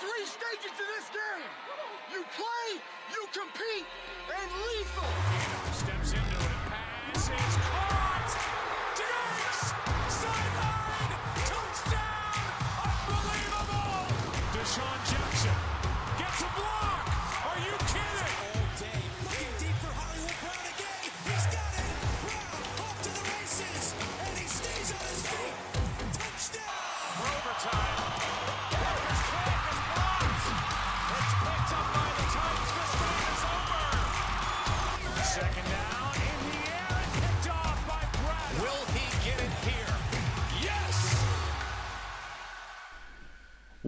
three 0.00 0.24
stages 0.24 0.72
to 0.78 0.84
this 0.96 1.06
game. 1.12 1.50
You 2.10 2.24
play, 2.34 2.80
you 3.12 3.22
compete, 3.36 3.86
and 4.32 4.50
lethal. 4.64 5.04
Steps 5.72 6.12
into 6.14 6.44
it. 6.44 6.59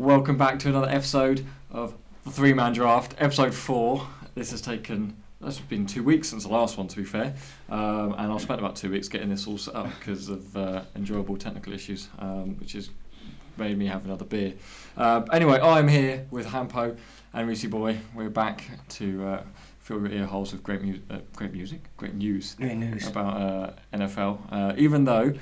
Welcome 0.02 0.36
back 0.36 0.58
to 0.58 0.68
another 0.68 0.88
episode 0.88 1.46
of 1.70 1.94
the 2.24 2.30
Three 2.32 2.52
Man 2.52 2.72
Draft, 2.72 3.14
episode 3.18 3.54
four. 3.54 4.04
This 4.34 4.50
has 4.50 4.60
taken. 4.60 5.16
That's 5.40 5.60
been 5.60 5.86
two 5.86 6.02
weeks 6.02 6.28
since 6.28 6.42
the 6.42 6.48
last 6.50 6.76
one, 6.76 6.88
to 6.88 6.96
be 6.96 7.04
fair, 7.04 7.34
um, 7.70 8.12
and 8.18 8.32
I 8.32 8.36
spent 8.38 8.58
about 8.58 8.74
two 8.74 8.90
weeks 8.90 9.06
getting 9.06 9.28
this 9.28 9.46
all 9.46 9.58
set 9.58 9.76
up 9.76 9.86
because 9.96 10.28
of 10.28 10.56
uh, 10.56 10.82
enjoyable 10.96 11.36
technical 11.36 11.72
issues, 11.72 12.08
um, 12.18 12.58
which 12.58 12.72
has 12.72 12.90
made 13.56 13.78
me 13.78 13.86
have 13.86 14.04
another 14.04 14.24
beer. 14.24 14.54
Uh, 14.96 15.22
anyway, 15.32 15.60
I'm 15.60 15.86
here 15.86 16.26
with 16.32 16.46
Hampo 16.48 16.96
and 17.32 17.46
Reese 17.48 17.66
Boy. 17.66 17.96
We're 18.12 18.28
back 18.28 18.64
to 18.90 19.24
uh, 19.24 19.42
fill 19.78 20.00
your 20.00 20.10
ear 20.10 20.26
holes 20.26 20.52
with 20.52 20.64
great, 20.64 20.82
mu- 20.82 20.98
uh, 21.10 21.18
great 21.36 21.52
music, 21.52 21.80
great 21.96 22.14
news 22.14 22.54
Great 22.54 22.76
news. 22.76 23.06
about 23.06 23.36
uh, 23.40 23.72
NFL. 23.96 24.38
Uh, 24.50 24.72
even 24.76 25.04
though 25.04 25.32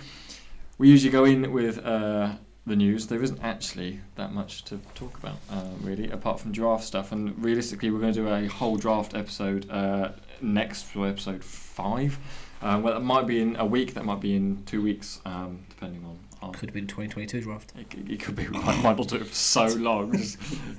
we 0.77 0.91
usually 0.91 1.11
go 1.13 1.25
in 1.25 1.51
with 1.51 1.79
uh, 1.83 2.35
the 2.67 2.77
news, 2.77 3.07
there 3.07 3.23
isn't 3.23 3.43
actually 3.43 4.01
that 4.17 4.33
much 4.33 4.65
to 4.65 4.79
talk 4.95 5.19
about, 5.19 5.37
uh, 5.51 5.65
really, 5.81 6.11
apart 6.11 6.39
from 6.39 6.53
draft 6.53 6.85
stuff. 6.85 7.13
And 7.13 7.43
realistically, 7.43 7.91
we're 7.91 8.01
going 8.01 8.13
to 8.13 8.21
do 8.21 8.29
a 8.29 8.47
whole 8.47 8.77
draft 8.77 9.15
episode 9.15 9.69
uh, 9.71 10.13
next 10.41 10.83
for 10.83 11.09
episode 11.09 11.43
five. 11.43 12.19
Um, 12.63 12.83
well, 12.83 12.95
that 12.95 13.01
might 13.01 13.27
be 13.27 13.41
in 13.41 13.57
a 13.57 13.65
week, 13.65 13.95
that 13.95 14.05
might 14.05 14.21
be 14.21 14.37
in 14.37 14.63
two 14.67 14.83
weeks, 14.83 15.21
um, 15.25 15.61
depending 15.71 16.05
on. 16.05 16.19
On 16.43 16.53
Could 16.53 16.71
have 16.71 16.75
been 16.75 16.87
2022 16.87 17.43
draft. 17.43 17.73
it, 17.79 17.87
c- 17.93 18.15
it 18.15 18.21
could 18.21 18.35
be 18.35 18.49
we 18.49 18.59
might 18.59 18.97
not 18.97 19.09
do 19.09 19.17
it 19.17 19.27
for 19.27 19.35
so 19.35 19.67
long. 19.67 20.13
Just, 20.17 20.39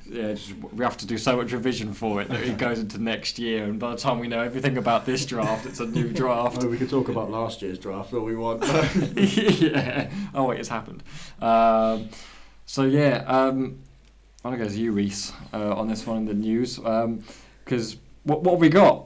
yeah, 0.10 0.34
just, 0.34 0.54
we 0.56 0.84
have 0.84 0.98
to 0.98 1.06
do 1.06 1.18
so 1.18 1.38
much 1.38 1.52
revision 1.52 1.94
for 1.94 2.22
it 2.22 2.30
that 2.30 2.42
it 2.42 2.58
goes 2.58 2.80
into 2.80 2.98
next 3.02 3.38
year, 3.38 3.66
and 3.66 3.80
by 3.80 3.92
the 3.92 3.98
time 3.98 4.20
we 4.20 4.28
know 4.28 4.42
everything 4.42 4.78
about 4.78 5.06
this 5.06 5.26
draft, 5.26 5.66
it's 5.66 5.80
a 5.80 5.86
new 5.86 6.10
draft. 6.14 6.64
Oh, 6.64 6.68
we 6.68 6.78
could 6.78 6.90
talk 6.90 7.10
about 7.10 7.30
last 7.30 7.62
year's 7.62 7.78
draft 7.78 8.14
all 8.14 8.22
we 8.22 8.36
want. 8.36 8.64
yeah. 9.16 10.10
Oh 10.34 10.46
wait, 10.46 10.60
it's 10.60 10.70
happened. 10.70 11.04
Um, 11.42 12.10
so 12.66 12.84
yeah, 12.84 13.24
um, 13.28 13.80
I 14.44 14.56
guess 14.56 14.76
you, 14.76 14.92
Reese, 14.94 15.32
uh, 15.54 15.76
on 15.76 15.88
this 15.88 16.08
one 16.08 16.18
in 16.18 16.26
the 16.26 16.34
news, 16.34 16.78
because 17.64 17.98
what 18.24 18.42
what 18.44 18.54
have 18.54 18.62
we 18.62 18.70
got? 18.70 19.06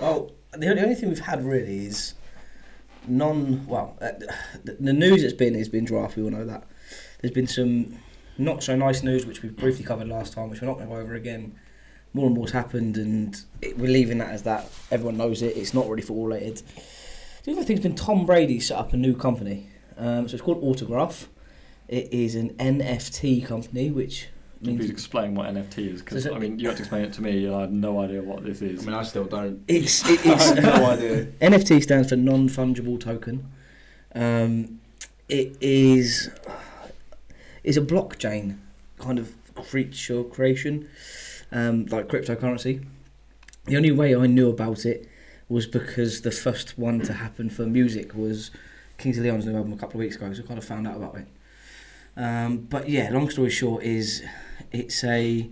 Well, 0.00 0.32
the 0.52 0.66
only, 0.66 0.74
the 0.76 0.82
only 0.82 0.94
thing 0.94 1.08
we've 1.08 1.18
had 1.18 1.44
really 1.44 1.86
is 1.86 2.14
non. 3.06 3.66
Well, 3.66 3.96
uh, 4.00 4.12
the, 4.64 4.76
the 4.80 4.92
news 4.92 5.22
that's 5.22 5.34
been 5.34 5.54
has 5.54 5.68
been 5.68 5.84
draft. 5.84 6.16
We 6.16 6.22
all 6.22 6.30
know 6.30 6.44
that. 6.44 6.64
There's 7.20 7.32
been 7.32 7.46
some 7.46 7.98
not 8.38 8.62
so 8.62 8.76
nice 8.76 9.02
news 9.02 9.26
which 9.26 9.42
we 9.42 9.48
briefly 9.48 9.84
covered 9.84 10.08
last 10.08 10.32
time, 10.32 10.50
which 10.50 10.60
we're 10.60 10.68
not 10.68 10.74
going 10.74 10.88
to 10.88 10.94
go 10.94 11.00
over 11.00 11.14
again. 11.14 11.56
More 12.14 12.26
and 12.26 12.34
more's 12.34 12.52
happened, 12.52 12.96
and 12.96 13.36
it, 13.60 13.76
we're 13.78 13.90
leaving 13.90 14.18
that 14.18 14.30
as 14.30 14.44
that. 14.44 14.70
Everyone 14.90 15.16
knows 15.16 15.42
it. 15.42 15.56
It's 15.56 15.74
not 15.74 15.88
really 15.88 16.02
football 16.02 16.26
related. 16.26 16.62
The 17.44 17.52
other 17.52 17.64
thing's 17.64 17.80
been 17.80 17.94
Tom 17.94 18.24
Brady 18.24 18.60
set 18.60 18.78
up 18.78 18.92
a 18.92 18.96
new 18.96 19.14
company. 19.14 19.70
Um, 19.96 20.28
so 20.28 20.34
it's 20.34 20.42
called 20.42 20.62
Autograph. 20.62 21.28
It 21.88 22.12
is 22.12 22.34
an 22.34 22.50
NFT 22.54 23.44
company, 23.46 23.90
which 23.90 24.28
Can 24.64 24.80
you 24.80 24.88
explain 24.88 25.34
what 25.34 25.46
NFT 25.48 25.94
is? 25.94 26.02
Because 26.02 26.24
So- 26.24 26.34
I 26.34 26.38
mean, 26.38 26.58
you 26.58 26.66
have 26.68 26.76
to 26.76 26.82
explain 26.82 27.04
it 27.04 27.12
to 27.14 27.22
me, 27.22 27.46
and 27.46 27.54
I 27.54 27.60
had 27.62 27.72
no 27.72 28.00
idea 28.00 28.22
what 28.22 28.44
this 28.44 28.60
is. 28.60 28.82
I 28.82 28.86
mean, 28.86 28.94
I 28.94 29.02
still 29.04 29.24
don't. 29.24 29.62
it's 29.68 30.08
it, 30.10 30.26
I 30.26 30.32
it's 30.32 30.50
have 30.50 30.64
no 30.80 30.86
idea. 30.90 31.26
NFT 31.40 31.82
stands 31.82 32.08
for 32.08 32.16
non 32.16 32.48
fungible 32.48 32.98
token. 33.00 33.48
Um, 34.14 34.80
it 35.28 35.56
is 35.60 36.30
is 37.62 37.76
a 37.76 37.82
blockchain 37.82 38.56
kind 38.98 39.18
of 39.18 39.34
creature 39.54 40.24
creation, 40.24 40.88
um, 41.52 41.86
like 41.86 42.08
cryptocurrency. 42.08 42.84
The 43.66 43.76
only 43.76 43.92
way 43.92 44.16
I 44.16 44.26
knew 44.26 44.48
about 44.48 44.86
it 44.86 45.06
was 45.48 45.66
because 45.66 46.22
the 46.22 46.30
first 46.30 46.78
one 46.78 47.00
to 47.00 47.12
happen 47.12 47.48
for 47.50 47.66
music 47.66 48.14
was 48.14 48.50
Kings 48.96 49.18
of 49.18 49.24
Leon's 49.24 49.46
new 49.46 49.56
album 49.56 49.72
a 49.72 49.76
couple 49.76 50.00
of 50.00 50.04
weeks 50.04 50.16
ago, 50.16 50.32
so 50.32 50.42
I 50.42 50.46
kind 50.46 50.58
of 50.58 50.64
found 50.64 50.86
out 50.88 50.96
about 50.96 51.16
it. 51.16 51.26
Um, 52.16 52.58
but 52.58 52.88
yeah, 52.88 53.10
long 53.12 53.30
story 53.30 53.50
short 53.50 53.84
is 53.84 54.22
it's 54.72 55.02
a 55.04 55.48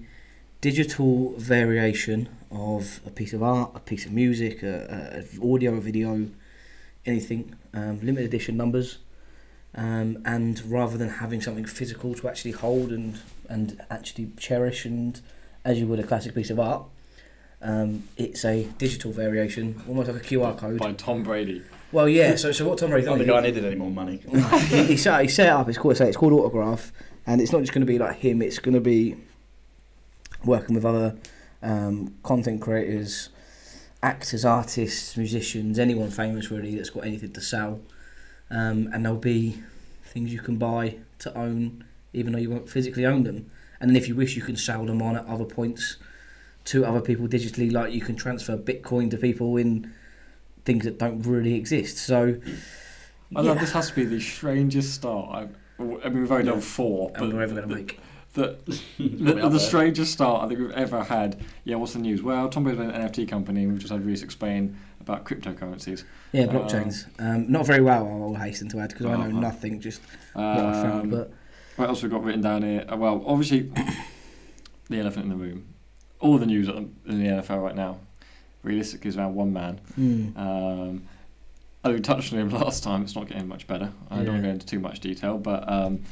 digital 0.60 1.32
variation 1.37 2.28
of 2.50 3.00
a 3.06 3.10
piece 3.10 3.32
of 3.32 3.43
art, 3.43 3.72
a 3.75 3.81
piece 3.81 4.06
of 4.06 4.12
music, 4.12 4.62
a, 4.62 5.25
a, 5.34 5.38
a 5.41 5.53
audio, 5.54 5.75
a 5.75 5.81
video, 5.81 6.28
anything. 7.04 7.55
Um, 7.75 8.00
limited 8.00 8.25
edition 8.25 8.56
numbers, 8.56 8.99
um, 9.75 10.22
and 10.25 10.65
rather 10.65 10.97
than 10.97 11.10
having 11.10 11.43
something 11.43 11.66
physical 11.66 12.15
to 12.15 12.26
actually 12.28 12.53
hold 12.53 12.91
and 12.91 13.21
and 13.50 13.82
actually 13.91 14.31
cherish 14.38 14.87
and 14.87 15.21
as 15.62 15.78
you 15.78 15.87
would 15.87 15.99
a 16.00 16.03
classic 16.03 16.34
piece 16.34 16.49
of 16.49 16.59
art, 16.59 16.84
um, 17.60 18.05
it's 18.16 18.44
a 18.47 18.65
digital 18.78 19.12
variation, 19.12 19.82
almost 19.88 20.09
like 20.10 20.22
a 20.22 20.25
QR 20.25 20.56
code. 20.56 20.78
By 20.78 20.93
Tom 20.93 21.22
Brady. 21.22 21.62
Well, 21.93 22.09
yeah. 22.09 22.37
So 22.37 22.50
so 22.53 22.66
what 22.66 22.78
Tom 22.78 22.91
Brady 22.91 23.06
Not 23.06 23.19
done? 23.19 23.19
the 23.19 23.25
he- 23.25 23.31
guy 23.31 23.41
needed 23.41 23.65
any 23.65 23.76
more 23.76 23.91
money. 23.91 24.22
he, 24.69 24.84
he 24.84 24.97
set 24.97 25.21
he 25.21 25.28
set 25.28 25.49
it 25.49 25.50
up. 25.50 25.69
It's 25.69 25.76
called 25.76 26.00
it's 26.00 26.16
called 26.16 26.32
Autograph, 26.32 26.93
and 27.26 27.41
it's 27.41 27.53
not 27.53 27.60
just 27.60 27.72
going 27.72 27.84
to 27.84 27.92
be 27.92 27.98
like 27.98 28.16
him. 28.16 28.41
It's 28.41 28.59
going 28.59 28.75
to 28.75 28.81
be 28.81 29.16
working 30.44 30.75
with 30.75 30.84
other 30.84 31.16
um, 31.62 32.14
content 32.22 32.60
creators, 32.60 33.31
actors, 34.03 34.44
artists, 34.44 35.16
musicians, 35.16 35.78
anyone 35.78 36.10
famous 36.10 36.50
really 36.50 36.76
that's 36.76 36.91
got 36.91 37.04
anything 37.04 37.32
to 37.32 37.41
sell, 37.41 37.81
um, 38.50 38.88
and 38.92 39.04
there'll 39.04 39.19
be 39.19 39.62
things 40.04 40.32
you 40.32 40.41
can 40.41 40.56
buy 40.56 40.97
to 41.19 41.37
own, 41.37 41.84
even 42.12 42.32
though 42.32 42.38
you 42.38 42.50
won't 42.50 42.69
physically 42.69 43.04
own 43.04 43.25
them. 43.25 43.50
And 43.81 43.91
then 43.91 43.97
if 43.97 44.08
you 44.08 44.14
wish, 44.14 44.37
you 44.37 44.43
can 44.43 44.56
sell 44.56 44.87
them 44.87 45.03
on 45.03 45.16
at 45.16 45.26
other 45.26 45.44
points 45.44 45.97
to 46.66 46.84
other 46.84 47.00
people 47.00 47.26
digitally. 47.26 47.70
Like 47.70 47.93
you 47.93 48.00
can 48.00 48.16
transfer 48.16 48.56
Bitcoin 48.56 49.10
to 49.10 49.19
people 49.19 49.56
in 49.56 49.93
things 50.64 50.84
that 50.84 50.98
don't 50.98 51.22
really 51.22 51.54
exist. 51.54 51.98
So. 51.98 52.41
I 53.34 53.41
love 53.41 53.58
this 53.58 53.72
has 53.72 53.88
to 53.88 53.94
be 53.97 54.04
the 54.04 54.20
strangest 54.20 54.94
start. 54.94 55.34
I've, 55.34 55.56
I 55.78 55.82
mean, 55.82 56.20
we've 56.22 56.32
only 56.32 56.44
done 56.44 56.60
four, 56.60 57.10
and 57.14 57.19
but 57.31 57.32
we're 57.34 57.42
ever 57.42 57.54
going 57.54 57.69
to 57.69 57.75
make. 57.75 58.00
the, 58.34 58.59
Probably 58.97 59.09
the, 59.34 59.42
up 59.44 59.53
the 59.53 59.60
strangest 59.60 60.12
start 60.12 60.44
I 60.44 60.48
think 60.48 60.60
we've 60.60 60.70
ever 60.72 61.03
had. 61.04 61.41
Yeah, 61.64 61.76
what's 61.76 61.92
the 61.92 61.98
news? 61.98 62.22
Well, 62.22 62.48
Tom 62.48 62.64
Brady's 62.64 62.81
an 62.81 62.91
NFT 62.92 63.28
company, 63.28 63.62
and 63.62 63.72
we've 63.72 63.81
just 63.81 63.92
had 63.92 64.04
Reese 64.04 64.22
explain 64.22 64.76
about 65.00 65.25
cryptocurrencies. 65.25 66.04
Yeah, 66.32 66.44
Um, 66.44 66.48
blockchains. 66.50 67.06
Um, 67.19 67.50
not 67.50 67.66
very 67.66 67.81
well, 67.82 68.06
I 68.09 68.16
will 68.16 68.34
hasten 68.34 68.69
to 68.70 68.81
add, 68.81 68.88
because 68.91 69.06
I 69.06 69.16
know 69.16 69.22
Uh-huh. 69.28 69.41
nothing, 69.41 69.81
just 69.81 70.00
what 70.32 70.44
I 70.44 70.72
found. 70.82 71.03
Um, 71.04 71.10
But 71.10 71.32
what 71.76 71.88
else 71.88 72.03
we've 72.03 72.10
got 72.10 72.25
written 72.25 72.41
down 72.41 72.62
here? 72.62 72.84
Uh, 72.91 72.97
Well, 72.97 73.22
obviously, 73.26 73.70
the 74.88 74.98
elephant 75.00 75.25
in 75.25 75.31
the 75.31 75.37
room. 75.37 75.66
All 76.20 76.38
the 76.38 76.47
news 76.47 76.69
at 76.69 76.75
the- 76.76 76.88
in 77.12 77.22
the 77.22 77.28
NFL 77.28 77.60
right 77.62 77.76
now, 77.76 77.98
realistically, 78.62 79.08
is 79.08 79.16
around 79.19 79.34
one 79.34 79.53
man. 79.53 79.81
mm, 79.98 81.00
I 81.87 81.93
think 81.93 81.99
we 81.99 82.03
touched 82.03 82.33
on 82.33 82.39
him 82.41 82.51
last 82.61 82.83
time. 82.83 83.03
It's 83.03 83.15
not 83.15 83.29
getting 83.29 83.49
much 83.49 83.67
better. 83.67 83.93
I 84.11 84.17
don't 84.17 84.27
want 84.29 84.39
to 84.43 84.49
go 84.49 84.53
into 84.53 84.67
too 84.67 84.81
much 84.81 85.01
detail, 85.01 85.39
but 85.39 85.71
um, 85.71 86.03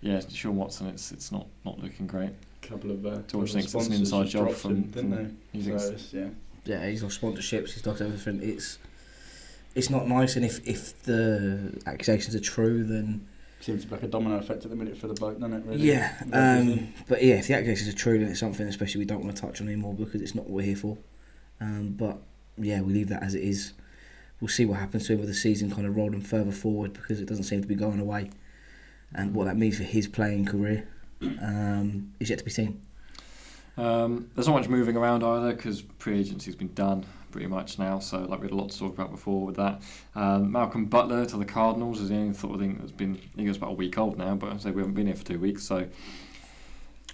yeah, 0.00 0.20
Sean 0.28 0.56
Watson, 0.56 0.86
it's 0.88 1.12
it's 1.12 1.32
not 1.32 1.46
not 1.64 1.78
looking 1.80 2.06
great. 2.06 2.30
couple 2.62 2.90
of 2.90 3.04
uh, 3.04 3.10
George 3.26 3.26
couple 3.30 3.46
thinks 3.46 3.56
it's 3.56 3.74
an 3.74 3.80
sponsors 3.80 4.00
inside 4.00 4.26
job 4.28 4.44
dropped 4.46 4.58
from- 4.60 4.70
him, 4.76 4.82
didn't 4.90 5.12
from- 5.14 5.36
they? 5.54 5.60
thinks- 5.60 6.10
So 6.10 6.16
yeah. 6.18 6.28
yeah, 6.64 6.88
he's 6.88 7.02
lost 7.02 7.20
sponsorships, 7.20 7.72
he's 7.74 7.84
lost 7.86 8.00
everything. 8.00 8.40
It's 8.42 8.78
it's 9.74 9.90
not 9.90 10.08
nice, 10.08 10.34
and 10.36 10.44
if, 10.44 10.66
if 10.66 11.02
the 11.04 11.80
accusations 11.86 12.34
are 12.34 12.40
true, 12.40 12.84
then 12.84 13.26
Seems 13.60 13.82
to 13.82 13.88
be 13.88 13.94
like 13.96 14.04
a 14.04 14.08
domino 14.08 14.36
effect 14.38 14.64
at 14.64 14.70
the 14.70 14.76
minute 14.76 14.96
for 14.96 15.08
the 15.08 15.14
bloke, 15.14 15.40
doesn't 15.40 15.52
it? 15.52 15.64
Really? 15.66 15.82
yeah. 15.88 16.14
Um, 16.32 16.92
but 17.08 17.22
yeah, 17.24 17.34
if 17.34 17.48
the 17.48 17.54
accusations 17.54 17.88
are 17.92 17.96
true, 17.96 18.18
then 18.18 18.28
it's 18.28 18.38
something 18.40 18.66
especially 18.68 19.00
we 19.00 19.04
don't 19.04 19.22
want 19.24 19.34
to 19.34 19.42
touch 19.42 19.60
on 19.60 19.66
anymore 19.66 19.94
because 19.94 20.20
it's 20.22 20.34
not 20.34 20.44
what 20.44 20.52
we're 20.52 20.62
here 20.66 20.76
for. 20.76 20.96
Um, 21.60 21.94
but 21.98 22.18
yeah, 22.56 22.80
we 22.82 22.92
leave 22.92 23.08
that 23.08 23.22
as 23.24 23.34
it 23.34 23.42
is. 23.42 23.72
We'll 24.40 24.48
see 24.48 24.64
what 24.64 24.78
happens 24.78 25.06
to 25.06 25.14
him 25.14 25.20
with 25.20 25.28
the 25.28 25.34
season 25.34 25.70
kind 25.70 25.86
of 25.86 25.96
rolling 25.96 26.20
further 26.20 26.52
forward 26.52 26.92
because 26.92 27.20
it 27.20 27.26
doesn't 27.26 27.44
seem 27.44 27.60
to 27.60 27.68
be 27.68 27.74
going 27.74 28.00
away, 28.00 28.30
and 29.14 29.34
what 29.34 29.46
that 29.46 29.56
means 29.56 29.76
for 29.76 29.84
his 29.84 30.06
playing 30.06 30.46
career 30.46 30.88
um, 31.42 32.12
is 32.20 32.30
yet 32.30 32.38
to 32.38 32.44
be 32.44 32.50
seen. 32.50 32.80
Um, 33.76 34.28
there's 34.34 34.48
not 34.48 34.54
much 34.54 34.68
moving 34.68 34.96
around 34.96 35.22
either 35.22 35.54
because 35.54 35.84
free 35.98 36.18
agency's 36.18 36.56
been 36.56 36.74
done 36.74 37.06
pretty 37.30 37.46
much 37.46 37.78
now. 37.78 37.98
So 38.00 38.18
like 38.18 38.40
we 38.40 38.46
had 38.46 38.52
a 38.52 38.56
lot 38.56 38.70
to 38.70 38.78
talk 38.78 38.92
about 38.92 39.10
before 39.12 39.44
with 39.44 39.56
that. 39.56 39.82
Um, 40.16 40.50
Malcolm 40.50 40.86
Butler 40.86 41.24
to 41.26 41.36
the 41.36 41.44
Cardinals 41.44 42.00
is 42.00 42.08
the 42.08 42.16
only 42.16 42.34
sort 42.34 42.54
of 42.54 42.60
thing 42.60 42.76
that's 42.78 42.90
been. 42.90 43.14
I 43.14 43.36
think 43.36 43.48
it's 43.48 43.58
about 43.58 43.70
a 43.70 43.74
week 43.74 43.96
old 43.96 44.18
now, 44.18 44.34
but 44.34 44.52
I 44.52 44.56
say 44.56 44.70
we 44.70 44.82
haven't 44.82 44.94
been 44.94 45.06
here 45.06 45.14
for 45.16 45.24
two 45.24 45.38
weeks. 45.38 45.62
So 45.62 45.86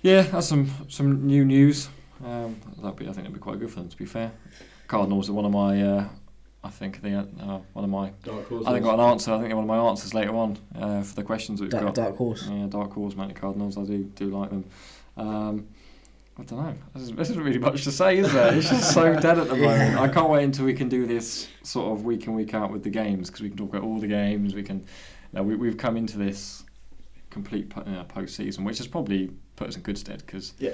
Yeah, 0.02 0.22
that's 0.22 0.46
some 0.46 0.70
some 0.88 1.26
new 1.26 1.44
news. 1.44 1.88
Um, 2.24 2.58
that'd 2.78 2.96
be 2.96 3.04
I 3.04 3.08
think 3.08 3.26
that'd 3.26 3.34
be 3.34 3.40
quite 3.40 3.58
good 3.58 3.70
for 3.70 3.80
them. 3.80 3.88
To 3.88 3.96
be 3.96 4.06
fair, 4.06 4.32
Cardinals 4.88 5.28
are 5.28 5.34
one 5.34 5.44
of 5.44 5.52
my. 5.52 5.82
Uh, 5.82 6.08
I 6.64 6.70
think 6.70 7.02
they 7.02 7.12
uh, 7.14 7.24
one 7.74 7.84
of 7.84 7.90
my. 7.90 8.10
Dark 8.24 8.48
horses. 8.48 8.66
I 8.66 8.72
think 8.72 8.84
got 8.84 8.94
an 8.94 9.00
answer. 9.10 9.32
I 9.32 9.38
think 9.40 9.52
one 9.54 9.64
of 9.64 9.68
my 9.68 9.76
answers 9.76 10.14
later 10.14 10.34
on 10.34 10.56
uh, 10.74 11.02
for 11.02 11.14
the 11.14 11.22
questions 11.22 11.58
that 11.60 11.64
we've 11.66 11.70
Dark, 11.72 11.84
got. 11.84 11.94
dark 11.94 12.16
horse. 12.16 12.48
Yeah, 12.50 12.66
dark 12.68 12.92
horse, 12.92 13.14
Mountain 13.14 13.36
Cardinals. 13.36 13.76
I 13.76 13.84
do 13.84 13.98
do 14.16 14.30
like 14.30 14.48
them. 14.50 14.64
Um, 15.18 15.66
I 16.38 16.42
don't 16.42 16.58
know. 16.64 16.74
This, 16.94 17.02
is, 17.04 17.12
this 17.12 17.30
isn't 17.30 17.42
really 17.44 17.58
much 17.60 17.84
to 17.84 17.92
say, 17.92 18.18
is 18.18 18.32
there? 18.32 18.52
It's 18.54 18.68
just 18.68 18.92
so 18.92 19.14
dead 19.20 19.38
at 19.38 19.48
the 19.48 19.54
moment. 19.56 20.00
I 20.00 20.08
can't 20.08 20.28
wait 20.30 20.42
until 20.42 20.64
we 20.64 20.74
can 20.74 20.88
do 20.88 21.06
this 21.06 21.48
sort 21.62 21.92
of 21.92 22.04
week 22.04 22.26
in 22.26 22.34
week 22.34 22.54
out 22.54 22.72
with 22.72 22.82
the 22.82 22.90
games 22.90 23.28
because 23.28 23.42
we 23.42 23.48
can 23.50 23.56
talk 23.58 23.68
about 23.68 23.82
all 23.82 23.98
the 24.00 24.08
games. 24.08 24.54
We 24.54 24.62
can. 24.62 24.78
You 24.80 24.86
know, 25.34 25.42
we, 25.42 25.54
we've 25.56 25.76
come 25.76 25.96
into 25.96 26.16
this 26.18 26.64
complete 27.30 27.68
po- 27.68 27.82
uh, 27.82 28.04
post 28.04 28.36
season, 28.36 28.64
which 28.64 28.78
has 28.78 28.86
probably 28.86 29.30
put 29.56 29.68
us 29.68 29.76
in 29.76 29.82
good 29.82 29.98
stead 29.98 30.22
because 30.26 30.54
Yeah. 30.58 30.70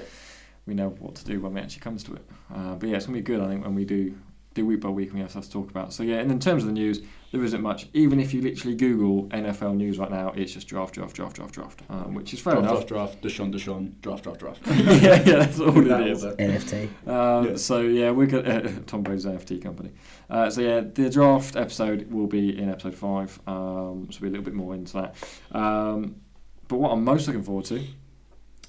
we 0.65 0.73
know 0.73 0.89
what 0.99 1.15
to 1.15 1.25
do 1.25 1.39
when 1.41 1.57
it 1.57 1.61
actually 1.61 1.81
comes 1.81 2.03
to 2.05 2.13
it. 2.13 2.25
Uh, 2.53 2.75
but 2.75 2.87
yeah, 2.89 2.95
it's 2.95 3.05
gonna 3.05 3.17
be 3.17 3.21
good. 3.23 3.41
I 3.41 3.47
think 3.47 3.63
when 3.63 3.75
we 3.75 3.85
do 3.85 4.15
do 4.53 4.65
week 4.65 4.81
by 4.81 4.89
week 4.89 5.07
and 5.09 5.15
we 5.15 5.21
have 5.21 5.31
stuff 5.31 5.45
to 5.45 5.51
talk 5.51 5.69
about. 5.69 5.93
So 5.93 6.03
yeah, 6.03 6.17
and 6.17 6.29
in 6.31 6.39
terms 6.39 6.63
of 6.63 6.67
the 6.67 6.73
news, 6.73 7.01
there 7.31 7.41
isn't 7.43 7.61
much. 7.61 7.87
Even 7.93 8.19
if 8.19 8.33
you 8.33 8.41
literally 8.41 8.75
Google 8.75 9.29
NFL 9.29 9.75
news 9.77 9.97
right 9.97 10.11
now, 10.11 10.33
it's 10.35 10.51
just 10.51 10.67
draft, 10.67 10.93
draft, 10.95 11.15
draft, 11.15 11.35
draft, 11.37 11.53
draft, 11.53 11.81
um, 11.89 12.13
which 12.13 12.33
is 12.33 12.41
fair 12.41 12.53
Draft, 12.55 12.67
enough. 12.69 12.87
draft, 12.87 13.21
draft, 13.21 13.23
Deshaun, 13.23 13.53
Deshaun, 13.53 13.93
draft, 14.01 14.23
draft, 14.23 14.39
draft. 14.39 14.59
yeah, 14.67 15.23
yeah, 15.23 15.39
that's 15.39 15.59
all 15.61 15.71
That 15.71 16.01
it 16.01 16.07
is. 16.07 16.25
NFT. 16.25 17.07
Um, 17.07 17.45
Yeah. 17.51 17.55
So 17.55 17.81
yeah, 17.81 18.11
we're 18.11 18.27
going 18.27 18.45
uh, 18.47 18.81
Tom 18.87 19.03
Brady's 19.03 19.25
NFT 19.25 19.61
company. 19.61 19.91
Uh, 20.29 20.49
so 20.49 20.59
yeah, 20.59 20.81
the 20.81 21.09
draft 21.09 21.55
episode 21.55 22.11
will 22.11 22.27
be 22.27 22.57
in 22.57 22.69
episode 22.69 22.95
five. 22.95 23.39
Um, 23.47 24.09
so 24.11 24.19
we'll 24.19 24.21
be 24.21 24.27
a 24.27 24.31
little 24.31 24.43
bit 24.45 24.53
more 24.53 24.75
into 24.75 24.93
that. 24.93 25.15
Um, 25.57 26.17
but 26.67 26.77
what 26.77 26.91
I'm 26.91 27.03
most 27.05 27.27
looking 27.27 27.43
forward 27.43 27.65
to 27.65 27.75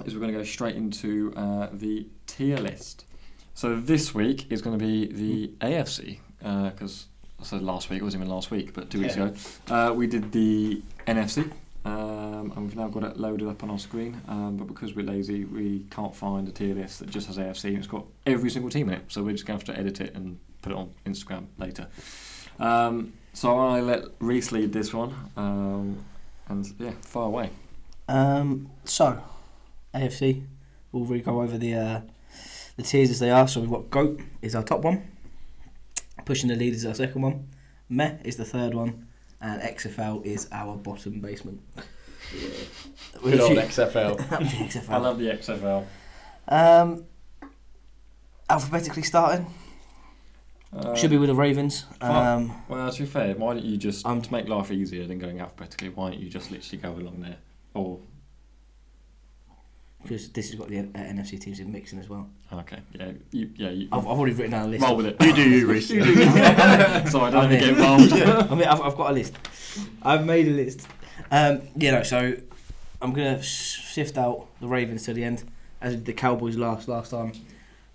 is 0.05 0.15
we're 0.15 0.21
going 0.21 0.33
to 0.33 0.39
go 0.39 0.45
straight 0.45 0.77
into 0.77 1.33
uh, 1.37 1.69
the 1.73 2.07
tier 2.27 2.57
list. 2.59 3.07
So 3.55 3.77
this 3.79 4.15
week 4.15 4.51
is 4.51 4.63
going 4.63 4.79
to 4.79 4.85
be 4.85 5.07
the 5.07 5.49
AFC 5.67 6.19
because 6.39 7.07
I 7.41 7.45
said 7.45 7.63
last 7.63 7.91
week 7.91 8.01
it 8.01 8.05
wasn't 8.05 8.23
even 8.25 8.33
last 8.35 8.51
week, 8.51 8.73
but 8.75 8.91
two 8.91 9.01
weeks 9.01 9.17
Yeah. 9.17 9.27
ago 9.27 9.37
uh, 9.69 9.93
we 9.95 10.07
did 10.07 10.33
the 10.33 10.83
NFC. 11.07 11.51
Um, 11.85 12.53
and 12.55 12.59
we've 12.59 12.77
now 12.77 12.87
got 12.87 13.03
it 13.03 13.17
loaded 13.19 13.49
up 13.49 13.65
on 13.65 13.71
our 13.71 13.79
screen, 13.79 14.21
um, 14.29 14.57
but 14.57 14.69
because 14.69 14.95
we're 14.95 15.05
lazy, 15.05 15.45
we 15.47 15.85
can't 15.91 16.15
find 16.15 16.47
a 16.47 16.53
tier 16.53 16.77
list 16.77 17.01
that 17.01 17.11
just 17.11 17.27
has 17.27 17.39
AFC 17.39 17.71
and 17.71 17.79
it's 17.79 17.89
got 17.89 18.05
every 18.25 18.51
single 18.51 18.71
team 18.71 18.89
in 18.89 18.95
it. 18.95 19.05
So 19.09 19.25
we're 19.25 19.33
just 19.33 19.47
going 19.47 19.59
to 19.59 19.67
have 19.67 19.75
to 19.75 19.81
edit 19.81 20.01
it 20.01 20.15
and 20.15 20.39
put 20.63 20.71
it 20.71 20.79
on 20.79 20.91
Instagram 21.07 21.47
later. 21.59 21.89
Um, 22.61 23.13
so 23.33 23.59
I 23.59 23.81
let 23.81 24.05
Reese 24.21 24.53
lead 24.53 24.73
this 24.73 24.95
one, 24.95 25.13
um, 25.37 26.05
and 26.49 26.73
yeah, 26.79 26.93
far 27.01 27.27
away. 27.27 27.51
Um, 28.09 28.71
so, 28.85 29.21
AFC, 29.93 30.45
we'll 30.93 31.05
really 31.05 31.23
go 31.23 31.43
over 31.43 31.59
the 31.59 31.75
uh, 31.75 32.01
the 32.77 32.83
tiers 32.83 33.11
as 33.11 33.19
they 33.21 33.31
are. 33.31 33.47
So 33.49 33.61
we've 33.61 33.71
got 33.71 33.91
GOAT 33.91 34.21
is 34.41 34.55
our 34.55 34.63
top 34.63 34.81
one, 34.83 35.03
Pushing 36.25 36.49
the 36.49 36.57
Lead 36.57 36.75
is 36.75 36.87
our 36.87 36.95
second 36.95 37.23
one, 37.23 37.49
Meh 37.89 38.17
is 38.25 38.37
the 38.37 38.45
third 38.45 38.75
one, 38.75 39.07
and 39.41 39.61
XFL 39.63 40.25
is 40.25 40.49
our 40.53 40.77
bottom 40.77 41.21
basement. 41.21 41.61
Good 43.23 43.41
old 43.41 43.59
XFL. 43.59 44.17
XFL. 44.29 44.89
I 44.91 44.97
love 44.99 45.19
the 45.19 45.27
XFL. 45.27 45.85
Um, 46.49 47.05
alphabetically 48.49 49.03
starting 49.03 49.47
Uh, 50.75 50.95
should 50.95 51.11
be 51.11 51.19
with 51.19 51.29
the 51.29 51.35
Ravens. 51.35 51.85
Um, 52.01 52.53
Well, 52.69 52.91
to 52.91 53.03
be 53.03 53.07
fair, 53.07 53.35
why 53.35 53.55
don't 53.55 53.65
you 53.65 53.77
just 53.77 54.07
Um, 54.07 54.23
to 54.23 54.33
make 54.33 54.49
life 54.49 54.71
easier 54.71 55.07
than 55.07 55.19
going 55.19 55.41
alphabetically? 55.41 55.91
Why 55.91 56.11
don't 56.11 56.21
you 56.21 56.31
just 56.31 56.51
literally 56.51 56.81
go 56.83 56.93
along 56.93 57.21
there? 57.21 57.37
Or 57.75 57.99
because 60.03 60.29
this 60.31 60.51
has 60.51 60.59
got 60.59 60.69
the 60.69 60.79
uh, 60.81 60.83
NFC 60.95 61.41
teams 61.41 61.61
in 61.61 61.71
mixing 61.73 61.99
as 61.99 62.09
well. 62.09 62.29
okay, 62.53 62.79
yeah, 62.95 63.13
you, 63.31 63.51
yeah, 63.57 63.71
you 63.71 63.89
I've, 63.93 64.01
I've 64.07 64.19
already 64.19 64.35
written 64.35 64.51
down 64.53 64.67
a 64.67 64.69
list. 64.69 64.83
roll 64.85 64.97
with 64.97 65.07
it. 65.07 65.17
You 65.23 65.33
do 65.35 65.49
you, 65.49 65.67
Reese. 65.67 65.91
You 65.93 66.05
do 66.05 66.11
you. 66.13 66.25
Sorry, 66.27 66.35
I 66.35 67.31
don't 67.31 67.33
have 67.33 67.51
to 67.51 67.57
get 67.59 67.63
in. 67.63 67.69
involved. 67.71 68.13
I 68.53 68.55
mean, 68.55 68.69
I've, 68.69 68.81
I've 68.81 68.97
got 68.97 69.11
a 69.11 69.15
list. 69.15 69.35
I've 70.03 70.25
made 70.27 70.49
a 70.49 70.51
list. 70.53 70.87
Um, 71.31 71.63
you 71.77 71.91
know, 71.93 72.03
so 72.03 72.35
I'm 73.01 73.13
gonna 73.13 73.43
shift 73.43 74.19
out 74.19 74.47
the 74.61 74.67
Ravens 74.69 75.05
to 75.05 75.15
the 75.15 75.25
end, 75.25 75.45
as 75.81 76.03
the 76.03 76.13
Cowboys 76.13 76.57
last 76.57 76.89
last 76.89 77.11
time. 77.11 77.33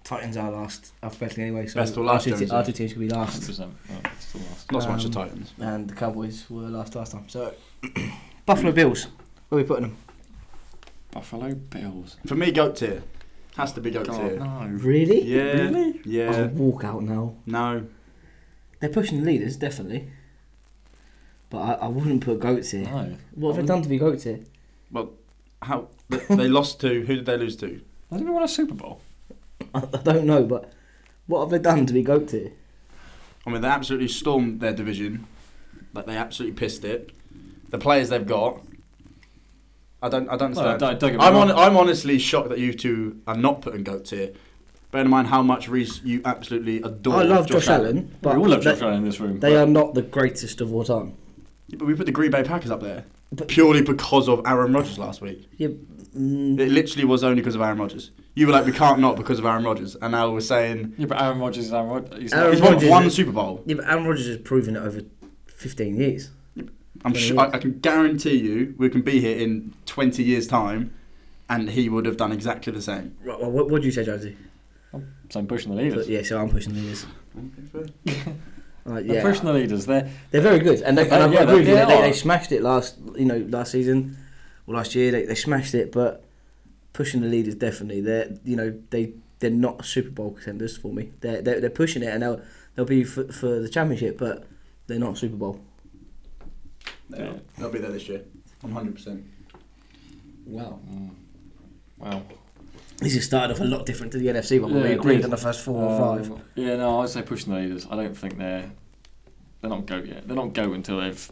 Titans 0.03 0.38
are 0.38 0.50
last 0.50 0.94
alphabetically 1.03 1.44
anyway, 1.44 1.68
so 1.68 1.81
Best 1.81 1.98
or 1.98 2.06
last, 2.06 2.25
our, 2.25 2.31
two, 2.38 2.45
Jonesy? 2.45 2.51
our 2.56 2.63
two 2.63 2.71
teams 2.71 2.94
could 2.94 3.01
be 3.01 3.10
last, 3.10 3.42
100%. 3.42 3.69
Oh, 3.69 4.10
still 4.19 4.39
last. 4.42 4.71
Not 4.71 4.83
so 4.83 4.89
much 4.89 5.01
the 5.03 5.07
Um, 5.07 5.12
Titans. 5.27 5.53
and 5.60 5.89
the 5.89 5.95
Cowboys 5.95 6.50
were 6.50 6.62
last 6.62 6.95
last 6.95 7.12
time. 7.12 7.27
So 7.27 7.53
Buffalo 8.45 8.71
Bills, 8.71 9.07
where 9.50 9.60
are 9.60 9.63
we 9.63 9.68
putting 9.68 9.83
them? 9.89 9.98
Buffalo 11.18 11.56
Bills. 11.56 12.18
For 12.28 12.36
me, 12.36 12.52
goat 12.52 12.75
tier. 12.75 13.02
Has 13.56 13.74
to 13.74 13.81
be 13.81 13.90
goat 13.90 14.06
God, 14.06 14.19
tier. 14.19 14.38
no. 14.38 14.68
Really? 14.69 15.24
Yeah. 15.24 15.64
Really? 15.64 16.00
Yeah. 16.06 16.44
I'll 16.44 16.48
walk 16.50 16.84
out 16.84 17.02
now. 17.02 17.34
No. 17.48 17.88
They're 18.80 18.92
pushing 18.92 19.22
the 19.22 19.25
leaders 19.25 19.58
definitely, 19.58 20.12
but 21.50 21.58
I, 21.58 21.74
I 21.74 21.88
wouldn't 21.88 22.24
put 22.24 22.40
goats 22.40 22.69
here. 22.69 22.86
No. 22.86 23.18
What 23.34 23.56
have 23.56 23.66
they 23.66 23.68
done 23.68 23.81
to 23.81 23.90
be 23.90 23.98
goats 23.98 24.25
here? 24.25 24.42
Well, 24.92 25.14
how 25.64 25.88
they, 26.10 26.19
they 26.30 26.48
lost 26.48 26.80
to? 26.81 27.04
Who 27.04 27.16
did 27.16 27.25
they 27.25 27.36
lose 27.36 27.56
to? 27.56 27.66
They 27.68 27.74
didn't 28.12 28.22
even 28.22 28.36
win 28.36 28.44
a 28.44 28.48
Super 28.48 28.75
Bowl. 28.75 29.02
I, 29.74 29.80
I 29.96 29.98
don't 30.04 30.25
know, 30.25 30.44
but 30.44 30.72
what 31.25 31.40
have 31.40 31.50
they 31.50 31.58
done 31.58 31.88
to 31.88 31.94
be 31.94 32.04
goats 32.04 32.34
here? 32.34 32.52
I 33.48 33.50
mean, 33.50 33.62
they 33.62 33.70
absolutely 33.70 34.10
stormed 34.10 34.60
their 34.60 34.74
division. 34.74 35.25
Like 35.96 36.06
they 36.06 36.16
absolutely 36.16 36.60
pissed 36.60 36.86
it. 36.86 37.10
The 37.70 37.80
players 37.80 38.10
they've 38.10 38.24
got. 38.24 38.62
I 40.02 40.10
don't. 40.10 40.30
I 40.30 40.38
don't 40.38 40.54
No, 40.54 40.62
understand. 40.62 40.80
don't, 41.02 41.14
don't 41.18 41.22
I'm 41.22 41.36
on, 41.36 41.52
I'm 41.52 41.76
honestly 41.78 42.20
shocked 42.20 42.50
that 42.50 42.60
you 42.60 42.74
two 42.74 43.20
are 43.28 43.36
not 43.36 43.62
putting 43.62 43.84
goat 43.84 44.06
tier. 44.06 44.32
Bear 44.92 45.02
in 45.02 45.10
mind 45.10 45.28
how 45.28 45.42
much 45.42 45.68
Reese 45.68 46.02
you 46.04 46.22
absolutely 46.24 46.78
adore. 46.78 47.16
I 47.16 47.24
love 47.24 47.48
Josh, 47.48 47.68
Allen, 47.68 48.16
but 48.22 48.36
we 48.36 48.42
all 48.44 48.50
love 48.50 48.64
they, 48.64 48.72
Josh 48.72 48.82
Allen 48.82 48.96
in 48.98 49.04
this 49.06 49.20
room. 49.20 49.40
they 49.40 49.52
but- 49.54 49.64
are 49.64 49.66
not 49.66 49.96
the 49.96 50.02
greatest 50.04 50.62
of 50.62 50.74
all 50.74 50.84
time. 50.84 51.14
Yeah, 51.68 51.78
but 51.80 51.86
we 51.88 51.94
put 51.96 52.06
the 52.06 52.12
Green 52.14 52.32
Bay 52.32 52.44
Packers 52.44 52.72
up 52.72 52.82
there 52.82 53.04
But- 53.34 53.48
purely 53.50 53.82
because 53.82 54.30
of 54.30 54.42
Aaron 54.46 54.72
Rodgers 54.72 54.98
last 54.98 55.20
week. 55.22 55.46
Yeah, 55.58 55.70
mm, 56.18 56.58
It 56.60 56.70
literally 56.72 57.04
was 57.04 57.24
only 57.26 57.42
because 57.42 57.56
of 57.56 57.62
Aaron 57.62 57.78
Rodgers. 57.80 58.12
You 58.36 58.48
were 58.48 58.54
like, 58.54 58.66
we 58.66 58.72
can't 58.72 59.00
not 59.00 59.18
because 59.18 59.40
of 59.40 59.46
Aaron 59.46 59.64
Rodgers, 59.66 59.98
and 60.02 60.12
now 60.14 60.32
we're 60.32 60.40
saying 60.40 60.94
Yeah, 60.98 61.08
but 61.08 61.20
Aaron 61.22 61.40
Rodgers 61.40 61.66
is 61.66 61.74
Aaron 61.74 61.90
Rodgers. 61.90 62.22
He's 62.22 62.34
Aaron 62.34 62.60
not, 62.60 62.74
he's 62.80 62.90
won 62.90 62.90
one 63.00 63.06
is- 63.08 63.16
Super 63.16 63.32
Bowl. 63.32 63.64
yeah, 63.66 63.76
but 63.76 63.86
Aaron 63.90 64.06
Rodgers 64.06 64.28
has 64.28 64.38
proven 64.38 64.76
it 64.78 64.80
over 64.80 65.02
15 65.48 65.98
years. 65.98 66.30
I'm 67.07 67.13
Twenty 67.13 67.27
sure, 67.27 67.39
I. 67.39 67.51
I 67.54 67.57
can 67.59 67.80
guarantee 67.80 68.36
you 68.38 68.75
we 68.77 68.89
can 68.89 69.01
be 69.01 69.21
here 69.21 69.38
in 69.38 69.74
20 69.86 70.21
years' 70.24 70.45
time, 70.48 70.94
and 71.50 71.69
he 71.69 71.88
would 71.89 72.06
have 72.06 72.18
done 72.18 72.31
exactly 72.33 72.74
the 72.74 72.81
same. 72.81 73.15
Right, 73.24 73.39
well, 73.39 73.50
what, 73.50 73.70
what 73.70 73.82
do 73.82 73.86
you 73.88 73.91
say, 73.93 74.03
Jonesy? 74.03 74.36
so 75.29 75.39
I'm 75.39 75.48
pushing 75.48 75.74
the 75.75 75.82
leaders. 75.82 76.05
But, 76.05 76.08
yeah, 76.13 76.22
so 76.24 76.39
I'm 76.39 76.50
pushing 76.50 76.74
the 76.74 76.82
leaders. 76.82 77.05
Right, 78.86 79.05
They're 79.05 79.17
yeah, 79.17 79.22
pushing 79.22 79.43
the 79.43 79.51
leaders. 79.51 79.86
They're 79.86 80.10
they're 80.32 80.39
very 80.41 80.60
good, 80.60 80.82
and, 80.82 80.98
they, 80.98 81.03
and 81.10 81.13
I 81.24 81.27
yeah, 81.34 81.41
agree 81.41 81.55
with 81.58 81.65
they- 81.65 81.72
you. 81.72 81.86
they 81.86 81.96
They, 81.96 82.01
they 82.03 82.13
smashed 82.13 82.53
it 82.53 82.62
last, 82.62 82.96
you 83.17 83.25
know, 83.25 83.39
last 83.50 83.74
season 83.74 84.15
or 84.65 84.75
last 84.75 84.96
year. 84.96 85.12
They, 85.12 85.25
they 85.25 85.36
smashed 85.36 85.74
it, 85.75 85.91
but 85.91 86.24
pushing 86.93 87.20
the 87.20 87.27
leaders 87.27 87.55
definitely. 87.55 88.00
They're, 88.00 88.29
you 88.46 88.55
know, 88.55 88.79
they 88.91 89.12
they're 89.39 89.50
not 89.51 89.84
Super 89.84 90.10
Bowl 90.10 90.32
contenders 90.32 90.77
for 90.77 90.93
me. 90.93 91.12
They're 91.20 91.41
they're, 91.41 91.60
they're 91.60 91.70
pushing 91.70 92.01
it, 92.01 92.08
and 92.08 92.24
they'll 92.24 92.41
they'll 92.75 92.86
be 92.86 93.03
for, 93.03 93.25
for 93.25 93.60
the 93.60 93.67
championship, 93.67 94.17
but 94.17 94.46
they're 94.88 95.00
not 95.00 95.17
Super 95.17 95.36
Bowl. 95.36 95.60
Yeah. 97.10 97.34
They'll 97.58 97.70
be 97.72 97.80
there 97.80 97.92
this 97.92 98.08
year, 98.10 98.24
100%. 98.64 99.24
Wow. 100.46 100.80
Mm. 100.90 101.10
wow. 101.98 102.22
This 103.00 103.14
has 103.16 103.26
started 103.26 103.54
off 103.54 103.60
a 103.60 103.64
lot 103.66 103.86
different 103.86 104.12
to 104.14 104.18
the 104.18 104.28
NFC, 104.28 104.60
but 104.60 104.72
we 104.72 104.80
Yeah, 104.80 104.86
it 104.88 104.94
agreed 105.00 105.16
did. 105.18 105.26
on 105.26 105.30
the 105.32 105.38
first 105.38 105.62
four 105.64 105.84
or 105.84 106.00
five. 106.18 106.32
Um, 106.32 106.42
Yeah, 106.56 106.78
no, 106.78 107.02
I'd 107.02 107.10
say 107.10 107.22
pushing 107.22 107.54
the 107.54 107.60
leaders. 107.60 107.86
I 107.92 107.96
don't 107.96 108.16
think 108.18 108.38
they're 108.38 108.72
they're 109.62 109.70
not 109.70 109.86
go 109.86 109.98
yet. 109.98 110.28
They're 110.28 110.36
not 110.36 110.54
go 110.54 110.74
until 110.74 111.00
they've 111.02 111.32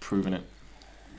proven 0.00 0.34
it. 0.34 0.42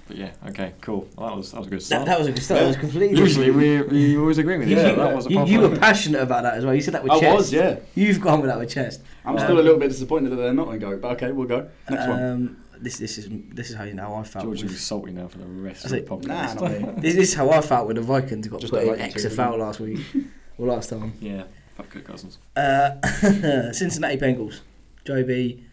But 0.08 0.18
yeah, 0.18 0.32
okay, 0.50 0.74
cool. 0.82 1.08
Well, 1.18 1.30
that 1.30 1.36
was 1.38 1.52
that 1.52 1.58
was 1.60 1.68
a 1.68 1.70
good 1.72 1.80
That, 1.80 1.86
start. 1.86 2.06
that 2.06 2.20
was 2.20 2.28
a 2.28 2.32
good 2.32 2.44
start. 2.44 2.62
That 2.62 2.68
was 2.68 2.78
completely. 2.78 3.18
Usually 3.18 3.52
we, 3.52 3.82
we 3.82 4.18
always 4.18 4.38
agree 4.38 4.58
with 4.58 4.70
you. 4.70 4.78
Yeah, 4.78 4.90
so 4.90 4.96
that 4.96 5.16
was 5.16 5.26
a 5.28 5.32
you, 5.32 5.46
you 5.46 5.60
were 5.62 5.76
passionate 5.78 6.22
about 6.22 6.44
that 6.44 6.54
as 6.56 6.64
well. 6.66 6.74
You 6.76 6.82
said 6.82 6.94
that 6.94 7.04
with 7.04 7.12
I 7.14 7.20
chest. 7.20 7.36
was, 7.38 7.54
yeah. 7.54 7.80
You've 7.96 8.22
gone 8.22 8.40
with 8.40 8.50
that 8.50 8.60
with 8.60 8.70
chest. 8.70 9.02
I'm 9.26 9.34
Um, 9.34 9.40
still 9.40 9.60
a 9.60 9.62
little 9.62 9.80
bit 9.80 9.90
disappointed 9.90 10.30
that 10.30 10.36
they're 10.38 10.54
not 10.54 10.66
going 10.68 10.80
to 10.80 10.86
go, 10.86 10.98
but 10.98 11.12
okay, 11.14 11.32
we'll 11.32 11.48
go. 11.48 11.68
Next 11.90 12.08
one. 12.08 12.58
This 12.82 12.98
this 12.98 13.18
is 13.18 13.28
this 13.54 13.70
is 13.70 13.76
how 13.76 13.84
you 13.84 13.94
know 13.94 14.16
I 14.16 14.24
felt. 14.24 14.46
George 14.46 14.58
will 14.62 14.68
with- 14.70 14.74
be 14.74 14.78
salty 14.78 15.12
now 15.12 15.28
for 15.28 15.38
the 15.40 15.46
rest 15.46 15.86
of 15.86 15.92
the 15.92 15.98
say- 15.98 16.28
Nah, 16.28 16.54
not. 16.54 17.02
This, 17.02 17.16
this 17.16 17.30
is 17.30 17.34
how 17.36 17.50
I 17.50 17.62
felt 17.62 17.88
when 17.88 17.96
the 17.96 18.02
Vikings 18.02 18.48
got 18.48 18.62
Just 18.62 18.72
put 18.74 18.86
don't 18.86 18.96
in 18.96 19.00
like 19.02 19.16
you 19.16 19.22
XFL 19.30 19.58
last 19.60 19.80
week 19.80 20.00
or 20.58 20.68
last 20.68 20.90
time. 20.90 21.14
yeah, 21.20 21.44
fuck 21.76 21.90
Kirk 21.90 22.04
Cousins. 22.06 22.38
Uh, 22.56 22.92
Cincinnati 23.74 24.18
Bengals. 24.18 24.60
Joe 25.06 25.24
B. 25.24 25.54
T- 25.54 25.64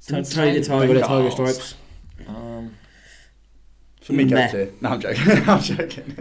Cincinnati 0.00 0.60
Tony 0.60 0.60
the 0.60 0.64
Tiger 0.66 0.92
with 0.94 1.00
the 1.02 1.06
Tiger 1.06 1.30
stripes. 1.30 1.74
Um, 2.28 2.74
For 4.00 4.12
me, 4.12 4.24
Meh. 4.24 4.46
goat 4.46 4.50
tier. 4.52 4.70
No, 4.80 4.88
I'm 4.90 5.00
joking. 5.00 5.28
I'm 5.48 5.60
joking. 5.60 6.14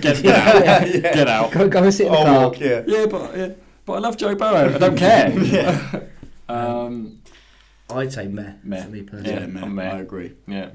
get, 0.00 0.22
get 0.22 0.26
out. 0.26 0.64
Yeah. 0.88 1.00
Get 1.14 1.28
out. 1.28 1.50
Go 1.52 1.68
go 1.68 1.82
and 1.84 1.94
sit 1.94 2.06
in 2.06 2.12
the 2.12 2.18
I'll 2.18 2.24
car. 2.24 2.42
walk, 2.48 2.60
yeah. 2.60 2.82
Yeah, 2.86 3.06
but 3.06 3.36
yeah, 3.36 3.48
but 3.84 3.92
I 3.94 3.98
love 3.98 4.16
Joe 4.16 4.34
Burrow. 4.34 4.74
I 4.74 4.78
don't 4.78 4.96
care. 4.96 6.08
um, 6.48 7.17
I'd 7.90 8.12
say 8.12 8.28
meh, 8.28 8.52
Meh. 8.62 8.82
for 8.82 8.88
me 8.90 9.02
personally. 9.02 9.30
Yeah, 9.30 9.40
Yeah, 9.40 9.46
man, 9.46 9.64
I'm 9.64 9.74
meh. 9.74 9.90
I 9.90 9.98
agree. 10.00 10.34
yeah. 10.46 10.70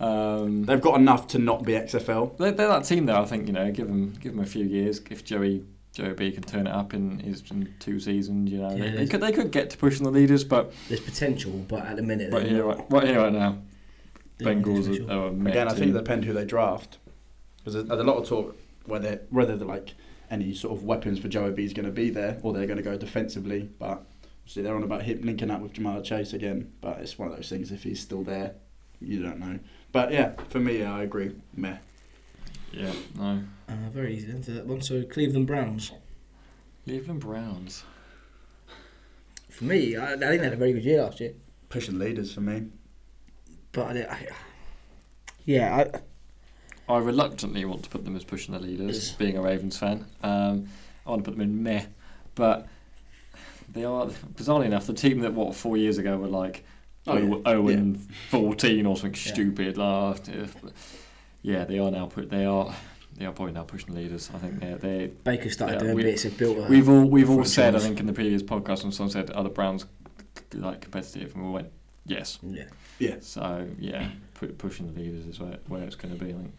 Um, 0.00 0.64
They've 0.64 0.80
got 0.80 0.98
enough 0.98 1.26
to 1.28 1.38
not 1.38 1.64
be 1.64 1.72
XFL. 1.72 2.38
they're, 2.38 2.52
they're 2.52 2.68
that 2.68 2.84
team, 2.84 3.04
though. 3.06 3.20
I 3.20 3.26
think 3.26 3.46
you 3.46 3.52
know, 3.52 3.70
give 3.70 3.86
them 3.86 4.14
give 4.20 4.32
them 4.32 4.40
a 4.42 4.46
few 4.46 4.64
years. 4.64 5.00
If 5.10 5.24
Joey 5.24 5.64
Joey 5.92 6.14
B 6.14 6.30
can 6.32 6.42
turn 6.42 6.66
it 6.66 6.70
up 6.70 6.94
in 6.94 7.18
his 7.18 7.42
in 7.50 7.74
two 7.80 8.00
seasons, 8.00 8.50
you 8.50 8.58
know, 8.58 8.70
Yeah, 8.74 8.90
they, 8.92 8.96
they 8.96 9.06
could 9.06 9.20
they 9.20 9.32
could 9.32 9.50
get 9.50 9.68
to 9.70 9.76
pushing 9.76 10.04
the 10.04 10.10
leaders, 10.10 10.42
but 10.42 10.72
There's 10.88 11.00
potential, 11.00 11.52
but 11.68 11.84
at 11.84 11.96
the 11.96 12.02
minute, 12.02 12.32
right 12.32 12.42
they're 12.44 12.50
here, 12.50 12.64
not- 12.66 12.78
right, 12.78 12.92
right 12.92 13.06
here, 13.08 13.18
right 13.18 13.32
now, 13.32 13.58
Bengals 14.40 14.88
are, 15.06 15.12
are 15.12 15.26
a 15.28 15.32
meh 15.32 15.50
Again, 15.50 15.68
I 15.68 15.74
think 15.74 15.90
it 15.90 15.98
depends 15.98 16.26
who 16.26 16.32
they 16.32 16.46
draft. 16.46 16.96
Because 17.58 17.74
there's, 17.74 17.86
there's 17.86 18.00
a 18.00 18.04
lot 18.04 18.16
of 18.16 18.26
talk 18.26 18.56
whether 18.86 19.20
whether 19.28 19.54
they're 19.56 19.68
like 19.68 19.92
any 20.30 20.54
sort 20.54 20.74
of 20.78 20.84
weapons 20.84 21.18
for 21.18 21.28
Joey 21.28 21.50
B 21.50 21.64
is 21.64 21.74
going 21.74 21.84
to 21.84 21.92
be 21.92 22.08
there 22.08 22.38
or 22.42 22.54
they're 22.54 22.64
going 22.66 22.78
to 22.78 22.82
go 22.82 22.96
defensively. 22.96 23.68
But 23.78 24.02
obviously 24.50 24.64
they're 24.64 24.74
on 24.74 24.82
about 24.82 25.02
him 25.02 25.20
linking 25.22 25.48
up 25.48 25.60
with 25.60 25.74
Ja'Marr 25.74 26.02
Chase 26.02 26.32
again. 26.32 26.72
But 26.80 26.98
it's 26.98 27.16
one 27.16 27.30
of 27.30 27.36
those 27.36 27.48
things. 27.48 27.70
If 27.70 27.84
he's 27.84 28.00
still 28.00 28.24
there, 28.24 28.54
you 29.00 29.22
don't 29.22 29.38
know. 29.38 29.60
But 29.92 30.10
yeah, 30.10 30.32
for 30.48 30.58
me, 30.58 30.80
yeah, 30.80 30.92
I 30.92 31.04
agree. 31.04 31.36
Meh. 31.54 31.76
Yeah, 32.72 32.92
no. 33.16 33.42
Uh, 33.68 33.90
very 33.92 34.16
easy. 34.16 34.26
Then 34.26 34.42
that 34.56 34.66
one. 34.66 34.82
So 34.82 35.04
Cleveland 35.04 35.46
Browns. 35.46 35.92
Cleveland 36.84 37.20
Browns. 37.20 37.84
For 39.48 39.64
me, 39.64 39.96
I, 39.96 40.14
I 40.14 40.16
think 40.16 40.20
they 40.20 40.38
had 40.38 40.52
a 40.52 40.56
very 40.56 40.72
good 40.72 40.84
year 40.84 41.02
last 41.04 41.20
year. 41.20 41.34
Pushing 41.68 42.00
leaders 42.00 42.34
for 42.34 42.40
me. 42.40 42.66
But 43.70 43.96
I, 43.96 44.00
I, 44.00 44.28
yeah, 45.44 45.84
I, 46.88 46.92
I 46.92 46.98
reluctantly 46.98 47.64
want 47.64 47.84
to 47.84 47.88
put 47.88 48.04
them 48.04 48.16
as 48.16 48.24
pushing 48.24 48.52
the 48.52 48.60
leaders, 48.60 49.12
being 49.12 49.36
a 49.36 49.42
Ravens 49.42 49.76
fan. 49.78 50.06
Um, 50.24 50.68
I 51.06 51.10
want 51.10 51.24
to 51.24 51.30
put 51.30 51.38
them 51.38 51.42
in 51.42 51.62
meh, 51.62 51.84
but 52.34 52.66
they 53.72 53.84
are 53.84 54.06
bizarrely 54.34 54.66
enough 54.66 54.86
the 54.86 54.92
team 54.94 55.20
that 55.20 55.32
what 55.32 55.54
four 55.54 55.76
years 55.76 55.98
ago 55.98 56.16
were 56.16 56.26
like 56.28 56.64
Oh, 57.06 57.16
yeah. 57.16 57.34
oh 57.46 57.68
and 57.68 57.98
fourteen 58.28 58.84
or 58.86 58.96
something 58.96 59.18
Yeah. 59.26 59.32
stupid. 59.32 59.78
Uh, 59.78 60.14
yeah, 61.42 61.64
they 61.64 61.78
are 61.78 61.90
now 61.90 62.06
put. 62.06 62.28
They 62.30 62.44
are. 62.44 62.74
They 63.16 63.24
are 63.26 63.32
probably 63.32 63.54
now 63.54 63.64
pushing 63.64 63.94
the 63.94 64.00
leaders. 64.00 64.30
I 64.34 64.38
think 64.38 64.60
they're 64.60 64.76
they. 64.76 65.06
Baker 65.24 65.50
started 65.50 65.74
Yeah, 65.74 65.78
doing 65.80 65.94
we- 65.96 66.02
bits. 66.02 66.22
They've 66.24 66.36
built 66.36 66.58
a. 66.58 66.62
We've 66.62 66.88
all 66.88 67.04
we've 67.04 67.30
all 67.30 67.44
said 67.44 67.74
I 67.74 67.78
think 67.78 68.00
in 68.00 68.06
the 68.06 68.12
previous 68.12 68.42
podcast 68.42 68.82
when 68.82 68.92
someone 68.92 69.10
said 69.10 69.30
other 69.30 69.48
the 69.48 69.54
Browns 69.54 69.86
like 70.54 70.80
competitive 70.82 71.34
and 71.34 71.44
we 71.46 71.50
went 71.50 71.68
yes. 72.06 72.38
yeah. 72.42 72.64
Yeah. 72.98 73.16
So 73.20 73.66
yeah, 73.78 74.10
pu- 74.34 74.48
pushing 74.48 74.92
the 74.92 75.00
leaders 75.00 75.26
is 75.26 75.40
where, 75.40 75.56
where 75.68 75.82
it's 75.84 75.96
going 75.96 76.16
to 76.18 76.22
be. 76.22 76.30
I 76.32 76.34
think. 76.36 76.54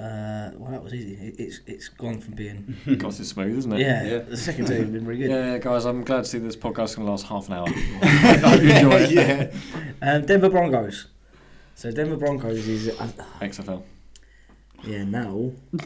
Uh, 0.00 0.50
well, 0.56 0.70
that 0.70 0.82
was 0.82 0.94
easy. 0.94 1.12
It, 1.14 1.34
it's 1.38 1.60
it's 1.66 1.88
gone 1.88 2.18
from 2.20 2.32
being 2.34 2.74
Gosh, 2.98 3.20
it's 3.20 3.28
smooth, 3.28 3.58
isn't 3.58 3.72
it? 3.74 3.80
yeah. 3.80 4.02
Yeah. 4.02 4.18
The 4.20 4.36
second 4.36 4.66
two 4.66 4.74
have 4.74 4.92
been 4.92 5.04
really 5.04 5.20
good. 5.22 5.30
Yeah, 5.30 5.58
guys, 5.58 5.84
I'm 5.84 6.02
glad 6.04 6.24
to 6.24 6.24
see 6.24 6.38
this 6.38 6.56
podcast 6.56 6.94
can 6.94 7.04
last 7.04 7.26
half 7.26 7.48
an 7.48 7.54
hour. 7.54 7.66
I 7.68 8.36
hope 8.38 8.62
you 8.62 8.70
enjoy 8.70 8.96
it. 8.96 9.10
yeah. 9.10 9.50
Um, 10.00 10.24
Denver 10.24 10.48
Broncos. 10.48 11.08
So 11.74 11.90
Denver 11.90 12.16
Broncos 12.16 12.66
is 12.66 12.88
uh, 12.98 13.08
XFL. 13.42 13.82
yeah 14.84 15.04
now. 15.04 15.32
do 15.72 15.80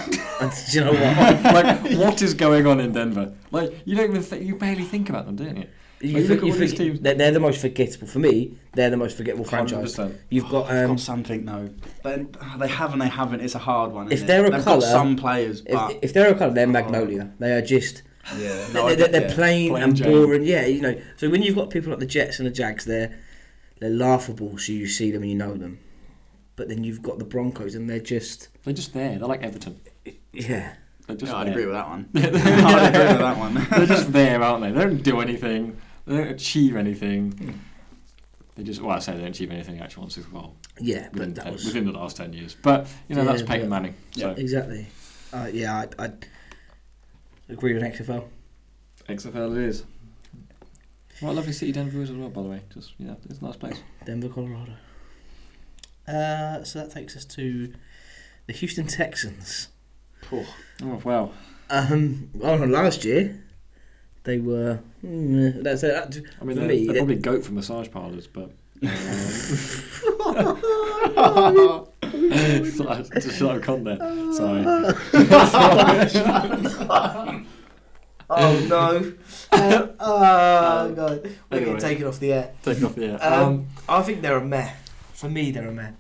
you 0.70 0.84
know 0.84 0.92
what? 0.92 1.42
like, 1.64 1.98
what 1.98 2.22
is 2.22 2.34
going 2.34 2.66
on 2.68 2.78
in 2.78 2.92
Denver? 2.92 3.32
Like, 3.50 3.72
you 3.84 3.96
don't 3.96 4.10
even 4.10 4.22
think, 4.22 4.44
you 4.44 4.54
barely 4.56 4.84
think 4.84 5.08
about 5.08 5.26
them, 5.26 5.34
don't 5.36 5.56
you? 5.56 5.66
You, 6.04 6.18
Like, 6.18 6.26
think- 6.26 6.28
look 6.28 6.38
at 6.40 6.46
you 6.46 6.52
all 6.52 6.58
these 6.58 6.74
teams. 6.74 7.00
they're, 7.00 7.14
they're 7.14 7.30
the 7.32 7.40
most 7.40 7.60
forgettable 7.60 8.06
for 8.06 8.18
me. 8.18 8.56
They're 8.74 8.90
the 8.90 8.96
most 8.96 9.16
forgettable 9.16 9.44
franchise. 9.44 9.96
100%. 9.96 10.16
You've 10.30 10.48
got 10.48 10.68
They've 10.68 10.84
um, 10.84 10.90
got 10.90 11.00
something 11.00 11.44
though. 11.44 11.70
They, 12.02 12.26
they 12.58 12.68
have 12.68 12.92
and 12.92 13.00
they 13.02 13.08
haven't. 13.08 13.40
It's 13.40 13.54
a 13.54 13.58
hard 13.60 13.92
one. 13.92 14.10
If 14.12 14.26
they're 14.26 14.44
it? 14.44 14.48
a 14.48 14.56
They've 14.56 14.64
colour- 14.64 14.80
got 14.80 14.86
some 14.90 15.16
players, 15.16 15.60
if, 15.66 15.72
but 15.72 15.98
if 16.02 16.12
they're 16.12 16.30
a 16.32 16.34
colour, 16.34 16.52
they're 16.52 16.66
Magnolia. 16.66 17.30
They 17.38 17.52
are 17.52 17.62
just 17.62 18.02
yeah, 18.38 18.66
they're, 18.72 18.96
they're, 18.96 19.08
they're 19.08 19.28
yeah. 19.28 19.34
plain, 19.34 19.70
Plain 19.70 19.82
and 19.82 19.96
Jane. 19.96 20.12
boring. 20.12 20.44
Yeah, 20.44 20.64
you 20.66 20.80
know. 20.80 21.00
So 21.16 21.28
when 21.28 21.42
you've 21.42 21.56
got 21.56 21.70
people 21.70 21.90
like 21.90 22.00
the 22.00 22.06
Jets 22.06 22.38
and 22.38 22.46
the 22.46 22.50
Jags, 22.52 22.84
they're 22.86 23.18
they're 23.80 23.90
laughable. 23.90 24.56
So 24.58 24.72
you 24.72 24.86
see 24.86 25.10
them 25.10 25.22
and 25.22 25.30
you 25.30 25.36
know 25.36 25.54
them. 25.56 25.78
But 26.56 26.68
then 26.68 26.84
you've 26.84 27.02
got 27.02 27.18
the 27.18 27.24
Broncos, 27.24 27.74
and 27.74 27.88
they're 27.90 27.98
just 28.00 28.48
They're 28.64 28.72
just 28.74 28.94
there. 28.94 29.18
They're 29.18 29.28
like 29.28 29.42
Everton. 29.42 29.80
yeah. 30.32 30.74
They're 31.06 31.16
just 31.16 31.32
Yeah, 31.32 31.38
I'd 31.38 31.48
agree 31.48 31.66
with 31.66 31.74
that 31.74 31.86
one. 31.88 32.08
I'd 32.14 32.24
agree 32.24 33.08
with 33.08 33.18
that 33.18 33.36
one. 33.36 33.54
They're 33.70 33.86
just 33.86 34.10
there, 34.12 34.42
aren't 34.42 34.62
they? 34.62 34.70
They 34.70 34.80
don't 34.84 35.02
do 35.02 35.20
anything. 35.20 35.76
They 36.06 36.16
don't 36.16 36.28
achieve 36.28 36.76
anything. 36.76 37.60
They 38.56 38.62
just, 38.62 38.80
well, 38.80 38.96
I 38.96 38.98
say 39.00 39.12
they 39.12 39.18
don't 39.20 39.28
achieve 39.30 39.50
anything 39.50 39.80
actually 39.80 40.02
once 40.02 40.14
Super 40.14 40.30
Bowl 40.30 40.54
Yeah, 40.80 41.08
within, 41.12 41.30
but 41.30 41.34
that 41.36 41.44
ten- 41.44 41.52
was 41.54 41.64
within 41.64 41.86
the 41.86 41.92
last 41.92 42.16
10 42.16 42.32
years. 42.32 42.54
But, 42.60 42.86
you 43.08 43.16
know, 43.16 43.22
Yeah, 43.22 43.32
that's 43.32 43.42
Peyton 43.42 43.68
but- 43.68 43.76
Manning. 43.76 43.94
So, 44.12 44.30
exactly. 44.30 44.86
Uh, 45.32 45.48
yeah, 45.52 45.84
I 45.98 46.04
I 46.04 46.12
agree 47.48 47.74
with 47.74 47.82
XFL. 47.82 48.28
XFL 49.08 49.56
it 49.56 49.62
is. 49.64 49.84
What 51.20 51.30
a 51.30 51.32
lovely 51.32 51.52
city 51.52 51.72
Denver 51.72 52.00
is 52.02 52.10
as 52.10 52.16
well, 52.16 52.28
by 52.28 52.42
the 52.42 52.48
way. 52.48 52.60
Just, 52.72 52.92
yeah, 52.98 53.14
it's 53.28 53.40
a 53.40 53.44
nice 53.44 53.56
place. 53.56 53.80
Denver, 54.04 54.28
Colorado. 54.28 54.72
Uh, 56.06 56.62
so 56.64 56.80
that 56.80 56.90
takes 56.92 57.16
us 57.16 57.24
to 57.24 57.72
the 58.46 58.52
Houston 58.52 58.86
Texans. 58.86 59.68
Oh, 60.32 60.46
Oh, 60.82 61.00
wow. 61.04 61.32
Um, 61.70 62.30
well, 62.34 62.56
last 62.66 63.04
year 63.04 63.42
they 64.24 64.38
were. 64.38 64.80
Mm, 65.04 65.62
that's 65.62 65.82
that. 65.82 66.16
I 66.40 66.44
mean, 66.44 66.56
for 66.56 66.60
they're, 66.60 66.68
me, 66.68 66.84
they're 66.86 66.94
they- 66.94 66.98
probably 67.00 67.16
goat 67.16 67.44
for 67.44 67.52
massage 67.52 67.88
parlours, 67.90 68.26
but. 68.26 68.50
Sorry, 72.04 73.02
just 73.20 73.38
shut 73.38 73.56
up 73.56 73.62
content. 73.62 74.00
Sorry. 74.34 74.64
Oh 78.30 78.66
no! 78.68 79.12
oh 80.00 80.92
god, 80.94 81.20
we're 81.50 81.58
Anyway. 81.58 81.64
getting 81.66 81.76
taken 81.78 82.06
off 82.06 82.18
the 82.18 82.32
air. 82.32 82.52
Take 82.62 82.78
it 82.78 82.84
off 82.84 82.94
the 82.94 83.04
air. 83.06 83.18
Um, 83.22 83.42
Um, 83.42 83.66
I 83.88 84.02
think 84.02 84.22
they're 84.22 84.38
a 84.38 84.44
meh. 84.44 84.70
For 85.12 85.28
me, 85.28 85.50
they're 85.50 85.68
a 85.68 85.72
meh. 85.72 85.90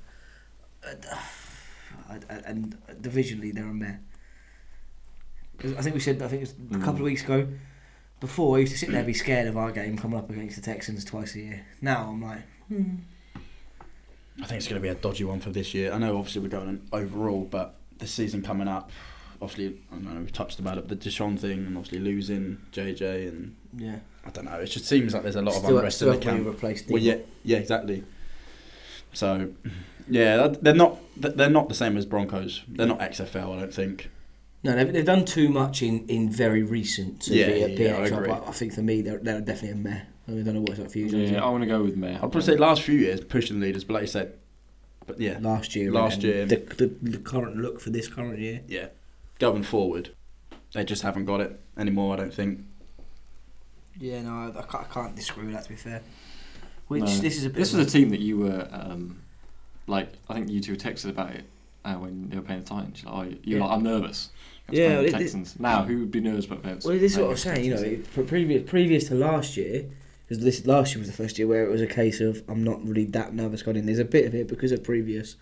Uh, 0.82 2.16
and 2.46 2.76
divisionally, 3.00 3.52
they're 3.54 3.68
a 3.68 3.74
meh. 3.74 3.96
'Cause 5.58 5.74
I 5.76 5.82
think 5.82 5.94
we 5.94 6.00
said. 6.00 6.20
I 6.22 6.28
think 6.28 6.42
it 6.42 6.54
was 6.70 6.80
a 6.80 6.84
couple 6.84 6.94
of 6.94 7.00
Mm. 7.00 7.04
weeks 7.04 7.22
ago. 7.24 7.46
Before 8.24 8.56
I 8.56 8.60
used 8.60 8.72
to 8.72 8.78
sit 8.78 8.88
there 8.88 9.00
and 9.00 9.06
be 9.06 9.12
scared 9.24 9.46
of 9.48 9.58
our 9.58 9.70
game 9.70 9.98
coming 9.98 10.18
up 10.18 10.30
against 10.30 10.56
the 10.56 10.62
Texans 10.62 11.04
twice 11.04 11.34
a 11.34 11.40
year. 11.40 11.66
Now 11.82 12.08
I'm 12.08 12.22
like, 12.22 12.40
hmm. 12.68 12.94
I 14.40 14.46
think 14.46 14.60
it's 14.60 14.66
going 14.66 14.80
to 14.80 14.82
be 14.82 14.88
a 14.88 14.94
dodgy 14.94 15.24
one 15.24 15.40
for 15.40 15.50
this 15.50 15.74
year. 15.74 15.92
I 15.92 15.98
know, 15.98 16.16
obviously, 16.16 16.40
we're 16.40 16.48
going 16.48 16.68
on 16.68 16.88
overall, 16.90 17.44
but 17.44 17.74
the 17.98 18.06
season 18.06 18.40
coming 18.40 18.66
up, 18.66 18.90
obviously, 19.42 19.78
I 19.92 19.96
don't 19.96 20.14
know, 20.14 20.20
we've 20.20 20.32
touched 20.32 20.58
about 20.58 20.78
it, 20.78 20.88
the 20.88 20.96
Deshaun 20.96 21.38
thing, 21.38 21.66
and 21.66 21.76
obviously 21.76 21.98
losing 21.98 22.62
JJ, 22.72 23.28
and 23.28 23.56
yeah. 23.76 23.98
I 24.24 24.30
don't 24.30 24.46
know, 24.46 24.54
it 24.54 24.68
just 24.68 24.86
seems 24.86 25.12
like 25.12 25.22
there's 25.22 25.36
a 25.36 25.42
lot 25.42 25.56
of 25.56 25.64
unrest 25.66 25.98
still 25.98 26.12
in 26.12 26.18
the 26.18 26.24
camp. 26.24 26.46
replace 26.46 26.88
Well, 26.88 27.02
yeah, 27.02 27.18
yeah, 27.42 27.58
exactly. 27.58 28.04
So, 29.12 29.50
yeah, 30.08 30.48
they're 30.62 30.74
not 30.74 30.98
they're 31.14 31.50
not 31.50 31.68
the 31.68 31.74
same 31.74 31.98
as 31.98 32.06
Broncos. 32.06 32.62
They're 32.66 32.86
not 32.86 33.00
XFL, 33.00 33.54
I 33.54 33.60
don't 33.60 33.74
think. 33.74 34.08
No, 34.64 34.74
they've, 34.74 34.92
they've 34.92 35.04
done 35.04 35.24
too 35.26 35.48
much 35.50 35.82
in, 35.82 36.06
in 36.08 36.30
very 36.30 36.62
recent 36.62 37.20
to 37.22 37.34
Yeah, 37.34 37.46
be 37.46 37.52
a 37.52 37.68
yeah, 37.68 37.76
be 37.76 37.84
yeah, 37.84 37.96
I 37.98 38.06
agree. 38.06 38.28
but 38.28 38.48
I 38.48 38.52
think 38.52 38.72
for 38.72 38.80
me 38.82 39.02
they're, 39.02 39.18
they're 39.18 39.40
definitely 39.40 39.70
a 39.70 39.74
meh. 39.76 40.00
I, 40.26 40.30
mean, 40.30 40.40
I 40.40 40.44
don't 40.44 40.54
know 40.54 40.60
what 40.62 40.70
it's 40.70 40.78
like 40.80 40.90
for 40.90 40.98
you. 40.98 41.10
James. 41.10 41.30
yeah, 41.30 41.44
I 41.44 41.48
want 41.50 41.62
to 41.62 41.66
go 41.68 41.82
with 41.82 41.96
Meh. 41.98 42.14
I'd 42.14 42.20
probably 42.20 42.40
say 42.40 42.56
last 42.56 42.80
few 42.82 42.98
years 42.98 43.20
pushing 43.20 43.60
the 43.60 43.66
leaders, 43.66 43.84
but 43.84 43.92
like 43.92 44.00
you 44.04 44.06
said, 44.06 44.38
but 45.06 45.20
yeah, 45.20 45.36
last 45.42 45.76
year. 45.76 45.92
Last 45.92 46.22
year. 46.22 46.46
The, 46.46 46.56
the, 46.56 46.86
the 47.10 47.18
current 47.18 47.56
look 47.58 47.78
for 47.78 47.90
this 47.90 48.08
current 48.08 48.38
year. 48.38 48.62
yeah, 48.66 48.86
going 49.38 49.62
forward, 49.64 50.14
they 50.72 50.82
just 50.82 51.02
haven't 51.02 51.26
got 51.26 51.42
it 51.42 51.60
anymore. 51.76 52.14
I 52.14 52.16
don't 52.16 52.32
think. 52.32 52.60
Yeah, 54.00 54.22
no, 54.22 54.30
I, 54.54 54.58
I, 54.60 54.62
can't, 54.62 54.84
I 54.90 54.94
can't 54.94 55.14
disagree 55.14 55.44
with 55.44 55.54
that. 55.54 55.64
To 55.64 55.68
be 55.68 55.76
fair, 55.76 56.00
which 56.88 57.02
No. 57.02 57.06
this 57.18 57.36
is 57.36 57.44
a 57.44 57.50
bit 57.50 57.56
This 57.56 57.74
was 57.74 57.86
a 57.86 57.90
team 57.90 58.08
that 58.08 58.20
you 58.20 58.38
were, 58.38 58.66
um, 58.72 59.20
like, 59.86 60.08
I 60.30 60.34
think 60.34 60.48
you 60.48 60.60
two 60.62 60.74
texted 60.76 61.10
about 61.10 61.32
it 61.32 61.44
uh, 61.84 61.94
when 61.96 62.30
they 62.30 62.36
were 62.36 62.42
playing 62.42 62.62
the 62.62 62.66
Titans. 62.66 63.02
You're 63.02 63.12
like, 63.12 63.26
oh, 63.26 63.30
you 63.44 63.56
were 63.56 63.58
Yeah. 63.60 63.64
like, 63.66 63.76
I'm 63.76 63.82
nervous. 63.84 64.30
Yeah, 64.70 65.00
playing 65.00 65.12
the 65.12 65.40
it- 65.40 65.60
Now, 65.60 65.84
who 65.84 65.98
would 66.00 66.10
be 66.10 66.20
nervous 66.20 66.46
about 66.46 66.62
Vince? 66.62 66.84
Well, 66.84 66.98
this 66.98 67.12
is 67.12 67.18
what 67.18 67.26
I 67.26 67.30
was 67.30 67.42
saying. 67.42 67.64
You 67.64 67.74
know, 67.74 67.82
Texans? 67.82 68.28
previous 68.28 68.68
previous 68.68 69.08
to 69.08 69.14
last 69.14 69.56
year, 69.56 69.86
because 70.26 70.42
this 70.42 70.66
last 70.66 70.94
year 70.94 71.00
was 71.00 71.08
the 71.08 71.16
first 71.16 71.38
year 71.38 71.46
where 71.46 71.64
it 71.64 71.70
was 71.70 71.82
a 71.82 71.86
case 71.86 72.20
of 72.20 72.42
I'm 72.48 72.64
not 72.64 72.86
really 72.86 73.04
that 73.06 73.34
nervous 73.34 73.62
going 73.62 73.76
in. 73.76 73.86
There's 73.86 73.98
a 73.98 74.04
bit 74.04 74.24
of 74.26 74.34
it 74.34 74.48
because 74.48 74.72
of 74.72 74.82
previous, 74.82 75.36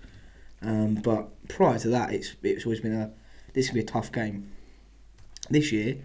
um, 0.60 0.96
but 0.96 1.28
prior 1.48 1.78
to 1.78 1.88
that, 1.88 2.12
it's 2.12 2.34
it's 2.42 2.66
always 2.66 2.80
been 2.80 2.94
a 2.94 3.10
this 3.52 3.68
could 3.68 3.74
be 3.74 3.80
a 3.80 3.84
tough 3.84 4.10
game. 4.10 4.50
This 5.50 5.70
year, 5.72 5.98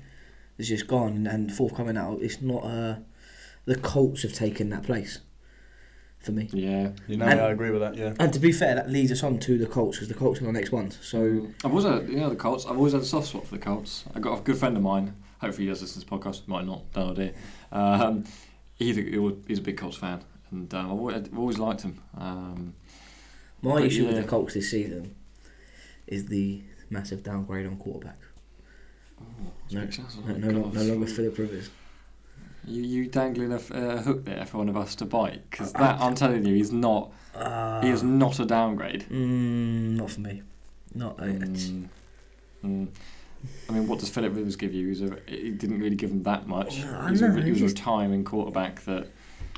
it's 0.57 0.67
just 0.67 0.87
gone 0.87 1.25
and 1.27 1.51
forthcoming 1.51 1.97
out. 1.97 2.19
It's 2.21 2.41
not 2.41 2.63
uh, 2.63 2.95
the 3.65 3.75
Colts 3.75 4.21
have 4.21 4.33
taken 4.33 4.69
that 4.69 4.83
place 4.83 5.19
for 6.27 6.31
me. 6.33 6.47
Yeah. 6.53 6.91
You 7.07 7.17
know, 7.17 7.25
And- 7.25 7.41
I 7.41 7.49
agree 7.49 7.71
with 7.71 7.81
that. 7.81 7.95
Yeah. 7.95 8.13
And 8.19 8.31
to 8.33 8.39
be 8.39 8.51
fair, 8.51 8.75
that 8.75 8.89
leads 8.91 9.11
us 9.11 9.23
on 9.23 9.39
to 9.39 9.57
the 9.57 9.65
Colts 9.65 9.97
because 9.97 10.07
the 10.09 10.13
Colts 10.13 10.39
are 10.41 10.45
the 10.45 10.51
next 10.51 10.71
ones. 10.71 10.99
So 11.01 11.47
I've 11.65 11.71
always 11.71 11.85
had, 11.85 12.07
you 12.07 12.17
know, 12.17 12.29
the 12.29 12.35
Colts. 12.35 12.65
I've 12.65 12.77
always 12.77 12.93
had 12.93 13.01
a 13.01 13.05
soft 13.05 13.27
spot 13.29 13.45
for 13.47 13.55
the 13.55 13.61
Colts. 13.61 14.03
I 14.13 14.19
got 14.19 14.37
a 14.39 14.41
good 14.43 14.57
friend 14.57 14.77
of 14.77 14.83
mine. 14.83 15.15
Hopefully, 15.41 15.65
he 15.65 15.69
does 15.71 15.81
listen 15.81 16.01
to 16.01 16.07
this 16.07 16.19
podcast. 16.19 16.47
Might 16.47 16.65
not. 16.65 16.83
No 16.95 17.11
idea. 17.11 17.33
Um, 17.71 18.25
he's 18.75 18.97
a, 18.97 19.33
he's 19.47 19.59
a 19.59 19.61
big 19.61 19.77
Colts 19.77 19.97
fan, 19.97 20.21
and 20.51 20.71
um, 20.73 20.85
I've, 20.85 20.91
always, 20.91 21.15
I've 21.15 21.37
always 21.39 21.57
liked 21.59 21.81
him. 21.81 21.99
Um, 22.17 22.73
my 23.61 23.73
But 23.73 23.83
issue 23.85 24.05
with 24.05 24.15
the 24.17 24.23
Colts 24.23 24.53
this 24.53 24.69
season 24.71 25.15
is 26.07 26.25
the 26.27 26.61
massive 26.89 27.23
downgrade 27.23 27.65
on 27.65 27.77
quarterback. 27.77 28.17
No, 29.71 29.81
big 29.81 29.91
chance, 29.91 30.15
No, 30.17 30.33
oh, 30.33 30.37
no, 30.37 30.47
no, 30.49 30.67
no 30.69 30.81
longer 30.83 31.07
Philip 31.07 31.37
Rivers. 31.37 31.69
You 32.67 32.83
you 32.83 33.07
dangling 33.07 33.53
a 33.53 33.57
hook 34.01 34.25
there 34.25 34.45
for 34.45 34.57
one 34.57 34.69
of 34.69 34.75
us 34.77 34.93
to 34.95 35.05
bite 35.05 35.49
because 35.49 35.71
that 35.73 35.99
I'm 36.01 36.15
telling 36.15 36.45
you, 36.45 36.53
he's 36.55 36.71
not. 36.71 37.11
Uh, 37.33 37.81
he 37.81 37.89
is 37.89 38.03
not 38.03 38.39
a 38.39 38.45
downgrade. 38.45 39.05
Mm, 39.09 39.95
not 39.97 40.11
for 40.11 40.19
me. 40.21 40.41
Not. 40.93 41.19
uh, 41.19 41.23
Mm. 41.25 41.87
Mm. 42.65 42.87
I 43.69 43.71
mean, 43.71 43.87
what 43.87 43.99
does 43.99 44.09
Philip 44.09 44.35
Rivers 44.35 44.55
give 44.55 44.73
you? 44.73 44.87
He's 44.87 45.01
a, 45.03 45.17
he 45.27 45.51
didn't 45.51 45.79
really 45.79 45.95
give 45.95 46.09
him 46.09 46.23
that 46.23 46.47
much. 46.47 46.79
No, 46.79 47.07
He's 47.07 47.21
a, 47.21 47.31
he 47.35 47.43
he 47.43 47.51
was 47.51 47.61
a 47.61 47.65
retiring 47.65 48.23
quarterback 48.23 48.81
that. 48.85 49.07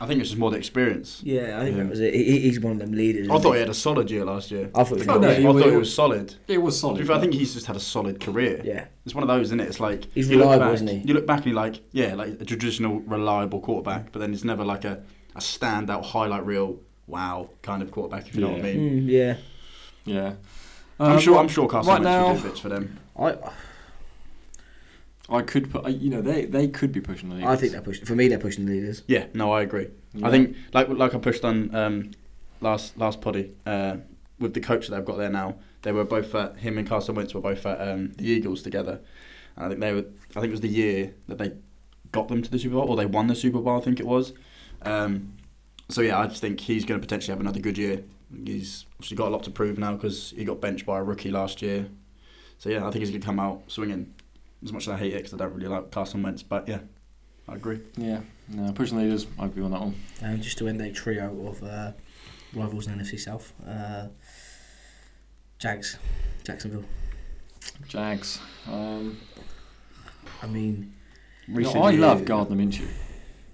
I 0.02 0.06
think 0.08 0.22
it's 0.22 0.30
just 0.30 0.40
more 0.40 0.50
the 0.52 0.58
experience. 0.58 1.22
Yeah, 1.24 1.60
I 1.60 1.64
think 1.66 1.76
Yeah. 1.78 1.84
that 1.84 1.90
was 1.90 2.00
it. 2.00 2.14
He, 2.14 2.40
he's 2.42 2.60
one 2.60 2.74
of 2.74 2.80
them 2.80 2.94
leaders. 2.94 3.30
I 3.30 3.38
thought 3.40 3.54
he 3.54 3.60
had 3.60 3.70
a 3.70 3.74
solid 3.74 4.10
year 4.10 4.24
last 4.24 4.50
year. 4.50 4.70
I 4.74 4.84
thought 4.84 5.02
he 5.02 5.08
I, 5.08 5.18
was 5.18 5.22
no, 5.22 5.34
he 5.36 5.46
I 5.46 5.50
was- 5.50 5.64
thought 5.64 5.72
he 5.72 5.78
was 5.78 5.94
solid. 5.94 6.36
It 6.48 6.58
was 6.60 6.76
To 6.76 6.80
solid. 6.80 7.00
be 7.00 7.06
fair, 7.06 7.16
I 7.18 7.20
think 7.20 7.34
he's 7.34 7.54
just 7.54 7.66
had 7.66 7.76
a 7.76 7.80
solid 7.82 8.20
career. 8.20 8.62
Yeah. 8.64 8.86
It's 9.06 9.14
one 9.14 9.24
of 9.24 9.28
those, 9.28 9.48
isn't 9.48 9.60
it? 9.60 9.68
It's 9.68 9.80
like 9.80 10.06
He's 10.14 10.30
you 10.30 10.38
look 10.38 10.46
reliable, 10.46 10.66
back- 10.68 10.74
isn't 10.76 10.88
he? 10.88 10.98
You 11.08 11.14
look 11.14 11.28
back 11.28 11.38
and 11.40 11.46
you're 11.48 11.56
like, 11.56 11.82
yeah, 11.92 12.16
like 12.16 12.40
a 12.42 12.46
traditional 12.46 13.00
reliable 13.02 13.60
quarterback, 13.60 14.12
but 14.12 14.20
then 14.20 14.34
it's 14.34 14.44
never 14.44 14.64
like 14.64 14.86
a, 14.86 15.04
a 15.36 15.40
standout 15.40 16.06
highlight 16.06 16.46
reel, 16.46 16.80
wow 17.08 17.50
kind 17.62 17.82
of 17.82 17.92
quarterback. 17.92 18.28
If 18.28 18.36
you 18.36 18.42
know 18.42 18.50
what 18.52 18.60
I 18.60 18.64
mean. 18.64 19.04
Mm, 19.04 19.10
yeah. 19.10 19.36
yeah. 20.06 20.34
I'm 21.00 21.14
Um, 21.14 21.20
sure. 21.20 21.38
I'm 21.38 21.48
sure 21.48 21.68
Carson 21.68 21.90
right 21.92 22.02
Wentz 22.02 22.06
now, 22.06 22.28
will 22.34 22.38
do 22.42 22.48
bits 22.48 22.60
for 22.60 22.70
them. 22.70 23.00
I 23.18 23.36
I 25.32 25.42
could 25.42 25.72
put. 25.72 25.86
I- 25.86 25.90
You 25.90 26.10
know, 26.10 26.22
they 26.22 26.46
they 26.46 26.68
could 26.68 26.92
be 26.92 27.02
pushing 27.02 27.30
the 27.30 27.36
league. 27.36 27.46
I 27.46 27.56
think 27.56 27.72
they're 27.72 27.82
pushing. 27.82 28.06
For 28.06 28.16
me, 28.16 28.28
they're 28.28 28.40
pushing 28.40 28.66
the 28.66 28.72
leaders. 28.74 29.04
Yeah, 29.08 29.26
no, 29.34 29.52
I 29.52 29.62
agree. 29.62 29.88
Yeah. 30.14 30.28
I 30.28 30.32
think 30.32 30.56
like 30.74 30.90
like 30.90 31.14
I 31.16 31.18
pushed 31.20 31.44
on 31.46 31.74
um, 31.76 32.12
last 32.62 32.98
last 32.98 33.22
poddy 33.22 33.54
uh, 33.66 33.98
with 34.40 34.54
the 34.54 34.62
coach 34.62 34.88
that 34.88 34.96
they've 34.96 35.06
got 35.06 35.18
there 35.18 35.30
now. 35.30 35.56
They 35.82 35.92
were 35.92 36.04
both 36.04 36.36
at 36.36 36.58
him 36.58 36.78
and 36.78 36.88
Carson 36.88 37.16
Wentz 37.16 37.34
were 37.34 37.42
both 37.42 37.66
at 37.66 37.80
um, 37.80 38.12
the 38.18 38.26
Eagles 38.26 38.62
together, 38.64 39.00
and 39.56 39.66
I 39.66 39.70
think 39.70 39.80
they 39.80 39.94
were. 39.94 40.06
I 40.36 40.40
think 40.42 40.46
it 40.48 40.52
was 40.52 40.62
the 40.62 40.68
year 40.68 41.14
that 41.28 41.38
they 41.38 41.54
got 42.12 42.28
them 42.28 42.42
to 42.42 42.50
the 42.52 42.60
Super 42.60 42.76
Bowl 42.76 42.90
or 42.90 42.96
they 42.98 43.06
won 43.06 43.28
the 43.28 43.36
Super 43.36 43.60
Bowl. 43.60 43.78
I 43.78 43.82
think 43.82 44.00
it 44.00 44.06
was. 44.08 44.34
Um, 44.82 45.34
so 45.90 46.02
yeah, 46.02 46.20
I 46.20 46.28
just 46.28 46.42
think 46.42 46.60
he's 46.60 46.86
going 46.86 47.00
to 47.00 47.06
potentially 47.06 47.32
have 47.32 47.40
another 47.40 47.60
good 47.60 47.78
year. 47.78 48.04
He's 48.46 48.86
obviously 48.96 49.18
got 49.18 49.28
a 49.30 49.32
lot 49.32 49.44
to 49.44 49.52
prove 49.52 49.78
now 49.80 49.94
because 49.94 50.32
he 50.36 50.44
got 50.44 50.62
benched 50.62 50.86
by 50.86 51.00
a 51.00 51.04
rookie 51.04 51.32
last 51.32 51.62
year. 51.62 51.88
So 52.60 52.70
yeah, 52.70 52.80
I 52.88 52.92
think 52.92 53.00
he's 53.02 53.10
going 53.10 53.22
to 53.22 53.26
come 53.26 53.40
out 53.40 53.64
swinging. 53.68 54.14
As 54.64 54.74
much 54.74 54.84
as 54.88 54.94
I 54.94 54.98
hate 54.98 55.14
it 55.14 55.18
because 55.18 55.34
I 55.34 55.38
don't 55.38 55.54
really 55.54 55.68
like 55.68 55.90
Carson 55.92 56.22
Wentz, 56.22 56.44
but 56.44 56.68
yeah, 56.68 56.80
I 57.48 57.56
agree. 57.56 57.80
Yeah. 57.98 58.22
No, 58.50 58.72
pushing 58.74 58.98
the 58.98 59.04
leaders. 59.04 59.26
I 59.40 59.46
agree 59.46 59.64
on 59.64 59.72
that 59.72 59.80
one. 59.82 59.96
And 60.22 60.42
just 60.42 60.58
to 60.58 60.68
end 60.68 60.82
a 60.82 60.92
trio 60.92 61.48
of 61.48 61.64
uh, 61.64 61.92
rivals 62.54 62.88
in 62.88 62.98
NFC 63.00 63.20
South, 63.20 63.54
uh, 63.68 64.08
Jags, 65.60 65.98
Jacksonville. 66.44 66.84
Jags. 67.88 68.40
Um, 68.68 69.18
I 70.42 70.48
mean, 70.48 70.94
you 71.48 71.54
know, 71.54 71.58
Recent 71.60 71.78
I 71.78 71.92
love 71.92 72.20
years- 72.20 72.28
Gardner 72.28 72.56
Minshew. 72.56 72.88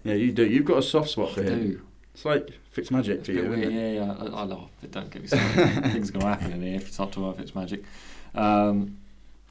Yeah, 0.04 0.14
you 0.14 0.32
do. 0.32 0.46
You've 0.46 0.66
got 0.66 0.78
a 0.78 0.84
soft 0.84 1.10
spot 1.10 1.32
for 1.34 1.42
I 1.42 1.46
him. 1.46 1.60
do. 1.72 1.82
It's 2.14 2.24
like 2.26 2.50
Fitz 2.72 2.92
Magic 2.92 3.20
It's 3.20 3.26
for 3.28 3.32
a 3.32 3.36
you, 3.36 3.42
bit 3.42 3.52
isn't 3.60 3.62
weird. 3.74 3.74
it? 3.74 3.96
Yeah, 3.96 4.06
yeah. 4.06 4.14
I, 4.14 4.42
I 4.42 4.44
love 4.44 4.70
it. 4.84 4.92
Don't 4.92 5.10
get 5.10 5.22
me 5.24 5.28
started. 5.28 5.84
Things 5.92 6.10
are 6.10 6.14
going 6.14 6.26
to 6.26 6.28
happen 6.30 6.52
in 6.54 6.62
here 6.62 6.76
if 6.76 6.88
you 6.88 6.94
start 6.94 7.12
talking 7.12 7.28
about 7.30 7.46
Fitzmagic. 7.46 7.84
Um, 8.36 8.98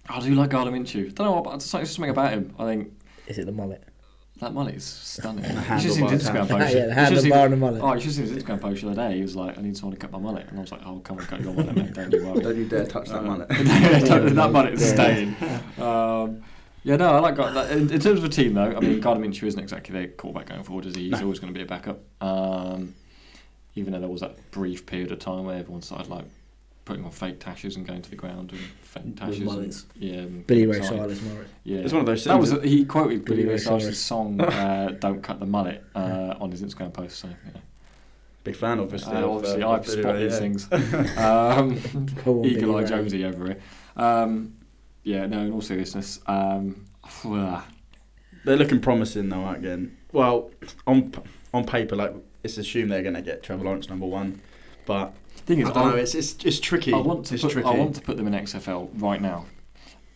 I 0.09 0.21
do 0.21 0.35
like 0.35 0.51
Gardner 0.51 0.73
Minshew. 0.79 1.15
don't 1.15 1.27
know 1.27 1.33
what, 1.33 1.45
but 1.45 1.51
there's 1.51 1.65
something, 1.65 1.87
something 1.87 2.11
about 2.11 2.33
him. 2.33 2.55
I 2.59 2.65
think 2.67 2.93
is 3.27 3.39
it 3.39 3.47
the 3.47 3.53
mullet? 3.53 3.83
that 4.41 4.53
mullet 4.53 4.75
is 4.75 4.85
stunning. 4.85 5.45
You 5.45 5.51
handlebar 5.51 5.81
should 5.81 5.93
see 5.93 6.03
his 6.03 6.23
Instagram 6.29 6.49
post. 6.49 6.75
yeah, 6.75 6.87
the 6.87 7.01
You 7.01 7.07
should've 7.07 7.23
seen- 7.23 7.33
handlebar 7.33 7.45
and 7.45 7.53
the 7.53 7.57
mullet. 7.57 7.83
Oh, 7.83 7.93
you 7.95 8.01
should 8.01 8.13
see 8.13 8.23
his 8.23 8.33
Instagram 8.33 8.61
post 8.61 8.83
the 8.83 8.91
other 8.91 9.09
day. 9.09 9.17
He 9.17 9.23
was 9.23 9.37
like, 9.37 9.57
I 9.57 9.63
need 9.63 9.77
someone 9.77 9.95
to 9.97 10.01
cut 10.01 10.11
my 10.11 10.19
mullet. 10.19 10.49
And 10.49 10.59
I 10.59 10.61
was 10.61 10.73
like, 10.73 10.81
oh, 10.85 10.99
come 10.99 11.19
and 11.19 11.27
cut 11.29 11.41
your 11.41 11.53
mullet, 11.55 11.75
mate. 11.75 11.95
Don't 11.95 12.13
you 12.13 12.27
worry. 12.27 12.41
Don't 12.43 12.57
you 12.57 12.65
dare 12.69 12.85
touch 12.85 13.09
that 13.09 13.21
Uh, 13.21 13.23
mullet. 13.23 13.49
that 13.49 14.51
mullet 14.53 14.75
is 14.75 14.87
staying. 14.91 15.37
Um, 15.81 16.43
yeah, 16.83 16.97
no, 16.97 17.13
I 17.15 17.19
like 17.21 17.37
Gardner. 17.37 17.63
In, 17.71 17.91
in 17.91 18.01
terms 18.01 18.19
of 18.19 18.25
a 18.25 18.29
team, 18.29 18.53
though, 18.55 18.75
I 18.77 18.81
mean, 18.81 19.01
Gardner 19.01 19.27
Minshew 19.27 19.45
isn't 19.45 19.61
exactly 19.61 19.93
their 19.95 20.09
quarterback 20.09 20.49
going 20.49 20.65
forward, 20.65 20.85
is 20.87 20.97
he? 20.97 21.05
He's 21.05 21.13
No. 21.13 21.23
always 21.23 21.39
going 21.39 21.55
to 21.55 21.57
be 21.59 21.63
a 21.63 21.67
backup. 21.67 22.01
Um, 22.21 22.95
even 23.77 23.93
though 23.93 24.01
there 24.01 24.09
was 24.09 24.21
that 24.21 24.51
brief 24.51 24.85
period 24.85 25.13
of 25.13 25.21
time 25.21 25.45
where 25.45 25.57
everyone 25.57 25.81
started 25.83 26.11
like 26.11 26.25
putting 26.85 27.05
on 27.05 27.11
fake 27.11 27.41
tashes 27.41 27.77
and 27.77 27.87
going 27.87 28.03
to 28.03 28.11
the 28.11 28.17
ground 28.17 28.53
and 28.53 28.61
fake 28.83 29.05
With 29.05 29.17
tashes. 29.17 29.85
And, 29.95 30.03
yeah, 30.03 30.15
and 30.21 30.47
Billy 30.47 30.67
Ray. 30.67 30.83
Cyrus 30.83 31.23
mullet. 31.23 31.47
Yeah, 31.65 31.79
It's 31.79 31.93
one 31.93 32.01
of 32.01 32.07
those 32.07 32.25
That 32.25 32.39
was 32.39 32.51
things. 32.53 32.65
he 32.65 32.85
quoted 32.85 33.25
Billy, 33.25 33.37
Billy 33.39 33.49
Ray 33.49 33.55
Ray 33.55 33.59
Cyrus' 33.59 33.85
Cyrus. 33.85 33.99
song 34.01 34.41
uh, 34.41 34.89
"Don't 35.01 35.23
Cut 35.23 35.41
the 35.41 35.47
Mullet" 35.47 35.83
uh, 35.95 36.35
on 36.41 36.51
his 36.51 36.63
Instagram 36.63 36.93
post. 36.93 37.19
So 37.19 37.29
yeah. 37.29 37.61
Big 38.45 38.57
fan, 38.57 38.79
obviously. 38.81 39.15
Uh, 39.15 39.21
of, 39.25 39.31
obviously, 39.37 39.63
uh, 39.63 39.69
I 39.71 39.77
of 39.79 39.87
Billy 39.87 40.03
spot 40.03 40.15
Ray, 40.15 40.23
these 40.25 40.33
yeah. 40.33 40.39
things. 40.39 40.69
Um, 41.19 42.07
Go 42.25 42.41
on, 42.41 42.45
Eagle 42.45 42.61
Billy 42.73 42.75
Eye 42.75 42.81
Ray. 42.83 42.89
Jonesy 42.89 43.25
over 43.25 43.47
here. 43.47 43.61
Um, 43.97 44.55
yeah, 45.03 45.27
no, 45.27 45.41
in 45.41 45.53
all 45.53 45.61
seriousness, 45.63 46.21
um, 46.27 46.85
They're 48.45 48.57
looking 48.57 48.81
promising 48.81 49.31
though 49.31 49.49
again. 49.49 49.97
Well, 50.13 50.51
on 50.87 51.13
on 51.55 51.65
paper, 51.65 51.97
like 51.97 52.15
it's 52.43 52.59
assumed 52.59 52.91
they're 52.91 53.03
going 53.03 53.15
to 53.15 53.23
get 53.23 53.43
Trevor 53.43 53.65
Lawrence 53.65 53.89
number 53.89 54.05
one, 54.07 54.41
but 54.85 55.15
thing 55.47 55.61
is, 55.61 55.69
I 55.69 55.73
don't 55.73 55.91
know. 55.91 55.97
It's 55.97 56.15
it's, 56.15 56.37
it's 56.45 56.61
tricky. 56.61 56.93
I 56.93 56.99
want 56.99 57.27
to 57.27 57.35
it's 57.35 57.43
put, 57.43 57.53
tricky. 57.53 57.69
I 57.69 57.75
want 57.75 57.95
to 57.97 58.01
put 58.03 58.17
them 58.17 58.27
in 58.27 58.33
XFL 58.35 58.89
right 59.01 59.21
now, 59.21 59.47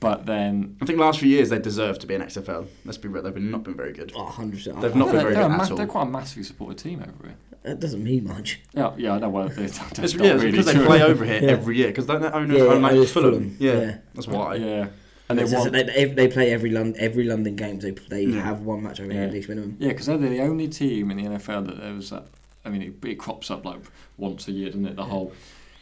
but 0.01 0.27
then 0.27 0.77
I 0.81 0.87
think 0.87 0.99
last 0.99 1.21
few 1.21 1.29
years 1.29 1.51
they 1.51 1.59
deserve 1.59 1.99
to 2.01 2.07
be 2.07 2.15
in 2.15 2.23
XFL. 2.23 2.67
Let's 2.85 2.99
be 2.99 3.09
real, 3.09 3.23
they've 3.23 3.35
been, 3.35 3.51
not 3.51 3.65
been 3.65 3.75
very 3.77 3.93
good. 3.93 4.13
Oh, 4.15 4.25
100%. 4.25 4.81
They've 4.81 4.95
not 4.95 5.07
been 5.07 5.15
they're, 5.17 5.23
very 5.23 5.35
good 5.35 5.51
a 5.51 5.55
at 5.55 5.71
all. 5.71 5.77
they're 5.77 5.87
quite 5.87 6.03
a 6.03 6.11
massively 6.11 6.45
supported 6.45 6.79
team 6.79 7.01
over 7.03 7.29
here. 7.29 7.37
That 7.65 7.81
doesn't 7.81 8.03
mean 8.03 8.25
much. 8.27 8.61
Yeah, 8.73 8.95
yeah, 8.97 9.15
I 9.15 9.19
know. 9.19 9.29
Well, 9.29 9.49
they're, 9.49 9.67
that's 9.67 9.99
It's, 9.99 10.15
yeah, 10.15 10.33
it's 10.35 10.43
really 10.43 10.51
because 10.53 10.67
they 10.67 10.75
true. 10.75 10.87
play 10.87 11.03
over 11.03 11.25
here 11.25 11.41
Yeah. 11.43 11.51
every 11.51 11.77
year 11.77 11.89
because 11.89 12.07
their 12.07 12.35
owners 12.35 12.57
Yeah, 12.57 12.65
own 12.65 12.83
like 12.83 12.93
Fulham. 12.93 13.09
Fulham, 13.09 13.57
Yeah, 13.59 13.73
yeah. 13.81 13.97
that's 14.15 14.29
why. 14.29 14.55
Yeah, 14.55 14.89
and 15.29 15.39
they 15.39 15.45
want. 15.45 15.73
they, 15.73 16.05
they 16.07 16.29
play 16.29 16.53
every 16.53 16.71
London 16.71 16.95
every 16.99 17.25
London 17.25 17.57
games. 17.57 17.83
They 17.83 17.91
they 17.91 18.23
Yeah. 18.23 18.41
have 18.43 18.63
one 18.63 18.83
match 18.85 19.01
over 19.01 19.13
here 19.13 19.23
Yeah. 19.23 19.27
at 19.29 19.33
least 19.35 19.49
minimum. 19.49 19.77
Yeah, 19.79 19.89
because 19.89 20.07
they're 20.07 20.17
the 20.17 20.41
only 20.41 20.69
team 20.69 21.11
in 21.11 21.17
the 21.19 21.25
NFL 21.25 21.67
that 21.67 21.81
there 21.81 21.93
was 21.93 22.09
that. 22.11 22.27
I 22.69 22.71
mean, 22.71 22.83
it, 22.83 23.05
it 23.09 23.19
crops 23.19 23.51
up 23.51 23.65
like 23.65 23.81
once 24.19 24.47
a 24.49 24.53
year, 24.53 24.67
doesn't 24.67 24.87
it? 24.87 24.97
The 24.97 25.05
whole 25.05 25.33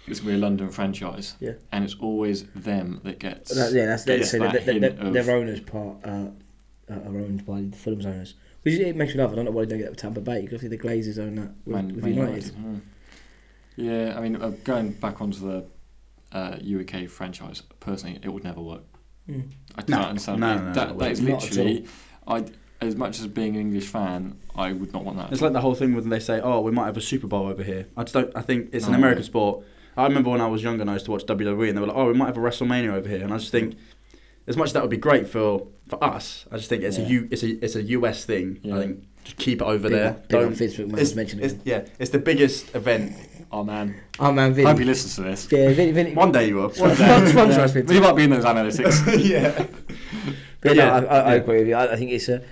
it's 0.07 0.21
gonna 0.21 0.33
be 0.33 0.37
a 0.37 0.41
London 0.41 0.71
franchise, 0.71 1.35
Yeah. 1.41 1.53
and 1.73 1.83
it's 1.85 1.97
always 1.99 2.45
them 2.55 3.01
that 3.05 3.19
gets. 3.19 3.53
That, 3.55 3.73
yeah, 3.73 3.87
that's 3.87 4.05
gets 4.05 4.31
that's 4.31 4.53
that 4.53 4.65
so 4.65 4.73
hint 4.73 4.81
their, 4.99 5.07
of- 5.07 5.13
their 5.13 5.37
owners 5.37 5.61
part 5.61 5.97
uh, 6.05 6.09
uh, 6.89 6.95
are 6.95 7.17
owned 7.19 7.45
by 7.45 7.63
the 7.63 7.77
Fulham's 7.77 8.07
owners, 8.07 8.35
which 8.63 8.75
it 8.75 8.95
makes 8.95 9.15
me 9.15 9.21
laugh. 9.21 9.33
I 9.33 9.35
don't 9.35 9.47
know 9.47 9.51
why 9.51 9.65
they 9.65 9.71
don't 9.71 9.79
get 9.79 9.85
that 9.87 9.91
with 9.91 10.01
Tampa 10.01 10.21
Bay 10.21 10.43
because 10.43 10.59
I 10.59 10.69
think 10.69 10.81
the 10.81 10.89
Glazers 10.89 11.19
own 11.19 11.35
that 11.35 11.51
with, 11.65 11.75
Man- 11.75 11.95
with 11.95 12.05
Man 12.05 12.15
United. 12.15 12.45
mm. 12.55 12.81
Yeah, 13.77 14.15
I 14.17 14.21
mean, 14.21 14.37
uh, 14.37 14.51
going 14.65 14.93
back 14.93 15.21
onto 15.21 15.41
the 15.41 15.65
uh, 16.33 16.57
UK 16.81 17.09
franchise, 17.09 17.63
personally, 17.81 18.19
it 18.23 18.29
would 18.29 18.45
never 18.45 18.61
work. 18.61 18.83
Mm. 19.29 19.51
I 19.77 19.83
No, 19.89 19.97
can't 19.97 20.09
understand. 20.11 20.41
no, 20.41 20.53
it. 20.53 20.57
no, 20.57 20.63
no, 20.69 20.73
that, 20.73 20.91
it 20.93 20.99
that 20.99 21.11
is 21.11 21.21
wouldn't. 21.21 21.41
Not 21.41 21.45
at 21.51 21.57
literally, 21.57 21.87
I 22.27 22.45
as 22.87 22.97
much 22.97 23.19
as 23.21 23.27
being 23.27 23.55
an 23.57 23.61
English 23.61 23.87
fan, 23.87 24.37
I 24.55 24.73
would 24.73 24.93
not 24.93 25.05
want 25.05 25.19
that. 25.19 25.33
It's 25.33 25.43
like 25.43 25.53
the 25.53 25.61
whole 25.61 25.75
thing 25.75 25.95
when 25.95 26.09
they 26.09 26.21
say, 26.21 26.41
"Oh, 26.41 26.61
we 26.61 26.71
might 26.71 26.87
have 26.87 26.97
a 26.97 27.01
Super 27.01 27.27
Bowl 27.27 27.47
over 27.47 27.63
here." 27.63 27.87
I 27.97 28.03
just 28.05 28.15
don't. 28.15 28.31
I 28.37 28.43
think 28.43 28.71
it's 28.73 28.87
an 28.87 28.93
No. 28.93 28.99
American 28.99 29.25
sport. 29.25 29.65
I 29.97 30.05
remember 30.05 30.29
when 30.31 30.41
I 30.41 30.47
was 30.47 30.63
younger 30.63 30.83
and 30.83 30.91
I 30.91 30.95
used 30.95 31.07
to 31.07 31.11
watch 31.11 31.25
WWE, 31.27 31.69
and 31.69 31.77
they 31.77 31.81
were 31.81 31.87
like, 31.89 31.97
"Oh, 31.97 32.07
we 32.07 32.15
might 32.15 32.27
have 32.27 32.37
a 32.37 32.41
WrestleMania 32.41 32.93
over 32.93 33.09
here," 33.09 33.23
and 33.23 33.33
I 33.33 33.39
just 33.39 33.51
think, 33.53 33.77
as 34.47 34.57
much 34.57 34.69
as 34.69 34.73
that 34.75 34.83
would 34.83 34.91
be 34.91 34.97
great 34.97 35.27
for 35.29 35.67
for 35.89 36.03
us, 36.03 36.47
I 36.53 36.57
just 36.57 36.69
think 36.69 36.83
it's 36.83 36.99
a 36.99 37.03
Yeah. 37.03 37.09
U, 37.09 37.29
it's 37.31 37.43
a 37.43 37.65
it's 37.65 37.77
a 37.77 37.83
US 37.83 38.25
thing. 38.25 38.59
Yeah. 38.63 38.77
I 38.77 38.81
think 38.81 39.05
just 39.25 39.37
keep 39.39 39.61
it 39.61 39.65
over 39.65 39.89
Big 39.89 39.93
there. 39.99 40.13
big 40.13 40.29
Don't. 40.29 40.53
Vince 40.55 40.77
McMahon 40.77 40.99
it's, 40.99 41.15
mentioning 41.15 41.45
it's, 41.45 41.55
it. 41.55 41.61
yeah, 41.65 41.85
it's 41.99 42.11
the 42.11 42.19
biggest 42.19 42.75
event. 42.77 43.13
oh 43.51 43.65
man, 43.65 43.95
Oh 44.21 44.31
man, 44.33 44.53
Vin. 44.55 44.67
hope 44.67 44.79
he 44.79 44.85
listens 44.85 45.15
to 45.17 45.23
this. 45.23 45.49
Yeah, 45.51 45.73
Vin, 45.73 45.95
Vin, 45.95 46.15
One 46.15 46.31
day 46.33 46.49
you 46.49 46.57
will. 46.57 46.71
Sponsor, 46.73 47.27
sponsor 47.29 47.61
us, 47.61 47.73
Vin. 47.73 47.87
But 47.87 47.95
he 47.95 48.01
might 48.01 48.15
be 48.17 48.25
in 48.25 48.31
those 48.31 48.45
analytics. 48.45 49.25
yeah. 49.25 49.67
But 50.61 50.77
Yeah, 50.77 51.01
no, 51.01 51.07
I, 51.07 51.17
I, 51.17 51.19
I 51.21 51.35
agree 51.37 51.59
with 51.59 51.69
you. 51.69 51.75
I, 51.75 51.93
I 51.93 51.97
think 51.97 52.11
it's 52.13 52.29
a 52.29 52.43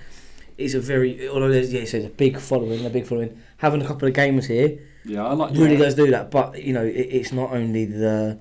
it's 0.57 0.73
a 0.73 0.79
very 0.79 1.27
although 1.27 1.49
there's 1.49 1.73
yeah, 1.73 1.85
so 1.85 1.97
it's 1.97 2.05
a 2.05 2.09
big 2.09 2.39
following, 2.39 2.85
a 2.85 2.89
big 2.89 3.05
following. 3.05 3.41
Having 3.57 3.81
a 3.81 3.87
couple 3.87 4.07
of 4.07 4.13
games 4.13 4.47
here 4.47 4.79
yeah, 5.05 5.25
I 5.25 5.33
like. 5.33 5.51
really 5.51 5.77
does 5.77 5.95
do 5.95 6.09
that. 6.11 6.31
But 6.31 6.63
you 6.63 6.73
know, 6.73 6.83
it, 6.83 6.95
it's 6.95 7.31
not 7.31 7.51
only 7.51 7.85
the 7.85 8.39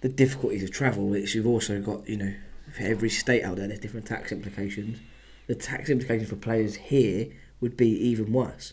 the 0.00 0.08
difficulties 0.08 0.62
of 0.62 0.70
travel. 0.70 1.14
It's 1.14 1.34
you've 1.34 1.46
also 1.46 1.80
got 1.80 2.08
you 2.08 2.16
know 2.16 2.34
for 2.74 2.82
every 2.82 3.10
state 3.10 3.44
out 3.44 3.56
there, 3.56 3.68
there's 3.68 3.80
different 3.80 4.06
tax 4.06 4.32
implications. 4.32 4.98
The 5.46 5.54
tax 5.54 5.90
implications 5.90 6.28
for 6.28 6.36
players 6.36 6.76
here 6.76 7.28
would 7.60 7.76
be 7.76 7.88
even 7.88 8.32
worse. 8.32 8.72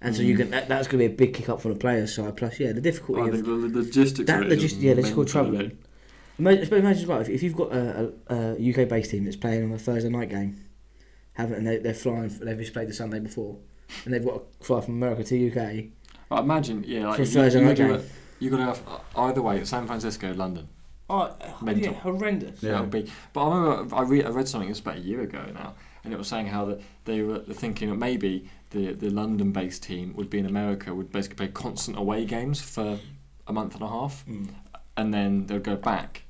And 0.00 0.14
so 0.14 0.22
you 0.22 0.34
mm. 0.34 0.38
can 0.38 0.50
that, 0.50 0.68
that's 0.68 0.88
going 0.88 1.02
to 1.02 1.08
be 1.08 1.14
a 1.14 1.16
big 1.16 1.34
kick 1.34 1.48
up 1.48 1.60
for 1.60 1.68
the 1.68 1.78
players' 1.78 2.14
side. 2.14 2.36
Plus, 2.36 2.58
yeah, 2.58 2.72
the 2.72 2.80
difficulty 2.80 3.22
I 3.22 3.26
of 3.26 3.32
think 3.32 3.46
the 3.46 3.52
logistics. 3.52 4.26
that 4.26 4.42
of 4.42 4.52
it 4.52 4.62
is 4.62 4.74
logis- 4.74 4.82
yeah, 4.82 4.92
logistical 4.92 5.02
mental, 5.02 5.24
travel. 5.24 5.54
isn't 5.54 5.66
it? 5.66 5.76
Imagine, 6.38 6.74
imagine 6.74 7.02
as 7.02 7.06
well 7.06 7.20
if, 7.20 7.28
if 7.30 7.42
you've 7.42 7.56
got 7.56 7.72
a, 7.72 8.12
a, 8.28 8.34
a 8.34 8.70
UK 8.70 8.88
based 8.88 9.10
team 9.10 9.24
that's 9.24 9.36
playing 9.36 9.64
on 9.64 9.72
a 9.72 9.78
Thursday 9.78 10.10
night 10.10 10.28
game, 10.28 10.65
haven't 11.36 11.56
and 11.58 11.66
they, 11.66 11.78
they're 11.78 11.94
flying, 11.94 12.28
they've 12.40 12.58
just 12.58 12.72
played 12.72 12.88
the 12.88 12.94
Sunday 12.94 13.18
before, 13.20 13.56
and 14.04 14.12
they've 14.12 14.24
got 14.24 14.34
to 14.60 14.64
fly 14.66 14.80
from 14.80 14.94
America 14.94 15.24
to 15.24 15.50
UK. 15.50 15.84
I 16.30 16.40
imagine, 16.40 16.84
yeah, 16.86 17.06
like 17.08 17.16
For 17.16 17.22
you, 17.22 17.28
Thursday 17.28 17.60
you, 17.60 17.64
night 17.66 17.78
you, 17.78 17.86
game. 17.88 18.02
you 18.40 18.50
got 18.50 18.56
to 18.56 18.64
have 18.64 18.82
uh, 18.88 19.20
either 19.22 19.42
way, 19.42 19.64
San 19.64 19.86
Francisco, 19.86 20.32
London. 20.34 20.68
Oh, 21.08 21.32
Mental. 21.62 21.92
yeah, 21.92 21.98
horrendous. 22.00 22.60
Yeah. 22.62 22.72
That 22.72 22.80
would 22.80 22.90
be. 22.90 23.12
But 23.32 23.48
I 23.48 23.56
remember 23.56 23.94
I, 23.94 24.02
re- 24.02 24.24
I 24.24 24.28
read 24.30 24.48
something. 24.48 24.68
It's 24.68 24.80
about 24.80 24.96
a 24.96 25.00
year 25.00 25.20
ago 25.20 25.40
now, 25.54 25.74
and 26.02 26.12
it 26.12 26.16
was 26.16 26.26
saying 26.26 26.48
how 26.48 26.64
that 26.64 26.80
they 27.04 27.22
were 27.22 27.38
thinking 27.38 27.90
that 27.90 27.94
maybe 27.96 28.48
the 28.70 28.92
the 28.94 29.10
London-based 29.10 29.84
team 29.84 30.14
would 30.16 30.28
be 30.30 30.40
in 30.40 30.46
America 30.46 30.92
would 30.92 31.12
basically 31.12 31.36
play 31.36 31.48
constant 31.48 31.96
away 31.96 32.24
games 32.24 32.60
for 32.60 32.98
a 33.46 33.52
month 33.52 33.74
and 33.74 33.82
a 33.84 33.88
half, 33.88 34.24
Mm. 34.26 34.48
and 34.96 35.14
then 35.14 35.46
they'd 35.46 35.62
go 35.62 35.76
back, 35.76 36.22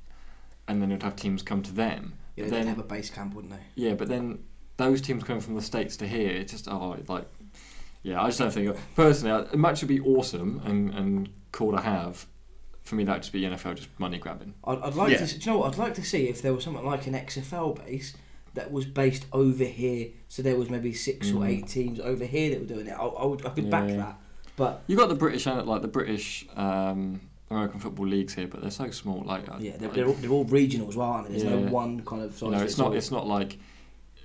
and 0.67 0.79
then 0.79 0.89
they'd 0.89 1.01
have 1.01 1.15
teams 1.15 1.41
come 1.41 1.63
to 1.63 1.71
them. 1.73 2.13
Yeah, 2.35 2.43
But 2.43 2.51
they'd 2.51 2.57
then 2.59 2.67
have 2.67 2.77
a 2.79 2.83
base 2.83 3.09
camp, 3.09 3.33
wouldn't 3.33 3.51
they? 3.53 3.63
yeah, 3.83 3.95
but 3.95 4.07
then 4.09 4.37
those 4.77 5.01
teams 5.01 5.23
coming 5.23 5.41
from 5.41 5.55
the 5.55 5.61
states 5.61 5.97
to 5.97 6.07
here, 6.07 6.29
it's 6.31 6.51
just 6.51 6.67
oh 6.67 6.97
like 7.07 7.25
yeah, 8.03 8.21
I 8.21 8.27
just 8.27 8.39
don't 8.39 8.51
think 8.51 8.75
personally 8.95 9.47
a 9.51 9.57
match 9.57 9.81
would 9.81 9.89
be 9.89 9.99
awesome 10.01 10.61
and 10.65 10.93
and 10.93 11.29
cool 11.51 11.71
to 11.73 11.81
have. 11.81 12.25
For 12.83 12.95
me, 12.95 13.03
that'd 13.03 13.21
just 13.23 13.33
be 13.33 13.41
NFL 13.41 13.75
just 13.75 13.89
money 13.99 14.17
grabbing. 14.17 14.53
I'd, 14.63 14.79
I'd 14.79 14.93
like 14.95 15.11
Yeah. 15.11 15.25
to. 15.25 15.39
Do 15.39 15.45
you 15.45 15.51
know 15.51 15.57
what? 15.59 15.73
I'd 15.73 15.77
like 15.77 15.93
to 15.95 16.03
see 16.05 16.29
if 16.29 16.41
there 16.41 16.53
was 16.53 16.63
something 16.63 16.85
like 16.85 17.05
an 17.05 17.15
XFL 17.15 17.85
base 17.85 18.15
that 18.53 18.71
was 18.71 18.85
based 18.85 19.25
over 19.33 19.65
here. 19.65 20.07
So 20.29 20.41
there 20.41 20.55
was 20.55 20.69
maybe 20.69 20.93
six 20.93 21.31
or 21.31 21.41
Mm. 21.41 21.49
eight 21.49 21.67
teams 21.67 21.99
over 21.99 22.23
here 22.23 22.51
that 22.51 22.59
were 22.61 22.65
doing 22.65 22.87
it. 22.87 22.93
I, 22.93 23.03
I 23.03 23.25
would. 23.25 23.45
I 23.45 23.49
could 23.49 23.69
back 23.69 23.89
Yeah. 23.89 23.97
that. 23.97 24.19
But 24.55 24.83
You 24.87 24.95
got 24.95 25.09
the 25.09 25.15
British 25.15 25.45
uh, 25.47 25.61
like 25.63 25.81
the 25.81 25.89
British 25.89 26.47
um, 26.55 27.19
American 27.51 27.81
football 27.81 28.07
leagues 28.07 28.33
here, 28.33 28.47
but 28.47 28.61
they're 28.61 28.71
so 28.71 28.89
small. 28.91 29.21
Like 29.25 29.49
uh, 29.49 29.57
yeah, 29.59 29.75
they're, 29.77 29.89
like, 29.89 29.95
they're, 29.97 30.07
all, 30.07 30.13
they're 30.13 30.31
all 30.31 30.45
regional 30.45 30.87
as 30.87 30.95
well, 30.95 31.09
aren't 31.09 31.27
they? 31.27 31.33
There's 31.39 31.43
no 31.43 31.59
one 31.69 32.05
kind 32.05 32.21
of. 32.21 32.41
you 32.41 32.51
know, 32.51 32.61
it's 32.61 32.77
not 32.77 32.95
it's 32.95 33.11
not 33.11 33.27
like 33.27 33.57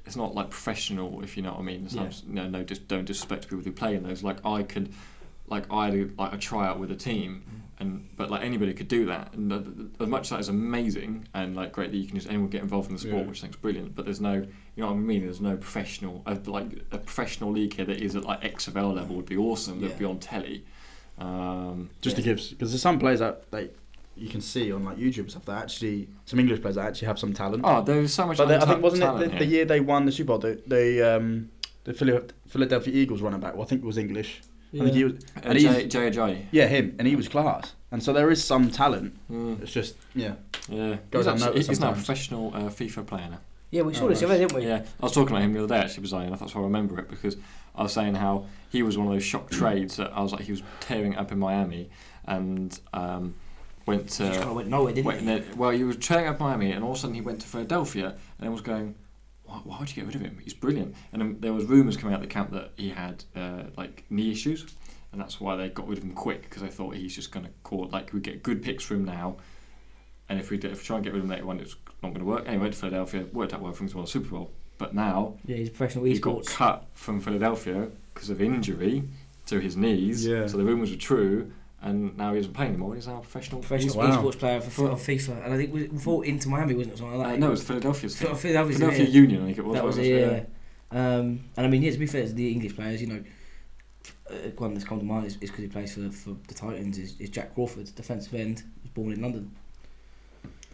it's 0.07 0.17
not 0.17 0.35
like 0.35 0.51
professional 0.51 1.23
if 1.23 1.37
you 1.37 1.43
know 1.43 1.53
what 1.53 1.61
I 1.61 1.63
mean. 1.63 1.87
Yeah. 1.91 2.11
no, 2.27 2.49
no, 2.49 2.63
just 2.65 2.89
don't 2.89 3.05
disrespect 3.05 3.45
people 3.49 3.61
who 3.65 3.73
play 3.73 3.95
in 3.95 4.03
those. 4.03 4.23
Like 4.23 4.45
I 4.45 4.63
could, 4.63 4.93
like 5.49 5.71
I 5.73 5.91
do 5.91 6.13
like 6.19 6.33
a 6.33 6.39
tryout 6.39 6.79
with 6.81 6.91
a 6.91 6.97
team, 6.97 7.45
and 7.79 8.09
but 8.17 8.31
like 8.31 8.43
anybody 8.43 8.73
could 8.75 8.89
do 8.89 9.07
that. 9.07 9.33
And 9.35 9.93
as 10.01 10.09
much 10.09 10.23
as 10.25 10.31
that 10.31 10.41
is 10.41 10.49
amazing 10.49 11.29
and 11.35 11.55
like 11.55 11.73
great 11.73 11.91
that 11.93 11.97
you 11.97 12.07
can 12.07 12.17
just 12.17 12.29
anyone 12.29 12.49
get 12.49 12.63
involved 12.63 12.89
in 12.89 12.95
the 12.97 13.01
sport, 13.01 13.23
Yeah. 13.23 13.29
which 13.29 13.39
I 13.39 13.43
think 13.43 13.55
is 13.55 13.61
brilliant. 13.61 13.95
But 13.95 14.05
there's 14.07 14.21
no, 14.21 14.35
you 14.35 14.47
know 14.77 14.87
what 14.89 14.95
I 14.95 14.97
mean. 14.97 15.23
There's 15.23 15.41
no 15.41 15.57
professional 15.57 16.23
uh, 16.27 16.37
like 16.47 16.67
a 16.91 16.99
professional 16.99 17.53
league 17.53 17.75
here 17.75 17.85
that 17.85 18.01
is 18.03 18.17
at 18.17 18.25
like 18.25 18.41
XFL 18.43 18.95
level 18.95 19.17
would 19.17 19.27
be 19.27 19.37
awesome. 19.37 19.81
That'd 19.81 19.99
be 19.99 20.05
on 20.05 20.19
telly. 20.19 20.65
Um, 21.19 21.91
Just 22.01 22.17
to 22.17 22.23
give, 22.23 22.39
because 22.51 22.71
there's 22.73 22.83
some 22.83 22.99
players 22.99 23.21
that 23.21 23.45
like 23.53 23.77
you 24.17 24.29
can 24.29 24.41
see 24.41 24.73
on 24.73 24.85
like 24.85 24.97
YouTube 24.99 25.19
and 25.21 25.31
stuff 25.31 25.45
that 25.47 25.63
actually 25.63 26.09
some 26.27 26.39
English 26.39 26.61
players 26.61 26.77
that 26.77 26.87
actually 26.87 27.07
have 27.07 27.19
some 27.19 27.33
talent. 27.33 27.63
oh, 27.67 27.83
there's 27.83 28.13
so 28.13 28.27
much. 28.27 28.37
but 28.39 28.47
they, 28.47 28.57
I 28.57 28.65
think 28.67 28.83
wasn't 28.83 29.23
it 29.23 29.31
the, 29.33 29.39
the 29.39 29.45
year 29.47 29.65
they 29.65 29.81
won 29.81 30.05
the 30.07 30.13
Super 30.13 30.29
Bowl? 30.29 30.39
The, 30.39 30.61
the 30.67 31.17
um 31.17 31.51
the 31.85 31.95
Philadelphia 32.47 32.95
Eagles 32.95 33.21
running 33.23 33.41
back. 33.41 33.55
Well, 33.55 33.63
I 33.65 33.67
think 33.67 33.83
it 33.83 33.87
was 33.87 33.99
English. 33.99 34.41
I 34.75 34.79
think 34.79 34.93
he 34.95 35.05
was. 35.05 35.13
Uh, 35.15 35.41
And 35.45 35.59
he's, 35.59 35.65
Jay, 35.65 35.87
Jay 35.89 36.11
Ajayi. 36.11 36.47
yeah, 36.51 36.67
him, 36.67 36.95
and 36.99 37.07
he 37.09 37.15
was 37.17 37.29
class. 37.29 37.75
And 37.91 38.03
so 38.03 38.13
there 38.15 38.31
is 38.31 38.43
some 38.43 38.71
talent. 38.71 39.15
Mm, 39.31 39.61
It's 39.63 39.73
just 39.73 39.97
yeah. 40.15 40.35
yeah, 40.69 40.97
Goes 41.11 41.27
he's, 41.27 41.43
actually, 41.43 41.63
he's 41.63 41.81
now 41.81 41.91
a 41.91 41.93
professional 41.95 42.55
uh, 42.55 42.61
FIFA 42.71 43.07
player 43.07 43.29
now. 43.31 43.41
Yeah, 43.71 43.83
we 43.83 43.93
saw 43.95 44.05
Oh, 44.05 44.09
this, 44.09 44.21
nice. 44.23 44.31
yesterday, 44.31 44.47
didn't 44.47 44.61
we? 44.63 44.67
Yeah, 44.67 44.83
I 45.01 45.05
was 45.05 45.13
talking 45.13 45.35
about 45.35 45.43
him 45.45 45.53
the 45.55 45.65
other 45.65 45.75
day 45.75 45.81
actually, 45.81 46.07
Bazai, 46.07 46.25
and 46.27 46.39
that's 46.39 46.55
why 46.55 46.61
I 46.61 46.65
remember 46.65 46.99
it 47.01 47.09
because 47.11 47.37
I 47.75 47.83
was 47.83 47.93
saying 47.93 48.15
how 48.15 48.47
he 48.71 48.83
was 48.83 48.97
one 48.97 49.07
of 49.09 49.13
those 49.13 49.25
shock 49.25 49.51
trades 49.51 49.97
that 49.97 50.11
I 50.15 50.23
was 50.23 50.33
like 50.33 50.43
he 50.43 50.53
was 50.53 50.63
tearing 50.81 51.17
up 51.17 51.33
in 51.33 51.39
Miami 51.39 51.91
and 52.27 52.79
um, 52.95 53.35
went 53.87 54.03
He 54.03 54.07
just 54.07 54.19
kind 54.21 54.43
to 54.43 54.49
of 54.51 54.57
went 54.57 54.69
nowhere, 54.69 54.93
didn't 54.93 55.07
went, 55.07 55.21
he? 55.21 55.27
then- 55.27 55.45
well 55.57 55.71
he 55.71 55.85
was 55.85 55.97
tearing 55.97 56.27
up 56.27 56.41
Miami 56.41 56.73
and 56.73 56.85
all 56.85 56.93
of 56.93 56.97
a 56.97 57.01
sudden 57.01 57.15
he 57.15 57.21
went 57.21 57.41
to 57.41 57.47
Philadelphia 57.47 58.15
and 58.39 58.49
I 58.49 58.51
was 58.51 58.61
going 58.61 58.95
why, 59.45 59.57
why 59.65 59.79
would 59.81 59.89
you 59.91 59.97
get 59.97 60.07
rid 60.07 60.15
of 60.15 60.21
him 60.23 60.39
he's 60.43 60.55
brilliant 60.55 60.95
and 61.13 61.21
then 61.21 61.37
there 61.41 61.53
was 61.53 61.65
rumours 61.65 61.97
coming 61.97 62.15
out 62.15 62.23
of 62.23 62.29
the 62.29 62.33
camp 62.33 62.51
that 62.53 62.71
he 62.77 62.91
had 62.91 63.25
uh, 63.37 63.65
like 63.77 64.05
knee 64.11 64.31
issues 64.31 64.67
and 65.13 65.21
that's 65.21 65.41
why 65.41 65.57
they 65.57 65.69
got 65.69 65.87
rid 65.89 65.99
of 65.99 66.05
him 66.05 66.13
quick 66.13 66.43
because 66.43 66.63
they 66.63 66.69
thought 66.69 66.95
he's 66.95 67.15
just 67.15 67.31
going 67.33 67.45
to 67.45 67.53
cause 67.65 67.91
like 67.93 68.13
we 68.13 68.21
get 68.21 68.43
good 68.43 68.63
picks 68.63 68.85
for 68.85 68.95
him 68.95 69.05
now 69.05 69.37
and 70.29 70.39
if 70.41 70.51
we, 70.51 70.57
do, 70.57 70.69
if 70.69 70.79
we 70.79 70.85
try 70.85 70.97
and 70.97 71.05
get 71.05 71.13
rid 71.13 71.19
of 71.19 71.25
him 71.25 71.31
later 71.31 71.49
on 71.51 71.61
it's 71.61 71.77
not 72.03 72.11
going 72.15 72.21
to 72.21 72.25
work 72.25 72.45
anyway 72.47 72.63
went 72.63 72.75
to 72.75 72.81
Philadelphia 72.81 73.27
worked 73.33 73.53
out 73.53 73.61
well 73.61 73.73
for 73.73 73.83
him 73.85 73.91
to 73.91 73.97
win 73.97 74.05
a 74.05 74.09
Super 74.09 74.29
Bowl 74.31 74.51
but 74.79 74.95
now 74.95 75.35
Yeah, 75.47 75.57
he's 75.57 75.69
a 75.69 75.71
professional 75.73 76.05
he 76.05 76.19
got 76.19 76.47
cut 76.47 76.87
from 76.95 77.21
Philadelphia 77.21 77.89
because 78.15 78.31
of 78.31 78.41
injury 78.43 79.05
to 79.47 79.59
his 79.61 79.77
knees. 79.77 80.27
Yeah. 80.27 80.47
So 80.47 80.57
the 80.57 80.65
rumours 80.65 80.91
were 80.91 80.97
true, 80.97 81.53
and 81.83 82.17
now 82.17 82.33
he 82.33 82.39
isn't 82.41 82.53
playing 82.55 82.71
anymore. 82.73 82.95
He's 82.95 83.07
now 83.09 83.19
a 83.19 83.21
professional. 83.21 83.61
Professional 83.61 83.97
Wow. 83.97 84.23
esports 84.23 84.39
player 84.39 84.61
for, 84.61 84.71
for 84.71 84.89
FIFA, 84.91 85.45
and 85.45 85.53
I 85.55 85.57
think 85.57 85.73
we 85.75 85.87
before 85.89 86.25
into 86.25 86.49
Miami 86.49 86.75
wasn't 86.75 86.95
it 86.95 86.99
something 86.99 87.19
like 87.19 87.27
Uh, 87.27 87.31
that. 87.33 87.39
no, 87.41 87.49
it 87.49 87.51
was 87.51 87.63
Philadelphia's 87.63 88.15
team. 88.19 88.35
Philadelphia's 88.35 88.79
Philadelphia 88.79 89.07
yeah. 89.07 89.21
Union, 89.21 89.43
I 89.43 89.47
think 89.47 89.59
it 89.59 89.65
was. 89.65 89.75
that 89.75 89.85
was 89.85 89.97
wasn't 89.99 90.15
it. 90.17 90.49
Yeah. 90.93 90.99
Um, 91.19 91.41
and 91.57 91.67
I 91.67 91.69
mean, 91.69 91.83
yeah, 91.83 91.91
to 91.91 91.99
be 91.99 92.07
fair, 92.07 92.27
to 92.27 92.33
the 92.33 92.51
English 92.53 92.77
players, 92.77 93.01
you 93.01 93.09
know, 93.09 93.23
uh, 94.31 94.35
one 94.59 94.75
that's 94.75 94.85
come 94.87 94.99
to 94.99 95.05
mind 95.05 95.27
is 95.27 95.37
because 95.37 95.59
he 95.61 95.69
plays 95.69 95.95
for 95.95 96.11
for 96.11 96.37
the 96.49 96.55
Titans. 96.55 96.99
Is, 96.99 97.19
is 97.19 97.31
Jack 97.31 97.55
Crawford, 97.55 97.95
defensive 97.95 98.35
end, 98.35 98.63
was 98.83 98.91
born 98.93 99.13
in 99.13 99.21
London. 99.23 99.51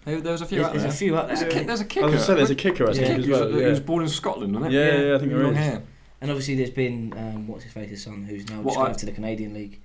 There, 0.04 0.20
there 0.20 0.32
was 0.32 0.42
a 0.42 0.46
few 0.46 0.58
There's, 0.58 0.68
out 0.68 0.72
there's 0.74 0.84
a 0.94 0.96
few 0.96 1.16
out 1.16 1.26
There's, 1.28 1.42
a 1.42 1.46
ki- 1.48 1.64
there's 1.64 1.80
a 1.80 1.84
I 1.84 1.86
kicker. 1.86 2.06
was 2.06 2.12
gonna 2.14 2.24
say 2.24 2.34
there's 2.34 2.50
a 2.50 2.54
kicker. 2.54 2.84
I 2.88 2.92
Yeah. 2.92 2.94
think 2.94 3.24
He 3.24 3.32
as 3.32 3.40
was, 3.40 3.40
well. 3.52 3.60
he 3.60 3.66
was 3.66 3.80
born 3.80 4.02
in 4.04 4.08
Scotland, 4.08 4.54
wasn't 4.54 4.72
it? 4.74 4.76
Yeah, 4.78 4.86
yeah, 4.98 5.08
yeah, 5.08 5.14
I 5.14 5.18
think 5.18 5.30
there 5.32 5.42
Long 5.42 5.52
is. 5.52 5.58
hair. 5.58 5.82
and 6.20 6.30
obviously 6.30 6.54
there's 6.54 6.70
been 6.70 7.12
um, 7.16 7.46
what's 7.46 7.64
his 7.64 7.72
face's 7.72 8.02
son, 8.04 8.22
who's 8.24 8.48
now 8.48 8.60
What 8.62 8.74
just 8.74 8.88
I- 8.88 8.92
to 9.00 9.06
the 9.06 9.12
Canadian 9.12 9.54
League. 9.54 9.80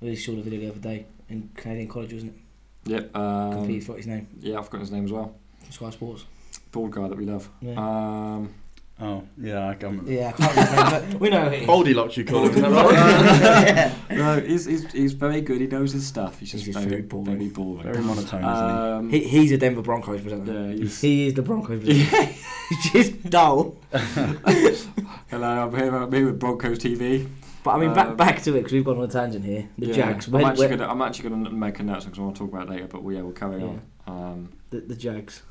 We 0.00 0.16
saw 0.16 0.32
the 0.34 0.42
video 0.42 0.60
the 0.60 0.70
other 0.70 0.80
day 0.80 1.06
in 1.28 1.50
Canadian 1.54 1.88
College, 1.88 2.12
wasn't 2.12 2.34
it? 2.34 2.90
Yep. 2.90 3.16
Um, 3.16 3.52
Competed 3.52 3.84
for 3.84 3.96
his 3.96 4.06
name, 4.06 4.28
yeah, 4.40 4.58
I've 4.58 4.64
forgotten 4.66 4.80
his 4.80 4.92
name 4.92 5.04
as 5.04 5.12
well. 5.12 5.34
Sky 5.70 5.90
Sports. 5.90 6.24
Bald 6.70 6.92
guy 6.92 7.08
that 7.08 7.18
we 7.18 7.24
love. 7.24 7.48
Yeah. 7.60 7.74
Um, 7.78 8.54
Oh 8.98 9.22
yeah, 9.36 9.68
I 9.68 9.74
can't 9.74 9.92
remember. 9.92 10.10
Yeah, 10.10 10.28
I 10.28 10.32
can't 10.32 10.56
remember 10.56 11.12
but 11.12 11.20
we 11.20 11.28
know 11.28 11.44
who 11.44 11.50
it 11.50 11.60
is. 11.60 11.66
Baldy 11.66 11.92
locks 11.92 12.16
you 12.16 12.24
call 12.24 12.48
him. 12.48 12.52
Is 12.52 12.62
yeah. 12.62 13.94
no, 14.10 14.40
he's, 14.40 14.64
he's, 14.64 14.90
he's 14.90 15.12
very 15.12 15.42
good. 15.42 15.60
He 15.60 15.66
knows 15.66 15.92
his 15.92 16.06
stuff. 16.06 16.38
He's 16.38 16.50
just 16.52 16.64
He's 16.64 16.74
just 16.74 16.82
very, 16.82 17.02
very 17.02 17.06
boring. 17.06 17.36
very 17.36 17.48
boring. 17.50 17.82
Very 17.82 18.02
monotone, 18.02 18.40
isn't 18.42 18.44
Um, 18.44 19.10
he, 19.10 19.20
he's 19.20 19.52
a 19.52 19.58
Denver 19.58 19.82
Broncos 19.82 20.22
presenter. 20.22 20.70
yeah, 20.70 20.76
he's, 20.76 20.98
He 20.98 21.26
is 21.26 21.34
the 21.34 21.42
Broncos 21.42 21.84
presenter. 21.84 22.32
he's 22.70 22.90
just 22.90 23.28
dull. 23.28 23.76
hello, 23.92 25.68
I'm 25.68 25.76
here, 25.76 25.94
I'm 25.94 26.10
here 26.10 26.26
with 26.26 26.40
Broncos 26.40 26.78
TV. 26.78 27.28
But 27.66 27.72
I 27.72 27.78
mean, 27.80 27.94
back 27.94 28.06
Um, 28.10 28.16
back 28.16 28.40
to 28.42 28.50
it 28.52 28.58
because 28.58 28.72
we've 28.74 28.84
gone 28.84 28.98
on 28.98 29.02
a 29.02 29.08
tangent 29.08 29.44
here. 29.44 29.68
The 29.76 29.88
Yeah, 29.88 29.94
Jags. 29.94 30.28
I'm 30.28 30.34
When, 30.34 30.44
actually 30.44 30.68
when- 30.68 30.78
gonna 30.78 30.92
I'm 30.92 31.02
actually 31.02 31.30
gonna 31.30 31.50
make 31.50 31.80
a 31.80 31.82
note 31.82 32.04
because 32.04 32.16
I 32.16 32.22
want 32.22 32.36
to 32.36 32.38
talk 32.44 32.52
about 32.52 32.68
it 32.68 32.70
later. 32.70 32.86
But 32.86 33.02
we, 33.02 33.16
yeah, 33.16 33.22
we'll 33.22 33.32
carry 33.32 33.60
on. 33.60 33.80
Um, 34.06 34.52
the, 34.70 34.78
the 34.82 34.94
Jags. 34.94 35.42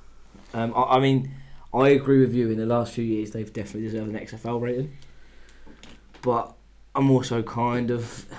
Um, 0.53 0.71
I, 0.73 0.95
I 0.95 0.99
mean, 1.01 1.29
I 1.73 1.89
agree 1.89 2.21
with 2.21 2.33
you. 2.33 2.49
In 2.51 2.57
the 2.57 2.65
last 2.65 2.93
few 2.93 3.03
years, 3.03 3.31
they've 3.31 3.51
definitely 3.51 3.89
deserved 3.89 4.07
an 4.07 4.15
XFL 4.17 4.61
rating. 4.61 4.95
But 6.21 6.53
I'm 6.95 7.11
also 7.11 7.43
kind 7.43 7.91
of. 7.91 8.25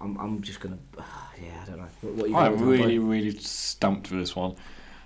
I'm, 0.00 0.16
I'm 0.18 0.40
just 0.40 0.60
gonna. 0.60 0.78
Yeah, 1.42 1.50
I 1.62 1.66
don't 1.66 1.78
know. 1.78 1.88
What, 2.00 2.14
what 2.14 2.30
you 2.30 2.36
I'm 2.36 2.56
got 2.56 2.64
really, 2.64 2.96
them, 2.96 3.08
really 3.08 3.32
stumped 3.32 4.06
for 4.06 4.14
this 4.14 4.36
one. 4.36 4.54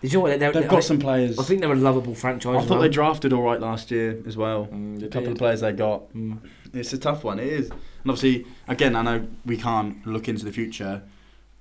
Did 0.03 0.12
you 0.12 0.19
know 0.19 0.25
what? 0.25 0.38
They're, 0.38 0.53
They've 0.53 0.64
I, 0.64 0.69
got 0.69 0.85
some 0.85 0.99
players. 0.99 1.38
I 1.38 1.43
think 1.43 1.62
they're 1.62 1.73
a 1.73 1.75
lovable 1.75 2.14
franchise. 2.14 2.57
I 2.57 2.61
thought 2.61 2.71
well. 2.71 2.81
they 2.83 2.91
drafted 2.91 3.33
all 3.33 3.43
right 3.43 3.59
last 3.59 3.91
year 3.91 4.23
as 4.27 4.37
well. 4.37 4.67
Mm, 4.67 4.99
A 5.03 5.09
couple 5.09 5.23
did. 5.23 5.33
of 5.33 5.38
players 5.38 5.62
they 5.62 5.73
got. 5.73 6.12
Mm. 6.14 6.38
It's 6.73 6.93
a 6.93 6.99
tough 6.99 7.25
one. 7.25 7.39
It 7.39 7.47
is, 7.49 7.71
and 7.71 7.81
obviously, 8.11 8.47
again, 8.67 8.97
I 8.97 9.03
know 9.03 9.27
we 9.45 9.57
can't 9.57 10.07
look 10.07 10.29
into 10.29 10.45
the 10.45 10.53
future, 10.53 11.03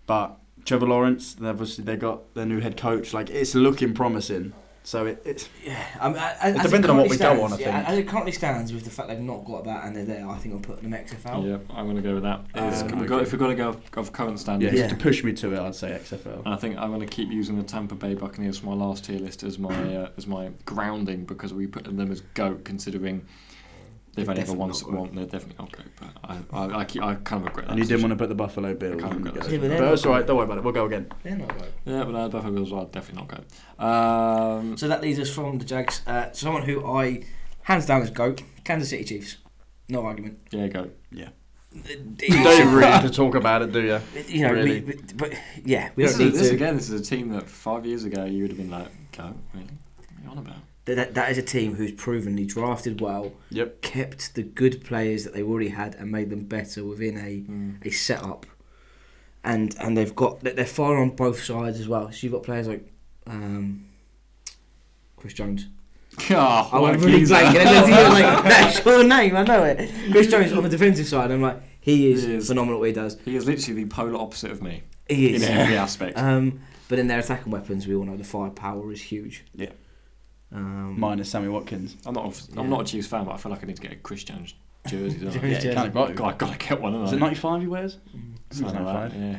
but 0.06 0.38
Trevor 0.66 0.88
Lawrence, 0.88 1.36
obviously 1.44 1.84
they 1.84 1.96
got 1.96 2.34
their 2.34 2.46
new 2.46 2.60
head 2.60 2.78
coach. 2.78 3.14
Like 3.14 3.30
it's 3.30 3.56
looking 3.56 3.94
promising. 3.94 4.54
So 4.84 5.06
it, 5.06 5.22
it's 5.26 5.50
Yeah, 5.66 5.84
I 6.00 6.08
mean, 6.08 6.18
as, 6.18 6.56
It 6.56 6.60
as 6.60 6.66
depended 6.68 6.86
it 6.86 6.92
on 6.92 6.98
what 6.98 7.10
currently 7.10 7.18
we 7.18 7.36
go 7.36 7.44
on, 7.44 7.52
I 7.52 7.58
yeah, 7.58 7.78
think. 7.80 7.90
as 7.90 7.98
it 7.98 8.08
currently 8.08 8.32
stands, 8.32 8.72
with 8.72 8.86
the 8.86 8.90
fact 8.90 9.10
they've 9.10 9.20
not 9.20 9.44
got 9.44 9.66
that 9.66 9.84
and 9.84 9.94
they're 9.94 10.06
there, 10.06 10.26
I 10.30 10.38
think 10.38 10.56
I'm 10.56 10.62
putting 10.62 10.90
them 10.90 10.98
XFL. 11.06 11.46
Yeah, 11.46 11.58
I'm 11.76 11.88
going 11.88 11.98
to 11.98 12.02
go 12.02 12.14
with 12.14 12.24
that. 12.24 12.40
Um, 12.56 13.00
we 13.00 13.06
got, 13.06 13.22
if 13.22 13.34
we've 13.34 13.40
got 13.40 13.48
to 13.48 13.56
go 13.56 13.70
off, 13.72 13.98
off 13.98 14.14
current 14.14 14.36
yeah, 14.36 14.38
standards, 14.38 14.80
Yeah. 14.80 14.88
to 14.88 14.96
push 14.96 15.26
me 15.26 15.34
to 15.34 15.52
it, 15.54 15.60
I'd 15.60 15.76
say 15.76 15.90
XFL. 15.90 16.46
and 16.46 16.54
I 16.54 16.56
think 16.56 16.78
I'm 16.78 16.88
going 16.88 17.02
to 17.02 17.06
keep 17.06 17.30
using 17.32 17.58
the 17.58 17.64
Tampa 17.64 17.96
Bay 17.96 18.14
Buccaneers 18.14 18.60
for 18.60 18.68
my 18.68 18.76
last 18.76 19.04
tier 19.04 19.20
list 19.20 19.44
as 19.44 19.60
my 19.60 19.76
uh, 19.98 20.10
as 20.16 20.26
my 20.26 20.52
grounding 20.64 21.26
because 21.26 21.54
we 21.54 21.68
put 21.68 21.84
them 21.84 22.10
as 22.10 22.22
goat 22.34 22.64
considering 22.64 23.26
they've 24.18 24.30
only 24.30 24.42
ever 24.42 24.52
definitely 24.54 24.60
won. 24.60 24.68
not 24.70 24.76
s- 24.76 24.82
goat. 24.84 24.94
one- 24.94 25.16
They're 25.16 25.26
definitely 25.26 25.56
not 25.60 25.72
goat, 25.72 25.86
but 26.00 26.10
I 26.24 26.58
I, 26.76 26.80
I, 26.80 26.86
keep, 26.86 27.02
I 27.04 27.16
kind 27.16 27.42
of 27.42 27.48
regret 27.48 27.66
that. 27.68 27.72
And 27.72 27.80
you 27.80 27.86
didn't 27.86 28.02
want 28.02 28.12
to 28.12 28.18
put 28.18 28.30
the 28.30 28.36
Buffalo 28.36 28.74
Bills. 28.76 29.02
can't 29.02 29.14
and 29.14 29.26
regret 29.26 29.44
that. 29.46 29.52
Yeah, 29.52 29.58
but 29.60 29.70
but 29.70 29.80
not 29.80 29.94
it's 29.94 30.06
all 30.06 30.12
right. 30.12 30.26
Don't 30.28 30.36
worry 30.38 30.46
about 30.46 30.58
it. 30.58 30.64
We'll 30.66 30.74
go 30.74 30.86
again. 30.86 31.08
They're 31.24 31.36
not 31.38 31.52
right. 31.60 31.72
Yeah, 31.86 32.04
but 32.04 32.12
no, 32.12 32.28
Buffalo 32.30 32.54
Bills 32.54 32.74
are 32.74 32.86
definitely 32.86 33.22
not 33.22 33.30
goat. 33.30 33.46
Um, 33.88 34.78
So 34.78 34.88
that 34.88 35.02
leads 35.02 35.20
us 35.20 35.30
from 35.34 35.58
the 35.60 35.66
Jags. 35.66 36.02
Uh, 36.06 36.32
someone 36.34 36.64
who 36.64 36.86
I 36.86 37.24
hands 37.64 37.86
down 37.86 38.02
as 38.02 38.10
goat, 38.10 38.42
Kansas 38.64 38.90
City 38.90 39.04
Chiefs. 39.04 39.38
No 39.90 40.06
argument. 40.06 40.40
yeah, 40.52 40.68
goat. 40.68 40.96
Yeah. 41.12 41.30
You 41.74 42.44
don't 42.44 42.74
really 42.74 42.88
have 42.88 43.04
to 43.04 43.10
talk 43.22 43.36
about 43.36 43.62
it, 43.62 43.72
do 43.72 43.82
you? 43.82 44.00
You 44.28 44.42
know, 44.48 44.54
Really? 44.54 44.82
we, 44.82 44.94
we, 44.96 45.02
but 45.16 45.34
yeah, 45.64 45.90
we 45.96 46.04
This, 46.04 46.18
don't 46.18 46.28
is, 46.28 46.34
need 46.34 46.40
this 46.42 46.50
to. 46.50 46.56
again. 46.56 46.76
This 46.76 46.90
is 46.90 47.00
a 47.02 47.04
team 47.04 47.30
that 47.30 47.48
five 47.48 47.86
years 47.86 48.04
ago 48.04 48.26
you 48.26 48.42
would 48.42 48.52
have 48.52 48.58
been 48.58 48.72
like, 48.72 48.88
goat, 49.16 49.36
really? 49.54 49.68
What 49.98 50.08
are 50.10 50.24
you 50.24 50.30
on 50.32 50.38
about? 50.40 50.56
That, 50.88 50.96
that, 50.96 51.14
that 51.14 51.32
is 51.32 51.38
a 51.38 51.42
team 51.44 51.76
who's 51.76 51.92
provenly 51.92 52.46
drafted 52.46 53.00
well, 53.02 53.34
Yep. 53.52 53.82
kept 53.82 54.34
the 54.36 54.42
good 54.44 54.84
players 54.84 55.24
that 55.26 55.34
they 55.34 55.44
already 55.44 55.70
had, 55.70 55.94
and 55.96 56.12
made 56.12 56.30
them 56.32 56.46
better 56.46 56.84
within 56.84 57.18
a 57.18 57.44
Mm. 57.52 57.86
a 57.86 57.92
setup. 57.92 58.46
And 59.44 59.76
and 59.80 59.96
they've 59.98 60.16
got 60.16 60.42
they're 60.42 60.66
far 60.66 60.98
on 60.98 61.12
both 61.12 61.44
sides 61.44 61.80
as 61.80 61.88
well. 61.88 62.12
So 62.12 62.18
you've 62.24 62.34
got 62.34 62.44
players 62.44 62.68
like 62.68 62.92
um, 63.28 63.86
Chris 65.16 65.34
Jones. 65.34 65.68
Oh, 66.32 66.36
I 66.72 66.80
what 66.80 66.82
went 66.94 66.96
a 67.04 67.06
really 67.06 67.20
geezer. 67.20 67.36
blank. 67.36 67.56
And 67.58 67.68
then 67.68 67.90
you're 67.90 68.10
like, 68.10 68.44
that's 68.44 68.84
your 68.86 69.04
name. 69.04 69.36
I 69.36 69.44
know 69.44 69.64
it. 69.64 69.92
Chris 70.12 70.26
Jones 70.28 70.52
on 70.52 70.64
the 70.64 70.70
defensive 70.70 71.06
side. 71.06 71.30
I'm 71.32 71.42
like, 71.44 71.62
he 71.80 72.12
is, 72.12 72.24
He 72.24 72.34
is. 72.36 72.48
phenomenal. 72.48 72.80
What 72.80 72.88
he 72.88 72.94
does. 72.94 73.18
He 73.24 73.36
is 73.36 73.46
literally 73.46 73.84
the 73.84 73.88
polar 73.90 74.16
opposite 74.20 74.50
of 74.50 74.64
me 74.64 74.82
He 75.08 75.36
is 75.36 75.44
in 75.44 75.52
every 75.56 75.78
aspect. 75.78 76.18
Um, 76.18 76.62
but 76.90 76.98
in 76.98 77.06
their 77.08 77.20
attacking 77.20 77.52
weapons, 77.52 77.86
we 77.86 77.94
all 77.94 78.04
know 78.04 78.18
the 78.18 78.24
firepower 78.24 78.92
is 78.92 79.02
huge. 79.04 79.44
Yeah. 79.54 79.70
Um, 80.54 81.00
Minus 81.00 81.30
Sammy 81.30 81.50
Watkins. 81.50 81.98
I'm 82.06 82.14
not. 82.14 82.26
A, 82.26 82.52
I'm 82.60 82.66
Yeah. 82.66 82.70
not 82.76 82.82
a 82.82 82.86
Chiefs 82.86 83.08
fan, 83.08 83.26
but 83.26 83.32
I 83.34 83.38
feel 83.38 83.52
like 83.52 83.64
I 83.64 83.68
need 83.68 83.76
to 83.76 83.82
get 83.82 83.92
a 83.92 83.96
Chris 83.96 84.24
Jones 84.24 84.54
jersey. 84.88 85.18
Don't 85.20 85.30
I? 85.30 85.32
Jones 85.34 85.44
Yeah, 85.44 85.54
jersey. 85.54 85.68
you 85.70 85.74
kind 85.76 85.88
of 85.88 85.94
got 85.94 86.16
God, 86.16 86.34
I 86.34 86.38
gotta 86.38 86.58
get 86.58 86.82
one. 86.82 86.96
Is 86.96 87.10
Is 87.10 87.14
it 87.14 87.20
95 87.20 87.62
he 87.62 87.68
wears? 87.68 87.98
Something 88.52 88.84
like 88.86 89.12
that. 89.12 89.20
Yeah. 89.20 89.38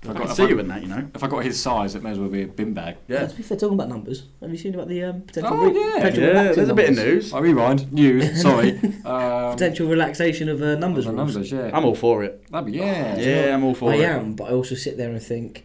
If 0.00 0.10
I 0.10 0.12
I 0.12 0.16
can 0.26 0.28
see 0.28 0.44
I- 0.44 0.48
you 0.48 0.58
in 0.60 0.68
that, 0.68 0.82
you 0.82 0.88
know. 0.88 1.08
If 1.14 1.24
I 1.24 1.26
got 1.28 1.44
his 1.44 1.60
size, 1.60 1.94
it 1.96 2.02
may 2.04 2.10
as 2.12 2.18
well 2.20 2.28
be 2.28 2.42
a 2.42 2.46
bin 2.46 2.72
bag. 2.72 2.96
Yeah. 3.08 3.26
To 3.26 3.34
be 3.36 3.42
fair, 3.42 3.56
talking 3.56 3.74
about 3.74 3.88
numbers, 3.88 4.24
have 4.40 4.50
you 4.50 4.56
seen 4.56 4.74
about 4.74 4.86
the 4.88 5.02
um, 5.04 5.22
potential, 5.22 5.52
Oh, 5.54 5.66
yeah. 5.72 5.94
potential 5.96 6.22
Yeah, 6.22 6.28
relaxing 6.30 6.54
there's 6.56 6.68
a 6.68 6.74
bit 6.74 6.90
of 6.90 6.96
news. 6.96 7.32
I 7.32 7.38
rewind. 7.40 7.92
News. 7.92 8.42
Sorry. 8.42 8.78
Um, 9.04 9.52
Potential 9.52 9.88
relaxation 9.88 10.48
of 10.48 10.62
uh, 10.62 10.76
numbers 10.76 11.04
the 11.06 11.12
rules. 11.12 11.34
numbers. 11.34 11.50
Yeah. 11.52 11.70
I'm 11.72 11.84
all 11.84 11.96
for 11.96 12.22
it. 12.24 12.44
That'd 12.50 12.66
be 12.66 12.78
yeah. 12.78 13.16
Yeah, 13.18 13.54
I'm 13.54 13.64
all 13.64 13.74
for 13.74 13.90
I 13.92 13.96
it. 13.96 14.02
am, 14.04 14.34
but 14.34 14.44
I 14.50 14.54
also 14.54 14.74
sit 14.76 14.96
there 14.96 15.10
and 15.10 15.20
think. 15.22 15.64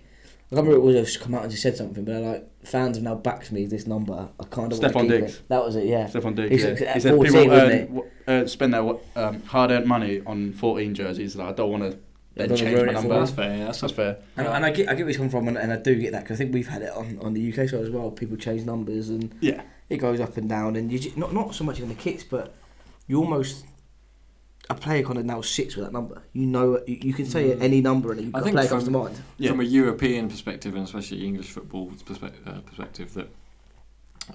I 0.52 0.56
can't 0.56 0.68
remember 0.68 0.78
it 0.78 0.82
was 0.94 0.96
just 1.14 1.20
come 1.24 1.34
out 1.36 1.44
and 1.44 1.52
just 1.52 1.64
said 1.64 1.78
something, 1.78 2.04
but 2.04 2.16
I 2.16 2.20
like 2.20 2.50
fans 2.64 2.98
have 2.98 3.04
now 3.04 3.16
backed 3.16 3.52
me 3.52 3.66
this 3.66 3.86
number. 3.88 4.30
I 4.40 4.44
kind 4.46 4.72
of 4.72 4.80
Stefon 4.80 4.96
want 4.96 5.10
to 5.10 5.16
keep 5.16 5.26
Diggs. 5.26 5.36
it. 5.38 5.50
That 5.50 5.64
was 5.66 5.76
it, 5.76 5.86
yeah. 5.86 6.08
Stefon 6.08 6.36
Diggs, 6.36 6.50
He's 6.64 6.82
yeah. 6.82 6.94
He 6.94 7.00
said 7.00 7.16
14, 7.16 7.32
people 7.34 7.48
wasn't 7.50 7.72
earn, 7.72 7.80
he? 7.80 7.86
w- 7.86 8.10
uh, 8.28 8.48
spend 8.48 8.74
their 8.74 8.94
um, 9.16 9.42
hard-earned 9.44 9.86
money 9.86 10.22
on 10.26 10.54
14 10.54 10.96
jerseys. 10.96 11.36
Like, 11.36 11.50
I 11.50 11.52
don't 11.54 11.72
want 11.72 11.84
to 11.92 11.98
then 12.36 12.56
change 12.56 12.74
ruin 12.76 12.88
my 12.88 12.94
number. 12.94 13.20
That's 13.20 13.32
fair. 13.32 13.58
Yeah, 13.58 13.66
that's, 13.66 13.82
That's 13.82 13.94
fair. 13.94 14.18
And, 14.38 14.48
and 14.48 14.66
I 14.66 14.72
get, 14.72 14.90
I 14.90 14.94
get 14.96 15.02
where 15.02 15.08
he's 15.10 15.18
coming 15.18 15.30
from, 15.32 15.48
and, 15.48 15.58
and 15.58 15.72
I 15.74 15.78
do 15.78 15.96
get 15.96 16.14
that 16.14 16.24
because 16.24 16.38
I 16.38 16.40
think 16.40 16.54
we've 16.54 16.68
had 16.68 16.82
it 16.82 16.92
on, 16.92 17.20
on 17.22 17.34
the 17.34 17.50
UK 17.52 17.70
side 17.70 17.82
as 17.82 17.90
well. 17.90 18.10
People 18.12 18.38
change 18.38 18.64
numbers, 18.66 19.10
and 19.10 19.34
Yeah. 19.42 19.62
it 19.90 19.98
goes 19.98 20.20
up 20.20 20.38
and 20.38 20.48
down, 20.50 20.76
and 20.76 20.92
you 20.92 21.00
ju- 21.00 21.12
not 21.16 21.34
not 21.34 21.54
so 21.54 21.64
much 21.64 21.80
in 21.80 21.90
the 21.90 21.96
kits, 21.96 22.24
but 22.24 22.56
you 23.08 23.20
almost 23.20 23.66
a 24.70 24.76
player 24.76 25.04
kind 25.04 25.18
of 25.18 25.26
now 25.26 25.42
sits 25.42 25.76
with 25.76 25.86
that 25.86 25.92
number. 25.92 26.22
You 26.34 26.46
know, 26.46 26.82
you, 26.88 26.98
you 27.02 27.14
can 27.14 27.26
say 27.26 27.54
any 27.56 27.82
number, 27.82 28.12
and 28.14 28.34
I 28.36 28.40
a 28.40 28.42
think 28.44 28.56
player 28.56 28.68
comes 28.70 28.84
to 28.86 28.92
from- 28.92 29.02
mind. 29.04 29.22
Yeah. 29.38 29.50
From 29.52 29.60
a 29.60 29.64
European 29.64 30.30
perspective, 30.30 30.74
and 30.76 30.84
especially 30.86 31.26
English 31.26 31.50
football 31.52 31.88
perspe- 32.06 32.32
uh, 32.48 32.62
perspective, 32.62 33.14
that 33.16 33.28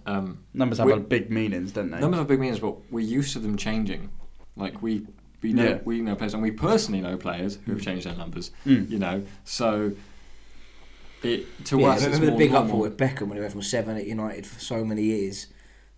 um, 0.06 0.44
Numbers 0.52 0.78
have 0.78 0.88
a 0.90 0.96
big 0.98 1.30
meanings, 1.30 1.72
don't 1.72 1.90
they? 1.90 1.98
numbers 2.00 2.18
have 2.18 2.28
big 2.28 2.40
meanings, 2.40 2.60
but 2.60 2.76
we're 2.90 3.00
used 3.06 3.32
to 3.32 3.38
them 3.38 3.56
changing. 3.56 4.10
Like 4.56 4.82
we, 4.82 5.06
we 5.40 5.52
know 5.54 5.64
Yeah. 5.64 5.78
we 5.84 6.00
know 6.02 6.14
players, 6.14 6.34
and 6.34 6.42
we 6.42 6.50
personally 6.50 7.00
know 7.00 7.16
players 7.16 7.58
who 7.64 7.72
have 7.72 7.80
changed 7.80 8.06
their 8.06 8.14
numbers. 8.16 8.50
Mm. 8.66 8.90
You 8.90 8.98
know, 8.98 9.22
so 9.44 9.92
it 11.22 11.46
to 11.66 11.80
yeah, 11.80 11.88
us 11.88 12.02
I 12.02 12.06
it's 12.06 12.14
remember 12.16 12.26
the 12.32 12.36
big 12.36 12.52
normal. 12.52 12.68
uproar 12.68 12.82
with 12.82 12.96
Beckham 12.96 13.22
when 13.28 13.36
he 13.36 13.40
went 13.40 13.52
from 13.52 13.62
seven 13.62 13.96
at 13.96 14.06
United 14.06 14.46
for 14.46 14.60
so 14.60 14.84
many 14.84 15.02
years 15.02 15.46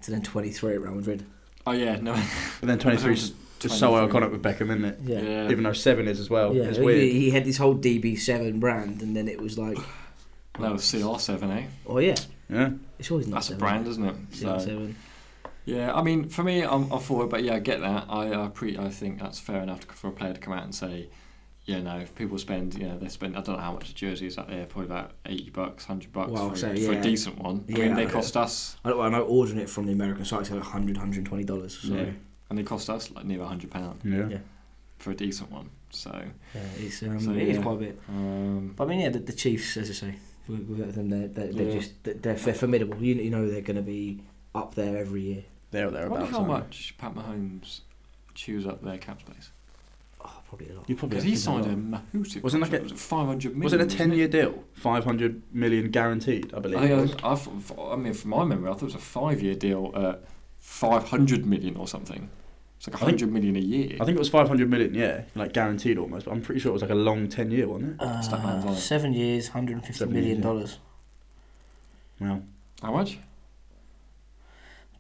to 0.03 0.11
then 0.13 0.23
twenty 0.23 0.51
three 0.51 0.75
at 0.75 0.81
Real 0.81 0.95
Madrid. 0.95 1.25
Oh 1.67 1.73
yeah, 1.73 1.97
no. 2.01 2.15
And 2.63 2.71
then 2.71 2.79
23 2.79 3.13
is 3.15 3.33
just 3.61 3.79
so 3.79 3.91
23. 3.91 4.21
iconic 4.21 4.31
with 4.33 4.43
Beckham, 4.43 4.71
isn't 4.71 4.85
it? 4.85 4.99
Yeah. 5.05 5.21
Yeah. 5.21 5.51
Even 5.51 5.63
though 5.65 5.73
7 5.73 6.09
is 6.09 6.19
as 6.19 6.29
well. 6.31 6.55
Yeah, 6.55 6.65
It's 6.65 6.79
weird. 6.79 7.01
he 7.01 7.31
had 7.31 7.45
this 7.45 7.59
whole 7.59 7.75
DB 7.77 8.19
seven 8.19 8.59
brand, 8.59 9.03
and 9.03 9.15
then 9.17 9.29
it 9.29 9.41
was 9.41 9.59
like, 9.59 9.79
No, 10.59 10.75
CR7, 10.75 11.51
eh? 11.57 11.67
oh 11.87 11.99
yeah, 11.99 12.17
Yeah. 12.49 12.71
it's 12.99 13.11
always 13.11 13.29
not 13.29 13.37
That's 13.37 13.51
a 13.51 13.57
brand, 13.57 13.87
isn't 13.87 14.05
it? 14.05 14.31
CR7. 14.33 14.95
yeah, 15.65 15.95
I 15.95 16.03
mean, 16.03 16.29
for 16.29 16.43
me, 16.43 16.63
I'm, 16.65 16.91
I'm 16.91 17.01
for 17.01 17.25
it, 17.25 17.29
but 17.31 17.43
yeah, 17.45 17.55
I 17.55 17.59
get 17.61 17.81
that. 17.81 18.07
I 18.09 18.45
I, 18.45 18.49
pre- 18.49 18.77
I 18.79 18.89
think 18.89 19.21
that's 19.21 19.39
fair 19.39 19.63
enough 19.63 19.81
to, 19.87 19.95
for 19.95 20.09
a 20.09 20.13
player 20.13 20.33
to 20.35 20.41
come 20.41 20.53
out 20.55 20.65
and 20.65 20.75
say, 20.75 21.09
yeah, 21.67 21.81
no, 21.83 21.99
if 21.99 22.15
people 22.15 22.37
spend, 22.39 22.75
you 22.75 22.89
know, 22.89 22.99
they 22.99 23.09
spend, 23.09 23.37
I 23.37 23.43
don't 23.43 23.57
know 23.57 23.63
how 23.63 23.73
much 23.73 23.91
a 23.91 23.95
jersey 23.95 24.27
is 24.27 24.39
out 24.39 24.49
there, 24.49 24.67
probably 24.67 24.87
about 24.87 25.13
80 25.27 25.51
bucks, 25.51 25.89
100 25.89 26.11
bucks 26.13 26.31
Well, 26.33 26.51
for, 26.51 26.57
so, 26.57 26.75
for 26.75 26.93
a 26.93 27.01
decent 27.01 27.39
one. 27.39 27.65
I 27.69 27.73
Yeah, 27.79 27.85
mean, 27.87 27.95
they 27.95 28.07
cost 28.07 28.37
us, 28.37 28.77
I, 28.85 28.91
I 28.93 29.09
know 29.11 29.23
ordering 29.23 29.61
it 29.61 29.71
from 29.71 29.87
the 29.87 29.93
American 29.93 30.25
site 30.25 30.43
is 30.43 30.51
like 30.51 30.61
100 30.63 30.97
120 30.97 31.45
dollars. 31.45 31.79
So 31.79 31.95
yeah, 31.95 32.03
yeah, 32.03 32.11
and 32.51 32.59
they 32.59 32.63
cost 32.63 32.91
us 32.91 33.11
like 33.13 33.25
near 33.25 33.39
£100 33.39 34.05
Yeah. 34.05 34.29
Yeah. 34.29 34.39
for 34.99 35.13
a 35.13 35.15
decent 35.15 35.51
one. 35.51 35.71
So, 35.91 36.11
yeah, 36.55 36.61
it's 36.79 37.03
um, 37.03 37.19
So, 37.19 37.31
it 37.33 37.39
is 37.49 37.57
yeah. 37.57 37.63
quite 37.63 37.75
a 37.75 37.79
bit. 37.79 38.01
um, 38.09 38.75
But 38.77 38.85
I 38.85 38.87
mean, 38.89 39.01
yeah, 39.01 39.09
the, 39.09 39.21
the 39.21 39.33
Chiefs, 39.33 39.77
as 39.77 39.91
I 39.91 39.93
say, 39.95 40.15
with, 40.49 40.61
with 40.69 40.95
them, 40.95 41.09
they're, 41.09 41.29
they're, 41.29 41.53
they're 41.53 41.67
Yeah. 41.69 41.73
just 41.81 42.05
they're, 42.05 42.15
they're 42.15 42.55
formidable. 42.55 42.97
You, 43.03 43.15
you 43.15 43.31
know 43.31 43.49
they're 43.49 43.61
going 43.63 43.77
to 43.77 43.83
be 43.83 44.23
up 44.55 44.75
there 44.75 44.97
every 44.99 45.23
year. 45.23 45.45
There 45.71 45.87
or 45.89 45.97
I 45.97 46.09
wonder 46.09 46.27
how 46.27 46.39
aren't 46.39 46.49
they? 46.49 46.53
much 46.53 46.95
Pat 46.99 47.15
Mahomes 47.15 47.81
chews 48.35 48.67
up 48.67 48.83
their 48.83 48.99
cap 48.99 49.21
space. 49.21 49.51
Oh, 50.23 50.41
probably 50.49 50.69
a 50.69 50.75
lot. 50.75 50.89
You 50.91 50.97
probably 50.97 51.17
Because 51.17 51.31
he 51.31 51.37
signed 51.37 51.67
a 51.67 51.71
Mahoosic 52.19 52.43
Wasn't 52.43 52.61
like 52.63 52.71
contract. 52.73 52.91
a- 52.91 52.93
was 52.93 52.93
it 52.93 52.99
500 52.99 53.57
million? 53.57 53.61
Was 53.65 53.73
it 53.73 53.81
a 53.81 53.87
10 53.87 54.13
year 54.13 54.29
deal? 54.29 54.65
500 54.75 55.43
million 55.53 55.91
guaranteed, 55.91 56.53
I 56.55 56.59
believe. 56.59 56.79
I, 56.81 56.85
it 56.87 56.97
was. 56.97 57.11
think 57.11 57.79
I, 57.79 57.83
I, 57.83 57.93
I 57.93 57.97
mean, 57.97 58.13
from 58.13 58.31
my 58.31 58.45
memory, 58.45 58.69
I 58.71 58.73
thought 58.75 58.83
it 58.83 58.85
was 58.87 58.95
a 58.97 58.99
five-year 58.99 59.55
deal 59.55 59.93
at 59.95 60.25
500 60.59 61.47
million 61.47 61.77
or 61.77 61.87
something. 61.89 62.29
It's 62.81 62.89
like 62.89 62.97
I 62.97 63.07
think- 63.07 63.21
100 63.21 63.31
million 63.33 63.57
a 63.57 63.61
year. 63.61 63.99
I 64.01 64.07
think 64.07 64.17
it 64.17 64.19
was 64.19 64.31
500 64.31 64.71
million, 64.71 64.95
yeah, 64.95 65.25
like 65.35 65.53
guaranteed 65.53 65.99
almost, 65.99 66.25
but 66.25 66.33
I'm 66.33 66.41
pretty 66.41 66.63
sure 66.63 66.71
it 66.71 66.73
was 66.73 66.81
like 66.81 66.91
a 66.91 66.95
long 66.95 67.29
10 67.29 67.51
year, 67.51 67.69
wasn't 67.69 67.93
it? 67.93 67.97
Uh, 68.01 68.23
Statman's 68.23 68.65
on 68.65 68.73
it. 68.73 68.77
seven 68.77 69.13
years, 69.13 69.49
150 69.49 69.99
Seven 69.99 70.15
million 70.15 70.29
years, 70.31 70.39
yeah. 70.39 70.43
dollars. 70.43 70.79
Wow. 72.21 72.43
How 72.81 72.93
much? 72.93 73.19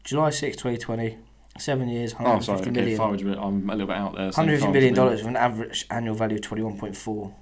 July 0.04 0.28
6, 0.28 0.56
2020. 0.58 1.16
Seven 1.58 1.88
years, 1.88 2.12
Oh, 2.20 2.24
150 2.24 2.44
sorry. 2.46 2.60
Okay, 2.60 2.70
million. 2.70 2.98
500 2.98 3.24
million. 3.26 3.42
I'm 3.42 3.70
a 3.70 3.72
little 3.72 3.86
bit 3.86 3.96
out 3.96 4.14
there. 4.14 4.30
saying 4.32 4.48
150 4.48 4.60
500 4.60 4.72
million 4.72 4.94
dollars 4.94 5.20
with 5.20 5.28
an 5.28 5.36
average 5.36 5.86
annual 5.90 6.14
value 6.14 6.36
of 6.36 6.42
21.4. 6.42 7.32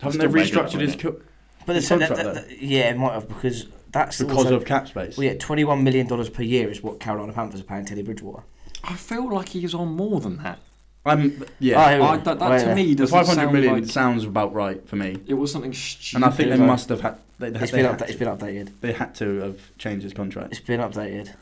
Haven't 0.00 0.18
they 0.18 0.26
still 0.26 0.32
mega, 0.32 0.50
restructured 0.50 0.80
his 0.80 0.96
co- 0.96 1.20
But 1.66 1.76
His 1.76 1.88
the, 1.88 1.96
that, 1.98 2.08
contract, 2.08 2.34
that, 2.34 2.48
that- 2.48 2.62
yeah, 2.62 2.88
it 2.90 2.96
might 2.96 3.12
have 3.12 3.28
because 3.28 3.66
that's 3.92 4.16
the 4.18 4.24
because 4.24 4.44
also, 4.46 4.56
of 4.56 4.64
cap 4.64 4.88
space? 4.88 5.16
Well, 5.18 5.26
yeah, 5.26 5.34
21 5.38 5.84
million 5.84 6.06
dollars 6.06 6.30
per 6.30 6.42
year 6.42 6.70
is 6.70 6.82
what 6.82 7.00
Carolina 7.00 7.32
Panthers 7.34 7.60
are 7.60 7.64
paying 7.64 7.84
Teddy 7.84 8.02
Bridgewater. 8.02 8.42
I 8.84 8.94
feel 8.94 9.30
like 9.32 9.48
he's 9.50 9.74
on 9.74 9.88
more 9.88 10.20
than 10.20 10.36
that. 10.42 10.58
I'm, 11.06 11.42
yeah. 11.58 11.82
Oh, 11.84 11.88
here 11.88 12.02
I, 12.02 12.16
go. 12.18 12.22
that, 12.24 12.38
that 12.38 12.50
Wait 12.50 12.58
to 12.64 12.74
me 12.74 12.88
the 12.94 12.94
doesn't 13.06 13.18
500 13.18 13.34
sound 13.40 13.52
million 13.52 13.74
like 13.74 13.86
sounds 13.86 14.24
about 14.24 14.52
right 14.52 14.86
for 14.88 14.96
me. 14.96 15.16
it 15.26 15.34
was 15.34 15.50
something 15.50 15.72
stupid. 15.72 16.16
And 16.16 16.24
I 16.24 16.28
think 16.36 16.48
they 16.50 16.56
Stupid. 16.56 16.66
must 16.66 16.88
have 16.90 17.00
had. 17.00 17.18
They, 17.38 17.50
they, 17.50 17.60
It's 17.60 17.70
they 17.70 17.78
been, 17.78 17.86
had 17.86 17.98
upda- 17.98 18.02
it's 18.02 18.12
to, 18.12 18.18
been 18.18 18.28
updated. 18.28 18.72
they 18.80 18.92
had 18.92 19.14
to 19.16 19.38
have 19.40 19.60
changed 19.78 20.02
his 20.04 20.12
contract. 20.12 20.50
It's 20.52 20.60
been 20.60 20.80
updated. 20.80 21.34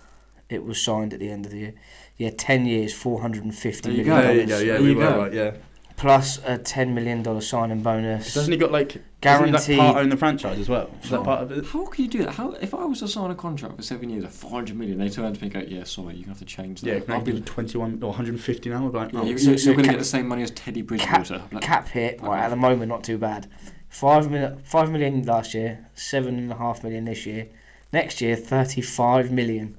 It 0.49 0.64
was 0.64 0.81
signed 0.81 1.12
at 1.14 1.18
the 1.20 1.29
end 1.31 1.46
of 1.46 1.53
the 1.53 1.59
year. 1.59 1.75
Yeah, 2.16 2.31
10 2.37 2.66
years, 2.66 2.94
450 2.94 3.88
There 3.88 3.99
you 3.99 4.05
million 4.05 4.16
go. 4.22 4.22
There 4.22 4.35
you 4.35 4.46
dollars. 4.46 4.61
go. 4.61 4.66
Yeah, 4.66 4.72
There 4.75 4.83
we 4.83 4.88
you 4.90 4.96
were 4.96 5.03
go. 5.11 5.18
right. 5.18 5.33
Yeah. 5.33 5.51
Plus 5.96 6.38
a 6.44 6.59
10 6.59 6.94
million 6.94 7.22
dollar 7.22 7.40
signing 7.40 7.82
bonus. 7.82 8.35
Doesn't 8.35 8.52
he 8.52 8.59
got 8.59 8.70
like 8.70 9.02
Guaranteed- 9.22 9.78
like 9.78 9.87
part 9.92 9.96
own 9.96 10.11
the 10.11 10.16
franchise 10.16 10.59
as 10.59 10.68
well? 10.68 10.90
Is 11.02 11.09
that 11.09 11.24
part 11.24 11.42
of 11.42 11.52
it? 11.52 11.64
How 11.64 11.87
can 11.87 12.04
you 12.04 12.11
do 12.11 12.18
that? 12.24 12.35
How 12.35 12.50
if 12.52 12.74
I 12.74 12.85
was 12.85 12.98
to 12.98 13.09
sign 13.09 13.30
a 13.30 13.35
contract 13.35 13.76
for 13.76 13.82
seven 13.82 14.11
years 14.11 14.24
at 14.24 14.32
400 14.32 14.76
million, 14.76 14.98
they 14.98 15.09
turn 15.09 15.24
around 15.24 15.37
to 15.37 15.40
me 15.42 15.50
and 15.50 15.54
go, 15.68 15.74
"Yeah, 15.74 15.85
sorry, 15.85 16.16
you 16.16 16.26
have 16.26 16.38
to 16.38 16.44
change 16.44 16.82
that." 16.82 17.06
Yeah, 17.09 17.14
I 17.14 17.18
I'll 17.18 17.22
be, 17.22 17.32
be 17.32 17.40
21 17.40 18.02
or 18.02 18.09
150 18.11 18.68
now? 18.68 18.88
Like, 18.88 19.12
yeah, 19.14 19.20
oh, 19.20 19.24
you, 19.24 19.38
so- 19.38 19.52
are 19.52 19.59
so 19.59 19.72
going 19.72 19.85
to 19.85 19.90
get 19.90 19.98
the 19.98 20.04
same 20.04 20.28
money 20.28 20.42
as 20.42 20.50
Teddy 20.50 20.82
cap, 20.82 20.88
Bridgewater. 20.88 21.42
Like, 21.50 21.62
cap 21.62 21.88
hit 21.88 22.20
right 22.20 22.42
at 22.42 22.50
the 22.50 22.56
moment 22.56 22.90
not 22.90 23.02
too 23.02 23.16
bad. 23.16 23.48
Five 23.88 24.30
million, 24.30 24.59
five 24.64 24.90
million 24.90 25.22
last 25.22 25.54
year, 25.54 25.88
seven 25.94 26.37
and 26.37 26.52
a 26.52 26.56
half 26.56 26.85
million 26.85 27.06
this 27.06 27.24
year. 27.24 27.48
Next 27.92 28.20
year, 28.20 28.37
thirty-five 28.37 29.30
million. 29.30 29.78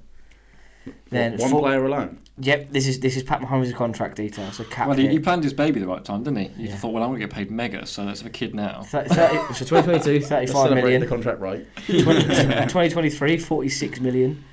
Then 1.12 1.38
one 1.38 1.52
four- 1.52 1.62
player 1.62 1.86
alone. 1.86 2.20
Yep, 2.40 2.70
this 2.70 2.86
is 2.88 3.00
this 3.00 3.18
is 3.18 3.24
Pat 3.24 3.42
Mahomes' 3.42 3.74
contract 3.74 4.16
details. 4.18 4.58
So 4.58 4.64
cap 4.66 4.88
well, 4.88 4.96
he, 4.98 5.08
he 5.08 5.18
planned 5.20 5.44
his 5.44 5.54
baby 5.54 5.80
the 5.80 5.88
right 5.88 6.04
time, 6.06 6.24
didn't 6.24 6.38
he? 6.40 6.48
He 6.50 6.68
Yeah. 6.68 6.76
thought, 6.76 6.94
well, 6.94 7.02
I'm 7.02 7.10
going 7.10 7.20
to 7.20 7.26
get 7.26 7.34
paid 7.34 7.50
mega, 7.50 7.86
so 7.88 8.04
let's 8.04 8.20
have 8.22 8.28
a 8.28 8.32
kid 8.32 8.54
now. 8.54 8.84
Thir- 8.84 9.06
30, 9.06 9.36
so 9.56 9.66
2022, 9.66 10.12
Let's 10.20 10.28
35 10.28 10.54
celebrate 10.54 10.82
million. 10.84 11.02
the 11.02 11.08
contract 11.08 11.40
right. 11.40 11.66
20, 11.88 12.04
2023, 12.04 13.38
46 13.40 14.00
million. 14.02 14.44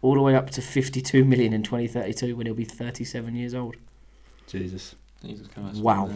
All 0.00 0.14
the 0.14 0.20
way 0.22 0.34
up 0.36 0.50
to 0.50 0.62
52 0.62 1.24
million 1.24 1.52
in 1.52 1.62
2032 1.62 2.34
when 2.36 2.46
he'll 2.46 2.54
be 2.54 2.64
37 2.64 3.34
years 3.34 3.54
old. 3.54 3.76
Jesus. 4.46 4.94
Jesus 5.24 5.46
Christ. 5.48 5.80
Wow. 5.82 6.10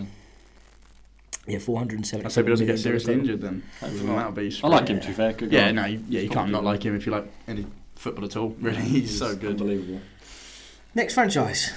Yeah, 1.46 1.58
470. 1.58 2.26
I 2.26 2.28
hope 2.30 2.44
he 2.44 2.50
doesn't 2.50 2.66
get 2.66 2.78
seriously 2.78 3.14
injured 3.14 3.40
then. 3.40 3.62
Hopefully 3.80 4.04
Well, 4.04 4.12
not. 4.16 4.34
that'll 4.34 4.48
be. 4.50 4.60
I 4.62 4.68
like 4.68 4.88
him, 4.88 5.00
to 5.00 5.06
be 5.06 5.12
fair. 5.14 5.32
Good 5.32 5.50
Yeah, 5.52 5.66
guy. 5.66 5.72
no, 5.72 5.84
you, 5.86 6.04
yeah, 6.08 6.20
you 6.20 6.28
can't 6.28 6.50
not 6.50 6.64
like 6.64 6.82
him 6.82 6.94
if 6.94 7.06
you 7.06 7.12
like 7.12 7.30
any 7.46 7.64
football 7.96 8.26
at 8.26 8.36
all. 8.36 8.50
Really, 8.60 8.80
he's 8.82 9.18
so 9.18 9.34
good. 9.34 9.52
Unbelievable. 9.52 10.00
Next 10.98 11.14
franchise. 11.14 11.72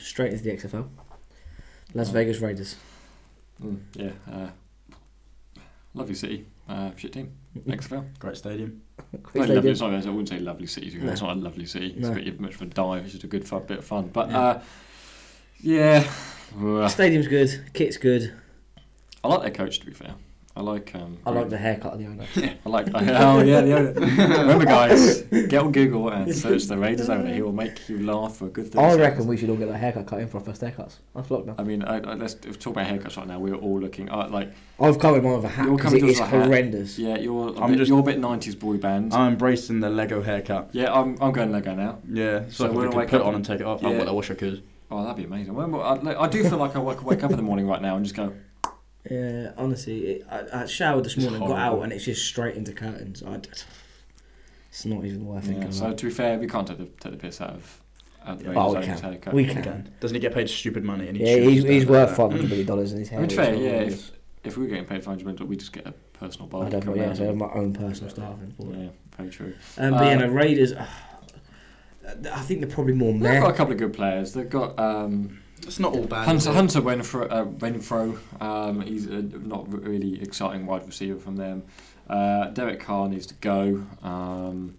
Straight 0.00 0.30
into 0.32 0.44
the 0.44 0.52
XFL. 0.52 0.88
Las 1.92 2.10
Vegas 2.10 2.38
Raiders. 2.38 2.76
Mm, 3.60 3.80
yeah. 3.94 4.10
Uh, 4.32 4.48
lovely 5.92 6.14
city. 6.14 6.46
Uh, 6.68 6.92
shit 6.96 7.12
team. 7.14 7.32
XFL. 7.66 8.04
Great 8.20 8.36
stadium. 8.36 8.80
Quick 9.24 9.48
Not 9.48 9.56
lovely, 9.56 9.74
sorry, 9.74 9.96
I 9.96 9.98
wouldn't 9.98 10.28
say 10.28 10.38
lovely 10.38 10.68
city. 10.68 10.96
No. 11.00 11.10
It's 11.10 11.20
not 11.20 11.36
a 11.36 11.40
lovely 11.40 11.66
city. 11.66 11.94
It's 11.96 12.06
No. 12.06 12.12
a 12.12 12.14
bit 12.14 12.38
much 12.38 12.54
of 12.54 12.62
a 12.62 12.66
dive. 12.66 13.02
It's 13.02 13.10
just 13.10 13.24
a 13.24 13.26
good 13.26 13.44
fun, 13.44 13.64
bit 13.66 13.78
of 13.78 13.84
fun. 13.84 14.10
But 14.12 14.30
Yeah. 14.30 14.38
uh, 14.38 14.62
yeah, 15.60 16.86
Stadium's 16.86 17.26
good. 17.26 17.72
Kit's 17.74 17.96
good. 17.96 18.32
I 19.24 19.28
like 19.28 19.40
their 19.42 19.50
coach. 19.50 19.80
To 19.80 19.86
be 19.86 19.94
fair, 19.94 20.14
I 20.54 20.60
like. 20.60 20.94
Um, 20.94 21.16
I 21.24 21.30
like 21.30 21.48
the 21.48 21.56
haircut 21.56 21.94
of 21.94 21.98
the 21.98 22.06
owner. 22.06 22.26
I 22.66 22.68
like. 22.68 22.86
oh 22.94 23.40
yeah, 23.42 23.62
the 23.62 23.72
owner. 23.74 23.92
Remember, 23.92 24.66
guys, 24.66 25.22
get 25.22 25.54
on 25.54 25.72
Google 25.72 26.10
and 26.10 26.34
search 26.34 26.64
the 26.64 26.76
Raiders 26.76 27.08
owner. 27.08 27.32
He 27.32 27.40
will 27.40 27.52
make 27.52 27.88
you 27.88 28.04
laugh 28.04 28.36
for 28.36 28.46
a 28.46 28.50
good. 28.50 28.66
30 28.70 28.78
I 28.78 28.82
seconds. 28.90 29.00
reckon 29.00 29.26
we 29.28 29.36
should 29.38 29.48
all 29.48 29.56
get 29.56 29.68
a 29.70 29.76
haircut 29.78 30.06
cut 30.06 30.20
in 30.20 30.28
for 30.28 30.38
our 30.38 30.44
first 30.44 30.60
haircuts. 30.60 30.96
That's 31.14 31.30
locked 31.30 31.46
now. 31.46 31.54
I 31.56 31.62
mean, 31.62 31.82
I, 31.82 31.96
I, 32.00 32.14
let's 32.14 32.34
talk 32.34 32.74
about 32.74 32.86
haircuts 32.86 33.16
right 33.16 33.26
now. 33.26 33.38
We're 33.38 33.54
all 33.54 33.80
looking 33.80 34.10
uh, 34.10 34.28
like 34.28 34.52
I've 34.78 34.98
covered 34.98 35.22
mine 35.24 35.36
with 35.36 35.44
a 35.44 35.48
hat 35.48 35.66
You're 35.66 35.76
because 35.76 35.92
coming 35.92 36.04
it 36.04 36.06
to 36.08 36.12
is 36.12 36.20
us 36.20 36.26
with 36.26 36.34
a 36.34 36.36
hat. 36.36 36.46
horrendous. 36.46 36.98
yeah, 36.98 37.16
you're 37.16 37.48
a 37.48 37.60
I'm 37.60 37.70
bit, 37.70 37.78
just- 37.78 37.88
you're 37.88 38.00
a 38.00 38.02
bit 38.02 38.18
nineties 38.18 38.54
boy 38.54 38.76
band. 38.76 39.14
I'm 39.14 39.32
embracing 39.32 39.80
the 39.80 39.88
Lego 39.88 40.20
haircut. 40.22 40.68
yeah, 40.72 40.92
I'm 40.92 41.16
I'm 41.22 41.32
going 41.32 41.50
Lego 41.50 41.74
now. 41.74 41.98
Yeah, 42.10 42.44
So 42.50 42.50
so, 42.50 42.66
I 42.66 42.68
when 42.68 42.86
I 42.88 42.90
could 42.90 42.96
wake 42.98 43.08
put 43.08 43.20
it 43.22 43.26
on 43.26 43.34
and 43.36 43.44
take 43.44 43.60
it 43.60 43.66
off. 43.66 43.80
Yeah. 43.80 43.88
Well, 43.90 44.08
I 44.10 44.12
wish 44.12 44.30
I 44.30 44.34
could. 44.34 44.62
Oh, 44.90 45.02
that'd 45.02 45.16
be 45.16 45.24
amazing. 45.24 45.58
I, 45.58 46.20
I 46.20 46.28
do 46.28 46.42
feel 46.46 46.58
like 46.58 46.76
I 46.76 46.78
wake, 46.78 47.02
wake 47.02 47.24
up 47.24 47.30
in 47.30 47.38
the 47.38 47.42
morning 47.42 47.66
right 47.66 47.80
now 47.80 47.96
and 47.96 48.04
just 48.04 48.14
go. 48.14 48.34
Yeah, 49.10 49.52
honestly, 49.56 50.06
it, 50.06 50.26
I, 50.30 50.62
I 50.62 50.66
showered 50.66 51.04
this 51.04 51.16
morning, 51.16 51.40
got 51.40 51.58
out, 51.58 51.82
and 51.82 51.92
it's 51.92 52.04
just 52.04 52.24
straight 52.24 52.54
into 52.56 52.72
curtains. 52.72 53.22
I, 53.22 53.40
it's 54.68 54.84
not 54.86 55.04
even 55.04 55.26
worth 55.26 55.44
Yeah, 55.46 55.52
thinking 55.54 55.72
so 55.72 55.86
about. 55.86 55.98
to 55.98 56.06
be 56.06 56.12
fair, 56.12 56.38
we 56.38 56.46
can't 56.46 56.66
take 56.66 56.78
the, 56.78 56.84
take 56.86 57.12
the 57.12 57.18
piss 57.18 57.40
out 57.40 57.50
of, 57.50 57.80
out 58.24 58.34
of 58.34 58.44
the 58.44 58.58
Oh, 58.58 58.74
we 58.74 58.84
can. 58.84 58.98
haircut. 58.98 59.34
We 59.34 59.44
can. 59.44 59.62
can. 59.62 59.94
Doesn't 60.00 60.14
he 60.14 60.20
get 60.20 60.32
paid 60.32 60.48
stupid 60.48 60.84
money? 60.84 61.08
And 61.08 61.16
he 61.16 61.24
Yeah, 61.24 61.42
he's, 61.42 61.64
he's 61.64 61.86
worth 61.86 62.16
five 62.16 62.30
hundred 62.30 62.48
million 62.48 62.66
dollars 62.66 62.92
in 62.92 63.00
his 63.00 63.08
hair. 63.08 63.18
I 63.18 63.22
mean, 63.22 63.30
it's 63.30 63.34
fair, 63.34 63.54
yeah. 63.54 63.92
If, 63.92 64.12
if 64.44 64.56
we 64.56 64.64
were 64.64 64.68
getting 64.70 64.86
paid 64.86 65.04
500 65.04 65.24
million, 65.24 65.48
we 65.48 65.56
just 65.56 65.72
get 65.72 65.86
a 65.86 65.92
personal 66.14 66.46
bowler. 66.48 66.66
I'd 66.66 66.70
to 66.70 66.76
have, 66.76 66.84
come 66.84 66.96
yeah, 66.96 67.12
so 67.14 67.24
I 67.24 67.26
have 67.26 67.36
my 67.36 67.50
own 67.52 67.72
personal 67.72 68.10
staffing 68.10 68.52
for 68.56 68.72
it. 68.72 68.78
yeah, 68.78 68.88
very 69.16 69.30
true. 69.30 69.54
Um, 69.78 69.90
but 69.92 70.06
yeah, 70.06 70.14
Uh, 70.14 70.18
no, 70.18 70.26
Raiders. 70.28 70.72
Uh, 70.72 70.86
I 72.32 72.40
think 72.40 72.60
they're 72.60 72.70
probably 72.70 72.94
more 72.94 73.12
They've 73.12 73.22
meh. 73.22 73.40
got 73.40 73.50
a 73.50 73.54
couple 73.54 73.72
of 73.72 73.78
good 73.78 73.92
players. 73.92 74.32
They've 74.32 74.48
got 74.48 74.78
um, 74.78 75.38
It's 75.66 75.78
not 75.78 75.92
all 75.94 76.04
bad. 76.06 76.26
Hunter. 76.26 76.52
Hunter 76.52 76.80
Renfrow. 76.80 77.30
Uh, 77.30 77.44
Renfrow 77.44 78.18
um, 78.42 78.80
he's 78.80 79.06
a 79.06 79.22
not 79.22 79.72
really 79.72 80.20
exciting 80.22 80.66
wide 80.66 80.86
receiver 80.86 81.18
from 81.18 81.36
them. 81.36 81.62
Uh, 82.08 82.46
Derek 82.48 82.80
Carr 82.80 83.08
needs 83.08 83.26
to 83.26 83.34
go. 83.34 83.84
Um, 84.02 84.74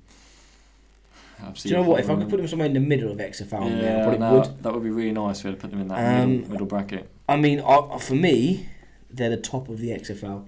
Do 1.55 1.69
you 1.69 1.75
know 1.75 1.83
what? 1.83 1.99
If 2.01 2.09
I 2.09 2.15
could 2.15 2.29
put 2.29 2.39
him 2.39 2.47
somewhere 2.47 2.67
in 2.67 2.73
the 2.73 2.79
middle 2.79 3.11
of 3.11 3.17
XFL, 3.17 3.51
yeah, 3.51 3.57
I 3.57 3.69
yeah, 3.81 4.01
probably 4.03 4.19
no, 4.19 4.33
would. 4.39 4.63
that 4.63 4.73
would 4.73 4.83
be 4.83 4.89
really 4.89 5.11
nice 5.11 5.39
if 5.39 5.45
we 5.45 5.49
had 5.51 5.59
put 5.59 5.71
them 5.71 5.81
in 5.81 5.87
that 5.87 6.21
Um, 6.23 6.31
middle, 6.37 6.51
middle 6.51 6.67
bracket. 6.67 7.09
I 7.27 7.37
mean, 7.37 7.61
uh, 7.61 7.97
for 7.97 8.15
me, 8.15 8.67
they're 9.09 9.29
the 9.29 9.37
top 9.37 9.69
of 9.69 9.79
the 9.79 9.89
XFL. 9.89 10.45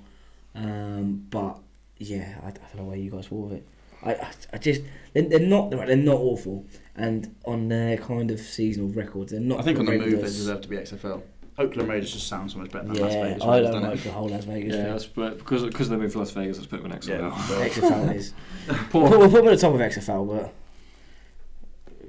Um, 0.53 1.25
but 1.29 1.57
yeah, 1.97 2.35
I, 2.43 2.47
I 2.47 2.51
don't 2.51 2.75
know 2.77 2.83
where 2.83 2.97
you 2.97 3.09
guys 3.11 3.25
fall 3.27 3.43
with 3.43 3.53
it. 3.53 3.67
I, 4.05 4.11
I, 4.13 4.31
I 4.53 4.57
just 4.57 4.81
they're, 5.13 5.23
they're 5.23 5.39
not 5.39 5.71
they're 5.71 5.95
not 5.95 6.17
awful, 6.17 6.65
and 6.95 7.35
on 7.45 7.67
their 7.69 7.97
kind 7.97 8.29
of 8.31 8.39
seasonal 8.39 8.89
records, 8.89 9.31
they're 9.31 9.41
not. 9.41 9.59
I 9.59 9.63
think 9.63 9.79
on 9.79 9.85
the 9.85 9.91
move 9.93 10.01
they 10.03 10.09
horrendous. 10.11 10.35
deserve 10.35 10.61
to 10.61 10.67
be 10.69 10.77
XFL. 10.77 11.21
Oakland 11.57 11.87
Raiders 11.87 12.11
just 12.11 12.27
sound 12.27 12.51
so 12.51 12.57
much 12.59 12.69
better 12.69 12.85
than 12.87 12.95
Yeah, 12.97 13.03
Las 13.03 13.13
Vegas. 13.13 13.43
I 13.43 13.47
Raiders, 13.55 13.71
don't 13.71 13.81
doesn't 13.81 13.89
like 13.89 13.99
it? 13.99 14.03
the 14.03 14.11
whole 14.11 14.27
Las 14.27 14.43
Vegas 14.43 14.73
Yeah, 14.75 14.81
thing. 14.83 14.91
that's, 14.91 15.05
but 15.05 15.37
because 15.37 15.63
because 15.63 15.89
they 15.89 15.95
moved 15.95 16.11
to 16.11 16.19
Las 16.19 16.31
Vegas, 16.31 16.57
let's 16.57 16.67
put 16.67 16.83
them 16.83 16.91
in 16.91 16.97
XFL. 16.99 17.07
Yeah, 17.09 17.29
well, 17.49 17.69
XFL 17.69 18.15
is. 18.15 18.33
Poor- 18.89 19.01
We'll, 19.03 19.09
put- 19.11 19.19
we'll 19.19 19.29
put 19.29 19.37
them 19.37 19.47
at 19.47 19.51
the 19.59 19.61
top 19.61 19.73
of 19.73 19.79
XFL, 19.79 20.27
but 20.27 20.53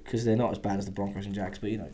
because 0.05 0.25
they're 0.25 0.37
not 0.37 0.53
as 0.53 0.59
bad 0.59 0.79
as 0.79 0.85
the 0.87 0.91
Broncos 0.93 1.27
and 1.27 1.35
Jags, 1.35 1.59
but 1.59 1.71
you 1.71 1.79
know. 1.79 1.91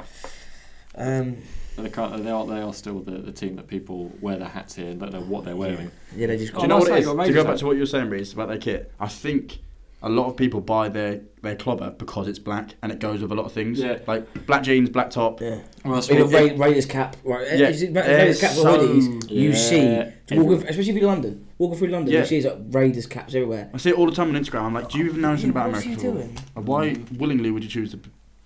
Um, 0.94 1.36
They, 1.76 1.88
can't, 1.88 2.22
they 2.22 2.30
are 2.30 2.46
they 2.46 2.60
are 2.60 2.74
still 2.74 3.00
the, 3.00 3.12
the 3.12 3.32
team 3.32 3.56
that 3.56 3.66
people 3.66 4.12
wear 4.20 4.36
their 4.36 4.48
hats 4.48 4.74
here 4.74 4.90
and 4.90 5.00
don't 5.00 5.12
know 5.12 5.22
what 5.22 5.44
they're 5.44 5.56
wearing. 5.56 5.90
yeah, 6.16 6.26
they 6.28 6.36
just. 6.36 6.52
Oh, 6.54 6.56
Do 6.56 6.62
you 6.62 6.68
know 6.68 6.78
nice 6.78 6.88
what 6.88 6.92
it 6.92 6.94
they 7.00 7.02
To 7.06 7.14
Raiders 7.16 7.34
go 7.34 7.44
back 7.44 7.56
to 7.58 7.66
what 7.66 7.72
you 7.74 7.80
were 7.80 7.86
saying, 7.86 8.10
Reese, 8.10 8.32
about 8.34 8.48
their 8.48 8.58
kit, 8.58 8.92
I 9.00 9.08
think 9.08 9.58
a 10.02 10.08
lot 10.08 10.26
of 10.26 10.36
people 10.36 10.60
buy 10.60 10.88
their, 10.88 11.20
their 11.42 11.54
clobber 11.54 11.90
because 11.90 12.26
it's 12.28 12.38
black 12.38 12.74
and 12.82 12.90
it 12.90 12.98
goes 12.98 13.22
with 13.22 13.30
a 13.30 13.34
lot 13.34 13.46
of 13.46 13.52
things. 13.52 13.78
Yeah. 13.78 13.98
Like 14.06 14.46
black 14.46 14.62
jeans, 14.64 14.90
black 14.90 15.10
top. 15.10 15.40
Yeah. 15.40 15.58
Well, 15.84 15.94
that's 15.94 16.08
In 16.08 16.18
a 16.18 16.24
what- 16.26 16.32
Ra- 16.58 16.66
Raiders 16.66 16.86
cap, 16.86 17.16
right? 17.24 17.46
Yeah, 17.56 17.68
Is 17.68 17.82
it 17.82 17.94
Ra- 17.94 18.02
they're 18.02 18.18
Raiders 18.18 18.40
caps 18.40 18.58
or 18.58 18.62
so- 18.62 18.78
hoodies? 18.88 19.30
You 19.30 19.50
Yeah, 19.50 19.54
see, 19.56 19.76
everywhere. 19.78 20.12
walking, 20.56 20.68
especially 20.68 20.80
if 20.80 20.86
you're 20.96 20.98
in 20.98 21.06
London, 21.06 21.46
walking 21.58 21.78
through 21.78 21.88
London, 21.88 22.12
Yeah. 22.12 22.20
you 22.20 22.26
see 22.26 22.36
it's 22.38 22.46
like 22.46 22.58
Raiders 22.70 23.06
caps 23.06 23.34
everywhere. 23.34 23.70
I 23.72 23.76
see 23.78 23.90
it 23.90 23.96
all 23.96 24.06
the 24.06 24.12
time 24.14 24.34
on 24.34 24.42
Instagram. 24.42 24.62
I'm 24.62 24.74
like, 24.74 24.88
do 24.88 24.98
you 24.98 25.04
even 25.06 25.20
know 25.20 25.30
anything 25.32 25.50
about 25.50 25.70
What's 25.72 25.84
America? 25.84 26.02
he 26.06 26.10
doing? 26.12 26.36
And 26.56 26.66
Why 26.66 26.90
Mm. 26.90 27.18
willingly 27.18 27.50
would 27.50 27.62
you 27.62 27.70
choose 27.70 27.92
to, 27.92 27.98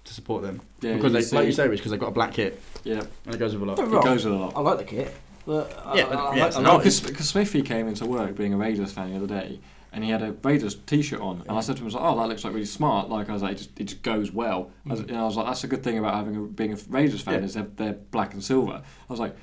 to 0.04 0.12
support 0.14 0.42
them? 0.42 0.60
Yeah, 0.82 0.94
because 0.96 1.12
you 1.14 1.20
they, 1.22 1.36
like 1.36 1.46
you 1.46 1.52
say, 1.52 1.68
Rich, 1.68 1.80
because 1.80 1.90
they've 1.92 2.00
got 2.00 2.08
a 2.08 2.12
black 2.12 2.32
kit 2.34 2.60
yeah, 2.84 3.02
and 3.24 3.34
it 3.34 3.38
goes 3.38 3.54
with 3.54 3.62
a 3.62 3.66
lot. 3.66 3.78
It 3.78 3.90
goes 4.04 4.24
with 4.24 4.34
a 4.34 4.36
lot. 4.36 4.52
I 4.54 4.60
like 4.60 4.78
the 4.78 4.84
kit, 4.84 5.12
but 5.46 5.82
I- 5.86 5.96
Yeah, 5.96 6.04
I, 6.06 6.08
but- 6.08 6.18
I 6.18 6.22
yeah, 6.36 6.40
like, 6.42 6.46
it's 6.48 6.56
I 6.56 6.60
like 6.60 6.78
because 6.78 7.00
because 7.00 7.28
Smithy 7.28 7.62
came 7.62 7.88
into 7.88 8.04
work 8.06 8.36
being 8.36 8.52
a 8.52 8.56
Raiders 8.56 8.92
fan 8.92 9.10
the 9.10 9.16
other 9.16 9.26
day, 9.26 9.58
and 9.96 10.04
he 10.04 10.10
had 10.10 10.20
a 10.22 10.32
Raiders 10.44 10.74
T-shirt 10.86 11.20
on, 11.22 11.42
and 11.48 11.56
I 11.56 11.60
said 11.62 11.78
to 11.78 11.82
him, 11.82 11.88
I 11.88 11.98
like, 11.98 12.02
"Oh, 12.04 12.16
that 12.20 12.28
looks 12.28 12.44
like 12.44 12.52
really 12.52 12.66
smart." 12.66 13.08
Like 13.08 13.30
I 13.30 13.32
was 13.32 13.42
like, 13.42 13.52
"It 13.52 13.58
just, 13.58 13.80
it 13.80 13.84
just 13.84 14.02
goes 14.02 14.30
well." 14.30 14.70
I 14.86 14.90
was, 14.90 15.00
and 15.00 15.16
I 15.16 15.24
was 15.24 15.36
like, 15.36 15.46
"That's 15.46 15.64
a 15.64 15.68
good 15.68 15.82
thing 15.82 15.98
about 15.98 16.14
having 16.14 16.36
a, 16.36 16.40
being 16.42 16.74
a 16.74 16.76
Raiders 16.90 17.22
fan 17.22 17.40
Yeah. 17.40 17.44
is 17.46 17.54
they're, 17.54 17.66
they're 17.76 17.94
black 17.94 18.34
and 18.34 18.44
silver." 18.44 18.82
I 18.82 19.12
was 19.12 19.18
like, 19.18 19.34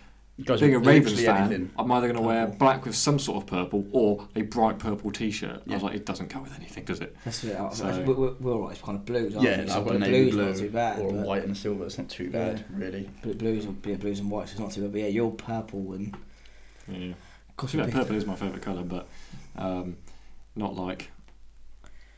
goes 0.46 0.60
"Being 0.62 0.76
a 0.76 0.80
Ravens 0.80 1.20
fan, 1.24 1.48
anything. 1.48 1.72
I'm 1.78 1.92
either 1.92 2.06
going 2.08 2.18
to 2.22 2.28
wear 2.28 2.46
black 2.48 2.86
with 2.86 2.94
some 2.96 3.18
sort 3.18 3.38
of 3.44 3.48
purple 3.50 3.86
or 3.92 4.28
a 4.36 4.44
bright 4.44 4.78
purple 4.78 5.10
T-shirt." 5.12 5.64
I 5.68 5.74
was 5.74 5.82
like, 5.82 5.96
"It 5.96 6.06
doesn't 6.06 6.32
go 6.32 6.40
with 6.42 6.56
anything, 6.56 6.84
does 6.86 7.00
it?" 7.02 7.16
That's 7.26 7.44
it. 7.44 7.58
So- 7.74 8.04
we're, 8.06 8.14
we're, 8.14 8.34
we're 8.34 8.54
all 8.54 8.62
right. 8.62 8.74
It's 8.74 8.82
kind 8.82 8.98
of 9.00 9.06
blues, 9.06 9.36
aren't 9.36 9.48
Yeah, 9.50 9.64
we? 9.64 9.72
I've 9.72 9.86
got 9.86 9.96
a 9.96 10.00
navy 10.00 10.30
blues 10.32 10.34
blue 10.36 10.46
not 10.46 10.56
too 10.58 10.70
bad. 10.70 11.00
or 11.00 11.12
but- 11.14 11.26
white 11.26 11.44
and 11.44 11.52
a 11.54 11.56
silver. 11.56 11.86
It's 11.86 11.98
not 11.98 12.10
too 12.10 12.30
bad, 12.30 12.64
really. 12.72 13.10
But 13.24 13.40
blues, 13.40 13.66
yeah, 13.86 13.96
blues 13.96 14.20
and 14.20 14.30
whites 14.30 14.54
is 14.54 14.60
not 14.60 14.72
too 14.72 14.82
bad. 14.84 14.92
But 14.92 15.02
yeah, 15.02 15.08
you're 15.08 15.32
purple 15.32 15.94
and. 15.94 16.16
Yeah. 16.88 17.14
Gosh, 17.58 17.76
Yeah, 17.76 17.88
purple 17.90 18.16
is 18.16 18.26
my 18.26 18.36
favourite 18.36 18.62
colour, 18.64 18.82
but 18.84 19.08
um, 19.56 19.96
not 20.56 20.76
like. 20.76 21.12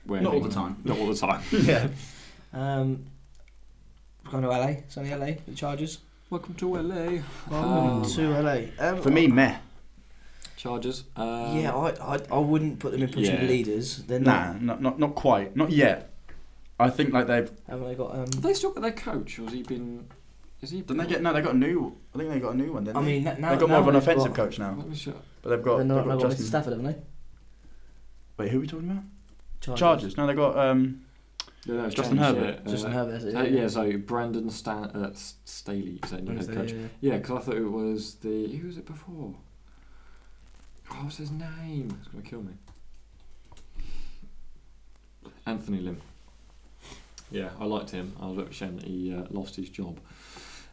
Wearing, 0.06 0.24
Not 0.26 0.34
all 0.34 0.40
the 0.42 0.50
time. 0.50 0.78
Not 0.84 1.00
all 1.00 1.08
the 1.08 1.16
time. 1.16 1.42
yeah. 1.52 1.88
Um, 2.54 3.08
we're 4.24 4.32
going 4.32 4.44
to 4.44 4.50
LA. 4.50 4.76
Sunny 4.88 5.14
LA. 5.14 5.32
The 5.46 5.54
Chargers. 5.56 5.98
Welcome 6.30 6.54
to 6.54 6.76
LA. 6.78 7.20
Welcome 7.50 8.02
Um, 8.04 8.06
to 8.12 8.30
LA. 8.42 8.60
Um, 8.80 9.02
For 9.02 9.10
me, 9.10 9.28
meh. 9.28 9.58
Chargers. 10.56 11.04
Um, 11.18 11.58
yeah, 11.58 11.76
I, 11.76 12.16
I 12.16 12.20
I 12.32 12.38
wouldn't 12.40 12.80
put 12.80 12.94
them 12.94 13.04
in 13.04 13.10
position 13.10 13.42
yeah. 13.42 13.48
leaders. 13.50 13.98
They're 14.04 14.22
Nah, 14.22 14.54
not. 14.54 14.62
not, 14.62 14.82
not 14.82 15.00
not 15.00 15.16
quite. 15.16 15.54
Not 15.58 15.70
yet. 15.70 16.14
I 16.80 16.90
think 16.90 17.12
like 17.12 17.28
they've. 17.28 17.52
Haven't 17.68 17.88
they 17.90 17.96
got? 17.96 18.12
Um, 18.14 18.20
Have 18.20 18.42
they 18.42 18.54
still 18.54 18.72
got 18.72 18.84
their 18.84 18.92
coach, 18.94 19.38
or 19.38 19.44
has 19.44 19.52
he 19.54 19.64
been? 19.64 20.08
Is 20.62 20.70
he? 20.72 20.80
Didn't 20.80 20.98
they 20.98 21.08
get? 21.08 21.22
No, 21.22 21.34
they 21.34 21.42
got 21.42 21.56
a 21.56 21.58
new. 21.58 21.94
I 22.14 22.18
think 22.20 22.30
they 22.30 22.40
got 22.40 22.54
a 22.54 22.58
new 22.58 22.72
one. 22.72 22.86
Didn't 22.86 22.96
I 22.96 23.02
they? 23.02 23.20
mean, 23.20 23.24
now, 23.42 23.50
they've 23.50 23.60
got 23.60 23.70
more 23.70 23.80
of 23.80 23.88
an 23.90 23.96
offensive 23.98 24.34
got- 24.34 24.46
coach 24.46 24.60
now, 24.60 24.76
Let 24.78 24.88
me 24.88 24.96
show. 24.96 25.14
but 25.42 25.50
they've 25.50 25.62
got. 25.62 25.78
They're 25.78 25.80
They've 25.80 25.88
not, 25.88 26.04
got 26.06 26.08
not 26.08 26.22
got 26.22 26.30
Justin. 26.30 26.46
Stafford, 26.46 26.74
haven't 26.74 26.86
they? 26.86 26.98
Wait, 28.38 28.52
who 28.52 28.58
are 28.58 28.62
we 28.62 28.68
talking 28.68 28.90
about? 28.92 29.04
Chargers. 29.62 29.80
Chargers. 29.80 30.18
No, 30.18 30.28
they 30.28 30.34
got. 30.34 30.58
um 30.58 31.02
Yeah, 31.66 31.76
no, 31.76 31.86
it's 31.86 31.96
Justin 31.96 32.18
changed, 32.18 32.38
Herbert. 32.38 32.62
yeah. 32.66 32.72
Justin 32.72 32.92
Uh, 32.92 32.94
Herbert. 32.94 33.12
that's 33.12 33.24
it, 33.26 33.36
uh, 33.36 33.44
yeah, 33.44 33.68
so 33.68 33.98
Brandon 33.98 34.50
Stan- 34.50 34.92
uh, 34.94 35.10
S- 35.12 35.36
Staley 35.46 36.00
is 36.04 36.12
their 36.12 36.22
new 36.22 36.36
head 36.36 36.48
coach. 36.54 36.72
yeah. 36.74 36.88
Yeah, 37.02 37.18
because 37.18 37.38
I 37.38 37.42
thought 37.46 37.56
it 37.58 37.72
was 37.72 38.16
the 38.16 38.48
who 38.58 38.68
was 38.68 38.78
it 38.78 38.86
before? 38.86 39.34
What 40.90 41.06
was 41.06 41.18
his 41.18 41.32
name? 41.32 41.98
It's 42.00 42.10
gonna 42.10 42.24
kill 42.24 42.44
me. 42.44 42.54
Anthony 45.48 45.80
Lynn. 45.80 46.02
Yeah, 47.32 47.50
I 47.60 47.66
liked 47.66 47.90
him. 47.90 48.16
I 48.22 48.28
was 48.28 48.38
a 48.38 48.42
bit 48.42 48.52
ashamed 48.52 48.80
that 48.82 48.88
he 48.88 49.14
uh, 49.14 49.24
lost 49.32 49.56
his 49.56 49.70
job. 49.70 50.00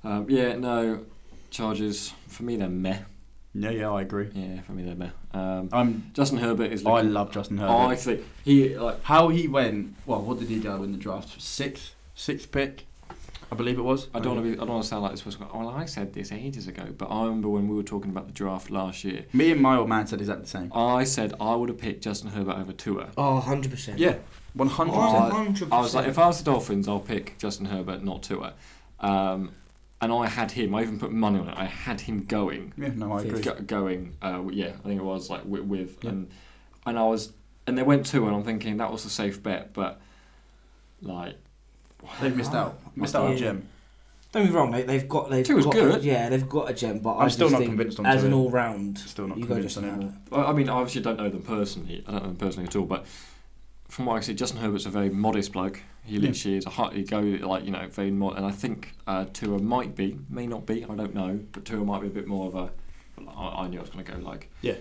Um, 0.04 0.26
yeah, 0.28 0.56
no, 0.56 1.04
Chargers 1.50 2.12
for 2.28 2.42
me 2.42 2.56
they're 2.56 2.68
meh. 2.68 2.98
Yeah, 3.54 3.70
yeah, 3.70 3.90
I 3.90 4.00
agree. 4.00 4.30
Yeah, 4.32 4.62
for 4.62 4.72
me 4.72 4.82
they're 4.84 4.94
meh. 4.94 5.10
Um, 5.34 5.68
I'm. 5.72 6.10
Justin 6.14 6.38
Herbert 6.38 6.72
is. 6.72 6.86
I 6.86 6.90
Looking, 6.96 7.12
love 7.12 7.30
Justin 7.32 7.58
I 7.58 7.82
Herbert. 7.84 7.98
think 8.00 8.20
he 8.44 8.76
like 8.78 9.02
How 9.04 9.28
he 9.28 9.46
went? 9.48 9.94
Well, 10.06 10.22
what 10.22 10.38
did 10.38 10.48
he 10.48 10.58
go 10.58 10.82
in 10.82 10.92
the 10.92 10.98
draft? 10.98 11.40
Sixth, 11.40 11.94
sixth 12.14 12.50
pick, 12.50 12.86
I 13.50 13.54
believe 13.54 13.78
it 13.78 13.82
was. 13.82 14.08
I 14.14 14.20
don't 14.20 14.36
want 14.36 14.46
to 14.46 14.52
be. 14.52 14.56
I 14.56 14.60
don't 14.64 14.70
want 14.70 14.82
to 14.84 14.88
sound 14.88 15.02
like 15.02 15.12
this 15.12 15.20
person. 15.20 15.44
Well, 15.52 15.68
I 15.68 15.84
said 15.84 16.14
this 16.14 16.32
ages 16.32 16.66
ago, 16.66 16.86
but 16.96 17.10
I 17.10 17.24
remember 17.24 17.50
when 17.50 17.68
we 17.68 17.76
were 17.76 17.82
talking 17.82 18.10
about 18.10 18.26
the 18.26 18.32
draft 18.32 18.70
last 18.70 19.04
year. 19.04 19.26
Me 19.34 19.50
and 19.52 19.60
my 19.60 19.76
old 19.76 19.88
man 19.90 20.06
said 20.06 20.20
exactly 20.20 20.44
the 20.44 20.50
same. 20.50 20.72
I 20.74 21.04
said 21.04 21.34
I 21.38 21.54
would 21.54 21.68
have 21.68 21.76
picked 21.78 22.02
Justin 22.04 22.30
Herbert 22.30 22.56
over 22.56 22.72
Tua. 22.72 23.08
Oh, 23.18 23.44
100%. 23.46 23.98
Yeah, 23.98 24.16
one 24.54 24.68
hundred 24.68 24.94
Oh, 24.94 25.28
percent. 25.30 25.70
100%. 25.70 25.76
I 25.76 25.80
was 25.80 25.94
like, 25.94 26.08
if 26.08 26.18
I 26.18 26.26
was 26.28 26.38
the 26.38 26.44
Dolphins, 26.50 26.88
I'll 26.88 27.00
pick 27.00 27.36
Justin 27.38 27.66
Herbert, 27.66 28.02
not 28.02 28.22
Tua. 28.22 28.54
Um, 29.00 29.52
and 30.02 30.12
I 30.12 30.26
had 30.26 30.50
him. 30.50 30.74
I 30.74 30.82
even 30.82 30.98
put 30.98 31.12
money 31.12 31.38
on 31.38 31.48
it. 31.48 31.54
I 31.56 31.64
had 31.64 32.00
him 32.00 32.24
going, 32.24 32.72
Yeah, 32.76 32.90
no, 32.94 33.12
I 33.12 33.22
agree. 33.22 33.40
go, 33.40 33.54
going. 33.54 34.16
Uh, 34.20 34.42
yeah, 34.50 34.68
I 34.84 34.88
think 34.88 35.00
it 35.00 35.04
was 35.04 35.30
like 35.30 35.44
with, 35.46 35.62
with 35.62 35.98
Yeah. 36.02 36.10
and 36.10 36.30
and 36.84 36.98
I 36.98 37.04
was, 37.04 37.32
and 37.66 37.78
they 37.78 37.82
went 37.84 38.04
Tua, 38.04 38.26
and 38.26 38.36
I'm 38.36 38.42
thinking 38.42 38.76
that 38.78 38.90
was 38.92 39.04
a 39.06 39.10
safe 39.10 39.42
bet, 39.42 39.72
but 39.72 40.00
like 41.00 41.36
They've 42.20 42.36
missed 42.36 42.52
out. 42.52 42.78
Missed 42.96 43.14
out 43.14 43.22
on 43.26 43.30
a 43.30 43.34
Yeah. 43.34 43.38
gem. 43.40 43.68
Don't 44.32 44.46
be 44.46 44.52
wrong, 44.52 44.70
they, 44.70 44.82
they've 44.82 45.06
got 45.08 45.28
they've 45.30 45.44
Tua's 45.46 45.66
got 45.66 45.74
good. 45.74 46.02
yeah 46.02 46.30
they've 46.30 46.48
got 46.48 46.70
a 46.70 46.72
gem, 46.74 46.98
but 47.00 47.12
I 47.16 47.24
I'm 47.24 47.30
still 47.30 47.50
not 47.50 47.58
think 47.58 47.68
convinced 47.70 47.98
on 48.00 48.06
as 48.06 48.24
an 48.24 48.32
all 48.32 48.50
round. 48.50 48.98
Still 48.98 49.28
not 49.28 49.36
you 49.36 49.44
go 49.44 49.54
convinced 49.54 49.76
on 49.78 49.84
him. 49.84 49.94
Herbert. 49.94 50.14
Well, 50.30 50.46
I 50.46 50.52
mean, 50.52 50.68
I 50.70 50.72
obviously 50.72 51.02
don't 51.02 51.18
know 51.18 51.28
them 51.28 51.42
personally. 51.42 52.02
I 52.08 52.12
don't 52.12 52.22
know 52.22 52.28
them 52.28 52.36
personally 52.36 52.66
at 52.66 52.74
all, 52.76 52.86
but 52.86 53.04
from 53.92 54.06
what 54.06 54.16
I 54.16 54.20
see, 54.20 54.32
Justin 54.32 54.58
Herbert's 54.60 54.86
a 54.86 54.90
very 54.90 55.10
modest 55.10 55.52
bloke. 55.52 55.82
He 56.04 56.14
Yeah. 56.16 56.22
literally 56.28 56.56
is 56.56 56.64
a 56.66 56.70
hot. 56.70 56.94
He 56.94 57.02
go 57.04 57.20
like 57.20 57.64
you 57.66 57.70
know 57.70 57.86
very 57.90 58.10
mod, 58.10 58.36
and 58.38 58.46
I 58.46 58.50
think 58.50 58.94
uh, 59.06 59.26
Tua 59.32 59.58
might 59.58 59.94
be, 59.94 60.18
may 60.30 60.46
not 60.46 60.64
be. 60.66 60.84
I 60.84 60.94
don't 60.94 61.14
know, 61.14 61.38
but 61.52 61.64
Tua 61.66 61.84
might 61.84 62.00
be 62.00 62.06
a 62.06 62.10
bit 62.10 62.26
more 62.26 62.46
of 62.48 62.54
a. 62.54 62.70
I, 63.36 63.64
I 63.64 63.68
knew 63.68 63.78
I 63.78 63.82
was 63.82 63.90
going 63.90 64.04
to 64.04 64.12
go 64.12 64.18
like 64.18 64.50
Yeah. 64.62 64.76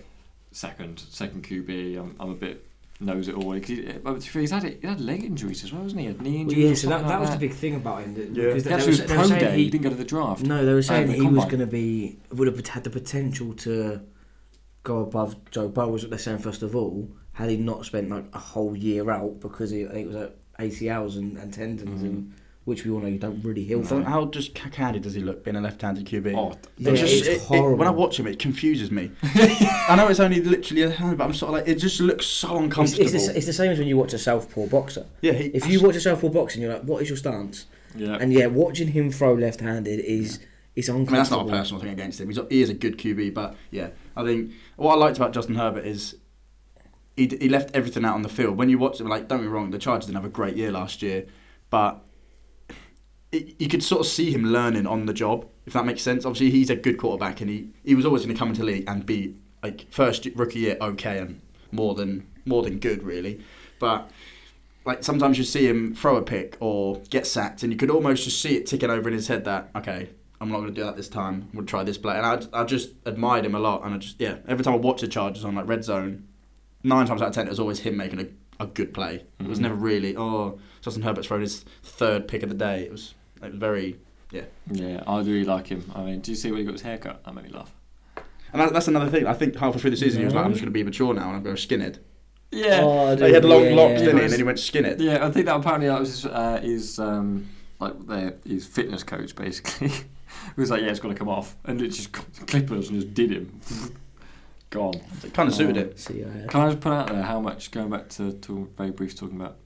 second, 0.51 0.99
second 1.09 1.43
QB. 1.43 1.97
I'm, 1.99 2.15
I'm 2.19 2.31
a 2.31 2.35
bit 2.35 2.65
knows 3.01 3.27
it 3.27 3.35
all. 3.35 3.51
'Cause 3.59 3.67
he, 3.67 3.81
but 4.03 4.13
to 4.13 4.19
be 4.19 4.21
fair, 4.27 4.41
he's 4.41 4.51
had 4.51 4.63
it, 4.63 4.77
he 4.81 4.87
had 4.87 5.01
leg 5.01 5.23
injuries 5.25 5.63
as 5.63 5.73
well, 5.73 5.83
hasn't 5.83 5.99
he? 5.99 6.07
He 6.07 6.13
had 6.13 6.21
knee 6.21 6.31
Well, 6.31 6.41
injuries. 6.41 6.63
yeah, 6.63 6.73
so 6.75 6.87
that, 6.89 6.93
something 6.93 7.07
that 7.09 7.13
like 7.15 7.21
was 7.21 7.29
the 7.31 7.37
big 7.47 7.53
thing 7.53 7.75
about 7.75 8.03
him. 8.03 8.13
That, 8.13 8.29
Yeah. 8.29 8.53
because 8.53 8.63
He 8.63 8.69
they, 8.69 8.87
was 8.87 8.99
they 8.99 9.05
pro 9.15 9.23
saying 9.25 9.39
day. 9.41 9.57
he, 9.57 9.63
He 9.65 9.69
didn't 9.71 9.83
go 9.83 9.89
to 9.89 9.95
the 9.95 10.03
draft. 10.05 10.43
No, 10.43 10.65
they 10.65 10.73
were 10.73 10.81
saying 10.81 11.07
the 11.07 11.13
he 11.13 11.21
was 11.27 11.45
going 11.45 11.59
to 11.59 11.67
be 11.67 12.17
would 12.31 12.47
have 12.47 12.65
had 12.67 12.83
the 12.83 12.89
potential 12.89 13.53
to 13.55 14.01
go 14.83 14.99
above 14.99 15.35
Joe 15.51 15.67
Burrow. 15.67 15.89
Was 15.89 16.03
what 16.03 16.11
they're 16.11 16.19
saying 16.19 16.39
first 16.39 16.61
of 16.63 16.75
all. 16.75 17.09
Had 17.33 17.49
he 17.49 17.57
not 17.57 17.85
spent 17.85 18.09
like 18.09 18.25
a 18.33 18.39
whole 18.39 18.75
year 18.75 19.09
out 19.09 19.39
because 19.39 19.71
he, 19.71 19.85
I 19.85 19.89
think 19.89 20.05
it 20.05 20.13
was 20.13 20.15
at 20.17 20.35
ACLs 20.59 21.17
and, 21.17 21.37
and 21.37 21.53
tendons, 21.53 22.01
Mhm. 22.01 22.05
and 22.05 22.33
which 22.65 22.85
we 22.85 22.91
all 22.91 22.99
know 22.99 23.07
you 23.07 23.17
don't 23.17 23.43
really 23.43 23.63
heal 23.63 23.81
from. 23.83 24.03
how 24.03 24.25
just 24.25 24.53
candy 24.53 24.99
does 24.99 25.15
he 25.15 25.21
look 25.21 25.43
being 25.43 25.55
a 25.55 25.61
left-handed 25.61 26.05
QB? 26.05 26.35
Oh, 26.37 26.55
Yeah, 26.77 26.91
It 26.91 26.95
just- 26.97 27.13
it's 27.15 27.27
it- 27.27 27.31
it- 27.37 27.41
horrible. 27.41 27.77
when 27.77 27.87
I 27.87 27.91
watch 27.91 28.19
him, 28.19 28.27
it 28.27 28.37
confuses 28.37 28.91
me. 28.91 29.09
I 29.23 29.95
know 29.97 30.07
it's 30.09 30.19
only 30.19 30.41
literally 30.41 30.83
a 30.83 30.91
hand, 30.91 31.17
but 31.17 31.23
I'm 31.23 31.33
sort 31.33 31.49
of 31.49 31.53
like 31.59 31.67
it 31.67 31.79
just 31.79 31.99
looks 31.99 32.25
so 32.27 32.57
uncomfortable. 32.59 33.03
it's, 33.03 33.27
the, 33.27 33.35
it's 33.37 33.45
the 33.47 33.53
same 33.53 33.71
as 33.71 33.79
when 33.79 33.87
you 33.87 33.97
watch 33.97 34.13
a 34.13 34.19
southpaw 34.19 34.67
boxer. 34.67 35.05
yeah, 35.21 35.31
he, 35.33 35.45
If 35.45 35.67
you 35.67 35.81
watch 35.81 35.95
a 35.95 36.01
southpaw 36.01 36.29
boxer, 36.29 36.55
and 36.57 36.63
you're 36.63 36.73
like, 36.73 36.83
"What 36.83 37.01
is 37.01 37.09
your 37.09 37.17
stance?" 37.17 37.65
yeah. 37.95 38.17
And 38.21 38.31
yeah, 38.31 38.45
watching 38.45 38.89
him 38.89 39.09
throw 39.09 39.33
left-handed 39.33 39.99
is 40.01 40.39
is 40.75 40.89
I 40.89 40.93
mean, 40.93 41.05
that's 41.05 41.31
not 41.31 41.47
a 41.47 41.49
personal 41.49 41.81
thing 41.81 41.91
against 41.91 42.21
him. 42.21 42.29
He's, 42.29 42.39
he 42.49 42.61
is 42.61 42.69
a 42.69 42.73
good 42.75 42.97
QB, 42.97 43.33
but 43.33 43.55
yeah, 43.71 43.89
I 44.15 44.23
think 44.23 44.51
what 44.77 44.93
I 44.93 44.97
liked 44.97 45.17
about 45.17 45.33
Justin 45.33 45.55
Herbert 45.55 45.85
is 45.85 46.15
he, 47.15 47.27
he 47.39 47.49
left 47.49 47.75
everything 47.75 48.05
out 48.05 48.15
on 48.15 48.21
the 48.21 48.29
field. 48.29 48.57
When 48.57 48.69
you 48.69 48.77
watch 48.77 48.99
him, 48.99 49.07
like, 49.07 49.27
don't 49.27 49.41
be 49.41 49.47
wrong, 49.47 49.71
the 49.71 49.77
Chargers 49.77 50.05
didn't 50.07 50.17
have 50.17 50.25
a 50.25 50.29
great 50.29 50.55
year 50.55 50.71
last 50.71 51.01
year, 51.01 51.25
but 51.69 52.03
it, 53.31 53.55
you 53.59 53.67
could 53.67 53.83
sort 53.83 54.01
of 54.01 54.07
see 54.07 54.31
him 54.31 54.45
learning 54.45 54.87
on 54.87 55.05
the 55.05 55.13
job, 55.13 55.47
if 55.65 55.73
that 55.73 55.85
makes 55.85 56.01
sense. 56.01 56.25
Obviously, 56.25 56.51
he's 56.51 56.69
a 56.69 56.75
good 56.75 56.97
quarterback, 56.97 57.41
and 57.41 57.49
he, 57.49 57.69
he 57.83 57.95
was 57.95 58.05
always 58.05 58.23
going 58.23 58.35
to 58.35 58.39
come 58.39 58.49
into 58.49 58.61
the 58.61 58.67
league 58.67 58.85
and 58.87 59.05
be 59.05 59.35
like 59.63 59.85
first 59.91 60.27
rookie 60.35 60.59
year 60.59 60.77
okay 60.81 61.19
and 61.19 61.41
more 61.71 61.93
than 61.93 62.27
more 62.45 62.63
than 62.63 62.79
good 62.79 63.03
really. 63.03 63.39
But 63.79 64.09
like 64.85 65.03
sometimes 65.03 65.37
you 65.37 65.43
see 65.43 65.67
him 65.67 65.93
throw 65.93 66.15
a 66.15 66.21
pick 66.21 66.57
or 66.59 67.01
get 67.09 67.27
sacked, 67.27 67.63
and 67.63 67.71
you 67.71 67.77
could 67.77 67.91
almost 67.91 68.23
just 68.23 68.41
see 68.41 68.55
it 68.55 68.65
ticking 68.65 68.89
over 68.89 69.07
in 69.07 69.13
his 69.13 69.27
head 69.27 69.45
that 69.45 69.69
okay, 69.75 70.09
I'm 70.39 70.49
not 70.49 70.57
going 70.57 70.73
to 70.73 70.75
do 70.75 70.83
that 70.83 70.97
this 70.97 71.09
time. 71.09 71.49
We'll 71.53 71.65
try 71.65 71.83
this 71.83 71.97
play, 71.97 72.17
and 72.17 72.25
I, 72.25 72.61
I 72.61 72.63
just 72.63 72.91
admired 73.05 73.45
him 73.45 73.55
a 73.55 73.59
lot, 73.59 73.85
and 73.85 73.93
I 73.93 73.97
just 73.97 74.19
yeah, 74.19 74.37
every 74.47 74.63
time 74.63 74.73
I 74.73 74.77
watch 74.77 75.01
the 75.01 75.07
Chargers 75.07 75.45
on 75.45 75.55
like 75.55 75.67
red 75.67 75.83
zone, 75.83 76.27
nine 76.83 77.05
times 77.05 77.21
out 77.21 77.29
of 77.29 77.33
ten 77.33 77.47
it 77.47 77.49
was 77.49 77.59
always 77.59 77.79
him 77.79 77.97
making 77.97 78.19
a, 78.19 78.63
a 78.63 78.67
good 78.67 78.93
play. 78.93 79.23
It 79.39 79.47
was 79.47 79.59
never 79.59 79.75
really 79.75 80.15
oh 80.15 80.59
Justin 80.81 81.03
Herbert's 81.03 81.27
thrown 81.27 81.41
his 81.41 81.65
third 81.83 82.27
pick 82.27 82.43
of 82.43 82.49
the 82.49 82.55
day. 82.55 82.83
It 82.83 82.91
was 82.91 83.13
it 83.41 83.51
was 83.51 83.55
very 83.55 83.97
yeah. 84.31 84.43
Yeah, 84.71 85.03
I 85.05 85.17
really 85.19 85.43
like 85.43 85.67
him. 85.67 85.91
I 85.93 86.03
mean, 86.03 86.21
do 86.21 86.31
you 86.31 86.37
see 86.37 86.51
when 86.51 86.59
he 86.59 86.65
got 86.65 86.73
his 86.73 86.81
haircut? 86.81 87.23
That 87.23 87.35
made 87.35 87.45
me 87.45 87.51
laugh. 87.51 87.71
And 88.53 88.61
that, 88.61 88.73
that's 88.73 88.87
another 88.87 89.09
thing. 89.09 89.27
I 89.27 89.33
think 89.33 89.55
halfway 89.55 89.79
through 89.79 89.91
the 89.91 89.97
season, 89.97 90.19
he 90.19 90.25
was 90.25 90.33
like, 90.33 90.45
"I'm 90.45 90.51
just 90.51 90.61
going 90.61 90.71
to 90.71 90.77
be 90.77 90.83
mature 90.83 91.13
now, 91.13 91.27
and 91.27 91.37
I'm 91.37 91.43
going 91.43 91.55
to 91.55 91.67
skinhead." 91.67 91.99
Yeah. 92.51 92.81
Oh, 92.83 93.07
I 93.07 93.13
Like, 93.13 93.27
he 93.27 93.33
had 93.33 93.45
long 93.45 93.63
yeah, 93.65 93.75
locks, 93.75 93.99
yeah. 93.99 94.05
didn't 94.05 94.17
he? 94.17 94.23
And 94.23 94.31
then 94.31 94.39
he 94.39 94.43
went 94.43 94.57
skinhead. 94.57 94.99
Yeah, 94.99 95.25
I 95.25 95.31
think 95.31 95.45
that 95.45 95.55
apparently 95.55 95.87
that 95.87 95.99
was 95.99 96.09
his, 96.09 96.25
uh, 96.25 96.59
his 96.61 96.99
um, 96.99 97.49
like 97.79 98.07
their 98.07 98.35
his 98.45 98.67
fitness 98.67 99.03
coach 99.03 99.35
basically. 99.35 99.87
he 99.89 100.03
was 100.57 100.69
like, 100.69 100.81
yeah, 100.81 100.89
it's 100.89 100.99
going 100.99 101.13
to 101.13 101.19
come 101.19 101.29
off, 101.29 101.55
and 101.65 101.81
it 101.81 101.89
just 101.89 102.11
clippers 102.47 102.89
and 102.89 103.01
just 103.01 103.13
did 103.13 103.31
him. 103.31 103.61
Gone. 104.71 104.93
It 105.23 105.33
kind 105.33 105.49
of 105.49 105.53
suited 105.55 105.77
Oh. 105.77 105.81
it. 105.81 105.99
See, 105.99 106.23
I 106.23 106.47
Can 106.47 106.61
I 106.61 106.67
just 106.69 106.79
put 106.79 106.93
out 106.93 107.07
there 107.09 107.21
how 107.21 107.39
much 107.41 107.71
going 107.71 107.89
back 107.89 108.07
to, 108.09 108.31
to 108.31 108.69
very 108.77 108.91
brief 108.91 109.15
talking 109.17 109.35
about 109.39 109.57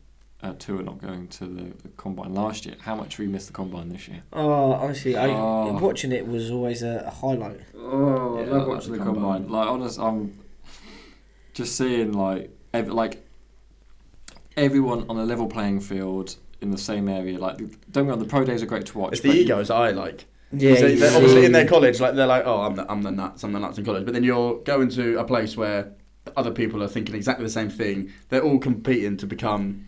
uh, 0.42 0.54
Tua 0.58 0.82
not 0.82 1.00
going 1.00 1.28
to 1.28 1.46
the, 1.46 1.64
the 1.84 1.90
combine 1.96 2.34
last 2.34 2.66
year? 2.66 2.76
How 2.82 2.96
much 2.96 3.20
we 3.20 3.28
missed 3.28 3.46
the 3.48 3.54
combine 3.54 3.90
this 3.90 4.08
year? 4.08 4.24
Oh, 4.34 4.74
honestly, 4.74 5.16
I, 5.16 5.28
Oh. 5.30 5.78
watching 5.80 6.12
it 6.12 6.28
was 6.28 6.50
always 6.50 6.82
a, 6.82 7.04
a 7.06 7.12
highlight. 7.12 7.60
Oh, 7.78 8.40
Yeah, 8.40 8.46
I 8.46 8.48
I 8.48 8.50
love 8.58 8.68
watching 8.68 8.94
the 8.94 8.98
the 8.98 9.04
combine. 9.06 9.44
combine. 9.44 9.52
Like 9.52 9.68
honest, 9.70 10.00
I'm 10.00 10.40
just 11.54 11.76
seeing 11.78 12.14
like 12.14 12.50
ev- 12.74 12.90
like 12.92 13.24
everyone 14.58 15.06
on 15.08 15.18
a 15.18 15.24
level 15.24 15.46
playing 15.48 15.82
field 15.82 16.36
in 16.62 16.72
the 16.72 16.80
same 16.80 17.08
area. 17.10 17.38
Like 17.38 17.58
don't 17.58 17.70
get 17.92 18.04
me 18.06 18.10
wrong, 18.10 18.18
the 18.20 18.26
pro 18.26 18.44
days 18.44 18.64
are 18.64 18.66
great 18.66 18.88
to 18.88 18.98
watch. 18.98 19.14
It's 19.14 19.22
the 19.22 19.30
but- 19.30 19.38
egos 19.38 19.70
I 19.70 19.92
like. 19.92 20.26
Yeah, 20.52 20.76
So 20.76 20.96
they're 20.96 21.16
obviously 21.16 21.46
in 21.46 21.52
their 21.52 21.68
college, 21.68 22.00
like 22.00 22.16
they're 22.16 22.28
like, 22.28 22.44
oh, 22.46 22.62
I'm 22.62 22.76
the, 22.76 22.90
I'm 22.92 23.02
the 23.02 23.12
nuts, 23.12 23.44
I'm 23.44 23.52
the 23.52 23.60
nuts 23.60 23.78
in 23.78 23.86
college. 23.86 24.06
But 24.06 24.14
then 24.14 24.24
you're 24.24 24.60
going 24.60 24.90
to 24.90 25.20
a 25.20 25.24
place 25.24 25.58
where 25.58 25.92
other 26.38 26.52
people 26.52 26.82
are 26.84 26.88
thinking 26.88 27.16
exactly 27.16 27.46
the 27.46 27.52
same 27.52 27.70
thing. 27.70 28.12
They're 28.30 28.44
all 28.44 28.60
competing 28.60 29.18
to 29.18 29.28
become. 29.28 29.86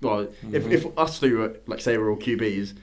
Well, 0.00 0.28
if, 0.52 0.66
if 0.66 0.86
us 0.98 1.18
three 1.18 1.32
were, 1.32 1.56
like 1.66 1.80
say, 1.80 1.96
we're 1.96 2.10
all 2.10 2.16
QBs, 2.18 2.74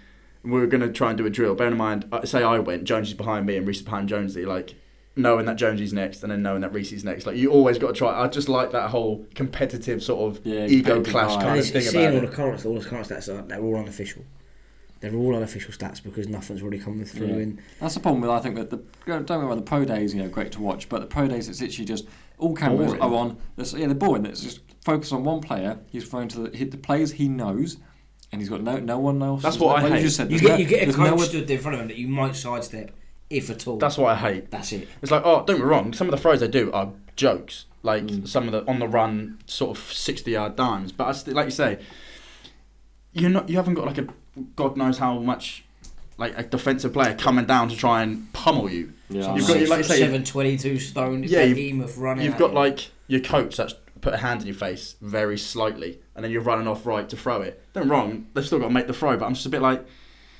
and 0.43 0.51
we 0.51 0.61
are 0.61 0.67
going 0.67 0.81
to 0.81 0.91
try 0.91 1.09
and 1.09 1.17
do 1.17 1.25
a 1.25 1.29
drill. 1.29 1.55
Bear 1.55 1.67
in 1.67 1.77
mind, 1.77 2.07
uh, 2.11 2.25
say 2.25 2.43
I 2.43 2.59
went, 2.59 2.83
Jonesy's 2.83 3.13
behind 3.13 3.45
me, 3.45 3.57
and 3.57 3.67
Reese 3.67 3.77
is 3.77 3.83
behind 3.83 4.09
Jonesy. 4.09 4.45
Like 4.45 4.75
knowing 5.15 5.45
that 5.45 5.57
Jonesy's 5.57 5.93
next, 5.93 6.23
and 6.23 6.31
then 6.31 6.41
knowing 6.41 6.61
that 6.61 6.73
Reese's 6.73 7.03
next. 7.03 7.25
Like 7.25 7.35
you 7.35 7.51
always 7.51 7.77
got 7.77 7.87
to 7.87 7.93
try. 7.93 8.21
I 8.21 8.27
just 8.27 8.49
like 8.49 8.71
that 8.71 8.89
whole 8.89 9.25
competitive 9.35 10.01
sort 10.03 10.37
of 10.37 10.45
Yeah, 10.45 10.65
ego 10.65 10.95
competitive 10.95 11.11
clash 11.11 11.31
vibe. 11.31 11.49
And 11.49 11.59
of 11.59 11.69
thing 11.69 11.81
seeing 11.81 12.05
about 12.05 12.15
all 12.17 12.23
it. 12.23 12.29
the 12.29 12.35
current, 12.35 12.65
all 12.65 12.79
the 12.79 12.85
current 12.89 13.07
stats 13.07 13.29
are 13.29 13.41
they're 13.43 13.61
all 13.61 13.77
unofficial. 13.77 14.23
They're 15.01 15.13
all 15.15 15.35
unofficial 15.35 15.73
stats 15.73 16.01
because 16.01 16.27
nothing's 16.29 16.61
really 16.61 16.79
coming 16.79 17.03
through. 17.05 17.27
Yeah. 17.27 17.33
And 17.33 17.59
That's 17.79 17.95
the 17.95 17.99
problem 17.99 18.21
with 18.21 18.29
I 18.31 18.39
think 18.39 18.55
that 18.55 18.69
the 18.69 18.77
don't 19.05 19.25
get 19.25 19.39
me 19.39 19.45
wrong, 19.45 19.55
the 19.57 19.61
pro 19.63 19.83
days 19.83 20.13
you 20.15 20.21
know 20.23 20.29
great 20.29 20.51
to 20.53 20.61
watch, 20.61 20.87
but 20.89 21.01
the 21.01 21.07
pro 21.07 21.27
days 21.27 21.49
it's 21.49 21.59
literally 21.59 21.85
just 21.85 22.05
all 22.37 22.55
cameras 22.55 22.87
Boring. 22.93 23.01
are 23.01 23.13
on. 23.15 23.37
There's, 23.55 23.73
yeah, 23.73 23.87
they're 23.87 23.95
boring. 23.95 24.25
It's 24.25 24.41
just 24.41 24.61
focus 24.85 25.11
on 25.11 25.23
one 25.23 25.41
player. 25.41 25.77
He's 25.91 26.07
thrown 26.07 26.27
to 26.29 26.39
the, 26.47 26.57
hit 26.57 26.71
the 26.71 26.77
players 26.77 27.11
he 27.11 27.27
knows, 27.27 27.77
and 28.31 28.39
he's 28.41 28.49
got 28.49 28.61
no 28.61 28.77
no 28.79 28.97
one 28.99 29.21
else. 29.23 29.41
That's 29.43 29.57
what 29.59 29.77
I 29.77 29.81
like 29.83 29.91
hate. 29.93 29.97
You 29.99 30.05
just 30.05 30.17
said 30.17 30.31
you 30.31 30.37
there's 30.39 30.41
get 30.41 30.51
no- 30.53 30.57
you 30.57 30.65
get 30.65 30.81
a 30.81 30.85
there's 30.85 30.95
coach 30.95 31.05
no 31.07 31.15
one- 31.15 31.25
stood 31.25 31.49
in 31.51 31.59
front 31.59 31.75
of 31.75 31.81
him 31.81 31.87
that 31.87 31.97
you 31.97 32.07
might 32.07 32.35
sidestep, 32.35 32.91
if 33.29 33.49
at 33.49 33.67
all. 33.67 33.77
That's 33.77 33.97
what 33.97 34.09
I 34.11 34.15
hate. 34.15 34.51
That's 34.51 34.71
it. 34.71 34.87
It's 35.01 35.11
like, 35.11 35.23
oh, 35.25 35.37
don't 35.45 35.57
get 35.57 35.59
me 35.59 35.63
wrong. 35.63 35.93
Some 35.93 36.07
of 36.07 36.11
the 36.11 36.17
throws 36.17 36.39
they 36.41 36.47
do 36.47 36.71
are 36.73 36.91
jokes. 37.15 37.65
Like 37.83 38.03
Mm. 38.03 38.27
some 38.27 38.45
of 38.45 38.51
the 38.51 38.63
on 38.69 38.77
the 38.77 38.87
run, 38.87 39.39
sort 39.47 39.75
of 39.75 39.83
sixty-yard 39.91 40.55
dimes. 40.55 40.91
But 40.91 41.07
I 41.07 41.11
st- 41.13 41.35
like 41.35 41.45
you 41.45 41.51
say, 41.51 41.79
you're 43.13 43.29
not. 43.31 43.49
You 43.49 43.55
haven't 43.57 43.73
got 43.73 43.85
like 43.87 43.97
a 43.97 44.07
God 44.55 44.77
knows 44.77 44.97
how 44.97 45.19
much, 45.19 45.63
like 46.17 46.37
a 46.37 46.43
defensive 46.43 46.93
player 46.93 47.13
coming 47.15 47.45
down 47.45 47.69
to 47.69 47.75
try 47.75 48.01
and 48.03 48.31
pummel 48.33 48.69
you. 48.69 48.93
Yeah, 49.09 49.35
You've 49.35 49.47
got- 49.47 49.53
six 49.57 49.69
like 49.69 49.77
you 49.79 49.83
say- 49.83 49.99
seven, 49.99 50.23
22 50.23 50.79
stone 50.79 51.23
Yeah, 51.23 51.43
you've- 51.43 51.61
behemoth 51.61 51.97
running. 51.97 52.23
You've 52.25 52.35
at 52.35 52.39
got 52.39 52.51
you. 52.51 52.55
like 52.57 52.91
your 53.07 53.19
coach 53.19 53.57
that's 53.57 53.73
put 53.99 54.13
a 54.13 54.17
hand 54.17 54.41
in 54.41 54.47
your 54.47 54.55
face 54.55 54.95
very 55.01 55.37
slightly, 55.37 55.99
and 56.15 56.23
then 56.23 56.31
you're 56.31 56.41
running 56.41 56.67
off 56.67 56.85
right 56.85 57.07
to 57.09 57.15
throw 57.17 57.41
it. 57.41 57.61
Don't 57.73 57.87
wrong. 57.89 58.27
They've 58.33 58.45
still 58.45 58.59
got 58.59 58.67
to 58.69 58.73
make 58.73 58.87
the 58.87 58.93
throw, 58.93 59.15
but 59.17 59.25
I'm 59.25 59.33
just 59.33 59.45
a 59.45 59.49
bit 59.49 59.61
like, 59.61 59.85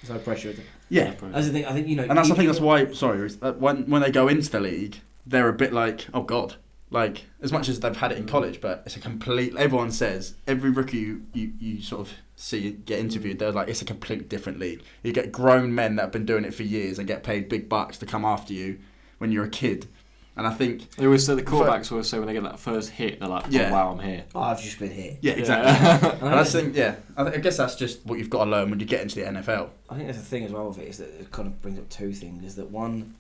There's 0.02 0.18
no 0.18 0.24
pressure. 0.24 0.56
yeah. 0.90 1.14
That's 1.32 1.48
the 1.48 1.54
thing. 1.54 1.66
I 1.66 1.74
think 1.74 1.88
you 1.88 1.96
know. 1.96 2.04
And 2.04 2.18
that's 2.18 2.30
you- 2.30 2.34
I 2.34 2.38
think 2.38 2.48
that's 2.48 2.60
why. 2.62 2.92
Sorry, 2.94 3.30
when 3.60 3.90
when 3.90 4.02
they 4.02 4.10
go 4.12 4.28
into 4.30 4.50
the 4.50 4.60
league, 4.62 4.98
they're 5.28 5.50
a 5.50 5.54
bit 5.54 5.74
like, 5.74 6.08
oh 6.14 6.24
god. 6.24 6.56
Like 6.92 7.24
as 7.42 7.54
much 7.54 7.70
as 7.70 7.80
they've 7.80 7.96
had 7.96 8.12
it 8.12 8.18
in 8.18 8.26
mm. 8.26 8.30
college, 8.30 8.60
but 8.60 8.84
it's 8.86 8.98
a 8.98 9.00
complete. 9.00 9.56
Everyone 9.56 9.92
says 9.92 10.36
every 10.46 10.70
rookie 10.70 10.98
you, 10.98 11.26
you, 11.34 11.54
you 11.58 11.82
sort 11.82 12.02
of 12.02 12.14
see 12.36 12.72
get 12.72 13.00
interviewed, 13.00 13.40
they're 13.40 13.52
like 13.52 13.70
it's 13.70 13.82
a 13.82 13.86
completely 13.86 14.26
different 14.26 14.60
league. 14.60 14.84
You 15.02 15.14
get 15.14 15.32
grown 15.32 15.74
men 15.74 15.96
that 15.96 16.04
have 16.04 16.12
been 16.12 16.26
doing 16.26 16.44
it 16.44 16.54
for 16.54 16.64
years 16.64 17.00
and 17.00 17.08
get 17.08 17.24
paid 17.24 17.48
big 17.48 17.70
bucks 17.70 17.98
to 18.00 18.06
come 18.06 18.26
after 18.26 18.54
you 18.54 18.80
when 19.20 19.32
you're 19.32 19.46
a 19.46 19.50
kid. 19.50 19.88
And 20.36 20.48
I 20.48 20.52
think 20.54 20.90
They 20.96 21.06
always 21.06 21.26
say 21.26 21.36
the 21.36 21.44
quarterbacks 21.44 21.92
always 21.92 22.08
say 22.08 22.18
when 22.18 22.28
they 22.28 22.34
get 22.34 22.44
that 22.44 22.60
first 22.60 22.90
hit, 22.90 23.20
they're 23.20 23.28
like, 23.30 23.46
Yeah. 23.50 23.70
oh, 23.70 23.74
"Wow, 23.74 23.92
I'm 23.92 24.00
here." 24.00 24.24
Oh, 24.34 24.42
I've 24.42 24.62
just 24.62 24.80
been 24.80 24.92
here. 24.92 25.18
yeah, 25.22 25.34
Yeah. 25.34 25.40
exactly. 25.40 26.10
And 26.10 26.22
and 26.32 26.40
I 26.40 26.44
think 26.44 26.76
yeah, 26.76 26.96
I, 27.16 27.24
th- 27.24 27.36
I 27.36 27.40
guess 27.40 27.58
that's 27.58 27.76
just 27.76 28.06
what 28.06 28.18
you've 28.18 28.30
got 28.30 28.46
to 28.46 28.52
learn 28.52 28.70
when 28.70 28.80
you 28.80 28.86
get 28.86 29.02
into 29.02 29.16
the 29.16 29.26
NFL. 29.26 29.70
I 29.90 29.96
think 29.96 30.08
that's 30.08 30.20
the 30.20 30.26
thing 30.26 30.44
as 30.46 30.52
well 30.52 30.68
with 30.68 30.80
it 30.80 30.88
is 30.88 30.98
that 30.98 31.10
it 31.20 31.32
kind 31.32 31.48
of 31.48 31.62
brings 31.62 31.80
up 31.80 31.90
two 31.90 32.14
things. 32.14 32.44
Is 32.44 32.56
that 32.56 32.70
one, 32.70 33.16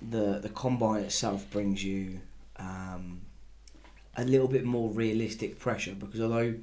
the 0.00 0.38
the 0.38 0.48
combine 0.48 1.02
itself 1.02 1.48
brings 1.50 1.84
you 1.84 2.20
um, 2.58 3.20
a 4.16 4.24
little 4.24 4.48
bit 4.48 4.64
more 4.64 4.90
realistic 4.90 5.58
pressure 5.58 5.94
because 5.94 6.20
although 6.20 6.54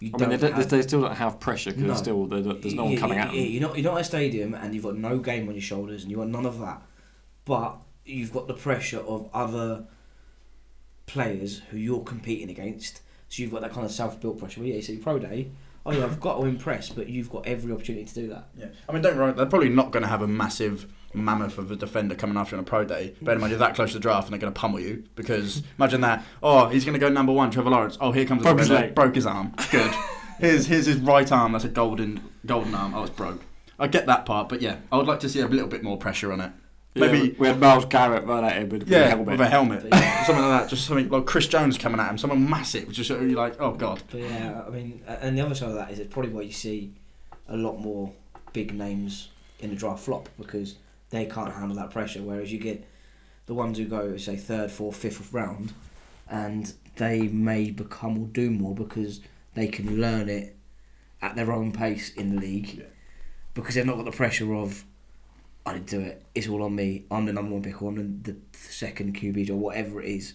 you 0.00 0.10
I 0.14 0.18
mean, 0.18 0.18
don't 0.18 0.28
they, 0.30 0.36
don't, 0.38 0.52
have, 0.54 0.68
they 0.70 0.82
still 0.82 1.02
don't 1.02 1.14
have 1.14 1.38
pressure 1.38 1.70
because 1.70 1.84
No. 1.86 1.94
still 1.94 2.26
there's 2.26 2.74
no 2.74 2.84
one 2.84 2.92
you- 2.92 2.98
coming 2.98 3.18
you- 3.18 3.22
at 3.22 3.26
them. 3.28 3.36
you- 3.36 3.42
You're 3.42 3.62
not 3.62 3.76
you're 3.78 3.84
not 3.90 3.98
at 3.98 4.00
a 4.00 4.04
stadium 4.04 4.54
and 4.54 4.74
you've 4.74 4.82
got 4.84 4.96
no 4.96 5.18
game 5.18 5.46
on 5.48 5.54
your 5.54 5.62
shoulders 5.62 6.02
and 6.02 6.10
you've 6.10 6.18
got 6.18 6.28
none 6.28 6.46
of 6.46 6.58
that, 6.60 6.82
but 7.44 7.76
you've 8.04 8.32
got 8.32 8.48
the 8.48 8.54
pressure 8.54 8.98
of 9.00 9.28
other 9.32 9.84
players 11.06 11.60
who 11.70 11.76
you're 11.76 12.00
competing 12.02 12.50
against. 12.50 13.00
So 13.28 13.42
you've 13.42 13.52
got 13.52 13.62
that 13.62 13.72
kind 13.72 13.84
of 13.86 13.92
self-built 13.92 14.38
pressure. 14.38 14.60
Well, 14.60 14.68
yeah, 14.68 14.76
you 14.76 14.82
see 14.82 14.96
pro 14.96 15.18
day. 15.18 15.50
Oh 15.84 15.90
yeah, 15.92 16.04
I've 16.04 16.20
got 16.20 16.38
to 16.40 16.46
impress, 16.46 16.90
but 16.90 17.08
you've 17.08 17.30
got 17.30 17.46
every 17.46 17.72
opportunity 17.72 18.04
to 18.04 18.14
do 18.14 18.28
that. 18.28 18.48
Yeah, 18.56 18.66
I 18.88 18.92
mean, 18.92 19.02
don't 19.02 19.16
worry. 19.16 19.32
They're 19.32 19.46
probably 19.46 19.68
not 19.68 19.90
going 19.90 20.02
to 20.04 20.08
have 20.08 20.22
a 20.22 20.28
massive 20.28 20.92
mammoth 21.14 21.58
of 21.58 21.70
a 21.70 21.76
defender 21.76 22.14
coming 22.14 22.36
after 22.36 22.56
you 22.56 22.58
on 22.58 22.64
a 22.64 22.66
pro 22.66 22.84
day. 22.84 23.14
Bear 23.22 23.34
in 23.34 23.40
mind, 23.40 23.50
you're 23.50 23.58
that 23.58 23.74
close 23.74 23.90
to 23.90 23.94
the 23.98 24.00
draft, 24.00 24.26
and 24.26 24.32
they're 24.32 24.40
going 24.40 24.52
to 24.52 24.58
pummel 24.58 24.80
you 24.80 25.04
because 25.14 25.62
imagine 25.78 26.00
that. 26.02 26.24
Oh, 26.42 26.68
he's 26.68 26.84
going 26.84 26.94
to 26.94 26.98
go 27.00 27.08
number 27.08 27.32
one, 27.32 27.50
Trevor 27.50 27.70
Lawrence. 27.70 27.98
Oh, 28.00 28.12
here 28.12 28.24
comes 28.24 28.42
Broke 28.42 28.56
the 28.56 28.62
his 28.62 28.70
leg. 28.70 28.94
broke 28.94 29.14
his 29.14 29.26
arm. 29.26 29.54
Good. 29.70 29.92
here's 30.38 30.66
here's 30.66 30.86
his 30.86 30.96
right 30.98 31.30
arm. 31.30 31.52
That's 31.52 31.64
a 31.64 31.68
golden 31.68 32.22
golden 32.46 32.74
arm. 32.74 32.94
Oh, 32.94 33.02
it's 33.02 33.10
broke. 33.10 33.42
I 33.78 33.88
get 33.88 34.06
that 34.06 34.26
part, 34.26 34.48
but 34.48 34.62
yeah, 34.62 34.76
I 34.92 34.96
would 34.96 35.06
like 35.06 35.20
to 35.20 35.28
see 35.28 35.40
a 35.40 35.46
little 35.46 35.66
bit 35.68 35.82
more 35.82 35.96
pressure 35.96 36.32
on 36.32 36.40
it. 36.40 36.52
Yeah, 36.94 37.06
Maybe. 37.10 37.34
we 37.38 37.46
had 37.48 37.58
Myles 37.58 37.86
Garrett 37.86 38.24
right 38.24 38.44
at 38.44 38.56
him 38.60 38.68
with, 38.68 38.82
with 38.82 38.92
a 38.92 39.08
helmet. 39.08 39.26
with 39.26 39.40
a 39.40 39.48
helmet, 39.48 39.86
yeah. 39.90 40.24
something 40.26 40.44
like 40.44 40.60
that. 40.60 40.68
Just 40.68 40.86
something 40.86 41.08
like 41.08 41.24
Chris 41.24 41.46
Jones 41.46 41.78
coming 41.78 41.98
at 41.98 42.10
him, 42.10 42.18
someone 42.18 42.48
massive. 42.48 42.92
Just 42.92 43.10
uh, 43.10 43.14
sort 43.14 43.24
of 43.26 43.30
like, 43.32 43.58
oh 43.60 43.72
god. 43.72 44.02
But 44.10 44.20
yeah, 44.20 44.62
I 44.66 44.68
mean, 44.70 45.02
and 45.06 45.36
the 45.36 45.40
other 45.42 45.54
side 45.54 45.70
of 45.70 45.74
that 45.76 45.90
is 45.90 45.98
it's 45.98 46.12
probably 46.12 46.32
why 46.32 46.42
you 46.42 46.52
see 46.52 46.92
a 47.48 47.56
lot 47.56 47.78
more 47.80 48.12
big 48.52 48.74
names 48.74 49.30
in 49.60 49.70
the 49.70 49.76
draft 49.76 50.04
flop 50.04 50.28
because 50.38 50.76
they 51.12 51.26
can't 51.26 51.52
handle 51.54 51.76
that 51.76 51.90
pressure. 51.90 52.20
Whereas 52.22 52.50
you 52.52 52.58
get 52.58 52.84
the 53.46 53.54
ones 53.54 53.78
who 53.78 53.84
go, 53.84 54.16
say, 54.16 54.34
third, 54.36 54.70
fourth, 54.72 54.96
fifth 54.96 55.32
round, 55.32 55.72
and 56.28 56.72
they 56.96 57.28
may 57.28 57.70
become 57.70 58.18
or 58.18 58.26
do 58.26 58.50
more 58.50 58.74
because 58.74 59.20
they 59.54 59.68
can 59.68 60.00
learn 60.00 60.28
it 60.28 60.56
at 61.20 61.36
their 61.36 61.52
own 61.52 61.70
pace 61.70 62.12
in 62.14 62.34
the 62.34 62.40
league 62.40 62.74
Yeah. 62.78 62.84
because 63.54 63.74
they've 63.76 63.86
not 63.86 63.96
got 63.96 64.06
the 64.06 64.10
pressure 64.10 64.52
of. 64.54 64.84
I 65.64 65.74
didn't 65.74 65.86
do 65.86 66.00
it. 66.00 66.24
It's 66.34 66.48
all 66.48 66.64
on 66.64 66.74
me. 66.74 67.04
I'm 67.08 67.24
the 67.24 67.32
number 67.32 67.52
one 67.52 67.62
pick, 67.62 67.80
or 67.80 67.90
I'm 67.90 68.20
the, 68.24 68.34
second 68.52 69.14
QB, 69.14 69.48
or 69.50 69.54
whatever 69.54 70.02
it 70.02 70.08
is. 70.08 70.34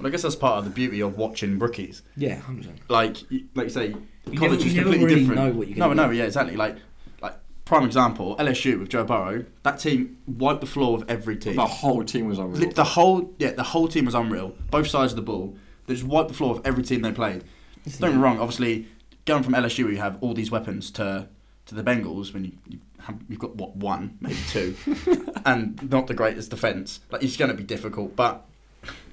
Well, 0.00 0.08
I 0.08 0.10
guess 0.10 0.22
that's 0.22 0.34
part 0.34 0.58
of 0.58 0.64
the 0.64 0.70
beauty 0.72 1.00
of 1.02 1.16
watching 1.16 1.56
rookies. 1.60 2.02
Yeah, 2.16 2.40
hundred 2.40 2.62
percent. 2.62 2.80
like 2.88 3.30
you- 3.30 3.44
like 3.54 3.66
you 3.66 3.70
say, 3.70 3.86
You 4.28 4.38
college 4.38 4.40
never- 4.40 4.54
is 4.56 4.64
you 4.66 4.80
never 4.80 4.90
completely 4.90 5.04
really 5.06 5.20
different. 5.20 5.40
know 5.40 5.52
what 5.58 5.68
you're 5.68 5.78
no, 5.78 5.92
no, 5.92 6.10
yeah, 6.10 6.24
exactly. 6.24 6.56
Like 6.56 6.76
prime 7.64 7.84
example, 7.84 8.36
LSU 8.36 8.78
with 8.78 8.90
Joe 8.90 9.04
Burrow. 9.04 9.44
That 9.62 9.78
team 9.78 10.18
wiped 10.26 10.60
the 10.60 10.66
floor 10.66 10.98
with 10.98 11.10
every 11.10 11.36
team. 11.36 11.56
The 11.56 11.66
whole 11.66 12.04
team 12.04 12.28
was 12.28 12.38
unreal. 12.38 12.70
The 12.70 12.84
whole 12.84 13.34
yeah, 13.38 13.52
the 13.52 13.62
whole 13.62 13.88
team 13.88 14.04
was 14.04 14.14
unreal. 14.14 14.54
Both 14.70 14.88
sides 14.88 15.12
of 15.12 15.16
the 15.16 15.22
ball. 15.22 15.56
They 15.86 15.94
just 15.94 16.06
wiped 16.06 16.28
the 16.28 16.34
floor 16.34 16.54
with 16.54 16.66
every 16.66 16.82
team 16.82 17.02
they 17.02 17.12
played. 17.12 17.44
Don't 17.98 18.10
get 18.10 18.16
me 18.16 18.22
wrong. 18.22 18.40
Obviously, 18.40 18.86
going 19.26 19.42
from 19.42 19.54
LSU, 19.54 19.84
where 19.84 19.92
you 19.92 19.98
have 19.98 20.18
all 20.22 20.34
these 20.34 20.50
weapons 20.50 20.90
to 20.92 21.28
to 21.66 21.74
the 21.74 21.82
Bengals 21.82 22.32
when 22.34 22.44
you, 22.44 22.52
you 22.68 22.78
have, 23.00 23.16
you've 23.28 23.38
got 23.38 23.56
what 23.56 23.74
one, 23.76 24.18
maybe 24.20 24.36
two, 24.48 24.76
and 25.46 25.90
not 25.90 26.06
the 26.06 26.14
greatest 26.14 26.50
defense. 26.50 27.00
Like 27.10 27.22
it's 27.22 27.36
going 27.36 27.50
to 27.50 27.56
be 27.56 27.62
difficult, 27.62 28.16
but 28.16 28.46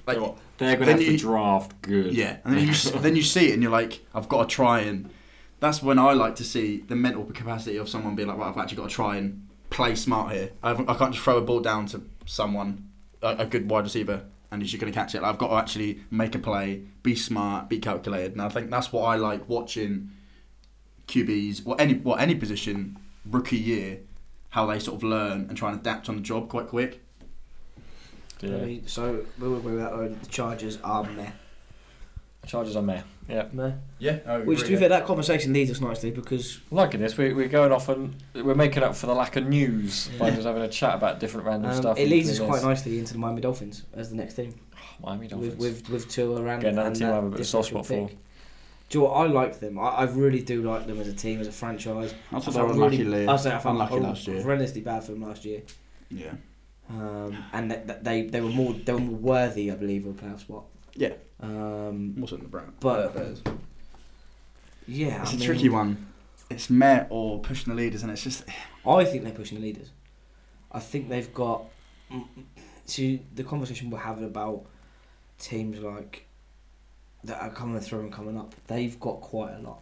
like 0.06 0.18
They're 0.58 0.76
going 0.76 0.80
to 0.80 0.86
then 0.86 0.98
have 0.98 1.08
to 1.08 1.18
draft 1.18 1.82
good. 1.82 2.14
yeah, 2.14 2.38
and 2.44 2.58
then 2.58 2.68
you 2.68 2.74
then 3.00 3.16
you 3.16 3.24
see 3.24 3.50
it 3.50 3.54
and 3.54 3.64
you're 3.64 3.72
like, 3.72 4.06
I've 4.14 4.30
got 4.30 4.50
to 4.50 4.56
try 4.56 4.82
and. 4.82 5.10
That's 5.62 5.82
when 5.82 6.00
I 6.00 6.14
like 6.14 6.36
to 6.38 6.44
see 6.44 6.80
the 6.80 6.96
mental 6.96 7.24
capacity 7.24 7.78
of 7.78 7.88
someone 7.88 8.16
being 8.16 8.28
like, 8.28 8.38
right, 8.38 8.50
I've 8.50 8.58
actually 8.58 8.78
got 8.78 8.90
to 8.90 8.96
try 8.96 9.16
and 9.18 9.48
play 9.70 9.96
smart 9.96 10.34
here. 10.34 10.50
I've, 10.62 10.82
I 10.90 10.96
can't 10.96 11.14
just 11.14 11.24
throw 11.24 11.38
a 11.38 11.42
ball 11.42 11.60
down 11.62 11.86
to 11.88 12.02
someone, 12.26 12.90
a, 13.22 13.38
a 13.38 13.46
good 13.46 13.70
wide 13.70 13.84
receiver, 13.84 14.26
and 14.52 14.62
he's 14.62 14.72
just 14.72 14.82
going 14.82 14.92
to 14.92 15.00
catch 15.00 15.14
it. 15.14 15.22
I've 15.22 15.38
got 15.38 15.50
to 15.50 15.56
actually 15.56 16.02
make 16.10 16.34
a 16.34 16.40
play, 16.40 16.82
be 17.04 17.16
smart, 17.16 17.70
be 17.70 17.78
calculated, 17.78 18.32
and 18.34 18.42
I 18.42 18.50
think 18.50 18.72
that's 18.72 18.92
what 18.92 19.04
I 19.04 19.18
like 19.18 19.48
watching 19.48 20.10
QBs, 21.08 21.62
or 21.66 21.80
any 21.80 21.94
what 21.94 22.20
any 22.20 22.34
position, 22.34 22.98
rookie 23.24 23.58
year, 23.58 24.00
how 24.50 24.66
they 24.66 24.80
sort 24.80 24.98
of 24.98 25.04
learn 25.04 25.46
and 25.48 25.56
try 25.56 25.70
and 25.70 25.80
adapt 25.80 26.10
on 26.10 26.16
the 26.16 26.22
job 26.22 26.50
quite 26.50 26.68
quick. 26.70 27.02
Yeah. 28.42 28.80
So 28.88 29.26
we 29.40 29.48
will 29.48 29.58
agree 29.58 29.74
with 29.74 29.82
that. 29.82 29.92
though, 29.92 30.08
The 30.08 30.26
Chargers 30.26 30.80
are 30.84 31.04
meh. 31.04 31.32
Charges 32.48 32.76
are 32.76 32.82
meh. 32.82 33.04
Yeah. 33.32 33.48
Meh. 33.52 33.72
Yeah, 34.00 34.20
I 34.26 34.40
Which, 34.40 34.62
to 34.62 34.68
be 34.68 34.76
fair, 34.76 34.90
that 34.90 35.06
conversation 35.06 35.54
leads 35.54 35.72
us 35.72 35.80
nicely 35.80 36.12
because 36.12 36.60
I'm 36.70 36.78
liking 36.78 37.00
this. 37.00 37.18
We, 37.18 37.34
we're 37.34 37.48
going 37.48 37.72
off 37.72 37.88
and 37.90 38.16
we're 38.36 38.56
making 38.56 38.84
up 38.84 38.96
for 38.96 39.08
the 39.08 39.14
lack 39.14 39.36
of 39.36 39.48
news 39.48 40.10
by 40.20 40.32
just 40.32 40.46
having 40.46 40.64
a 40.64 40.68
chat 40.68 40.96
about 40.96 41.20
different 41.20 41.46
random 41.48 41.72
um, 41.72 41.78
stuff. 41.78 41.98
it 41.98 42.10
leads 42.10 42.30
us 42.30 42.40
including 42.40 42.62
quite 42.62 42.74
this. 42.74 42.86
nicely 42.86 43.00
into 43.00 43.14
the 43.14 43.20
Miami 43.20 43.42
Dolphins 43.42 43.84
as 43.94 44.10
the 44.10 44.16
next 44.16 44.34
team. 44.34 44.54
Miami 45.02 45.28
Dolphins. 45.28 45.56
With, 45.56 45.90
with, 45.90 45.90
with 45.90 46.10
Tua 46.10 46.42
around. 46.42 46.60
Again, 46.60 46.74
another 46.74 46.88
and 46.88 46.96
team 46.96 47.08
I 47.08 47.10
that 47.10 47.16
have 47.16 47.24
a 47.26 47.30
bit 47.30 47.40
of 47.40 47.48
soft 47.48 47.70
spot 47.70 47.86
for. 47.86 48.10
Do 48.90 48.98
you 48.98 49.06
know 49.06 49.12
what? 49.12 49.14
I 49.14 49.28
like 49.28 49.60
them. 49.62 49.80
I, 49.80 49.84
I 49.84 50.04
really 50.04 50.42
do 50.42 50.62
like 50.64 50.86
them 50.86 51.00
as 51.00 51.08
a 51.08 51.14
team, 51.14 51.40
as 51.40 51.48
a 51.48 51.52
franchise. 51.54 52.14
I 52.32 52.40
thought 52.40 52.50
I 52.50 52.58
they 52.58 52.64
were 52.64 52.74
unlucky, 52.74 53.04
really, 53.04 53.26
Lee. 53.26 53.28
I 53.28 53.36
say 53.38 53.56
I 53.56 53.60
felt 53.60 53.76
unlucky 53.76 54.00
last 54.02 54.28
year. 54.28 54.44
horrendously 54.44 54.84
bad 54.84 55.04
for 55.06 55.14
them 55.14 55.24
last 55.24 55.46
year. 55.46 55.62
Yeah. 56.10 56.34
Um, 56.90 57.38
and 57.54 57.72
that, 57.72 57.88
that 57.88 58.04
they 58.04 58.24
they 58.24 58.42
were 58.42 58.50
more 58.50 58.74
they 58.74 58.92
were 58.92 59.00
more 59.00 59.16
worthy, 59.16 59.72
I 59.72 59.76
believe, 59.76 60.06
of 60.06 60.20
a 60.20 60.26
playoff 60.26 60.42
spot. 60.42 60.66
Yeah. 60.94 61.14
Um, 61.42 62.16
Wasn't 62.20 62.42
the 62.44 62.48
Brown. 62.50 62.74
But- 62.80 63.16
yeah, 64.88 65.22
It's 65.22 65.32
I 65.32 65.34
a 65.34 65.38
mean, 65.38 65.46
tricky 65.46 65.70
one. 65.70 66.08
It's 66.50 66.70
meh 66.70 67.06
or 67.10 67.40
pushing 67.40 67.74
the 67.74 67.82
leaders, 67.82 68.04
and 68.04 68.12
it's 68.12 68.24
just 68.24 68.44
I 68.86 69.06
think 69.06 69.24
they're 69.24 69.32
pushing 69.34 69.58
the 69.60 69.64
leaders. 69.64 69.90
I 70.72 70.80
think 70.80 71.10
they've 71.10 71.34
got. 71.34 71.66
To 72.88 73.20
the 73.36 73.44
conversation 73.46 73.90
we're 73.90 74.00
having 74.00 74.26
about 74.26 74.66
teams 75.40 75.80
like 75.80 76.26
that 77.24 77.42
are 77.42 77.50
coming 77.52 77.80
through 77.80 78.02
and 78.02 78.12
coming 78.12 78.38
up, 78.38 78.54
they've 78.68 79.00
got 79.00 79.22
quite 79.22 79.54
a 79.54 79.60
lot, 79.60 79.80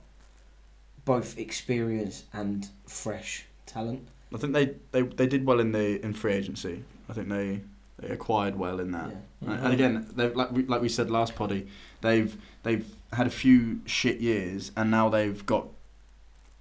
both 1.05 1.39
experience 1.39 2.25
and 2.33 2.67
fresh 2.85 3.45
talent. 3.65 4.07
I 4.31 4.37
think 4.37 4.53
they, 4.53 4.75
they, 4.91 5.01
they 5.01 5.25
did 5.25 5.43
well 5.43 5.59
in 5.59 5.71
the 5.71 6.03
in 6.05 6.13
free 6.13 6.33
agency. 6.33 6.83
I 7.09 7.13
think 7.13 7.29
they 7.29 7.61
acquired 8.03 8.55
well 8.55 8.79
in 8.79 8.91
that. 8.91 9.07
Yeah. 9.09 9.15
And- 9.41 9.49
mm-hmm. 9.49 9.65
And 9.65 9.73
again, 9.73 10.07
they've 10.15 10.35
like 10.35 10.51
we, 10.51 10.63
like 10.65 10.81
we 10.81 10.89
said 10.89 11.09
last 11.09 11.35
poddy, 11.35 11.67
they've 12.01 12.35
they've 12.63 12.85
had 13.13 13.27
a 13.27 13.31
few 13.31 13.81
shit 13.85 14.19
years, 14.19 14.71
and 14.77 14.91
now 14.91 15.09
they've 15.09 15.45
got 15.45 15.67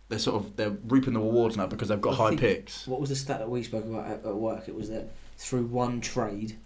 they're 0.09 0.19
sort 0.19 0.37
of 0.43 0.57
they're 0.57 0.77
reaping 0.89 1.13
the 1.15 1.21
rewards 1.21 1.57
now 1.57 1.67
because 1.67 1.89
they've 1.89 2.01
got 2.01 2.15
I 2.15 2.17
high 2.17 2.29
think- 2.31 2.41
picks. 2.41 2.87
What 2.87 3.01
was 3.01 3.11
the 3.11 3.17
stat 3.17 3.39
that 3.41 3.51
we 3.51 3.63
spoke 3.63 3.85
about 3.85 4.07
at, 4.07 4.25
at 4.25 4.35
work? 4.35 4.69
It 4.69 4.75
was 4.75 4.89
that 4.91 5.11
through 5.37 5.67
one 5.67 6.01
trade, 6.01 6.57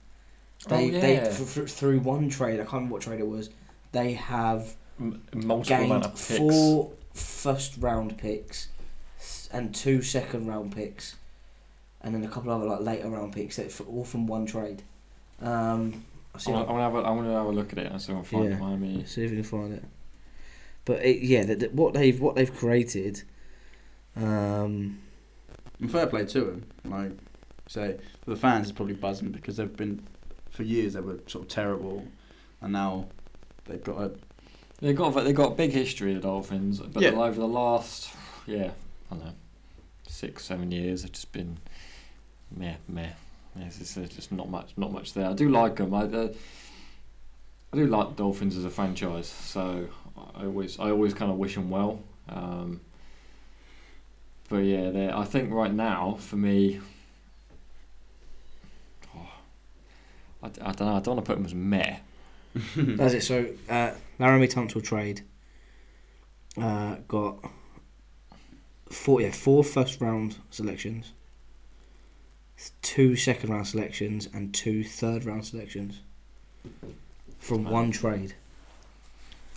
Oh, 0.66 0.76
they 0.76 0.90
they 0.90 1.14
yeah. 1.14 1.20
f- 1.22 1.58
f- 1.58 1.68
through 1.68 2.00
one 2.00 2.28
trade. 2.28 2.54
I 2.54 2.64
can't 2.64 2.72
remember 2.74 2.92
what 2.94 3.02
trade 3.02 3.20
it 3.20 3.26
was. 3.26 3.50
They 3.92 4.12
have 4.14 4.74
M- 5.00 5.22
multiple 5.34 5.84
amount 5.84 6.02
gained 6.02 6.04
of 6.04 6.12
picks. 6.12 6.36
four 6.38 6.92
first 7.14 7.76
round 7.78 8.16
picks 8.18 8.68
and 9.52 9.74
two 9.74 10.02
second 10.02 10.46
round 10.46 10.74
picks, 10.74 11.16
and 12.02 12.14
then 12.14 12.24
a 12.24 12.28
couple 12.28 12.50
of 12.52 12.60
other 12.60 12.70
like 12.70 12.80
later 12.80 13.08
round 13.08 13.32
picks. 13.32 13.56
That 13.56 13.66
f- 13.66 13.82
all 13.88 14.04
from 14.04 14.26
one 14.26 14.46
trade. 14.46 14.82
Um, 15.40 16.04
I'll 16.34 16.40
see, 16.40 16.50
I'm 16.52 16.64
gonna, 16.66 16.68
I'm, 16.68 16.74
gonna 16.76 16.82
have 16.82 16.94
a, 16.94 17.08
I'm 17.08 17.16
gonna 17.16 17.32
have 17.34 17.46
a 17.46 17.50
look 17.52 17.72
at 17.72 17.78
it 17.78 17.90
and 17.92 18.00
see 18.00 18.12
if 18.12 18.18
I 18.18 18.22
can 18.22 18.24
find 18.38 18.50
Yeah. 18.50 18.58
Miami. 18.58 19.04
see 19.04 19.24
if 19.24 19.30
we 19.30 19.36
can 19.38 19.44
find 19.44 19.72
it. 19.74 19.84
But 20.84 21.04
it, 21.04 21.22
yeah, 21.22 21.44
the, 21.44 21.54
the, 21.56 21.66
what 21.68 21.94
they've 21.94 22.20
what 22.20 22.34
they've 22.36 22.52
created. 22.54 23.22
Um, 24.16 24.98
And 25.80 25.90
fair 25.90 26.06
play 26.06 26.24
to 26.26 26.40
them. 26.40 26.66
Like 26.84 27.12
say 27.66 27.98
for 28.24 28.30
the 28.30 28.36
fans, 28.36 28.68
it's 28.68 28.76
probably 28.76 28.94
buzzing 28.94 29.30
because 29.30 29.56
they've 29.56 29.76
been 29.76 30.06
for 30.50 30.62
years 30.64 30.92
they 30.94 31.00
were 31.00 31.18
sort 31.26 31.44
of 31.44 31.48
terrible, 31.48 32.06
and 32.60 32.72
now 32.72 33.06
they've 33.64 33.82
got 33.82 34.00
a 34.00 34.12
They 34.80 34.92
got 34.92 35.10
they 35.24 35.32
got 35.32 35.56
big 35.56 35.72
history, 35.72 36.14
the 36.14 36.20
Dolphins, 36.20 36.80
but 36.80 37.02
Yeah. 37.02 37.10
over 37.10 37.40
the 37.40 37.46
last 37.48 38.14
yeah, 38.46 38.70
I 39.10 39.14
don't 39.14 39.24
know, 39.24 39.32
six 40.08 40.44
seven 40.44 40.70
years, 40.72 41.02
have 41.02 41.12
just 41.12 41.32
been 41.32 41.58
meh 42.56 42.76
meh. 42.88 43.10
Yes, 43.56 43.80
it's, 43.80 43.94
there's 43.94 44.08
just 44.10 44.32
not 44.32 44.48
much 44.48 44.72
not 44.76 44.92
much 44.92 45.12
there. 45.14 45.28
I 45.28 45.32
do 45.34 45.48
like 45.48 45.76
them. 45.76 45.92
I 45.94 46.02
uh, 46.04 46.32
I 47.72 47.76
do 47.76 47.86
like 47.86 48.16
Dolphins 48.16 48.56
as 48.56 48.64
a 48.64 48.70
franchise, 48.70 49.28
so 49.28 49.88
I 50.34 50.44
always 50.44 50.78
I 50.78 50.90
always 50.90 51.14
kind 51.14 51.30
of 51.30 51.38
wish 51.38 51.54
them 51.54 51.70
well. 51.70 52.00
Um, 52.28 52.80
but 54.48 54.58
yeah, 54.58 55.18
I 55.18 55.24
think 55.24 55.52
right 55.52 55.72
now 55.72 56.16
for 56.20 56.36
me. 56.36 56.80
oh, 59.16 59.28
I, 60.42 60.48
d- 60.48 60.60
I 60.60 60.72
don't 60.72 60.88
know. 60.88 60.96
I 60.96 61.00
don't 61.00 61.16
want 61.16 61.26
to 61.26 61.30
put 61.30 61.36
them 61.36 61.46
as 61.46 61.54
meh. 61.54 61.96
That's 62.76 63.14
it. 63.14 63.22
So, 63.22 63.46
uh, 63.70 63.92
Laremy 64.20 64.52
Tunsil 64.52 64.84
trade 64.84 65.22
uh, 66.60 66.96
got 67.08 67.38
four, 68.90 69.22
yeah, 69.22 69.30
four 69.30 69.64
first 69.64 70.00
round 70.02 70.36
selections, 70.50 71.12
two 72.82 73.16
second 73.16 73.50
round 73.50 73.66
selections, 73.66 74.28
and 74.32 74.54
two 74.54 74.84
third 74.84 75.24
round 75.24 75.44
selections 75.44 76.00
from 77.38 77.64
one 77.64 77.90
trade. 77.90 78.34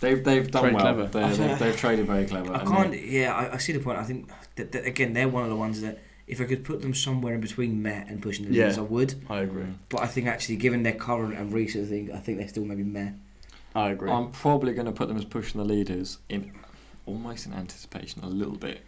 They've 0.00 0.22
they've 0.22 0.50
done 0.50 0.62
Very 0.62 0.74
well. 0.74 0.82
clever. 0.82 1.06
They, 1.06 1.22
I 1.22 1.32
they've, 1.32 1.58
they've 1.58 1.76
traded 1.76 2.06
very 2.06 2.26
clever. 2.26 2.52
I 2.54 2.60
and 2.60 2.68
can't. 2.68 2.90
they- 2.90 3.04
Yeah, 3.04 3.34
I, 3.34 3.54
I 3.54 3.56
see 3.58 3.72
the 3.72 3.78
point. 3.80 3.98
I 3.98 4.04
think 4.04 4.30
that, 4.56 4.72
that 4.72 4.84
again, 4.84 5.12
they're 5.14 5.28
one 5.28 5.44
of 5.44 5.48
the 5.50 5.56
ones 5.56 5.80
that 5.80 5.98
if 6.26 6.40
I 6.40 6.44
could 6.44 6.64
put 6.64 6.82
them 6.82 6.92
somewhere 6.92 7.34
in 7.34 7.40
between 7.40 7.80
meh 7.82 8.04
and 8.08 8.20
pushing 8.20 8.46
the 8.46 8.52
Yeah. 8.52 8.64
leaders, 8.64 8.78
I 8.78 8.82
would. 8.82 9.14
I 9.30 9.38
agree. 9.40 9.64
But 9.88 10.02
I 10.02 10.06
think 10.06 10.26
actually, 10.26 10.56
given 10.56 10.82
their 10.82 10.92
current 10.94 11.34
and 11.34 11.52
recent 11.52 11.88
thing, 11.88 12.10
I 12.12 12.18
think 12.18 12.38
they're 12.38 12.48
still 12.48 12.64
maybe 12.64 12.82
meh. 12.82 13.12
I 13.74 13.90
agree. 13.90 14.10
I'm 14.10 14.32
probably 14.32 14.72
going 14.74 14.86
to 14.86 14.92
put 14.92 15.08
them 15.08 15.16
as 15.16 15.24
pushing 15.24 15.58
the 15.60 15.64
leaders 15.66 16.18
in 16.28 16.52
almost 17.06 17.46
in 17.46 17.52
anticipation 17.52 18.22
a 18.24 18.28
little 18.28 18.56
bit. 18.56 18.80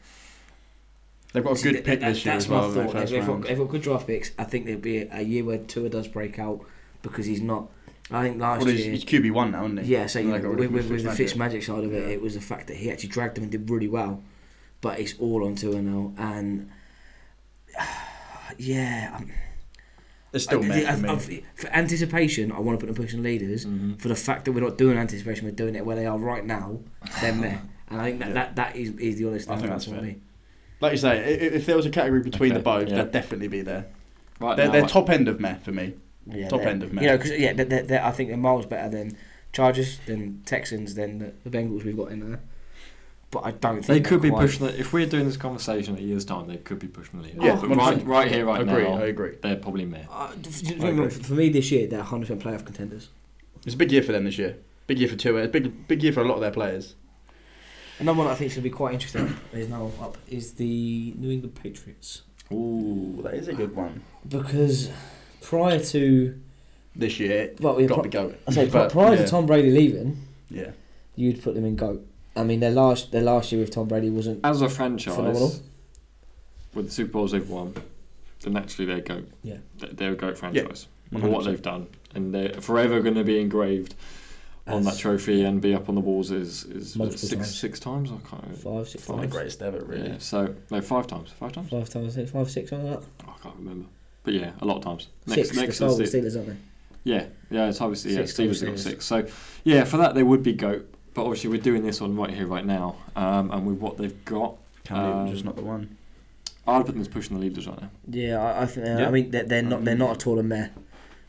They've 1.33 1.45
got 1.45 1.59
a 1.59 1.63
good 1.63 1.85
pick 1.85 2.01
this 2.01 2.25
year 2.25 2.35
as 2.35 2.49
well. 2.49 2.69
my 2.69 2.75
thought. 2.87 3.07
they've, 3.09 3.27
got, 3.27 3.43
they've 3.43 3.59
got 3.59 3.69
good 3.69 3.83
draft 3.83 4.07
picks, 4.07 4.31
I 4.39 4.45
think 4.45 4.67
there'll 4.67 4.81
be 4.81 4.99
a, 5.03 5.09
a 5.19 5.23
year 5.23 5.45
where 5.45 5.59
Tua 5.59 5.89
does 5.89 6.09
break 6.09 6.39
out 6.39 6.61
because 7.03 7.27
he's 7.27 7.41
not. 7.43 7.69
I 8.11 8.23
think 8.23 8.41
last 8.41 8.61
Well, 8.65 8.71
he's, 8.75 8.81
year. 8.87 8.91
he's 8.93 9.05
QB 9.05 9.33
one 9.33 9.51
now, 9.51 9.65
isn't 9.67 9.85
he? 9.85 9.93
yeah, 9.93 10.07
so 10.07 10.19
you 10.19 10.29
know, 10.29 10.39
they 10.39 10.49
with, 10.49 10.71
with, 10.71 10.91
with 10.91 11.03
the 11.05 11.11
Fitzmagic. 11.11 11.35
Fitzmagic 11.61 11.65
side 11.65 11.85
of 11.85 11.93
it, 11.93 12.03
Yeah. 12.09 12.15
it 12.15 12.23
was 12.23 12.35
the 12.35 12.41
fact 12.41 12.69
that 12.69 12.77
he 12.79 12.91
actually 12.91 13.11
dragged 13.11 13.35
them 13.37 13.43
and 13.45 13.53
did 13.53 13.69
really 13.69 13.89
well, 13.89 14.23
but 14.81 14.99
it's 14.99 15.15
all 15.19 15.45
on 15.45 15.55
Tua 15.57 15.83
now, 15.83 16.13
and 16.17 16.71
yeah, 18.57 19.15
I'm, 19.15 19.31
It's 20.33 20.45
still 20.45 20.63
I- 20.65 20.69
meh 20.69 20.91
I- 20.91 20.97
for. 20.97 21.07
I- 21.09 21.43
for 21.55 21.69
anticipation, 21.69 22.51
I 22.53 22.61
want 22.61 22.79
to 22.81 22.87
put 22.87 22.93
them 22.95 23.03
pushing 23.05 23.23
leaders. 23.23 23.67
Mm-hmm. 23.67 23.95
For 23.95 24.09
the 24.09 24.15
fact 24.17 24.45
that 24.47 24.53
we're 24.53 24.61
not 24.63 24.79
doing 24.79 24.97
anticipation, 24.97 25.45
we're 25.47 25.51
doing 25.53 25.75
it 25.75 25.85
where 25.85 25.97
they 25.97 26.07
are 26.07 26.19
right 26.19 26.45
now. 26.45 26.79
They're 27.21 27.35
meh, 27.35 27.59
and 27.89 28.01
I 28.01 28.05
think 28.05 28.21
that, 28.21 28.29
Yeah. 28.29 28.35
that, 28.35 28.57
that 28.57 28.77
is, 28.77 28.91
is 28.99 29.19
the 29.19 29.27
honest 29.29 29.49
I 29.51 29.57
think 29.59 29.71
answer 29.71 29.71
that's 29.71 29.85
for 29.87 29.91
fair. 29.93 30.03
me. 30.03 30.17
Like 30.81 30.93
you 30.93 30.99
say, 30.99 31.19
i- 31.19 31.55
if 31.57 31.67
there 31.67 31.77
was 31.77 31.87
a 31.87 31.91
category 31.91 32.21
between 32.23 32.53
Okay, 32.53 32.59
the 32.59 32.63
both, 32.65 32.89
yeah. 32.89 33.03
they'd 33.03 33.13
definitely 33.13 33.49
be 33.49 33.63
there. 33.63 33.87
Right 34.41 34.57
They're, 34.57 34.67
now, 34.67 34.73
they're 34.73 34.85
I- 34.85 34.89
top 34.89 35.11
end 35.11 35.27
of 35.29 35.41
meh 35.41 35.57
for 35.57 35.73
me. 35.73 35.95
Yeah, 36.31 36.49
Top 36.49 36.61
end 36.61 36.83
of 36.83 36.91
You 36.91 36.97
meh. 37.01 37.07
know, 37.07 37.19
'cause, 37.19 37.31
yeah, 37.31 37.53
they're, 37.55 37.65
they're, 37.65 37.83
they're- 37.83 38.03
I 38.05 38.11
think 38.13 38.29
they're 38.29 38.37
miles 38.37 38.67
better 38.67 38.89
than 38.91 39.17
Chargers, 39.53 39.99
than 40.07 40.43
Texans, 40.45 40.95
than 40.95 41.19
the, 41.19 41.33
the 41.49 41.51
Bengals 41.51 41.85
we've 41.85 41.97
got 41.97 42.13
in 42.13 42.21
there. 42.21 42.41
But 43.31 43.45
I 43.45 43.51
don't 43.53 43.77
think 43.85 43.87
They 43.87 44.01
could 44.09 44.23
be 44.23 44.31
quite- 44.31 44.43
pushing. 44.43 44.67
The, 44.67 44.79
if 44.79 44.93
we're 44.93 45.07
doing 45.07 45.25
this 45.27 45.37
conversation 45.39 45.97
in 45.97 46.03
a 46.03 46.07
year's 46.07 46.25
time, 46.25 46.47
they 46.47 46.57
could 46.59 46.79
be 46.79 46.87
pushing 46.87 47.21
the 47.21 47.27
leaders. 47.29 47.43
Yeah, 47.43 47.57
but 47.57 47.71
100%. 47.71 47.77
right, 47.79 48.07
right 48.07 48.31
here, 48.31 48.45
right 48.47 48.61
agree, 48.61 48.85
now, 48.85 48.99
I 48.99 49.07
agree. 49.07 49.33
they're 49.43 49.57
probably 49.57 49.85
meh. 49.87 50.05
Uh, 50.11 50.29
f- 50.47 50.63
f- 50.71 50.81
I 50.83 50.89
agree. 50.89 51.09
for 51.11 51.33
me 51.35 51.49
this 51.49 51.71
year, 51.71 51.87
they're 51.87 52.03
100% 52.03 52.41
playoff 52.41 52.65
contenders. 52.65 53.09
It's 53.65 53.75
a 53.75 53.79
big 53.79 53.91
year 53.91 54.03
for 54.03 54.13
them 54.13 54.25
this 54.25 54.39
year. 54.39 54.57
Big 54.87 54.99
year 54.99 55.09
for 55.09 55.17
Tua. 55.17 55.43
It's 55.43 55.53
big, 55.53 55.89
big 55.89 56.03
year 56.03 56.13
for 56.13 56.21
a 56.23 56.29
lot 56.29 56.35
of 56.37 56.41
their 56.41 56.51
players. 56.51 56.95
Another 57.99 58.19
one 58.19 58.27
I 58.29 58.35
think 58.35 58.53
should 58.53 58.63
be 58.63 58.71
quite 58.71 58.95
interesting 58.95 59.35
is 59.53 59.69
now 59.69 59.91
up 60.01 60.17
is 60.29 60.53
the 60.53 61.15
New 61.17 61.31
England 61.31 61.55
Patriots 61.57 62.23
Ooh, 62.53 63.21
that 63.25 63.35
is 63.35 63.49
a 63.49 63.53
good 63.55 63.75
one. 63.75 64.03
because 64.29 64.91
prior 65.43 65.79
to 65.81 66.39
This 66.97 67.19
year, 67.21 67.55
well, 67.61 67.75
we 67.77 67.87
got 67.87 67.97
to 67.97 68.01
pri- 68.03 68.09
be 68.09 68.09
going. 68.11 68.35
I 68.47 68.53
say 68.53 68.71
pri- 68.71 68.81
But, 68.85 68.93
prior 68.93 69.15
yeah. 69.15 69.23
to 69.25 69.29
Tom 69.29 69.47
Brady 69.47 69.71
leaving, 69.71 70.17
Yeah. 70.49 70.71
you'd 71.17 71.43
put 71.43 71.55
them 71.55 71.65
in 71.65 71.77
goat. 71.77 72.07
I 72.37 72.45
mean, 72.45 72.61
their 72.61 72.71
last 72.71 73.11
their 73.13 73.23
last 73.23 73.51
year 73.53 73.61
with 73.61 73.71
Tom 73.71 73.89
Brady 73.89 74.11
wasn't 74.11 74.41
As 74.45 74.63
a 74.63 74.69
franchise, 74.69 75.15
Phenomenal. 75.17 75.53
with 76.75 76.87
the 76.87 76.93
Super 76.93 77.13
Bowls 77.13 77.33
they've 77.33 77.49
won, 77.49 77.75
then 78.43 78.53
naturally 78.55 78.87
they're 78.87 79.01
goat. 79.03 79.29
Yeah. 79.43 79.57
They're- 79.79 79.91
They're 79.93 80.13
a 80.13 80.17
goat 80.17 80.39
franchise. 80.39 80.87
for 81.11 81.19
100%. 81.19 81.31
what 81.33 81.45
they've 81.45 81.63
done, 81.63 81.87
and 82.15 82.33
they're 82.35 82.53
forever 82.61 83.01
going 83.01 83.15
to 83.17 83.25
be 83.25 83.41
engraved 83.41 83.95
on 84.69 84.85
that 84.85 84.99
trophy 84.99 85.45
and 85.45 85.61
be 85.61 85.75
up 85.75 85.89
on 85.89 85.95
the 85.95 86.01
walls. 86.01 86.31
Is 86.31 86.65
is 86.65 86.97
Multiple 86.97 87.19
six 87.19 87.35
times. 87.35 87.59
six 87.59 87.81
times? 87.81 88.11
I 88.11 88.17
can't. 88.29 88.43
remember. 88.43 88.57
five, 88.61 88.89
six 88.89 89.09
One 89.09 89.19
of 89.19 89.23
the 89.23 89.27
times, 89.27 89.37
greatest 89.37 89.63
ever, 89.63 89.81
really. 89.85 90.09
Yeah. 90.11 90.19
So 90.19 90.55
no, 90.71 90.81
five 90.81 91.07
times. 91.07 91.31
Five 91.39 91.53
times. 91.53 91.71
five 91.71 91.89
times, 91.89 92.15
I 92.15 92.17
think 92.17 92.31
five, 92.31 92.51
six, 92.51 92.71
something 92.71 92.91
like 92.91 93.01
that. 93.01 93.07
Oh, 93.27 93.35
I 93.39 93.43
can't 93.43 93.57
remember. 93.57 93.89
But 94.25 94.35
yeah, 94.35 94.53
a 94.61 94.65
lot 94.65 94.77
of 94.79 94.85
times. 94.85 95.09
Six. 95.27 95.37
Next, 95.37 95.57
next 95.57 95.79
the 95.79 95.87
is 95.87 95.93
Steelers, 95.93 96.11
the, 96.11 96.19
Steelers, 96.19 96.37
aren't 96.37 96.49
they? 96.49 96.57
yeah, 97.05 97.27
yeah. 97.51 97.69
It's 97.69 97.81
obviously 97.81 98.13
yeah. 98.13 98.25
Six 98.25 98.33
Steelers 98.35 98.61
have 98.61 98.61
got 98.61 98.67
times 98.67 98.83
six. 98.83 99.05
So 99.07 99.27
yeah, 99.65 99.85
for 99.85 99.97
that 99.99 100.15
they 100.15 100.23
would 100.23 100.43
be 100.43 100.53
goat. 100.53 100.95
But 101.15 101.23
obviously 101.25 101.51
we're 101.51 101.61
doing 101.63 101.83
this 101.83 102.01
one 102.01 102.15
right 102.17 102.31
here, 102.31 102.47
right 102.47 102.65
now, 102.65 102.97
um, 103.17 103.51
and 103.51 103.67
with 103.67 103.79
what 103.79 103.97
they've 103.97 104.25
got, 104.25 104.57
Cam 104.85 104.99
Newton's 104.99 105.29
Um, 105.29 105.33
just 105.33 105.45
not 105.45 105.57
the 105.57 105.63
one. 105.63 105.97
I'd 106.67 106.85
put 106.85 106.93
them 106.93 107.01
as 107.01 107.09
pushing 107.09 107.35
the 107.37 107.43
leaders 107.43 107.67
right 107.67 107.81
now. 107.81 107.91
Yeah, 108.09 108.39
I, 108.41 108.63
I 108.63 108.67
think. 108.67 108.87
Yeah. 108.87 109.09
I 109.09 109.11
mean, 109.11 109.31
they're, 109.31 109.45
they're 109.45 109.63
not. 109.63 109.85
They're 109.85 109.97
not 109.97 110.11
at 110.17 110.27
all 110.27 110.39
a 110.39 110.43
meh. 110.43 110.69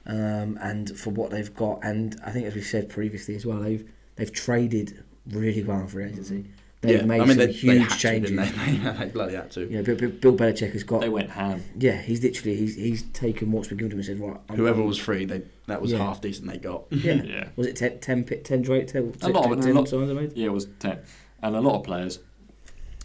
Um, 0.10 0.58
and 0.62 0.98
for 0.98 1.12
what 1.12 1.30
they've 1.30 1.54
got, 1.54 1.80
and 1.84 2.20
I 2.26 2.32
think 2.32 2.48
as 2.48 2.56
we 2.56 2.62
said 2.62 2.90
previously 2.90 3.36
as 3.36 3.46
well, 3.46 3.60
they've 3.60 3.88
they've 4.16 4.32
traded 4.32 5.04
really 5.30 5.64
well 5.64 5.82
in 5.82 5.88
free 5.88 6.06
agency. 6.06 6.46
They've 6.82 7.02
yeah, 7.02 7.06
made 7.06 7.22
I 7.22 7.26
mean, 7.26 7.38
some 7.38 7.46
they, 7.46 7.52
huge 7.52 7.74
they 7.74 7.80
had 7.80 7.90
to, 7.92 7.98
changes. 7.98 8.32
didn't 8.32 8.56
they? 8.66 8.72
they, 8.78 8.92
they 9.06 9.06
bloody 9.12 9.36
had 9.36 9.52
to. 9.52 9.62
You 9.70 9.78
know, 9.78 9.84
Bill, 9.84 9.96
Bill- 9.98 10.10
Bill 10.10 10.36
Belichick 10.36 10.72
has 10.72 10.84
got. 10.84 11.02
They 11.02 11.10
went 11.10 11.30
ham. 11.30 11.62
Yeah, 11.78 12.02
he's 12.02 12.24
literally 12.24 12.56
he's 12.56 12.76
he's 12.76 13.04
taken 13.12 13.52
what's 13.52 13.68
been 13.68 13.78
given 13.78 13.92
to 13.92 13.96
him 13.98 14.00
and 14.00 14.06
said, 14.06 14.20
right. 14.20 14.40
I'm- 14.50 14.58
Whoever 14.58 14.82
was 14.82 14.98
free, 14.98 15.26
they 15.26 15.44
that 15.68 15.80
was 15.82 15.92
Yeah. 15.92 16.00
half 16.00 16.22
decent. 16.22 16.48
They 16.50 16.58
got. 16.58 16.86
Yeah. 16.90 17.14
Yeah. 17.24 17.50
Was 17.56 17.68
it 17.68 17.76
10, 17.76 18.00
10, 18.00 18.24
pi- 18.24 18.36
10 18.38 18.64
10, 18.64 18.86
10, 18.88 19.14
A 19.22 19.28
lot 19.30 19.46
of 19.52 19.60
it, 19.60 19.62
10 19.62 19.76
a 19.76 19.80
lot- 19.80 19.90
signs 19.90 20.10
I 20.10 20.14
made? 20.14 20.34
Yeah, 20.36 20.48
it 20.48 20.54
was 20.54 20.68
ten, 20.80 21.00
and 21.44 21.56
a 21.56 21.62
lot 21.62 21.76
of 21.76 21.84
players. 21.84 22.20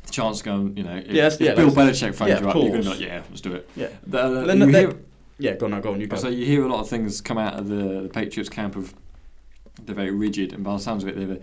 The 0.06 0.12
chance 0.12 0.38
of 0.38 0.44
going, 0.46 0.76
you 0.76 0.84
know, 0.84 0.96
if, 0.96 1.06
Yeah, 1.08 1.12
that's- 1.28 1.34
if 1.34 1.40
yeah, 1.42 1.54
Bill 1.54 1.68
that's- 1.70 2.00
Belichick 2.00 2.14
phones 2.14 2.28
yeah, 2.30 2.40
you 2.40 2.44
of 2.44 2.46
up, 2.48 2.54
you're 2.54 2.68
going 2.70 2.72
to 2.74 2.78
be 2.78 2.84
course. 2.84 3.00
like, 3.00 3.08
yeah, 3.08 3.22
let's 3.28 3.40
do 3.42 3.52
it. 3.54 3.68
Yeah. 3.76 3.88
The, 4.06 4.18
uh, 4.20 4.44
Then 4.46 4.60
you 4.60 4.66
they- 4.72 4.80
hear- 4.80 4.96
Yeah, 5.38 5.54
go 5.54 5.66
on, 5.66 5.80
go 5.80 5.92
on. 5.92 6.00
You 6.00 6.06
go. 6.06 6.16
So 6.16 6.28
you 6.28 6.46
hear 6.46 6.64
a 6.64 6.68
lot 6.68 6.80
of 6.80 6.88
things 6.88 7.20
come 7.20 7.38
out 7.38 7.58
of 7.58 7.68
the, 7.68 8.02
the 8.02 8.08
Patriots 8.08 8.48
camp 8.48 8.76
of 8.76 8.94
they're 9.82 9.94
very 9.94 10.12
rigid, 10.12 10.52
and 10.52 10.62
by 10.62 10.72
the 10.72 10.78
sounds 10.78 11.02
of 11.02 11.08
it, 11.08 11.16
they're 11.16 11.38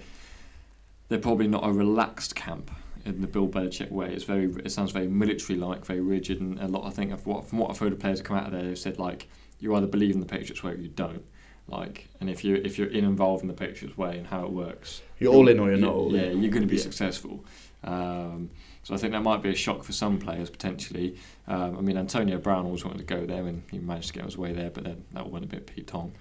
they're 1.10 1.20
probably 1.20 1.48
not 1.48 1.68
a 1.68 1.72
relaxed 1.72 2.36
camp 2.36 2.72
in 3.06 3.20
the 3.20 3.28
Bill 3.28 3.48
Belichick 3.48 3.92
way. 3.92 4.14
It's 4.14 4.24
very 4.24 4.46
it 4.64 4.72
sounds 4.72 4.92
very 4.92 5.08
military-like, 5.08 5.86
very 5.86 6.00
rigid, 6.00 6.40
and 6.40 6.60
a 6.60 6.68
lot. 6.68 6.86
I 6.86 6.92
think 6.92 7.12
of 7.12 7.26
what 7.26 7.46
from 7.48 7.60
what 7.60 7.70
I've 7.70 7.80
heard 7.80 7.92
of 7.92 8.00
players 8.00 8.22
come 8.22 8.38
out 8.38 8.46
of 8.46 8.54
there, 8.54 8.64
they've 8.64 8.78
said 8.78 9.00
like 9.00 9.28
you 9.60 9.76
either 9.76 9.88
believe 9.88 10.14
in 10.14 10.20
the 10.22 10.26
Patriots 10.26 10.64
way 10.64 10.72
or 10.72 10.76
you 10.76 10.90
don't. 10.90 11.24
Like, 11.72 12.08
and 12.20 12.30
if 12.30 12.44
you 12.44 12.56
if 12.56 12.78
you're 12.78 12.90
in 12.90 13.06
involved 13.06 13.42
in 13.44 13.48
the 13.48 13.54
Patriots 13.54 13.98
way 13.98 14.18
and 14.18 14.28
how 14.28 14.44
it 14.46 14.52
works, 14.52 15.02
You're 15.20 15.34
all 15.34 15.48
in 15.48 15.60
or 15.60 15.70
you're 15.70 15.78
not 15.80 15.94
all 15.94 16.14
yeah, 16.16 16.24
in. 16.24 16.42
you're 16.42 16.52
going 16.52 16.64
to 16.64 16.68
be 16.68 16.76
Yeah. 16.76 16.82
successful. 16.84 17.46
Um, 17.84 18.50
so 18.84 18.94
I 18.94 18.98
think 18.98 19.14
that 19.14 19.24
might 19.24 19.42
be 19.42 19.50
a 19.50 19.56
shock 19.56 19.84
for 19.84 19.92
some 19.92 20.20
players 20.20 20.50
potentially. 20.50 21.16
Um, 21.48 21.78
I 21.78 21.82
mean, 21.82 21.98
Antonio 21.98 22.38
Brown 22.40 22.66
always 22.66 22.84
wanted 22.84 22.98
to 23.00 23.04
go 23.06 23.26
there, 23.26 23.48
and 23.48 23.64
he 23.72 23.80
managed 23.80 24.08
to 24.10 24.14
get 24.14 24.26
his 24.26 24.38
way 24.38 24.52
there, 24.54 24.70
but 24.70 24.84
then 24.84 25.04
that 25.14 25.30
went 25.30 25.46
a 25.46 25.48
bit 25.48 25.66
Pete 25.68 25.88
Tong. 25.88 26.12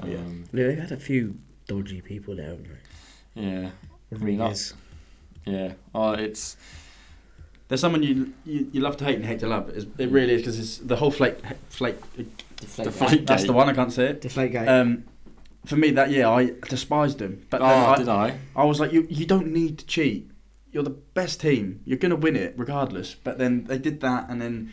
Um, 0.00 0.10
Yeah. 0.10 0.60
Yeah, 0.60 0.66
they've 0.68 0.78
had 0.78 0.92
a 0.92 0.96
few 0.96 1.36
dodgy 1.68 2.00
people 2.00 2.36
there, 2.36 2.48
haven't 2.50 2.68
they? 3.34 3.42
yeah, 3.42 3.70
I 4.12 4.14
mean, 4.24 4.38
Rodriguez. 4.38 4.74
yeah. 5.46 5.72
Oh, 5.94 6.12
it's 6.12 6.56
There's 7.68 7.80
someone 7.80 8.02
you, 8.02 8.32
you 8.44 8.68
you 8.72 8.80
love 8.80 8.96
to 8.98 9.04
hate 9.04 9.16
and 9.16 9.24
hate 9.24 9.40
to 9.40 9.46
love. 9.46 9.68
It's, 9.70 9.86
it 9.98 10.10
really 10.10 10.34
is 10.34 10.40
because 10.42 10.58
it's 10.58 10.78
the 10.78 10.96
whole 10.96 11.10
flake 11.10 11.38
flake. 11.68 11.96
Deflate. 12.56 12.86
Deflate. 12.86 13.26
That's 13.26 13.44
the 13.44 13.52
one 13.52 13.68
I 13.68 13.72
can't 13.72 13.92
say 13.92 14.06
it. 14.06 14.20
Deflate 14.20 14.52
gate. 14.52 14.68
Um, 14.68 15.04
for 15.64 15.76
me 15.76 15.90
that 15.90 16.10
year 16.10 16.26
I 16.26 16.52
despised 16.68 17.20
him, 17.20 17.46
but 17.50 17.60
then 17.60 17.68
oh, 17.68 17.86
I, 17.86 17.96
did 17.96 18.08
I? 18.08 18.38
I 18.54 18.64
was 18.64 18.80
like, 18.80 18.92
you 18.92 19.06
you 19.10 19.26
don't 19.26 19.48
need 19.48 19.78
to 19.78 19.86
cheat. 19.86 20.30
You're 20.70 20.84
the 20.84 20.90
best 20.90 21.40
team. 21.40 21.80
You're 21.84 21.98
gonna 21.98 22.16
win 22.16 22.36
it 22.36 22.54
regardless. 22.56 23.14
But 23.14 23.38
then 23.38 23.64
they 23.64 23.78
did 23.78 24.00
that, 24.00 24.28
and 24.30 24.40
then 24.40 24.72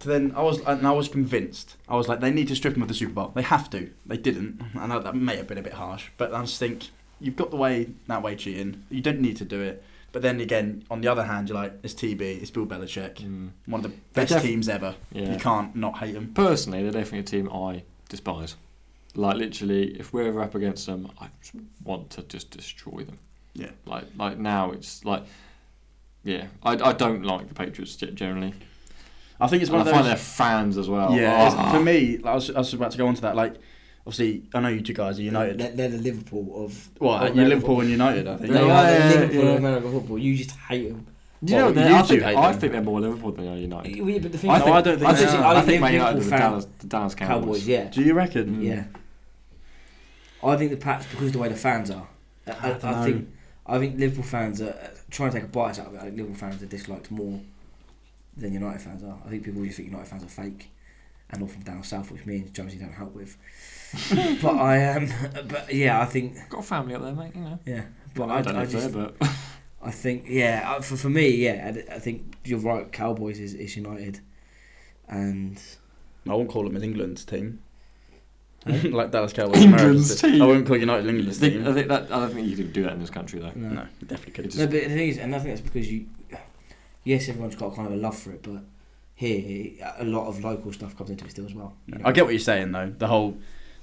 to 0.00 0.08
then 0.08 0.32
I 0.36 0.42
was 0.42 0.60
and 0.60 0.86
I 0.86 0.92
was 0.92 1.08
convinced. 1.08 1.76
I 1.88 1.96
was 1.96 2.08
like, 2.08 2.20
they 2.20 2.30
need 2.30 2.48
to 2.48 2.56
strip 2.56 2.76
him 2.76 2.82
of 2.82 2.88
the 2.88 2.94
Super 2.94 3.12
Bowl. 3.12 3.32
They 3.34 3.42
have 3.42 3.70
to. 3.70 3.90
They 4.04 4.16
didn't. 4.16 4.62
I 4.74 4.86
know 4.86 5.00
that 5.00 5.14
may 5.14 5.36
have 5.36 5.46
been 5.46 5.58
a 5.58 5.62
bit 5.62 5.74
harsh, 5.74 6.08
but 6.16 6.34
I 6.34 6.40
just 6.42 6.58
think 6.58 6.88
you've 7.20 7.36
got 7.36 7.50
the 7.50 7.56
way 7.56 7.88
that 8.08 8.22
way 8.22 8.36
cheating. 8.36 8.84
You 8.90 9.00
don't 9.00 9.20
need 9.20 9.36
to 9.38 9.44
do 9.44 9.60
it. 9.60 9.82
But 10.12 10.22
then 10.22 10.40
again, 10.40 10.84
on 10.90 11.00
the 11.02 11.08
other 11.08 11.24
hand, 11.24 11.48
you're 11.48 11.58
like, 11.58 11.74
it's 11.82 11.92
TB, 11.94 12.20
it's 12.40 12.50
Bill 12.50 12.66
Belichick, 12.66 13.16
Mm. 13.16 13.50
one 13.66 13.84
of 13.84 13.90
the 13.90 13.96
best 14.14 14.32
def- 14.32 14.42
teams 14.42 14.68
ever. 14.68 14.94
Yeah. 15.12 15.32
You 15.32 15.38
can't 15.38 15.76
not 15.76 15.98
hate 15.98 16.12
them. 16.14 16.32
Personally, 16.34 16.82
they're 16.82 16.92
definitely 16.92 17.18
a 17.20 17.22
team 17.22 17.50
I 17.52 17.82
despise. 18.08 18.56
Like 19.14 19.36
literally, 19.36 19.98
if 19.98 20.12
we're 20.12 20.26
ever 20.28 20.42
up 20.42 20.54
against 20.54 20.86
them, 20.86 21.10
I 21.20 21.28
want 21.84 22.10
to 22.10 22.22
just 22.22 22.50
destroy 22.50 23.02
them. 23.04 23.18
Yeah. 23.54 23.70
Like 23.86 24.04
like 24.16 24.38
now, 24.38 24.72
it's 24.72 25.04
like. 25.04 25.24
Yeah, 26.24 26.46
I, 26.64 26.72
I 26.72 26.92
don't 26.92 27.22
like 27.22 27.46
the 27.48 27.54
Patriots 27.54 27.94
generally. 27.96 28.52
I 29.40 29.46
think 29.46 29.62
it's 29.62 29.70
And 29.70 29.78
one 29.78 29.86
I 29.86 29.90
of 29.90 29.94
find 29.94 30.06
those. 30.06 30.10
their 30.10 30.16
fans 30.16 30.76
as 30.76 30.88
well. 30.88 31.14
Yeah, 31.14 31.54
Oh. 31.56 31.70
for 31.72 31.80
me, 31.80 32.18
I 32.24 32.34
was, 32.34 32.50
I 32.50 32.58
was 32.58 32.74
about 32.74 32.90
to 32.92 32.98
go 32.98 33.06
on 33.06 33.14
to 33.14 33.20
that. 33.22 33.36
Like, 33.36 33.54
obviously, 34.06 34.44
I 34.54 34.60
know 34.60 34.68
you 34.68 34.80
two 34.80 34.92
guys 34.94 35.18
are 35.18 35.22
United. 35.22 35.58
They're, 35.58 35.72
they're 35.72 35.88
the 35.90 35.98
Liverpool 35.98 36.64
of. 36.64 36.88
Well, 37.00 37.14
of 37.26 37.36
you're 37.36 37.46
Liverpool 37.48 37.80
and 37.80 37.90
United, 37.90 38.26
I 38.28 38.36
think. 38.36 38.52
They 38.52 38.64
Yeah, 38.66 38.72
are 38.72 38.90
yeah, 38.90 39.08
the 39.08 39.14
Liverpool 39.20 39.44
yeah. 39.44 39.50
of 39.50 39.56
American 39.58 39.92
football. 39.92 40.18
You 40.18 40.36
just 40.36 40.50
hate 40.52 40.88
them. 40.88 41.06
Do 41.44 41.52
you 41.52 41.58
know 41.58 41.64
Well, 41.66 41.74
they're- 41.74 41.88
you 41.90 41.94
I 41.96 42.02
think, 42.02 42.22
I 42.22 42.52
think 42.54 42.72
they're 42.72 42.82
more 42.82 43.00
Liverpool 43.00 43.32
than 43.32 43.48
are 43.48 43.56
United. 43.58 43.94
Yeah, 43.96 44.18
but 44.18 44.32
the 44.32 44.38
thing 44.38 44.50
I 44.50 44.56
is, 44.56 44.62
think, 44.62 44.74
I 44.76 44.80
don't 44.82 44.98
think 44.98 45.08
I 45.08 45.12
they 45.12 45.26
think. 45.26 45.32
I 45.40 45.50
I 45.50 45.54
think 45.54 45.66
think 45.66 45.80
Man 45.82 45.92
United 45.92 46.16
are 46.18 46.24
the 46.24 46.30
Dallas, 46.30 46.66
the 46.78 46.86
Dallas 46.86 47.14
Cowboys. 47.14 47.40
Cowboys, 47.44 47.68
yeah. 47.68 47.84
Do 47.90 48.02
you 48.02 48.14
reckon? 48.14 48.62
Yeah. 48.62 48.84
I 50.42 50.56
think 50.56 50.70
the 50.70 50.76
Pats 50.76 51.06
because 51.06 51.26
of 51.28 51.32
the 51.34 51.38
way 51.38 51.48
the 51.48 51.56
fans 51.56 51.90
are. 51.90 52.06
I, 52.46 52.52
I, 52.72 53.02
I 53.02 53.04
think 53.04 53.28
I 53.66 53.78
think 53.78 53.98
Liverpool 53.98 54.24
fans 54.24 54.62
are 54.62 54.70
uh, 54.70 54.88
trying 55.10 55.30
to 55.32 55.36
take 55.40 55.44
a 55.44 55.50
bias 55.52 55.78
out 55.78 55.88
of 55.88 55.94
it. 55.94 55.98
I 55.98 56.04
think 56.04 56.16
Liverpool 56.16 56.36
fans 56.36 56.62
are 56.62 56.66
disliked 56.66 57.10
more 57.10 57.40
than 58.36 58.52
United 58.52 58.80
fans 58.80 59.02
are. 59.02 59.18
I 59.24 59.28
think 59.28 59.44
people 59.44 59.64
just 59.64 59.76
think 59.78 59.88
United 59.90 60.08
fans 60.08 60.22
are 60.24 60.28
fake 60.28 60.70
and 61.30 61.42
all 61.42 61.48
from 61.48 61.62
down 61.62 61.82
south, 61.82 62.10
which 62.12 62.24
me 62.24 62.36
and 62.36 62.54
Jonesy 62.54 62.78
don't 62.78 62.92
help 62.92 63.14
with. 63.14 63.36
but 64.42 64.56
I 64.56 64.78
am, 64.78 65.10
but 65.48 65.72
yeah, 65.72 66.00
I 66.00 66.04
think 66.04 66.48
Got 66.48 66.60
a 66.60 66.62
family 66.62 66.94
up 66.94 67.02
there, 67.02 67.14
mate. 67.14 67.34
You 67.34 67.40
know. 67.42 67.58
yeah, 67.66 67.84
but 68.14 68.28
Well, 68.28 68.36
I, 68.36 68.38
I 68.38 68.42
don't 68.42 68.56
I 68.56 68.60
live 68.60 68.70
just 68.70 68.92
there, 68.92 69.12
but 69.18 69.28
I 69.82 69.90
think 69.90 70.24
yeah, 70.28 70.74
uh, 70.76 70.80
for 70.80 70.96
for 70.96 71.08
me 71.10 71.28
yeah, 71.28 71.72
I, 71.90 71.94
I 71.94 71.98
think 71.98 72.36
you're 72.44 72.58
right. 72.58 72.90
Cowboys 72.90 73.38
is, 73.38 73.54
is 73.54 73.76
United, 73.76 74.20
and 75.08 75.62
I 76.28 76.34
won't 76.34 76.48
call 76.48 76.64
them 76.64 76.76
an 76.76 76.82
England's 76.82 77.24
team. 77.24 77.60
Like 78.66 79.12
Dallas 79.12 79.32
Cowboys. 79.32 79.62
England's 79.62 80.20
team. 80.20 80.42
I 80.42 80.46
wouldn't 80.46 80.66
call 80.66 80.76
United 80.76 81.06
I 81.06 81.10
England's 81.10 81.38
think, 81.38 81.54
team. 81.54 81.68
I 81.68 81.72
think 81.72 81.86
that 81.86 82.10
I 82.10 82.18
don't 82.18 82.34
think 82.34 82.48
you 82.48 82.56
could 82.56 82.72
do 82.72 82.82
that 82.82 82.94
in 82.94 82.98
this 82.98 83.10
country 83.10 83.38
though. 83.38 83.52
no. 83.54 83.68
no, 83.68 83.86
you 84.00 84.08
definitely 84.08 84.32
could. 84.32 84.46
It's 84.46 84.56
No, 84.56 84.66
but 84.66 84.72
the 84.72 84.88
thing 84.88 85.08
is, 85.08 85.18
and 85.18 85.32
I 85.36 85.38
think 85.38 85.50
that's 85.54 85.60
because 85.60 85.88
you, 85.88 86.06
yes, 87.04 87.28
everyone's 87.28 87.54
got 87.54 87.76
kind 87.76 87.86
of 87.86 87.94
a 87.94 87.96
love 87.96 88.18
for 88.18 88.32
it, 88.32 88.42
but 88.42 88.64
here 89.14 89.72
a 89.98 90.04
lot 90.04 90.26
of 90.26 90.42
local 90.42 90.72
stuff 90.72 90.96
comes 90.96 91.10
into 91.10 91.24
it 91.24 91.30
still 91.30 91.46
as 91.46 91.54
well. 91.54 91.74
you 91.86 91.96
know. 91.96 92.02
I 92.04 92.10
get 92.10 92.24
what 92.24 92.32
you're 92.32 92.40
saying 92.40 92.72
though. 92.72 92.92
The 92.98 93.06
whole 93.06 93.36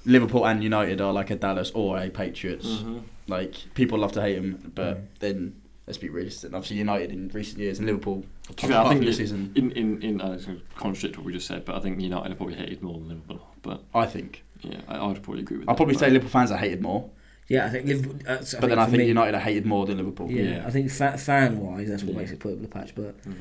Liverpool 0.05 0.45
and 0.45 0.63
United 0.63 0.99
are 1.01 1.13
like 1.13 1.29
a 1.31 1.35
Dallas 1.35 1.71
or 1.73 1.97
a 1.97 2.09
Patriots. 2.09 2.65
Mm-hmm. 2.67 2.97
Like 3.27 3.55
people 3.73 3.97
love 3.99 4.11
to 4.13 4.21
hate 4.21 4.35
them, 4.35 4.71
but 4.75 4.97
Mm. 4.97 5.03
then 5.19 5.55
let's 5.87 5.97
be 5.97 6.09
realistic. 6.09 6.49
And 6.49 6.55
obviously, 6.55 6.77
United 6.77 7.11
in 7.11 7.29
recent 7.29 7.59
years 7.59 7.79
and 7.79 7.87
Liverpool. 7.87 8.25
To 8.47 8.53
be 8.67 8.73
fair, 8.73 8.81
I 8.81 8.89
think 8.89 8.97
from 8.99 9.05
this 9.05 9.19
you- 9.19 9.25
season, 9.25 9.51
In 9.55 9.71
in 9.71 10.01
in 10.01 10.21
uh, 10.21 10.37
to 10.39 10.59
contradict 10.75 11.17
what 11.17 11.25
we 11.25 11.31
just 11.33 11.47
said, 11.47 11.63
but 11.65 11.75
I 11.75 11.79
think 11.79 12.01
United 12.01 12.31
are 12.31 12.35
probably 12.35 12.55
hated 12.55 12.81
more 12.81 12.95
than 12.99 13.07
Liverpool. 13.09 13.41
But 13.61 13.83
I 13.95 14.05
think 14.05 14.43
yeah, 14.61 14.81
I, 14.89 14.97
I'd 15.05 15.23
probably 15.23 15.41
agree 15.43 15.57
with 15.59 15.69
I'll 15.69 15.73
that. 15.75 15.77
probably 15.77 15.95
but- 15.95 15.99
say 16.01 16.09
Liverpool 16.09 16.31
fans 16.31 16.51
are 16.51 16.57
hated 16.57 16.81
more, 16.81 17.09
Yeah, 17.49 17.65
I 17.65 17.69
think 17.69 17.85
Liverpool. 17.87 18.15
Uh, 18.27 18.41
so 18.41 18.59
but 18.61 18.67
then 18.69 18.79
I 18.79 18.85
think 18.85 18.99
me- 18.99 19.07
United 19.07 19.35
are 19.35 19.39
hated 19.39 19.65
more 19.65 19.85
than 19.85 19.97
Liverpool. 19.97 20.31
Yeah, 20.31 20.43
Yeah. 20.43 20.63
I 20.67 20.71
think 20.71 20.89
fa- 20.89 21.17
fan 21.17 21.59
wise, 21.59 21.89
that's 21.89 22.01
what 22.03 22.13
Yeah. 22.13 22.19
makes 22.19 22.31
it 22.31 22.39
put 22.39 22.53
up 22.53 22.61
the 22.61 22.67
patch. 22.69 22.95
But 22.95 23.21
Mm. 23.23 23.33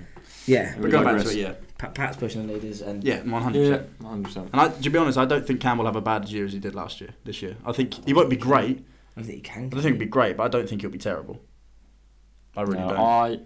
yeah, 0.46 0.74
We 0.76 0.82
But 0.82 0.90
going 0.90 1.04
back 1.04 1.22
to 1.24 1.30
it, 1.30 1.36
yeah, 1.36 1.52
Pat, 1.78 1.94
Pat's 1.94 2.16
pushing 2.16 2.46
the 2.46 2.52
leaders, 2.52 2.80
and 2.82 3.02
yeah, 3.04 3.22
one 3.22 3.42
hundred 3.42 3.70
percent, 3.70 3.88
hundred 4.02 4.24
percent. 4.24 4.48
And 4.52 4.60
I, 4.60 4.68
to 4.68 4.90
be 4.90 4.98
honest, 4.98 5.18
I 5.18 5.24
don't 5.24 5.46
think 5.46 5.60
Cam 5.60 5.78
will 5.78 5.86
have 5.86 5.96
a 5.96 6.00
bad 6.00 6.28
year 6.28 6.44
as 6.44 6.52
he 6.52 6.58
did 6.58 6.74
last 6.74 7.00
year. 7.00 7.10
This 7.24 7.42
year, 7.42 7.56
I 7.64 7.72
think 7.72 8.04
he 8.06 8.12
won't 8.12 8.28
be 8.30 8.36
great. 8.36 8.84
I 9.16 9.22
think 9.22 9.34
he 9.36 9.40
can. 9.40 9.64
I 9.66 9.68
don't 9.68 9.82
think 9.82 9.94
he'll 9.94 9.98
be 10.00 10.06
great, 10.06 10.36
but 10.36 10.44
I 10.44 10.48
don't 10.48 10.68
think 10.68 10.80
he'll 10.80 10.90
be 10.90 10.98
terrible. 10.98 11.40
I 12.56 12.62
really 12.62 12.78
No, 12.80 12.88
don't. 12.88 12.98
I 12.98 13.38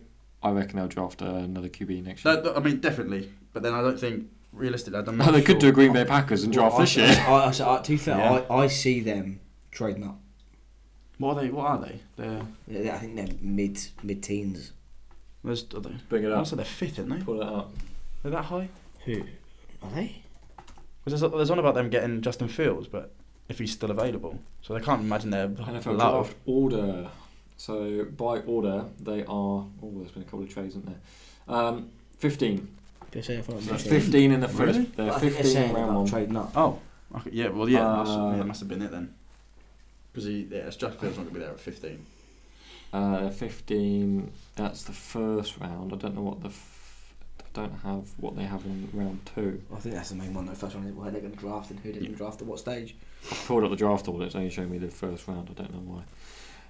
I 0.43 0.51
reckon 0.53 0.79
they'll 0.79 0.89
draft 0.89 1.23
uh, 1.23 1.27
another 1.27 1.69
QB 1.69 2.03
next 2.05 2.25
year. 2.25 2.35
No, 2.37 2.43
no, 2.43 2.55
I 2.55 2.61
mean, 2.61 2.79
definitely, 2.81 3.31
but 3.53 3.63
then 3.63 3.75
I 3.75 3.83
don't 3.83 3.99
think 4.01 4.27
realistically. 4.53 4.99
I'm 5.01 5.05
No, 5.19 5.25
not 5.27 5.33
they 5.35 5.43
could 5.43 5.61
sure. 5.61 5.71
do 5.71 5.73
Green 5.73 5.93
Bay 5.93 6.05
Packers 6.05 6.45
and 6.45 6.53
draft 6.53 6.73
Well, 6.73 6.81
this 6.83 6.97
year. 6.97 7.09
I, 7.09 7.31
I, 7.31 7.49
I, 7.79 7.83
to 7.83 7.91
be 7.91 7.97
fair, 7.99 8.17
Yeah. 8.19 8.43
I, 8.49 8.63
I 8.65 8.67
see 8.69 9.01
them 9.01 9.41
trading 9.71 10.05
up. 10.05 10.19
What 11.19 11.37
are 11.37 11.41
they? 11.43 11.51
What 11.51 11.67
are 11.67 11.79
they? 11.81 12.01
They're 12.17 12.43
Yeah, 12.69 12.95
I 12.95 12.99
think 12.99 13.17
they're 13.17 13.29
mid 13.41 13.79
mid 14.03 14.23
teens. 14.23 14.73
there's, 15.45 15.65
are 15.75 15.81
they? 15.81 15.95
Bring 16.09 16.25
it 16.25 16.33
up. 16.33 16.47
said 16.47 16.59
they're 16.59 16.67
fifth, 16.67 16.99
aren't 16.99 17.11
they? 17.11 17.23
Pull 17.25 17.41
it 17.41 17.47
up. 17.49 17.73
They're 18.23 18.33
that 18.33 18.45
high? 18.47 18.69
Who 19.05 19.23
are 19.83 19.91
they? 19.91 20.23
Because 21.05 21.21
there's, 21.21 21.33
there's 21.33 21.51
on 21.51 21.59
about 21.59 21.75
them 21.75 21.89
getting 21.89 22.21
Justin 22.21 22.49
Fields, 22.49 22.89
but 22.89 23.13
if 23.49 23.59
he's 23.59 23.71
still 23.73 23.91
available, 23.93 24.41
so 24.61 24.75
they 24.75 24.81
can't 24.81 25.01
imagine 25.03 25.31
they're 25.31 25.49
NFL 25.49 25.87
low. 25.99 26.23
draft 26.23 26.37
order. 26.47 27.09
So 27.57 28.05
by 28.17 28.39
order, 28.41 28.85
they 29.01 29.21
are. 29.23 29.27
Oh, 29.83 29.93
there's 29.97 30.11
been 30.11 30.23
a 30.23 30.27
couple 30.27 30.43
of 30.43 30.53
trades, 30.53 30.71
isn't 30.75 30.87
there? 30.87 30.99
Um, 31.57 31.91
Fifteen. 32.19 32.69
They're 33.13 33.23
saying 33.23 33.45
So 33.45 33.53
for 33.59 33.79
Fifteen 33.79 34.33
in 34.33 34.41
the 34.41 34.49
first. 34.49 34.77
Really? 34.79 34.91
They're 34.97 35.13
I 35.13 35.19
think 35.19 35.35
they're 35.35 35.43
fifteen 35.43 35.53
saying 35.53 35.75
round 35.75 35.91
about 35.91 35.97
one. 36.01 36.07
trading 36.09 36.37
up. 36.37 36.53
Oh, 36.57 36.79
okay, 37.17 37.31
yeah. 37.33 37.49
Well, 37.49 37.69
yeah, 37.69 37.81
that's, 37.99 38.11
Uh, 38.11 38.29
yeah, 38.33 38.37
that 38.39 38.47
must 38.47 38.61
have 38.61 38.69
been 38.69 38.83
it 38.83 38.91
then. 38.91 39.15
Because 40.17 40.29
he, 40.29 40.49
yeah, 40.51 40.65
Justin 40.71 40.93
Fields 40.93 41.19
not 41.19 41.25
gonna 41.25 41.35
be 41.35 41.41
there 41.41 41.51
at 41.51 41.61
15. 41.61 42.07
Uh, 42.91 43.29
fifteen. 43.29 44.33
That's 44.55 44.85
the 44.85 44.93
first 44.93 45.59
round. 45.59 45.93
I 45.93 45.97
don't 45.97 46.15
know 46.15 46.23
what 46.23 46.41
the. 46.41 46.49
F- 46.49 47.13
I 47.41 47.45
don't 47.53 47.75
have 47.81 48.09
what 48.17 48.35
they 48.35 48.45
have 48.45 48.65
in 48.65 48.89
round 48.95 49.21
two. 49.35 49.61
I 49.75 49.79
think 49.79 49.95
that's 49.95 50.09
the 50.09 50.15
main 50.15 50.33
one. 50.33 50.47
though. 50.47 50.55
first 50.55 50.75
one 50.75 50.87
is 50.87 50.95
where 50.95 51.11
they're 51.11 51.21
going 51.21 51.35
to 51.35 51.39
draft 51.39 51.71
and 51.71 51.79
who 51.81 51.93
they're 51.93 52.01
going 52.01 52.13
to 52.13 52.17
draft 52.17 52.41
at 52.41 52.47
what 52.47 52.59
stage. 52.59 52.97
I 53.31 53.35
pulled 53.47 53.65
up 53.65 53.69
the 53.69 53.77
draft 53.77 54.09
order. 54.09 54.25
It's 54.25 54.35
only 54.35 54.49
showing 54.49 54.71
me 54.71 54.79
the 54.79 54.89
first 54.89 55.29
round. 55.29 55.51
I 55.51 55.53
don't 55.53 55.75
know 55.75 55.81
why. 55.81 56.03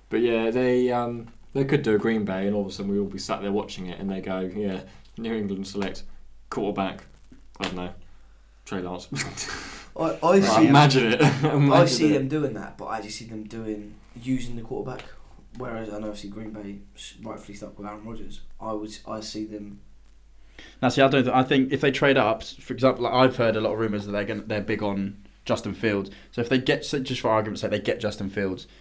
But 0.09 0.23
yeah, 0.23 0.51
they 0.51 0.91
um, 0.91 1.29
they 1.53 1.65
could 1.65 1.83
do 1.83 1.95
a 1.95 1.99
Green 1.99 2.25
Bay, 2.25 2.49
and 2.49 2.57
all 2.57 2.63
of 2.63 2.67
a 2.67 2.73
sudden 2.73 2.91
we 2.91 2.99
all 2.99 3.05
be 3.05 3.21
sat 3.21 3.43
there 3.43 3.53
watching 3.53 3.87
it, 3.87 4.01
and 4.01 4.11
they 4.11 4.21
go, 4.21 4.41
yeah, 4.41 4.81
New 5.19 5.33
England 5.33 5.69
select 5.69 6.03
quarterback. 6.51 7.05
I 7.61 7.65
don't 7.65 7.77
know, 7.77 7.91
Trey 8.65 8.81
Lance. 8.81 9.07
I, 9.99 10.19
I 10.23 10.39
Like, 10.39 10.69
imagine 10.69 11.13
it. 11.15 11.23
I 11.45 11.87
see 11.87 12.11
it. 12.15 12.19
them 12.19 12.29
doing 12.29 12.55
that, 12.55 12.77
but 12.79 12.87
I 12.87 13.01
just 13.01 13.19
see 13.19 13.25
them 13.25 13.45
doing 13.45 13.95
using 14.23 14.57
the 14.57 14.63
quarterback. 14.63 15.05
Whereas 15.57 15.89
I 15.89 15.99
know 15.99 16.09
obviously 16.09 16.31
Green 16.31 16.51
Bay 16.51 16.79
s- 16.95 17.15
rightfully 17.23 17.55
stuck 17.57 17.79
with 17.79 17.87
Aaron 17.87 18.05
Rodgers. 18.05 18.41
I 18.61 18.73
would 18.73 18.95
I 19.09 19.21
see 19.21 19.45
them 19.47 19.81
Now, 20.83 20.91
see, 20.91 21.01
I 21.01 21.09
don't. 21.09 21.29
I 21.29 21.43
think 21.43 21.73
if 21.73 21.81
they 21.81 21.91
trade 21.91 22.19
up, 22.19 22.43
for 22.43 22.75
example, 22.75 23.05
like 23.05 23.15
I've 23.15 23.37
heard 23.37 23.57
a 23.57 23.61
lot 23.61 23.73
of 23.73 23.79
rumours 23.79 24.05
that 24.07 24.13
they're 24.13 24.25
going 24.25 24.47
they're 24.47 24.61
big 24.61 24.83
on 24.83 25.17
Justin 25.47 25.73
Fields. 25.75 26.11
So 26.33 26.43
if 26.43 26.49
they 26.51 26.59
get, 26.59 26.85
so 26.85 26.99
just 26.99 27.21
for 27.23 27.31
argument's 27.31 27.63
sake, 27.63 27.71
they 27.71 27.81
get 27.81 28.01
Justin 28.01 28.29
Fields. 28.31 28.67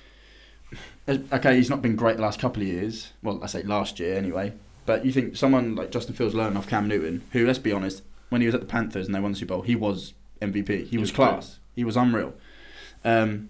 Okay, 1.08 1.56
he's 1.56 1.70
not 1.70 1.84
been 1.84 1.96
great 1.96 2.16
the 2.16 2.24
last 2.24 2.40
couple 2.40 2.64
of 2.64 2.68
years. 2.68 3.14
Well, 3.22 3.40
I 3.44 3.46
say 3.46 3.62
last 3.62 4.00
year 4.00 4.16
anyway. 4.18 4.54
But 4.88 5.06
you 5.06 5.12
think 5.12 5.36
someone 5.38 5.76
like 5.76 5.92
Justin 5.92 6.16
Fields 6.16 6.34
learning 6.34 6.58
off 6.58 6.68
Cam 6.68 6.88
Newton, 6.88 7.22
who, 7.32 7.46
let's 7.46 7.60
be 7.60 7.72
honest, 7.72 8.02
when 8.30 8.42
he 8.42 8.48
was 8.48 8.56
at 8.56 8.62
the 8.62 8.68
Panthers 8.68 9.06
and 9.06 9.14
they 9.14 9.20
won 9.20 9.32
the 9.32 9.38
Super 9.38 9.54
Bowl, 9.54 9.62
he 9.62 9.76
was 9.76 10.14
MVP. 10.42 10.88
He, 10.88 10.98
was, 10.98 11.10
was 11.10 11.12
great. 11.12 11.28
class. 11.30 11.60
He 11.76 11.84
was 11.84 11.96
unreal. 11.98 12.34
Um, 13.04 13.50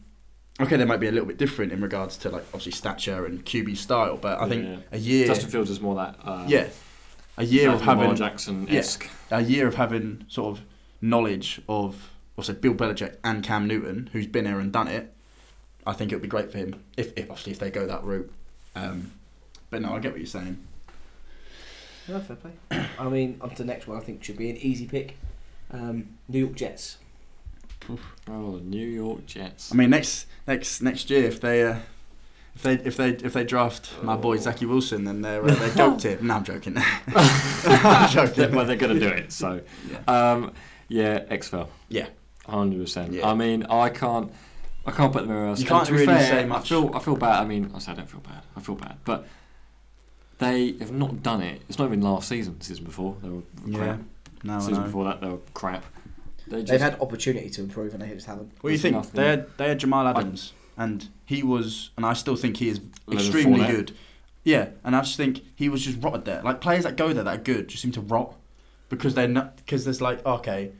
okay, 0.60 0.76
they 0.78 0.86
might 0.86 1.00
be 1.00 1.08
a 1.08 1.12
little 1.12 1.28
bit 1.28 1.38
different 1.38 1.72
in 1.72 1.82
regards 1.82 2.18
to 2.18 2.30
like 2.30 2.44
obviously 2.48 2.72
stature 2.74 3.26
and 3.26 3.46
QB 3.46 3.78
style, 3.78 4.18
but 4.18 4.40
I 4.42 4.50
think 4.50 4.66
Yeah. 4.66 4.78
a 4.92 4.98
year, 4.98 5.28
Justin 5.28 5.50
Fields 5.50 5.70
is 5.70 5.80
more 5.82 5.96
that. 5.96 6.16
Uh, 6.24 6.46
yeah, 6.48 6.68
a 7.38 7.44
year 7.44 7.70
of 7.72 7.82
Lamar 7.82 7.96
having 8.06 8.16
Jackson 8.16 8.70
esque. 8.70 9.10
a 9.32 9.42
year 9.42 9.68
of 9.68 9.76
having 9.76 10.26
sort 10.28 10.58
of 10.58 10.64
knowledge 11.02 11.62
of, 11.70 12.12
also 12.38 12.54
Bill 12.54 12.74
Belichick 12.74 13.18
and 13.24 13.44
Cam 13.44 13.68
Newton, 13.68 14.10
who's 14.14 14.28
been 14.28 14.46
there 14.46 14.60
and 14.60 14.72
done 14.72 14.88
it, 14.88 15.14
I 15.86 15.94
think 15.94 16.12
it 16.12 16.16
would 16.16 16.22
be 16.22 16.28
great 16.28 16.52
for 16.52 16.58
him 16.58 16.82
if, 16.98 17.14
if 17.18 17.30
obviously 17.30 17.52
if 17.52 17.60
they 17.60 17.70
go 17.70 17.86
that 17.86 18.04
route. 18.04 18.32
Um, 18.76 19.12
but 19.70 19.82
no, 19.82 19.94
I 19.96 20.00
get 20.00 20.12
what 20.12 20.20
you're 20.20 20.28
saying. 20.28 20.58
No, 22.08 22.20
fair 22.20 22.36
play. 22.38 22.52
I 23.00 23.10
mean, 23.10 23.38
on 23.42 23.50
to 23.52 23.56
the 23.58 23.66
next 23.66 23.88
one. 23.88 23.98
I 23.98 24.02
think 24.02 24.24
should 24.24 24.38
be 24.38 24.50
an 24.50 24.58
easy 24.58 24.88
pick. 24.88 25.18
Um, 25.76 26.10
New 26.28 26.40
York 26.40 26.56
Jets. 26.56 26.98
Oh, 28.28 28.58
the 28.58 28.64
New 28.64 28.88
York 28.88 29.26
Jets. 29.26 29.72
I 29.72 29.76
mean, 29.76 29.90
next 29.92 30.26
next 30.48 30.82
next 30.82 31.10
year 31.10 31.24
if 31.26 31.40
they. 31.42 31.64
Uh, 31.64 31.78
if 32.56 32.62
they 32.64 32.74
if 32.76 32.96
they 32.96 33.10
if 33.10 33.34
they 33.34 33.44
draft 33.44 33.92
my 34.02 34.16
boy 34.16 34.36
Oh. 34.36 34.40
Zachy 34.40 34.66
Wilson, 34.66 35.04
then 35.04 35.22
they're 35.22 35.44
uh, 35.44 35.54
they're 35.56 35.76
goat 35.76 36.00
tip. 36.00 36.22
No, 36.22 36.36
I'm 36.36 36.44
joking. 36.46 36.78
I'm 37.16 38.10
joking. 38.10 38.56
well, 38.56 38.66
they're 38.66 38.78
going 38.78 38.94
to 38.94 39.00
do 39.00 39.10
it. 39.10 39.34
So, 39.34 39.60
Yeah. 39.92 39.98
um, 40.32 40.54
yeah, 40.88 41.20
XFL. 41.26 41.68
Yeah. 41.90 42.08
hundred 42.48 42.80
percent. 42.80 43.22
I 43.22 43.34
mean, 43.34 43.64
I 43.64 43.90
can't, 43.90 44.32
I 44.86 44.92
can't 44.92 45.12
put 45.12 45.24
them 45.24 45.32
anywhere 45.32 45.50
else. 45.50 45.60
You 45.60 45.66
can't 45.66 45.90
really 45.92 46.06
fair, 46.06 46.22
say 46.30 46.46
much. 46.46 46.68
I 46.72 46.76
feel, 46.76 46.96
I 46.96 47.00
feel 47.00 47.18
bad. 47.18 47.42
I 47.42 47.46
mean, 47.46 47.72
I 47.76 47.80
say 47.80 47.92
I 47.92 47.96
don't 47.96 48.10
feel 48.10 48.22
bad. 48.22 48.42
I 48.56 48.62
feel 48.62 48.76
bad, 48.76 48.96
but 49.04 49.28
they 50.38 50.78
have 50.80 50.94
not 50.94 51.22
done 51.22 51.42
it. 51.42 51.62
It's 51.68 51.78
not 51.78 51.88
even 51.88 52.00
last 52.02 52.30
season. 52.30 52.62
Season 52.62 52.86
before 52.86 53.18
they 53.22 53.28
were 53.30 53.42
Yeah. 53.66 53.78
crap. 53.78 54.00
No, 54.46 54.56
I 54.56 54.60
season 54.60 54.76
know. 54.76 54.84
before 54.84 55.06
that 55.06 55.22
they 55.22 55.28
were 55.30 55.40
crap. 55.54 55.84
They 56.48 56.60
just, 56.60 56.72
They've 56.72 56.82
had 56.82 57.00
opportunity 57.02 57.50
to 57.50 57.62
improve 57.62 57.94
and 57.94 58.02
they 58.04 58.10
just 58.10 58.28
haven't. 58.28 58.52
What 58.62 58.70
do 58.70 58.74
you 58.74 58.78
think? 58.80 58.96
nothing- 58.96 59.16
They 59.20 59.28
had 59.28 59.58
they 59.58 59.68
had 59.70 59.80
Jamal 59.80 60.08
Adams, 60.08 60.54
and 60.78 61.10
he 61.26 61.42
was, 61.44 61.90
and 61.98 62.06
I 62.06 62.14
still 62.14 62.36
think 62.36 62.58
he 62.58 62.70
is 62.70 62.80
eh? 63.12 63.14
extremely 63.16 63.60
Fournette. 63.62 63.70
good. 63.72 63.96
Yeah, 64.44 64.70
and 64.84 64.96
I 64.96 65.02
just 65.02 65.18
think 65.18 65.42
he 65.56 65.70
was 65.70 65.84
just 65.84 66.02
rotted 66.04 66.26
there. 66.26 66.42
Like 66.44 66.62
players 66.62 66.84
that 66.84 66.98
go 66.98 67.14
there 67.14 67.24
that 67.24 67.40
are 67.40 67.42
good 67.42 67.68
just 67.70 67.82
seem 67.82 67.92
to 67.94 68.02
rot 68.02 68.36
because 68.90 69.16
they're 69.16 69.28
not 69.28 69.58
because 69.58 69.86
there's 69.86 70.02
like 70.02 70.24
okay, 70.26 70.72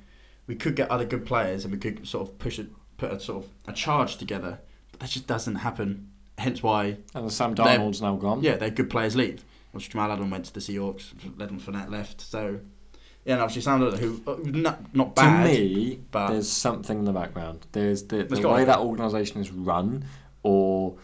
we 0.46 0.54
could 0.56 0.76
get 0.76 0.92
other 0.92 1.06
good 1.06 1.26
players 1.26 1.66
and 1.66 1.74
we 1.74 1.80
could 1.80 2.08
sort 2.08 2.28
of 2.30 2.38
push 2.38 2.60
it, 2.60 2.68
put 2.98 3.12
a 3.12 3.20
sort 3.20 3.44
of 3.44 3.50
a 3.68 3.74
charge 3.74 4.18
together, 4.18 4.60
but 4.92 5.00
that 5.00 5.10
just 5.10 5.26
doesn't 5.26 5.56
happen. 5.56 6.10
Hence 6.38 6.62
why, 6.62 6.98
and 7.16 7.32
Sam 7.32 7.56
they're- 7.56 7.66
Darnold's 7.66 8.02
now 8.04 8.18
gone. 8.18 8.44
yeah, 8.44 8.58
their 8.58 8.70
good 8.70 8.90
players 8.92 9.16
leave. 9.16 9.44
Which 9.72 9.90
Jamal 9.90 10.12
Adams 10.12 10.32
went 10.32 10.46
to 10.46 10.54
the 10.54 10.60
Seahawks, 10.60 11.12
Leonard 11.38 11.60
Fournette 11.60 11.90
left. 11.90 12.22
So 12.22 12.60
yeah, 13.26 13.34
and 13.34 13.42
obviously 13.42 13.64
Sam 13.64 13.82
who 13.82 14.22
uh, 14.28 14.38
not 14.44 14.96
not 14.96 15.16
bad. 15.16 15.44
To 15.44 15.50
me, 15.50 16.00
but- 16.12 16.30
there's 16.30 16.50
something 16.50 17.00
in 17.00 17.06
the 17.06 17.12
background. 17.12 17.66
There's 17.72 18.04
the, 18.04 18.24
the 18.24 18.48
way 18.48 18.64
that 18.66 18.80
organisation 18.80 19.42
is 19.42 19.52
run, 19.52 20.06
or 20.44 20.96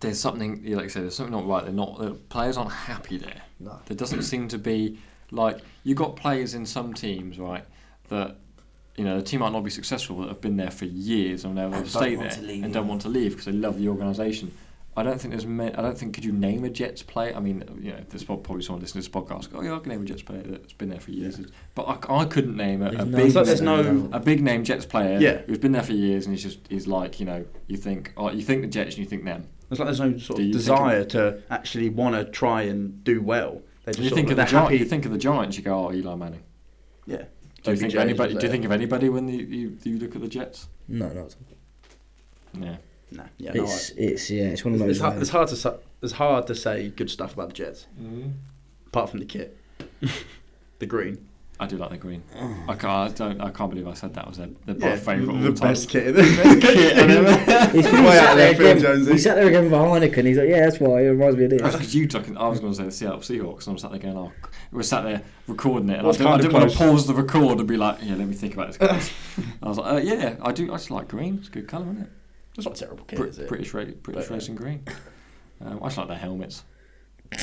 there's 0.00 0.18
something. 0.18 0.64
Like 0.74 0.86
I 0.86 0.88
said, 0.88 1.02
there's 1.04 1.14
something 1.14 1.32
not 1.32 1.46
right. 1.46 1.64
They're 1.64 1.72
not. 1.72 1.98
The 1.98 2.10
players 2.10 2.56
aren't 2.56 2.72
happy 2.72 3.18
there. 3.18 3.42
No. 3.60 3.78
There 3.86 3.96
doesn't 3.96 4.22
seem 4.22 4.48
to 4.48 4.58
be 4.58 4.98
like 5.30 5.60
you 5.84 5.94
got 5.94 6.16
players 6.16 6.54
in 6.54 6.66
some 6.66 6.92
teams, 6.92 7.38
right? 7.38 7.64
That 8.08 8.36
you 8.96 9.04
know 9.04 9.16
the 9.16 9.22
team 9.22 9.40
might 9.40 9.52
not 9.52 9.62
be 9.62 9.70
successful, 9.70 10.16
but 10.16 10.28
have 10.28 10.40
been 10.40 10.56
there 10.56 10.70
for 10.72 10.86
years 10.86 11.44
and 11.44 11.56
they'll 11.56 11.72
And 11.72 11.88
stay 11.88 12.16
there 12.16 12.32
and 12.32 12.72
don't 12.72 12.88
want 12.88 13.02
to 13.02 13.08
leave 13.08 13.32
because 13.32 13.46
they 13.46 13.52
love 13.52 13.78
the 13.78 13.88
organisation. 13.88 14.52
I 14.98 15.02
don't 15.02 15.20
think 15.20 15.32
there's. 15.32 15.44
ma- 15.46 15.64
I 15.76 15.82
don't 15.82 15.96
think. 15.98 16.14
Could 16.14 16.24
you 16.24 16.32
name 16.32 16.64
a 16.64 16.70
Jets 16.70 17.02
player? 17.02 17.34
I 17.36 17.40
mean, 17.40 17.62
you 17.80 17.92
know, 17.92 18.00
there's 18.08 18.24
probably 18.24 18.62
someone 18.62 18.80
listening 18.80 19.02
to 19.02 19.08
this 19.10 19.14
podcast. 19.22 19.50
Oh 19.54 19.60
yeah, 19.62 19.74
I 19.74 19.78
can 19.78 19.90
name 19.90 20.02
a 20.02 20.04
Jets 20.06 20.22
player 20.22 20.42
that's 20.42 20.72
been 20.72 20.88
there 20.88 21.00
for 21.00 21.10
years. 21.10 21.38
But 21.74 21.82
I, 22.08 22.20
I 22.20 22.24
couldn't 22.24 22.56
name 22.56 22.80
a, 22.82 22.86
a 22.88 23.04
no- 23.04 23.16
big. 23.18 23.32
So 23.32 23.44
there's 23.44 23.60
no- 23.60 24.08
a 24.12 24.20
big 24.20 24.42
name 24.42 24.64
Jets 24.64 24.86
player 24.86 25.18
Yeah. 25.20 25.42
who's 25.46 25.58
been 25.58 25.72
there 25.72 25.82
for 25.82 25.92
years 25.92 26.24
and 26.26 26.34
he's 26.34 26.42
just 26.42 26.60
he's 26.68 26.86
like 26.86 27.20
you 27.20 27.26
know 27.26 27.44
you 27.66 27.76
think 27.76 28.12
oh 28.16 28.30
you 28.30 28.42
think 28.42 28.62
the 28.62 28.68
Jets 28.68 28.94
and 28.96 28.98
you 29.04 29.06
think 29.06 29.24
them. 29.24 29.46
There's 29.68 29.78
like 29.80 29.86
there's 29.86 30.00
no 30.00 30.16
sort 30.16 30.38
of 30.38 30.46
you 30.46 30.52
think 30.52 30.62
desire 30.64 31.04
to 31.06 31.42
actually 31.50 31.90
want 31.90 32.14
to 32.14 32.24
try 32.24 32.62
and 32.62 33.02
do 33.04 33.20
well. 33.20 33.60
They 33.84 33.92
just 33.92 34.02
you 34.02 34.10
think 34.10 34.30
of 34.30 34.36
they're 34.36 34.46
the 34.46 34.50
Giants. 34.52 34.70
happy. 34.70 34.78
You 34.78 34.84
think 34.84 35.04
of 35.04 35.12
the 35.12 35.18
Giants. 35.18 35.56
You 35.58 35.62
go 35.62 35.86
oh 35.88 35.92
Eli 35.92 36.14
Manning. 36.14 36.42
yeah. 37.06 37.24
Do 37.62 37.72
you 37.72 37.76
think 37.76 37.94
of 37.94 38.00
anybody? 38.00 38.34
Do 38.34 38.46
you 38.46 38.50
think 38.52 38.64
of 38.64 38.70
anybody 38.72 39.08
when 39.08 39.28
you, 39.28 39.44
you, 39.44 39.76
you 39.82 39.98
look 39.98 40.14
at 40.14 40.22
the 40.22 40.28
Jets? 40.28 40.68
No, 40.88 41.08
no. 41.08 41.22
It's, 41.24 41.36
Yeah. 42.58 42.76
Nah, 43.10 43.24
yeah, 43.38 43.52
no, 43.52 43.62
it's, 43.64 43.92
I- 43.92 43.94
it's 43.98 44.30
yeah, 44.30 44.44
it's 44.44 44.64
one 44.64 44.74
of 44.74 44.80
those. 44.80 44.90
it's, 44.90 45.00
hard, 45.00 45.20
it's 45.20 45.30
hard 45.30 45.48
to 45.48 45.56
sa- 45.56 45.76
it's 46.02 46.12
hard 46.12 46.46
to 46.48 46.54
say 46.54 46.88
good 46.88 47.08
stuff 47.10 47.34
about 47.34 47.48
the 47.48 47.54
Jets 47.54 47.86
apart 48.88 49.10
from 49.10 49.20
the 49.20 49.26
kit, 49.26 49.56
the 50.78 50.86
green. 50.86 51.26
I 51.58 51.66
do 51.66 51.78
like 51.78 51.88
the 51.88 51.96
green. 51.96 52.22
I 52.68 52.74
can't. 52.74 52.84
I 52.84 53.08
don't. 53.08 53.40
I 53.40 53.48
can't 53.50 53.70
believe 53.70 53.88
I 53.88 53.94
said 53.94 54.12
that 54.12 54.26
was 54.28 54.36
their, 54.36 54.48
their 54.66 54.90
Yeah, 54.90 54.96
favourite. 54.96 55.40
the 55.40 55.48
all 55.48 55.54
time. 55.54 55.68
best 55.72 55.88
kit. 55.88 56.14
kit 56.14 56.98
I've 56.98 57.08
ever- 57.10 57.70
He's 57.70 57.84
Way 57.92 58.18
out 58.18 58.34
there 58.34 58.52
there, 58.52 58.74
Phil. 58.74 58.80
Jonesy. 58.82 59.12
He 59.12 59.18
sat 59.18 59.36
there 59.36 59.46
again 59.46 59.64
with 59.64 59.72
a 59.72 59.76
Heineken. 59.76 60.26
He's 60.26 60.36
like, 60.36 60.50
yeah, 60.50 60.66
that's 60.66 60.78
why 60.80 61.00
it 61.00 61.06
reminds 61.08 61.36
me 61.38 61.44
of 61.44 61.50
That's 61.52 61.62
this. 61.62 61.72
because 61.76 61.94
you 61.94 62.06
took. 62.08 62.28
I 62.36 62.46
was 62.48 62.60
going 62.60 62.72
to 62.72 62.76
say 62.76 62.84
the 62.84 62.92
Seattle 62.92 63.20
Seahawks, 63.20 63.60
and 63.60 63.68
I 63.68 63.72
was 63.72 63.80
sat 63.82 63.90
there 63.92 64.00
going, 64.00 64.18
"Oh, 64.18 64.32
we 64.70 64.82
sat 64.82 65.04
there 65.04 65.22
recording 65.46 65.88
it, 65.88 65.96
and 65.98 66.06
What's 66.06 66.20
I 66.20 66.24
didn't, 66.24 66.32
I 66.34 66.36
didn't 66.42 66.52
want 66.52 66.70
to 66.72 66.76
pause 66.76 67.06
the 67.06 67.14
record 67.14 67.58
and 67.58 67.66
be 67.66 67.78
like, 67.78 68.00
yeah, 68.02 68.16
let 68.16 68.26
me 68.28 68.34
think 68.34 68.52
about 68.52 68.74
this. 68.78 69.10
I 69.62 69.68
was 69.68 69.78
like, 69.78 69.92
uh, 69.94 69.96
yeah, 69.96 70.36
I 70.42 70.52
do. 70.52 70.64
I 70.70 70.76
just 70.76 70.90
like 70.90 71.08
green. 71.08 71.36
It's 71.38 71.48
a 71.48 71.52
good 71.52 71.68
colour, 71.68 71.86
isn't 71.86 72.02
it? 72.02 72.10
It's 72.56 72.66
not 72.66 72.74
terrible 72.76 73.04
kit, 73.04 73.18
Brit- 73.18 73.30
is 73.30 73.38
it? 73.38 73.48
British, 73.48 73.72
ra- 73.74 73.84
British 73.84 74.02
But, 74.24 74.30
uh, 74.30 74.34
racing 74.34 74.54
green. 74.56 74.82
Um, 75.60 75.78
I 75.82 75.86
just 75.86 75.98
like 75.98 76.08
their 76.08 76.16
helmets. 76.18 76.64
you 77.32 77.38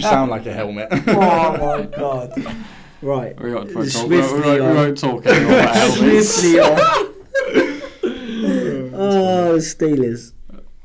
sound 0.00 0.30
like 0.30 0.46
a 0.46 0.52
helmet. 0.52 0.88
oh 1.08 1.56
my 1.58 1.82
god! 1.86 2.32
Right, 3.02 3.38
We 3.40 3.52
won't, 3.52 3.68
we 3.68 3.74
won't 3.74 3.92
talk, 3.92 4.08
we 4.08 4.22
Swiftly 4.22 4.40
won't, 4.40 4.62
we 4.62 4.74
won't 4.76 4.98
talk 4.98 5.26
anymore 5.26 5.58
about 5.58 5.74
helmets. 5.76 6.28
swiftly 6.30 6.60
on. 6.60 6.78
oh, 8.94 9.56
Steelers. 9.58 10.32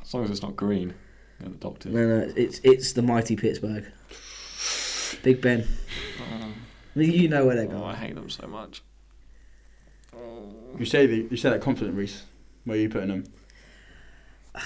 As 0.01 0.13
long 0.13 0.25
as 0.25 0.31
it's 0.31 0.41
not 0.41 0.55
green. 0.57 0.93
They're 1.39 1.49
the 1.49 1.55
doctors. 1.55 1.93
No, 1.93 2.05
no, 2.07 2.33
it's 2.35 2.59
it's 2.63 2.91
the 2.93 3.01
mighty 3.01 3.35
Pittsburgh. 3.37 3.85
Big 5.23 5.41
Ben. 5.41 5.65
You 6.95 7.29
know 7.29 7.45
where 7.45 7.55
they're 7.55 7.71
Oh, 7.73 7.85
I 7.85 7.95
hate 7.95 8.15
them 8.15 8.29
so 8.29 8.45
much. 8.47 8.83
You 10.77 10.85
say 10.85 11.05
the, 11.05 11.27
you 11.29 11.37
say 11.37 11.49
that 11.49 11.61
confident, 11.61 11.95
Reese. 11.97 12.23
Where 12.65 12.77
are 12.77 12.79
you 12.79 12.89
putting 12.89 13.09
them? 13.09 13.23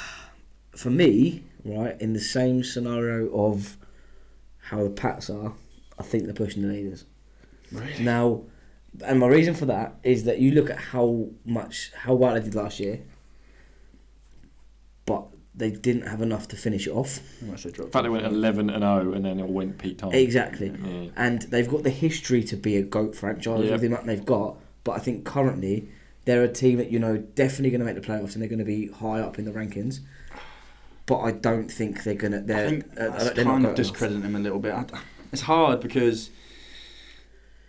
For 0.76 0.90
me, 0.90 1.44
right, 1.64 2.00
in 2.02 2.14
the 2.14 2.20
same 2.20 2.64
scenario 2.64 3.30
of 3.34 3.78
how 4.70 4.84
the 4.84 4.90
Pats 4.90 5.30
are, 5.30 5.54
I 6.00 6.04
think 6.04 6.26
they're 6.26 6.34
pushing 6.34 6.64
the 6.64 6.68
leaders. 6.70 7.06
Really? 7.72 8.04
Now, 8.04 8.42
and 9.04 9.20
my 9.20 9.28
reason 9.28 9.54
for 9.56 9.66
that 9.66 9.96
is 10.04 10.24
that 10.26 10.40
you 10.40 10.52
look 10.52 10.70
at 10.70 10.78
how 10.78 11.28
much 11.46 11.92
how 11.96 12.14
well 12.14 12.36
they 12.36 12.42
did 12.42 12.54
last 12.56 12.80
year, 12.80 13.02
but 15.06 15.26
they 15.56 15.72
didn't 15.72 16.08
have 16.08 16.22
enough 16.22 16.48
to 16.50 16.56
finish 16.56 16.88
it 16.88 16.92
off. 16.92 17.20
Unless 17.42 17.64
they 17.64 17.72
drop 17.72 17.88
In 17.88 17.92
fact, 17.92 18.04
they 18.04 18.10
went 18.10 18.26
11 18.26 18.70
and 18.70 18.82
0 18.84 19.14
and 19.14 19.26
then 19.26 19.40
it 19.40 19.48
went 19.48 19.78
Pete 19.78 19.98
Tong. 19.98 20.14
Exactly. 20.14 20.68
Yeah. 20.70 21.10
And 21.16 21.42
they've 21.44 21.70
got 21.70 21.84
the 21.84 21.90
history 21.90 22.44
to 22.46 22.56
be 22.56 22.78
a 22.78 22.84
GOAT 22.84 23.16
franchise 23.16 23.64
Yep. 23.64 23.72
with 23.72 23.82
the 23.82 23.88
amount 23.88 24.06
they've 24.06 24.26
got. 24.26 24.58
But 24.84 24.94
I 24.94 25.00
think 25.00 25.26
currently 25.26 25.90
they're 26.26 26.44
a 26.44 26.52
team 26.52 26.78
that, 26.78 26.92
you 26.92 27.00
know, 27.00 27.18
definitely 27.18 27.70
going 27.70 27.80
to 27.80 27.86
make 27.86 27.96
the 27.96 28.02
playoffs 28.02 28.34
and 28.34 28.42
they're 28.42 28.50
going 28.50 28.60
to 28.60 28.66
be 28.66 28.88
high 28.88 29.20
up 29.20 29.40
in 29.40 29.46
the 29.46 29.52
rankings. 29.52 30.00
But 31.06 31.20
I 31.20 31.32
don't 31.32 31.70
think 31.70 32.04
they're 32.04 32.16
going 32.16 32.32
to. 32.32 32.40
They're, 32.40 32.70
think 32.70 32.86
uh, 32.98 33.10
that's 33.10 33.32
they're 33.32 33.44
kind 33.44 33.66
of 33.66 33.76
discrediting 33.76 34.24
him 34.24 34.36
a 34.36 34.40
little 34.40 34.60
bit. 34.60 34.74
I, 34.74 34.86
it's 35.34 35.42
hard 35.42 35.82
because, 35.82 36.30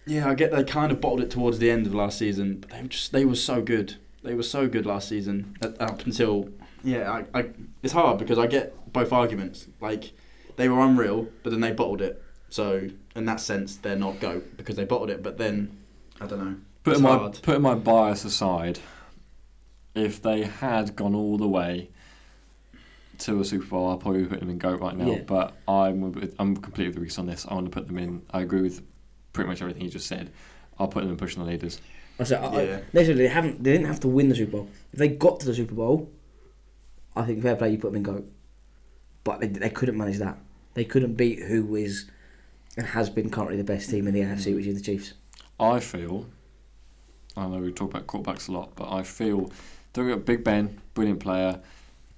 yeah, 0.06 0.28
I 0.28 0.34
get 0.34 0.52
they 0.52 0.62
kind 0.62 0.92
of 0.92 1.00
bottled 1.00 1.20
it 1.20 1.30
towards 1.30 1.58
the 1.58 1.70
end 1.70 1.86
of 1.86 1.94
last 1.94 2.18
season, 2.18 2.60
but 2.60 2.70
they 2.70 2.82
were 2.82 2.88
just 2.88 3.10
they 3.10 3.24
were 3.24 3.34
so 3.34 3.60
good. 3.60 3.96
They 4.22 4.34
were 4.34 4.44
so 4.44 4.68
good 4.68 4.86
last 4.86 5.08
season 5.08 5.56
up 5.62 6.06
until 6.06 6.48
yeah. 6.84 7.24
I, 7.34 7.38
I 7.38 7.46
it's 7.82 7.92
hard 7.92 8.18
because 8.18 8.38
I 8.38 8.46
get 8.46 8.92
both 8.92 9.12
arguments. 9.12 9.66
Like 9.80 10.12
they 10.54 10.68
were 10.68 10.80
unreal, 10.80 11.28
but 11.42 11.50
then 11.50 11.60
they 11.60 11.72
bottled 11.72 12.02
it. 12.02 12.22
So 12.50 12.88
in 13.16 13.24
that 13.24 13.40
sense, 13.40 13.76
they're 13.76 13.96
not 13.96 14.20
goat 14.20 14.56
because 14.56 14.76
they 14.76 14.84
bottled 14.84 15.10
it. 15.10 15.24
But 15.24 15.38
then 15.38 15.76
I 16.20 16.26
don't 16.26 16.38
know. 16.38 16.56
Putting 16.84 17.02
my, 17.02 17.16
hard. 17.16 17.40
putting 17.42 17.62
my 17.62 17.74
bias 17.74 18.24
aside, 18.24 18.78
if 19.94 20.20
they 20.20 20.42
had 20.42 20.94
gone 20.94 21.14
all 21.14 21.38
the 21.38 21.48
way 21.48 21.88
to 23.20 23.40
a 23.40 23.44
Super 23.44 23.64
Bowl, 23.64 23.88
I'll 23.88 23.96
probably 23.96 24.26
put 24.26 24.40
them 24.40 24.50
in 24.50 24.58
GOAT 24.58 24.80
right 24.80 24.96
now. 24.96 25.06
Yeah. 25.06 25.20
But 25.20 25.54
I'm 25.66 26.30
I'm 26.38 26.56
completely 26.56 26.88
with 26.88 26.98
Reece 26.98 27.18
on 27.18 27.26
this. 27.26 27.46
I 27.48 27.54
want 27.54 27.66
to 27.66 27.70
put 27.70 27.86
them 27.86 27.98
in. 27.98 28.22
I 28.32 28.42
agree 28.42 28.60
with 28.60 28.82
pretty 29.32 29.48
much 29.48 29.62
everything 29.62 29.82
you 29.82 29.88
just 29.88 30.06
said. 30.06 30.30
I'll 30.78 30.88
put 30.88 31.00
them 31.00 31.10
in 31.10 31.16
pushing 31.16 31.42
the 31.42 31.50
leaders. 31.50 31.80
I 32.18 32.24
said, 32.24 32.42
I, 32.44 32.62
Yeah. 32.62 32.76
I, 32.76 32.82
necessarily, 32.92 33.24
they 33.24 33.28
haven't. 33.28 33.64
They 33.64 33.72
didn't 33.72 33.86
have 33.86 34.00
to 34.00 34.08
win 34.08 34.28
the 34.28 34.34
Super 34.34 34.52
Bowl. 34.52 34.68
If 34.92 34.98
they 34.98 35.08
got 35.08 35.40
to 35.40 35.46
the 35.46 35.54
Super 35.54 35.74
Bowl, 35.74 36.10
I 37.16 37.22
think 37.22 37.42
fair 37.42 37.56
play. 37.56 37.70
You 37.70 37.78
put 37.78 37.92
them 37.92 37.96
in 37.96 38.02
GOAT, 38.02 38.30
but 39.24 39.40
they, 39.40 39.46
they 39.46 39.70
couldn't 39.70 39.96
manage 39.96 40.18
that. 40.18 40.36
They 40.74 40.84
couldn't 40.84 41.14
beat 41.14 41.38
who 41.40 41.76
is 41.76 42.10
and 42.76 42.86
has 42.88 43.08
been 43.08 43.30
currently 43.30 43.56
the 43.56 43.64
best 43.64 43.88
team 43.88 44.06
in 44.06 44.14
the 44.14 44.20
AFC, 44.20 44.54
which 44.54 44.66
is 44.66 44.74
the 44.74 44.82
Chiefs. 44.82 45.14
I 45.58 45.80
feel. 45.80 46.26
I 47.36 47.46
know 47.46 47.58
we 47.58 47.72
talk 47.72 47.90
about 47.90 48.06
quarterbacks 48.06 48.48
a 48.48 48.52
lot, 48.52 48.74
but 48.76 48.90
I 48.92 49.02
feel 49.02 49.50
they've 49.92 50.06
got 50.08 50.24
Big 50.24 50.44
Ben, 50.44 50.80
brilliant 50.94 51.20
player, 51.20 51.60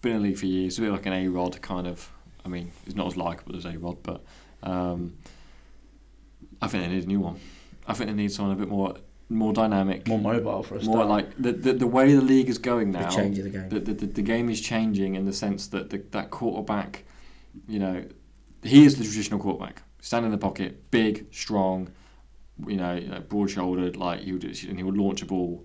been 0.02 0.12
in 0.12 0.22
the 0.22 0.28
league 0.28 0.38
for 0.38 0.46
years, 0.46 0.78
a 0.78 0.82
bit 0.82 0.92
like 0.92 1.06
an 1.06 1.12
A 1.12 1.28
Rod 1.28 1.60
kind 1.62 1.86
of. 1.86 2.10
I 2.44 2.48
mean, 2.48 2.70
he's 2.84 2.94
not 2.94 3.06
as 3.08 3.16
likable 3.16 3.56
as 3.56 3.64
A 3.64 3.76
Rod, 3.78 3.96
but 4.02 4.22
um, 4.62 5.16
I 6.62 6.68
think 6.68 6.84
they 6.84 6.90
need 6.94 7.04
a 7.04 7.08
new 7.08 7.20
one. 7.20 7.40
I 7.88 7.94
think 7.94 8.10
they 8.10 8.16
need 8.16 8.32
someone 8.32 8.56
a 8.56 8.58
bit 8.58 8.68
more 8.68 8.94
more 9.28 9.52
dynamic, 9.52 10.06
More 10.06 10.20
mobile 10.20 10.62
for 10.62 10.76
a 10.76 10.82
more 10.84 10.98
start. 10.98 11.08
like 11.08 11.36
the, 11.36 11.50
the 11.52 11.72
the 11.72 11.86
way 11.86 12.14
the 12.14 12.20
league 12.22 12.48
is 12.48 12.58
going 12.58 12.92
now. 12.92 13.10
The 13.10 13.16
change 13.16 13.38
of 13.38 13.44
the 13.44 13.50
game. 13.50 13.68
the, 13.68 13.80
the, 13.80 13.92
the, 13.94 14.06
the 14.06 14.22
game 14.22 14.48
is 14.50 14.60
changing 14.60 15.16
in 15.16 15.24
the 15.24 15.32
sense 15.32 15.66
that 15.68 15.90
the, 15.90 15.98
that 16.12 16.30
quarterback, 16.30 17.02
you 17.66 17.80
know, 17.80 18.04
he 18.62 18.84
is 18.84 18.96
the 18.98 19.02
traditional 19.04 19.40
quarterback. 19.40 19.82
Stand 20.00 20.24
in 20.26 20.30
the 20.30 20.38
pocket, 20.38 20.90
big, 20.92 21.26
strong, 21.32 21.90
you 22.66 22.76
know, 22.76 22.94
you 22.94 23.08
know 23.08 23.20
broad-shouldered, 23.20 23.96
like 23.96 24.20
he 24.20 24.32
would, 24.32 24.44
and 24.44 24.76
he 24.78 24.82
would 24.82 24.96
launch 24.96 25.22
a 25.22 25.26
ball. 25.26 25.64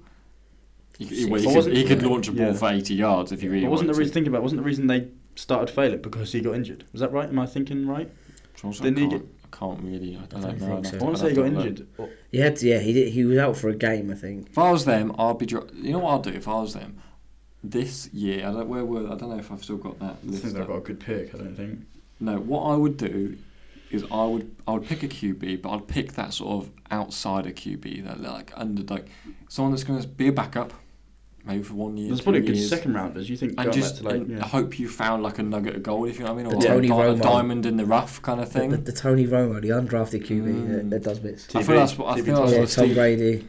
He, 0.98 1.06
he, 1.06 1.26
well, 1.26 1.42
he 1.42 1.52
could, 1.54 1.76
he 1.76 1.84
could 1.86 2.04
launch 2.04 2.28
a 2.28 2.32
ball 2.32 2.48
yeah. 2.48 2.54
for 2.54 2.70
80 2.70 2.94
yards 2.96 3.32
if 3.32 3.42
he 3.42 3.48
really 3.48 3.64
But 3.66 3.72
wasn't 3.72 3.88
the 3.88 3.94
reason 3.98 4.10
to. 4.12 4.14
thinking 4.14 4.34
about? 4.34 4.44
Wasn't 4.44 4.60
the 4.62 4.66
reason 4.66 4.88
they 4.88 5.08
started 5.36 5.74
failing 5.74 6.02
because 6.02 6.32
he 6.32 6.42
got 6.42 6.56
injured? 6.56 6.84
Was 6.92 7.02
that 7.02 7.12
right? 7.12 7.30
Am 7.30 7.39
I 7.39 7.46
thinking 7.46 7.88
right? 7.88 8.10
So 8.58 8.68
also 8.68 8.84
Didn't 8.84 9.00
I 9.00 9.02
he 9.02 9.10
can't, 9.10 9.26
I 9.54 9.58
can't 9.58 9.80
really. 9.84 10.16
I, 10.18 10.26
don't 10.26 10.42
don't 10.42 10.60
know. 10.60 10.82
think 10.82 10.86
I'd 10.86 10.88
so. 10.88 10.98
I 11.00 11.04
want 11.04 11.16
to 11.16 11.22
say 11.24 11.30
he 11.30 11.36
got 11.36 11.46
injured. 11.48 11.88
Or- 11.98 12.10
He 12.32 12.38
had, 12.39 12.56
to, 12.58 12.68
yeah, 12.68 12.80
he 12.80 12.94
did, 12.94 13.14
he 13.14 13.24
was 13.26 13.38
out 13.38 13.58
for 13.58 13.70
a 13.70 13.76
game, 13.76 14.12
I 14.12 14.16
think. 14.16 14.50
If 14.50 14.58
I 14.58 14.70
was 14.72 14.86
them, 14.86 15.16
I'd 15.18 15.38
be. 15.38 15.46
dri- 15.46 15.62
You 15.74 15.94
know 15.94 16.00
what 16.00 16.16
I'd 16.16 16.24
do 16.34 16.38
if 16.38 16.48
I 16.48 16.56
was 16.56 16.74
them? 16.74 17.02
This 17.64 18.10
year, 18.14 18.39
I 18.48 18.52
don't 18.52 18.68
where 18.68 18.84
were 18.84 19.06
I 19.06 19.16
don't 19.16 19.30
know 19.30 19.38
if 19.39 19.52
I've 19.52 19.64
still 19.64 19.78
got 19.78 19.98
that 20.00 20.18
I 20.24 20.28
list. 20.28 20.42
think 20.42 20.54
they've 20.56 20.64
up. 20.64 20.68
got 20.68 20.78
a 20.78 20.82
good 20.82 21.00
pick. 21.00 21.34
I 21.34 21.38
don't 21.38 21.56
think. 21.56 21.80
No, 22.20 22.38
what 22.38 22.64
I 22.64 22.76
would 22.76 22.98
do 22.98 23.38
is 23.94 24.04
I 24.12 24.26
would 24.26 24.56
I 24.68 24.74
would 24.74 24.86
pick 24.86 25.04
a 25.04 25.08
QB, 25.08 25.62
but 25.62 25.70
I'd 25.72 25.88
pick 25.88 26.14
that 26.14 26.34
sort 26.34 26.64
of 26.66 26.72
outsider 26.92 27.52
QB 27.52 28.06
that 28.06 28.22
like 28.22 28.52
under 28.56 28.84
like 28.94 29.08
someone 29.50 29.72
that's 29.72 29.84
going 29.84 30.02
to 30.02 30.08
be 30.08 30.28
a 30.28 30.32
backup, 30.32 30.74
maybe 31.46 31.64
for 31.64 31.74
one 31.74 31.98
year. 31.98 32.08
There's 32.08 32.20
two 32.20 32.24
probably 32.24 32.42
good 32.42 32.56
years, 32.58 32.70
second 32.70 32.94
rounders. 32.94 33.30
You 33.30 33.38
think 33.38 33.56
And 33.58 33.72
just 33.74 33.96
back 33.96 34.02
to 34.04 34.08
like 34.20 34.28
and 34.28 34.38
yeah. 34.38 34.44
hope 34.46 34.80
you 34.80 34.88
found 34.88 35.24
like 35.24 35.39
a 35.39 35.44
nugget 35.44 35.76
of 35.76 35.84
gold, 35.84 36.08
if 36.10 36.18
you 36.20 36.26
know 36.26 36.34
what 36.34 36.39
I 36.39 36.44
mean, 36.44 36.54
or 36.54 36.60
The 36.60 36.66
a, 36.68 36.70
Tony 36.70 36.88
di- 36.88 37.06
a 37.06 37.16
diamond 37.16 37.66
in 37.66 37.78
the 37.78 37.86
rough 37.86 38.22
kind 38.22 38.39
of 38.42 38.52
thing. 38.52 38.70
the, 38.70 38.78
the 38.78 38.92
Tony 38.92 39.28
Romo, 39.28 39.62
the 39.62 39.70
undrafted 39.70 40.26
QB 40.26 40.42
Mm. 40.44 40.68
that, 40.74 40.89
that 40.89 41.04
does 41.04 41.20
bits. 41.20 41.54
I 41.56 41.64
feel 41.64 41.76
that's 41.78 41.98
what 41.98 42.16
I 42.18 42.22
TB 42.22 42.26
feel 42.26 42.36
that's 42.46 42.52
Yeah, 42.54 42.60
what 42.60 42.70
Tom 42.70 42.86
Steve, 42.86 42.96
Brady. 42.96 43.48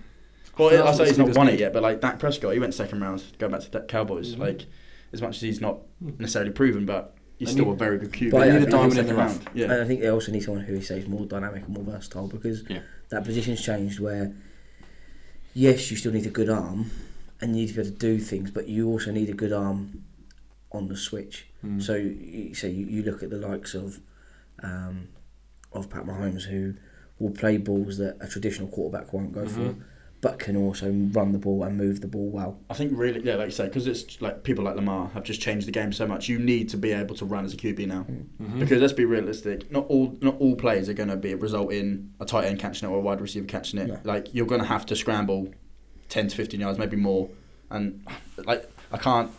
Well, 0.58 0.68
feel 0.70 0.82
I 0.84 0.92
say 0.94 1.06
he's 1.06 1.18
not 1.18 1.34
won 1.34 1.48
it 1.48 1.58
yet, 1.58 1.72
but 1.72 1.82
like 1.82 2.00
Dak 2.00 2.18
Prescott, 2.18 2.52
he 2.52 2.58
went 2.58 2.74
second 2.74 3.00
round. 3.00 3.22
Going 3.38 3.52
back 3.52 3.62
to 3.62 3.70
the 3.70 3.80
Cowboys, 3.80 4.34
Mhm. 4.36 4.38
like 4.40 4.66
as 5.12 5.22
much 5.22 5.36
as 5.36 5.42
he's 5.42 5.60
not 5.60 5.78
necessarily 6.00 6.50
proven, 6.52 6.84
but 6.86 7.14
he's 7.42 7.48
They 7.48 7.52
still 7.60 7.66
need- 7.66 7.72
a 7.72 7.76
very 7.76 7.98
good 7.98 8.12
QB. 8.12 8.30
But 8.30 8.48
I 8.48 8.52
need 8.58 8.68
a 8.68 8.70
diamond 8.70 8.98
in 8.98 9.06
the 9.06 9.14
round. 9.14 9.40
Yeah. 9.54 9.64
And 9.64 9.82
I 9.82 9.84
think 9.84 10.00
they 10.00 10.08
also 10.08 10.30
need 10.32 10.42
someone 10.44 10.64
who 10.64 10.74
he 10.74 10.80
says 10.82 11.06
more 11.08 11.26
dynamic 11.26 11.64
and 11.66 11.74
more 11.74 11.84
versatile 11.84 12.28
because 12.28 12.62
Yeah. 12.68 12.80
that 13.10 13.24
position's 13.24 13.60
changed 13.60 13.98
where, 14.00 14.32
yes, 15.54 15.90
you 15.90 15.96
still 15.96 16.12
need 16.12 16.26
a 16.26 16.30
good 16.30 16.48
arm 16.48 16.90
and 17.40 17.56
you 17.56 17.62
need 17.62 17.68
to 17.68 17.74
be 17.74 17.80
able 17.80 17.90
to 17.90 17.96
do 17.98 18.18
things, 18.18 18.50
but 18.50 18.68
you 18.68 18.88
also 18.88 19.10
need 19.10 19.28
a 19.28 19.32
good 19.34 19.52
arm 19.52 20.04
on 20.70 20.88
the 20.88 20.96
switch. 20.96 21.46
Mm. 21.64 21.82
So, 21.82 21.94
so 22.58 22.66
you, 22.66 22.86
you 22.86 23.02
look 23.02 23.22
at 23.22 23.30
the 23.30 23.38
likes 23.38 23.74
of 23.74 24.00
um, 24.62 25.08
of 25.72 25.88
Pat 25.90 26.04
Mahomes 26.04 26.42
who 26.44 26.74
will 27.18 27.30
play 27.32 27.56
balls 27.56 27.96
that 27.98 28.16
a 28.20 28.28
traditional 28.28 28.68
quarterback 28.68 29.12
won't 29.12 29.32
go 29.32 29.46
for, 29.48 29.60
Mhm. 29.60 29.82
But 30.22 30.38
can 30.38 30.56
also 30.56 30.90
run 31.12 31.32
the 31.32 31.38
ball 31.38 31.62
and 31.64 31.76
move 31.76 32.00
the 32.00 32.06
ball 32.06 32.30
well. 32.30 32.58
I 32.70 32.74
think 32.74 32.92
really, 32.94 33.20
yeah, 33.22 33.34
like 33.34 33.46
you 33.46 33.50
say, 33.50 33.64
because 33.66 33.86
it's 33.88 34.22
like 34.22 34.44
people 34.44 34.64
like 34.64 34.76
Lamar 34.76 35.08
have 35.14 35.24
just 35.24 35.40
changed 35.42 35.66
the 35.66 35.72
game 35.72 35.92
so 35.92 36.06
much. 36.06 36.28
You 36.28 36.38
need 36.38 36.68
to 36.70 36.76
be 36.78 36.92
able 36.92 37.14
to 37.16 37.24
run 37.26 37.44
as 37.44 37.52
a 37.52 37.56
QB 37.56 37.86
now, 37.88 38.06
Mhm. 38.40 38.60
because 38.60 38.80
let's 38.80 38.92
be 38.92 39.04
realistic. 39.04 39.70
Not 39.70 39.86
all, 39.88 40.16
not 40.22 40.36
all 40.40 40.54
plays 40.54 40.88
are 40.88 40.94
going 40.94 41.08
to 41.08 41.16
be 41.16 41.34
result 41.34 41.72
in 41.72 42.12
a 42.20 42.24
tight 42.24 42.44
end 42.44 42.60
catching 42.60 42.88
it 42.88 42.92
or 42.92 42.98
a 42.98 43.00
wide 43.00 43.20
receiver 43.20 43.46
catching 43.46 43.80
it. 43.80 43.88
No. 43.88 43.98
Like 44.04 44.32
you're 44.32 44.46
going 44.46 44.60
to 44.60 44.66
have 44.66 44.86
to 44.86 44.96
scramble, 44.96 45.48
ten 46.08 46.28
to 46.28 46.36
fifteen 46.36 46.60
yards, 46.60 46.78
maybe 46.78 46.96
more, 46.96 47.28
and 47.70 48.06
like 48.46 48.70
I 48.92 48.98
can't. 48.98 49.30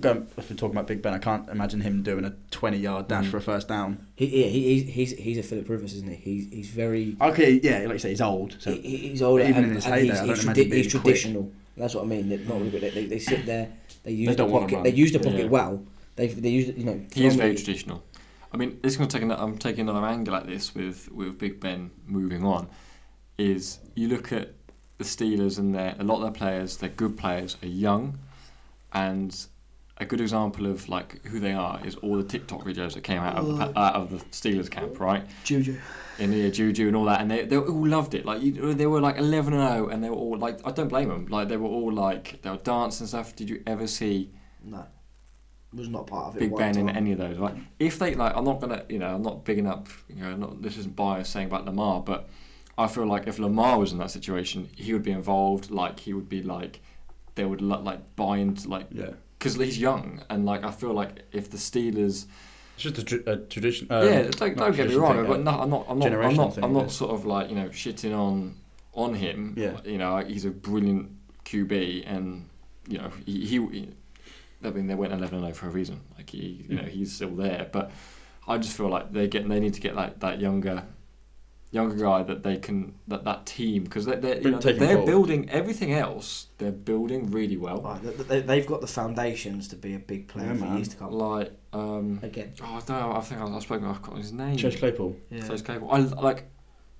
Going, 0.00 0.26
if 0.38 0.48
we're 0.48 0.56
talking 0.56 0.74
about 0.74 0.86
Big 0.86 1.02
Ben, 1.02 1.12
I 1.12 1.18
can't 1.18 1.46
imagine 1.50 1.82
him 1.82 2.02
doing 2.02 2.24
a 2.24 2.34
twenty-yard 2.50 3.08
dash 3.08 3.26
Mm. 3.26 3.30
for 3.30 3.36
a 3.36 3.40
first 3.42 3.68
down. 3.68 4.06
He, 4.14 4.24
yeah, 4.42 4.46
he, 4.46 4.80
he's, 4.80 4.88
he's 5.10 5.18
he's 5.18 5.38
a 5.38 5.42
Philip 5.42 5.68
Rivers, 5.68 5.92
isn't 5.94 6.08
he? 6.08 6.16
He's 6.16 6.48
he's 6.50 6.68
very 6.70 7.14
Okay, 7.20 7.60
yeah, 7.62 7.80
like 7.80 7.92
you 7.92 7.98
say, 7.98 8.08
he's 8.10 8.22
old, 8.22 8.56
so 8.58 8.72
he, 8.72 8.80
he- 8.80 8.96
he's 9.08 9.20
old, 9.20 9.40
even 9.42 9.56
and, 9.56 9.66
in 9.66 9.74
his 9.74 9.84
heyday, 9.84 10.06
he's, 10.08 10.20
I 10.20 10.26
he's, 10.26 10.44
don't 10.44 10.54
tradi- 10.54 10.56
he's 10.56 10.70
being 10.70 10.82
quick. 10.90 11.02
traditional. 11.02 11.52
That's 11.76 11.94
what 11.94 12.04
I 12.04 12.06
mean. 12.06 12.30
They're 12.30 12.38
not 12.38 12.56
really 12.58 12.70
good. 12.70 12.80
They, 12.84 12.90
they, 12.90 13.04
they 13.04 13.18
sit 13.18 13.44
there. 13.44 13.68
They 14.02 14.12
use 14.12 14.28
They 14.34 14.34
the 14.44 14.50
pocket. 14.50 14.82
They 14.82 14.92
use 14.92 15.12
the 15.12 15.18
pocket 15.18 15.40
Yeah. 15.40 15.44
well. 15.48 15.84
They 16.14 16.28
they 16.28 16.48
use 16.48 16.70
it, 16.70 16.76
you 16.78 16.84
know. 16.84 16.98
He 17.12 17.26
is 17.26 17.36
very 17.36 17.54
traditional. 17.54 18.02
I 18.54 18.56
mean, 18.56 18.78
this 18.82 18.92
is 18.94 18.96
going 18.96 19.10
to 19.10 19.14
take 19.14 19.24
another, 19.24 19.42
I'm 19.42 19.58
taking 19.58 19.86
another 19.90 20.06
angle 20.06 20.34
at 20.36 20.46
this 20.46 20.74
with, 20.74 21.12
with 21.12 21.36
Big 21.38 21.60
Ben 21.60 21.90
moving 22.06 22.44
on. 22.44 22.68
Is 23.36 23.78
you 23.94 24.08
look 24.08 24.32
at 24.32 24.54
the 24.96 25.04
Steelers 25.04 25.58
and 25.58 25.74
their 25.74 25.94
a 25.98 26.04
lot 26.04 26.16
of 26.16 26.22
their 26.22 26.30
players, 26.32 26.78
their 26.78 26.88
good 26.88 27.18
players, 27.18 27.58
are 27.62 27.66
young, 27.66 28.18
and 28.94 29.46
a 29.98 30.04
good 30.04 30.20
example 30.20 30.66
of 30.66 30.88
like 30.88 31.24
who 31.26 31.40
they 31.40 31.52
are 31.52 31.80
is 31.84 31.94
all 31.96 32.16
the 32.16 32.24
TikTok 32.24 32.64
videos 32.64 32.94
that 32.94 33.02
came 33.02 33.20
out 33.20 33.36
of 33.36 33.58
the, 33.58 33.78
out 33.78 33.94
of 33.94 34.10
the 34.10 34.18
Steelers 34.26 34.70
camp, 34.70 35.00
right? 35.00 35.24
Juju. 35.44 35.78
in 36.18 36.30
the 36.30 36.50
Juju 36.50 36.88
and 36.88 36.96
all 36.96 37.04
that, 37.06 37.20
and 37.20 37.30
they 37.30 37.44
they 37.44 37.56
all 37.56 37.86
loved 37.86 38.14
it. 38.14 38.24
Like 38.24 38.42
you, 38.42 38.74
they 38.74 38.86
were 38.86 39.00
like 39.00 39.16
eleven 39.16 39.54
and 39.54 39.68
zero, 39.68 39.88
and 39.88 40.02
they 40.02 40.10
were 40.10 40.16
all 40.16 40.38
like, 40.38 40.58
I 40.66 40.70
don't 40.70 40.88
blame 40.88 41.08
them. 41.08 41.26
Like 41.26 41.48
they 41.48 41.56
were 41.56 41.68
all 41.68 41.92
like, 41.92 42.42
they 42.42 42.50
were 42.50 42.56
dancing 42.58 43.04
and 43.04 43.08
stuff. 43.08 43.34
Did 43.36 43.48
you 43.48 43.62
ever 43.66 43.86
see 43.86 44.30
No, 44.62 44.86
was 45.72 45.88
not 45.88 46.06
part 46.06 46.28
of 46.28 46.36
it. 46.36 46.40
Big 46.40 46.56
Ben 46.56 46.76
in 46.76 46.88
any 46.88 47.12
of 47.12 47.18
those? 47.18 47.38
Right? 47.38 47.56
If 47.78 47.98
they 47.98 48.14
like, 48.14 48.36
I'm 48.36 48.44
not 48.44 48.60
gonna, 48.60 48.84
you 48.88 48.98
know, 48.98 49.14
I'm 49.14 49.22
not 49.22 49.44
bigging 49.44 49.66
up. 49.66 49.88
You 50.08 50.22
know, 50.22 50.36
not 50.36 50.62
this 50.62 50.76
isn't 50.76 50.96
bias 50.96 51.28
saying 51.28 51.46
about 51.46 51.64
Lamar, 51.64 52.02
but 52.02 52.28
I 52.78 52.86
feel 52.86 53.06
like 53.06 53.26
if 53.26 53.38
Lamar 53.38 53.78
was 53.78 53.92
in 53.92 53.98
that 53.98 54.10
situation, 54.10 54.68
he 54.74 54.92
would 54.92 55.02
be 55.02 55.12
involved. 55.12 55.70
Like 55.70 56.00
he 56.00 56.12
would 56.12 56.28
be 56.28 56.42
like, 56.42 56.80
they 57.34 57.44
would 57.44 57.62
like 57.62 58.16
bind 58.16 58.66
like 58.66 58.86
yeah, 58.90 59.12
because 59.54 59.66
he's 59.66 59.78
young, 59.78 60.22
and 60.30 60.44
like 60.46 60.64
I 60.64 60.70
feel 60.70 60.92
like 60.92 61.24
if 61.32 61.50
the 61.50 61.58
Steelers 61.58 62.26
it's 62.76 62.82
just 62.82 62.98
a, 62.98 63.04
tr- 63.04 63.30
a 63.30 63.36
tradition. 63.38 63.86
Uh, 63.90 64.02
yeah, 64.02 64.22
don't, 64.30 64.56
don't 64.56 64.76
get 64.76 64.88
me 64.88 64.96
wrong. 64.96 65.26
thing, 65.26 65.44
no, 65.44 65.50
I'm 65.50 65.70
not. 65.70 65.86
I'm 65.88 65.98
not. 65.98 66.12
I'm 66.12 66.36
not. 66.36 66.54
thing, 66.54 66.64
I'm 66.64 66.74
not 66.74 66.90
sort 66.90 67.12
of 67.12 67.24
like 67.24 67.48
you 67.48 67.56
know 67.56 67.70
shitting 67.70 68.14
on 68.14 68.54
on 68.92 69.14
him. 69.14 69.54
Yeah. 69.56 69.80
You 69.82 69.96
know, 69.96 70.18
he's 70.18 70.44
a 70.44 70.50
brilliant 70.50 71.10
QB, 71.46 72.04
and 72.06 72.46
you 72.86 72.98
know 72.98 73.10
he. 73.24 73.46
he, 73.46 73.88
I 74.62 74.70
mean, 74.70 74.88
they 74.88 74.94
went 74.94 75.12
11 75.12 75.40
0 75.40 75.52
for 75.54 75.68
a 75.68 75.70
reason. 75.70 76.00
Like 76.18 76.28
he, 76.28 76.66
you 76.68 76.76
know, 76.76 76.82
he's 76.82 77.14
still 77.14 77.34
there. 77.34 77.68
But 77.72 77.92
I 78.46 78.58
just 78.58 78.76
feel 78.76 78.88
like 78.88 79.10
they 79.10 79.26
get. 79.26 79.48
They 79.48 79.60
need 79.60 79.72
to 79.74 79.80
get 79.80 79.94
like 79.94 80.20
that 80.20 80.38
younger, 80.38 80.82
younger 81.72 81.96
guy 81.96 82.22
that 82.22 82.42
they 82.42 82.56
can 82.56 82.94
that 83.08 83.24
that 83.24 83.44
team 83.44 83.84
because 83.84 84.06
they 84.06 84.16
they 84.16 84.40
you 84.40 84.50
know, 84.52 84.58
they're 84.58 85.04
building 85.04 85.50
everything 85.50 85.92
else. 85.92 86.46
They're 86.58 86.70
building 86.72 87.30
really 87.30 87.56
well. 87.56 87.82
Right, 87.82 88.02
they- 88.02 88.22
they, 88.24 88.40
they've 88.40 88.66
got 88.66 88.80
the 88.80 88.86
foundations 88.86 89.68
to 89.68 89.76
be 89.76 89.94
a 89.94 89.98
big 89.98 90.28
player 90.28 90.46
Yeah, 90.48 90.54
for 90.54 90.64
man. 90.66 90.76
years 90.76 90.88
to 90.88 90.96
come. 90.96 91.10
Like 91.12 91.52
um, 91.72 92.20
Again, 92.22 92.52
oh, 92.62 92.66
I 92.66 92.80
don't 92.86 92.88
know. 93.00 93.12
I 93.16 93.20
think 93.20 93.40
I, 93.40 93.46
I've 93.46 93.62
spoken. 93.62 93.86
I've 93.86 94.00
got 94.02 94.16
his 94.16 94.32
name. 94.32 94.56
Chase 94.56 94.76
Claypool. 94.76 95.16
yeah. 95.30 95.46
Chase 95.46 95.62
Claypool. 95.62 95.90
I 95.90 95.98
like 95.98 96.44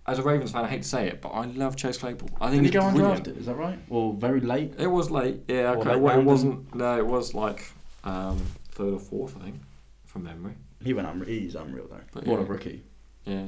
as 0.07 0.19
a 0.19 0.23
Ravens 0.23 0.51
fan. 0.53 0.65
I 0.65 0.69
hate 0.69 0.83
to 0.83 0.89
say 0.89 1.09
it, 1.09 1.21
but 1.23 1.31
I 1.31 1.47
love 1.47 1.77
Chase 1.77 1.99
Claypool. 1.99 2.29
I 2.41 2.51
think 2.51 2.63
Did 2.65 2.75
he 2.75 2.79
he's 2.79 2.85
go 2.87 2.91
brilliant. 2.93 3.25
undrafted? 3.25 3.39
Is 3.39 3.47
that 3.47 3.57
right? 3.57 3.79
Or 3.89 4.13
very 4.15 4.41
late? 4.41 4.75
It 4.79 4.87
was 4.89 5.11
late. 5.11 5.41
Yeah, 5.49 5.73
Or 5.73 5.79
okay. 5.79 5.91
late 5.91 6.01
well, 6.01 6.19
it 6.21 6.25
wasn't. 6.25 6.75
No, 6.75 6.99
it 6.99 7.07
was 7.07 7.35
like 7.35 7.65
um, 8.05 8.39
third 8.73 8.93
or 8.95 9.01
fourth, 9.01 9.37
I 9.41 9.45
think, 9.45 9.61
from 10.05 10.25
memory. 10.25 10.55
He 10.83 10.93
went 10.93 11.09
unreal. 11.09 11.29
He's 11.29 11.55
unreal 11.55 11.87
though. 11.89 12.01
But 12.13 12.27
what 12.27 12.41
a 12.41 12.45
rookie. 12.45 12.83
Yeah. 13.25 13.47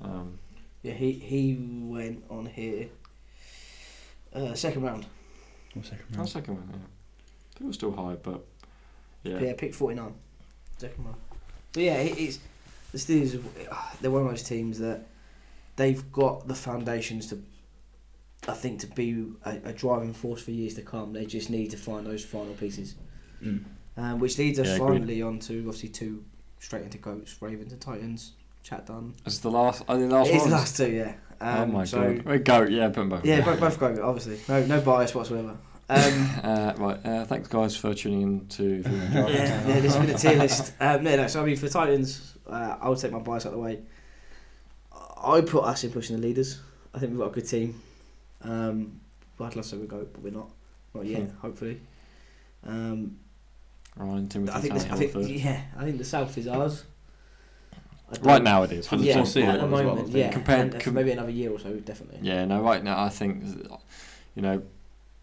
Um, 0.00 0.38
yeah, 0.82 0.92
he 0.92 1.12
he 1.12 1.56
went 1.58 2.24
on 2.30 2.46
here. 2.46 2.88
Uh, 4.34 4.54
second 4.54 4.82
round. 4.82 5.06
What 5.74 5.86
second 5.86 6.04
that 6.10 6.18
round? 6.18 6.28
second 6.28 6.54
one. 6.54 6.68
Yeah. 6.72 7.60
It 7.60 7.66
was 7.66 7.76
still 7.76 7.92
high, 7.92 8.16
but 8.22 8.44
yeah. 9.22 9.38
Yeah, 9.38 9.54
pick 9.56 9.74
forty 9.74 9.94
nine. 9.94 10.14
Second 10.78 11.04
round. 11.04 11.16
But 11.72 11.82
yeah, 11.82 11.96
it, 11.96 12.18
it's 12.18 12.38
the 12.92 12.98
Steelers. 12.98 13.42
They're 14.00 14.10
one 14.10 14.22
of 14.22 14.28
those 14.28 14.42
teams 14.42 14.78
that 14.78 15.06
they've 15.76 16.12
got 16.12 16.46
the 16.46 16.54
foundations 16.54 17.28
to. 17.28 17.42
I 18.46 18.52
think 18.52 18.80
to 18.80 18.86
be 18.88 19.24
a, 19.46 19.56
a 19.64 19.72
driving 19.72 20.12
force 20.12 20.42
for 20.42 20.50
years 20.50 20.74
to 20.74 20.82
come. 20.82 21.14
They 21.14 21.24
just 21.24 21.48
need 21.48 21.70
to 21.70 21.78
find 21.78 22.06
those 22.06 22.22
final 22.22 22.52
pieces. 22.54 22.94
Mm. 23.42 23.64
Um, 23.96 24.18
which 24.18 24.38
leads 24.38 24.58
us 24.58 24.66
Yeah, 24.66 24.78
finally 24.78 25.22
on 25.22 25.38
to 25.40 25.58
obviously 25.60 25.88
two 25.88 26.24
straight 26.58 26.82
into 26.82 26.98
goats, 26.98 27.40
Ravens 27.40 27.72
and 27.72 27.80
Titans. 27.80 28.32
Chat 28.64 28.86
done. 28.86 29.14
It's 29.26 29.38
the 29.38 29.50
last. 29.50 29.82
I 29.88 29.96
think 29.96 30.08
the 30.08 30.16
last 30.16 30.30
It's 30.30 30.40
one. 30.40 30.50
the 30.50 30.56
last 30.56 30.76
two, 30.76 30.90
yeah. 30.90 31.14
Um, 31.40 31.58
oh 31.58 31.66
my 31.66 31.84
so, 31.84 32.00
god. 32.14 32.22
Wait, 32.24 32.44
go. 32.44 32.62
Yeah, 32.62 32.86
put 32.88 32.94
them 32.94 33.08
both. 33.10 33.24
Yeah, 33.24 33.44
both, 33.44 33.60
both 33.60 33.78
go, 33.78 34.00
obviously. 34.02 34.40
No 34.48 34.64
no 34.64 34.80
bias 34.80 35.14
whatsoever. 35.14 35.56
Um, 35.88 36.30
Uh, 36.42 36.72
right. 36.78 37.06
Uh, 37.06 37.24
thanks, 37.26 37.48
guys, 37.48 37.76
for 37.76 37.92
tuning 37.92 38.22
in 38.22 38.46
to. 38.48 38.82
The 38.82 38.90
yeah, 39.12 39.68
yeah, 39.68 39.80
this 39.80 39.94
has 39.94 40.06
been 40.06 40.14
a 40.14 40.18
tier 40.18 40.36
list. 40.38 40.72
Um, 40.80 41.04
no, 41.04 41.14
no, 41.14 41.26
so 41.26 41.42
I 41.42 41.44
mean, 41.44 41.56
for 41.56 41.68
Titans, 41.68 42.38
uh, 42.46 42.78
I 42.80 42.88
would 42.88 42.98
take 42.98 43.12
my 43.12 43.18
bias 43.18 43.44
out 43.44 43.50
of 43.52 43.58
the 43.58 43.62
way. 43.62 43.82
I 45.22 45.42
put 45.42 45.64
us 45.64 45.84
in 45.84 45.90
pushing 45.92 46.16
the 46.16 46.22
leaders. 46.22 46.58
I 46.94 46.98
think 46.98 47.10
we've 47.12 47.20
got 47.20 47.28
a 47.28 47.32
good 47.34 47.48
team. 47.48 47.80
Um, 48.42 49.00
but 49.36 49.46
I'd 49.46 49.56
love 49.56 49.64
to 49.64 49.70
say 49.70 49.76
we 49.76 49.86
go, 49.86 50.06
but 50.10 50.22
we're 50.22 50.32
not. 50.32 50.50
Not 50.94 51.04
yet, 51.04 51.22
Hmm. 51.22 51.36
hopefully. 51.38 51.80
Um, 52.64 53.18
Ryan 53.96 54.28
Timothy 54.28 54.52
I 54.56 54.60
think, 54.60 54.74
this, 54.74 54.84
I 54.84 54.96
think 54.96 55.44
yeah, 55.44 55.62
I 55.76 55.84
think 55.84 55.98
the 55.98 56.04
South 56.04 56.36
is 56.38 56.48
ours. 56.48 56.84
I 58.10 58.14
don't- 58.14 58.24
Right 58.26 58.42
now 58.42 58.62
it 58.62 58.72
is. 58.72 58.86
For 58.86 58.96
the 58.96 59.04
yeah, 59.04 59.14
foreseeable 59.16 59.52
at 59.52 59.60
the 59.60 59.66
as 59.66 59.70
well, 59.72 59.84
moment, 59.84 60.06
think. 60.06 60.16
yeah. 60.18 60.30
Compared- 60.30 60.74
for 60.74 60.80
com- 60.80 60.94
maybe 60.94 61.10
another 61.12 61.30
year 61.30 61.50
or 61.50 61.58
so, 61.58 61.74
definitely. 61.76 62.18
Yeah, 62.22 62.44
no, 62.44 62.60
right 62.62 62.82
now 62.84 63.02
I 63.02 63.08
think, 63.08 63.44
you 64.34 64.42
know, 64.42 64.62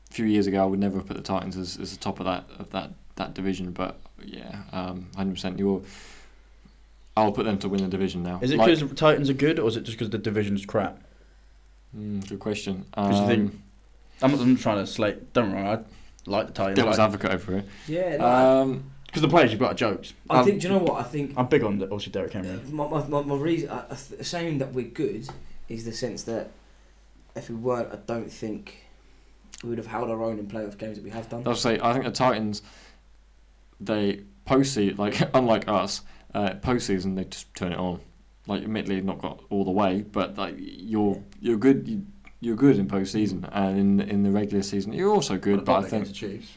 a 0.10 0.14
few 0.14 0.26
years 0.26 0.48
ago 0.48 0.62
I 0.62 0.66
would 0.66 0.80
never 0.80 0.98
have 0.98 1.08
put 1.08 1.16
the 1.18 1.24
Titans 1.24 1.56
as, 1.58 1.78
as 1.78 1.92
the 1.96 2.00
top 2.04 2.20
of 2.20 2.26
that 2.26 2.46
of 2.60 2.70
that, 2.72 2.92
that 3.16 3.34
division, 3.34 3.72
but 3.72 4.00
yeah, 4.24 4.64
um, 4.74 5.08
100%. 5.16 5.58
You're, 5.60 5.82
I'll 7.16 7.32
put 7.32 7.46
them 7.46 7.60
to 7.60 7.70
win 7.70 7.82
the 7.84 7.88
division 7.90 8.24
now. 8.24 8.40
Is 8.42 8.52
it 8.52 8.58
Like- 8.58 8.68
because 8.68 8.88
the 8.90 8.96
Titans 8.96 9.30
are 9.30 9.34
good, 9.34 9.60
or 9.60 9.68
is 9.68 9.78
it 9.78 9.84
just 9.84 9.98
because 9.98 10.10
the 10.10 10.18
division's 10.18 10.66
crap? 10.66 11.00
Mm, 11.98 12.28
good 12.28 12.40
question. 12.40 12.86
'Cause 12.94 13.16
you 13.16 13.22
Um, 13.22 13.28
think- 13.28 13.62
I'm 14.24 14.32
not 14.32 14.40
I'm 14.42 14.56
trying 14.58 14.78
to 14.78 14.88
slate. 14.88 15.34
Don't 15.34 15.52
worry, 15.52 15.62
I 15.68 15.80
like 16.26 16.48
the 16.48 16.54
Titans. 16.54 16.76
devil's 16.78 16.96
Because 16.98 17.00
advocate 17.00 17.32
over 17.32 17.52
here. 17.54 17.64
Yeah, 17.88 18.10
like, 18.12 18.22
Um, 18.22 18.84
the 19.20 19.28
players 19.28 19.52
you've 19.52 19.60
got 19.60 19.72
are 19.72 19.76
jokes. 19.76 20.14
I 20.30 20.40
I'm, 20.40 20.46
think. 20.46 20.62
Do 20.62 20.68
you 20.68 20.74
know 20.74 20.80
what? 20.80 21.00
I 21.00 21.04
think 21.04 21.34
I'm 21.36 21.48
big 21.48 21.64
on 21.64 21.80
the, 21.80 21.86
obviously 21.86 22.12
Derrick 22.14 22.34
Henry. 22.34 22.60
my, 22.72 22.88
my, 22.88 23.06
my, 23.08 23.22
my 23.22 23.36
reason, 23.36 23.70
uh, 23.70 23.86
uh, 23.90 23.96
saying 23.96 24.60
that 24.60 24.74
we're 24.74 24.86
good 24.86 25.28
is 25.68 25.86
the 25.86 25.92
sense 25.92 26.24
that 26.24 26.52
if 27.36 27.50
we 27.50 27.56
weren't, 27.56 27.92
I 27.92 27.98
don't 28.06 28.32
think 28.32 28.78
we 29.64 29.70
would 29.70 29.78
have 29.78 29.88
held 29.88 30.10
our 30.10 30.24
own 30.24 30.40
in 30.40 30.48
playoff 30.48 30.78
games 30.78 30.98
that 30.98 31.04
we 31.04 31.10
have 31.10 31.30
done. 31.30 31.44
I'll 31.46 31.56
say 31.56 31.80
I 31.82 31.94
think 31.94 32.06
the 32.06 32.12
Titans, 32.12 32.62
they 33.80 34.22
postseason 34.48 34.98
like 34.98 35.22
unlike 35.34 35.68
us, 35.68 36.02
uh, 36.34 36.52
postseason 36.56 37.16
they 37.16 37.26
just 37.26 37.54
turn 37.56 37.74
it 37.74 37.78
on. 37.78 38.00
Like 38.48 38.64
admittedly 38.64 39.02
not 39.02 39.20
got 39.20 39.44
all 39.50 39.64
the 39.64 39.72
way, 39.72 40.02
but 40.02 40.38
like 40.38 40.56
you're 40.58 41.22
you're 41.40 41.58
good. 41.58 41.88
You, 41.88 42.06
you're 42.44 42.56
good 42.56 42.80
in 42.80 42.88
postseason, 42.88 43.48
and 43.52 44.02
in 44.02 44.10
in 44.10 44.24
the 44.24 44.32
regular 44.32 44.64
season 44.64 44.94
you're 44.94 45.12
also 45.12 45.38
good. 45.38 45.64
But 45.64 45.86
I 45.86 45.90
think 45.90 46.08
the 46.08 46.14
Chiefs. 46.14 46.52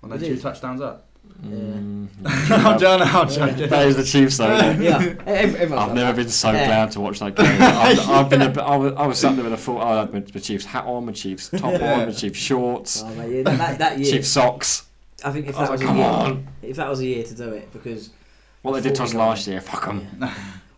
When 0.00 0.10
they 0.10 0.18
they 0.18 0.28
two 0.28 0.36
two 0.36 0.42
touchdowns 0.42 0.82
up. 0.82 1.06
Mm, 1.44 2.08
I'm 2.24 2.78
joking. 2.78 3.06
I'm 3.08 3.28
joking. 3.28 3.68
that 3.68 3.86
is 3.88 3.96
the 3.96 4.04
Chiefs 4.04 4.38
though. 4.38 4.46
yeah, 4.72 5.14
ev- 5.26 5.56
I've 5.60 5.70
like 5.70 5.92
never 5.92 6.16
been 6.22 6.28
so 6.28 6.50
Yeah. 6.52 6.66
glad 6.66 6.90
to 6.92 7.00
watch 7.00 7.18
that 7.20 7.34
game. 7.36 7.46
I've, 7.60 8.08
I've 8.08 8.30
been 8.30 8.42
a 8.42 8.48
bit, 8.48 8.62
I 8.62 8.76
was, 8.76 8.92
I 8.94 9.06
was 9.06 9.18
sat 9.18 9.34
there 9.36 9.44
with 9.44 9.52
a 9.52 9.56
full, 9.56 9.78
I 9.80 10.00
had 10.00 10.12
my, 10.12 10.20
my 10.20 10.40
Chiefs 10.40 10.64
hat 10.64 10.84
on, 10.86 11.06
my 11.06 11.12
Chiefs 11.12 11.50
top 11.50 11.64
on, 11.64 11.80
my 11.80 12.10
Chiefs 12.12 12.38
shorts, 12.38 13.02
Oh, 13.04 13.14
mate, 13.14 13.30
yeah, 13.36 13.42
that, 13.42 13.58
that, 13.58 13.78
that 13.78 13.98
year, 13.98 14.12
Chiefs 14.12 14.28
socks. 14.28 14.86
I 15.24 15.30
think 15.32 15.46
if 15.48 15.56
I 15.56 15.60
was 15.60 15.68
that 15.68 15.72
was, 15.72 15.80
like, 15.82 15.88
a 15.88 15.92
come 15.92 15.96
year, 15.98 16.06
on. 16.06 16.48
if 16.62 16.76
that 16.76 16.88
was 16.88 17.00
a 17.00 17.06
year 17.06 17.24
to 17.24 17.34
do 17.34 17.48
it, 17.50 17.72
because 17.72 18.10
What 18.62 18.72
they 18.74 18.80
did 18.80 18.94
to 18.96 19.02
us 19.04 19.10
Before 19.12 19.26
last 19.26 19.46
year, 19.46 19.60
fuck 19.60 19.86
them. 19.86 20.06
well, 20.20 20.30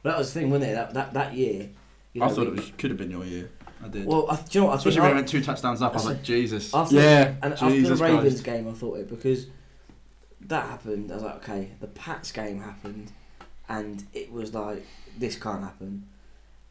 that 0.04 0.18
was 0.18 0.32
the 0.32 0.40
thing, 0.40 0.50
wasn't 0.50 0.70
it? 0.70 0.74
That 0.74 0.94
that, 0.94 1.14
that 1.14 1.34
year. 1.34 1.68
You 2.12 2.22
I 2.22 2.28
thought 2.28 2.38
we- 2.38 2.46
it 2.46 2.56
was, 2.56 2.72
could 2.78 2.90
have 2.90 2.98
been 2.98 3.10
your 3.10 3.24
year. 3.24 3.50
I 3.84 3.88
did. 3.88 4.06
Well, 4.06 4.26
I, 4.30 4.36
do 4.36 4.42
you 4.52 4.60
know 4.60 4.66
what? 4.68 4.72
I 4.72 4.76
think 4.76 4.86
Especially 4.86 5.00
when 5.00 5.06
I- 5.10 5.12
we 5.12 5.16
went 5.16 5.28
two 5.28 5.42
touchdowns 5.42 5.82
up. 5.82 5.92
I 5.92 5.94
was 5.96 6.06
like, 6.06 6.22
Jesus. 6.22 6.72
After, 6.72 6.94
Yeah, 6.94 7.34
and 7.42 7.52
after 7.52 7.66
the 7.66 7.72
Jesus 7.72 8.00
Ravens 8.00 8.22
Christ. 8.40 8.44
game, 8.44 8.68
I 8.68 8.72
thought 8.72 8.98
it 8.98 9.08
because 9.10 9.46
that 10.48 10.68
happened. 10.68 11.10
I 11.10 11.14
was 11.14 11.24
like, 11.24 11.36
okay, 11.36 11.70
the 11.80 11.86
Pats 11.88 12.32
game 12.32 12.60
happened, 12.60 13.12
and 13.68 14.04
it 14.12 14.32
was 14.32 14.54
like 14.54 14.84
this 15.18 15.36
can't 15.36 15.62
happen. 15.62 16.06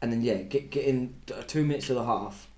And 0.02 0.12
then 0.12 0.22
yeah, 0.22 0.42
get 0.42 0.70
getting 0.70 1.14
two 1.46 1.64
minutes 1.64 1.86
to 1.88 1.94
the 1.94 2.04
half, 2.04 2.48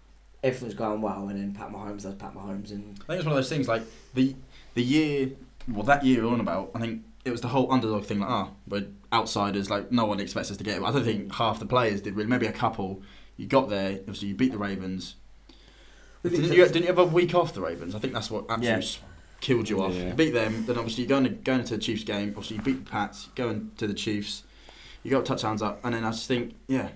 everything's 0.43 0.75
going 0.75 1.01
well, 1.01 1.29
and 1.29 1.39
then 1.39 1.55
Pat 1.55 1.71
Mahomes 1.71 2.03
does 2.03 2.15
Pat 2.15 2.35
Mahomes, 2.35 2.71
and 2.71 2.99
I 3.03 3.07
think 3.07 3.19
it's 3.19 3.25
one 3.25 3.33
of 3.33 3.37
those 3.37 3.49
things 3.49 3.69
like 3.69 3.83
the 4.15 4.35
the 4.75 4.83
year, 4.83 5.31
well, 5.69 5.85
that 5.85 6.05
year 6.05 6.25
we're 6.25 6.33
on 6.33 6.41
about. 6.41 6.71
I 6.75 6.81
think 6.81 7.03
it 7.25 7.31
was 7.31 7.41
the 7.41 7.49
whole 7.49 7.73
underdog 7.73 8.05
thing. 8.05 8.21
Like, 8.21 8.31
ah, 8.31 8.51
we're 8.67 8.87
outsiders. 9.13 9.71
Like, 9.71 9.91
no 9.93 10.07
one 10.07 10.21
expects 10.21 10.51
us 10.51 10.57
to 10.57 10.65
get 10.65 10.79
it. 10.79 10.83
I 10.83 10.93
don't 10.93 11.05
think 11.05 11.35
half 11.35 11.59
the 11.59 11.67
players 11.67 12.01
did. 12.01 12.17
Really, 12.17 12.29
maybe 12.29 12.47
a 12.47 12.53
couple. 12.53 13.03
You 13.37 13.47
got 13.47 13.69
there. 13.69 13.99
Obviously, 14.01 14.29
you 14.29 14.35
beat 14.35 14.53
the 14.53 14.59
Ravens. 14.59 15.15
Didn't 16.23 16.53
you, 16.53 16.67
didn't 16.67 16.83
you 16.83 16.89
have 16.89 16.99
a 16.99 17.05
week 17.05 17.35
off 17.35 17.55
the 17.55 17.61
Ravens? 17.61 17.95
I 17.95 17.99
think 18.01 18.13
that's 18.13 18.31
what 18.31 18.47
absolutely 18.49 18.85
Yeah. 18.85 19.08
Killed 19.41 19.69
you 19.69 19.83
off. 19.83 19.95
Yeah. 19.95 20.09
You 20.09 20.15
beat 20.15 20.35
them. 20.35 20.67
Then 20.67 20.79
obviously 20.79 21.05
you 21.05 21.09
go 21.09 21.19
into 21.19 21.31
going 21.31 21.61
into 21.61 21.77
the 21.77 21.83
Chiefs 21.83 22.05
game. 22.05 22.31
Obviously 22.31 22.57
you 22.57 22.63
beat 22.63 22.85
the 22.85 22.91
Pats. 22.91 23.29
Going 23.35 23.71
to 23.77 23.87
the 23.87 23.95
Chiefs. 23.95 24.43
You 25.03 25.11
got 25.11 25.25
touchdowns 25.25 25.63
up, 25.63 25.81
and 25.85 25.95
then 25.95 26.05
I 26.05 26.11
just 26.11 26.27
think, 26.27 26.55
yeah, 26.67 26.89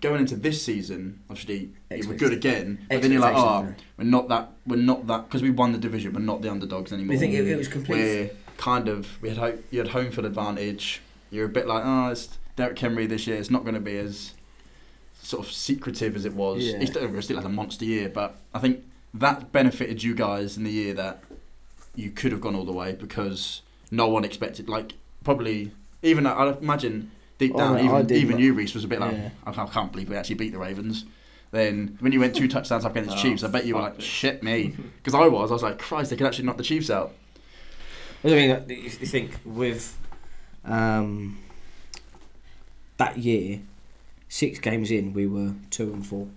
going 0.00 0.20
into 0.20 0.36
this 0.36 0.62
season, 0.62 1.20
obviously 1.30 1.70
you 1.90 2.08
were 2.08 2.14
good 2.14 2.32
again. 2.32 2.84
But 2.88 3.02
then 3.02 3.12
you're 3.12 3.20
like, 3.20 3.36
oh, 3.36 3.72
we're 3.96 4.04
not 4.04 4.28
that. 4.28 4.52
We're 4.66 4.76
not 4.76 5.06
that 5.06 5.26
because 5.28 5.42
we 5.42 5.50
won 5.50 5.72
the 5.72 5.78
division. 5.78 6.12
We're 6.12 6.20
not 6.20 6.42
the 6.42 6.50
underdogs 6.50 6.92
anymore. 6.92 7.14
You 7.14 7.20
think 7.20 7.34
it, 7.34 7.46
it 7.46 7.56
was 7.56 7.68
complete? 7.68 7.98
We're 7.98 8.30
kind 8.56 8.88
of 8.88 9.20
we 9.22 9.28
had 9.28 9.38
ho- 9.38 9.58
you 9.70 9.78
had 9.78 9.88
home 9.88 10.10
field 10.10 10.26
advantage. 10.26 11.00
You're 11.30 11.46
a 11.46 11.48
bit 11.48 11.66
like, 11.68 11.84
oh, 11.84 12.08
it's 12.08 12.36
Derrick 12.56 12.78
Henry 12.78 13.06
this 13.06 13.26
year. 13.26 13.36
It's 13.36 13.50
not 13.50 13.62
going 13.62 13.74
to 13.74 13.80
be 13.80 13.96
as 13.96 14.34
sort 15.22 15.46
of 15.46 15.52
secretive 15.52 16.16
as 16.16 16.24
it 16.24 16.34
was. 16.34 16.64
Yeah. 16.64 16.78
It's 16.78 16.90
still, 16.90 17.22
still 17.22 17.36
had 17.36 17.46
a 17.46 17.50
monster 17.50 17.84
year, 17.84 18.08
but 18.08 18.36
I 18.52 18.58
think 18.58 18.84
that 19.14 19.52
benefited 19.52 20.02
you 20.02 20.14
guys 20.14 20.56
in 20.56 20.64
the 20.64 20.70
year 20.70 20.94
that 20.94 21.22
you 21.94 22.10
could 22.10 22.32
have 22.32 22.40
gone 22.40 22.54
all 22.54 22.64
the 22.64 22.72
way 22.72 22.92
because 22.92 23.62
no 23.90 24.08
one 24.08 24.24
expected. 24.24 24.68
Like 24.68 24.92
probably 25.24 25.72
even 26.02 26.26
I 26.26 26.52
imagine 26.60 27.10
deep 27.38 27.52
Oh, 27.54 27.58
down, 27.58 27.74
mate, 27.74 27.82
I 27.82 27.84
even 27.86 28.06
did, 28.06 28.18
even 28.18 28.38
you 28.38 28.54
Reese 28.54 28.74
was 28.74 28.84
a 28.84 28.88
bit 28.88 29.00
like, 29.00 29.12
Yeah. 29.12 29.30
I 29.46 29.52
can't, 29.52 29.68
I 29.68 29.72
can't 29.72 29.92
believe 29.92 30.08
we 30.08 30.16
actually 30.16 30.36
beat 30.36 30.52
the 30.52 30.58
Ravens. 30.58 31.04
Then 31.52 31.96
when 32.00 32.12
you 32.12 32.20
went 32.20 32.36
two 32.36 32.46
touchdowns 32.46 32.84
up 32.84 32.92
against 32.92 33.10
the 33.10 33.16
Oh, 33.16 33.22
Chiefs, 33.22 33.42
I 33.42 33.48
bet 33.48 33.66
you 33.66 33.74
were 33.74 33.80
like, 33.80 33.98
it. 33.98 34.02
shit 34.02 34.42
me, 34.42 34.68
because 35.02 35.14
I 35.14 35.26
was. 35.26 35.50
I 35.50 35.54
was 35.54 35.62
like, 35.62 35.78
Christ, 35.78 36.10
they 36.10 36.16
could 36.16 36.26
actually 36.26 36.44
knock 36.46 36.56
the 36.58 36.62
Chiefs 36.62 36.90
out. 36.90 37.12
I 38.22 38.28
mean, 38.28 38.64
you 38.68 38.76
you 38.76 38.88
think 38.90 39.32
with 39.44 39.98
um, 40.64 41.38
that 42.98 43.16
year, 43.18 43.60
six 44.28 44.58
games 44.60 44.90
in, 44.92 45.12
we 45.12 45.26
were 45.26 45.54
two 45.70 45.92
and 45.92 46.06
four. 46.06 46.28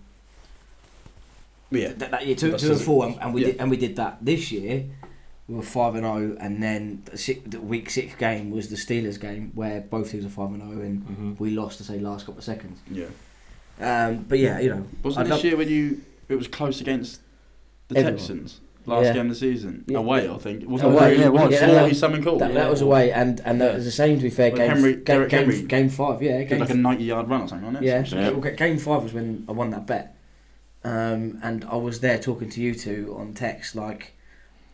Yeah, 1.69 1.89
That, 1.93 2.11
that 2.11 2.25
year, 2.27 2.35
two, 2.35 2.55
two 2.57 2.71
and 2.71 2.81
four, 2.81 3.05
and, 3.05 3.19
and 3.19 3.33
we 3.33 3.41
yeah. 3.41 3.47
did, 3.47 3.59
and 3.61 3.69
we 3.71 3.77
did 3.77 3.95
that 3.97 4.17
this 4.21 4.51
year. 4.51 4.85
We 5.47 5.55
were 5.55 5.61
five 5.61 5.95
and 5.95 6.05
zero, 6.05 6.37
and 6.39 6.63
then 6.63 7.01
the, 7.05 7.17
six, 7.17 7.41
the 7.45 7.59
week 7.59 7.89
six 7.89 8.15
game 8.15 8.49
was 8.49 8.69
the 8.69 8.77
Steelers 8.77 9.19
game 9.19 9.51
where 9.55 9.81
both 9.81 10.11
teams 10.11 10.25
are 10.25 10.29
five 10.29 10.49
and 10.51 10.61
zero, 10.61 10.81
and 10.81 11.05
Mhm. 11.05 11.39
we 11.39 11.49
lost 11.51 11.79
to 11.79 11.83
say 11.83 11.99
last 11.99 12.25
couple 12.25 12.39
of 12.39 12.45
seconds. 12.45 12.79
yeah. 12.89 13.05
Um, 13.81 14.25
but 14.29 14.39
yeah, 14.39 14.59
you 14.59 14.69
know, 14.69 14.85
Wasn't 15.03 15.27
this 15.27 15.43
year 15.43 15.57
when 15.57 15.67
you 15.67 16.01
it 16.29 16.35
was 16.35 16.47
close 16.47 16.79
against 16.79 17.19
the 17.89 17.97
Everyone. 17.97 18.17
Texans 18.19 18.61
last 18.85 19.05
Yeah. 19.07 19.13
game 19.13 19.21
of 19.23 19.29
the 19.29 19.35
season 19.35 19.83
Yeah. 19.87 19.97
away? 19.97 20.29
I 20.29 20.37
think 20.37 20.61
it 20.61 20.69
wasn't 20.69 20.93
Away, 20.93 21.15
it 21.15 21.19
yeah, 21.19 21.25
it 21.25 21.33
was. 21.33 21.51
Yeah, 21.51 21.67
forty 21.67 21.89
that- 21.89 21.95
something 21.97 22.23
cool. 22.23 22.37
that, 22.39 22.53
that 22.53 22.69
was 22.69 22.81
away, 22.81 23.11
and 23.11 23.41
and 23.43 23.61
it 23.61 23.73
was 23.75 23.83
the 23.85 23.91
same. 23.91 24.17
To 24.17 24.23
be 24.23 24.29
fair, 24.29 24.51
game 24.51 24.69
Henry- 24.69 24.95
game, 24.95 25.27
game, 25.27 25.67
game 25.67 25.89
five, 25.89 26.21
yeah, 26.21 26.43
game 26.43 26.59
like 26.59 26.69
a 26.69 26.73
ninety 26.75 27.03
yard 27.03 27.27
run 27.29 27.41
or 27.41 27.47
something 27.49 27.67
on 27.67 27.75
it. 27.75 27.83
Yeah, 27.83 28.03
So- 28.05 28.17
Yeah. 28.17 28.51
game 28.51 28.77
five 28.77 29.03
was 29.03 29.13
when 29.13 29.43
I 29.49 29.51
won 29.51 29.71
that 29.71 29.85
bet, 29.87 30.15
um, 30.85 31.39
and 31.43 31.65
I 31.69 31.75
was 31.75 31.99
there 31.99 32.17
talking 32.19 32.49
to 32.51 32.61
you 32.61 32.73
two 32.75 33.13
on 33.17 33.33
text, 33.33 33.75
like, 33.75 34.13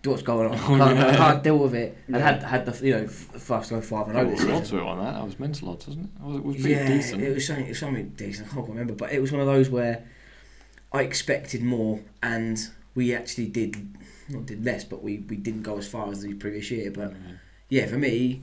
what's 0.04 0.22
going 0.22 0.48
on? 0.50 0.56
I 0.56 0.64
Oh, 0.64 0.78
can't, 0.78 1.00
I 1.00 1.16
can't 1.16 1.44
deal 1.44 1.58
with 1.58 1.76
it. 1.76 1.98
And 2.08 2.16
Yeah. 2.18 2.32
had 2.32 2.44
had 2.44 2.66
the 2.66 2.86
you 2.86 2.94
know 2.96 3.04
f- 3.04 3.12
first 3.12 3.70
go 3.70 3.82
five 3.82 4.08
and 4.08 4.16
zero 4.16 4.30
this 4.30 4.42
odds 4.46 4.60
season. 4.70 4.78
were 4.78 4.84
on 4.86 5.00
that. 5.04 5.14
That 5.14 5.26
was 5.26 5.40
mental 5.40 5.70
odds, 5.70 5.88
wasn't 5.88 6.06
it? 6.06 6.22
It 6.22 6.26
was, 6.28 6.36
it 6.38 6.44
was 6.46 6.56
pretty 6.56 6.70
Yeah, 6.72 6.88
decent. 6.88 7.22
it 7.24 7.34
was 7.34 7.46
something, 7.48 7.66
it 7.66 7.70
was 7.70 7.80
something 7.80 8.10
decent. 8.10 8.48
I 8.52 8.56
can't 8.56 8.70
remember, 8.70 8.94
but 8.94 9.12
it 9.12 9.20
was 9.22 9.32
one 9.32 9.42
of 9.42 9.48
those 9.48 9.70
where 9.70 10.04
I 10.94 11.02
expected 11.04 11.62
more, 11.62 12.00
and 12.24 12.58
we 12.96 13.14
actually 13.14 13.48
did 13.48 13.98
not 14.30 14.46
did 14.46 14.64
less, 14.64 14.84
but 14.84 15.04
we, 15.04 15.18
we 15.30 15.36
didn't 15.36 15.64
go 15.64 15.78
as 15.78 15.88
far 15.88 16.10
as 16.12 16.22
the 16.22 16.34
previous 16.36 16.70
year. 16.72 16.92
But 16.92 17.14
mm. 17.14 17.38
yeah, 17.68 17.86
for 17.88 17.98
me, 17.98 18.42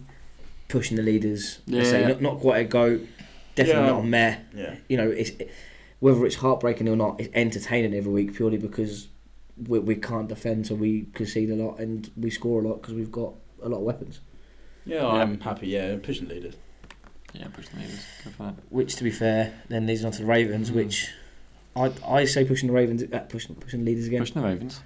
pushing 0.69 0.97
the 0.97 1.03
leaders, 1.03 1.61
let's 1.69 1.91
say 1.91 2.01
Yeah. 2.03 2.09
not, 2.09 2.21
not 2.23 2.41
quite 2.41 2.59
a 2.59 2.65
go, 2.65 3.01
definitely 3.55 3.83
Yeah. 3.83 3.91
not 3.93 4.01
a 4.01 4.05
meh. 4.05 4.37
yeah. 4.55 4.75
you 4.89 4.97
know, 4.97 5.09
it's 5.09 5.31
whether 6.01 6.27
it's 6.27 6.37
heartbreaking 6.37 6.89
or 6.89 6.97
not, 6.97 7.21
it's 7.21 7.31
entertaining 7.35 7.95
every 7.95 8.13
week 8.13 8.35
purely 8.35 8.59
because 8.59 9.09
we, 9.67 9.79
we 9.79 9.95
can't 9.97 10.29
defend, 10.29 10.67
so 10.67 10.75
we 10.75 11.07
concede 11.15 11.51
a 11.51 11.55
lot 11.57 11.79
and 11.79 12.11
we 12.17 12.31
score 12.31 12.63
a 12.63 12.69
lot 12.69 12.81
because 12.81 12.95
we've 12.95 13.13
got 13.13 13.33
a 13.63 13.69
lot 13.69 13.79
of 13.79 13.85
weapons. 13.85 14.21
Yeah, 14.85 15.07
I'm 15.07 15.41
happy. 15.41 15.69
Yeah, 15.69 15.97
pushing 16.03 16.29
leaders. 16.29 16.55
Yeah, 17.33 17.49
pushing 17.53 17.75
the 17.77 17.81
leaders. 17.87 18.05
Go 18.25 18.31
for 18.31 18.43
that. 18.45 18.55
Which, 18.71 18.97
to 18.97 19.05
be 19.05 19.11
fair, 19.11 19.53
then 19.69 19.87
leads 19.87 20.05
on 20.05 20.13
to 20.13 20.19
the 20.21 20.27
Ravens, 20.27 20.71
Mm. 20.71 20.75
which 20.75 21.11
I 21.75 21.93
I 22.07 22.25
say 22.25 22.45
pushing 22.45 22.69
the 22.69 22.73
Ravens, 22.75 23.03
uh, 23.13 23.19
pushing 23.29 23.55
pushing 23.57 23.81
the 23.85 23.87
leaders 23.91 24.07
again, 24.07 24.21
Pushing 24.21 24.41
the 24.43 24.49
Ravens. 24.49 24.81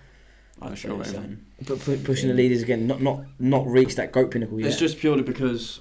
I'd 0.62 0.76
sure, 0.78 1.02
say 1.04 1.12
the 1.12 1.18
Raven. 1.18 1.46
same. 1.58 1.66
but 1.68 1.80
pu- 1.80 1.96
pushing 1.98 2.28
the 2.28 2.34
leaders 2.34 2.62
again, 2.62 2.86
not 2.86 3.00
not 3.02 3.24
not 3.38 3.66
reach 3.66 3.94
that 3.96 4.12
goat 4.12 4.30
pinnacle 4.30 4.58
yet. 4.60 4.68
It's 4.68 4.78
just 4.78 4.98
purely 4.98 5.22
because, 5.22 5.80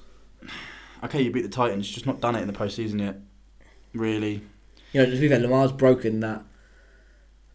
okay, 1.03 1.21
you 1.21 1.31
beat 1.31 1.41
the 1.43 1.49
Titans, 1.49 1.89
just 1.89 2.05
not 2.05 2.21
done 2.21 2.35
it 2.35 2.41
in 2.41 2.47
the 2.47 2.53
postseason 2.53 2.99
yet. 2.99 3.17
Really. 3.93 4.41
you 4.93 5.01
know, 5.03 5.09
to 5.09 5.19
be 5.19 5.27
fair, 5.27 5.39
Lamar's 5.39 5.71
broken 5.71 6.19
that. 6.21 6.43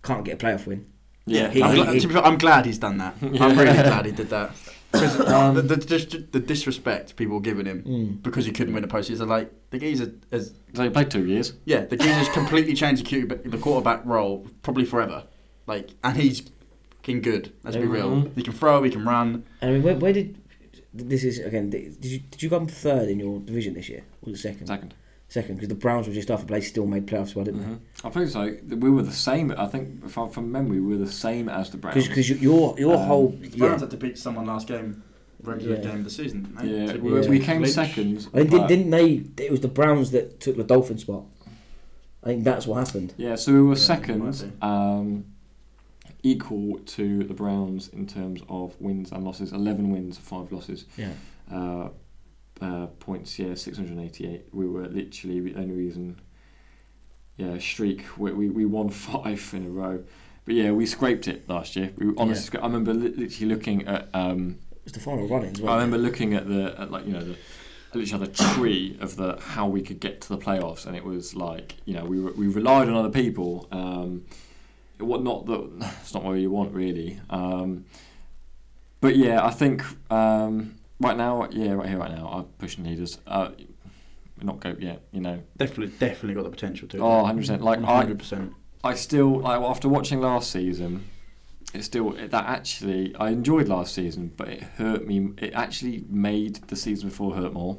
Can't 0.02 0.24
get 0.24 0.42
a 0.42 0.44
playoff 0.46 0.66
win. 0.66 0.86
Yeah, 1.26 1.48
he- 1.50 1.62
I'm, 1.62 1.74
he- 1.76 1.82
gla- 1.82 1.92
he- 1.92 2.00
fair, 2.00 2.24
I'm 2.24 2.38
glad 2.38 2.66
he's 2.66 2.78
done 2.78 2.98
that. 2.98 3.14
I'm 3.22 3.32
really 3.58 3.72
glad 3.90 4.06
he 4.06 4.12
did 4.12 4.30
that. 4.30 4.50
Because 4.92 5.18
Um, 5.20 5.54
the, 5.56 5.62
the, 5.62 5.76
dis- 5.76 6.16
the 6.30 6.38
disrespect 6.40 7.16
people 7.16 7.34
were 7.36 7.40
giving 7.40 7.66
him 7.66 7.82
Mm. 7.82 8.22
because 8.22 8.44
he 8.46 8.52
couldn't 8.52 8.74
win 8.74 8.84
a 8.84 8.88
postseason, 8.88 9.26
like 9.28 9.50
the 9.70 9.78
geezer 9.78 10.12
has 10.30 10.52
So 10.74 10.84
he 10.84 10.90
played 10.90 11.10
two 11.10 11.26
years. 11.26 11.54
yeah, 11.64 11.84
the 11.84 11.96
geezer's 11.96 12.28
completely 12.32 12.74
changed 12.74 13.04
the, 13.04 13.10
QB, 13.26 13.50
the 13.50 13.58
quarterback 13.58 14.04
role 14.04 14.46
probably 14.62 14.84
forever. 14.84 15.24
Like, 15.66 15.90
and 16.04 16.16
he's 16.16 16.42
fucking 16.98 17.22
good. 17.22 17.52
Let's 17.64 17.76
be 17.76 17.86
real. 17.86 18.10
Mhm. 18.10 18.36
He 18.36 18.42
can 18.42 18.52
throw, 18.52 18.82
he 18.82 18.90
can 18.90 19.04
run. 19.04 19.44
I 19.62 19.66
mean, 19.70 19.82
where, 19.82 19.96
where 19.96 20.12
did 20.12 20.38
this 20.92 21.24
is 21.24 21.38
again? 21.40 21.70
Did 21.70 22.04
you 22.04 22.18
did 22.20 22.42
you 22.42 22.50
come 22.50 22.68
third 22.68 23.08
in 23.08 23.18
your 23.18 23.40
division 23.40 23.74
this 23.74 23.88
year? 23.88 24.04
Or 24.22 24.30
was 24.30 24.38
it 24.38 24.42
second? 24.42 24.66
Second. 24.68 24.94
Second, 25.34 25.56
because 25.56 25.68
the 25.68 25.74
Browns 25.74 26.06
were 26.06 26.14
just 26.14 26.30
after 26.30 26.46
place, 26.46 26.68
still 26.68 26.86
made 26.86 27.06
playoffs, 27.06 27.34
well, 27.34 27.44
didn't 27.44 27.62
they? 27.62 27.66
Mhm. 27.66 27.78
I 28.04 28.10
think 28.10 28.28
so. 28.28 28.56
We 28.76 28.88
were 28.88 29.02
the 29.02 29.10
same. 29.10 29.52
I 29.58 29.66
think, 29.66 30.04
if 30.04 30.12
from 30.12 30.52
memory, 30.52 30.78
we 30.78 30.96
were 30.96 31.04
the 31.04 31.10
same 31.10 31.48
as 31.48 31.70
the 31.70 31.76
Browns. 31.76 32.06
Because 32.06 32.30
your 32.30 32.78
your 32.78 32.94
Um, 32.94 33.06
whole 33.08 33.28
The 33.40 33.48
yeah, 33.48 33.56
Browns 33.66 33.80
had 33.80 33.90
to 33.90 33.96
beat 33.96 34.16
someone 34.16 34.46
last 34.46 34.68
game. 34.68 35.02
regular 35.42 35.74
Yeah. 35.76 35.82
game 35.82 35.96
of 35.98 36.04
the 36.04 36.10
season. 36.10 36.42
didn't 36.44 36.56
they? 36.56 36.68
Yeah, 36.86 36.92
Took 36.92 37.02
we, 37.02 37.18
it 37.18 37.28
we 37.28 37.38
came 37.40 37.58
clinch. 37.58 37.74
second. 37.74 38.28
I 38.32 38.38
mean, 38.38 38.46
but- 38.46 38.68
did, 38.68 38.68
didn't 38.68 38.90
they? 38.92 39.24
It 39.44 39.50
was 39.50 39.60
the 39.60 39.68
Browns 39.68 40.12
that 40.12 40.38
took 40.40 40.56
the 40.56 40.62
Dolphin 40.64 40.96
spot. 40.98 41.24
I 42.22 42.26
think 42.28 42.44
that's 42.44 42.66
what 42.68 42.76
happened. 42.86 43.12
Yeah, 43.18 43.34
so 43.34 43.52
we 43.52 43.60
were 43.60 43.70
Yeah, 43.74 43.92
second, 43.92 44.52
um, 44.62 45.24
equal 46.22 46.78
to 46.96 47.24
the 47.24 47.34
Browns 47.34 47.88
in 47.88 48.06
terms 48.06 48.40
of 48.48 48.80
wins 48.80 49.10
and 49.12 49.24
losses. 49.24 49.52
Eleven 49.52 49.90
wins, 49.90 50.16
five 50.16 50.50
losses. 50.52 50.86
Yeah. 50.96 51.10
Uh, 51.52 51.88
uh, 52.60 52.86
points, 53.00 53.38
yeah, 53.38 53.54
six 53.54 53.76
hundred 53.78 53.98
eighty-eight. 53.98 54.46
We 54.52 54.66
were 54.66 54.86
literally 54.88 55.40
the 55.40 55.54
only 55.58 55.74
reason. 55.74 56.20
Yeah, 57.36 57.58
streak. 57.58 58.04
We, 58.16 58.32
we 58.32 58.48
we 58.50 58.64
won 58.64 58.88
five 58.90 59.48
in 59.54 59.66
a 59.66 59.70
row, 59.70 60.04
but 60.44 60.54
yeah, 60.54 60.70
we 60.70 60.86
scraped 60.86 61.26
it 61.28 61.48
last 61.48 61.74
year. 61.76 61.92
We 61.96 62.12
honestly, 62.16 62.56
scra- 62.58 62.62
I 62.62 62.66
remember 62.66 62.94
li- 62.94 63.14
literally 63.16 63.54
looking 63.54 63.86
at. 63.86 64.08
Um, 64.14 64.58
It 64.72 64.84
was 64.84 64.92
the 64.92 65.00
final 65.00 65.26
run-ins. 65.28 65.60
I 65.60 65.74
remember 65.74 65.96
it? 65.96 66.00
looking 66.00 66.34
at 66.34 66.48
the 66.48 66.74
at 66.78 66.90
like 66.90 67.06
you 67.06 67.12
know 67.12 67.24
the 67.24 67.36
literally 67.92 68.26
the 68.26 68.32
tree 68.32 68.96
of 69.00 69.16
the 69.16 69.38
how 69.40 69.66
we 69.66 69.82
could 69.82 70.00
get 70.00 70.20
to 70.22 70.28
the 70.28 70.38
playoffs, 70.38 70.86
and 70.86 70.96
it 70.96 71.04
was 71.04 71.34
like 71.34 71.74
you 71.86 71.94
know 71.94 72.04
we 72.04 72.20
were, 72.20 72.32
we 72.32 72.46
relied 72.48 72.88
on 72.88 72.94
other 72.94 73.10
people. 73.10 73.66
Um, 73.72 74.24
what 74.98 75.22
not 75.24 75.46
that 75.46 75.92
it's 76.02 76.14
not 76.14 76.22
what 76.22 76.34
you 76.34 76.50
want 76.50 76.72
really. 76.72 77.20
Um, 77.30 77.84
but 79.00 79.16
yeah, 79.16 79.44
I 79.44 79.50
think 79.50 79.82
um, 80.10 80.76
right 81.00 81.16
now, 81.16 81.48
yeah, 81.50 81.72
right 81.72 81.88
here, 81.88 81.98
right 81.98 82.10
now, 82.14 82.28
I'm 82.28 82.44
pushing 82.58 82.84
leaders. 82.84 83.18
Uh, 83.26 83.50
not 84.42 84.60
goat 84.60 84.80
yet, 84.80 85.02
you 85.12 85.20
know. 85.20 85.40
Definitely, 85.56 85.94
definitely 85.98 86.34
got 86.34 86.44
the 86.44 86.50
potential 86.50 86.88
to. 86.88 86.98
Oh, 86.98 87.24
100%. 87.24 87.60
Like, 87.60 87.78
I- 87.80 88.04
100%. 88.04 88.52
I 88.82 88.94
still 88.94 89.40
like 89.40 89.60
after 89.62 89.88
watching 89.88 90.20
last 90.20 90.50
season. 90.50 91.04
It 91.72 91.82
still 91.82 92.14
it, 92.14 92.30
that 92.30 92.44
actually 92.46 93.16
I 93.16 93.30
enjoyed 93.30 93.66
last 93.68 93.94
season, 93.94 94.30
but 94.36 94.48
it 94.48 94.62
hurt 94.62 95.06
me. 95.06 95.30
It 95.38 95.54
actually 95.54 96.04
made 96.08 96.56
the 96.68 96.76
season 96.76 97.08
before 97.08 97.34
hurt 97.34 97.52
more 97.54 97.78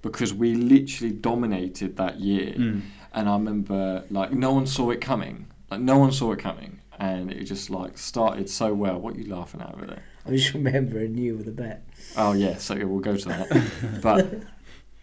because 0.00 0.32
we 0.32 0.54
literally 0.54 1.12
dominated 1.12 1.96
that 1.96 2.20
year, 2.20 2.54
Mm. 2.54 2.82
and 3.12 3.28
I 3.28 3.32
remember 3.34 4.04
like 4.10 4.32
no 4.32 4.52
one 4.54 4.66
saw 4.66 4.90
it 4.90 5.00
coming. 5.00 5.46
Like 5.70 5.80
no 5.80 5.98
one 5.98 6.12
saw 6.12 6.32
it 6.32 6.38
coming, 6.38 6.80
and 6.98 7.30
it 7.32 7.44
just 7.44 7.68
like 7.68 7.98
started 7.98 8.48
so 8.48 8.72
well. 8.72 8.98
What 8.98 9.14
are 9.16 9.18
you 9.18 9.34
laughing 9.34 9.60
at 9.60 9.74
over 9.74 9.86
there? 9.86 10.04
I 10.26 10.30
just 10.30 10.52
remembering 10.54 11.16
you 11.16 11.36
with 11.36 11.48
a 11.48 11.52
bet. 11.52 11.86
Oh 12.16 12.32
yeah, 12.32 12.56
so 12.56 12.74
yeah, 12.74 12.84
we'll 12.84 13.00
go 13.00 13.16
to 13.16 13.28
that. 13.28 14.00
but 14.02 14.26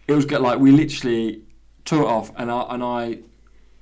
it 0.06 0.12
was 0.14 0.24
good. 0.24 0.40
Like 0.40 0.58
we 0.58 0.70
literally 0.70 1.42
took 1.84 2.00
it 2.00 2.06
off, 2.06 2.30
and 2.36 2.50
I 2.50 2.62
and 2.70 2.82
I, 2.84 3.18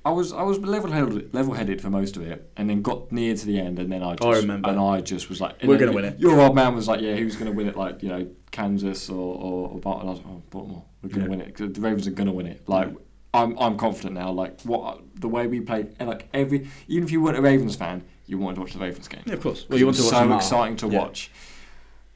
I 0.05 0.11
was 0.11 0.33
I 0.33 0.41
was 0.43 0.59
level 0.59 0.91
headed 0.91 1.33
level 1.33 1.53
headed 1.53 1.81
for 1.81 1.89
most 1.89 2.17
of 2.17 2.23
it, 2.23 2.51
and 2.57 2.69
then 2.69 2.81
got 2.81 3.11
near 3.11 3.35
to 3.35 3.45
the 3.45 3.59
end, 3.59 3.79
and 3.79 3.91
then 3.91 4.01
I 4.03 4.15
just 4.15 4.41
remember. 4.41 4.69
and 4.69 4.79
I 4.79 5.01
just 5.01 5.29
was 5.29 5.39
like, 5.41 5.61
We're 5.63 5.77
gonna 5.77 5.91
win 5.91 6.05
it. 6.05 6.19
Your 6.19 6.39
old 6.41 6.55
man 6.55 6.73
was 6.75 6.87
like, 6.87 7.01
yeah, 7.01 7.15
who's 7.15 7.35
gonna 7.35 7.51
win 7.51 7.67
it? 7.67 7.75
Like 7.75 8.01
you 8.01 8.09
know, 8.09 8.27
Kansas 8.51 9.09
or 9.09 9.35
or, 9.35 9.69
or 9.69 9.79
Baltimore. 9.79 10.07
I 10.07 10.17
was 10.17 10.19
like, 10.19 10.27
oh, 10.33 10.43
Baltimore, 10.49 10.83
we're 11.01 11.09
gonna 11.09 11.23
Yeah. 11.25 11.29
win 11.29 11.41
it. 11.41 11.55
'cause 11.55 11.71
the 11.73 11.81
Ravens 11.81 12.07
are 12.07 12.11
gonna 12.11 12.33
win 12.33 12.47
it. 12.47 12.67
Like. 12.67 12.93
I'm, 13.37 13.57
I'm 13.59 13.77
confident 13.77 14.15
now. 14.15 14.31
Like 14.31 14.61
what 14.61 14.99
the 15.15 15.27
way 15.27 15.47
we 15.47 15.59
played, 15.61 15.95
and 15.99 16.09
like 16.09 16.27
every 16.33 16.67
even 16.87 17.03
if 17.03 17.11
you 17.11 17.21
weren't 17.21 17.37
a 17.37 17.41
Ravens 17.41 17.75
fan, 17.75 18.03
you 18.25 18.37
wanted 18.37 18.55
to 18.55 18.61
watch 18.61 18.73
the 18.73 18.79
Ravens 18.79 19.07
game. 19.07 19.21
Yeah, 19.25 19.33
of 19.33 19.41
course. 19.41 19.65
Well, 19.69 19.77
you 19.79 19.85
it 19.85 19.87
want 19.87 19.97
to 19.97 20.03
watch 20.03 20.11
so 20.11 20.35
exciting 20.35 20.77
to 20.77 20.87
Yeah. 20.87 20.99
watch. 20.99 21.31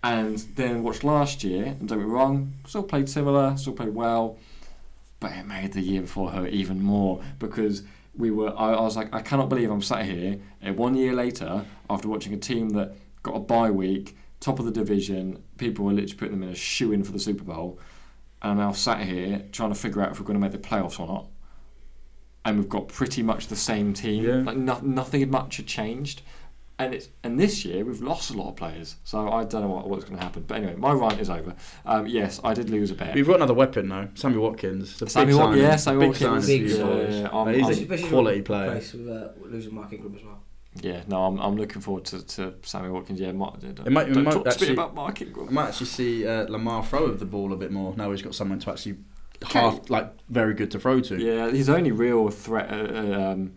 And 0.03 0.39
then 0.55 0.81
watched 0.81 1.03
last 1.03 1.43
year, 1.43 1.63
and 1.65 1.87
don't 1.87 1.99
get 1.99 2.07
me 2.07 2.11
wrong, 2.11 2.53
still 2.65 2.81
played 2.81 3.07
similar, 3.07 3.55
still 3.55 3.73
played 3.73 3.93
well, 3.93 4.37
but 5.19 5.31
it 5.33 5.45
made 5.45 5.73
the 5.73 5.81
year 5.81 6.01
before 6.01 6.31
her 6.31 6.47
even 6.47 6.81
more 6.81 7.21
because 7.37 7.83
we 8.17 8.31
were. 8.31 8.49
I, 8.57 8.73
I 8.73 8.81
was 8.81 8.97
like, 8.97 9.13
I 9.13 9.21
cannot 9.21 9.47
believe 9.49 9.69
I'm 9.69 9.81
sat 9.81 10.05
here 10.05 10.39
uh, 10.65 10.73
one 10.73 10.95
year 10.95 11.13
later 11.13 11.63
after 11.89 12.07
watching 12.09 12.33
a 12.33 12.37
team 12.37 12.69
that 12.71 12.95
got 13.21 13.35
a 13.35 13.39
bye 13.39 13.69
week, 13.69 14.17
top 14.39 14.57
of 14.57 14.65
the 14.65 14.71
division. 14.71 15.41
People 15.59 15.85
were 15.85 15.93
literally 15.93 16.15
putting 16.15 16.39
them 16.39 16.43
in 16.43 16.49
a 16.49 16.55
shoe 16.55 16.91
in 16.93 17.03
for 17.03 17.11
the 17.11 17.19
Super 17.19 17.43
Bowl, 17.43 17.77
and 18.41 18.51
I'm 18.51 18.57
now 18.57 18.71
sat 18.71 19.01
here 19.01 19.43
trying 19.51 19.69
to 19.73 19.79
figure 19.79 20.01
out 20.01 20.11
if 20.11 20.19
we're 20.19 20.25
going 20.25 20.39
to 20.39 20.41
make 20.41 20.51
the 20.51 20.57
playoffs 20.57 20.99
or 20.99 21.07
not. 21.07 21.27
And 22.43 22.57
we've 22.57 22.69
got 22.69 22.87
pretty 22.87 23.21
much 23.21 23.47
the 23.47 23.55
same 23.55 23.93
team. 23.93 24.23
Yeah. 24.23 24.35
Like 24.37 24.57
no, 24.57 24.79
nothing 24.81 25.29
much 25.29 25.57
had 25.57 25.67
changed 25.67 26.23
and 26.81 26.93
it's 26.95 27.09
and 27.23 27.39
this 27.39 27.63
year 27.63 27.85
we've 27.85 28.01
lost 28.01 28.31
a 28.31 28.33
lot 28.33 28.49
of 28.49 28.55
players, 28.55 28.95
so 29.03 29.29
I 29.29 29.43
don't 29.43 29.61
know 29.61 29.67
what, 29.67 29.87
what's 29.87 30.03
going 30.03 30.17
to 30.17 30.23
happen. 30.23 30.43
But 30.47 30.57
anyway, 30.57 30.75
my 30.75 30.91
rant 30.93 31.19
is 31.19 31.29
over. 31.29 31.55
Um, 31.85 32.07
yes, 32.07 32.41
I 32.43 32.53
did 32.55 32.69
lose 32.71 32.89
a 32.89 32.95
bet. 32.95 33.13
We've 33.13 33.27
got 33.27 33.35
another 33.35 33.53
weapon 33.53 33.87
now, 33.89 34.09
Sammy 34.15 34.37
Watkins. 34.37 34.97
The 34.97 35.07
Sammy 35.07 35.27
big 35.27 35.35
Wat- 35.35 35.45
signing. 35.49 35.61
yeah, 35.61 35.75
Sammy 35.75 35.99
big 35.99 36.09
Watkins. 36.09 36.45
signing 36.45 36.59
Big 36.59 36.61
for 36.61 36.67
you 36.67 36.75
signing. 36.81 37.05
boys. 37.05 37.15
Yeah, 37.21 37.27
I'm- 37.27 37.45
Mate, 37.47 37.55
he's 37.55 37.91
I'm- 37.91 38.05
a 38.05 38.09
quality 38.09 38.41
player. 38.41 38.71
Place 38.71 38.93
with 38.93 39.09
uh, 39.09 39.27
losing 39.45 39.75
Mark 39.75 39.93
Ingram 39.93 40.15
as 40.15 40.23
well. 40.23 40.39
Yeah, 40.75 41.01
no, 41.07 41.25
I'm, 41.25 41.37
I'm 41.39 41.57
looking 41.57 41.81
forward 41.81 42.05
to, 42.05 42.25
to 42.25 42.53
Sammy 42.63 42.89
Watkins. 42.89 43.19
Yeah, 43.19 43.33
Mark, 43.33 43.59
don't, 43.59 43.79
It 43.85 43.89
might- 43.91 44.13
don't 44.13 44.23
might 44.23 44.31
talk 44.31 44.49
to 44.49 44.65
me 44.65 44.71
about 44.73 44.95
Mark 44.95 45.21
Ingram. 45.21 45.49
I 45.49 45.51
might 45.51 45.67
actually 45.69 45.87
see 45.87 46.25
uh, 46.25 46.43
Lamar 46.47 46.83
throw 46.85 47.11
the 47.11 47.25
ball 47.25 47.51
a 47.51 47.57
bit 47.57 47.71
more 47.71 47.93
now. 47.97 48.09
He's 48.11 48.21
got 48.21 48.35
someone 48.35 48.59
to 48.59 48.71
actually 48.71 48.97
Okay. 49.43 49.59
half 49.59 49.89
like 49.89 50.13
very 50.29 50.53
good 50.53 50.69
to 50.71 50.79
throw 50.79 51.01
to. 51.01 51.17
Yeah, 51.17 51.49
his 51.49 51.67
only 51.67 51.91
real 51.91 52.29
threat 52.29 52.69
uh, 52.71 52.75
uh, 52.75 53.31
um, 53.31 53.53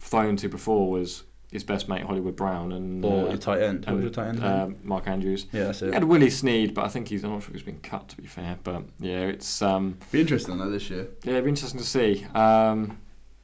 thrown 0.00 0.36
to 0.36 0.48
before 0.48 0.90
was 0.90 1.22
his 1.50 1.62
best 1.64 1.88
mate 1.88 2.02
Hollywood 2.02 2.34
Brown 2.34 2.72
and 2.72 3.04
Or 3.04 3.26
uh, 3.26 3.28
your 3.30 3.36
tight 3.36 3.62
end. 3.62 3.84
And, 3.86 4.12
tight 4.12 4.28
end? 4.28 4.44
um, 4.44 4.76
Mark 4.82 5.06
Andrews. 5.06 5.46
yeah, 5.52 5.64
that's 5.64 5.80
He 5.80 5.92
had 5.92 6.04
Willie 6.04 6.30
Snead, 6.30 6.74
but 6.74 6.84
I 6.84 6.88
think 6.88 7.08
he's 7.08 7.22
I'm 7.24 7.30
not 7.32 7.42
sure 7.42 7.52
he's 7.52 7.62
been 7.62 7.78
cut 7.80 8.08
to 8.08 8.16
be 8.16 8.26
fair. 8.26 8.58
But 8.64 8.84
yeah, 8.98 9.20
it's 9.26 9.62
um, 9.62 9.98
Be 10.10 10.20
interesting 10.22 10.58
though 10.58 10.70
this 10.70 10.90
year. 10.90 11.08
Yeah, 11.24 11.32
it'd 11.32 11.44
be 11.44 11.50
interesting 11.50 11.80
to 11.80 11.86
see. 11.86 12.26
Um, 12.34 12.98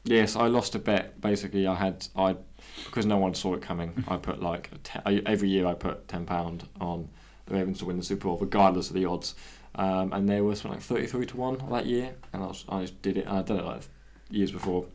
yes, 0.08 0.36
I 0.36 0.46
lost 0.46 0.74
a 0.74 0.78
bet. 0.78 1.20
Basically, 1.20 1.66
I 1.66 1.74
had 1.74 2.06
I 2.16 2.36
because 2.84 3.06
no 3.06 3.18
one 3.18 3.34
saw 3.34 3.54
it 3.54 3.62
coming. 3.62 4.04
I 4.08 4.16
put 4.16 4.42
like 4.42 4.70
I, 5.04 5.22
every 5.26 5.48
year 5.48 5.66
I 5.66 5.74
put 5.74 6.08
ten 6.08 6.24
pound 6.24 6.66
on 6.80 7.08
the 7.46 7.54
Ravens 7.54 7.78
to 7.80 7.84
win 7.84 7.98
the 7.98 8.04
Super 8.04 8.24
Bowl, 8.24 8.38
regardless 8.38 8.88
of 8.88 8.94
the 8.94 9.04
odds. 9.04 9.34
Um, 9.74 10.12
and 10.12 10.44
was 10.44 10.60
something 10.60 10.78
like 10.78 10.86
thirty 10.86 11.06
three 11.06 11.26
to 11.26 11.36
one 11.36 11.62
that 11.70 11.86
year, 11.86 12.14
and 12.32 12.42
I, 12.42 12.46
was, 12.46 12.64
I 12.68 12.80
just 12.82 13.00
did 13.02 13.16
it. 13.18 13.26
And 13.26 13.38
I'd 13.38 13.46
done 13.46 13.58
it 13.58 13.64
like 13.64 13.82
years 14.30 14.50
before, 14.50 14.86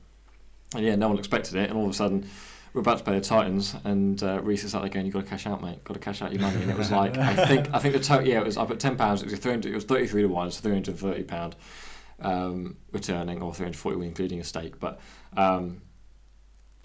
and 0.75 0.83
yeah, 0.83 0.95
no 0.95 1.09
one 1.09 1.17
expected 1.17 1.55
it. 1.55 1.69
And 1.69 1.77
all 1.77 1.85
of 1.85 1.91
a 1.91 1.93
sudden, 1.93 2.27
we're 2.73 2.81
about 2.81 2.97
to 2.97 3.03
play 3.03 3.13
the 3.13 3.21
Titans, 3.21 3.75
and 3.83 4.21
uh, 4.23 4.41
Reese 4.41 4.63
is 4.63 4.75
out 4.75 4.81
there 4.81 4.89
going, 4.89 5.05
"You 5.05 5.11
got 5.11 5.23
to 5.23 5.29
cash 5.29 5.47
out, 5.47 5.61
mate. 5.61 5.83
Got 5.83 5.93
to 5.93 5.99
cash 5.99 6.21
out 6.21 6.33
your 6.33 6.41
money." 6.41 6.61
And 6.61 6.71
it 6.71 6.77
was 6.77 6.91
like 6.91 7.17
I 7.17 7.45
think 7.45 7.69
I 7.73 7.79
think 7.79 7.93
the 7.93 7.99
total 8.01 8.27
yeah, 8.27 8.39
it 8.39 8.45
was 8.45 8.57
I 8.57 8.65
put 8.65 8.79
ten 8.79 8.97
pounds. 8.97 9.21
It 9.21 9.29
was 9.29 9.39
300, 9.39 9.71
It 9.71 9.75
was 9.75 9.85
thirty 9.85 10.07
three 10.07 10.23
to 10.23 10.27
one. 10.27 10.47
It's 10.47 10.59
three 10.59 10.73
hundred 10.73 10.97
thirty 10.97 11.23
pound 11.23 11.55
um, 12.21 12.77
returning, 12.91 13.41
or 13.41 13.53
340 13.53 14.05
including 14.07 14.39
a 14.39 14.43
stake. 14.43 14.79
But 14.79 14.99
um, 15.37 15.81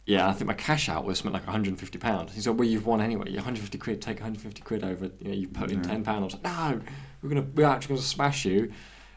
yeah, 0.07 0.26
I 0.29 0.33
think 0.33 0.47
my 0.49 0.55
cash 0.55 0.89
out 0.89 1.05
was 1.05 1.18
something 1.18 1.33
like 1.35 1.47
150 1.47 1.99
pounds. 1.99 2.33
He 2.35 2.41
said, 2.41 2.59
"Well, 2.59 2.66
you've 2.66 2.87
won 2.87 3.01
anyway. 3.01 3.26
You're 3.29 3.37
150 3.43 3.76
quid. 3.79 4.01
Take 4.01 4.16
150 4.20 4.62
quid 4.62 4.83
over. 4.85 5.11
You 5.20 5.29
know, 5.29 5.35
you 5.35 5.49
put 5.49 5.70
in 5.70 5.83
Yeah. 5.83 5.91
10 5.91 6.05
pounds." 6.05 6.20
I 6.20 6.24
was 6.24 6.35
like, 6.35 6.45
"No, 6.45 6.81
we're 7.22 7.29
gonna, 7.29 7.47
we're 7.55 7.66
actually 7.66 7.97
gonna 7.97 8.07
smash 8.07 8.45
you." 8.45 8.72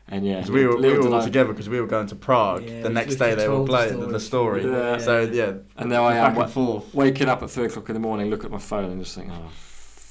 And 0.10 0.26
yeah, 0.26 0.42
'Cause 0.42 0.52
we 0.52 0.66
were, 0.66 0.76
we 0.76 0.92
were 0.92 1.08
all 1.08 1.14
I- 1.22 1.24
together 1.24 1.54
because 1.54 1.70
we 1.70 1.80
were 1.80 1.88
going 1.88 2.08
to 2.08 2.16
Prague. 2.16 2.64
Yeah, 2.68 2.82
the 2.82 2.90
next 2.90 3.16
day 3.16 3.34
they 3.36 3.48
were 3.48 3.56
told 3.56 3.68
the 3.68 3.72
playing 3.72 4.10
the 4.12 4.20
story. 4.20 4.62
story. 4.64 4.76
Yeah. 4.76 4.98
So 4.98 5.22
yeah, 5.22 5.54
And 5.78 5.90
now 5.90 6.04
I 6.04 6.16
am 6.18 6.34
back 6.36 6.44
and 6.46 6.52
forth. 6.52 6.94
waking 6.94 7.30
up 7.30 7.42
at 7.44 7.50
three 7.50 7.66
o'clock 7.66 7.88
in 7.88 7.94
the 7.94 8.00
morning, 8.02 8.30
look 8.30 8.44
at 8.44 8.52
my 8.52 8.58
phone, 8.58 8.92
and 8.92 9.02
just 9.02 9.16
think, 9.16 9.32
"Oh, 9.32 9.50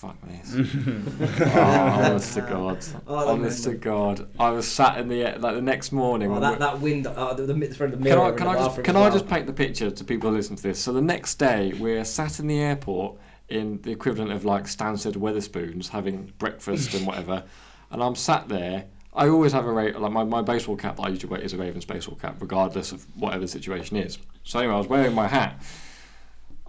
fuck 0.01 0.17
this." 0.23 0.55
oh, 1.55 1.61
honest 1.61 2.35
to 2.35 2.41
God, 2.41 2.85
Oh, 3.07 3.29
honest 3.29 3.65
to 3.65 3.75
God, 3.75 4.29
I 4.39 4.51
was 4.51 4.67
sat 4.67 4.99
in 4.99 5.09
the 5.09 5.25
like 5.39 5.55
the 5.55 5.61
next 5.63 5.93
morning. 5.93 6.31
Oh, 6.33 6.41
that, 6.41 6.59
that 6.59 6.81
wind, 6.81 7.07
uh, 7.07 7.35
the, 7.35 7.43
the, 7.45 7.53
the, 7.55 7.67
the 7.69 7.97
Can 8.09 8.19
I, 8.19 8.31
can 8.33 8.47
I 8.49 8.55
just 8.55 8.83
can 8.83 8.97
I 8.97 9.01
well. 9.01 9.13
just 9.13 9.29
paint 9.29 9.47
the 9.47 9.53
picture 9.53 9.91
to 9.91 10.05
people 10.05 10.31
who 10.31 10.37
listen 10.37 10.57
to 10.57 10.63
this? 10.63 10.81
So 10.81 10.93
the 10.93 11.03
next 11.03 11.35
day 11.37 11.73
we're 11.79 12.05
sat 12.05 12.41
in 12.41 12.47
the 12.47 12.59
airport 12.59 13.19
in 13.49 13.81
the 13.83 13.91
equivalent 13.91 14.33
of 14.33 14.45
like 14.45 14.65
Stansted 14.65 15.15
Wetherspoons 15.17 15.89
having 15.89 16.33
breakfast 16.39 16.95
and 16.95 17.07
whatever, 17.07 17.45
and 17.91 18.03
I'm 18.03 18.15
sat 18.15 18.49
there. 18.49 18.87
I 19.13 19.29
always 19.29 19.53
have 19.53 19.67
a 19.67 19.73
Ra- 19.73 19.99
like 19.99 20.13
my, 20.13 20.23
my 20.23 20.41
baseball 20.41 20.77
cap 20.77 20.97
that 20.97 21.03
I 21.03 21.09
usually 21.09 21.31
wear 21.31 21.41
is 21.41 21.53
a 21.53 21.59
Ravens 21.59 21.85
baseball 21.85 22.15
cap, 22.17 22.37
regardless 22.41 22.93
of 22.93 23.05
whatever 23.17 23.41
the 23.41 23.49
situation 23.49 23.97
is. 23.97 24.19
So 24.45 24.61
anyway, 24.61 24.75
I 24.75 24.79
was 24.79 24.87
wearing 24.87 25.15
my 25.15 25.27
hat. 25.27 25.61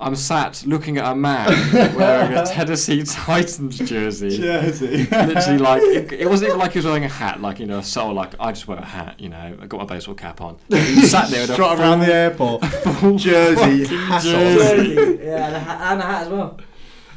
I'm 0.01 0.15
sat 0.15 0.63
looking 0.65 0.97
at 0.97 1.11
a 1.11 1.15
man 1.15 1.47
wearing 1.95 2.33
a 2.33 2.43
Tennessee 2.45 3.03
Titans 3.03 3.77
jersey 3.77 4.35
Jersey. 4.35 5.05
literally 5.05 5.59
like 5.59 5.83
it, 5.83 6.11
it 6.11 6.27
wasn't 6.27 6.49
even 6.49 6.59
like 6.59 6.71
he 6.71 6.79
was 6.79 6.85
wearing 6.85 7.05
a 7.05 7.09
hat, 7.09 7.39
like 7.39 7.59
you 7.59 7.67
know, 7.67 7.77
a 7.79 7.83
soul 7.83 8.13
like 8.13 8.33
I 8.39 8.51
just 8.51 8.67
wear 8.67 8.79
a 8.79 8.85
hat, 8.85 9.19
you 9.19 9.29
know, 9.29 9.57
I 9.61 9.65
got 9.67 9.77
my 9.77 9.85
baseball 9.85 10.15
cap 10.15 10.41
on. 10.41 10.57
He 10.69 11.05
sat 11.05 11.29
there 11.29 11.41
with 11.41 11.51
a 11.51 11.53
Strut 11.53 11.79
around 11.79 11.99
the 11.99 12.13
airport. 12.13 12.61
Jersey. 13.17 13.85
fucking 13.85 13.97
hat 13.99 14.25
on. 14.25 14.31
jersey. 14.31 14.95
Jersey, 14.95 15.19
yeah, 15.23 15.47
and 15.47 15.55
a, 15.55 15.59
hat, 15.59 15.91
and 15.91 16.01
a 16.01 16.05
hat 16.05 16.21
as 16.23 16.29
well. 16.29 16.59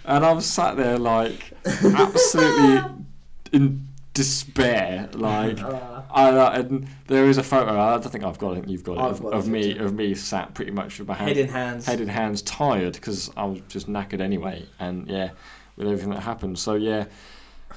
and 0.05 0.27
I'm 0.27 0.41
sat 0.43 0.77
there 0.77 0.99
like 0.99 1.53
absolutely 1.65 3.05
in 3.53 3.89
despair, 4.13 5.09
like. 5.15 5.61
Uh, 5.63 5.94
I, 6.15 6.31
uh, 6.31 6.61
and 6.61 6.87
there 7.09 7.27
is 7.27 7.39
a 7.39 7.43
photo. 7.43 7.79
I 7.79 7.91
don't 7.99 8.11
think 8.11 8.23
I've 8.25 8.39
got 8.39 8.57
it. 8.57 8.69
You've 8.69 8.85
got 8.85 8.99
it 8.99 9.01
I've 9.01 9.11
of, 9.13 9.23
got 9.23 9.33
of 9.35 9.49
me 9.49 9.75
too. 9.75 9.85
of 9.85 9.95
me 9.95 10.15
sat 10.15 10.55
pretty 10.55 10.71
much 10.71 10.99
with 11.01 11.09
my 11.09 11.15
hand, 11.15 11.29
head 11.29 11.37
in 11.39 11.49
hands. 11.49 11.87
head 11.87 12.01
in 12.01 12.09
hands, 12.09 12.41
tired 12.43 12.93
because 12.95 13.31
I 13.37 13.45
was 13.45 13.61
just 13.69 13.89
knackered 13.89 14.21
anyway, 14.21 14.65
and 14.79 15.09
yeah, 15.09 15.31
with 15.77 15.89
everything 15.89 16.11
that 16.11 16.21
happened. 16.23 16.59
So 16.59 16.75
yeah, 16.75 17.07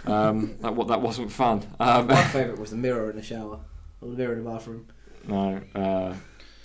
um, 0.05 0.55
that 0.61 0.75
what 0.75 0.87
that 0.89 1.01
wasn't 1.01 1.31
fun. 1.31 1.65
Um, 1.79 2.07
My 2.07 2.23
favourite 2.25 2.59
was 2.59 2.69
the 2.71 2.77
mirror 2.77 3.09
in 3.09 3.15
the 3.15 3.23
shower, 3.23 3.59
or 4.01 4.09
the 4.09 4.15
mirror 4.15 4.33
in 4.37 4.43
the 4.43 4.49
bathroom. 4.49 4.85
No. 5.27 5.59
Uh, 5.75 6.13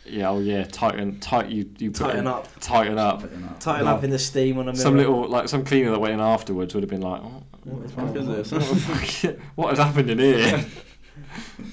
yeah. 0.05 0.29
Oh, 0.31 0.41
yeah. 0.41 0.65
Tighten. 0.65 1.21
Tight. 1.21 1.49
You. 1.49 1.71
You 1.79 1.91
put 1.93 1.99
Tighten 2.05 2.19
in- 2.21 2.27
up. 2.27 2.49
Tighten 2.61 2.99
up. 2.99 3.23
Tighten 3.61 3.87
No. 3.87 3.95
up 3.95 4.05
in 4.05 4.11
the 4.11 4.19
steam 4.19 4.59
on 4.59 4.65
a 4.69 4.73
mirror. 4.73 4.77
Some 4.77 4.97
little 4.97 5.29
like 5.29 5.49
some 5.49 5.65
cleaner 5.65 5.91
that 5.93 6.01
went 6.01 6.13
in 6.15 6.21
afterwards 6.21 6.75
would 6.75 6.83
have 6.83 6.91
been 6.91 7.01
like, 7.03 7.23
oh, 7.23 7.43
What 7.65 7.85
is 7.87 7.93
What 7.97 8.17
is 8.17 8.51
this? 8.51 9.37
what 9.55 9.71
has 9.71 9.79
happened 9.79 10.11
in 10.11 10.19
here? 10.19 10.65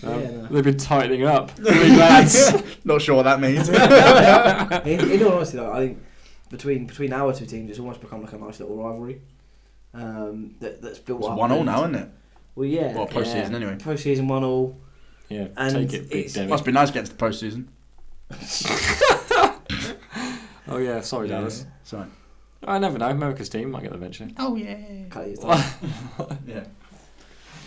Um, 0.04 0.22
Yeah, 0.22 0.32
no. 0.32 0.48
They've 0.48 0.64
been 0.64 0.78
tightening 0.78 1.24
up. 1.26 1.52
Really 1.60 1.96
lads. 1.96 2.54
Not 2.86 3.02
sure 3.02 3.16
what 3.16 3.24
that 3.24 3.40
means. 3.40 3.70
in, 3.70 5.12
in 5.12 5.24
all 5.26 5.34
honesty, 5.34 5.58
though, 5.58 5.72
I 5.72 5.80
think 5.88 6.04
between 6.50 6.86
between 6.88 7.14
our 7.14 7.34
two 7.34 7.46
teams, 7.46 7.70
it's 7.70 7.80
almost 7.80 8.02
become 8.02 8.22
like 8.22 8.34
a 8.34 8.38
nice 8.38 8.60
little 8.60 8.76
rivalry. 8.76 9.22
Um, 9.94 10.56
that, 10.60 10.82
that's 10.82 11.00
built 11.00 11.20
it's 11.22 11.30
up. 11.30 11.38
one 11.38 11.52
all 11.52 11.64
now, 11.64 11.82
isn't 11.84 11.96
it? 11.96 12.10
Well, 12.56 12.66
yeah. 12.68 12.94
Well, 12.96 13.08
postseason 13.08 13.50
Yeah. 13.52 13.56
anyway. 13.56 13.76
Postseason 13.76 14.28
one 14.28 14.44
all. 14.44 14.78
Yeah, 15.30 15.48
And 15.58 15.74
take 15.90 15.94
it, 15.94 16.10
big 16.10 16.26
it's- 16.26 16.50
Must 16.50 16.66
be 16.66 16.72
nice 16.72 16.90
against 16.90 17.18
the 17.18 17.24
postseason. 17.26 17.68
Oh 20.68 20.78
yeah, 20.78 21.02
sorry, 21.02 21.28
Dallas. 21.28 21.66
Sorry. 21.84 22.06
I 22.64 22.78
never 22.78 22.98
know. 22.98 23.08
America's 23.10 23.50
team 23.50 23.72
might 23.72 23.82
get 23.84 23.90
there 23.92 23.98
eventually. 23.98 24.34
Oh 24.38 24.56
yeah. 24.56 24.78
Cut 25.10 25.28
it 25.28 25.42
down. 25.42 25.64
Yeah. 26.46 26.64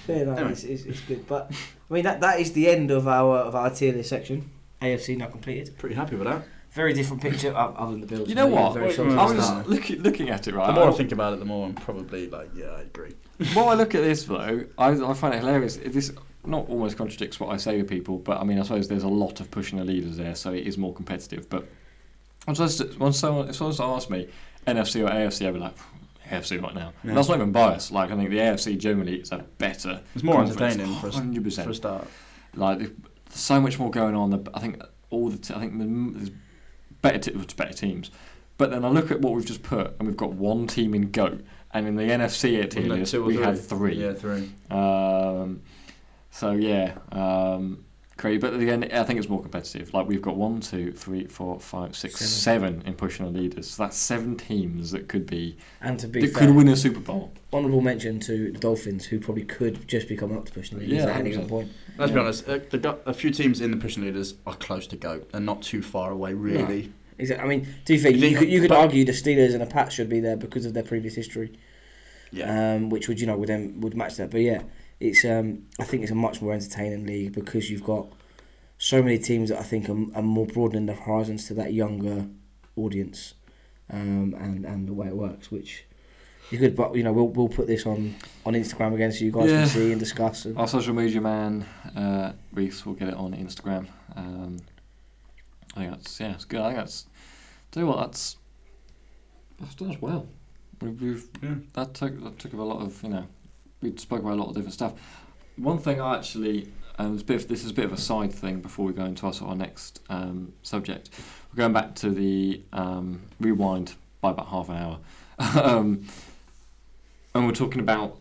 Yeah, 0.08 0.16
enough, 0.16 0.38
Anyway. 0.38 0.52
it's, 0.52 0.64
it's, 0.64 0.84
it's 0.84 1.00
good. 1.00 1.26
But 1.26 1.52
I 1.90 1.94
mean, 1.94 2.04
that 2.04 2.20
that 2.20 2.40
is 2.40 2.52
the 2.52 2.68
end 2.68 2.90
of 2.90 3.06
our 3.08 3.38
of 3.38 3.54
our 3.54 3.70
tier 3.70 3.92
list 3.92 4.08
section. 4.10 4.50
AFC 4.80 5.16
now 5.16 5.26
completed. 5.26 5.76
Pretty 5.78 5.94
happy 5.94 6.16
with 6.16 6.26
that. 6.26 6.42
Very 6.72 6.92
different 6.94 7.22
picture 7.22 7.50
o- 7.50 7.74
other 7.76 7.92
than 7.92 8.00
the 8.00 8.06
Bills. 8.06 8.28
You 8.28 8.34
know 8.34 8.46
what? 8.46 8.72
Very 8.74 8.86
Wait, 8.86 8.96
solid 8.96 9.12
I 9.18 9.28
the 9.28 9.34
was 9.34 9.44
start. 9.44 9.68
looking 9.68 10.00
looking 10.02 10.30
at 10.30 10.48
it 10.48 10.54
right. 10.54 10.66
The 10.66 10.72
more 10.72 10.88
I 10.88 10.88
I- 10.88 10.92
think 10.92 11.12
about 11.12 11.34
it, 11.34 11.38
the 11.38 11.44
more 11.44 11.66
I'm 11.66 11.74
probably 11.74 12.28
like, 12.28 12.50
yeah, 12.54 12.66
I 12.66 12.80
agree. 12.80 13.14
While 13.54 13.68
I 13.68 13.74
look 13.74 13.94
at 13.94 14.02
this 14.02 14.24
though, 14.24 14.64
I, 14.78 14.88
I 14.90 15.14
find 15.14 15.34
it 15.34 15.38
hilarious. 15.38 15.76
This 15.76 16.12
not 16.44 16.68
almost 16.68 16.96
contradicts 16.96 17.38
what 17.38 17.50
I 17.50 17.56
say 17.58 17.78
to 17.78 17.84
people, 17.84 18.18
but 18.18 18.40
I 18.40 18.44
mean, 18.44 18.58
I 18.58 18.62
suppose 18.62 18.88
there's 18.88 19.04
a 19.04 19.08
lot 19.08 19.38
of 19.40 19.50
pushing 19.52 19.78
the 19.78 19.84
leaders 19.84 20.16
there, 20.16 20.34
so 20.34 20.52
it 20.52 20.66
is 20.66 20.76
more 20.78 20.92
competitive. 20.92 21.48
But 21.48 21.64
when 22.46 22.56
someone, 22.56 22.98
when 22.98 23.12
someone, 23.12 23.48
if 23.50 23.54
someone 23.56 23.76
asked 23.96 24.10
me 24.10 24.28
NFC 24.66 25.06
or 25.06 25.10
AFC, 25.10 25.46
I'd 25.46 25.54
be 25.54 25.60
like 25.60 25.74
AFC 26.32 26.62
right 26.62 26.74
now. 26.74 26.92
Yeah. 27.02 27.10
And 27.10 27.16
that's 27.16 27.28
not 27.28 27.36
even 27.36 27.52
biased. 27.52 27.92
Like 27.92 28.10
I 28.10 28.16
think 28.16 28.30
the 28.30 28.38
AFC 28.38 28.78
generally 28.78 29.16
is 29.20 29.32
a 29.32 29.38
better. 29.58 30.00
It's 30.14 30.24
more 30.24 30.36
conference, 30.36 30.60
entertaining 30.60 30.94
for 31.00 31.08
a, 31.08 31.64
for 31.64 31.70
a 31.70 31.74
start. 31.74 32.08
Like 32.54 32.78
there's 32.78 32.90
so 33.28 33.60
much 33.60 33.78
more 33.78 33.90
going 33.90 34.14
on. 34.14 34.48
I 34.54 34.60
think 34.60 34.82
all 35.10 35.28
the 35.28 35.38
t- 35.38 35.54
I 35.54 35.58
think 35.60 35.78
there's 35.78 36.30
better 37.02 37.18
t- 37.18 37.54
better 37.56 37.74
teams. 37.74 38.10
But 38.58 38.70
then 38.70 38.84
I 38.84 38.88
look 38.88 39.10
at 39.10 39.20
what 39.20 39.32
we've 39.32 39.44
just 39.46 39.62
put, 39.62 39.94
and 39.98 40.06
we've 40.06 40.16
got 40.16 40.34
one 40.34 40.66
team 40.66 40.94
in 40.94 41.10
goat, 41.10 41.42
and 41.72 41.86
in 41.86 41.96
the 41.96 42.02
NFC 42.04 42.68
tier 42.70 42.82
Wasn't 42.82 42.86
it 42.86 42.88
list 43.00 43.14
we 43.14 43.34
three? 43.34 43.44
had 43.44 43.58
three. 43.60 43.94
Yeah, 43.94 44.12
three. 44.12 44.50
Um, 44.70 45.62
so 46.30 46.52
yeah, 46.52 46.96
um, 47.10 47.84
great. 48.16 48.40
But 48.40 48.54
again, 48.54 48.88
I 48.92 49.02
think 49.04 49.18
it's 49.18 49.28
more 49.28 49.40
competitive. 49.42 49.92
Like 49.94 50.06
we've 50.06 50.22
got 50.22 50.36
one, 50.36 50.60
two, 50.60 50.92
three, 50.92 51.26
four, 51.26 51.58
five, 51.60 51.96
six, 51.96 52.16
Seven. 52.20 52.74
seven 52.76 52.86
in 52.86 52.94
pushing 52.94 53.24
the 53.26 53.32
leaders. 53.38 53.70
So 53.70 53.82
that's 53.84 53.96
seven 53.96 54.36
teams 54.36 54.90
that 54.92 55.08
could 55.08 55.26
be 55.26 55.56
And 55.80 55.98
to 56.00 56.08
be 56.08 56.20
that 56.22 56.32
fair, 56.34 56.46
could 56.46 56.56
win 56.56 56.68
a 56.68 56.76
Super 56.76 57.00
Bowl. 57.00 57.32
honourable 57.52 57.80
mention 57.80 58.20
to 58.20 58.52
the 58.52 58.58
Dolphins, 58.58 59.04
who 59.04 59.18
probably 59.20 59.44
could 59.44 59.86
just 59.88 60.08
be 60.08 60.16
coming 60.16 60.36
up 60.36 60.44
to 60.46 60.52
pushing 60.52 60.78
the 60.78 60.84
leaders 60.84 61.04
Yeah, 61.04 61.10
at 61.10 61.16
any 61.16 61.30
given 61.30 61.48
point. 61.48 61.70
Let's 61.98 62.10
Yeah. 62.10 62.14
be 62.14 62.20
honest. 62.20 62.48
Uh, 62.48 62.58
the, 62.70 62.98
a 63.06 63.14
few 63.14 63.30
teams 63.30 63.60
in 63.60 63.70
the 63.70 63.76
pushing 63.76 64.02
leaders 64.04 64.34
are 64.46 64.54
close 64.54 64.86
to 64.88 64.96
go. 64.96 65.20
They're 65.32 65.40
not 65.40 65.62
too 65.62 65.82
far 65.82 66.10
away, 66.12 66.34
really. 66.34 66.92
Exactly. 67.18 67.44
I 67.44 67.48
mean, 67.48 67.68
do 67.84 67.94
be 67.94 67.98
fair, 67.98 68.10
You 68.10 68.16
you, 68.16 68.22
think- 68.22 68.38
could, 68.38 68.48
you 68.48 68.60
could 68.60 68.68
but- 68.70 68.78
argue 68.78 69.04
the 69.04 69.12
Steelers 69.12 69.52
and 69.52 69.60
the 69.60 69.66
Pats 69.66 69.94
should 69.94 70.08
be 70.08 70.20
there 70.20 70.36
because 70.36 70.64
of 70.66 70.72
their 70.74 70.82
previous 70.82 71.14
history, 71.14 71.52
Yeah. 72.32 72.74
um, 72.74 72.88
which 72.88 73.06
would 73.08 73.20
you 73.20 73.26
know 73.26 73.36
would 73.36 73.48
then 73.48 73.80
would 73.80 73.94
match 73.96 74.16
that. 74.16 74.30
But 74.30 74.40
yeah, 74.40 74.62
it's 75.02 75.24
um, 75.24 75.66
I 75.80 75.84
think 75.84 76.02
it's 76.02 76.12
a 76.12 76.14
much 76.26 76.40
more 76.42 76.52
entertaining 76.52 77.04
league 77.06 77.32
because 77.34 77.70
you've 77.70 77.84
got 77.84 78.06
so 78.78 79.02
many 79.02 79.18
teams 79.18 79.48
that 79.50 79.58
I 79.58 79.62
think 79.62 79.88
are, 79.88 80.16
are 80.16 80.22
more 80.22 80.46
broadening 80.46 80.86
their 80.86 80.96
horizons 80.96 81.46
to 81.48 81.54
that 81.54 81.72
younger 81.72 82.26
audience, 82.76 83.34
um, 83.90 84.34
and 84.38 84.64
and 84.64 84.88
the 84.88 84.92
way 84.94 85.08
it 85.08 85.16
works, 85.16 85.50
which. 85.50 85.84
You 86.50 86.58
could, 86.58 86.76
but 86.76 86.94
you 86.94 87.02
know, 87.02 87.14
we'll 87.14 87.28
we'll 87.28 87.48
put 87.48 87.66
this 87.66 87.86
on 87.86 88.14
on 88.44 88.52
Instagram 88.52 88.92
again 88.94 89.10
so 89.10 89.24
you 89.24 89.32
guys 89.32 89.50
Yeah. 89.50 89.60
can 89.60 89.68
see 89.68 89.90
and 89.92 89.98
discuss. 89.98 90.44
And, 90.44 90.58
Our 90.58 90.68
social 90.68 90.92
media 90.92 91.18
man, 91.20 91.64
uh, 91.96 92.32
Reese, 92.52 92.84
will 92.84 92.92
get 92.92 93.08
it 93.08 93.14
on 93.14 93.32
Instagram. 93.32 93.86
Um, 94.16 94.58
I 95.74 95.78
think 95.80 95.92
that's 95.92 96.20
yeah, 96.20 96.34
it's 96.34 96.44
good. 96.44 96.60
I 96.60 96.66
think 96.66 96.76
that's. 96.78 97.06
Tell 97.70 97.82
you 97.84 97.86
what, 97.86 98.00
that's 98.00 98.36
that's 99.60 99.74
done 99.76 99.92
as 99.92 100.02
well. 100.02 100.26
We've, 100.82 101.00
we've 101.00 101.26
Yeah. 101.42 101.54
that 101.72 101.94
took 101.94 102.22
that 102.22 102.38
took 102.38 102.52
up 102.52 102.60
a 102.60 102.62
lot 102.62 102.82
of 102.82 103.02
you 103.02 103.08
know 103.08 103.24
we 103.82 103.96
spoke 103.96 104.20
about 104.20 104.34
a 104.34 104.40
lot 104.40 104.48
of 104.48 104.54
different 104.54 104.74
stuff. 104.74 104.94
One 105.56 105.78
thing 105.78 106.00
I 106.00 106.16
actually 106.16 106.68
um, 106.98 107.14
it's 107.14 107.22
a 107.22 107.26
bit 107.26 107.42
of, 107.42 107.48
this 107.48 107.64
is 107.64 107.70
a 107.70 107.74
bit 107.74 107.84
of 107.84 107.92
a 107.92 107.96
side 107.98 108.32
thing 108.32 108.60
before 108.60 108.84
we 108.86 108.92
go 108.92 109.04
into 109.04 109.26
our 109.26 109.32
sort 109.32 109.50
of 109.50 109.60
our 109.60 109.66
next 109.66 110.00
um, 110.08 110.52
subject. 110.62 111.10
We're 111.52 111.58
going 111.58 111.72
back 111.72 111.94
to 111.96 112.10
the 112.10 112.62
um, 112.72 113.22
rewind 113.40 113.94
by 114.20 114.30
about 114.30 114.48
half 114.48 114.68
an 114.68 114.76
hour, 114.76 114.98
um, 115.62 116.06
and 117.34 117.46
we're 117.46 117.52
talking 117.52 117.80
about 117.80 118.18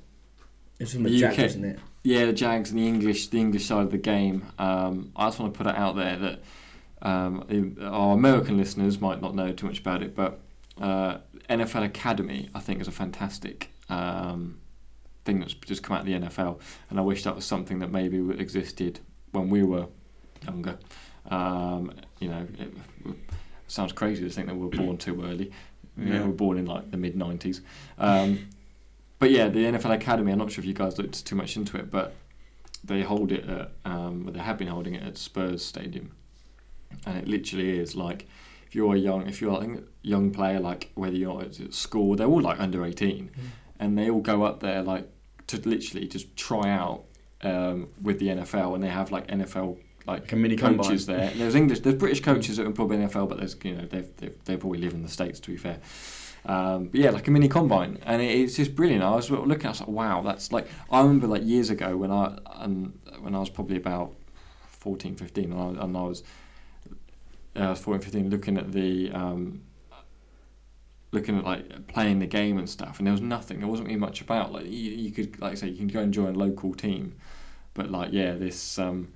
it's 0.80 0.94
from 0.94 1.04
the 1.04 1.10
The 1.10 1.28
UK. 1.28 1.40
isn't 1.40 1.66
it? 1.66 1.80
yeah, 2.04 2.26
the 2.26 2.34
Jags 2.34 2.72
and 2.72 2.80
the 2.80 2.88
English, 2.88 3.28
the 3.28 3.40
English 3.40 3.66
side 3.66 3.84
of 3.84 3.92
the 3.92 3.98
game. 3.98 4.46
Um, 4.58 5.12
I 5.16 5.28
just 5.28 5.40
want 5.40 5.54
to 5.54 5.58
put 5.58 5.68
it 5.68 5.76
out 5.76 5.96
there 5.96 6.18
that 6.18 6.40
um, 7.02 7.78
our 7.82 8.14
American 8.16 8.58
listeners 8.58 9.00
might 9.00 9.22
not 9.22 9.36
know 9.36 9.52
too 9.52 9.68
much 9.68 9.80
about 9.80 10.02
it, 10.02 10.16
but 10.16 10.40
uh, 10.80 11.18
NFL 11.50 11.86
Academy, 11.86 12.50
I 12.56 12.60
think, 12.60 12.82
is 12.82 12.88
a 12.88 12.92
fantastic 12.92 13.72
um, 13.90 14.60
thing 15.26 15.40
that's 15.40 15.54
just 15.54 15.84
come 15.84 15.96
out 15.96 16.02
of 16.02 16.06
the 16.08 16.14
NFL, 16.14 16.60
and 16.90 17.00
I 17.00 17.02
wish 17.02 17.24
that 17.24 17.36
was 17.36 17.46
something 17.46 17.80
that 17.80 17.92
maybe 17.92 18.18
existed 18.40 19.00
when 19.32 19.50
we 19.50 19.64
were 19.64 19.88
younger. 20.46 20.78
Um, 21.30 21.94
you 22.20 22.30
know, 22.30 22.48
it, 22.58 22.74
it 23.06 23.16
sounds 23.68 23.94
crazy 23.94 24.24
to 24.24 24.30
think 24.30 24.48
that 24.48 24.56
we 24.56 24.62
were 24.62 24.70
born 24.70 24.98
too 24.98 25.24
early. 25.24 25.52
You 25.98 26.06
know, 26.06 26.22
we 26.22 26.28
were 26.28 26.34
born 26.34 26.58
in 26.58 26.66
like 26.66 26.90
the 26.90 26.98
mid 26.98 27.16
'90s. 27.16 27.62
Um, 27.98 28.48
but 29.20 29.30
yeah, 29.30 29.50
the 29.50 29.66
NFL 29.66 29.94
Academy. 29.94 30.32
I'm 30.32 30.40
not 30.40 30.52
sure 30.52 30.62
if 30.62 30.68
you 30.68 30.74
guys 30.74 30.98
looked 30.98 31.26
too 31.26 31.36
much 31.36 31.56
into 31.58 31.78
it, 31.78 31.92
but 31.92 32.16
they 32.84 33.02
hold 33.02 33.32
it 33.32 33.48
at. 33.48 33.72
Um, 33.86 34.24
well, 34.24 34.34
they 34.34 34.40
have 34.40 34.58
been 34.58 34.68
holding 34.68 34.96
it 34.96 35.04
at 35.04 35.18
Spurs 35.18 35.64
Stadium, 35.64 36.12
and 37.06 37.18
it 37.18 37.28
literally 37.28 37.78
is 37.78 37.96
like 37.96 38.28
if 38.66 38.76
you're 38.76 38.96
a 38.96 38.98
young, 38.98 39.28
if 39.28 39.42
you're 39.42 39.62
a 39.62 39.78
young 40.02 40.32
player, 40.32 40.60
like 40.60 40.92
whether 40.96 41.16
you're 41.16 41.42
at 41.42 41.74
school, 41.74 42.16
they're 42.16 42.26
all 42.26 42.42
like 42.42 42.58
under 42.60 42.86
18, 42.86 43.30
and 43.82 43.98
they 43.98 44.10
all 44.10 44.22
go 44.22 44.44
up 44.44 44.62
there 44.62 44.82
like 44.82 45.10
to 45.48 45.58
literally 45.68 46.08
just 46.08 46.34
try 46.38 46.70
out 46.70 47.04
um, 47.42 47.90
with 48.02 48.20
the 48.20 48.28
NFL, 48.28 48.76
and 48.76 48.84
they 48.84 48.88
have 48.90 49.12
like 49.12 49.28
NFL 49.28 49.78
like 50.08 50.32
Like 50.32 50.34
mini 50.38 50.56
coaches 50.56 51.06
combine. 51.06 51.20
there. 51.20 51.32
And 51.32 51.42
there's 51.42 51.56
English, 51.56 51.80
there's 51.82 51.96
British 51.96 52.22
coaches 52.22 52.58
that 52.58 52.66
are 52.66 52.72
probably 52.72 52.98
NFL, 52.98 53.28
but 53.28 53.38
there's 53.40 53.56
you 53.64 53.76
know 53.76 53.86
they've 53.86 54.16
they've, 54.18 54.44
they 54.46 54.56
probably 54.58 54.80
live 54.80 54.94
in 54.94 55.04
the 55.04 55.10
states 55.10 55.40
to 55.42 55.52
be 55.52 55.58
fair. 55.58 55.80
Um, 56.46 56.86
but 56.86 57.00
yeah, 57.00 57.12
like 57.12 57.28
a 57.28 57.32
mini 57.32 57.48
combine, 57.48 58.00
and 58.04 58.22
it, 58.22 58.26
it's 58.40 58.56
just 58.56 58.76
brilliant. 58.76 59.04
I 59.04 59.12
was 59.16 59.30
looking, 59.30 59.52
at 59.52 59.58
it, 59.58 59.66
I 59.66 59.70
was 59.70 59.80
like, 59.82 59.90
wow, 59.90 60.22
that's 60.22 60.52
like 60.52 60.68
I 60.90 61.02
remember 61.02 61.28
like 61.28 61.44
years 61.44 61.70
ago 61.70 61.98
when 61.98 62.12
I 62.12 62.38
um, 62.46 62.94
when 63.20 63.36
I 63.36 63.40
was 63.40 63.50
probably 63.50 63.78
about 63.78 64.14
14, 64.68 65.16
15, 65.16 65.52
and 65.52 65.80
I, 65.80 65.84
and 65.84 65.98
I 65.98 66.02
was 66.02 66.24
uh, 67.56 67.72
I 67.72 67.76
14, 67.76 68.02
15, 68.02 68.30
looking 68.30 68.58
at 68.58 68.72
the 68.72 69.12
um, 69.12 69.62
looking 71.12 71.38
at 71.38 71.44
like 71.44 71.88
playing 71.88 72.20
the 72.20 72.28
game 72.28 72.58
and 72.58 72.70
stuff, 72.70 72.98
and 73.00 73.08
there 73.08 73.12
was 73.12 73.22
nothing. 73.22 73.60
There 73.60 73.68
wasn't 73.68 73.88
really 73.90 74.00
much 74.00 74.22
about 74.22 74.52
like 74.52 74.66
you, 74.66 74.72
you 74.72 75.12
could 75.12 75.40
like 75.42 75.54
I 75.54 75.56
say 75.56 75.68
you 75.70 75.78
can 75.78 75.88
go 75.88 76.00
and 76.00 76.14
join 76.14 76.36
a 76.36 76.38
local 76.38 76.74
team, 76.74 77.16
but 77.74 77.92
like 77.92 78.10
yeah, 78.12 78.34
this 78.34 78.80
um, 78.80 79.10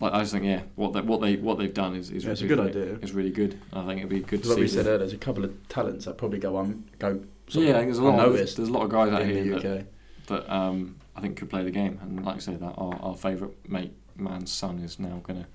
like 0.00 0.12
I 0.12 0.20
just 0.20 0.32
think 0.32 0.44
yeah, 0.44 0.62
what 0.74 0.92
they 0.92 1.00
what 1.00 1.20
they 1.20 1.36
what 1.36 1.58
they've 1.58 1.72
done 1.72 1.94
is 1.96 2.10
is 2.10 2.24
Yeah, 2.24 2.32
it's 2.32 2.42
a 2.42 2.46
really, 2.46 2.70
good 2.70 2.76
idea. 2.76 2.98
Is 3.02 3.12
really 3.12 3.30
good. 3.30 3.58
I 3.72 3.84
think 3.86 3.98
it'd 3.98 4.10
be 4.10 4.20
good 4.20 4.42
to 4.42 4.48
Like 4.48 4.56
see. 4.56 4.60
we 4.62 4.68
said 4.68 4.86
earlier, 4.86 4.98
there's 4.98 5.12
a 5.12 5.18
couple 5.18 5.44
of 5.44 5.68
talents 5.68 6.04
that 6.04 6.18
probably 6.18 6.38
go 6.38 6.56
on 6.56 6.84
go. 6.98 7.20
sort 7.48 7.64
yeah, 7.66 7.72
I 7.72 7.76
of 7.76 7.76
think 7.80 7.86
there's 7.88 7.98
a 7.98 8.04
lot. 8.04 8.26
Of, 8.26 8.32
there's, 8.34 8.54
there's 8.56 8.68
a 8.68 8.72
lot 8.72 8.82
of 8.84 8.90
guys 8.90 9.12
out 9.12 9.22
in 9.22 9.28
here 9.30 9.44
the 9.44 9.60
that, 9.60 9.78
UK. 9.80 9.86
that 10.26 10.52
um, 10.54 10.96
I 11.14 11.20
think 11.22 11.36
could 11.36 11.48
play 11.48 11.64
the 11.64 11.70
game, 11.70 11.98
and 12.02 12.24
like 12.24 12.36
I 12.36 12.38
say, 12.40 12.56
that 12.56 12.74
our, 12.76 12.94
our 13.00 13.14
favourite 13.16 13.54
mate 13.68 13.92
man's 14.16 14.50
son 14.52 14.78
is 14.80 14.98
now 14.98 15.20
going 15.22 15.42
to 15.42 15.46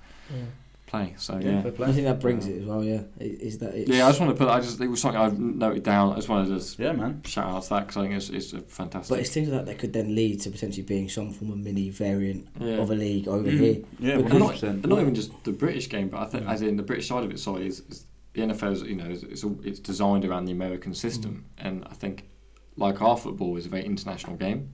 play. 0.92 1.14
So 1.18 1.40
yeah, 1.42 1.62
fair 1.62 1.72
play. 1.72 1.88
I 1.88 1.92
think 1.94 2.06
that 2.06 2.20
brings 2.20 2.46
it 2.46 2.60
as 2.62 2.66
well. 2.66 2.84
Yeah, 2.84 3.04
I- 3.20 3.24
is 3.24 3.58
that 3.60 3.74
it's, 3.74 3.90
yeah. 3.90 4.06
I 4.06 4.10
just 4.10 4.20
want 4.20 4.38
to 4.38 4.38
put. 4.38 4.52
I 4.52 4.60
just 4.60 4.80
it 4.82 4.88
was 4.88 5.02
something 5.02 5.20
I 5.22 5.30
noted 5.30 5.84
down. 5.84 6.12
I 6.12 6.16
just 6.18 6.28
wanted 6.30 6.50
to 6.50 6.56
just 6.56 6.78
Yeah, 6.78 6.92
man. 6.92 7.22
shout 7.26 7.46
out 7.50 7.64
to 7.64 7.70
that 7.70 7.88
because 7.88 7.98
I 7.98 8.02
think 8.08 8.16
it's, 8.16 8.30
it's 8.30 8.52
fantastic. 8.74 9.10
But 9.16 9.20
it's 9.22 9.30
things 9.34 9.48
like 9.48 9.60
that 9.60 9.66
that 9.72 9.80
could 9.80 9.94
then 9.94 10.14
lead 10.14 10.42
to 10.42 10.52
potentially 10.52 10.84
being 10.84 11.08
some 11.10 11.32
form 11.32 11.52
of 11.52 11.58
mini 11.60 11.90
variant 11.90 12.48
Yeah. 12.60 12.74
of 12.76 12.92
a 12.92 12.96
league 12.96 13.28
over 13.30 13.50
Mhm. 13.50 13.60
here. 13.60 13.76
Yeah, 14.00 14.18
Because- 14.18 14.24
one 14.34 14.40
not, 14.40 14.46
hundred 14.48 14.52
percent. 14.60 14.88
not 14.88 15.02
even 15.02 15.16
just 15.16 15.32
the 15.46 15.54
British 15.54 15.88
game, 15.90 16.10
but 16.10 16.20
I 16.20 16.26
think 16.26 16.46
as 16.48 16.62
in 16.62 16.76
the 16.76 16.84
British 16.84 17.08
side 17.08 17.24
of 17.24 17.32
it. 17.32 17.40
Sorry, 17.40 17.66
is, 17.68 17.80
is 17.90 18.06
the 18.34 18.42
NFL's 18.42 18.84
you 18.84 18.96
know 18.96 19.06
it's 19.10 19.24
it's, 19.24 19.44
all, 19.46 19.58
it's 19.64 19.80
designed 19.80 20.26
around 20.26 20.46
the 20.46 20.52
American 20.52 20.94
system, 20.94 21.46
and 21.58 21.86
I 21.90 21.94
think 21.94 22.26
like 22.76 23.02
our 23.02 23.16
football 23.18 23.56
is 23.58 23.66
a 23.66 23.70
very 23.70 23.86
international 23.86 24.36
game. 24.36 24.70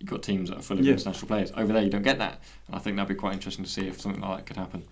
You've 0.00 0.10
got 0.10 0.22
teams 0.24 0.50
that 0.50 0.58
are 0.58 0.62
full 0.62 0.78
of 0.80 0.84
Yeah. 0.84 0.92
international 0.94 1.28
players. 1.28 1.52
Over 1.56 1.72
there, 1.72 1.82
you 1.82 1.88
don't 1.90 2.02
get 2.02 2.18
that, 2.18 2.40
and 2.66 2.74
I 2.76 2.78
think 2.80 2.96
that'd 2.96 3.08
be 3.08 3.14
quite 3.14 3.32
interesting 3.34 3.64
to 3.64 3.70
see 3.70 3.86
if 3.86 4.00
something 4.00 4.20
like 4.20 4.38
that 4.38 4.46
could 4.46 4.56
happen. 4.56 4.82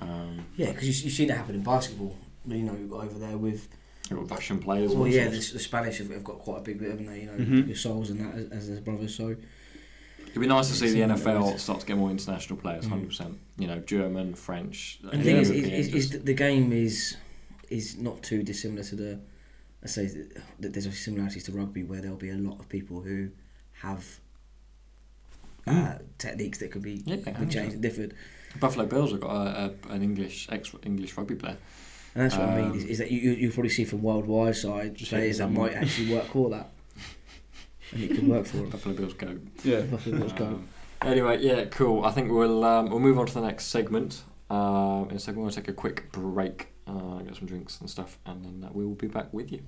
Um, 0.00 0.44
Yeah, 0.56 0.72
because 0.72 0.86
you, 1.00 1.04
you've 1.06 1.14
seen 1.14 1.30
it 1.30 1.36
happen 1.36 1.54
in 1.54 1.62
basketball. 1.62 2.16
You 2.46 2.58
know, 2.62 2.74
you've 2.74 2.90
got 2.90 3.04
over 3.04 3.18
there 3.18 3.36
with 3.38 3.68
you've 4.10 4.30
Russian 4.30 4.58
players. 4.58 4.92
well, 4.94 5.08
yeah, 5.08 5.24
the, 5.28 5.34
sorts. 5.36 5.52
the 5.52 5.58
Spanish 5.58 5.98
have, 5.98 6.10
have 6.10 6.22
got 6.24 6.38
quite 6.38 6.58
a 6.58 6.62
big 6.62 6.78
bit, 6.78 6.90
haven't 6.90 7.06
they? 7.06 7.20
You 7.22 7.26
know, 7.26 7.32
Mhm. 7.32 7.66
your 7.66 7.76
souls 7.76 8.10
and 8.10 8.20
that 8.20 8.34
as, 8.34 8.50
as 8.52 8.68
their 8.68 8.80
brothers. 8.80 9.14
So 9.14 9.34
It'd 10.28 10.40
be 10.42 10.46
nice 10.48 10.68
to 10.68 10.74
see 10.74 10.90
the 10.90 11.00
NFL 11.00 11.52
those. 11.52 11.62
start 11.62 11.80
to 11.80 11.86
get 11.86 11.96
more 11.96 12.10
international 12.10 12.58
players. 12.58 12.84
Mm. 12.84 12.90
Hundred 12.90 13.08
percent. 13.08 13.38
You 13.58 13.66
know, 13.68 13.78
German, 13.80 14.34
French. 14.34 14.98
and 15.10 15.20
the 15.22 15.24
thing 15.24 15.36
is, 15.38 15.50
is, 15.50 15.56
European, 15.56 15.80
is, 15.80 15.94
is 15.94 16.10
that 16.10 16.26
the 16.26 16.34
game 16.34 16.72
is 16.72 17.16
is 17.70 17.96
not 17.96 18.22
too 18.22 18.42
dissimilar 18.42 18.84
to 18.84 18.94
the 18.96 19.18
I 19.82 19.86
say 19.88 20.06
that 20.60 20.72
there's 20.72 20.98
similarities 20.98 21.44
to 21.44 21.52
rugby 21.52 21.82
where 21.84 22.00
there'll 22.00 22.16
be 22.16 22.30
a 22.30 22.36
lot 22.36 22.58
of 22.60 22.68
people 22.68 23.00
who 23.02 23.30
have 23.80 24.04
uh, 25.66 25.94
techniques 26.18 26.58
that 26.58 26.70
could 26.70 26.82
be 26.82 27.02
Yeah, 27.06 27.16
could 27.16 27.34
100%. 27.34 27.50
changed 27.50 27.72
and 27.74 27.82
differed. 27.82 28.14
Buffalo 28.60 28.86
Bills 28.86 29.12
have 29.12 29.20
got 29.20 29.30
a, 29.30 29.74
a, 29.90 29.92
an 29.92 30.02
English 30.02 30.48
ex 30.50 30.72
English 30.84 31.16
rugby 31.16 31.34
player. 31.34 31.58
And 32.14 32.24
that's 32.24 32.36
what 32.36 32.48
I 32.48 32.56
mean. 32.56 32.70
Um, 32.70 32.78
Is, 32.78 32.84
is 32.84 32.98
that 32.98 33.10
you 33.10 33.20
you 33.20 33.32
you 33.32 33.50
probably 33.50 33.68
see 33.68 33.84
from 33.84 34.02
worldwide 34.02 34.56
side 34.56 34.94
Just 34.94 35.10
players 35.10 35.38
that 35.38 35.50
might 35.50 35.74
actually 35.74 36.14
work 36.14 36.24
for 36.24 36.48
that, 36.50 36.70
and 37.92 38.02
it 38.02 38.08
could 38.08 38.26
work 38.26 38.46
for 38.46 38.56
them. 38.56 38.70
Buffalo 38.70 38.94
Bills 38.94 39.14
go. 39.14 39.38
Yeah. 39.62 39.82
Buffalo 39.82 40.18
Bills 40.18 40.32
go. 40.32 40.46
Um, 40.46 40.68
anyway, 41.02 41.38
yeah, 41.42 41.66
cool. 41.66 42.04
I 42.04 42.12
think 42.12 42.32
we'll 42.32 42.64
um, 42.64 42.88
we'll 42.88 43.00
move 43.00 43.18
on 43.18 43.26
to 43.26 43.34
the 43.34 43.42
next 43.42 43.66
segment. 43.66 44.22
Um, 44.48 45.08
in 45.10 45.16
a 45.16 45.18
second, 45.18 45.42
we'll 45.42 45.50
take 45.50 45.68
a 45.68 45.72
quick 45.72 46.10
break, 46.12 46.68
uh, 46.86 47.18
get 47.18 47.36
some 47.36 47.46
drinks 47.46 47.80
and 47.80 47.90
stuff, 47.90 48.18
and 48.24 48.44
then 48.44 48.64
uh, 48.66 48.72
we 48.72 48.86
will 48.86 48.94
be 48.94 49.08
back 49.08 49.32
with 49.34 49.52
you. 49.52 49.62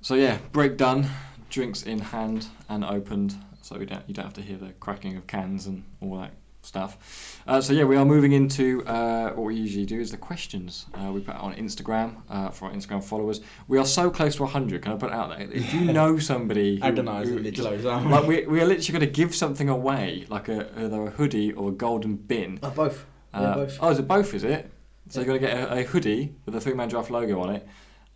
So 0.00 0.14
yeah, 0.14 0.38
break 0.52 0.76
done, 0.76 1.08
drinks 1.50 1.82
in 1.82 1.98
hand 1.98 2.46
and 2.68 2.84
opened, 2.84 3.34
so 3.62 3.76
we 3.76 3.86
don't 3.86 4.06
you 4.06 4.14
don't 4.14 4.26
have 4.26 4.34
to 4.34 4.42
hear 4.42 4.56
the 4.56 4.72
cracking 4.74 5.16
of 5.16 5.26
cans 5.26 5.66
and 5.66 5.82
all 6.00 6.18
that 6.18 6.34
stuff. 6.68 7.42
Uh, 7.46 7.60
so 7.60 7.72
yeah, 7.72 7.84
we 7.84 7.96
are 7.96 8.04
moving 8.04 8.32
into 8.32 8.84
uh, 8.86 9.30
what 9.30 9.44
we 9.44 9.54
usually 9.54 9.86
do 9.86 9.98
is 9.98 10.10
the 10.10 10.16
questions. 10.18 10.86
Uh, 10.94 11.10
we 11.10 11.20
put 11.20 11.34
it 11.34 11.40
on 11.40 11.54
Instagram 11.54 12.16
uh, 12.28 12.50
for 12.50 12.66
our 12.66 12.72
Instagram 12.72 13.02
followers. 13.02 13.40
We 13.68 13.78
are 13.78 13.86
so 13.86 14.10
close 14.10 14.36
to 14.36 14.42
100. 14.42 14.82
Can 14.82 14.92
I 14.92 14.96
put 14.96 15.08
it 15.10 15.14
out 15.14 15.30
there? 15.30 15.48
If 15.50 15.72
you 15.74 15.80
know 15.98 16.18
somebody, 16.18 16.76
who, 16.76 16.82
Agonisingly 16.82 17.50
just- 17.50 17.66
close, 17.66 17.84
aren't 17.86 18.06
we? 18.06 18.12
like 18.12 18.26
we, 18.26 18.46
we 18.46 18.60
are 18.60 18.66
literally 18.66 18.98
going 18.98 19.12
to 19.12 19.20
give 19.20 19.34
something 19.34 19.68
away, 19.68 20.26
like 20.28 20.48
a 20.48 20.68
either 20.78 21.06
a 21.06 21.10
hoodie 21.10 21.52
or 21.52 21.70
a 21.70 21.72
golden 21.72 22.16
bin. 22.16 22.60
Oh, 22.62 22.70
both. 22.70 23.04
Uh, 23.32 23.54
both. 23.54 23.78
Oh, 23.80 23.88
is 23.90 23.98
it 23.98 24.06
both? 24.06 24.34
Is 24.34 24.44
it? 24.44 24.70
So 25.08 25.20
you're 25.20 25.26
going 25.26 25.40
to 25.40 25.46
get 25.46 25.56
a, 25.58 25.78
a 25.80 25.82
hoodie 25.84 26.34
with 26.44 26.54
a 26.54 26.60
three 26.60 26.74
man 26.74 26.88
draft 26.88 27.10
logo 27.10 27.40
on 27.40 27.54
it, 27.54 27.66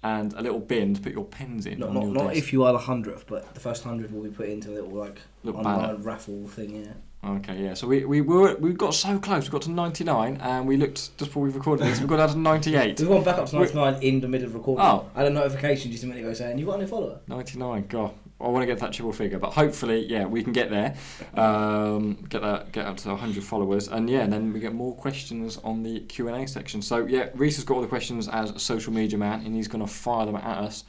and 0.02 0.32
a 0.34 0.42
little 0.42 0.58
bin 0.60 0.94
to 0.94 1.00
put 1.00 1.12
your 1.12 1.24
pens 1.24 1.66
in. 1.66 1.78
Not, 1.78 1.92
not, 1.92 2.06
not 2.06 2.34
if 2.36 2.52
you 2.52 2.64
are 2.64 2.72
the 2.72 2.78
hundredth, 2.78 3.26
but 3.26 3.54
the 3.54 3.60
first 3.60 3.84
hundred 3.84 4.12
will 4.12 4.22
be 4.22 4.30
put 4.30 4.48
into 4.48 4.70
a 4.70 4.74
little 4.74 4.90
like 4.90 5.20
Little 5.44 5.60
online 5.60 5.80
banner. 5.80 5.98
raffle 5.98 6.46
thing. 6.48 6.84
Yeah. 6.84 6.92
Okay, 7.24 7.62
yeah. 7.62 7.74
So 7.74 7.86
we, 7.86 8.04
we 8.04 8.20
were 8.20 8.56
we 8.56 8.72
got 8.72 8.94
so 8.94 9.16
close. 9.20 9.44
We 9.44 9.50
got 9.52 9.62
to 9.62 9.70
99, 9.70 10.38
and 10.40 10.66
we 10.66 10.76
looked 10.76 10.96
just 10.96 11.16
before 11.18 11.44
we 11.44 11.50
recorded 11.50 11.86
this. 11.86 12.00
We 12.00 12.08
got 12.08 12.16
down 12.16 12.30
to 12.30 12.38
98. 12.38 12.98
We've 12.98 13.08
gone 13.08 13.22
back 13.22 13.38
up 13.38 13.46
to 13.50 13.56
We- 13.58 13.62
99 13.66 14.02
in 14.02 14.20
the 14.20 14.26
middle 14.26 14.48
of 14.48 14.54
recording. 14.54 14.84
Oh. 14.84 15.08
I 15.14 15.20
had 15.22 15.28
a 15.28 15.34
notification 15.34 15.92
just 15.92 16.02
a 16.02 16.08
minute 16.08 16.24
ago 16.24 16.34
saying 16.34 16.58
you've 16.58 16.66
got 16.66 16.78
a 16.78 16.82
new 16.82 16.88
follower. 16.88 17.20
99. 17.28 17.86
God, 17.88 18.12
I 18.43 18.48
want 18.48 18.62
to 18.62 18.66
get 18.66 18.78
that 18.81 18.93
triple 18.93 19.12
figure, 19.12 19.39
but 19.39 19.52
hopefully, 19.52 20.06
yeah, 20.06 20.24
we 20.24 20.43
can 20.43 20.52
get 20.52 20.70
there. 20.70 20.97
Um, 21.35 22.14
get 22.28 22.43
that, 22.43 22.73
get 22.73 22.86
up 22.86 22.97
to 22.98 23.10
100 23.10 23.44
followers, 23.44 23.89
and 23.89 24.10
yeah, 24.10 24.20
and 24.20 24.32
then 24.32 24.52
we 24.52 24.60
get 24.60 24.74
more 24.74 24.94
questions 24.94 25.59
on 25.59 25.82
the 25.82 26.01
Q 26.01 26.28
and 26.28 26.43
A 26.43 26.48
section. 26.48 26.82
So 26.82 27.06
yeah, 27.06 27.28
Reese 27.35 27.56
has 27.56 27.64
got 27.64 27.74
all 27.74 27.81
the 27.81 27.86
questions 27.86 28.28
as 28.28 28.51
a 28.51 28.59
social 28.59 28.93
media 28.93 29.19
man, 29.19 29.44
and 29.44 29.55
he's 29.55 29.69
going 29.69 29.85
to 29.85 29.93
fire 29.93 30.27
them 30.27 30.36
at 30.36 30.59
us, 30.59 30.85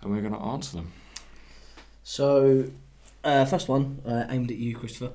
and 0.00 0.10
we're 0.10 0.20
going 0.20 0.34
to 0.34 0.40
answer 0.40 0.76
them. 0.76 0.92
So, 2.02 2.68
uh, 3.24 3.44
first 3.44 3.68
one 3.68 4.02
uh, 4.06 4.26
aimed 4.28 4.50
at 4.50 4.56
you, 4.56 4.76
Christopher, 4.76 5.12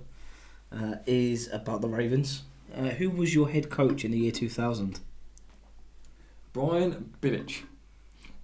uh, 0.71 0.95
is 1.05 1.49
about 1.51 1.81
the 1.81 1.89
Ravens. 1.89 2.43
Uh, 2.75 2.89
who 2.89 3.09
was 3.09 3.33
your 3.33 3.49
head 3.49 3.69
coach 3.69 4.03
in 4.03 4.11
the 4.11 4.17
year 4.17 4.31
2000? 4.31 4.99
Brian 6.53 7.13
Billich. 7.21 7.63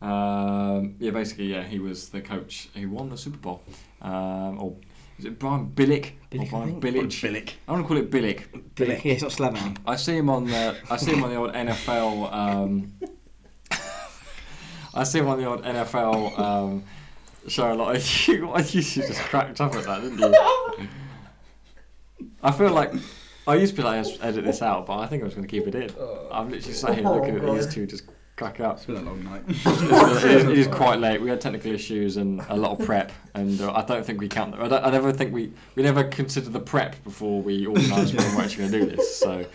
Um, 0.04 0.96
yeah, 1.00 1.12
basically, 1.12 1.46
yeah, 1.46 1.64
he 1.64 1.80
was 1.80 2.10
the 2.10 2.22
coach 2.22 2.68
who 2.76 2.90
won 2.90 3.10
the 3.10 3.18
Super 3.18 3.38
Bowl. 3.38 3.64
Um, 4.02 4.62
or 4.62 4.76
is 5.18 5.26
it 5.26 5.40
Brian 5.40 5.72
Billick? 5.74 6.12
Billick, 6.30 6.42
or 6.52 6.58
I 6.64 6.66
Brian 6.66 6.82
think. 6.82 6.96
Billich? 6.96 7.22
Billick. 7.22 7.54
I 7.68 7.72
want 7.72 7.86
to 7.86 7.88
call 7.88 7.98
it 7.98 8.12
Billick. 8.12 8.76
Billy. 8.76 9.02
Yeah, 9.04 9.14
it's 9.14 9.22
not 9.22 9.32
Slaven. 9.32 9.78
I 9.88 9.96
see 9.96 10.18
him 10.18 10.30
on 10.30 10.46
the 10.46 10.78
I 10.90 10.98
see 10.98 11.14
him 11.14 11.24
on 11.24 11.30
the 11.30 11.38
old 11.38 11.54
NFL. 11.54 12.34
Um, 12.34 12.94
I 14.94 15.04
see 15.06 15.20
him 15.20 15.28
on 15.30 15.40
the 15.40 15.46
old 15.46 15.64
NFL 15.64 16.38
um, 16.38 16.84
show 17.48 17.72
a 17.72 17.76
lot. 17.76 17.96
you, 18.28 18.46
you 18.74 18.82
just 18.82 19.22
cracked 19.22 19.62
up 19.62 19.74
at 19.76 19.86
that, 19.86 20.02
didn't 20.02 20.20
you? 20.20 20.88
I 22.44 22.52
feel 22.52 22.72
like 22.72 22.92
I 23.48 23.56
used 23.56 23.76
to 23.76 23.82
be 23.82 23.88
like, 23.88 24.06
"Let's 24.06 24.22
edit 24.22 24.44
this 24.44 24.62
out, 24.62 24.86
but 24.86 25.00
I 25.00 25.08
think 25.08 25.24
I 25.24 25.26
was 25.26 25.34
going 25.34 25.48
to 25.48 25.50
keep 25.50 25.66
it 25.66 25.76
in. 25.76 25.90
I'm 26.30 26.50
literally 26.50 26.74
sat 26.74 26.96
here 26.96 27.04
looking 27.06 27.38
at 27.38 27.46
these 27.46 27.74
two 27.74 27.88
just 27.88 28.04
crack 28.36 28.60
up. 28.60 28.78
It's 28.78 28.86
been 28.86 28.98
a 28.98 29.02
long 29.02 29.24
night. 29.24 29.44
It's- 29.48 30.24
it, 30.24 30.32
is, 30.32 30.44
it 30.46 30.58
is 30.58 30.68
quite 30.68 31.00
late. 31.00 31.22
We 31.22 31.30
had 31.30 31.40
technical 31.42 31.72
issues 31.72 32.18
and 32.18 32.42
a 32.50 32.56
lot 32.56 32.80
of 32.80 32.86
prep, 32.86 33.12
and 33.36 33.60
uh, 33.62 33.74
I 33.74 33.84
don't 33.84 34.06
think 34.06 34.20
we 34.20 34.28
count. 34.28 34.56
I, 34.56 34.68
don't, 34.68 34.84
I 34.84 34.90
never 34.92 35.12
think 35.12 35.34
we 35.34 35.52
we 35.76 35.84
never 35.84 36.04
consider 36.04 36.50
the 36.50 36.60
prep 36.60 37.02
before 37.04 37.42
we 37.42 37.66
organise 37.66 38.14
when 38.14 38.36
we're 38.36 38.44
actually 38.44 38.70
going 38.70 38.72
to 38.72 38.80
do 38.90 38.96
this. 38.96 39.20
So, 39.20 39.46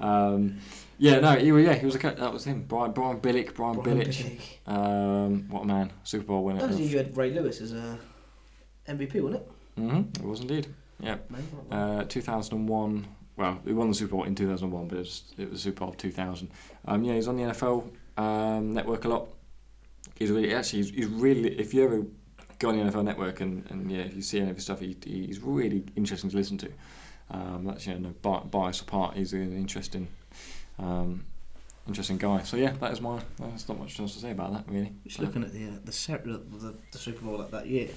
um, 0.00 0.58
yeah, 0.98 1.18
no, 1.20 1.32
he, 1.36 1.50
was- 1.52 1.64
yeah, 1.64 1.74
he 1.74 1.86
was 1.86 1.94
a 1.94 1.98
co- 1.98 2.14
that 2.14 2.32
was 2.32 2.44
him. 2.44 2.64
Brian 2.68 2.92
Brian 2.92 3.20
Billick, 3.20 3.54
Brian, 3.54 3.80
Brian 3.80 3.98
Billich. 4.00 4.38
Billick. 4.66 4.68
Um, 4.72 5.46
what 5.48 5.62
a 5.62 5.66
man, 5.66 5.92
Super 6.04 6.24
Bowl 6.24 6.44
winner. 6.44 6.60
That 6.60 6.68
was 6.70 6.80
you 6.80 6.96
had 6.98 7.16
Ray 7.16 7.30
Lewis 7.30 7.60
as 7.60 7.72
a 7.72 7.98
MVP, 8.88 9.20
wasn't 9.22 9.42
it? 9.42 9.50
hmm 9.76 10.00
it 10.14 10.24
was 10.24 10.40
indeed. 10.40 10.66
Yeah, 11.00 11.16
uh, 11.70 12.04
2001. 12.04 13.06
Well, 13.36 13.58
he 13.64 13.72
won 13.72 13.88
the 13.88 13.94
Super 13.94 14.10
Bowl 14.10 14.24
in 14.24 14.34
2001, 14.34 14.88
but 14.88 14.96
it 14.96 14.98
was, 14.98 15.22
it 15.38 15.50
was 15.50 15.62
Super 15.62 15.80
Bowl 15.80 15.88
of 15.90 15.96
2000. 15.96 16.50
Um, 16.84 17.04
yeah, 17.04 17.14
he's 17.14 17.26
on 17.26 17.36
the 17.36 17.44
NFL 17.44 17.90
um, 18.20 18.74
network 18.74 19.04
a 19.04 19.08
lot. 19.08 19.28
He's 20.16 20.30
really 20.30 20.54
actually 20.54 20.82
he's, 20.82 20.90
he's 20.90 21.06
really 21.06 21.58
if 21.58 21.72
you 21.72 21.84
ever 21.84 22.06
go 22.58 22.68
on 22.68 22.76
the 22.76 22.84
NFL 22.84 23.04
network 23.04 23.40
and, 23.40 23.64
and 23.70 23.90
yeah 23.90 24.00
if 24.02 24.14
you 24.14 24.22
see 24.22 24.38
any 24.38 24.50
of 24.50 24.56
his 24.56 24.64
stuff 24.64 24.80
he, 24.80 24.96
he's 25.04 25.40
really 25.40 25.84
interesting 25.96 26.30
to 26.30 26.36
listen 26.36 26.58
to. 26.58 26.70
Um, 27.30 27.64
that's 27.64 27.86
you 27.86 27.94
know 27.94 28.00
no 28.00 28.14
bi- 28.22 28.44
bias 28.50 28.80
apart 28.80 29.16
he's 29.16 29.32
an 29.32 29.56
interesting 29.56 30.08
um, 30.78 31.24
interesting 31.88 32.18
guy. 32.18 32.42
So 32.42 32.56
yeah 32.56 32.72
that 32.80 32.92
is 32.92 33.00
my 33.00 33.20
there's 33.38 33.68
not 33.68 33.78
much 33.78 33.98
else 33.98 34.14
to 34.14 34.20
say 34.20 34.32
about 34.32 34.52
that 34.52 34.64
really. 34.68 34.92
Just 35.06 35.20
looking 35.20 35.42
at 35.42 35.52
the 35.52 35.68
uh, 35.68 35.70
the, 35.84 35.92
the, 36.58 36.74
the 36.92 36.98
Super 36.98 37.24
Bowl 37.24 37.38
like 37.38 37.50
that 37.52 37.66
year. 37.66 37.88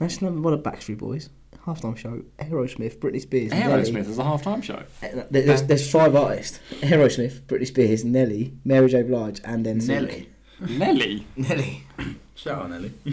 Nice 0.00 0.20
number 0.20 0.40
what 0.40 0.54
of 0.54 0.62
Backstreet 0.62 0.98
Boys. 0.98 1.30
Halftime 1.66 1.96
show. 1.96 2.22
Aerosmith, 2.38 2.98
Britney 2.98 3.20
Spears. 3.20 3.50
Aerosmith 3.52 3.92
Nelly. 3.92 4.00
is 4.10 4.16
the 4.16 4.22
halftime 4.22 4.62
show. 4.62 4.82
Uh, 5.02 5.24
There's, 5.30 5.62
there's 5.64 5.90
five 5.90 6.14
artists: 6.14 6.60
Aerosmith, 6.80 7.40
Britney 7.42 7.66
Spears, 7.66 8.04
Nelly, 8.04 8.54
Mary 8.64 8.88
J. 8.88 9.02
Blige, 9.02 9.40
and 9.44 9.66
then 9.66 9.78
Nelly. 9.78 10.28
Nelly. 10.60 11.26
Nelly. 11.36 11.82
Shout 12.36 12.62
out 12.62 12.70
Nelly. 12.70 12.92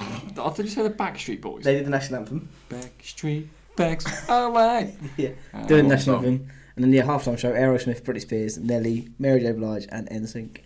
I 0.00 0.18
thought 0.34 0.58
you 0.58 0.68
said 0.68 0.84
the 0.84 0.90
Backstreet 0.90 1.40
Boys. 1.40 1.64
They 1.64 1.74
did 1.74 1.86
the 1.86 1.90
national 1.90 2.20
anthem. 2.20 2.48
Backstreet 2.70 3.48
Backs 3.76 4.06
away. 4.28 4.96
Yeah, 5.16 5.30
Uh, 5.52 5.66
doing 5.66 5.84
the 5.84 5.88
what 5.88 5.96
national 5.98 6.16
song? 6.16 6.24
anthem, 6.26 6.48
and 6.76 6.84
then 6.84 6.90
the 6.92 6.98
halftime 6.98 7.36
show: 7.38 7.52
Aerosmith, 7.52 8.02
Britney 8.02 8.20
Spears, 8.20 8.56
Nelly, 8.58 9.08
Mary 9.18 9.40
J. 9.40 9.50
Blige, 9.52 9.86
and 9.90 10.08
NSYNC. 10.10 10.58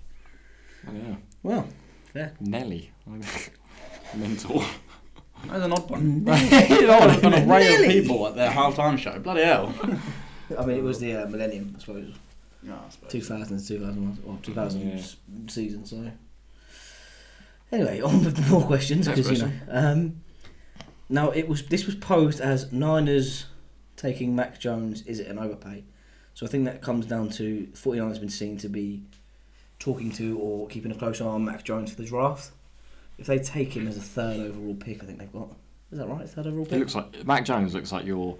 Oh, 0.88 0.92
yeah. 0.92 1.16
Well, 1.42 1.66
fair. 2.12 2.32
Nelly. 2.40 2.90
Mental. 4.14 4.62
That's 5.48 5.64
an 5.64 5.72
odd 5.72 5.90
one. 5.90 6.24
Nelly. 6.24 6.88
on, 6.88 7.24
on 7.26 7.34
a 7.34 7.36
array 7.46 7.74
of 7.74 7.80
Nelly. 7.80 8.00
people 8.00 8.26
at 8.26 8.34
their 8.36 8.50
halftime 8.50 8.98
show. 8.98 9.18
Bloody 9.18 9.42
hell. 9.44 9.74
I 10.58 10.64
mean, 10.66 10.76
it 10.78 10.82
was 10.82 10.98
the 11.00 11.14
uh, 11.14 11.26
millennium, 11.26 11.74
I 11.76 11.80
suppose. 11.80 12.14
Yeah, 12.62 12.74
I 12.74 12.90
suppose. 12.90 13.10
2000 13.12 13.58
to 13.58 13.66
2001 13.66 14.18
or 14.26 14.38
2000 14.42 14.80
Yeah. 14.88 14.94
s- 14.96 15.16
season. 15.48 15.86
So 15.86 16.10
anyway, 17.72 18.00
on 18.04 18.24
with 18.24 18.50
more 18.50 18.62
questions 18.64 19.06
Next 19.06 19.20
because 19.22 19.40
you 19.40 19.46
know. 19.46 19.52
Um, 19.68 20.20
now 21.08 21.30
it 21.30 21.48
was 21.48 21.64
this 21.66 21.86
was 21.86 21.94
posed 21.94 22.40
as 22.40 22.70
Niners 22.72 23.46
taking 23.96 24.34
Mac 24.36 24.60
Jones. 24.60 25.02
Is 25.06 25.20
it 25.20 25.26
an 25.28 25.38
overpay? 25.38 25.84
So 26.34 26.46
I 26.46 26.48
think 26.48 26.64
that 26.66 26.80
comes 26.82 27.06
down 27.06 27.28
to 27.30 27.66
49ers 27.74 28.08
has 28.08 28.18
been 28.18 28.28
seen 28.30 28.56
to 28.58 28.68
be 28.68 29.02
talking 29.78 30.10
to 30.12 30.38
or 30.38 30.68
keeping 30.68 30.90
a 30.92 30.94
close 30.94 31.20
eye 31.20 31.24
on 31.26 31.44
Mac 31.44 31.64
Jones 31.64 31.90
for 31.90 31.96
the 32.00 32.06
draft. 32.08 32.50
If 33.20 33.26
they 33.26 33.38
take 33.38 33.76
him 33.76 33.86
as 33.86 33.96
a 33.96 34.00
third 34.00 34.40
overall 34.40 34.74
pick, 34.74 35.02
I 35.02 35.06
think 35.06 35.18
they've 35.18 35.32
got. 35.32 35.50
Is 35.92 35.98
that 35.98 36.08
right? 36.08 36.28
Third 36.28 36.46
overall 36.46 36.64
pick. 36.64 36.72
It 36.74 36.78
looks 36.78 36.94
like 36.94 37.24
Mac 37.26 37.44
Jones 37.44 37.74
looks 37.74 37.92
like 37.92 38.04
your 38.06 38.36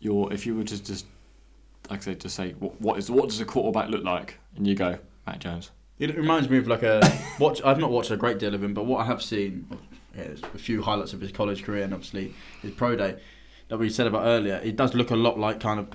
your 0.00 0.32
if 0.32 0.46
you 0.46 0.54
were 0.56 0.64
to 0.64 0.82
just 0.82 1.06
like 1.90 2.00
I 2.00 2.02
said 2.02 2.20
to 2.20 2.28
say 2.28 2.52
what, 2.58 2.80
what 2.80 2.98
is 2.98 3.10
what 3.10 3.28
does 3.28 3.40
a 3.40 3.44
quarterback 3.44 3.90
look 3.90 4.02
like 4.04 4.38
and 4.56 4.66
you 4.66 4.74
go 4.74 4.98
Mac 5.26 5.38
Jones. 5.40 5.70
It 5.98 6.14
reminds 6.16 6.48
me 6.48 6.58
of 6.58 6.66
like 6.66 6.82
a 6.82 7.00
watch. 7.38 7.60
I've 7.64 7.78
not 7.78 7.90
watched 7.90 8.10
a 8.10 8.16
great 8.16 8.38
deal 8.38 8.54
of 8.54 8.62
him, 8.62 8.74
but 8.74 8.84
what 8.86 9.00
I 9.00 9.06
have 9.06 9.22
seen, 9.22 9.66
yeah, 10.16 10.28
a 10.54 10.58
few 10.58 10.82
highlights 10.82 11.12
of 11.12 11.20
his 11.20 11.32
college 11.32 11.62
career 11.62 11.84
and 11.84 11.94
obviously 11.94 12.34
his 12.62 12.72
pro 12.72 12.96
day 12.96 13.16
that 13.68 13.78
we 13.78 13.88
said 13.90 14.06
about 14.06 14.24
earlier. 14.26 14.60
It 14.62 14.76
does 14.76 14.94
look 14.94 15.10
a 15.10 15.16
lot 15.16 15.38
like 15.38 15.60
kind 15.60 15.80
of 15.80 15.88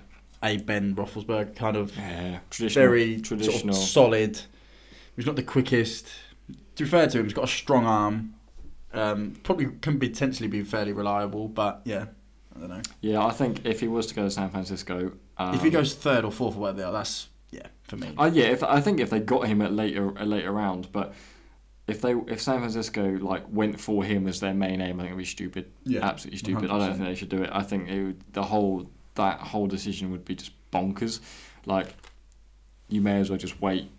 a 0.44 0.58
Ben 0.58 0.96
Roethlisberger, 0.96 1.56
kind 1.56 1.78
of 1.78 1.96
Yeah, 1.96 2.40
traditional. 2.50 2.84
very 2.86 3.22
traditional. 3.22 3.60
sort 3.60 3.70
of 3.70 3.76
solid. 3.76 4.42
He's 5.16 5.26
not 5.28 5.36
the 5.36 5.44
quickest. 5.44 6.08
To 6.82 6.86
be 6.86 6.90
fair 6.90 7.08
to 7.08 7.20
him, 7.20 7.26
he's 7.26 7.34
got 7.34 7.44
a 7.44 7.48
strong 7.48 7.86
arm. 7.86 8.34
Um, 8.92 9.36
probably 9.44 9.68
can 9.82 10.00
potentially 10.00 10.50
be 10.50 10.64
fairly 10.64 10.94
reliable, 10.94 11.48
but 11.48 11.82
yeah, 11.86 12.06
I 12.56 12.60
don't 12.60 12.70
know. 12.70 12.82
yeah, 13.02 13.24
I 13.24 13.32
think 13.32 13.66
if 13.66 13.80
he 13.80 13.88
was 13.88 14.08
to 14.08 14.16
go 14.16 14.24
to 14.24 14.32
San 14.32 14.50
Francisco, 14.50 15.12
um, 15.38 15.54
if 15.54 15.62
he 15.62 15.70
goes 15.70 15.94
third 15.94 16.26
or 16.26 16.32
fourth 16.32 16.56
or 16.56 16.62
whatever 16.62 16.78
they 16.80 16.84
are, 16.84 16.92
that's 16.92 17.30
yeah 17.52 17.68
for 17.84 17.98
me. 17.98 18.16
Uh, 18.18 18.32
yeah, 18.34 18.46
if 18.46 18.64
I 18.64 18.82
think 18.82 19.00
if 19.00 19.12
they 19.12 19.20
got 19.20 19.48
him 19.48 19.62
at 19.62 19.72
later 19.72 20.12
a 20.18 20.26
later 20.26 20.52
round, 20.52 20.92
but 20.92 21.14
if 21.88 22.02
they 22.02 22.16
if 22.28 22.42
San 22.42 22.58
Francisco 22.58 23.12
like 23.20 23.44
went 23.48 23.80
for 23.80 24.04
him 24.04 24.28
as 24.28 24.40
their 24.40 24.56
main 24.56 24.82
aim, 24.82 25.00
I 25.00 25.04
think 25.04 25.12
it'd 25.12 25.18
be 25.20 25.26
stupid. 25.26 25.72
Yeah, 25.86 26.04
absolutely 26.04 26.40
stupid. 26.40 26.72
I 26.72 26.80
don't 26.80 26.94
think 26.96 27.06
they 27.06 27.16
should 27.16 27.30
do 27.30 27.44
it. 27.44 27.52
I 27.54 27.62
think 27.62 27.90
it 27.90 28.04
would, 28.04 28.34
the 28.34 28.44
whole 28.44 28.90
that 29.16 29.40
whole 29.40 29.68
decision 29.68 30.12
would 30.12 30.26
be 30.26 30.34
just 30.34 30.52
bonkers. 30.72 31.20
Like 31.68 31.94
you 32.90 33.02
may 33.02 33.20
as 33.20 33.30
well 33.30 33.38
just 33.38 33.62
wait, 33.62 33.92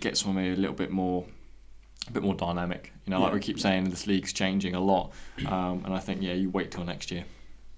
get 0.00 0.26
maybe 0.26 0.54
a 0.54 0.56
little 0.56 0.74
bit 0.74 0.90
more 0.90 1.24
a 2.08 2.12
bit 2.12 2.22
more 2.22 2.34
dynamic. 2.34 2.92
You 3.04 3.10
know, 3.10 3.20
like 3.20 3.32
we 3.32 3.40
keep 3.40 3.58
saying, 3.58 3.84
this 3.90 4.06
league's 4.06 4.32
changing 4.32 4.74
a 4.74 4.80
lot, 4.80 5.12
um, 5.46 5.82
and 5.84 5.92
I 5.94 5.98
think 5.98 6.22
yeah, 6.22 6.32
you 6.34 6.50
wait 6.50 6.70
till 6.70 6.84
next 6.84 7.10
year. 7.10 7.24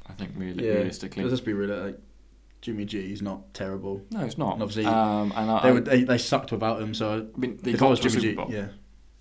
I 0.06 0.12
think 0.14 0.32
really, 0.36 0.64
realistically, 0.68 1.22
Let's 1.22 1.32
just 1.34 1.44
be 1.44 1.52
real. 1.52 1.76
Like, 1.76 1.98
Jimmy 2.60 2.84
G 2.84 3.12
is 3.12 3.22
not 3.22 3.54
terrible. 3.54 4.02
no, 4.10 4.20
it's 4.24 4.38
not. 4.38 4.54
And 4.54 4.62
obviously, 4.62 4.86
um, 4.86 5.32
and 5.36 5.50
I, 5.50 5.62
They, 5.62 5.72
were, 5.72 5.80
they 5.80 6.02
they 6.04 6.18
sucked 6.18 6.50
without 6.50 6.80
him. 6.82 6.92
So 6.94 7.28
I 7.34 7.38
mean, 7.38 7.58
they 7.62 7.72
if 7.72 7.78
got 7.80 7.86
I 7.86 7.90
was 7.90 8.00
to 8.00 8.08
Jimmy 8.08 8.22
Super 8.34 8.46
G, 8.50 8.56
yeah. 8.56 8.66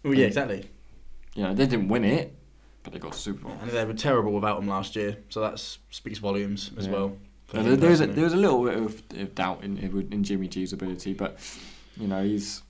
Well, 0.04 0.14
yeah, 0.14 0.20
And- 0.20 0.26
exactly. 0.28 0.70
You 1.36 1.44
know, 1.44 1.54
they 1.54 1.68
didn't 1.68 1.90
win 1.90 2.04
it, 2.04 2.34
but 2.82 2.94
they 2.94 3.00
got 3.00 3.12
to 3.12 3.20
Super 3.20 3.44
Bowl. 3.44 3.58
And 3.62 3.70
they 3.70 3.86
were 3.86 3.94
terrible 3.94 4.32
without 4.32 4.58
him 4.60 4.68
last 4.68 4.96
year. 4.96 5.18
So 5.30 5.42
that 5.42 5.60
speaks 5.60 6.18
volumes 6.18 6.72
as 6.78 6.88
Yeah. 6.88 6.94
well. 6.94 7.18
Yeah, 7.54 7.62
there, 7.62 7.76
there 7.76 7.90
was 7.92 8.02
a, 8.02 8.08
there 8.08 8.24
was 8.24 8.34
a 8.34 8.38
little 8.38 8.64
bit 8.64 8.76
of, 8.76 9.04
of 9.20 9.36
doubt 9.36 9.64
in 9.64 9.78
in 10.12 10.24
Jimmy 10.24 10.48
G's 10.48 10.74
ability, 10.74 11.14
but 11.14 11.38
you 11.96 12.08
know 12.08 12.24
he's 12.24 12.64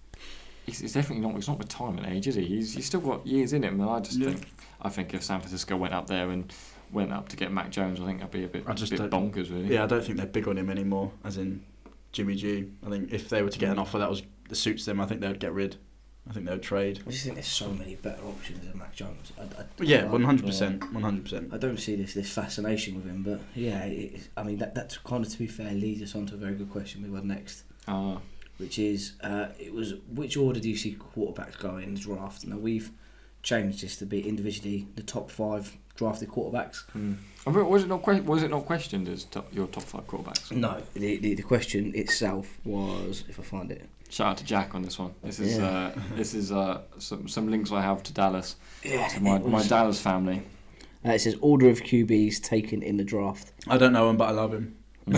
he's, 0.68 0.80
he's 0.80 0.94
definitely 0.94 1.26
not 1.26 1.34
he's 1.35 1.48
not 1.48 1.57
retirement 1.57 2.06
age, 2.07 2.27
is 2.27 2.35
he? 2.35 2.45
He's 2.45 2.76
he's 2.76 2.85
still 2.85 2.99
got 3.02 3.26
years 3.26 3.53
in 3.53 3.64
him, 3.64 3.81
and 3.81 3.89
I 3.89 3.99
just 3.99 4.19
Yeah. 4.19 4.27
think 4.27 4.48
I 4.81 4.89
think 4.89 5.14
if 5.15 5.23
San 5.23 5.39
Francisco 5.39 5.76
went 5.76 5.95
up 5.95 6.06
there 6.06 6.30
and 6.30 6.53
went 6.91 7.11
up 7.11 7.27
to 7.30 7.35
get 7.35 7.52
Mac 7.52 7.72
Jones, 7.72 7.99
I 7.99 8.06
think 8.06 8.19
that'd 8.19 8.31
be 8.31 8.44
a 8.44 8.48
bit, 8.48 8.64
I 8.68 8.73
just 8.73 8.91
bit 8.91 9.02
bonkers, 9.10 9.49
really. 9.52 9.73
Yeah, 9.73 9.84
I 9.84 9.88
don't 9.88 10.03
think 10.03 10.18
they're 10.18 10.27
big 10.27 10.48
on 10.48 10.57
him 10.57 10.69
anymore, 10.69 11.11
as 11.23 11.38
in 11.38 11.64
Jimmy 12.11 12.35
G. 12.35 12.68
I 12.85 12.89
think 12.89 13.11
if 13.11 13.27
they 13.30 13.41
were 13.41 13.49
to 13.49 13.60
get 13.60 13.72
an 13.72 13.80
offer 13.80 13.98
that 13.98 14.10
was 14.10 14.22
that 14.49 14.56
suits 14.56 14.85
them, 14.85 15.02
I 15.02 15.06
think 15.07 15.22
they 15.22 15.27
would 15.27 15.39
get 15.39 15.53
rid. 15.53 15.77
I 16.30 16.34
think 16.34 16.45
they 16.45 16.52
would 16.52 16.61
trade. 16.64 17.02
I 17.07 17.11
just 17.11 17.23
think 17.23 17.35
there's 17.35 17.48
so 17.48 17.72
many 17.72 17.95
better 17.95 18.22
options 18.23 18.60
than 18.68 18.77
Mac 18.77 18.94
Jones. 18.94 19.31
I, 19.39 19.44
I, 19.44 19.65
yeah, 19.80 20.06
one 20.06 20.23
hundred 20.23 20.45
percent, 20.45 20.84
one 20.94 21.02
hundred 21.02 21.23
percent. 21.23 21.53
I 21.53 21.57
don't 21.57 21.77
see 21.80 21.95
this 21.95 22.14
this 22.14 22.30
fascination 22.30 22.95
with 22.95 23.06
him, 23.06 23.23
but 23.23 23.39
yeah, 23.56 23.84
it, 23.85 24.27
I 24.35 24.44
mean 24.44 24.57
that 24.57 24.76
that's 24.76 24.98
kind 24.98 25.26
of 25.26 25.31
to 25.31 25.38
be 25.38 25.48
fair 25.48 25.73
leads 25.73 26.02
us 26.03 26.15
on 26.15 26.26
to 26.27 26.35
a 26.35 26.38
very 26.38 26.53
good 26.56 26.69
question 26.69 27.02
we 27.02 27.10
got 27.10 27.26
next, 27.26 27.64
Uh, 27.88 28.18
which 28.58 28.80
is 28.80 29.14
uh, 29.22 29.48
it 29.60 29.74
was 29.74 29.96
which 30.14 30.38
order 30.38 30.60
do 30.60 30.70
you 30.70 30.78
see 30.78 30.96
quarterbacks 30.96 31.58
going 31.60 31.84
in 31.84 31.94
the 31.96 32.00
draft? 32.00 32.46
Now 32.46 32.58
we've 32.58 32.92
changed 33.44 33.82
this 33.84 33.98
to 33.98 34.06
be 34.06 34.28
individually 34.28 34.88
the 34.96 35.04
top 35.04 35.30
five 35.32 35.78
drafted 35.96 36.30
quarterbacks. 36.30 36.84
I 36.94 37.50
mean, 37.50 37.70
was 37.70 37.84
it 37.84 37.88
not 37.88 38.04
que- 38.04 38.22
was 38.22 38.44
it 38.44 38.52
not 38.52 38.66
questioned 38.66 39.08
as 39.10 39.24
top, 39.26 39.52
your 39.54 39.68
top 39.68 39.84
five 39.84 40.06
quarterbacks? 40.08 40.52
No, 40.52 40.82
the, 40.94 41.18
the 41.18 41.34
the 41.36 41.44
question 41.44 41.94
itself 41.96 42.58
was 42.66 43.24
if 43.30 43.40
I 43.40 43.44
find 43.44 43.72
it. 43.72 43.88
Shout 44.10 44.28
out 44.28 44.38
to 44.38 44.46
Jack 44.46 44.74
on 44.74 44.82
this 44.84 44.98
one. 44.98 45.14
This 45.22 45.40
is 45.40 45.58
Yeah. 45.58 45.68
uh, 45.68 46.00
this 46.16 46.34
is 46.34 46.52
uh, 46.52 46.82
some 46.98 47.28
some 47.28 47.50
links 47.52 47.72
I 47.72 47.82
have 47.82 48.04
to 48.04 48.14
Dallas, 48.14 48.56
Yeah, 48.84 49.08
to 49.10 49.20
my, 49.22 49.36
it 49.36 49.46
my 49.48 49.64
Dallas 49.68 50.00
family. 50.00 50.44
Uh, 51.06 51.12
it 51.12 51.20
says 51.20 51.36
order 51.42 51.70
of 51.70 51.82
QBs 51.82 52.42
taken 52.42 52.82
in 52.82 52.98
the 52.98 53.04
draft, 53.04 53.52
I 53.68 53.78
don't 53.78 53.94
know 53.94 54.10
him, 54.10 54.18
but 54.18 54.30
I 54.30 54.32
love 54.32 54.54
him. 54.54 54.77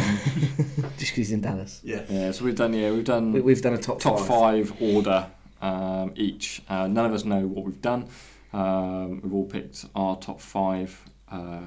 Just 0.97 0.99
because 0.99 1.15
he's 1.15 1.31
in 1.31 1.41
Dallas. 1.41 1.81
Yeah. 1.83 2.03
Yeah, 2.09 2.31
so 2.31 2.45
we've 2.45 2.55
done 2.55 2.73
yeah 2.73 2.91
we've 2.91 3.03
done 3.03 3.31
We, 3.31 3.41
we've 3.41 3.61
done 3.61 3.73
a 3.73 3.77
top, 3.77 3.99
top 3.99 4.19
five. 4.19 4.69
five 4.69 4.81
order 4.81 5.27
um, 5.61 6.13
each. 6.15 6.61
Uh, 6.69 6.87
none 6.87 7.05
of 7.05 7.13
us 7.13 7.25
know 7.25 7.47
what 7.47 7.65
we've 7.65 7.81
done. 7.81 8.07
Um, 8.53 9.21
we've 9.21 9.33
all 9.33 9.45
picked 9.45 9.85
our 9.95 10.15
top 10.17 10.39
five 10.41 10.99
uh, 11.31 11.61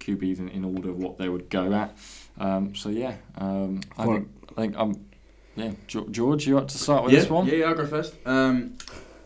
QBs 0.00 0.38
in, 0.38 0.48
in 0.50 0.64
order 0.64 0.90
of 0.90 0.96
what 0.98 1.18
they 1.18 1.28
would 1.28 1.50
go 1.50 1.72
at. 1.72 1.96
Um, 2.38 2.74
so 2.74 2.88
yeah, 2.88 3.16
um, 3.36 3.80
I 3.96 4.04
think 4.06 4.28
I 4.56 4.60
think 4.60 4.76
um, 4.78 5.04
yeah, 5.56 5.72
Ge- 5.88 6.10
George, 6.10 6.46
you 6.46 6.58
up 6.58 6.68
to 6.68 6.78
start 6.78 7.04
with 7.04 7.12
yeah, 7.12 7.20
this 7.20 7.30
one? 7.30 7.46
Yeah, 7.46 7.54
yeah, 7.54 7.64
I'll 7.66 7.74
go 7.74 7.86
first. 7.86 8.14
Um, 8.24 8.78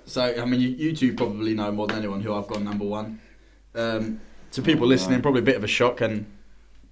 so, 0.06 0.22
I 0.22 0.44
mean, 0.46 0.60
you, 0.60 0.68
you 0.68 0.96
two 0.96 1.14
probably 1.14 1.54
know 1.54 1.70
more 1.70 1.86
than 1.86 1.98
anyone 1.98 2.22
who 2.22 2.34
I've 2.34 2.46
got 2.46 2.62
number 2.62 2.84
one. 2.84 3.20
Um, 3.74 4.20
to 4.52 4.62
people 4.62 4.84
Oh, 4.84 4.88
listening, 4.88 5.16
right. 5.16 5.22
probably 5.22 5.40
a 5.40 5.44
bit 5.44 5.56
of 5.56 5.64
a 5.64 5.68
shock, 5.68 6.00
and 6.00 6.26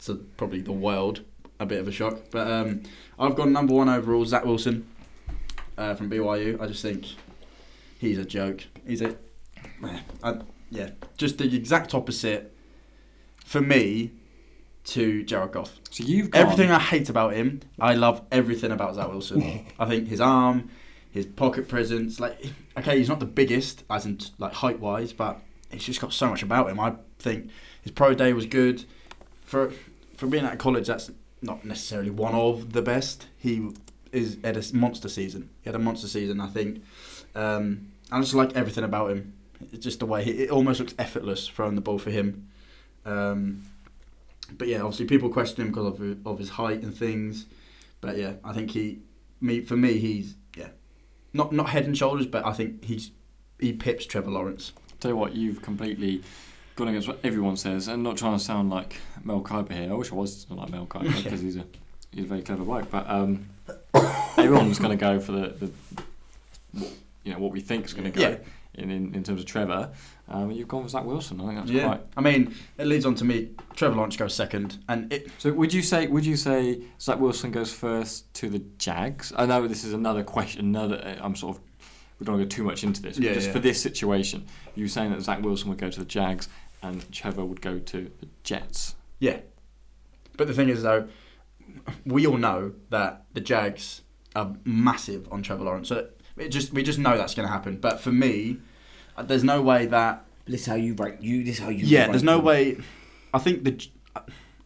to 0.05 0.15
probably 0.37 0.61
the 0.61 0.73
world, 0.73 1.23
a 1.61 1.66
bit 1.66 1.78
of 1.78 1.87
a 1.87 1.93
shock. 1.93 2.19
But 2.32 2.51
um, 2.51 2.82
I've 3.19 3.37
got 3.37 3.49
number 3.49 3.74
one 3.74 3.89
overall, 3.89 4.24
Zach 4.24 4.45
Wilson 4.45 4.89
uh, 5.78 5.95
from 5.95 6.11
BYU. 6.11 6.61
I 6.61 6.66
just 6.66 6.82
think 6.82 7.07
he's 7.99 8.19
a 8.19 8.24
joke. 8.24 8.65
He's 8.87 9.03
a. 9.03 9.15
I, 10.24 10.41
yeah, 10.70 10.91
just 11.16 11.39
the 11.39 11.55
exact 11.55 11.95
opposite 11.95 12.55
for 13.45 13.61
me 13.61 14.12
to 14.85 15.23
Jared 15.23 15.53
Goff. 15.53 15.78
So 15.91 16.05
you've 16.05 16.31
gone, 16.31 16.43
Everything 16.43 16.70
I 16.70 16.78
hate 16.78 17.09
about 17.09 17.35
him, 17.35 17.61
I 17.78 17.95
love 17.95 18.23
everything 18.32 18.73
about 18.73 18.95
Zach 18.95 19.09
Wilson. 19.09 19.66
I 19.78 19.87
think 19.87 20.09
his 20.09 20.20
arm, 20.20 20.70
his 21.11 21.27
pocket 21.27 21.69
presence, 21.69 22.19
like 22.19 22.43
okay, 22.78 22.99
he's 22.99 23.09
not 23.09 23.20
the 23.20 23.27
biggest 23.27 23.85
as 23.91 24.07
in 24.07 24.19
like 24.39 24.55
height 24.55 24.81
wise, 24.81 25.12
but 25.12 25.41
he's 25.70 25.85
just 25.85 26.01
got 26.01 26.12
so 26.12 26.28
much 26.28 26.43
about 26.43 26.70
him. 26.70 26.81
I 26.81 26.95
think 27.19 27.51
his 27.82 27.93
pro 27.93 28.15
day 28.15 28.32
was 28.32 28.47
good. 28.47 28.85
For 29.45 29.73
for 30.16 30.27
being 30.27 30.45
at 30.45 30.59
college, 30.59 30.87
that's 30.87 31.11
not 31.42 31.64
necessarily 31.64 32.10
one 32.10 32.34
of 32.34 32.72
the 32.72 32.82
best. 32.82 33.26
He 33.36 33.70
is 34.12 34.38
had 34.44 34.56
a 34.56 34.62
monster 34.74 35.08
season. 35.08 35.50
He 35.62 35.68
had 35.68 35.74
a 35.74 35.78
monster 35.78 36.08
season. 36.08 36.40
I 36.40 36.48
think. 36.48 36.82
Um, 37.34 37.92
I 38.10 38.20
just 38.20 38.34
like 38.34 38.56
everything 38.56 38.84
about 38.84 39.10
him. 39.10 39.34
It's 39.72 39.84
just 39.84 40.00
the 40.00 40.06
way 40.06 40.24
he, 40.24 40.30
it 40.32 40.50
almost 40.50 40.80
looks 40.80 40.94
effortless 40.98 41.46
throwing 41.46 41.74
the 41.74 41.80
ball 41.80 41.98
for 41.98 42.10
him. 42.10 42.48
Um, 43.04 43.62
but 44.52 44.68
yeah, 44.68 44.78
obviously 44.80 45.06
people 45.06 45.28
question 45.28 45.62
him 45.62 45.68
because 45.68 46.00
of 46.00 46.26
of 46.26 46.38
his 46.38 46.50
height 46.50 46.82
and 46.82 46.96
things. 46.96 47.46
But 48.00 48.16
yeah, 48.16 48.34
I 48.44 48.52
think 48.52 48.70
he, 48.70 49.00
me 49.40 49.60
for 49.60 49.76
me, 49.76 49.98
he's 49.98 50.34
yeah, 50.56 50.68
not 51.32 51.52
not 51.52 51.70
head 51.70 51.86
and 51.86 51.96
shoulders, 51.96 52.26
but 52.26 52.44
I 52.44 52.52
think 52.52 52.84
he's 52.84 53.10
he 53.58 53.72
pips 53.72 54.06
Trevor 54.06 54.30
Lawrence. 54.30 54.72
Tell 54.98 55.12
you 55.12 55.16
what, 55.16 55.34
you've 55.34 55.62
completely 55.62 56.22
gone 56.81 56.89
against 56.89 57.09
what 57.09 57.20
everyone 57.23 57.57
says, 57.57 57.89
and 57.89 58.02
not 58.02 58.16
trying 58.16 58.36
to 58.36 58.43
sound 58.43 58.70
like 58.70 58.97
Mel 59.23 59.40
Kiper 59.43 59.73
here. 59.73 59.90
I 59.93 59.94
wish 59.94 60.11
I 60.11 60.15
was 60.16 60.47
like 60.51 60.70
Mel 60.70 60.86
Kiper 60.86 61.23
because 61.23 61.40
he's 61.40 61.57
a 61.57 61.65
he's 62.12 62.24
a 62.24 62.28
very 62.28 62.43
clever 62.43 62.65
bloke. 62.65 62.90
But 62.90 63.09
um, 63.09 63.48
everyone's 64.36 64.78
going 64.78 64.90
to 64.90 64.97
go 64.97 65.20
for 65.20 65.32
the, 65.32 65.48
the 65.48 65.70
what, 66.73 66.90
you 67.24 67.32
know 67.32 67.39
what 67.39 67.52
we 67.52 67.61
think 67.61 67.85
is 67.85 67.93
going 67.93 68.11
to 68.11 68.19
go 68.19 68.23
Yeah. 68.28 68.36
in, 68.74 68.90
in 68.90 69.15
in 69.15 69.23
terms 69.23 69.40
of 69.40 69.47
Trevor. 69.47 69.90
Um, 70.28 70.51
you've 70.52 70.69
gone 70.69 70.85
with 70.85 70.93
Zach 70.93 71.05
Wilson. 71.05 71.40
I 71.40 71.47
think 71.47 71.59
that's 71.59 71.70
yeah, 71.70 71.86
right. 71.86 72.01
I 72.16 72.20
mean 72.20 72.55
it 72.78 72.86
leads 72.86 73.05
on 73.05 73.15
to 73.16 73.24
me. 73.24 73.51
Trevor 73.74 73.97
Lawrence 73.97 74.16
goes 74.16 74.35
second, 74.35 74.78
and 74.89 75.12
it 75.12 75.28
So 75.39 75.52
would 75.52 75.73
you 75.74 75.82
say 75.82 76.07
would 76.07 76.24
you 76.24 76.36
say 76.36 76.81
Zach 77.01 77.19
Wilson 77.19 77.51
goes 77.51 77.73
first 77.73 78.32
to 78.35 78.48
the 78.48 78.61
Jags? 78.78 79.32
I 79.36 79.47
know 79.47 79.66
this 79.66 79.85
is 79.85 79.93
another 79.93 80.23
question. 80.24 80.61
Another 80.66 80.97
uh, 81.05 81.24
I'm 81.24 81.36
sort 81.36 81.57
of 81.57 81.62
we 82.20 82.27
don't 82.27 82.36
want 82.36 82.51
to 82.51 82.55
go 82.55 82.62
too 82.62 82.65
much 82.65 82.85
into 82.85 83.01
this. 83.02 83.16
But 83.16 83.24
Yeah, 83.24 83.32
just 83.35 83.47
yeah. 83.48 83.52
for 83.55 83.59
this 83.61 83.81
situation, 83.81 84.47
you 84.74 84.85
were 84.85 84.89
saying 84.89 85.11
that 85.12 85.23
Zach 85.23 85.43
Wilson 85.43 85.70
would 85.70 85.78
go 85.78 85.90
to 85.90 85.98
the 85.98 86.05
Jags 86.05 86.48
and 86.82 87.11
Trevor 87.12 87.44
would 87.44 87.61
go 87.61 87.78
to 87.78 88.11
the 88.20 88.28
Jets. 88.43 88.94
Yeah. 89.19 89.39
But 90.36 90.47
the 90.47 90.55
thing 90.55 90.69
is, 90.69 90.82
though, 90.82 91.09
we 92.07 92.27
all 92.27 92.36
know 92.39 92.73
that 92.90 93.24
the 93.35 93.40
Jags 93.40 94.02
are 94.35 94.55
massive 94.65 95.28
on 95.31 95.43
Trevor 95.43 95.65
Lawrence. 95.65 95.89
So 95.89 96.09
it 96.36 96.48
just 96.48 96.73
we 96.73 96.82
just 96.82 96.98
know 96.98 97.16
that's 97.16 97.35
going 97.35 97.47
to 97.47 97.52
happen. 97.52 97.77
But 97.77 98.01
for 98.01 98.12
me, 98.12 98.59
uh, 99.16 99.23
there's 99.23 99.44
no 99.44 99.61
way 99.62 99.86
that. 99.86 100.24
This 100.47 100.62
is 100.62 100.66
how 100.66 100.74
you 100.74 100.94
rank 100.94 101.19
you. 101.20 101.44
This 101.44 101.57
is 101.59 101.62
how 101.62 101.69
you. 101.69 101.85
Yeah, 101.85 102.01
rank 102.01 102.12
there's 102.12 102.23
no 102.23 102.36
them. 102.39 102.47
way. 102.47 102.78
I 103.32 103.39
think 103.39 103.65
the 103.65 103.73
J- 103.73 103.93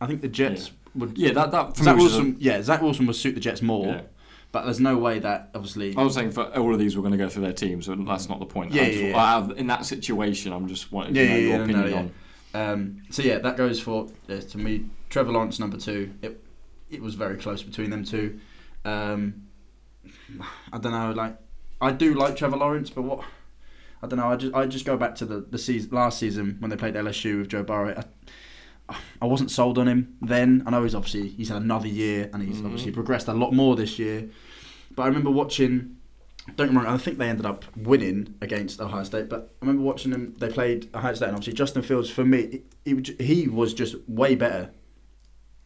I 0.01 0.07
think 0.07 0.23
the 0.23 0.29
Jets 0.29 0.71
would. 0.95 1.19
Yeah, 1.19 1.33
that 1.33 1.51
that 1.51 1.77
Zach 1.77 1.97
me 1.97 2.03
was 2.05 2.13
Wilson. 2.13 2.37
Yeah, 2.39 2.63
Zach 2.63 2.81
Wilson 2.81 3.07
would 3.07 3.17
suit 3.17 3.35
the 3.35 3.41
Jets 3.41 3.61
more. 3.61 3.87
Yeah. 3.87 4.01
But 4.55 4.67
there's 4.67 4.79
no 4.79 4.97
way 4.97 5.19
that 5.19 5.51
obviously. 5.53 5.97
I 5.97 6.03
was 6.05 6.15
saying 6.15 6.31
for 6.31 6.45
all 6.57 6.73
of 6.73 6.79
these, 6.79 6.97
we're 6.97 7.03
going 7.03 7.11
to 7.11 7.19
go 7.19 7.29
through 7.29 7.43
their 7.43 7.53
teams, 7.53 7.87
so 7.87 7.97
that's 7.97 8.29
not 8.29 8.39
the 8.39 8.47
point. 8.47 8.71
Yeah, 8.71 8.85
just, 8.85 8.99
yeah, 9.01 9.09
yeah. 9.09 9.35
Have, 9.35 9.51
in 9.59 9.67
that 9.67 9.85
situation, 9.85 10.53
I'm 10.53 10.69
just 10.69 10.93
wanting 10.93 11.17
Yeah, 11.17 11.23
to 11.25 11.29
know 11.29 11.35
yeah, 11.35 11.41
your 11.41 11.57
yeah, 11.57 11.63
opinion 11.65 11.91
no, 11.91 11.97
on. 12.63 12.71
Um, 12.71 13.03
so 13.11 13.23
yeah, 13.23 13.39
that 13.41 13.57
goes 13.57 13.81
for 13.81 14.07
uh, 14.31 14.39
to 14.39 14.59
me. 14.59 14.85
Trevor 15.11 15.33
Lawrence 15.33 15.59
number 15.59 15.77
two. 15.77 16.15
It 16.23 16.41
it 16.89 17.03
was 17.03 17.17
very 17.17 17.37
close 17.37 17.65
between 17.65 17.91
them 17.91 18.05
two. 18.05 18.39
Um, 18.85 19.49
I 20.73 20.79
don't 20.79 20.93
know. 20.93 21.11
Like 21.11 21.37
I 21.81 21.91
do 21.91 22.15
like 22.15 22.37
Trevor 22.37 22.59
Lawrence, 22.59 22.91
but 22.91 23.03
what 23.03 23.25
I 24.05 24.07
don't 24.07 24.21
know. 24.21 24.29
I 24.29 24.37
just 24.37 24.55
I 24.55 24.67
just 24.67 24.87
go 24.87 24.97
back 24.97 25.17
to 25.17 25.25
the 25.25 25.41
the 25.41 25.59
season 25.59 25.91
last 25.91 26.21
season 26.21 26.59
when 26.61 26.71
they 26.71 26.77
played 26.77 26.95
LSU 26.95 27.41
with 27.41 27.49
Joe 27.49 27.65
Burrow. 27.65 27.93
I, 27.97 28.05
I 28.89 29.27
wasn't 29.27 29.51
sold 29.51 29.79
on 29.79 29.89
him 29.89 30.17
then. 30.21 30.63
I 30.67 30.71
know 30.71 30.83
he's 30.83 30.95
obviously 30.95 31.29
he's 31.29 31.49
had 31.49 31.63
another 31.63 31.89
year 31.89 32.29
and 32.33 32.43
he's 32.43 32.61
Mhm. 32.61 32.67
obviously 32.67 32.93
progressed 32.93 33.29
a 33.29 33.33
lot 33.35 33.53
more 33.53 33.77
this 33.77 33.99
year. 33.99 34.29
But 34.95 35.03
I 35.05 35.07
remember 35.07 35.31
watching. 35.31 35.97
Don't 36.57 36.69
remember. 36.69 36.91
I 36.91 36.99
think 36.99 37.17
they 37.17 37.29
ended 37.31 37.47
up 37.47 37.65
winning 37.75 38.35
against 38.43 38.79
Ohio 38.81 39.03
State. 39.05 39.31
But 39.31 39.55
I 39.63 39.65
remember 39.67 39.83
watching 39.83 40.11
them. 40.11 40.35
They 40.39 40.49
played 40.51 40.89
Ohio 40.95 41.15
State, 41.15 41.29
and 41.29 41.37
obviously 41.37 41.55
Justin 41.55 41.81
Fields 41.83 42.11
for 42.11 42.23
me, 42.25 42.61
he, 42.85 42.95
he, 43.19 43.25
he 43.25 43.49
was 43.49 43.73
just 43.73 43.97
way 44.07 44.35
better 44.35 44.71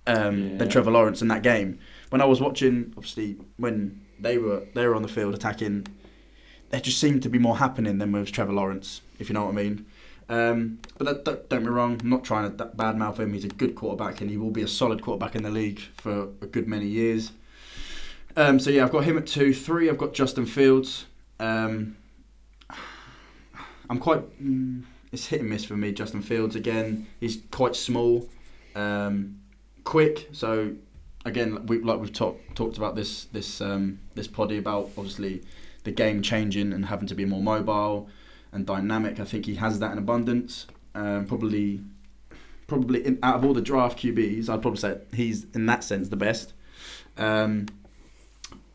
um, 0.07 0.51
Yeah. 0.53 0.57
than 0.59 0.69
Trevor 0.69 0.93
Lawrence 0.93 1.20
in 1.20 1.28
that 1.28 1.43
game. 1.43 1.78
When 2.11 2.20
I 2.20 2.24
was 2.24 2.40
watching, 2.40 2.93
obviously 2.97 3.36
when 3.57 4.01
they 4.20 4.39
were 4.39 4.62
they 4.74 4.86
were 4.86 4.95
on 4.95 5.03
the 5.03 5.09
field 5.09 5.35
attacking, 5.35 5.86
there 6.70 6.81
just 6.81 6.99
seemed 7.01 7.23
to 7.24 7.28
be 7.28 7.39
more 7.39 7.57
happening 7.59 7.99
than 7.99 8.12
with 8.12 8.31
Trevor 8.32 8.53
Lawrence, 8.53 9.03
if 9.19 9.28
you 9.28 9.35
know 9.35 9.45
what 9.47 9.53
I 9.53 9.57
mean. 9.57 9.85
Um, 10.29 10.81
but 10.99 11.07
that, 11.07 11.25
that, 11.25 11.49
don't 11.49 11.65
be 11.65 11.71
wrong, 11.71 11.99
I'm 12.03 12.11
not 12.11 12.23
trying 12.23 12.55
to 12.55 12.65
badmouth 12.67 13.19
him. 13.19 13.33
He's 13.33 13.45
a 13.45 13.49
good 13.49 13.75
quarterback, 13.75 14.21
and 14.21 14.29
he 14.31 14.37
will 14.37 14.51
be 14.51 14.63
a 14.63 14.69
solid 14.69 15.01
quarterback 15.01 15.35
in 15.35 15.43
the 15.43 15.51
league 15.51 15.81
for 15.97 16.29
a 16.43 16.47
good 16.47 16.69
many 16.69 16.87
years. 16.87 17.33
Um, 18.37 18.61
so 18.61 18.71
yeah, 18.71 18.85
I've 18.85 18.93
got 18.93 19.05
him 19.05 19.17
at 19.17 19.27
two. 19.27 19.55
Three, 19.55 19.89
I've 19.89 19.99
got 19.99 20.13
Justin 20.13 20.47
Fields. 20.47 21.07
Um, 21.41 21.97
I'm 23.91 23.99
quite. 23.99 24.21
Mm, 24.43 24.85
it's 25.11 25.27
hit 25.27 25.41
and 25.41 25.49
miss 25.49 25.65
for 25.65 25.77
me. 25.77 25.93
Justin 25.93 26.23
Fields 26.23 26.55
again. 26.55 27.07
He's 27.21 27.39
quite 27.51 27.75
small, 27.75 28.29
um, 28.75 29.41
quick. 29.85 30.29
So 30.33 30.75
again, 31.25 31.67
we 31.67 31.81
like 31.81 32.01
we've 32.01 32.13
talked 32.13 32.55
talked 32.55 32.77
about 32.77 32.95
this 32.95 33.25
this 33.27 33.61
um, 33.61 33.99
this 34.15 34.29
poddy 34.29 34.59
about 34.59 34.91
obviously 34.97 35.43
the 35.85 35.91
game 35.91 36.23
changing 36.23 36.73
and 36.73 36.87
having 36.87 37.09
to 37.09 37.15
be 37.15 37.25
more 37.25 37.43
mobile. 37.43 38.09
And 38.59 38.66
dynamic. 38.66 39.20
I 39.20 39.24
think 39.24 39.47
he 39.47 39.55
has 39.55 39.78
that 39.78 39.93
in 39.93 39.98
abundance. 39.98 40.66
Um, 40.94 41.26
probably, 41.26 41.80
probably 42.66 43.06
in, 43.06 43.18
out 43.22 43.36
of 43.36 43.44
all 43.44 43.55
the 43.55 43.62
draft 43.62 43.98
QBs, 43.98 44.48
I'd 44.48 44.60
probably 44.60 44.80
say 44.80 44.98
he's 45.14 45.47
in 45.55 45.66
that 45.66 45.85
sense 45.85 46.09
the 46.09 46.16
best. 46.16 46.52
Um, 47.16 47.66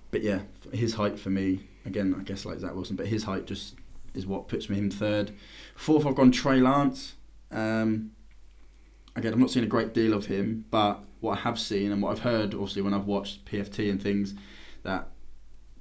but 0.10 0.24
yeah, 0.24 0.40
his 0.72 0.94
height 0.96 1.20
for 1.20 1.30
me, 1.30 1.68
again, 1.86 2.16
I 2.18 2.24
guess 2.24 2.46
like 2.46 2.60
Zach 2.60 2.74
Wilson, 2.74 2.96
but 2.96 3.08
his 3.08 3.24
height 3.24 3.46
just 3.46 3.76
is 4.14 4.26
what 4.26 4.48
puts 4.48 4.70
me 4.70 4.78
in 4.78 4.90
third. 4.90 5.32
Fourth, 5.76 6.06
I've 6.06 6.16
gone 6.16 6.32
Trey 6.32 6.62
Lance. 6.62 7.16
Um, 7.52 8.12
again, 9.16 9.34
I'm 9.34 9.40
not 9.40 9.52
seeing 9.52 9.66
a 9.66 9.70
great 9.70 9.94
deal 9.94 10.14
of 10.14 10.28
him, 10.28 10.66
but 10.72 11.04
what 11.20 11.40
I 11.40 11.42
have 11.42 11.60
seen 11.60 11.92
and 11.92 12.02
what 12.02 12.12
I've 12.12 12.20
heard, 12.20 12.54
obviously, 12.54 12.82
when 12.82 12.94
I've 12.94 13.06
watched 13.06 13.46
PFT 13.46 13.90
and 13.90 14.02
things, 14.02 14.34
that 14.84 15.10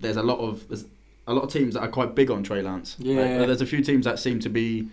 there's 0.00 0.16
a 0.16 0.22
lot 0.22 0.38
of 0.38 0.66
there's 0.68 0.86
a 1.26 1.32
lot 1.34 1.44
of 1.44 1.52
teams 1.52 1.74
that 1.74 1.80
are 1.80 1.88
quite 1.88 2.14
big 2.14 2.30
on 2.30 2.42
Trey 2.42 2.62
Lance. 2.62 2.96
Like, 2.98 3.08
Yeah. 3.08 3.46
there's 3.46 3.60
a 3.60 3.66
few 3.66 3.82
teams 3.82 4.04
that 4.04 4.18
seem 4.18 4.40
to 4.40 4.48
be. 4.48 4.88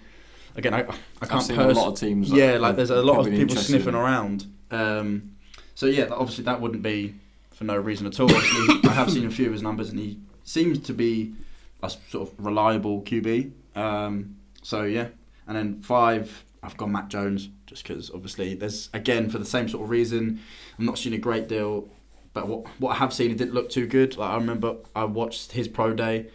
Again, 0.56 0.74
I, 0.74 0.80
I 1.22 1.26
can't 1.26 1.48
pers- 1.48 1.78
a 1.78 1.80
lot 1.80 1.88
of 1.94 2.00
teams. 2.00 2.30
yeah, 2.32 2.58
like 2.58 2.76
there's 2.76 2.90
a 2.90 3.02
lot 3.02 3.20
of 3.26 3.32
people 3.34 3.56
sniffing 3.56 3.96
around. 3.96 4.46
Um, 4.72 5.36
so 5.76 5.86
yeah, 5.86 6.08
obviously 6.12 6.44
that 6.46 6.60
wouldn't 6.60 6.84
be 6.84 7.16
for 7.52 7.64
no 7.64 7.78
reason 7.78 8.08
at 8.08 8.20
all. 8.20 8.30
I 8.36 8.92
have 8.94 9.10
seen 9.12 9.26
a 9.26 9.30
few 9.32 9.46
of 9.46 9.54
his 9.54 9.62
numbers, 9.62 9.90
and 9.90 10.00
he 10.00 10.20
seems 10.44 10.80
to 10.80 10.94
be 10.94 11.34
a 11.82 11.90
sort 11.90 12.30
of 12.30 12.34
reliable 12.46 13.02
QB. 13.04 13.52
Um, 13.76 14.36
so 14.62 14.84
yeah, 14.84 15.08
and 15.48 15.56
then 15.56 15.82
five, 15.82 16.44
I've 16.62 16.76
gone 16.78 16.92
Matt 16.92 17.08
Jones, 17.10 17.50
just 17.68 17.88
because 17.88 18.10
obviously 18.12 18.56
there's 18.56 18.90
again 18.94 19.30
for 19.30 19.38
the 19.38 19.46
same 19.46 19.70
sort 19.70 19.84
of 19.84 19.90
reason. 19.90 20.40
I'm 20.78 20.86
not 20.86 20.98
seeing 20.98 21.16
a 21.16 21.20
great 21.20 21.48
deal, 21.48 21.88
but 22.34 22.48
what 22.48 22.68
what 22.80 22.92
I 22.92 22.96
have 22.96 23.14
seen, 23.14 23.32
it 23.32 23.38
didn't 23.38 23.54
look 23.54 23.70
too 23.70 23.88
good. 23.88 24.18
Like 24.18 24.30
I 24.32 24.36
remember 24.36 24.78
I 24.96 25.06
watched 25.06 25.52
his 25.54 25.68
pro 25.68 25.94
day. 25.94 26.28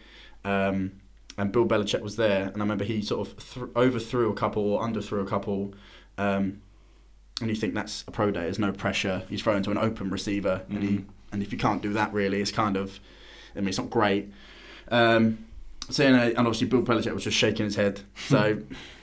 Um, 0.44 0.92
and 1.36 1.50
Bill 1.50 1.66
Belichick 1.66 2.00
was 2.00 2.14
there, 2.14 2.44
and 2.46 2.56
I 2.58 2.60
remember 2.60 2.84
he 2.84 3.02
sort 3.02 3.26
of 3.26 3.36
th- 3.54 3.66
overthrew 3.74 4.30
a 4.30 4.34
couple 4.34 4.62
or 4.72 4.80
underthrew 4.86 5.20
a 5.20 5.26
couple, 5.26 5.74
um, 6.16 6.60
and 7.40 7.50
you 7.50 7.56
think 7.56 7.74
that's 7.74 8.04
a 8.06 8.12
pro 8.12 8.30
day. 8.30 8.42
There's 8.42 8.60
no 8.60 8.70
pressure. 8.70 9.24
He's 9.28 9.42
thrown 9.42 9.60
to 9.64 9.72
an 9.72 9.78
open 9.78 10.10
receiver, 10.10 10.62
and 10.68 10.82
he 10.82 10.88
Mhm. 10.98 11.04
and 11.32 11.42
if 11.42 11.50
you 11.50 11.58
can't 11.58 11.82
do 11.82 11.92
that, 11.94 12.12
really, 12.12 12.40
it's 12.40 12.52
kind 12.52 12.76
of, 12.76 13.00
I 13.56 13.58
mean, 13.58 13.68
it's 13.68 13.78
not 13.78 13.90
great. 13.90 14.32
Um, 14.92 15.38
so 15.90 16.04
you 16.04 16.12
know, 16.12 16.22
and 16.28 16.38
obviously 16.38 16.68
Bill 16.68 16.82
Belichick 16.82 17.12
was 17.12 17.24
just 17.24 17.36
shaking 17.36 17.64
his 17.64 17.74
head, 17.74 18.02
so 18.28 18.58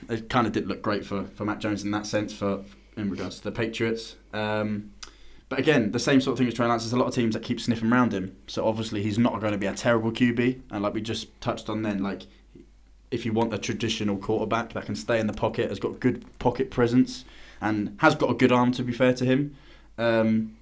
it 0.08 0.30
kind 0.30 0.46
of 0.46 0.54
did 0.54 0.66
look 0.68 0.80
great 0.80 1.04
for, 1.04 1.24
for 1.34 1.44
Matt 1.44 1.58
Jones 1.58 1.84
in 1.84 1.90
that 1.90 2.06
sense 2.06 2.32
for 2.32 2.64
in 2.96 3.10
regards 3.10 3.36
to 3.38 3.44
the 3.44 3.52
Patriots. 3.52 4.16
Um, 4.32 4.92
but 5.52 5.58
again, 5.58 5.92
the 5.92 5.98
same 5.98 6.18
sort 6.22 6.32
of 6.32 6.38
thing 6.38 6.48
as 6.48 6.54
Trey 6.54 6.66
Lance. 6.66 6.82
There's 6.84 6.94
a 6.94 6.96
lot 6.96 7.08
of 7.08 7.14
teams 7.14 7.34
that 7.34 7.42
keep 7.42 7.60
sniffing 7.60 7.92
around 7.92 8.14
him. 8.14 8.34
So 8.46 8.66
obviously 8.66 9.02
he's 9.02 9.18
not 9.18 9.38
going 9.38 9.52
to 9.52 9.58
be 9.58 9.66
a 9.66 9.74
terrible 9.74 10.10
QB. 10.10 10.62
And 10.70 10.82
like 10.82 10.94
we 10.94 11.02
just 11.02 11.38
touched 11.42 11.68
on 11.68 11.82
then, 11.82 12.02
like 12.02 12.22
if 13.10 13.26
you 13.26 13.34
want 13.34 13.52
a 13.52 13.58
traditional 13.58 14.16
quarterback 14.16 14.72
that 14.72 14.86
can 14.86 14.96
stay 14.96 15.20
in 15.20 15.26
the 15.26 15.34
pocket, 15.34 15.68
has 15.68 15.78
got 15.78 16.00
good 16.00 16.24
pocket 16.38 16.70
presence, 16.70 17.26
and 17.60 17.94
has 17.98 18.14
got 18.14 18.30
a 18.30 18.34
good 18.34 18.50
arm 18.50 18.72
to 18.72 18.82
be 18.82 18.94
fair 18.94 19.12
to 19.12 19.26
him, 19.26 19.54
um, 19.98 20.56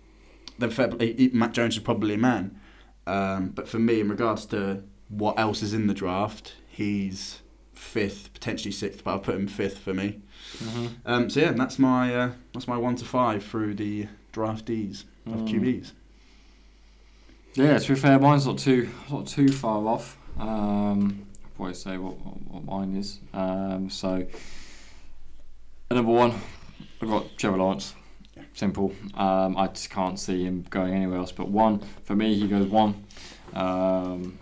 then 0.58 0.70
fair, 0.70 0.90
Matt 1.32 1.52
Jones 1.52 1.76
is 1.76 1.82
probably 1.84 2.14
a 2.14 2.18
man. 2.18 2.58
Um, 3.06 3.50
but 3.50 3.68
for 3.68 3.78
me, 3.78 4.00
in 4.00 4.08
regards 4.08 4.44
to 4.46 4.82
what 5.08 5.38
else 5.38 5.62
is 5.62 5.72
in 5.72 5.86
the 5.86 5.94
draft, 5.94 6.54
he's 6.66 7.42
fifth, 7.74 8.34
potentially 8.34 8.72
sixth, 8.72 9.04
but 9.04 9.12
I'll 9.12 9.18
put 9.20 9.36
him 9.36 9.46
fifth 9.46 9.78
for 9.78 9.94
me. 9.94 10.18
Mhm. 10.58 10.90
Um, 11.06 11.30
so 11.30 11.38
yeah, 11.38 11.52
that's 11.52 11.78
my 11.78 12.12
uh, 12.12 12.32
that's 12.52 12.66
my 12.66 12.76
one 12.76 12.96
to 12.96 13.04
five 13.04 13.44
through 13.44 13.74
the 13.74 14.08
draftees 14.32 15.04
of 15.26 15.32
Mm. 15.40 15.48
QBs. 15.48 15.92
Yeah, 17.54 17.78
to 17.78 17.94
be 17.94 17.98
fair, 17.98 18.18
mine's 18.18 18.46
not 18.46 18.58
too 18.58 18.88
not 19.10 19.26
too 19.26 19.48
far 19.48 19.86
off. 19.86 20.16
Um, 20.38 21.26
I'll 21.44 21.50
probably 21.56 21.74
say 21.74 21.96
what, 21.98 22.16
what, 22.24 22.36
what 22.50 22.64
mine 22.64 22.96
is. 22.96 23.18
Um, 23.34 23.90
so, 23.90 24.24
number 25.90 26.12
one, 26.12 26.32
I've 27.02 27.08
got 27.08 27.26
Trevor 27.36 27.58
Lawrence. 27.58 27.94
Simple. 28.54 28.92
Um, 29.14 29.56
I 29.56 29.66
just 29.68 29.90
can't 29.90 30.18
see 30.18 30.44
him 30.44 30.64
going 30.70 30.94
anywhere 30.94 31.18
else 31.18 31.32
but 31.32 31.48
one. 31.48 31.80
For 32.04 32.14
me, 32.16 32.34
he 32.34 32.46
goes 32.48 32.66
one. 32.68 33.04
Um, 33.54 34.38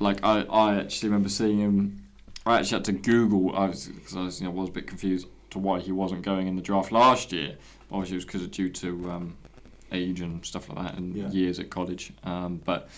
like 0.00 0.24
I, 0.24 0.42
I 0.42 0.76
actually 0.76 1.08
remember 1.08 1.28
seeing 1.28 1.58
him. 1.58 2.04
I 2.46 2.58
actually 2.60 2.76
had 2.76 2.84
to 2.86 2.92
Google. 2.92 3.54
I 3.56 3.66
was 3.66 3.88
because 3.88 4.16
I 4.16 4.22
was, 4.22 4.40
you 4.40 4.46
know, 4.46 4.52
was 4.52 4.68
a 4.68 4.72
bit 4.72 4.86
confused 4.86 5.26
to 5.50 5.58
why 5.58 5.80
he 5.80 5.92
wasn't 5.92 6.22
going 6.22 6.46
in 6.46 6.56
the 6.56 6.62
draft 6.62 6.92
last 6.92 7.32
year. 7.32 7.56
Obviously, 7.90 8.14
it 8.14 8.18
was 8.18 8.24
because 8.24 8.42
of 8.42 8.50
due 8.50 8.68
to 8.70 9.10
um, 9.10 9.36
age 9.92 10.20
and 10.20 10.44
stuff 10.44 10.68
like 10.68 10.78
that 10.86 10.98
and 10.98 11.14
Yeah. 11.16 11.30
years 11.30 11.58
at 11.58 11.70
college. 11.70 12.12
Um, 12.24 12.60
but 12.64 12.88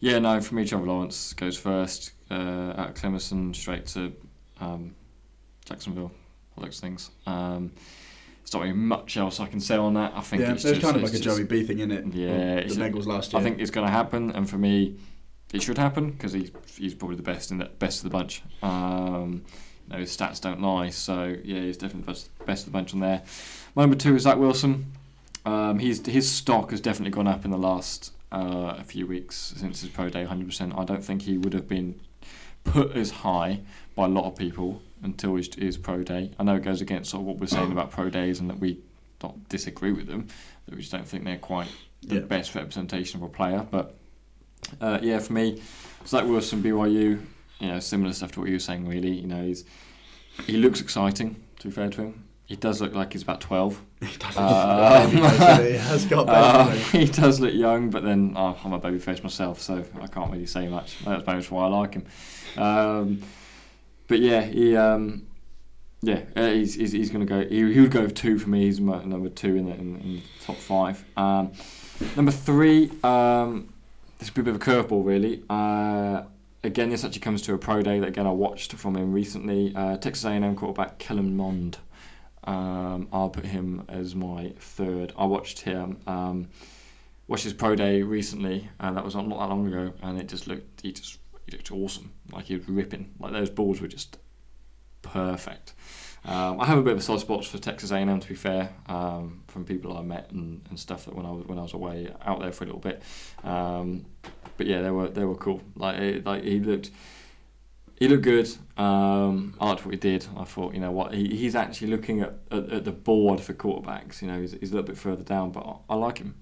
yeah, 0.00 0.18
no, 0.18 0.40
for 0.40 0.54
me, 0.54 0.66
Trevor 0.66 0.86
Lawrence 0.86 1.32
goes 1.32 1.56
first 1.56 2.12
uh, 2.30 2.74
out 2.76 2.90
of 2.90 2.94
Clemson 2.94 3.54
straight 3.54 3.86
to 3.88 4.12
um, 4.60 4.94
Jacksonville, 5.64 6.12
all 6.56 6.64
those 6.64 6.80
things. 6.80 7.10
Um, 7.26 7.72
there's 8.42 8.52
not 8.52 8.62
really 8.62 8.74
much 8.74 9.16
else 9.16 9.40
I 9.40 9.46
can 9.46 9.58
say 9.60 9.76
on 9.76 9.94
that. 9.94 10.12
I 10.14 10.20
think 10.20 10.42
Yeah, 10.42 10.52
it's 10.52 10.62
there's 10.62 10.78
just, 10.78 10.84
kind 10.86 10.96
of 10.96 11.02
like 11.02 11.14
a 11.18 11.22
Joey 11.22 11.44
B 11.44 11.62
thing 11.64 11.80
in 11.80 11.90
it. 11.90 12.06
Yeah, 12.12 12.60
the 12.62 12.74
Bengals 12.74 13.06
last 13.06 13.32
year. 13.32 13.40
I 13.40 13.42
think 13.42 13.58
it's 13.58 13.70
going 13.70 13.86
to 13.86 13.92
happen, 13.92 14.30
and 14.32 14.48
for 14.48 14.56
me, 14.58 14.96
it 15.52 15.62
should 15.62 15.78
happen 15.78 16.10
because 16.10 16.32
he's 16.32 16.50
he's 16.76 16.94
probably 16.94 17.16
the 17.16 17.22
best 17.22 17.50
in 17.50 17.58
the 17.58 17.64
best 17.64 18.04
of 18.04 18.10
the 18.10 18.16
bunch. 18.16 18.42
Um, 18.62 19.42
know, 19.94 19.98
his 19.98 20.16
stats 20.16 20.40
don't 20.40 20.60
lie, 20.60 20.90
so 20.90 21.36
yeah, 21.44 21.60
he's 21.60 21.76
definitely 21.76 22.02
the 22.02 22.06
best, 22.12 22.46
best 22.46 22.66
of 22.66 22.72
the 22.72 22.78
bunch 22.78 22.94
on 22.94 23.00
there. 23.00 23.22
My 23.74 23.82
number 23.82 23.96
two 23.96 24.14
is 24.16 24.22
Zach 24.22 24.36
Wilson. 24.38 24.92
Um, 25.44 25.78
he's 25.78 26.04
his 26.06 26.28
stock 26.30 26.70
has 26.72 26.80
definitely 26.80 27.12
gone 27.12 27.28
up 27.28 27.44
in 27.44 27.50
the 27.52 27.58
last 27.58 28.12
uh, 28.32 28.74
a 28.78 28.82
few 28.84 29.06
weeks 29.06 29.54
since 29.56 29.80
his 29.80 29.90
pro 29.90 30.08
day, 30.08 30.24
100%. 30.24 30.76
I 30.78 30.84
don't 30.84 31.04
think 31.04 31.22
he 31.22 31.38
would 31.38 31.52
have 31.52 31.68
been 31.68 32.00
put 32.64 32.96
as 32.96 33.10
high 33.10 33.60
by 33.94 34.06
a 34.06 34.08
lot 34.08 34.24
of 34.24 34.34
people 34.36 34.82
until 35.02 35.36
his, 35.36 35.54
his 35.54 35.76
pro 35.76 36.02
day. 36.02 36.32
I 36.38 36.42
know 36.42 36.56
it 36.56 36.64
goes 36.64 36.80
against 36.80 37.10
sort 37.10 37.20
of 37.20 37.26
what 37.26 37.38
we're 37.38 37.46
saying 37.46 37.70
about 37.70 37.92
pro 37.92 38.10
days 38.10 38.40
and 38.40 38.50
that 38.50 38.58
we 38.58 38.78
don't 39.20 39.48
disagree 39.48 39.92
with 39.92 40.08
them, 40.08 40.26
that 40.66 40.74
we 40.74 40.80
just 40.80 40.90
don't 40.92 41.06
think 41.06 41.22
they're 41.24 41.38
quite 41.38 41.68
the 42.02 42.16
Yeah. 42.16 42.20
best 42.22 42.54
representation 42.56 43.22
of 43.22 43.28
a 43.28 43.32
player. 43.32 43.64
But 43.70 43.94
uh, 44.80 44.98
yeah, 45.00 45.20
for 45.20 45.32
me, 45.32 45.62
Zach 46.06 46.24
Wilson, 46.24 46.60
BYU, 46.62 47.20
you 47.60 47.68
know, 47.68 47.80
similar 47.80 48.12
stuff 48.12 48.32
to 48.32 48.40
what 48.40 48.48
you 48.48 48.56
were 48.56 48.60
saying. 48.60 48.86
Really, 48.86 49.10
you 49.10 49.26
know, 49.26 49.42
he's 49.44 49.64
he 50.46 50.56
looks 50.56 50.80
exciting. 50.80 51.42
To 51.60 51.68
be 51.68 51.74
fair 51.74 51.88
to 51.88 52.02
him, 52.02 52.24
he 52.44 52.56
does 52.56 52.80
look 52.80 52.94
like 52.94 53.12
he's 53.12 53.22
about 53.22 53.40
twelve. 53.40 53.80
He 54.00 54.16
does 54.18 54.36
Uh, 54.36 55.06
baby 55.06 55.16
he? 55.72 55.78
Has 55.78 56.04
got 56.04 56.28
Uh, 56.28 56.68
he 56.70 57.06
does 57.06 57.40
look 57.40 57.54
young, 57.54 57.88
but 57.88 58.02
then 58.04 58.34
oh, 58.36 58.58
I'm 58.62 58.72
a 58.74 58.78
baby 58.78 58.98
face 58.98 59.22
myself, 59.22 59.60
so 59.60 59.84
I 60.00 60.06
can't 60.06 60.30
really 60.30 60.46
say 60.46 60.68
much. 60.68 61.02
That's 61.04 61.26
maybe 61.26 61.42
why 61.46 61.64
I 61.64 61.68
like 61.68 61.94
him. 61.94 62.06
Um, 62.62 63.22
but 64.06 64.20
yeah, 64.20 64.42
he 64.42 64.76
um, 64.76 65.26
yeah, 66.02 66.20
uh, 66.36 66.50
he's, 66.50 66.74
he's, 66.74 66.92
he's 66.92 67.10
going 67.10 67.26
to 67.26 67.32
go. 67.32 67.48
He, 67.48 67.72
he 67.72 67.80
would 67.80 67.90
go 67.90 68.06
two 68.06 68.38
for 68.38 68.48
me. 68.48 68.64
He's 68.64 68.80
my 68.80 69.02
number 69.04 69.28
two 69.28 69.56
in 69.56 69.66
the, 69.66 69.72
in, 69.72 69.96
in 69.96 70.14
the 70.16 70.22
top 70.44 70.56
five. 70.56 71.04
Um, 71.16 71.52
number 72.16 72.30
three, 72.30 72.90
um, 73.02 73.72
this 74.18 74.28
would 74.28 74.44
be 74.44 74.50
a 74.50 74.54
bit 74.54 74.62
of 74.62 74.62
a 74.62 74.84
curveball, 74.84 75.04
really. 75.04 75.42
Uh, 75.50 76.22
again, 76.66 76.90
this 76.90 77.04
actually 77.04 77.20
comes 77.20 77.42
to 77.42 77.54
a 77.54 77.58
pro 77.58 77.80
day 77.82 78.00
that 78.00 78.08
again 78.08 78.26
I 78.26 78.32
watched 78.32 78.72
from 78.74 78.96
him 78.96 79.12
recently. 79.12 79.72
Uh, 79.74 79.96
Texas 79.96 80.24
A&M 80.24 80.56
quarterback 80.56 80.98
Kellen 80.98 81.36
Mond. 81.36 81.78
Um, 82.44 83.08
I'll 83.12 83.30
put 83.30 83.44
him 83.44 83.84
as 83.88 84.14
my 84.14 84.52
third. 84.58 85.12
I 85.16 85.24
watched 85.24 85.60
him. 85.60 85.98
Um, 86.06 86.48
watched 87.28 87.44
his 87.44 87.52
pro 87.52 87.74
day 87.74 88.02
recently, 88.02 88.68
and 88.78 88.96
that 88.96 89.04
was 89.04 89.14
not 89.14 89.28
that 89.28 89.34
long 89.34 89.66
ago, 89.66 89.92
and 90.02 90.20
it 90.20 90.28
just 90.28 90.46
looked 90.46 90.82
he 90.82 90.92
just 90.92 91.18
he 91.46 91.56
looked 91.56 91.72
awesome. 91.72 92.12
Like 92.32 92.44
he 92.46 92.56
was 92.56 92.68
ripping. 92.68 93.14
Like 93.18 93.32
those 93.32 93.50
balls 93.50 93.80
were 93.80 93.88
just 93.88 94.18
perfect. 95.02 95.74
Um, 96.24 96.60
I 96.60 96.66
have 96.66 96.78
a 96.78 96.82
bit 96.82 96.92
of 96.94 96.98
a 96.98 97.02
soft 97.02 97.20
spot 97.20 97.44
for 97.44 97.58
Texas 97.58 97.92
A&M 97.92 98.18
to 98.18 98.28
be 98.28 98.34
fair, 98.34 98.72
um, 98.86 99.44
from 99.46 99.64
people 99.64 99.96
I 99.96 100.02
met 100.02 100.32
and, 100.32 100.60
and 100.68 100.78
stuff 100.78 101.04
that 101.04 101.14
when 101.14 101.24
I 101.24 101.30
was 101.30 101.46
when 101.46 101.58
I 101.58 101.62
was 101.62 101.72
away 101.72 102.12
out 102.24 102.40
there 102.40 102.50
for 102.50 102.64
a 102.64 102.66
little 102.66 102.80
bit. 102.80 103.02
Um, 103.44 104.06
but 104.56 104.66
yeah, 104.66 104.82
they 104.82 104.90
were 104.90 105.08
they 105.08 105.24
were 105.24 105.36
cool. 105.36 105.60
Like 105.74 105.98
it, 105.98 106.26
like 106.26 106.44
he 106.44 106.60
looked. 106.60 106.90
He 107.98 108.08
looked 108.08 108.24
good. 108.24 108.46
Um, 108.76 109.54
I 109.58 109.70
liked 109.70 109.86
what 109.86 109.94
he 109.94 109.98
did. 109.98 110.26
I 110.36 110.44
thought, 110.44 110.74
you 110.74 110.80
know 110.80 110.90
what, 110.90 111.14
he, 111.14 111.34
he's 111.34 111.56
actually 111.56 111.86
looking 111.86 112.20
at, 112.20 112.34
at, 112.50 112.70
at 112.70 112.84
the 112.84 112.92
board 112.92 113.40
for 113.40 113.54
quarterbacks. 113.54 114.20
You 114.20 114.28
know, 114.28 114.38
he's, 114.38 114.52
he's 114.52 114.70
a 114.70 114.74
little 114.74 114.86
bit 114.86 114.98
further 114.98 115.22
down, 115.22 115.50
but 115.50 115.60
I, 115.64 115.94
I 115.94 115.96
like 115.96 116.18
him. 116.18 116.34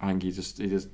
I 0.00 0.08
think 0.08 0.22
he 0.22 0.32
just 0.32 0.56
he 0.56 0.68
just 0.68 0.88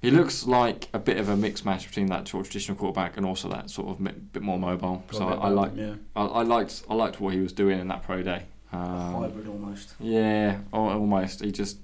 he 0.00 0.10
looks 0.10 0.44
like 0.44 0.88
a 0.92 0.98
bit 0.98 1.18
of 1.18 1.28
a 1.28 1.36
mixed 1.36 1.64
match 1.64 1.86
between 1.86 2.06
that 2.06 2.26
sort 2.26 2.44
of 2.44 2.50
traditional 2.50 2.76
quarterback 2.76 3.16
and 3.16 3.24
also 3.24 3.48
that 3.48 3.70
sort 3.70 3.90
of 3.90 4.00
mi- 4.00 4.10
bit 4.32 4.42
more 4.42 4.58
mobile. 4.58 5.04
Got 5.08 5.16
so 5.18 5.28
I, 5.28 5.34
I 5.34 5.48
like 5.48 5.76
him, 5.76 6.04
I, 6.16 6.24
I 6.24 6.42
liked 6.42 6.82
I 6.90 6.94
liked 6.94 7.20
what 7.20 7.32
he 7.34 7.38
was 7.40 7.52
doing 7.52 7.78
in 7.78 7.86
that 7.88 8.02
pro 8.02 8.22
day. 8.24 8.42
Um, 8.72 9.14
Hybrid 9.14 9.46
almost. 9.46 9.94
yeah, 10.00 10.58
al- 10.72 10.88
almost. 10.88 11.44
He 11.44 11.52
just, 11.52 11.78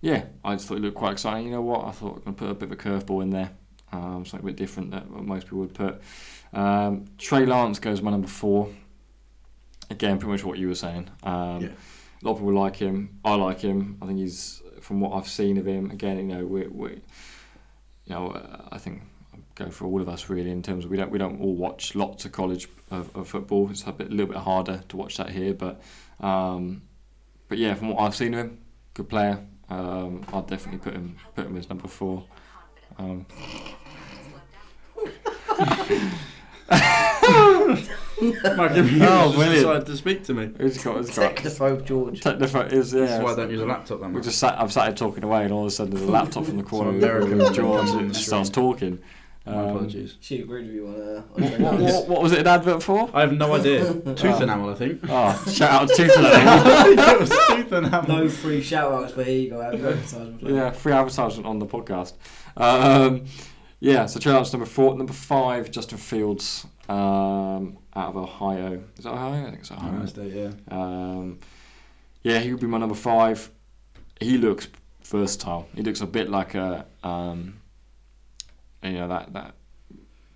yeah, 0.00 0.24
I 0.44 0.54
just 0.54 0.66
thought 0.68 0.78
it 0.78 0.80
looked 0.80 0.96
quite 0.96 1.12
exciting. 1.12 1.46
You 1.46 1.52
know 1.52 1.62
what? 1.62 1.84
I 1.84 1.90
thought 1.90 2.16
I'm 2.26 2.34
gonna 2.34 2.36
put 2.36 2.50
a 2.50 2.54
bit 2.54 2.70
of 2.70 2.72
a 2.72 2.76
curveball 2.76 3.22
in 3.22 3.30
there, 3.30 3.50
um, 3.92 4.24
something 4.24 4.48
a 4.48 4.52
bit 4.52 4.56
different 4.56 4.90
that 4.92 5.10
most 5.10 5.44
people 5.44 5.58
would 5.58 5.74
put. 5.74 6.00
Um, 6.52 7.04
Trey 7.18 7.46
Lance 7.46 7.78
goes 7.78 8.02
my 8.02 8.10
number 8.10 8.28
four. 8.28 8.68
Again, 9.90 10.18
pretty 10.18 10.32
much 10.32 10.44
what 10.44 10.58
you 10.58 10.68
were 10.68 10.74
saying. 10.74 11.08
Um, 11.22 11.60
Yeah. 11.62 11.68
A 12.22 12.26
lot 12.26 12.32
of 12.32 12.38
people 12.38 12.52
like 12.52 12.76
him. 12.76 13.18
I 13.24 13.34
like 13.34 13.60
him. 13.60 13.96
I 14.02 14.06
think 14.06 14.18
he's 14.18 14.62
from 14.80 15.00
what 15.00 15.12
I've 15.14 15.26
seen 15.28 15.56
of 15.56 15.66
him. 15.66 15.90
Again, 15.90 16.18
you 16.18 16.24
know, 16.24 16.44
we, 16.44 16.66
we 16.66 16.90
you 16.90 17.00
know, 18.08 18.28
uh, 18.28 18.68
I 18.70 18.78
think 18.78 19.02
I'll 19.32 19.40
go 19.54 19.70
for 19.70 19.86
all 19.86 20.02
of 20.02 20.08
us 20.08 20.28
really 20.28 20.50
in 20.50 20.62
terms 20.62 20.84
of 20.84 20.90
we 20.90 20.96
don't 20.98 21.10
we 21.10 21.18
don't 21.18 21.40
all 21.40 21.54
watch 21.54 21.94
lots 21.94 22.24
of 22.26 22.32
college 22.32 22.68
of, 22.90 23.14
of 23.16 23.28
football. 23.28 23.70
It's 23.70 23.86
a 23.86 23.92
bit 23.92 24.08
a 24.08 24.10
little 24.10 24.26
bit 24.26 24.36
harder 24.36 24.82
to 24.88 24.96
watch 24.96 25.16
that 25.16 25.30
here, 25.30 25.54
but 25.54 25.80
um, 26.20 26.82
but 27.48 27.56
yeah, 27.58 27.74
from 27.74 27.88
what 27.88 28.00
I've 28.00 28.14
seen 28.14 28.34
of 28.34 28.40
him, 28.40 28.58
good 28.94 29.08
player. 29.08 29.38
Um, 29.70 30.24
I'd 30.32 30.46
definitely 30.48 30.78
put 30.78 30.94
him 30.94 31.16
put 31.34 31.46
him 31.46 31.56
as 31.56 31.68
number 31.68 31.86
four. 31.88 32.24
Um, 32.98 33.24
Mark, 38.56 38.74
you 38.76 39.02
Oh, 39.02 39.26
just 39.26 39.34
brilliant. 39.36 39.54
decided 39.54 39.86
to 39.86 39.96
speak 39.96 40.24
to 40.24 40.34
me. 40.34 40.50
who's 40.58 40.82
got 40.82 40.96
who's 40.96 41.10
got 41.16 41.36
Technophobe 41.36 41.84
George. 41.84 42.20
technophobe 42.20 42.72
is 42.72 42.92
yeah. 42.92 43.00
This 43.00 43.10
is 43.12 43.20
why 43.20 43.32
I 43.32 43.36
don't 43.36 43.50
use 43.50 43.60
a 43.60 43.66
laptop 43.66 44.00
that 44.00 44.08
much. 44.08 44.16
we 44.16 44.22
just 44.22 44.38
sat. 44.38 44.60
I've 44.60 44.70
started 44.72 44.96
talking 44.96 45.24
away, 45.24 45.44
and 45.44 45.52
all 45.52 45.62
of 45.62 45.68
a 45.68 45.70
sudden 45.70 45.94
there's 45.94 46.06
a 46.06 46.10
laptop 46.10 46.44
from 46.44 46.56
the 46.58 46.62
corner 46.62 46.90
of 46.90 47.00
the 47.00 47.06
American 47.06 47.30
room, 47.38 47.40
and 47.46 47.54
George 47.54 47.78
comes 47.86 47.90
in 47.92 48.08
the 48.08 48.14
just 48.14 48.26
starts 48.26 48.50
talking. 48.50 48.98
My 49.50 49.62
Um, 49.64 49.68
apologies. 49.70 50.16
She 50.20 50.40
agreed 50.40 50.66
with 50.66 50.74
you 50.74 50.86
on, 50.88 50.94
uh, 50.94 51.22
What, 51.32 51.60
what, 51.60 51.80
what, 51.80 52.08
what 52.08 52.22
was 52.22 52.32
it 52.32 52.38
an 52.40 52.46
advert 52.46 52.82
for? 52.82 53.10
I 53.12 53.20
have 53.22 53.32
no 53.32 53.54
idea. 53.58 53.84
Tooth 54.14 54.40
enamel, 54.40 54.70
I 54.70 54.74
think. 54.74 55.00
Oh, 55.08 55.44
shout 55.50 55.70
out 55.82 55.88
to 55.88 55.94
Tooth 55.96 56.16
Enamel. 56.16 56.62
it 56.98 57.20
was 57.20 57.30
tooth 57.48 57.72
enamel. 57.72 58.08
No 58.08 58.28
free 58.28 58.62
shout 58.62 58.92
outs, 58.92 59.12
but 59.12 59.26
here 59.26 59.38
you 59.40 59.50
go. 59.50 59.60
Advertisement. 59.62 60.42
Yeah, 60.42 60.70
free 60.70 60.92
advertisement 60.92 61.46
on 61.46 61.58
the 61.58 61.66
podcast. 61.66 62.14
Um, 62.56 63.24
yeah, 63.80 64.06
so 64.06 64.20
shout 64.20 64.34
out 64.34 64.44
to 64.46 64.52
number 64.52 64.66
four. 64.66 64.96
Number 64.96 65.12
five, 65.12 65.70
Justin 65.70 65.98
Fields 65.98 66.66
um, 66.88 67.78
out 67.96 68.10
of 68.10 68.16
Ohio. 68.16 68.82
Is 68.98 69.04
that 69.04 69.12
Ohio? 69.14 69.42
I 69.42 69.50
think 69.50 69.60
it's 69.60 69.70
Ohio. 69.70 69.92
Ohio 69.94 70.06
State, 70.06 70.32
yeah. 70.34 70.50
Um, 70.70 71.38
yeah, 72.22 72.38
he 72.40 72.52
would 72.52 72.60
be 72.60 72.66
my 72.66 72.78
number 72.78 72.94
five. 72.94 73.50
He 74.20 74.36
looks 74.36 74.68
versatile. 75.06 75.66
He 75.74 75.82
looks 75.82 76.02
a 76.02 76.06
bit 76.06 76.28
like 76.28 76.54
a, 76.54 76.84
um, 77.02 77.59
you 78.82 78.92
know, 78.92 79.08
that 79.08 79.32
that 79.32 79.54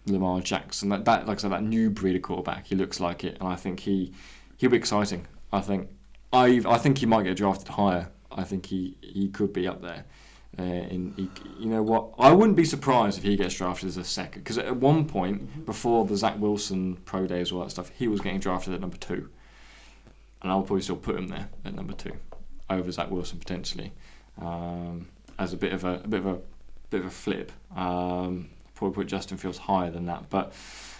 Lamar 0.06 0.40
Jackson. 0.40 0.88
That, 0.90 1.04
that 1.04 1.26
like 1.26 1.38
I 1.38 1.40
said, 1.40 1.52
that 1.52 1.62
new 1.62 1.90
breed 1.90 2.16
of 2.16 2.22
quarterback. 2.22 2.66
He 2.66 2.74
looks 2.74 3.00
like 3.00 3.24
it, 3.24 3.38
and 3.40 3.48
I 3.48 3.56
think 3.56 3.80
he 3.80 4.12
he'll 4.58 4.70
be 4.70 4.76
exciting. 4.76 5.26
I 5.52 5.60
think 5.60 5.88
I 6.32 6.62
I 6.66 6.78
think 6.78 6.98
he 6.98 7.06
might 7.06 7.24
get 7.24 7.36
drafted 7.36 7.68
higher. 7.68 8.08
I 8.30 8.44
think 8.44 8.66
he 8.66 8.96
he 9.00 9.28
could 9.28 9.52
be 9.52 9.66
up 9.66 9.82
there. 9.82 10.04
Uh, 10.56 10.62
in 10.62 11.12
he, 11.16 11.28
you 11.58 11.66
know 11.66 11.82
what, 11.82 12.10
I 12.16 12.30
wouldn't 12.30 12.56
be 12.56 12.64
surprised 12.64 13.18
if 13.18 13.24
he 13.24 13.36
gets 13.36 13.54
drafted 13.54 13.88
as 13.88 13.96
a 13.96 14.04
second. 14.04 14.42
Because 14.42 14.56
at 14.56 14.76
one 14.76 15.04
point 15.04 15.66
before 15.66 16.04
the 16.04 16.16
Zach 16.16 16.38
Wilson 16.38 16.94
pro 17.04 17.26
days, 17.26 17.50
all 17.50 17.62
that 17.62 17.70
stuff, 17.70 17.90
he 17.96 18.06
was 18.06 18.20
getting 18.20 18.38
drafted 18.38 18.72
at 18.72 18.80
number 18.80 18.96
two 18.96 19.28
and 20.44 20.52
I'll 20.52 20.62
probably 20.62 20.82
still 20.82 20.96
put 20.96 21.16
him 21.16 21.26
there 21.28 21.48
at 21.64 21.74
number 21.74 21.94
two, 21.94 22.12
over 22.68 22.92
Zach 22.92 23.10
Wilson 23.10 23.38
potentially, 23.38 23.92
um, 24.40 25.08
as 25.38 25.54
a 25.54 25.56
bit 25.56 25.72
of 25.72 25.84
a, 25.84 26.02
a 26.04 26.06
bit 26.06 26.20
of 26.20 26.26
a 26.26 26.38
bit 26.90 27.00
of 27.00 27.06
a 27.06 27.10
flip. 27.10 27.52
Um, 27.74 28.50
probably 28.74 28.94
put 28.94 29.06
Justin 29.06 29.36
Fields 29.36 29.58
higher 29.58 29.90
than 29.90 30.06
that, 30.06 30.28
but 30.30 30.52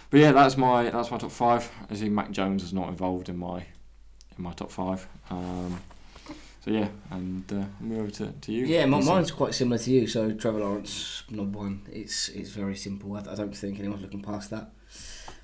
but 0.09 0.19
yeah, 0.19 0.31
that's 0.31 0.57
my 0.57 0.89
that's 0.89 1.11
my 1.11 1.17
top 1.17 1.31
five. 1.31 1.69
As 1.89 2.01
in, 2.01 2.13
Mac 2.13 2.31
Jones 2.31 2.63
is 2.63 2.73
not 2.73 2.89
involved 2.89 3.29
in 3.29 3.37
my 3.37 3.57
in 4.37 4.43
my 4.43 4.53
top 4.53 4.71
five. 4.71 5.07
Um, 5.29 5.79
so 6.63 6.71
yeah, 6.71 6.87
and 7.11 7.43
uh, 7.53 7.65
move 7.79 7.99
over 7.99 8.11
to, 8.11 8.31
to 8.31 8.51
you. 8.51 8.65
Yeah, 8.65 8.85
my, 8.87 8.99
mine's 8.99 9.29
quite 9.29 9.53
similar 9.53 9.77
to 9.77 9.91
you. 9.91 10.07
So 10.07 10.31
Trevor 10.31 10.59
Lawrence, 10.59 11.23
number 11.29 11.59
one. 11.59 11.81
It's 11.91 12.29
it's 12.29 12.49
very 12.49 12.75
simple. 12.75 13.15
I, 13.15 13.19
I 13.19 13.35
don't 13.35 13.55
think 13.55 13.79
anyone's 13.79 14.01
looking 14.01 14.23
past 14.23 14.49
that. 14.49 14.71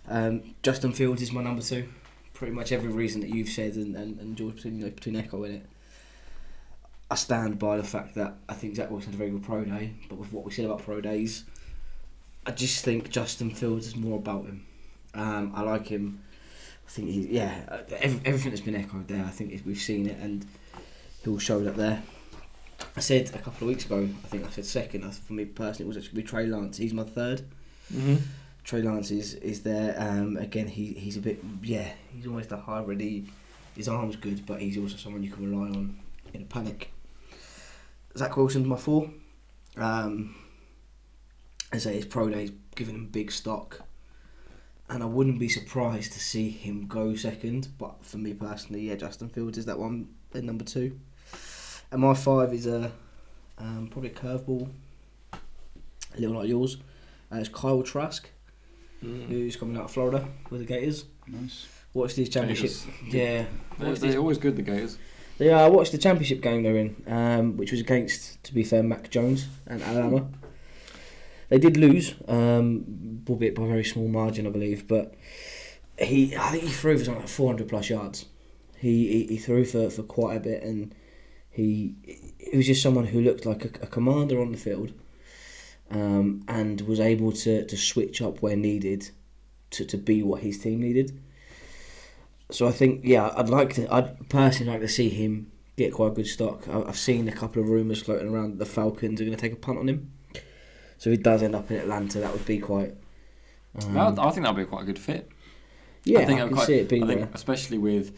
Um, 0.07 0.55
Justin 0.63 0.93
Fields 0.93 1.21
is 1.21 1.31
my 1.31 1.43
number 1.43 1.61
two. 1.61 1.87
Pretty 2.33 2.53
much 2.53 2.71
every 2.71 2.91
reason 2.91 3.21
that 3.21 3.29
you've 3.29 3.49
said 3.49 3.75
and, 3.75 3.95
and, 3.95 4.19
and 4.19 4.35
George 4.35 4.55
between, 4.55 4.79
you 4.79 4.85
know, 4.85 4.91
between 4.91 5.15
Echo 5.15 5.43
in 5.43 5.55
it. 5.55 5.65
I 7.11 7.15
stand 7.15 7.59
by 7.59 7.75
the 7.77 7.83
fact 7.83 8.15
that 8.15 8.35
I 8.47 8.53
think 8.53 8.75
Zach 8.75 8.89
Wilson 8.89 9.11
had 9.11 9.15
a 9.15 9.17
very 9.17 9.29
good 9.31 9.43
pro 9.43 9.63
day, 9.65 9.93
but 10.09 10.17
with 10.17 10.31
what 10.31 10.45
we 10.45 10.51
said 10.51 10.65
about 10.65 10.81
pro 10.83 11.01
days, 11.01 11.43
I 12.45 12.51
just 12.51 12.83
think 12.85 13.09
Justin 13.09 13.51
Fields 13.51 13.85
is 13.87 13.95
more 13.95 14.17
about 14.17 14.45
him. 14.45 14.65
Um, 15.13 15.51
I 15.53 15.61
like 15.63 15.87
him. 15.87 16.23
I 16.87 16.89
think 16.89 17.09
he, 17.09 17.27
yeah, 17.27 17.63
uh, 17.67 17.77
ev- 17.99 18.21
everything 18.25 18.51
that's 18.51 18.61
been 18.61 18.75
echoed 18.75 19.07
there. 19.09 19.23
I 19.25 19.29
think 19.29 19.61
we've 19.65 19.77
seen 19.77 20.07
it, 20.07 20.17
and 20.19 20.45
he'll 21.23 21.37
show 21.37 21.59
that 21.63 21.75
there. 21.75 22.01
I 22.95 23.01
said 23.01 23.29
a 23.35 23.39
couple 23.39 23.67
of 23.67 23.69
weeks 23.73 23.85
ago. 23.85 24.07
I 24.23 24.27
think 24.27 24.45
I 24.45 24.49
said 24.49 24.65
second. 24.65 25.03
For 25.13 25.33
me 25.33 25.45
personally, 25.45 25.85
it 25.91 25.95
was 25.95 26.03
actually 26.05 26.23
Trey 26.23 26.45
Lance. 26.47 26.77
He's 26.77 26.93
my 26.93 27.03
third. 27.03 27.41
Mhm. 27.93 28.21
Trey 28.63 28.81
Lance 28.83 29.11
is, 29.11 29.33
is 29.35 29.61
there. 29.63 29.95
Um, 29.99 30.37
again, 30.37 30.67
he 30.67 30.93
he's 30.93 31.17
a 31.17 31.21
bit 31.21 31.43
yeah. 31.61 31.89
He's 32.15 32.25
almost 32.25 32.51
a 32.53 32.57
hybrid. 32.57 33.01
He, 33.01 33.25
his 33.75 33.87
arm's 33.89 34.15
good, 34.15 34.45
but 34.45 34.61
he's 34.61 34.77
also 34.77 34.95
someone 34.97 35.23
you 35.23 35.29
can 35.31 35.49
rely 35.51 35.67
on 35.69 35.99
in 36.33 36.43
a 36.43 36.45
panic. 36.45 36.91
Zach 38.17 38.35
Wilson's 38.37 38.67
my 38.67 38.75
four. 38.77 39.09
Um, 39.77 40.35
I 41.71 41.77
say 41.77 41.95
his 41.95 42.05
pro 42.05 42.29
day's 42.29 42.51
given 42.75 42.95
him 42.95 43.05
big 43.07 43.31
stock, 43.31 43.81
and 44.89 45.01
I 45.01 45.05
wouldn't 45.05 45.39
be 45.39 45.47
surprised 45.49 46.13
to 46.13 46.19
see 46.19 46.49
him 46.49 46.87
go 46.87 47.15
second. 47.15 47.69
But 47.77 48.03
for 48.05 48.17
me 48.17 48.33
personally, 48.33 48.81
yeah, 48.81 48.95
Justin 48.95 49.29
Fields 49.29 49.57
is 49.57 49.65
that 49.65 49.79
one 49.79 50.09
at 50.33 50.43
number 50.43 50.65
two, 50.65 50.99
and 51.91 52.01
my 52.01 52.13
five 52.13 52.53
is 52.53 52.67
a 52.67 52.91
um, 53.57 53.87
probably 53.91 54.09
a 54.09 54.13
curveball, 54.13 54.69
a 55.33 56.19
little 56.19 56.37
like 56.37 56.49
yours. 56.49 56.77
Uh, 57.31 57.37
it's 57.37 57.49
Kyle 57.49 57.81
Trask, 57.81 58.29
who's 59.01 59.55
coming 59.55 59.77
out 59.77 59.85
of 59.85 59.91
Florida 59.91 60.27
with 60.49 60.61
the 60.61 60.65
Gators. 60.67 61.05
Nice. 61.27 61.67
Watched 61.93 62.15
his 62.17 62.29
championship. 62.29 62.71
Gators. 62.71 62.87
Yeah, 63.13 63.45
They're, 63.77 63.95
they're 63.95 64.07
his 64.07 64.15
always 64.17 64.37
good, 64.37 64.55
the 64.55 64.61
Gators. 64.61 64.97
Yeah, 65.45 65.63
I 65.63 65.67
watched 65.69 65.91
the 65.91 65.97
championship 65.97 66.41
game 66.41 66.63
they're 66.63 66.77
in, 66.77 67.03
um, 67.07 67.57
which 67.57 67.71
was 67.71 67.79
against, 67.79 68.43
to 68.43 68.53
be 68.53 68.63
fair, 68.63 68.83
Mac 68.83 69.09
Jones 69.09 69.47
and 69.65 69.81
Alabama. 69.81 70.27
They 71.49 71.57
did 71.57 71.77
lose, 71.77 72.15
um, 72.27 73.23
albeit 73.27 73.55
by 73.55 73.63
a 73.63 73.67
very 73.67 73.83
small 73.83 74.07
margin, 74.07 74.47
I 74.47 74.51
believe. 74.51 74.87
But 74.87 75.15
he, 75.97 76.35
I 76.35 76.51
think 76.51 76.63
he 76.63 76.69
threw 76.69 76.97
for 76.97 77.05
something 77.05 77.21
like 77.21 77.29
400 77.29 77.67
plus 77.67 77.89
yards. 77.89 78.25
He 78.77 79.07
he, 79.07 79.27
he 79.27 79.37
threw 79.37 79.65
for, 79.65 79.89
for 79.89 80.03
quite 80.03 80.37
a 80.37 80.39
bit, 80.39 80.63
and 80.63 80.95
he 81.49 81.95
he 82.37 82.57
was 82.57 82.67
just 82.67 82.81
someone 82.81 83.05
who 83.05 83.21
looked 83.21 83.45
like 83.45 83.65
a, 83.65 83.83
a 83.83 83.87
commander 83.87 84.41
on 84.41 84.51
the 84.51 84.57
field, 84.57 84.93
um, 85.91 86.43
and 86.47 86.81
was 86.81 86.99
able 86.99 87.31
to, 87.31 87.65
to 87.65 87.77
switch 87.77 88.21
up 88.21 88.41
where 88.41 88.55
needed, 88.55 89.09
to, 89.71 89.85
to 89.85 89.97
be 89.97 90.23
what 90.23 90.41
his 90.41 90.57
team 90.59 90.79
needed. 90.81 91.19
So 92.51 92.67
I 92.67 92.71
think, 92.71 93.01
yeah, 93.03 93.31
I'd 93.35 93.49
like 93.49 93.73
to. 93.75 93.93
I'd 93.93 94.29
personally 94.29 94.71
like 94.73 94.81
to 94.81 94.87
see 94.87 95.09
him 95.09 95.51
get 95.77 95.93
quite 95.93 96.11
a 96.11 96.15
good 96.15 96.27
stock. 96.27 96.67
I- 96.67 96.83
I've 96.83 96.97
seen 96.97 97.27
a 97.27 97.31
couple 97.31 97.61
of 97.61 97.69
rumours 97.69 98.01
floating 98.01 98.27
around 98.29 98.51
that 98.51 98.59
the 98.59 98.65
Falcons 98.65 99.19
are 99.21 99.23
going 99.25 99.35
to 99.35 99.41
take 99.41 99.53
a 99.53 99.55
punt 99.55 99.79
on 99.79 99.87
him. 99.89 100.11
So 100.97 101.09
if 101.09 101.17
he 101.17 101.23
does 101.23 101.41
end 101.41 101.55
up 101.55 101.71
in 101.71 101.77
Atlanta, 101.77 102.19
that 102.19 102.31
would 102.33 102.45
be 102.45 102.59
quite. 102.59 102.93
Um, 103.81 103.93
Well, 103.95 104.19
I 104.19 104.31
think 104.31 104.43
that'd 104.45 104.55
be 104.57 104.65
quite 104.65 104.83
a 104.83 104.85
good 104.85 104.99
fit. 104.99 105.29
yeah, 106.03 106.19
I, 106.19 106.21
I 106.23 106.25
think 106.25 106.39
can 106.39 106.47
I'm 106.49 106.53
quite, 106.53 106.67
see 106.67 106.75
it 106.75 106.89
being 106.89 107.03
I 107.03 107.07
think 107.07 107.19
there. 107.21 107.29
especially 107.33 107.77
with 107.77 108.15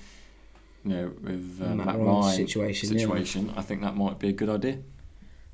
you 0.84 0.92
know 0.92 1.12
with 1.22 1.62
uh, 1.62 1.76
Matt 1.76 1.86
Matt, 1.88 1.96
Ryan's 2.00 2.08
Ryan's 2.08 2.36
situation, 2.36 2.90
yeah. 2.94 3.00
situation, 3.00 3.54
I 3.56 3.62
think 3.62 3.82
that 3.82 3.96
might 3.96 4.20
be 4.20 4.30
a 4.30 4.34
good 4.34 4.50
idea. 4.50 4.80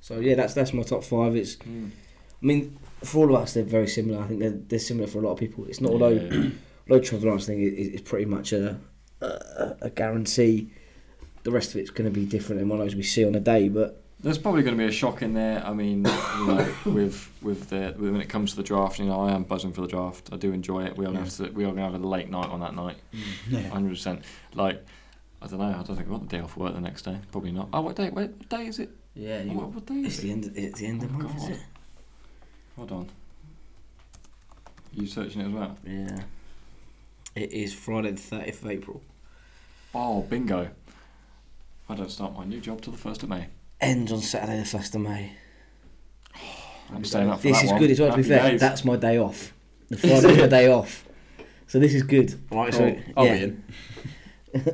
So 0.01 0.19
yeah, 0.19 0.35
that's 0.35 0.53
that's 0.53 0.73
my 0.73 0.83
top 0.83 1.03
five. 1.03 1.35
It's, 1.35 1.57
Mm. 1.57 1.91
I 2.41 2.45
mean, 2.45 2.77
for 3.03 3.17
all 3.27 3.35
of 3.35 3.41
us, 3.43 3.53
they're 3.55 3.63
very 3.63 3.87
similar. 3.89 4.23
I 4.23 4.27
think 4.27 4.39
they're, 4.39 4.51
they're 4.69 4.79
similar 4.79 5.07
for 5.07 5.19
a 5.19 5.21
lot 5.21 5.33
of 5.33 5.39
people. 5.39 5.65
It's 5.65 5.81
not 5.81 5.89
Yeah. 5.89 5.93
although 5.93 6.51
although 6.89 7.03
Trevor 7.03 7.37
thing 7.39 7.61
is, 7.61 7.73
is 7.95 8.01
pretty 8.01 8.25
much 8.25 8.51
a, 8.53 8.77
a 9.21 9.75
a 9.81 9.89
guarantee. 9.89 10.69
The 11.43 11.51
rest 11.51 11.69
of 11.71 11.77
it's 11.77 11.89
going 11.89 12.11
to 12.11 12.13
be 12.19 12.25
different 12.25 12.59
than 12.59 12.67
one 12.69 12.79
of 12.79 12.85
those 12.85 12.95
we 12.95 13.03
see 13.03 13.25
on 13.25 13.33
a 13.33 13.39
day, 13.39 13.69
but 13.69 14.03
There's 14.19 14.37
probably 14.37 14.61
going 14.61 14.75
to 14.77 14.83
be 14.83 14.87
a 14.89 14.91
shock 14.91 15.21
in 15.21 15.33
there. 15.33 15.65
I 15.65 15.73
mean, 15.73 16.05
you 16.05 16.47
know, 16.47 16.73
with 16.85 17.31
with 17.41 17.69
the 17.69 17.93
when 17.97 18.19
it 18.19 18.27
comes 18.27 18.51
to 18.51 18.57
the 18.57 18.63
draft, 18.63 18.99
you 18.99 19.05
know, 19.05 19.21
I 19.21 19.31
am 19.31 19.43
buzzing 19.43 19.71
for 19.71 19.81
the 19.81 19.87
draft. 19.87 20.29
I 20.33 20.35
do 20.37 20.51
enjoy 20.51 20.83
it. 20.85 20.97
We 20.97 21.05
are 21.05 21.11
going 21.13 21.25
to 21.25 21.43
we 21.51 21.63
are 21.63 21.67
going 21.67 21.77
to 21.77 21.81
have 21.83 21.93
a 21.95 21.97
late 22.05 22.29
night 22.29 22.49
on 22.49 22.59
that 22.59 22.75
night, 22.75 22.97
mm. 23.13 23.19
Yeah. 23.49 23.69
hundred 23.69 23.91
percent. 23.91 24.23
Like, 24.53 24.85
I 25.41 25.47
don't 25.47 25.59
know. 25.59 25.69
I 25.69 25.81
don't 25.83 25.95
think 25.95 26.07
I 26.07 26.11
want 26.11 26.29
the 26.29 26.35
day 26.37 26.43
off 26.43 26.57
work 26.57 26.73
the 26.73 26.81
next 26.81 27.03
day. 27.03 27.17
Probably 27.31 27.51
not. 27.53 27.69
Oh, 27.71 27.81
what 27.81 27.95
day? 27.95 28.09
Wait, 28.09 28.31
what 28.31 28.49
day 28.49 28.65
is 28.67 28.79
it? 28.79 28.89
yeah, 29.15 29.41
you, 29.41 29.51
What, 29.57 29.69
what 29.71 29.85
day 29.85 29.95
it's 29.95 30.15
is 30.17 30.21
the 30.21 30.29
it? 30.29 30.33
end. 30.33 30.51
It's 30.55 30.79
the 30.81 30.85
end 30.87 31.03
of 31.03 31.09
the 31.09 31.15
Oh, 31.15 31.19
month, 31.27 31.37
is 31.37 31.47
it? 31.49 31.59
Hold 32.75 32.91
on. 32.91 33.09
You 34.93 35.07
searching 35.07 35.41
it 35.41 35.47
as 35.47 35.51
well? 35.53 35.77
Yeah. 35.85 36.19
It 37.35 37.51
is 37.53 37.73
Friday 37.73 38.11
the 38.11 38.17
thirtieth 38.17 38.63
of 38.63 38.69
April. 38.71 39.01
Oh, 39.93 40.21
bingo! 40.23 40.69
I 41.87 41.95
don't 41.95 42.11
start 42.11 42.35
my 42.35 42.45
new 42.45 42.59
job 42.59 42.81
till 42.81 42.93
the 42.93 42.99
first 42.99 43.23
of 43.23 43.29
May. 43.29 43.47
Ends 43.81 44.11
on 44.11 44.19
Saturday 44.21 44.59
the 44.59 44.65
first 44.65 44.93
of 44.95 45.01
May. 45.01 45.31
I'm 46.93 47.03
staying 47.05 47.29
up 47.29 47.37
for 47.39 47.43
This 47.43 47.57
that 47.57 47.65
is 47.65 47.71
one. 47.71 47.79
good 47.79 47.91
as 47.91 47.99
well. 47.99 48.09
To 48.11 48.17
be 48.17 48.23
Happy 48.23 48.41
fair, 48.41 48.51
days. 48.51 48.59
that's 48.59 48.83
my 48.85 48.95
day 48.95 49.17
off. 49.17 49.53
The 49.89 49.97
Friday's 49.97 50.37
my 50.37 50.47
day 50.47 50.67
off. 50.71 51.05
So 51.67 51.79
this 51.79 51.93
is 51.93 52.03
good. 52.03 52.33
Right. 52.51 52.73
So 52.73 52.95
Oh, 53.15 53.21
I'll 53.21 53.25
yeah. 53.27 53.35
be 53.37 53.43
in. 53.43 53.63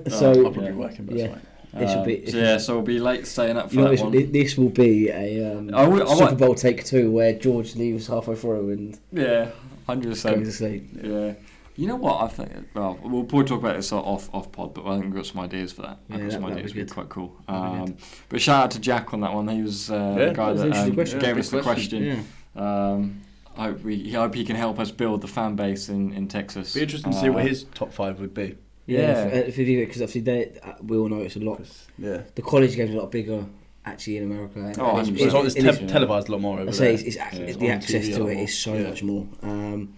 so 0.09 0.29
I'll 0.31 0.41
probably 0.41 0.63
yeah. 0.65 0.71
be 0.71 0.77
working, 0.77 1.05
but 1.05 1.15
Yeah. 1.15 1.25
it's 1.25 1.33
fine. 1.33 1.41
this 1.81 1.91
will 1.91 1.99
Um, 1.99 2.05
be. 2.05 2.31
so 2.31 2.37
yeah, 2.37 2.57
so 2.57 2.73
we'll 2.75 2.83
be 2.83 2.99
late 2.99 3.27
staying 3.27 3.57
up 3.57 3.69
for 3.69 3.75
you 3.75 3.81
know, 3.81 3.85
that 3.87 3.91
this, 3.91 4.01
one. 4.01 4.11
thi- 4.13 4.23
this 4.25 4.57
will 4.57 4.69
be 4.69 5.09
a 5.09 5.57
um, 5.57 5.75
I 5.75 5.85
would- 5.87 6.03
I 6.03 6.05
Super 6.13 6.25
want- 6.25 6.37
Bowl 6.39 6.55
take 6.55 6.85
two 6.85 7.11
where 7.11 7.33
George 7.33 7.75
leaves 7.75 8.07
halfway 8.07 8.35
through 8.35 8.69
and 8.71 8.97
Yeah, 9.11 9.49
hundred 9.87 10.09
goes 10.09 10.23
percent. 10.23 10.45
to 10.45 10.51
sleep. 10.53 10.87
Yeah. 11.03 11.33
You 11.77 11.87
know 11.87 11.95
what? 11.97 12.21
I 12.23 12.27
think. 12.27 12.51
Well, 12.73 12.97
we'll 13.03 13.23
probably 13.25 13.47
talk 13.47 13.59
about 13.59 13.75
this 13.75 13.91
off 13.91 14.29
off 14.33 14.51
pod, 14.51 14.73
but 14.73 14.85
I 14.85 14.93
think 14.93 15.05
we've 15.05 15.15
got 15.15 15.25
some 15.25 15.41
ideas 15.41 15.73
for 15.73 15.81
that. 15.83 15.99
Yeah, 16.09 16.15
I've 16.15 16.21
got 16.23 16.31
some 16.31 16.45
ideas. 16.45 16.71
be 16.73 16.79
Would 16.79 16.87
be 16.87 16.93
quite 16.93 17.09
cool. 17.09 17.35
That'd 17.47 17.87
be 17.87 17.91
Um, 17.91 17.97
but 18.29 18.41
shout 18.41 18.63
out 18.65 18.71
to 18.71 18.79
Jack 18.79 19.13
on 19.13 19.19
that 19.21 19.33
one. 19.33 19.47
He 19.49 19.61
was 19.61 19.91
uh, 19.91 20.15
Yeah, 20.17 20.25
the 20.27 20.33
guy 20.33 20.53
that 20.53 20.69
that 20.69 20.77
um, 20.87 20.93
question. 20.95 21.19
gave 21.19 21.35
Yeah, 21.35 21.39
us 21.41 21.49
the 21.49 21.61
question. 21.61 22.03
question. 22.05 22.25
Yeah. 22.55 22.91
Um, 22.91 23.21
I 23.57 23.63
hope, 23.67 23.83
we, 23.83 24.15
I 24.15 24.19
hope 24.19 24.35
he 24.35 24.43
can 24.43 24.55
help 24.57 24.79
us 24.79 24.91
build 24.91 25.21
the 25.21 25.27
fan 25.29 25.55
base 25.55 25.87
in, 25.89 26.11
in 26.13 26.27
Texas. 26.27 26.73
Be 26.73 26.81
interesting 26.83 27.11
to 27.13 27.17
see 27.19 27.29
what 27.29 27.43
Uh, 27.43 27.47
his 27.47 27.63
top 27.73 27.93
five 27.93 28.19
would 28.19 28.33
be. 28.33 28.57
Yeah. 28.85 29.25
because 29.45 30.01
obviously 30.01 30.21
they, 30.21 30.59
uh, 30.61 30.73
we 30.81 30.97
all 30.97 31.07
know 31.09 31.21
it's 31.21 31.35
a 31.37 31.39
lot. 31.39 31.61
Yeah. 31.97 32.21
The 32.35 32.41
college 32.41 32.75
game's 32.75 32.93
a 32.93 32.97
lot 32.97 33.11
bigger 33.11 33.45
actually 33.85 34.17
in 34.17 34.23
America. 34.23 34.59
Oh, 34.79 34.99
it's- 34.99 35.07
It's, 35.09 35.21
it's- 35.21 35.45
it's 35.45 35.55
it's- 35.55 35.77
te- 35.79 35.87
televised 35.87 36.27
a 36.29 36.33
lot 36.33 36.41
more 36.41 36.59
over 36.59 36.69
I 36.69 36.73
say 36.73 36.83
there. 36.85 36.93
it's, 36.95 37.03
it's, 37.03 37.15
Yeah, 37.15 37.39
it's 37.43 37.57
the 37.57 37.69
access 37.69 38.05
TV 38.07 38.13
to 38.15 38.19
lot 38.23 38.29
it 38.31 38.35
more. 38.35 38.43
is 38.43 38.57
so 38.57 38.73
Yeah. 38.73 38.89
much 38.89 39.03
more. 39.03 39.27
Um, 39.41 39.93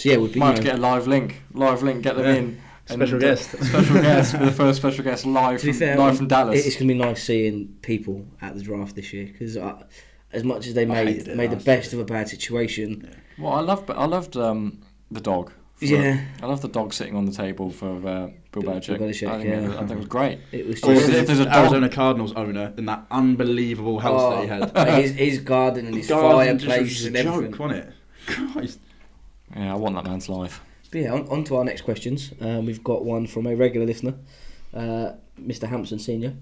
so 0.00 0.08
yeah, 0.10 0.16
would 0.16 0.32
be 0.32 0.40
Might 0.40 0.50
you 0.50 0.56
to 0.56 0.62
know, 0.62 0.70
get 0.70 0.78
a 0.78 0.82
live 0.82 1.06
link. 1.06 1.42
Live 1.54 1.82
link, 1.82 2.02
get 2.02 2.16
them 2.16 2.24
Yeah. 2.26 2.34
in. 2.34 2.60
Special 2.86 3.14
And, 3.16 3.24
uh, 3.24 3.28
guest. 3.28 3.50
special 3.62 3.94
guest. 4.02 4.32
For 4.36 4.44
the 4.44 4.50
first 4.62 4.78
special 4.80 5.04
guest 5.04 5.24
live 5.26 5.60
from, 5.60 5.72
fair, 5.74 5.96
live 5.96 6.16
from 6.16 6.26
Dallas. 6.28 6.66
It's 6.66 6.76
going 6.76 6.88
to 6.88 6.94
be 6.94 6.98
nice 6.98 7.22
seeing 7.22 7.68
people 7.82 8.26
at 8.42 8.56
the 8.56 8.62
draft 8.62 8.96
this 8.96 9.12
year 9.12 9.26
because 9.26 9.56
as 10.32 10.44
much 10.44 10.66
as 10.66 10.74
they 10.74 10.84
made 10.86 11.08
it 11.28 11.36
made 11.36 11.50
the 11.50 11.56
best 11.56 11.92
year. 11.92 12.00
of 12.02 12.08
a 12.10 12.12
bad 12.12 12.28
situation, 12.28 13.14
Well, 13.38 13.52
I 13.52 13.60
loved, 13.60 13.90
I 13.90 14.06
loved 14.06 14.36
um, 14.36 14.80
the 15.10 15.20
dog. 15.20 15.52
for- 15.76 15.84
Yeah. 15.84 16.20
I 16.42 16.46
love 16.46 16.62
the 16.62 16.68
dog 16.68 16.92
sitting 16.92 17.14
on 17.14 17.26
the 17.26 17.32
table 17.32 17.70
for 17.70 17.90
uh, 17.94 18.00
Bill 18.00 18.62
Bill 18.62 18.62
Belichick. 18.62 18.98
Belichick, 18.98 19.28
I, 19.30 19.36
think 19.38 19.48
yeah. 19.50 19.58
it, 19.60 19.68
was- 19.68 19.76
I 19.76 19.78
think 19.80 19.90
it 19.92 19.96
was 19.98 20.06
great. 20.08 20.38
it 20.52 20.66
was 20.66 20.80
Oh, 20.82 20.92
just 20.94 21.08
if 21.10 21.26
there's 21.28 21.38
a 21.40 21.44
dog- 21.44 21.54
Arizona 21.54 21.88
Cardinals 21.88 22.32
owner 22.32 22.72
in 22.76 22.86
that 22.86 23.04
unbelievable 23.12 24.00
house 24.00 24.34
that 24.34 24.42
he 24.42 24.48
had. 24.48 24.72
Oh, 24.74 24.84
his, 25.00 25.12
his 25.12 25.38
garden 25.40 25.86
and 25.86 25.94
his 25.94 26.08
Garden 26.08 26.58
fireplace 26.58 26.88
just 26.92 27.06
and 27.06 27.16
everything. 27.16 27.52
joke, 27.52 27.60
wasn't 27.60 27.84
it? 27.88 27.92
Christ. 28.26 28.78
Yeah, 29.56 29.72
I 29.72 29.76
want 29.76 29.94
that 29.96 30.04
man's 30.04 30.28
life. 30.28 30.60
But 30.90 31.00
yeah, 31.02 31.12
on, 31.12 31.28
on 31.28 31.44
to 31.44 31.56
our 31.56 31.64
next 31.64 31.82
questions. 31.82 32.32
Um, 32.40 32.66
we've 32.66 32.82
got 32.82 33.04
one 33.04 33.26
from 33.26 33.46
a 33.46 33.54
regular 33.54 33.86
listener, 33.86 34.14
uh, 34.74 35.12
Mr. 35.40 35.68
Hampson 35.68 35.98
Senior. 35.98 36.34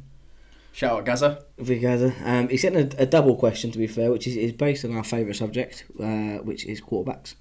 Shout 0.72 0.98
out 0.98 1.04
Gaza. 1.04 1.44
Vigada. 1.58 2.14
Um, 2.24 2.48
he 2.48 2.56
sent 2.56 2.76
a, 2.76 3.02
a 3.02 3.06
double 3.06 3.36
question, 3.36 3.70
to 3.72 3.78
be 3.78 3.86
fair, 3.86 4.10
which 4.10 4.26
is, 4.26 4.36
is 4.36 4.52
based 4.52 4.84
on 4.84 4.94
our 4.96 5.02
favourite 5.04 5.36
subject, 5.36 5.84
uh, 6.00 6.38
which 6.44 6.64
is 6.66 6.80
quarterbacks. 6.80 7.34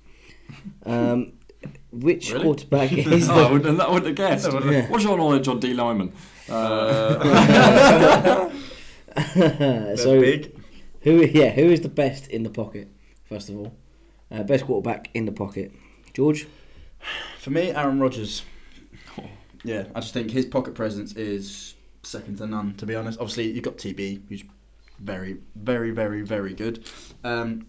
Um, 0.85 1.33
which 1.91 2.31
Really? 2.31 2.43
quarterback 2.43 2.91
is 2.97 3.29
oh, 3.29 3.33
I 3.33 3.47
the 3.47 3.53
wouldn't, 3.53 3.79
I 3.81 3.89
wouldn't 3.89 4.07
have 4.07 4.15
guessed. 4.15 4.51
Yeah. 4.51 4.87
What's 4.89 5.03
your 5.03 5.17
knowledge 5.17 5.47
on 5.47 5.59
D. 5.59 5.73
Lyman? 5.73 6.13
Uh, 6.49 7.19
so 9.95 10.19
big. 10.21 10.55
who? 11.01 11.23
Yeah, 11.25 11.49
who 11.51 11.63
is 11.63 11.81
the 11.81 11.89
best 11.89 12.27
in 12.27 12.43
the 12.43 12.49
pocket? 12.49 12.87
First 13.25 13.49
of 13.49 13.57
all, 13.57 13.75
uh, 14.31 14.43
best 14.43 14.65
quarterback 14.65 15.09
in 15.13 15.25
the 15.25 15.31
pocket. 15.31 15.71
George. 16.13 16.47
For 17.39 17.51
me, 17.51 17.71
Aaron 17.71 17.99
Rodgers. 17.99 18.43
Yeah, 19.63 19.85
I 19.95 19.99
just 19.99 20.13
think 20.13 20.31
his 20.31 20.45
pocket 20.45 20.75
presence 20.75 21.13
is 21.13 21.75
second 22.03 22.37
to 22.37 22.47
none. 22.47 22.75
To 22.75 22.85
be 22.85 22.95
honest, 22.95 23.19
obviously 23.19 23.51
you've 23.51 23.63
got 23.63 23.77
TB, 23.77 24.21
who's 24.29 24.43
very, 24.99 25.37
very, 25.55 25.91
very, 25.91 26.21
very 26.21 26.53
good. 26.53 26.85
Um, 27.23 27.67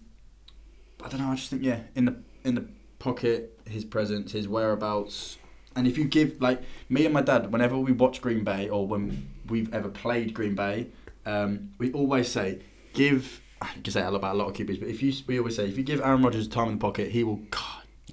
I 1.03 1.09
don't 1.09 1.19
know. 1.19 1.31
I 1.31 1.35
just 1.35 1.49
think 1.49 1.63
yeah, 1.63 1.81
in 1.95 2.05
the 2.05 2.15
in 2.43 2.55
the 2.55 2.67
pocket, 2.99 3.59
his 3.65 3.85
presence, 3.85 4.31
his 4.31 4.47
whereabouts, 4.47 5.37
and 5.75 5.87
if 5.87 5.97
you 5.97 6.05
give 6.05 6.41
like 6.41 6.61
me 6.89 7.05
and 7.05 7.13
my 7.13 7.21
dad, 7.21 7.51
whenever 7.51 7.77
we 7.77 7.91
watch 7.91 8.21
Green 8.21 8.43
Bay 8.43 8.69
or 8.69 8.87
when 8.87 9.29
we've 9.47 9.73
ever 9.73 9.89
played 9.89 10.33
Green 10.33 10.55
Bay, 10.55 10.87
um, 11.25 11.71
we 11.77 11.91
always 11.93 12.29
say 12.29 12.59
give. 12.93 13.41
I 13.61 13.67
can 13.83 13.91
say 13.91 14.01
that 14.01 14.13
about 14.13 14.35
a 14.35 14.37
lot 14.37 14.47
of 14.47 14.53
QBs, 14.55 14.79
but 14.79 14.87
if 14.89 15.01
you 15.03 15.13
we 15.27 15.37
always 15.39 15.55
say 15.55 15.67
if 15.67 15.77
you 15.77 15.83
give 15.83 15.99
Aaron 16.01 16.21
Rodgers 16.21 16.47
time 16.47 16.67
in 16.69 16.73
the 16.75 16.79
pocket, 16.79 17.11
he 17.11 17.23
will. 17.23 17.41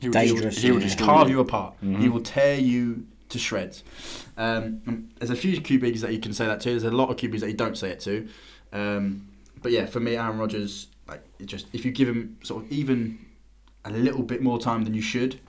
He 0.00 0.08
would 0.08 0.12
Dangerous, 0.12 0.54
Just, 0.56 0.58
he 0.66 0.70
would 0.72 0.82
yeah. 0.82 0.88
destroy 0.88 1.06
carve 1.06 1.28
you. 1.28 1.36
you 1.36 1.40
apart. 1.40 1.74
Mhm. 1.82 2.00
He 2.00 2.08
will 2.10 2.20
tear 2.20 2.58
you 2.58 3.06
to 3.30 3.38
shreds. 3.38 3.82
Um, 4.36 5.08
there's 5.18 5.30
a 5.30 5.36
few 5.36 5.58
QBs 5.60 6.00
that 6.00 6.12
you 6.12 6.18
can 6.20 6.34
say 6.34 6.44
that 6.46 6.60
to. 6.62 6.70
There's 6.70 6.84
a 6.84 6.90
lot 6.90 7.08
of 7.10 7.16
QBs 7.16 7.40
that 7.40 7.48
you 7.48 7.56
don't 7.56 7.78
say 7.78 7.90
it 7.90 8.00
to. 8.00 8.28
Um, 8.72 9.26
but 9.62 9.72
yeah, 9.72 9.86
for 9.86 10.00
me, 10.00 10.16
Aaron 10.16 10.36
Rodgers, 10.38 10.88
like 11.08 11.22
it 11.38 11.46
just 11.46 11.66
if 11.72 11.84
you 11.86 11.92
give 11.92 12.08
him 12.08 12.36
sort 12.42 12.64
of 12.64 12.70
even 12.72 13.18
a 13.86 13.90
little 13.90 14.22
bit 14.22 14.42
more 14.42 14.58
time 14.58 14.84
than 14.84 14.92
you 14.92 15.00
should, 15.02 15.40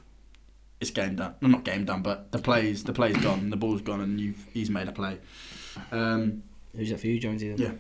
it's 0.79 0.91
game 0.91 1.15
done. 1.17 1.33
No, 1.41 1.49
not 1.49 1.63
game 1.65 1.83
done, 1.85 2.01
but 2.01 2.31
the 2.31 2.39
plays 2.39 2.83
the 2.85 2.93
play's 2.93 3.17
gone, 3.17 3.49
the 3.49 3.57
ball's 3.57 3.81
gone, 3.81 3.99
and 3.99 4.19
you've 4.19 4.45
he's 4.53 4.69
made 4.69 4.87
a 4.87 4.91
play. 4.93 5.17
Um, 5.91 6.43
Who's 6.75 6.89
that 6.91 6.99
for 6.99 7.07
you, 7.07 7.19
Jonesy? 7.19 7.49
then? 7.49 7.57
Yeah. 7.57 7.71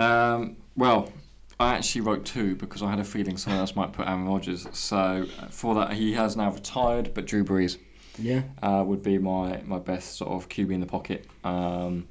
Um, 0.00 0.56
well, 0.76 1.12
I 1.58 1.74
actually 1.74 2.00
wrote 2.02 2.24
two 2.24 2.56
because 2.56 2.82
I 2.82 2.88
had 2.90 2.98
a 3.00 3.04
feeling 3.04 3.36
someone 3.36 3.60
else 3.60 3.76
might 3.76 3.92
put 3.92 4.06
Aaron 4.06 4.26
Rodgers. 4.26 4.66
So 4.72 5.26
uh, 5.40 5.46
for 5.48 5.74
that, 5.74 5.92
he 5.92 6.12
has 6.14 6.36
now 6.36 6.50
retired, 6.52 7.12
but 7.12 7.26
Drew 7.26 7.44
Brees 7.44 7.76
Yeah. 8.18 8.42
uh, 8.62 8.82
would 8.86 9.02
be 9.02 9.18
my, 9.18 9.60
my 9.66 9.78
best 9.78 10.16
sort 10.16 10.30
of 10.32 10.48
QB 10.48 10.72
in 10.72 10.80
the 10.80 10.86
pocket. 10.86 11.26
Um, 11.44 12.08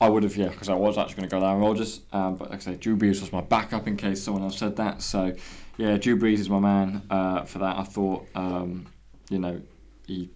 I 0.00 0.08
would 0.08 0.24
have, 0.24 0.36
yeah, 0.36 0.48
because 0.48 0.68
I 0.68 0.74
was 0.74 0.98
actually 0.98 1.14
going 1.16 1.28
to 1.28 1.30
go 1.30 1.38
with 1.38 1.48
Aaron 1.48 1.60
Rodgers, 1.62 2.00
um, 2.12 2.36
but 2.36 2.50
like 2.50 2.58
I 2.58 2.62
say, 2.62 2.74
Drew 2.74 2.96
Brees 2.96 3.20
was 3.20 3.32
my 3.32 3.40
backup 3.40 3.86
in 3.86 3.96
case 3.96 4.22
someone 4.22 4.42
else 4.42 4.58
said 4.58 4.76
that. 4.76 5.00
So, 5.00 5.32
yeah, 5.78 5.96
Drew 5.96 6.18
Brees 6.18 6.38
is 6.38 6.50
my 6.50 6.58
man 6.58 7.02
uh, 7.08 7.44
for 7.44 7.60
that. 7.60 7.78
I 7.78 7.84
thought, 7.84 8.26
um, 8.34 8.86
you 9.30 9.38
know, 9.38 9.60
he 10.06 10.28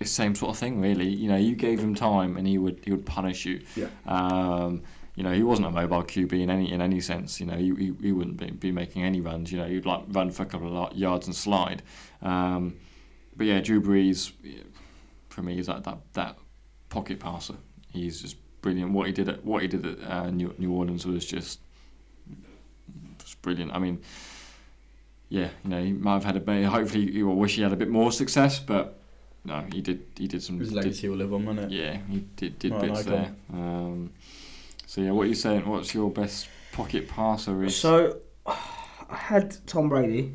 it's 0.00 0.10
the 0.10 0.14
same 0.14 0.34
sort 0.36 0.50
of 0.50 0.58
thing, 0.58 0.80
really. 0.80 1.08
You 1.08 1.28
know, 1.28 1.36
you 1.36 1.56
gave 1.56 1.80
him 1.80 1.94
time 1.94 2.36
and 2.36 2.46
he 2.46 2.56
would 2.56 2.80
he 2.84 2.92
would 2.92 3.04
punish 3.04 3.44
you. 3.44 3.60
Yeah. 3.74 3.88
Um, 4.06 4.82
you 5.18 5.24
know, 5.24 5.32
he 5.32 5.42
wasn't 5.42 5.66
a 5.66 5.70
mobile 5.72 6.04
QB 6.04 6.32
in 6.32 6.48
any 6.48 6.70
in 6.70 6.80
any 6.80 7.00
sense. 7.00 7.40
You 7.40 7.46
know, 7.46 7.56
he, 7.56 7.74
he, 7.74 7.92
he 8.00 8.12
wouldn't 8.12 8.36
be, 8.36 8.52
be 8.52 8.70
making 8.70 9.02
any 9.02 9.20
runs. 9.20 9.50
You 9.50 9.58
know, 9.58 9.66
he'd 9.66 9.84
like 9.84 10.04
run 10.10 10.30
for 10.30 10.44
a 10.44 10.46
couple 10.46 10.78
of 10.78 10.96
yards 10.96 11.26
and 11.26 11.34
slide. 11.34 11.82
Um, 12.22 12.76
but 13.36 13.46
yeah, 13.46 13.58
Drew 13.60 13.82
Brees, 13.82 14.30
for 15.28 15.42
me, 15.42 15.58
is 15.58 15.66
that, 15.66 15.82
that 15.82 15.98
that 16.12 16.38
pocket 16.88 17.18
passer. 17.18 17.56
He's 17.88 18.22
just 18.22 18.36
brilliant. 18.62 18.92
What 18.92 19.08
he 19.08 19.12
did 19.12 19.28
at 19.28 19.44
what 19.44 19.60
he 19.62 19.66
did 19.66 19.84
at 19.86 20.08
uh, 20.08 20.30
New, 20.30 20.54
New 20.56 20.70
Orleans 20.70 21.04
was 21.04 21.26
just 21.26 21.58
just 23.18 23.42
brilliant. 23.42 23.72
I 23.74 23.80
mean, 23.80 24.00
yeah, 25.30 25.48
you 25.64 25.70
know, 25.70 25.82
he 25.82 25.92
might 25.94 26.14
have 26.14 26.24
had 26.24 26.36
a 26.36 26.40
bit. 26.40 26.64
Hopefully, 26.64 27.10
he 27.10 27.24
will 27.24 27.34
wish 27.34 27.56
he 27.56 27.62
had 27.62 27.72
a 27.72 27.76
bit 27.76 27.88
more 27.88 28.12
success, 28.12 28.60
but 28.60 29.00
no, 29.44 29.64
he 29.72 29.80
did. 29.80 30.06
He 30.16 30.28
did 30.28 30.44
some. 30.44 30.60
his 30.60 30.68
did- 30.68 30.76
legacy 30.76 31.08
will 31.08 31.16
live 31.16 31.34
on, 31.34 31.44
won't 31.44 31.58
it? 31.58 31.70
yeah, 31.72 31.98
he 32.08 32.20
did 32.36 32.60
did 32.60 32.78
bits 32.80 33.02
there. 33.02 33.34
Um, 33.52 34.12
so 34.98 35.04
yeah, 35.04 35.12
what 35.12 35.26
are 35.26 35.28
you 35.28 35.34
saying? 35.36 35.64
What's 35.64 35.94
your 35.94 36.10
best 36.10 36.48
pocket 36.72 37.08
passer? 37.08 37.62
Is 37.62 37.76
So 37.76 38.18
I 38.46 38.56
had 39.08 39.56
Tom 39.64 39.88
Brady. 39.88 40.34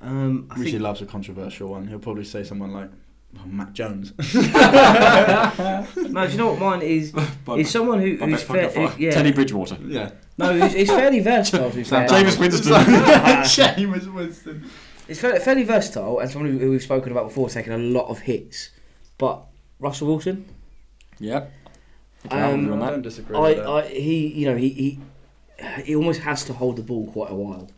Um, 0.00 0.48
I 0.50 0.58
Richie 0.58 0.72
think, 0.72 0.82
loves 0.82 1.02
a 1.02 1.06
controversial 1.06 1.68
one. 1.68 1.86
He'll 1.86 2.00
probably 2.00 2.24
say 2.24 2.42
someone 2.42 2.72
like 2.72 2.90
oh, 3.38 3.46
Mac 3.46 3.74
Jones. 3.74 4.12
no, 4.34 6.26
do 6.26 6.32
you 6.32 6.38
know 6.38 6.48
what 6.48 6.58
mine 6.58 6.82
is? 6.82 7.14
Is 7.56 7.70
someone 7.70 8.00
who, 8.00 8.16
who's 8.16 8.42
fair, 8.42 8.70
passer? 8.70 9.00
yeah. 9.00 9.12
Teddy 9.12 9.30
Bridgewater. 9.30 9.78
yeah. 9.86 10.10
No, 10.36 10.58
he's, 10.58 10.72
he's 10.72 10.88
fairly 10.88 11.20
versatile. 11.20 11.70
To 11.70 11.76
be 11.76 11.84
fair. 11.84 12.08
Jameis 12.08 12.40
Winston. 12.40 12.72
Jameis 12.72 14.12
Winston. 14.12 14.68
It's 15.06 15.20
fairly, 15.20 15.38
fairly 15.38 15.62
versatile, 15.62 16.18
and 16.18 16.28
someone 16.28 16.50
who, 16.50 16.58
who 16.58 16.70
we've 16.70 16.82
spoken 16.82 17.12
about 17.12 17.28
before, 17.28 17.48
taking 17.48 17.72
a 17.72 17.78
lot 17.78 18.08
of 18.08 18.18
hits. 18.18 18.70
But 19.16 19.44
Russell 19.78 20.08
Wilson, 20.08 20.44
yep. 21.20 21.52
I 22.30 22.40
Um, 22.42 22.64
can 22.64 22.70
argue 22.70 22.72
on 22.72 22.82
I 22.82 22.90
don't 22.90 23.02
disagree 23.02 23.38
with 23.38 23.56
that. 23.56 23.66
I, 23.66 23.80
I, 23.82 23.88
he, 23.88 24.26
you 24.28 24.46
know, 24.46 24.56
he, 24.56 24.68
he, 24.70 25.00
he 25.84 25.94
almost 25.96 26.20
has 26.20 26.44
to 26.44 26.52
hold 26.52 26.76
the 26.76 26.82
ball 26.82 27.10
quite 27.12 27.30
a 27.30 27.34
while 27.34 27.70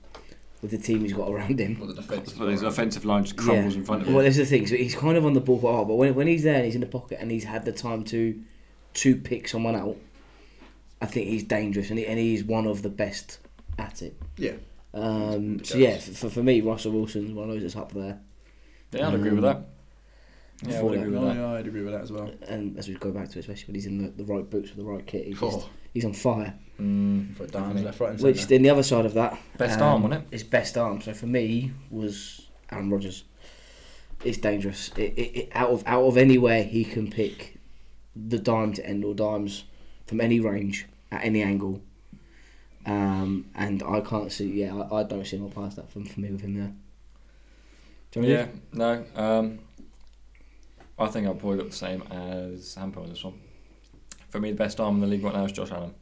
with 0.62 0.70
the 0.70 0.78
team 0.78 1.00
he's 1.00 1.12
got 1.12 1.30
around 1.30 1.58
him. 1.58 1.78
Well, 1.78 1.88
the 1.88 1.94
defense. 1.94 2.32
But 2.34 2.48
his 2.48 2.62
offensive 2.62 3.04
line 3.04 3.24
just 3.24 3.36
crumbles 3.36 3.76
in 3.76 3.84
front 3.84 4.02
of 4.02 4.08
him. 4.08 4.14
Well, 4.14 4.22
there's 4.22 4.36
the 4.36 4.44
thing. 4.44 4.66
So 4.66 4.76
he's 4.76 4.94
kind 4.94 5.16
of 5.16 5.24
on 5.24 5.32
the 5.32 5.40
ball 5.40 5.58
quite 5.58 5.72
hard, 5.72 5.88
but 5.88 5.94
when, 5.94 6.14
when 6.14 6.26
he's 6.26 6.42
there 6.42 6.56
and 6.56 6.64
he's 6.64 6.74
in 6.74 6.80
the 6.82 6.86
pocket 6.86 7.18
and 7.20 7.30
he's 7.30 7.44
had 7.44 7.64
the 7.64 7.72
time 7.72 8.04
to 8.04 8.40
to 8.92 9.16
pick 9.16 9.46
someone 9.48 9.76
out, 9.76 9.96
I 11.00 11.06
think 11.06 11.28
he's 11.28 11.44
dangerous 11.44 11.90
and, 11.90 11.98
he, 11.98 12.06
and 12.06 12.18
he's 12.18 12.42
one 12.44 12.66
of 12.66 12.82
the 12.82 12.88
best 12.88 13.38
at 13.78 14.02
it. 14.02 14.20
Yeah. 14.36 14.54
Um, 14.92 15.62
so 15.62 15.78
yeah, 15.78 15.96
for, 15.98 16.28
for 16.28 16.42
me, 16.42 16.60
Russell 16.60 16.92
Wilson's 16.92 17.32
one 17.32 17.48
of 17.48 17.54
those 17.54 17.62
that's 17.62 17.76
up 17.76 17.92
there. 17.92 18.18
Yeah, 18.92 19.06
I'd 19.08 19.14
agree 19.14 19.30
with 19.30 19.44
that. 19.44 19.62
Yeah, 20.66 20.80
I 20.80 20.82
would 20.82 20.98
agree 20.98 21.10
with 21.12 21.20
No, 21.22 21.28
that. 21.28 21.36
yeah, 21.36 21.52
I'd 21.52 21.66
agree 21.66 21.82
with 21.82 21.92
that 21.94 22.02
as 22.02 22.12
well. 22.12 22.30
And 22.48 22.78
as 22.78 22.88
we 22.88 22.94
go 22.94 23.10
back 23.10 23.28
to 23.30 23.38
it, 23.38 23.40
especially 23.40 23.66
when 23.68 23.74
he's 23.76 23.86
in 23.86 23.98
the, 23.98 24.10
the 24.10 24.24
right 24.24 24.48
boots 24.48 24.68
with 24.70 24.78
the 24.78 24.84
right 24.90 25.06
kit, 25.06 25.26
he's, 25.26 25.40
just, 25.40 25.58
Oh. 25.60 25.68
he's 25.94 26.04
on 26.04 26.12
fire. 26.12 26.54
Mm, 26.78 27.34
For 27.34 27.46
downs, 27.46 27.82
left, 27.82 28.00
right, 28.00 28.10
and 28.12 28.20
Which 28.20 28.36
centre. 28.40 28.48
then 28.54 28.62
the 28.62 28.70
other 28.70 28.82
side 28.82 29.06
of 29.06 29.14
that, 29.14 29.38
Best 29.58 29.80
um, 29.80 29.86
arm, 29.88 30.02
wasn't 30.02 30.24
it? 30.24 30.32
His 30.32 30.44
best 30.44 30.76
arm. 30.76 31.00
So 31.00 31.12
for 31.14 31.26
me 31.26 31.72
was 31.90 32.48
Aaron 32.70 32.90
Rodgers. 32.90 33.24
It's 34.24 34.36
dangerous. 34.38 34.90
It, 34.96 35.14
it, 35.16 35.36
it, 35.38 35.48
out 35.54 35.70
of 35.70 35.82
out 35.86 36.04
of 36.04 36.16
anywhere 36.18 36.62
he 36.62 36.84
can 36.84 37.10
pick 37.10 37.56
the 38.14 38.38
dime 38.38 38.74
to 38.74 38.86
end 38.86 39.02
all 39.04 39.14
dimes 39.14 39.64
from 40.06 40.20
any 40.20 40.40
range 40.40 40.86
at 41.10 41.24
any 41.24 41.42
angle. 41.42 41.80
Um, 42.86 43.46
and 43.54 43.82
I 43.82 44.00
can't 44.00 44.30
see. 44.32 44.50
Yeah, 44.50 44.74
I, 44.76 44.96
I 45.00 45.02
don't 45.04 45.26
see 45.26 45.38
more 45.38 45.50
past 45.50 45.76
that 45.76 45.90
from 45.90 46.04
for 46.04 46.20
me 46.20 46.30
with 46.30 46.40
him 46.42 46.54
there. 46.54 46.72
Do 48.10 48.20
you 48.20 48.26
know 48.26 48.32
Yeah, 48.32 48.46
what 48.72 49.06
no. 49.16 49.22
Um, 49.22 49.58
I 51.00 51.06
think 51.08 51.26
I'll 51.26 51.34
probably 51.34 51.58
look 51.58 51.70
the 51.70 51.76
same 51.76 52.02
as 52.10 52.76
Hampo 52.76 52.98
on 53.02 53.08
this 53.08 53.24
one. 53.24 53.34
For 54.30 54.38
me, 54.40 54.50
the 54.50 54.56
best 54.56 54.78
arm 54.80 54.96
in 54.96 55.00
the 55.00 55.06
league 55.06 55.24
right 55.24 55.34
now 55.34 55.44
is 55.44 55.52
Josh 55.52 55.70
Allen. 55.72 55.94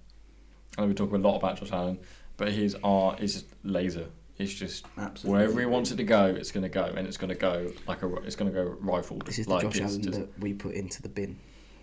I 0.77 0.83
know 0.83 0.89
we 0.89 0.95
talk 0.95 1.13
a 1.13 1.17
lot 1.17 1.37
about 1.37 1.59
Josh 1.59 1.73
Allen, 1.73 1.99
but 2.37 2.53
his 2.53 2.77
art 2.85 3.21
is 3.21 3.45
laser. 3.65 4.07
It's 4.39 4.53
just 4.53 4.87
Absolutely. 4.99 5.31
wherever 5.43 5.61
he 5.61 5.67
wants 5.67 5.91
it 5.91 5.97
to 5.97 6.05
go, 6.05 6.27
it's 6.27 6.53
going 6.53 6.63
to 6.63 6.69
go, 6.69 6.85
and 6.85 7.07
it's 7.07 7.17
going 7.17 7.31
to 7.31 7.35
go 7.35 7.73
like 7.87 8.03
a, 8.03 8.15
it's 8.19 8.37
going 8.37 8.53
to 8.53 8.55
go 8.55 8.77
rifled. 8.81 9.25
This 9.27 9.39
is 9.39 9.47
the 9.47 9.59
Josh 9.59 9.81
Allen 9.81 10.03
just- 10.03 10.19
that 10.21 10.39
we 10.41 10.53
put 10.53 10.75
into 10.75 11.01
the 11.03 11.09
bin. 11.09 11.39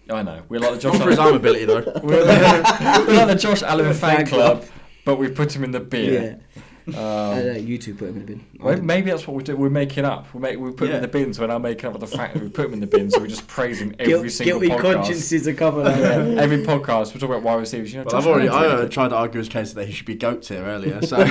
I 0.10 0.22
know 0.22 0.44
we're 0.50 0.60
like 0.60 0.76
the 0.76 0.80
Josh 0.80 0.94
Not 0.94 1.04
for 1.04 1.10
his 1.10 1.18
arm 1.20 1.34
ability 1.36 1.66
though. 1.66 1.82
we're, 2.04 2.24
like, 2.24 3.08
we're 3.08 3.16
like 3.16 3.28
the 3.28 3.36
Josh 3.36 3.64
Allen 3.64 3.92
fan 3.96 4.18
Fan 4.18 4.28
club. 4.28 4.62
club, 4.62 4.72
but 5.04 5.16
we 5.18 5.30
put 5.30 5.56
him 5.56 5.64
in 5.64 5.72
the 5.72 5.80
bin. 5.80 6.14
Yeah. 6.14 6.62
Uh, 6.94 7.54
Um, 7.56 7.66
you 7.66 7.78
two 7.80 7.96
put 7.96 8.10
him 8.10 8.18
in 8.18 8.26
the 8.26 8.32
bin. 8.34 8.46
Well, 8.60 8.80
maybe 8.82 9.10
that's 9.10 9.26
what 9.28 9.36
we 9.36 9.44
do. 9.44 9.56
We're 9.56 9.70
making 9.70 10.06
up. 10.06 10.32
We 10.34 10.40
make 10.40 10.60
we 10.60 10.72
put 10.72 10.86
him 10.86 10.92
Yeah. 10.92 10.96
in 10.98 11.02
the 11.02 11.08
bin, 11.08 11.34
so 11.34 11.42
we're 11.42 11.48
now 11.48 11.58
making 11.58 11.86
up 11.88 11.94
with 12.00 12.10
the 12.10 12.16
fact 12.18 12.34
that 12.36 12.44
we 12.44 12.50
put 12.50 12.66
him 12.68 12.74
in 12.74 12.80
the 12.80 12.86
bin. 12.88 13.10
So 13.10 13.20
we're 13.20 13.28
just 13.28 13.48
praise 13.48 13.80
him 13.82 13.96
every 13.98 14.14
Guilt- 14.14 14.32
single 14.32 14.60
guilty 14.60 14.76
podcast. 14.76 14.94
consciences 14.96 15.48
are 15.48 15.54
coming 15.56 15.88
out. 15.88 15.94
Every 16.38 16.60
podcast 16.64 17.14
we 17.14 17.20
talk 17.20 17.30
about 17.32 17.42
wide 17.44 17.56
receivers. 17.56 17.92
You 17.92 18.00
know, 18.00 18.06
Well, 18.06 18.16
I've 18.18 18.28
already 18.28 18.50
I 18.50 18.64
really 18.66 18.86
uh, 18.86 18.90
tried 18.90 19.08
to 19.10 19.16
argue 19.16 19.40
his 19.40 19.50
case 19.50 19.74
that 19.74 19.86
he 19.88 19.94
should 19.94 20.06
be 20.06 20.16
goats 20.16 20.48
here 20.50 20.64
earlier. 20.64 21.02
So 21.02 21.18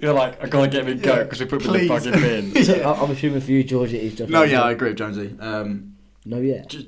You're 0.00 0.14
like, 0.14 0.42
I 0.42 0.48
gotta 0.48 0.68
get 0.68 0.82
him 0.84 0.88
in 0.88 0.98
goat 1.00 1.24
because 1.24 1.40
we 1.40 1.46
put 1.46 1.62
him 1.62 1.74
in 1.74 1.86
the 1.86 1.94
Please. 1.94 2.04
fucking 2.04 2.20
bin. 2.52 2.64
So, 2.64 2.74
I- 2.80 3.02
I'm 3.02 3.10
assuming 3.10 3.40
for 3.40 3.50
you, 3.50 3.62
George, 3.64 3.92
it 3.92 4.02
is 4.02 4.14
Josh. 4.14 4.28
no, 4.28 4.42
yeah, 4.42 4.62
I 4.62 4.72
agree 4.72 4.88
with 4.88 4.98
Jonesy. 4.98 5.34
Um, 5.38 5.94
No, 6.24 6.38
yeah. 6.40 6.64
just 6.66 6.86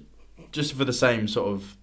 just 0.52 0.74
for 0.74 0.84
the 0.84 0.92
same 0.92 1.28
sort 1.28 1.48
of 1.48 1.76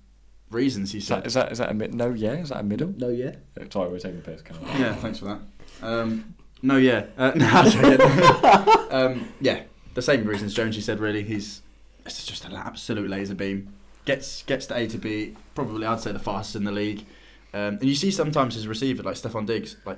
reasons 0.49 0.91
he 0.91 0.97
Is 0.99 1.07
that, 1.07 1.15
said. 1.19 1.27
is 1.27 1.33
that 1.35 1.51
is 1.51 1.57
that 1.59 1.69
a 1.69 1.73
mid? 1.73 1.93
No, 1.93 2.11
yeah. 2.11 2.33
Is 2.33 2.49
that 2.49 2.59
a 2.59 2.63
middle? 2.63 2.93
No, 2.97 3.09
yeah. 3.09 3.35
Sorry, 3.69 3.89
we're 3.89 3.99
taking 3.99 4.21
the 4.21 4.23
piss. 4.23 4.41
Come 4.41 4.57
on. 4.63 4.79
Yeah, 4.79 4.95
thanks 4.95 5.19
for 5.19 5.25
that. 5.25 5.39
Um, 5.81 6.35
no, 6.61 6.77
yeah, 6.77 7.05
uh, 7.17 7.31
no, 7.35 7.47
I'm 7.47 8.91
um, 8.91 9.29
yeah, 9.39 9.63
the 9.93 10.01
same 10.01 10.25
reasons 10.25 10.53
Jonesy 10.53 10.81
said. 10.81 10.99
Really, 10.99 11.23
he's 11.23 11.61
it's 12.05 12.25
just 12.25 12.45
an 12.45 12.53
absolute 12.53 13.09
laser 13.09 13.35
beam. 13.35 13.73
Gets 14.05 14.43
gets 14.43 14.65
to 14.67 14.77
A 14.77 14.87
to 14.87 14.97
B. 14.97 15.35
Probably, 15.55 15.85
I'd 15.85 15.99
say 15.99 16.11
the 16.11 16.19
fastest 16.19 16.55
in 16.55 16.63
the 16.63 16.71
league. 16.71 17.05
Um, 17.53 17.75
and 17.75 17.83
you 17.83 17.95
see 17.95 18.11
sometimes 18.11 18.55
his 18.55 18.67
receiver, 18.67 19.01
like 19.03 19.15
Stefon 19.15 19.45
Diggs, 19.45 19.77
like 19.85 19.97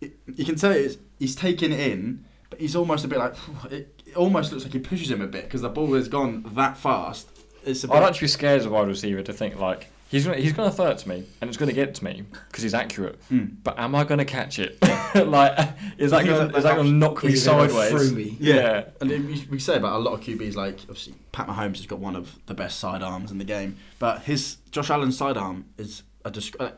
it, 0.00 0.12
you 0.34 0.44
can 0.44 0.56
tell 0.56 0.70
it's, 0.70 0.96
he's 1.18 1.34
taking 1.34 1.72
it 1.72 1.80
in, 1.80 2.24
but 2.50 2.60
he's 2.60 2.76
almost 2.76 3.04
a 3.04 3.08
bit 3.08 3.18
like 3.18 3.34
it, 3.70 4.02
it 4.06 4.16
almost 4.16 4.52
looks 4.52 4.64
like 4.64 4.72
he 4.72 4.78
pushes 4.78 5.10
him 5.10 5.20
a 5.20 5.26
bit 5.26 5.44
because 5.44 5.62
the 5.62 5.68
ball 5.68 5.92
has 5.94 6.08
gone 6.08 6.44
that 6.54 6.76
fast. 6.76 7.28
It's 7.68 7.84
a 7.84 7.88
bit, 7.88 7.96
I'd 7.96 8.02
actually 8.04 8.24
be 8.26 8.28
scared 8.28 8.60
as 8.60 8.66
a 8.66 8.70
wide 8.70 8.88
receiver 8.88 9.22
to 9.22 9.32
think 9.32 9.58
like 9.58 9.86
he's 10.10 10.24
gonna 10.26 10.38
he's 10.38 10.52
gonna 10.52 10.70
throw 10.70 10.86
it 10.86 10.98
to 10.98 11.08
me 11.08 11.24
and 11.40 11.48
it's 11.48 11.56
gonna 11.56 11.72
get 11.72 11.94
to 11.96 12.04
me 12.04 12.24
because 12.48 12.62
he's 12.62 12.74
accurate. 12.74 13.18
Mm. 13.30 13.56
But 13.62 13.78
am 13.78 13.94
I 13.94 14.04
gonna 14.04 14.24
catch 14.24 14.58
it? 14.58 14.78
like, 15.14 15.56
is 15.98 16.10
that 16.12 16.24
gonna 16.24 16.48
that- 16.48 16.56
is 16.56 16.64
that 16.64 16.76
gonna 16.76 16.90
knock 16.90 17.22
me 17.22 17.32
Is 17.32 17.46
it 17.46 17.50
gonna 17.50 17.68
sideways? 17.68 17.90
through 17.90 18.16
me? 18.16 18.36
Yeah, 18.40 18.84
and 19.00 19.10
it- 19.10 19.24
we- 19.24 19.46
we 19.50 19.58
say 19.58 19.76
about 19.76 19.96
a 19.96 19.98
lot 19.98 20.14
of 20.14 20.20
QBs, 20.20 20.54
like 20.56 20.78
obviously 20.82 21.14
Pat 21.32 21.46
Mahomes 21.46 21.76
has 21.76 21.86
got 21.86 21.98
one 21.98 22.16
of 22.16 22.36
the 22.46 22.54
best 22.54 22.78
sidearms 22.80 23.30
in 23.30 23.38
the 23.38 23.44
game, 23.44 23.76
but 23.98 24.22
his 24.22 24.56
Josh 24.70 24.90
Allen's 24.90 25.16
sidearm 25.18 25.66
is 25.76 26.02
a 26.24 26.30
disc- 26.30 26.56
uh, 26.58 26.70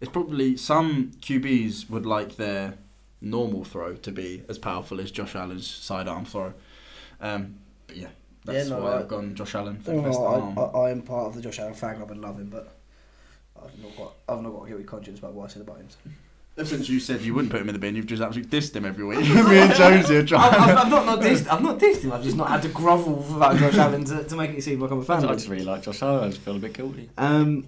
it's 0.00 0.10
probably 0.10 0.56
some 0.56 1.12
QBs 1.20 1.88
would 1.90 2.06
like 2.06 2.36
their 2.36 2.74
normal 3.20 3.64
throw 3.64 3.94
to 3.94 4.12
be 4.12 4.42
as 4.48 4.58
powerful 4.58 5.00
as 5.00 5.10
Josh 5.10 5.34
Allen's 5.34 5.66
sidearm 5.68 6.24
throw. 6.24 6.54
Um, 7.20 7.56
but 7.88 7.96
yeah, 7.96 8.08
that's 8.44 8.68
Yeah, 8.68 8.76
no, 8.76 8.82
why 8.82 8.92
I- 8.92 8.98
I've 9.00 9.08
gone 9.08 9.34
Josh 9.34 9.54
Allen 9.54 9.78
for 9.80 9.90
the 9.92 9.96
Oh. 9.98 10.54
I, 10.56 10.60
I, 10.60 10.86
I 10.86 10.90
am 10.90 11.02
part 11.02 11.26
of 11.28 11.34
the 11.34 11.42
Josh 11.42 11.58
Allen 11.58 11.74
fan 11.74 11.96
club 11.96 12.10
and 12.10 12.20
love 12.20 12.38
him, 12.38 12.48
but 12.48 12.68
I've 13.56 13.78
not 13.82 13.96
got 13.96 14.12
I've 14.28 14.42
not 14.42 14.50
got 14.50 14.62
a 14.64 14.68
guilty 14.68 14.84
conscience 14.84 15.18
about 15.18 15.34
what 15.34 15.50
I 15.50 15.52
said 15.52 15.62
about 15.62 15.78
him. 15.78 15.88
Ever 16.56 16.68
since 16.68 16.88
you 16.88 16.98
said 16.98 17.20
you 17.20 17.34
wouldn't 17.34 17.52
put 17.52 17.60
him 17.60 17.68
in 17.68 17.72
the 17.72 17.78
bin, 17.78 17.94
you've 17.94 18.06
just 18.06 18.20
absolutely 18.20 18.58
dissed 18.58 18.74
him 18.74 18.84
every 18.84 19.04
week. 19.04 19.20
Me 19.28 19.58
and 19.58 19.74
Jonesy 19.74 20.16
are 20.16 20.20
I've, 20.20 20.26
trying. 20.26 20.54
I've, 20.54 20.76
I've 20.76 20.90
not, 20.90 21.06
not 21.06 21.20
dissed, 21.22 21.46
I've 21.52 21.62
not 21.62 21.78
dissed 21.78 22.02
him. 22.02 22.12
I've 22.12 22.24
just 22.24 22.36
not 22.36 22.48
had 22.48 22.62
to 22.62 22.68
grovel 22.68 23.24
about 23.36 23.56
Josh 23.58 23.76
Allen 23.76 24.04
to, 24.06 24.24
to 24.24 24.36
make 24.36 24.50
it 24.50 24.62
seem 24.62 24.80
like 24.80 24.90
I'm 24.90 24.98
a 24.98 25.04
fan. 25.04 25.24
I 25.24 25.34
just 25.34 25.48
really 25.48 25.64
like 25.64 25.82
Josh 25.82 26.02
Allen. 26.02 26.24
I 26.24 26.28
just 26.30 26.40
feel 26.40 26.56
a 26.56 26.58
bit 26.58 26.72
guilty. 26.72 27.10
Um, 27.16 27.66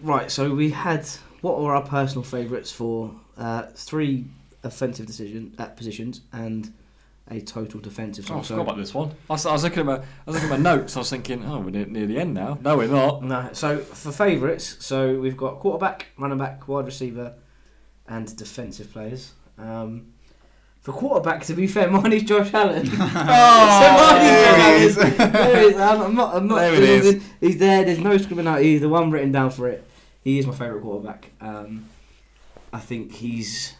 right, 0.00 0.30
so 0.30 0.54
we 0.54 0.70
had 0.70 1.06
what 1.40 1.60
were 1.60 1.74
our 1.74 1.82
personal 1.82 2.22
favourites 2.24 2.70
for 2.70 3.10
uh, 3.38 3.62
three 3.74 4.26
offensive 4.64 5.06
decision 5.06 5.54
uh, 5.58 5.66
positions 5.66 6.20
and 6.32 6.72
a 7.30 7.40
total 7.40 7.80
defensive. 7.80 8.30
Oh, 8.30 8.38
I 8.38 8.42
forgot 8.42 8.62
about 8.62 8.76
this 8.76 8.94
one. 8.94 9.12
I 9.28 9.32
was, 9.32 9.46
I 9.46 9.52
was 9.52 9.64
looking 9.64 9.80
at 9.80 9.86
my 9.86 9.96
I 9.96 10.00
was 10.26 10.34
looking 10.36 10.50
at 10.50 10.60
my 10.60 10.76
notes. 10.76 10.96
I 10.96 11.00
was 11.00 11.10
thinking, 11.10 11.44
oh, 11.44 11.60
we're 11.60 11.70
near, 11.70 11.86
near 11.86 12.06
the 12.06 12.18
end 12.18 12.34
now. 12.34 12.58
No, 12.62 12.76
we're 12.76 12.88
not. 12.88 13.22
No, 13.22 13.48
so 13.52 13.78
for 13.78 14.12
favourites, 14.12 14.84
so 14.84 15.18
we've 15.18 15.36
got 15.36 15.58
quarterback, 15.58 16.06
running 16.18 16.38
back, 16.38 16.68
wide 16.68 16.84
receiver, 16.86 17.34
and 18.06 18.34
defensive 18.36 18.92
players. 18.92 19.32
Um, 19.58 20.12
for 20.80 20.92
quarterback, 20.92 21.42
to 21.46 21.54
be 21.54 21.66
fair, 21.66 21.90
mine 21.90 22.12
is 22.12 22.22
Josh 22.22 22.54
Allen. 22.54 22.88
Oh, 22.90 23.80
so 23.80 24.14
mine 24.14 24.82
is 24.82 24.94
Josh 24.94 25.18
Allen. 25.18 25.32
There 25.32 25.56
it 25.56 25.62
is. 25.62 25.76
I'm, 25.76 26.00
I'm 26.00 26.14
not. 26.14 26.34
I'm 26.36 26.46
not. 26.46 26.56
There 26.56 26.74
it 26.74 26.82
is. 26.82 27.06
scribbling. 27.06 27.30
He's 27.40 27.58
there. 27.58 27.84
There's 27.84 27.98
no 27.98 28.16
scribbling 28.18 28.46
out. 28.46 28.60
He's 28.60 28.80
the 28.82 28.88
one 28.88 29.10
written 29.10 29.32
down 29.32 29.50
for 29.50 29.68
it. 29.68 29.84
He 30.22 30.38
is 30.38 30.46
my 30.46 30.54
favourite 30.54 30.82
quarterback. 30.82 31.32
Um, 31.40 31.88
I 32.72 32.78
think 32.78 33.12
he's. 33.14 33.74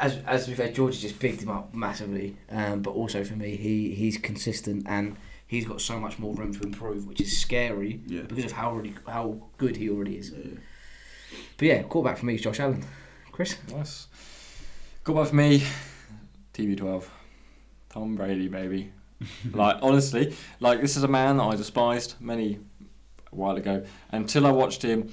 As, 0.00 0.18
as 0.26 0.46
we've 0.46 0.56
had, 0.58 0.74
George 0.74 0.94
has 0.94 1.02
just 1.02 1.18
picked 1.18 1.42
him 1.42 1.48
up 1.50 1.74
massively, 1.74 2.36
um, 2.50 2.82
but 2.82 2.90
also 2.92 3.24
for 3.24 3.34
me, 3.34 3.56
he, 3.56 3.94
he's 3.94 4.16
consistent 4.16 4.86
and 4.88 5.16
he's 5.46 5.64
got 5.66 5.80
so 5.80 5.98
much 5.98 6.18
more 6.20 6.34
room 6.34 6.54
to 6.54 6.62
improve, 6.62 7.06
which 7.06 7.20
is 7.20 7.40
scary 7.40 8.00
Yeah. 8.06 8.22
because 8.22 8.44
of 8.44 8.52
how 8.52 8.70
already 8.70 8.94
how 9.08 9.40
good 9.56 9.76
he 9.76 9.90
already 9.90 10.16
is. 10.18 10.30
But 11.56 11.66
yeah, 11.66 11.82
quarterback 11.82 12.18
for 12.18 12.26
me 12.26 12.36
is 12.36 12.42
Josh 12.42 12.60
Allen. 12.60 12.84
Chris, 13.32 13.56
Nice. 13.72 14.06
Good 15.04 15.14
one 15.16 15.26
for 15.26 15.34
me. 15.34 15.62
TB12. 16.54 17.04
Tom 17.88 18.14
Brady, 18.16 18.48
baby. 18.48 18.92
like 19.52 19.78
honestly, 19.82 20.34
like 20.60 20.80
this 20.80 20.96
is 20.96 21.02
a 21.02 21.08
man 21.08 21.38
that 21.38 21.44
I 21.44 21.56
despised 21.56 22.14
many 22.20 22.58
a 23.32 23.34
while 23.34 23.56
ago 23.56 23.84
until 24.12 24.46
I 24.46 24.50
watched 24.52 24.82
him 24.82 25.10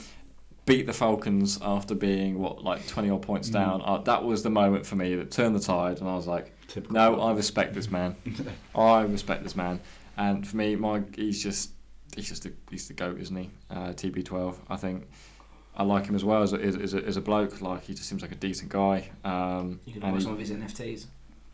beat 0.66 0.88
the 0.88 0.94
Falcons 0.94 1.60
after 1.62 1.94
being 1.96 2.40
what 2.40 2.64
like 2.64 2.88
twenty 2.88 3.10
odd 3.10 3.22
points 3.22 3.50
down. 3.50 3.82
Uh, 3.86 4.00
that 4.00 4.24
was 4.24 4.44
the 4.44 4.50
moment 4.50 4.86
for 4.86 4.96
me 4.96 5.16
that 5.16 5.32
turned 5.32 5.56
the 5.56 5.60
tide, 5.60 6.00
and 6.00 6.10
I 6.10 6.16
was 6.16 6.28
like, 6.28 6.52
Typical. 6.68 6.94
no, 6.94 7.22
I 7.22 7.34
respect 7.34 7.74
this 7.74 7.90
man. 7.92 8.16
I 8.76 9.02
respect 9.04 9.44
this 9.44 9.56
man, 9.56 9.80
and 10.18 10.48
for 10.48 10.58
me, 10.58 10.76
my 10.76 11.04
he's 11.16 11.42
just 11.42 11.72
he's 12.16 12.28
just 12.30 12.46
a, 12.46 12.54
he's 12.70 12.88
the 12.88 12.94
goat, 12.94 13.20
isn't 13.20 13.36
he? 13.36 13.50
Uh, 13.70 13.90
TB12. 13.90 14.56
I 14.70 14.76
think 14.78 15.08
I 15.76 15.84
like 15.84 16.06
him 16.06 16.16
as 16.16 16.24
well 16.24 16.42
as 16.42 16.54
a, 16.54 16.58
as, 16.58 16.94
a, 16.94 17.04
as 17.06 17.18
a 17.18 17.22
bloke. 17.22 17.62
Like 17.62 17.84
he 17.84 17.94
just 17.94 18.08
seems 18.10 18.22
like 18.22 18.32
a 18.32 18.36
decent 18.36 18.72
guy. 18.72 19.10
Um, 19.24 19.80
you 19.86 19.94
can 19.94 20.04
and 20.04 20.12
buy 20.14 20.18
he- 20.18 20.24
some 20.24 20.34
of 20.34 20.40
his 20.40 20.52
NFTs. 20.52 21.06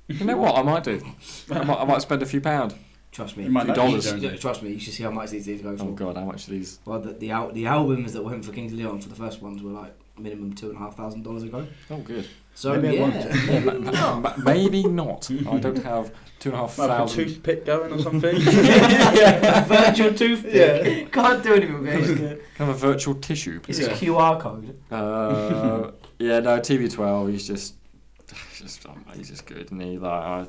you 0.07 0.25
know 0.25 0.37
what? 0.37 0.55
I 0.55 0.61
might 0.61 0.83
do. 0.83 1.01
I 1.51 1.63
might, 1.63 1.79
I 1.79 1.85
might 1.85 2.01
spend 2.01 2.21
a 2.21 2.25
few 2.25 2.41
pound. 2.41 2.75
Trust 3.11 3.35
me. 3.35 3.43
You 3.45 3.59
Two 3.65 3.73
dollars. 3.73 4.39
Trust 4.39 4.63
me, 4.63 4.71
you 4.71 4.79
should 4.79 4.93
see 4.93 5.03
how 5.03 5.11
much 5.11 5.31
these 5.31 5.45
things 5.45 5.61
go 5.61 5.75
for. 5.75 5.83
Oh 5.83 5.91
god, 5.91 6.15
how 6.17 6.23
much 6.25 6.47
are 6.47 6.51
these? 6.51 6.79
Well, 6.85 6.99
the 7.01 7.11
the, 7.13 7.31
al- 7.31 7.51
the 7.51 7.65
albums 7.67 8.13
that 8.13 8.23
went 8.23 8.45
for 8.45 8.51
Kings 8.53 8.71
of 8.71 8.79
Leon 8.79 9.01
for 9.01 9.09
the 9.09 9.15
first 9.15 9.41
ones 9.41 9.61
were 9.61 9.71
like 9.71 9.93
minimum 10.17 10.53
two 10.53 10.67
and 10.69 10.77
a 10.77 10.79
half 10.79 10.95
thousand 10.95 11.23
dollars 11.23 11.43
ago. 11.43 11.67
Oh 11.89 11.97
good. 11.97 12.27
So 12.53 12.73
Maybe 12.79 12.87
I 12.89 12.91
yeah, 12.91 13.01
won't. 13.01 13.47
maybe 13.65 13.79
not. 13.91 14.21
Ma- 14.21 14.33
Maybe 14.43 14.83
not. 14.83 15.29
I 15.31 15.57
don't 15.59 15.83
have 15.83 16.13
two 16.39 16.49
and 16.49 16.57
a 16.57 16.61
half 16.61 16.77
Might 16.77 16.89
have 16.89 17.07
a 17.07 17.09
toothpick 17.09 17.65
going 17.65 17.93
or 17.93 17.99
something. 18.07 18.35
a 18.35 19.65
virtual 19.67 20.13
toothpick. 20.13 21.11
Can't 21.11 21.43
do 21.43 21.53
anything 21.55 21.81
with 21.81 21.87
it. 21.87 21.99
It's 21.99 22.07
just 22.07 22.21
a- 22.59 22.69
a 22.69 22.73
virtual 22.73 23.15
tissue. 23.15 23.59
It's 23.67 23.79
please. 23.79 23.87
a 23.87 23.91
QR 23.91 24.39
code. 24.39 24.77
Uh, 24.91 25.91
yeah, 26.19 26.39
no, 26.39 26.59
TB12. 26.59 27.31
He's 27.31 27.47
just, 27.47 27.75
just 28.57 28.85
oh, 28.87 28.95
he's 29.15 29.29
just 29.29 29.45
good, 29.45 29.71
and 29.71 29.81
he 29.81 29.97
like 29.97 30.11
I, 30.11 30.47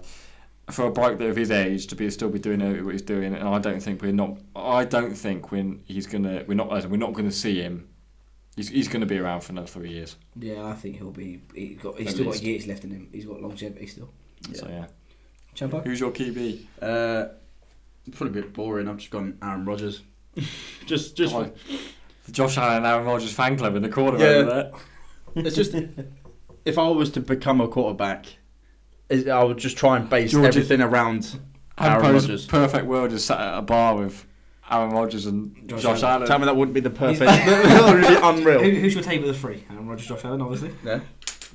for 0.71 0.87
a 0.87 0.91
bloke 0.93 1.19
that 1.19 1.29
of 1.29 1.37
his 1.37 1.51
age 1.51 1.87
to 1.89 1.97
be 1.97 2.09
still 2.11 2.29
be 2.31 2.39
doing 2.39 2.61
what 2.85 2.93
he's 2.93 3.03
doing, 3.03 3.35
and 3.35 3.49
I 3.49 3.59
don't 3.59 3.81
think 3.83 4.01
we're 4.03 4.13
not. 4.13 4.39
I 4.55 4.85
don't 4.85 5.15
think 5.15 5.51
when 5.51 5.83
he's 5.87 6.07
gonna, 6.07 6.45
we're 6.47 6.55
not, 6.55 6.77
as 6.77 6.87
we're 6.87 6.97
not 6.97 7.13
gonna 7.15 7.33
see 7.33 7.61
him. 7.61 7.89
He's, 8.55 8.69
he's 8.69 8.87
going 8.87 9.01
to 9.01 9.07
be 9.07 9.17
around 9.19 9.41
for 9.41 9.53
another 9.53 9.67
three 9.67 9.89
years. 9.91 10.17
Yeah, 10.39 10.67
I 10.67 10.75
think 10.75 10.99
he'll 10.99 11.11
be. 11.11 11.41
He's 11.55 11.79
got. 11.79 11.97
He's 11.99 12.09
At 12.09 12.13
still 12.15 12.27
least. 12.27 12.43
got 12.43 12.47
years 12.47 12.67
left 12.67 12.85
in 12.85 12.91
him. 12.91 13.09
He's 13.11 13.25
got 13.25 13.41
longevity 13.41 13.87
still. 13.87 14.11
So 14.53 14.69
yeah. 14.69 14.87
Champo. 15.57 15.83
Who's 15.83 15.99
your 16.01 16.11
QB? 16.11 16.61
Uh, 16.83 17.29
probably 18.13 18.41
a 18.41 18.43
bit 18.43 18.53
boring. 18.53 18.89
I've 18.89 18.99
just 18.99 19.11
gone 19.11 19.39
Aaron 19.43 19.65
Rodgers. 19.65 20.03
just, 20.87 21.17
just. 21.17 21.33
Come. 21.33 21.51
The 22.27 22.33
Josh 22.33 22.59
Allen 22.59 22.77
and 22.77 22.87
Aaron 22.87 23.07
Rodgers 23.07 23.33
fan 23.33 23.57
club 23.57 23.75
in 23.75 23.83
the 23.83 23.89
corner 23.89 24.19
Yeah. 24.19 24.25
over 24.27 24.51
there. 25.35 25.45
It's 25.47 25.57
just 25.57 25.75
if 26.67 26.77
I 26.79 26.89
was 26.89 27.11
to 27.13 27.21
become 27.21 27.61
a 27.63 27.69
quarterback, 27.69 28.27
is- 28.27 28.37
I 29.11 29.43
would 29.45 29.59
just 29.59 29.77
try 29.77 29.97
and 29.97 30.09
base 30.09 30.33
George- 30.33 30.47
everything 30.57 30.81
around 30.81 31.39
Aaron 31.79 32.03
Hampo's 32.05 32.23
Rodgers. 32.25 32.47
perfect 32.47 32.87
world 32.87 33.13
is 33.13 33.25
sat 33.25 33.41
at 33.41 33.59
a 33.59 33.63
bar 33.63 33.97
with 33.97 34.27
Aaron 34.71 34.91
Rodgers 34.91 35.27
and 35.27 35.55
Josh 35.69 35.83
Josh, 35.83 36.03
Allen. 36.03 36.15
Allen. 36.17 36.29
Tell 36.29 36.39
me 36.39 36.45
that 36.47 36.57
wouldn't 36.57 36.75
be 36.75 36.81
the 36.81 36.91
perfect, 36.91 37.21
really 37.47 38.15
Who, 38.15 38.25
unreal. 38.29 38.61
who's 38.61 38.95
your 38.95 39.03
table 39.03 39.29
of 39.29 39.35
the 39.35 39.41
three? 39.41 39.65
Aaron 39.71 39.87
Rodgers, 39.87 40.07
Josh 40.07 40.25
Allen, 40.25 40.41
obviously. 40.41 40.71
Yeah. 40.85 41.01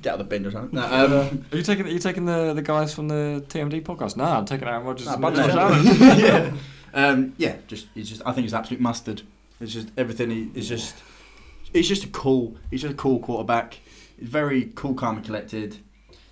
Get 0.02 0.10
out 0.14 0.20
of 0.20 0.28
the 0.28 0.30
bin 0.36 0.46
or 0.46 0.52
something. 0.52 0.78
No, 0.78 0.84
um, 0.86 1.44
Are 1.50 1.56
you 1.56 1.62
taking 1.64 1.84
are 1.86 1.90
you 1.90 1.98
taking 1.98 2.24
the, 2.24 2.52
the 2.54 2.62
guys 2.62 2.94
from 2.94 3.08
the 3.08 3.44
TMD 3.48 3.82
podcast? 3.82 4.16
Nah, 4.16 4.38
I'm 4.38 4.44
taking 4.44 4.68
Aaron 4.68 4.84
Rodgers 4.84 5.06
Nah, 5.06 5.14
and 5.26 5.34
Josh. 5.36 5.50
Allen. 5.50 5.84
yeah. 6.20 6.52
Um, 6.94 7.34
yeah, 7.36 7.56
just 7.66 7.88
he's 7.94 8.08
just 8.08 8.22
I 8.24 8.30
think 8.32 8.44
he's 8.44 8.54
absolute 8.54 8.80
mustard. 8.80 9.22
It's 9.60 9.72
just 9.72 9.88
everything 9.96 10.30
he 10.30 10.50
is 10.54 10.68
just 10.68 10.94
he's 11.72 11.88
just 11.88 12.04
a 12.04 12.08
cool 12.08 12.56
he's 12.70 12.82
just 12.82 12.94
a 12.94 12.96
cool 12.96 13.18
quarterback. 13.18 13.78
He's 14.20 14.28
very 14.28 14.70
cool, 14.76 14.94
calm 14.94 15.16
and 15.16 15.24
collected. 15.26 15.78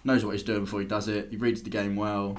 Knows 0.06 0.24
what 0.24 0.30
he's 0.32 0.44
doing 0.44 0.60
before 0.60 0.80
he 0.80 0.86
does 0.86 1.08
it. 1.08 1.28
He 1.30 1.36
reads 1.36 1.62
the 1.62 1.70
game 1.70 1.96
well. 1.96 2.38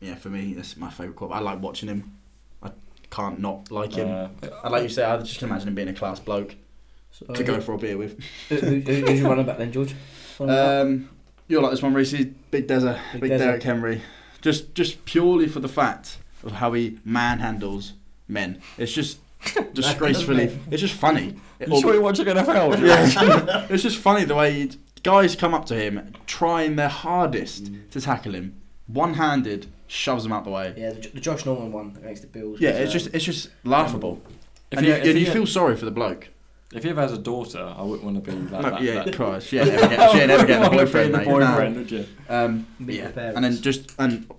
Yeah, 0.00 0.14
for 0.14 0.28
me, 0.28 0.54
that's 0.54 0.76
my 0.76 0.88
favourite 0.88 1.16
quarterback. 1.16 1.40
I 1.42 1.44
like 1.44 1.60
watching 1.60 1.88
him. 1.88 2.16
I 2.62 2.70
can't 3.10 3.40
not 3.40 3.72
like 3.72 3.92
him. 3.94 4.08
Uh, 4.08 4.28
I 4.62 4.68
like 4.68 4.84
you 4.84 4.88
say, 4.88 5.02
I 5.04 5.16
just 5.18 5.38
can 5.40 5.48
imagine 5.48 5.66
him 5.68 5.74
being 5.74 5.88
a 5.88 5.92
class 5.92 6.20
bloke 6.20 6.54
So, 7.10 7.26
to 7.26 7.42
go 7.42 7.60
for 7.60 7.72
a 7.74 7.78
beer 7.78 7.98
with. 7.98 8.20
who, 8.48 8.56
who, 8.56 8.80
who's 8.80 9.20
your 9.20 9.28
running 9.28 9.46
back 9.46 9.58
then, 9.58 9.72
George? 9.72 9.94
Um, 10.40 11.10
you'll 11.48 11.60
like 11.60 11.72
this 11.72 11.82
one, 11.82 11.92
Reese. 11.92 12.14
Big 12.50 12.66
Desert, 12.66 12.98
Big 13.12 13.20
Big. 13.20 13.38
Derrick 13.38 13.62
Henry. 13.62 14.00
Just, 14.40 14.74
just 14.74 15.04
purely 15.04 15.48
for 15.48 15.60
the 15.60 15.68
fact 15.68 16.16
of 16.42 16.52
how 16.52 16.72
he 16.72 16.92
manhandles 17.06 17.92
men. 18.26 18.62
It's 18.78 18.90
just 18.92 19.18
disgracefully. 19.74 20.58
it's 20.70 20.80
just 20.80 20.94
funny. 20.94 21.34
You 21.60 21.78
sure 21.80 21.92
you're 21.92 22.02
watching 22.02 22.24
NFL? 22.24 22.80
Yeah, 22.80 23.66
it's 23.70 23.82
just 23.82 23.98
funny 23.98 24.24
the 24.24 24.34
way 24.34 24.52
he- 24.52 24.78
guys 25.02 25.36
come 25.36 25.54
up 25.54 25.66
to 25.66 25.74
him, 25.74 26.12
trying 26.26 26.76
their 26.76 26.88
hardest 26.88 27.70
to 27.90 28.00
tackle 28.00 28.34
him, 28.34 28.60
one-handed, 28.86 29.66
shoves 29.86 30.24
him 30.26 30.32
out 30.32 30.44
the 30.44 30.50
way. 30.50 30.74
Yeah, 30.76 30.92
the, 30.92 31.08
the 31.08 31.20
Josh 31.20 31.44
Norman 31.46 31.72
one 31.72 31.96
against 31.98 32.22
the 32.22 32.28
Bills. 32.28 32.60
Yeah, 32.60 32.70
it's 32.70 32.90
um, 32.92 32.98
just 32.98 33.14
it's 33.14 33.24
just 33.24 33.48
laughable. 33.64 34.20
If 34.70 34.78
and 34.78 34.86
he- 34.86 34.92
you, 34.92 34.98
if 34.98 35.06
and 35.06 35.18
he- 35.18 35.26
you 35.26 35.32
feel 35.32 35.46
sorry 35.46 35.76
for 35.76 35.84
the 35.84 35.90
bloke. 35.90 36.28
If 36.72 36.84
he 36.84 36.90
ever 36.90 37.00
has 37.00 37.12
a 37.12 37.18
daughter, 37.18 37.74
I 37.76 37.82
wouldn't 37.82 38.04
want 38.04 38.24
to 38.24 38.30
be 38.30 38.36
that. 38.50 38.62
No, 38.62 38.70
that, 38.70 38.80
yeah, 38.80 39.02
that. 39.02 39.16
Christ, 39.16 39.46
she 39.48 39.58
ain't 39.58 39.72
never 39.72 39.88
get, 39.88 40.10
she 40.12 40.18
ain't 40.18 40.28
never 40.28 40.46
getting 40.46 40.64
a 40.66 40.70
boyfriend, 40.70 41.12
the 41.14 41.18
mate. 41.18 41.26
boyfriend, 41.26 41.74
Nah. 41.74 41.80
would 41.80 41.90
you? 41.90 42.06
Um, 42.28 42.66
yeah, 42.78 43.08
the 43.10 43.34
and 43.34 43.44
then 43.44 43.56
just 43.60 43.92
and 43.98 44.30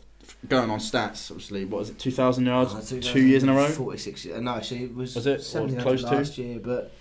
going 0.47 0.69
on 0.69 0.79
stats, 0.79 1.29
obviously, 1.29 1.65
what 1.65 1.79
was 1.79 1.89
it, 1.89 1.99
two 1.99 2.09
thousand 2.11 2.45
yards, 2.45 2.73
Oh, 2.93 2.99
two 3.01 3.21
years 3.21 3.43
in 3.43 3.49
a 3.49 3.53
row? 3.53 3.67
46 3.67 4.23
years. 4.25 4.41
No, 4.41 4.61
so 4.61 4.75
it 4.75 4.95
was, 4.95 5.13
Was 5.15 5.27
it? 5.27 5.29
Or 5.55 5.61
1700 5.63 5.81
close 5.83 6.03
to? 6.03 6.15
last 6.15 6.37
year, 6.37 6.59
but 6.63 6.93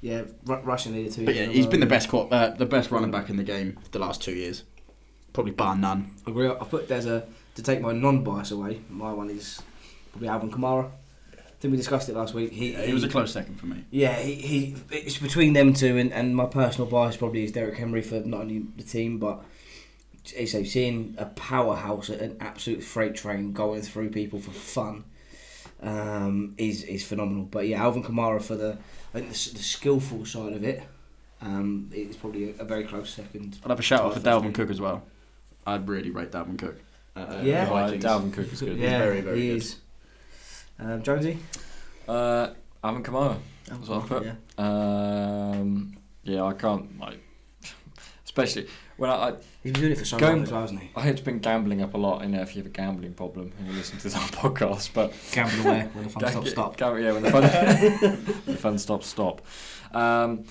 yeah, 0.00 0.22
Ru- 0.44 0.60
Russian 0.62 0.94
needed 0.94 1.12
two 1.12 1.24
But 1.24 1.34
yeah, 1.34 1.46
he's 1.46 1.66
been 1.66 1.80
the 1.80 1.86
best, 1.86 2.12
uh, 2.12 2.50
the 2.50 2.66
best 2.66 2.90
running 2.90 3.10
back 3.10 3.30
in 3.30 3.36
the 3.36 3.44
game 3.44 3.78
the 3.92 3.98
last 3.98 4.22
two 4.22 4.32
years, 4.32 4.64
probably 5.32 5.52
bar 5.52 5.76
none. 5.76 6.14
I 6.26 6.30
agree. 6.30 6.48
I 6.48 6.54
put 6.54 6.88
there's 6.88 7.06
a 7.06 7.26
to 7.54 7.62
take 7.62 7.80
my 7.80 7.92
non-bias 7.92 8.50
away. 8.50 8.80
My 8.90 9.12
one 9.12 9.30
is 9.30 9.62
probably 10.12 10.28
Alvin 10.28 10.50
Kamara. 10.50 10.90
I 11.36 11.58
think 11.58 11.72
we 11.72 11.78
discussed 11.78 12.08
it 12.10 12.14
last 12.14 12.34
week. 12.34 12.52
He, 12.52 12.74
He 12.74 12.92
was 12.92 13.02
a 13.02 13.08
close 13.08 13.32
second 13.32 13.58
for 13.58 13.66
me. 13.66 13.84
Yeah, 13.90 14.14
he, 14.18 14.34
he 14.34 14.76
it's 14.90 15.16
between 15.16 15.54
them 15.54 15.72
two, 15.72 15.96
and, 15.96 16.12
and 16.12 16.36
my 16.36 16.44
personal 16.44 16.88
bias 16.88 17.16
probably 17.16 17.44
is 17.44 17.52
Derrick 17.52 17.78
Henry 17.78 18.02
for 18.02 18.20
not 18.20 18.42
only 18.42 18.66
the 18.76 18.82
team 18.82 19.18
but 19.18 19.42
as 20.36 20.54
I've 20.54 20.68
seen 20.68 21.14
a 21.18 21.26
powerhouse, 21.26 22.08
an 22.08 22.36
absolute 22.40 22.82
freight 22.82 23.14
train 23.14 23.52
going 23.52 23.82
through 23.82 24.10
people 24.10 24.40
for 24.40 24.50
fun. 24.50 25.04
Um, 25.82 26.54
is 26.56 26.82
is 26.84 27.04
phenomenal. 27.04 27.44
But 27.44 27.68
yeah, 27.68 27.82
Alvin 27.82 28.02
Kamara 28.02 28.42
for 28.42 28.56
the 28.56 28.78
I 29.16 29.20
think 29.20 29.32
the, 29.32 29.50
the 29.54 29.62
skillful 29.64 30.26
side 30.26 30.52
of 30.52 30.62
it. 30.62 30.82
Um, 31.40 31.90
is 31.92 32.16
probably 32.16 32.50
a, 32.50 32.62
a 32.62 32.64
very 32.64 32.84
close 32.84 33.10
second. 33.10 33.58
I'd 33.64 33.68
have 33.70 33.78
a 33.78 33.82
shout 33.82 34.02
out 34.02 34.14
for 34.14 34.20
Dalvin. 34.20 34.54
Cook 34.54 34.70
as 34.70 34.80
well. 34.80 35.02
I'd 35.66 35.86
really 35.88 36.10
rate 36.10 36.30
Dalvin 36.32 36.58
Cook. 36.58 36.76
Uh, 37.14 37.40
Yeah. 37.42 37.64
the 37.66 37.70
Right, 37.70 38.00
Dalvin 38.00 38.32
Cook 38.32 38.52
is 38.52 38.60
good. 38.60 38.76
yeah, 38.78 38.98
very, 38.98 39.20
very 39.22 39.40
he 39.40 39.48
good. 39.48 39.56
is. 39.58 39.76
Um, 40.78 41.02
Jonesy. 41.02 41.38
Uh, 42.08 42.48
Alvin 42.84 43.02
Kamara. 43.02 43.36
That's 43.66 43.88
what 43.88 44.04
I 44.04 44.06
put. 44.06 44.24
Yeah. 44.24 44.36
Um, 44.58 45.96
yeah, 46.22 46.42
I 46.44 46.52
can't 46.54 46.98
like, 46.98 47.22
especially 48.24 48.66
when 48.96 49.10
I, 49.10 49.14
I 49.28 49.34
He's 49.66 49.72
been 49.72 49.80
doing 49.82 49.92
it 49.92 49.98
for 49.98 50.04
so 50.04 50.16
Going- 50.18 50.32
long 50.36 50.42
as 50.44 50.52
well, 50.52 50.60
hasn't 50.60 50.80
he? 50.80 50.90
I 50.94 51.00
heard 51.02 51.24
been 51.24 51.38
gambling 51.40 51.82
up 51.82 51.94
a 51.94 51.98
lot. 51.98 52.22
You 52.22 52.28
know, 52.28 52.40
if 52.42 52.54
you 52.54 52.60
have 52.62 52.66
a 52.70 52.74
gambling 52.74 53.14
problem 53.14 53.52
and 53.58 53.66
you 53.66 53.72
listen 53.74 53.96
to 53.98 54.02
this 54.04 54.14
on 54.16 54.22
podcast, 54.28 54.90
but 54.94 55.12
Gamble 55.32 55.66
away 55.66 55.88
when 55.92 56.04
the 56.04 56.10
fun 56.10 56.22
Ga- 56.22 56.30
stops. 56.30 56.50
Stop. 56.50 56.76
ga- 56.76 56.94
yeah, 56.96 57.12
when 57.12 57.22
the 57.22 57.30
fun, 57.30 57.42
when 57.42 58.24
the 58.46 58.56
fun 58.56 58.78
stops, 58.78 59.06
stop. 59.08 59.42
Um, 59.92 60.44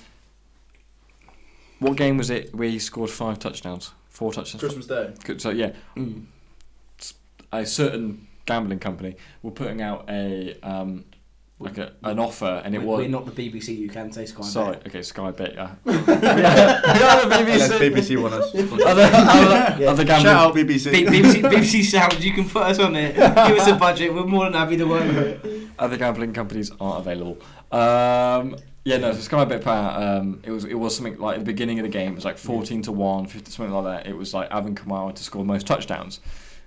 what 1.79 1.95
game 1.97 2.17
was 2.17 2.29
it 2.29 2.53
where 2.53 2.67
he 2.69 2.79
scored 2.79 3.09
five 3.09 3.39
touchdowns? 3.39 3.91
Four 4.09 4.33
touchdowns. 4.33 4.61
Christmas 4.61 4.87
Day. 4.87 5.13
Good, 5.23 5.41
So 5.41 5.49
yeah, 5.49 5.71
Mm. 5.95 6.25
a 7.51 7.65
certain 7.65 8.27
gambling 8.45 8.79
company 8.79 9.15
were 9.43 9.51
putting 9.51 9.81
out 9.81 10.05
a 10.09 10.57
um, 10.61 11.03
like 11.57 11.77
a, 11.77 11.93
an 12.03 12.19
offer, 12.19 12.61
and 12.65 12.75
it 12.75 12.79
We- 12.79 12.85
was 12.85 12.97
We're 12.99 13.07
not 13.07 13.25
the 13.25 13.31
BBC. 13.49 13.77
You 13.77 13.87
can 13.89 14.11
say 14.11 14.25
Sky. 14.25 14.43
sorry. 14.43 14.75
Bet. 14.77 14.87
Okay, 14.87 15.01
Sky 15.01 15.31
Bet. 15.31 15.53
Yeah, 15.53 15.71
we 15.85 15.93
are 15.93 16.03
the 16.05 17.39
Unless 17.39 17.71
BBC. 17.71 17.91
BBC 17.91 18.21
want 18.21 18.33
us. 18.33 18.53
Other, 18.85 19.03
other, 19.03 19.81
Yeah. 19.81 19.89
other 19.89 20.05
Shout 20.05 20.25
out 20.25 20.53
BBC. 20.55 20.91
B- 20.91 21.05
BBC, 21.05 21.41
BBC 21.43 21.83
Sounds, 21.85 22.23
you 22.25 22.33
can 22.33 22.49
put 22.49 22.63
us 22.63 22.79
on 22.79 22.95
it. 22.97 23.15
Give 23.15 23.25
us 23.57 23.67
a 23.67 23.75
budget. 23.75 24.13
We're 24.13 24.25
more 24.25 24.43
than 24.45 24.53
happy 24.53 24.75
to 24.77 24.85
work 24.85 25.03
with 25.05 25.45
it. 25.45 25.69
other 25.79 25.95
gambling 25.97 26.33
companies 26.33 26.71
aren't 26.79 26.99
available. 27.07 27.37
Um, 27.71 28.57
yeah, 28.83 28.97
no, 28.97 29.13
so 29.13 29.19
Sky 29.21 29.45
Bet 29.45 29.63
Power, 29.63 30.19
um, 30.19 30.41
it 30.43 30.51
was 30.51 30.65
it 30.65 30.75
was 30.75 30.93
something 30.95 31.17
like 31.17 31.35
at 31.35 31.39
the 31.39 31.45
beginning 31.45 31.79
of 31.79 31.83
the 31.83 31.89
game, 31.89 32.11
it 32.11 32.15
was 32.15 32.25
like 32.25 32.37
14 32.37 32.83
to 32.83 32.91
1, 32.91 33.25
50, 33.27 33.49
something 33.51 33.73
like 33.73 34.03
that. 34.03 34.07
It 34.11 34.15
was 34.15 34.33
like 34.33 34.51
Alvin 34.51 34.75
Kamara 34.75 35.15
to 35.15 35.23
score 35.23 35.41
the 35.41 35.47
most 35.47 35.65
touchdowns. 35.65 36.19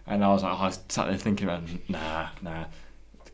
And 0.06 0.24
I 0.24 0.28
was 0.28 0.42
like, 0.42 0.58
I 0.58 0.64
was 0.66 0.80
sat 0.88 1.06
there 1.08 1.16
thinking, 1.18 1.46
about, 1.46 1.62
nah, 1.88 2.28
nah. 2.42 2.64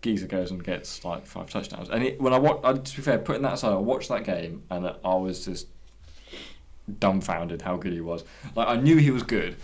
The 0.05 0.11
geezer 0.11 0.27
goes 0.27 0.51
and 0.51 0.63
gets 0.63 1.03
like 1.03 1.25
five 1.25 1.49
touchdowns. 1.49 1.89
And 1.89 2.03
it, 2.05 2.21
when 2.21 2.35
I 2.35 2.39
watched, 2.39 2.63
I, 2.65 2.75
to 2.75 2.97
be 2.97 3.01
fair, 3.03 3.19
putting 3.19 3.41
that 3.43 3.55
aside, 3.55 3.73
I 3.73 3.77
watched 3.77 4.11
that 4.11 4.25
game 4.25 4.63
and 4.71 4.87
I 5.03 5.15
was 5.15 5.47
just 5.47 5.67
dumbfounded 7.01 7.63
how 7.63 7.77
good 7.79 7.95
he 7.95 8.03
was. 8.03 8.23
Like, 8.55 8.69
I 8.69 8.77
knew 8.77 8.99
he 8.99 9.11
was 9.11 9.23
good, 9.23 9.57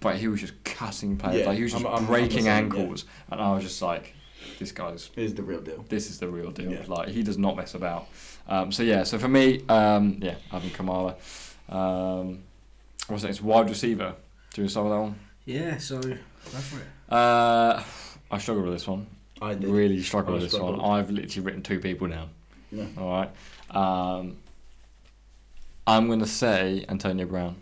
but 0.00 0.16
he 0.16 0.28
was 0.28 0.40
just 0.40 0.54
cutting 0.64 1.18
players. 1.18 1.40
Yeah, 1.40 1.48
like, 1.48 1.56
he 1.58 1.62
was 1.62 1.72
just 1.72 1.84
I'm- 1.84 1.92
I'm- 1.94 2.02
I'm 2.04 2.06
breaking 2.06 2.44
the 2.44 2.50
yeah. 2.50 2.56
ankles. 2.56 3.04
And 3.30 3.38
I 3.38 3.52
was 3.52 3.62
just 3.64 3.82
like, 3.82 4.14
this 4.58 4.72
guy's 4.72 5.10
Is 5.14 5.34
the 5.34 5.42
real 5.42 5.60
deal. 5.60 5.84
this 5.90 6.08
is 6.08 6.18
the 6.18 6.28
real 6.28 6.50
deal. 6.52 6.72
Yeah. 6.72 6.84
Like 6.86 7.08
he 7.08 7.22
does 7.22 7.36
not 7.36 7.56
mess 7.58 7.74
about. 7.74 8.06
Um, 8.48 8.72
so 8.72 8.82
yeah, 8.82 9.02
so 9.02 9.18
for 9.18 9.28
me, 9.28 9.62
um, 9.68 10.18
yeah, 10.22 10.36
Alvin 10.52 10.70
Kamara. 10.70 11.16
Um, 11.68 12.38
what's 13.08 13.24
next? 13.24 13.42
Wide 13.42 13.68
receiver. 13.68 14.14
Do 14.54 14.62
you 14.62 14.68
start 14.68 14.86
with 14.86 14.94
that 14.94 15.00
one? 15.02 15.18
Yeah, 15.44 15.76
so 15.76 16.00
go 16.00 16.14
for 16.14 16.80
it. 16.80 16.86
Uh, 17.14 17.82
I 18.30 18.38
struggle 18.38 18.62
with 18.62 18.72
this 18.72 18.86
one. 18.86 19.06
I 19.40 19.54
did. 19.54 19.68
Really 19.68 20.02
struggle 20.02 20.34
I 20.34 20.38
with 20.38 20.50
this 20.50 20.60
one. 20.60 20.80
I've 20.80 21.10
literally 21.10 21.44
written 21.44 21.62
two 21.62 21.80
people 21.80 22.08
down. 22.08 22.30
Yeah. 22.72 22.86
All 22.98 23.10
right. 23.10 23.30
Um, 23.70 24.36
I'm 25.86 26.06
going 26.06 26.20
to 26.20 26.26
say 26.26 26.84
Antonio 26.88 27.26
Brown. 27.26 27.56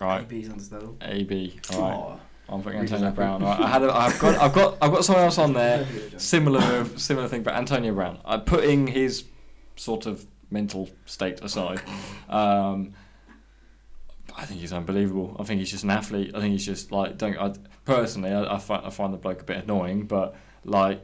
Right. 0.00 0.22
AB's 0.22 0.48
understandable. 0.48 0.96
AB. 1.02 1.60
All 1.72 1.80
right. 1.80 1.94
Oh, 1.94 2.20
I'm 2.48 2.62
putting 2.62 2.80
Reader's 2.80 2.92
Antonio 2.92 3.06
happy. 3.06 3.16
Brown. 3.16 3.42
All 3.42 3.48
right. 3.50 3.60
I 3.60 3.68
had. 3.68 3.82
A, 3.82 3.94
I've 3.94 4.18
got. 4.18 4.38
I've 4.40 4.52
got. 4.52 4.78
I've 4.80 4.92
got 4.92 5.04
someone 5.04 5.24
else 5.24 5.38
on 5.38 5.52
there. 5.52 5.86
similar 6.16 6.84
similar 6.96 7.28
thing, 7.28 7.42
but 7.42 7.54
Antonio 7.54 7.92
Brown. 7.94 8.18
I'm 8.24 8.42
putting 8.42 8.86
his 8.86 9.24
sort 9.76 10.06
of 10.06 10.26
mental 10.50 10.88
state 11.06 11.40
aside. 11.42 11.80
Um, 12.28 12.94
I 14.36 14.44
think 14.44 14.60
he's 14.60 14.72
unbelievable. 14.72 15.36
I 15.38 15.44
think 15.44 15.60
he's 15.60 15.70
just 15.70 15.84
an 15.84 15.90
athlete. 15.90 16.32
I 16.34 16.40
think 16.40 16.52
he's 16.52 16.66
just 16.66 16.90
like 16.90 17.18
don't. 17.18 17.36
I, 17.36 17.52
personally, 17.84 18.30
I, 18.32 18.54
I 18.54 18.58
find 18.58 18.84
I 18.86 18.90
find 18.90 19.12
the 19.12 19.18
bloke 19.18 19.40
a 19.40 19.44
bit 19.44 19.64
annoying, 19.64 20.04
but 20.06 20.34
like 20.64 21.00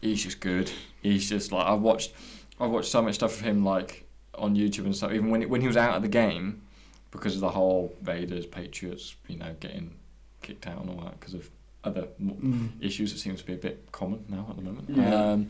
he's 0.00 0.22
just 0.22 0.40
good. 0.40 0.70
He's 1.02 1.28
just 1.28 1.52
like 1.52 1.66
I 1.66 1.74
watched. 1.74 2.12
I 2.60 2.66
watched 2.66 2.90
so 2.90 3.02
much 3.02 3.14
stuff 3.16 3.38
of 3.38 3.40
him 3.40 3.64
like 3.64 4.04
on 4.34 4.54
YouTube 4.54 4.84
and 4.84 4.94
stuff. 4.96 5.12
Even 5.12 5.30
when 5.30 5.48
when 5.48 5.60
he 5.60 5.66
was 5.66 5.76
out 5.76 5.96
of 5.96 6.02
the 6.02 6.08
game, 6.08 6.62
because 7.10 7.34
of 7.34 7.40
the 7.40 7.48
whole 7.50 7.94
Raiders 8.04 8.46
Patriots, 8.46 9.14
you 9.28 9.36
know, 9.38 9.54
getting 9.60 9.92
kicked 10.42 10.66
out 10.66 10.80
and 10.80 10.90
all 10.90 11.04
that 11.04 11.18
because 11.20 11.34
of 11.34 11.48
other 11.84 12.06
m- 12.20 12.72
issues 12.80 13.12
that 13.12 13.18
seems 13.18 13.40
to 13.40 13.46
be 13.46 13.54
a 13.54 13.56
bit 13.56 13.90
common 13.90 14.24
now 14.28 14.46
at 14.48 14.56
the 14.56 14.62
moment. 14.62 14.88
Yeah. 14.90 15.30
Um, 15.32 15.48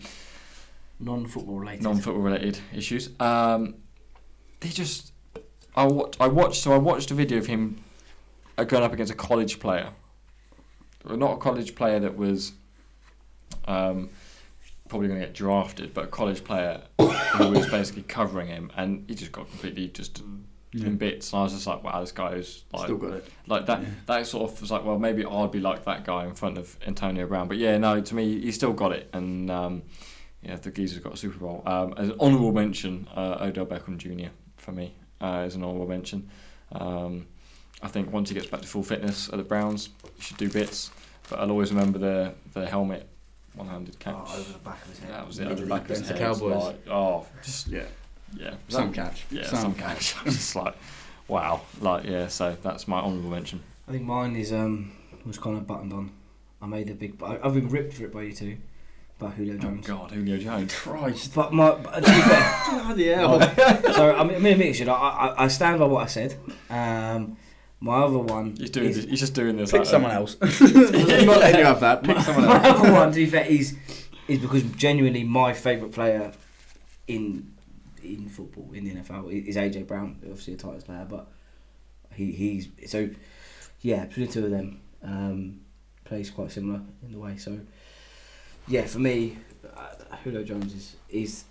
Non-football 1.01 1.59
related. 1.59 1.83
non-football 1.83 2.23
related 2.23 2.59
issues. 2.73 3.11
Um, 3.19 3.75
they 4.61 4.69
just, 4.69 5.13
I 5.75 5.85
watched, 5.85 6.21
I 6.21 6.29
watched, 6.29 6.63
so 6.63 6.73
I 6.73 6.79
watched 6.79 7.11
a 7.11 7.15
video 7.15 7.39
of 7.39 7.47
him 7.47 7.83
going 8.57 8.85
up 8.85 8.93
against 8.93 9.11
a 9.13 9.17
college 9.17 9.59
player, 9.59 9.89
not 11.05 11.33
a 11.35 11.37
college 11.39 11.75
player 11.75 12.01
that 12.01 12.17
was 12.17 12.53
um, 13.67 14.11
probably 14.89 15.09
going 15.09 15.21
to 15.21 15.27
get 15.27 15.35
drafted, 15.35 15.95
but 15.95 16.05
a 16.05 16.09
college 16.09 16.45
player 16.45 16.83
who 16.99 17.49
was 17.51 17.69
basically 17.69 18.03
covering 18.03 18.49
him, 18.49 18.71
and 18.77 19.05
he 19.09 19.15
just 19.15 19.33
got 19.33 19.49
completely 19.49 19.89
just 19.89 20.23
in 20.75 20.97
bits. 20.97 21.33
And 21.33 21.41
I 21.41 21.43
was 21.45 21.53
just 21.53 21.67
like, 21.67 21.85
wow, 21.85 22.01
this 22.01 22.13
guy 22.13 22.33
is 22.33 22.65
like 22.73 22.85
Still 22.85 22.97
got 22.97 23.13
it. 23.13 23.27
like 23.47 23.67
that. 23.67 23.83
Yeah. 23.83 23.89
That 24.07 24.27
sort 24.27 24.51
of 24.51 24.61
was 24.61 24.71
like, 24.71 24.85
well, 24.85 24.99
maybe 24.99 25.25
I'd 25.25 25.51
be 25.51 25.61
like 25.61 25.85
that 25.85 26.05
guy 26.05 26.25
in 26.25 26.35
front 26.35 26.57
of 26.57 26.77
Antonio 26.87 27.27
Brown. 27.27 27.47
But 27.49 27.59
yeah, 27.59 27.77
no, 27.79 28.01
to 28.01 28.15
me, 28.15 28.41
he 28.41 28.53
still 28.53 28.73
got 28.73 28.93
it. 28.93 29.11
And 29.13 29.51
um, 29.51 29.83
yeah, 30.43 30.57
the 30.57 30.71
geezer's 30.71 31.01
got 31.03 31.13
a 31.15 31.17
Super 31.17 31.39
Bowl. 31.39 31.63
Um, 31.67 31.95
as 31.99 32.09
an 32.09 32.17
honourable 32.21 32.53
mention, 32.53 33.07
uh, 33.15 33.37
Odell 33.43 33.67
Beckham 33.67 33.99
Jr. 33.99 34.31
for 34.57 34.73
me 34.73 34.95
uh, 35.21 35.45
is 35.47 35.57
an 35.57 35.63
honourable 35.63 35.89
mention. 35.89 36.31
Um, 36.73 37.27
I 37.83 37.89
think 37.89 38.13
once 38.13 38.29
he 38.29 38.35
gets 38.35 38.47
back 38.47 38.61
to 38.63 38.69
full 38.69 38.83
fitness 38.83 39.29
at 39.29 39.37
the 39.39 39.43
Browns, 39.43 39.91
he 40.17 40.23
should 40.23 40.37
do 40.37 40.49
bits. 40.49 40.91
But 41.29 41.41
I'll 41.41 41.51
always 41.51 41.73
remember 41.73 41.99
the 41.99 42.35
the 42.53 42.67
helmet 42.67 43.09
one-handed 43.55 43.99
catch. 43.99 44.15
Oh, 44.17 44.39
over 44.41 44.53
the 44.53 44.59
back 44.61 44.83
of 44.83 44.89
his 44.89 44.99
head. 45.01 45.11
that 45.13 45.27
was 45.27 45.39
it 45.39 45.47
over 45.47 45.55
the 45.63 45.67
back 45.67 45.83
of 45.83 45.89
his 45.89 45.99
Against 46.11 46.41
the. 46.41 46.49
Cowboys. 46.49 46.65
Like, 46.65 46.89
oh, 46.89 47.27
just 47.43 47.69
Yeah. 47.69 47.85
yeah, 48.37 48.55
Some 48.69 48.93
catch. 48.93 49.25
yeah, 49.31 49.47
Some 49.47 49.59
some 49.59 49.75
catch. 49.75 50.17
I 50.21 50.25
was 50.25 50.35
just 50.37 50.57
like, 50.57 50.75
wow, 51.29 51.61
like 51.81 52.05
yeah. 52.05 52.29
So 52.29 52.57
that's 52.63 52.87
my 52.89 52.99
honourable 53.01 53.31
mention. 53.31 53.61
I 53.89 53.93
think 53.93 54.05
mine 54.05 54.37
is 54.37 54.53
um 54.53 54.93
was 55.27 55.39
kind 55.39 55.57
of 55.57 55.67
buttoned 55.67 55.93
on. 55.93 56.11
I 56.61 56.67
made 56.67 56.89
a 56.91 56.95
big. 56.95 57.21
I- 57.23 57.39
I've 57.43 57.55
been 57.55 57.69
ripped 57.69 57.95
for 57.95 58.05
it 58.05 58.13
by 58.13 58.23
you 58.23 58.33
two, 58.33 58.57
by 59.19 59.31
Julio 59.31 59.55
Oh 59.55 59.59
Jones. 59.59 59.87
God, 59.87 60.11
Julio 60.13 60.39
Jones. 60.39 60.73
Christ. 60.75 61.35
But 61.35 61.53
my, 61.53 61.73
but 61.73 61.95
to 61.97 62.01
be 62.01 62.07
fair, 62.07 62.61
Bloody 62.85 63.07
hell. 63.09 63.41
so 63.95 64.15
I'm, 64.15 64.29
I'm 64.31 64.35
gonna 64.35 64.49
admit, 64.51 64.89
I, 64.89 64.93
I 64.93 65.45
I 65.45 65.49
stand 65.49 65.79
by 65.81 65.87
what 65.87 66.05
I 66.05 66.07
said. 66.07 66.37
Um, 66.71 67.37
my 67.83 67.97
other 67.97 68.19
one. 68.19 68.55
He's 68.57 68.71
doing 68.71 68.91
is, 68.91 68.97
this. 68.97 69.05
He's 69.07 69.21
just 69.21 69.35
doing 69.35 69.57
this. 69.57 69.73
Pick 69.73 69.81
like, 69.81 69.89
someone 69.89 70.13
else. 70.13 70.37
I'm 70.41 71.27
not 71.27 71.41
letting 71.41 71.59
you 71.61 71.67
have 71.67 71.81
that. 71.81 72.05
Pick 72.05 72.19
someone 72.21 72.47
my 72.47 72.69
other 72.69 72.93
one, 72.93 73.11
to 73.11 73.17
be 73.17 73.27
fair, 73.27 73.45
is 73.45 73.77
is 74.29 74.39
because 74.39 74.63
genuinely 74.63 75.25
my 75.25 75.53
favourite 75.53 75.93
player 75.93 76.33
in 77.09 77.53
in 78.03 78.29
football 78.29 78.71
in 78.73 78.85
the 78.85 78.95
NFL 78.95 79.31
is 79.47 79.57
AJ 79.57 79.89
Brown, 79.89 80.17
obviously 80.23 80.55
a 80.55 80.57
Titans 80.57 80.85
player, 80.85 81.07
but 81.09 81.27
he 82.15 82.31
he's 82.31 82.69
so 82.87 83.11
yeah 83.81 84.07
between 84.07 84.27
the 84.27 84.33
two 84.33 84.45
of 84.45 84.51
them 84.53 84.81
um, 85.03 85.61
plays 86.05 86.31
quite 86.31 86.53
similar 86.53 86.81
in 87.05 87.13
the 87.13 87.19
way. 87.19 87.37
So 87.37 87.59
yeah, 88.69 88.87
for 88.87 89.01
me, 89.01 89.39
uh, 89.77 90.17
Julio 90.23 90.45
Jones 90.45 90.73
is 90.73 90.97
is 91.09 91.45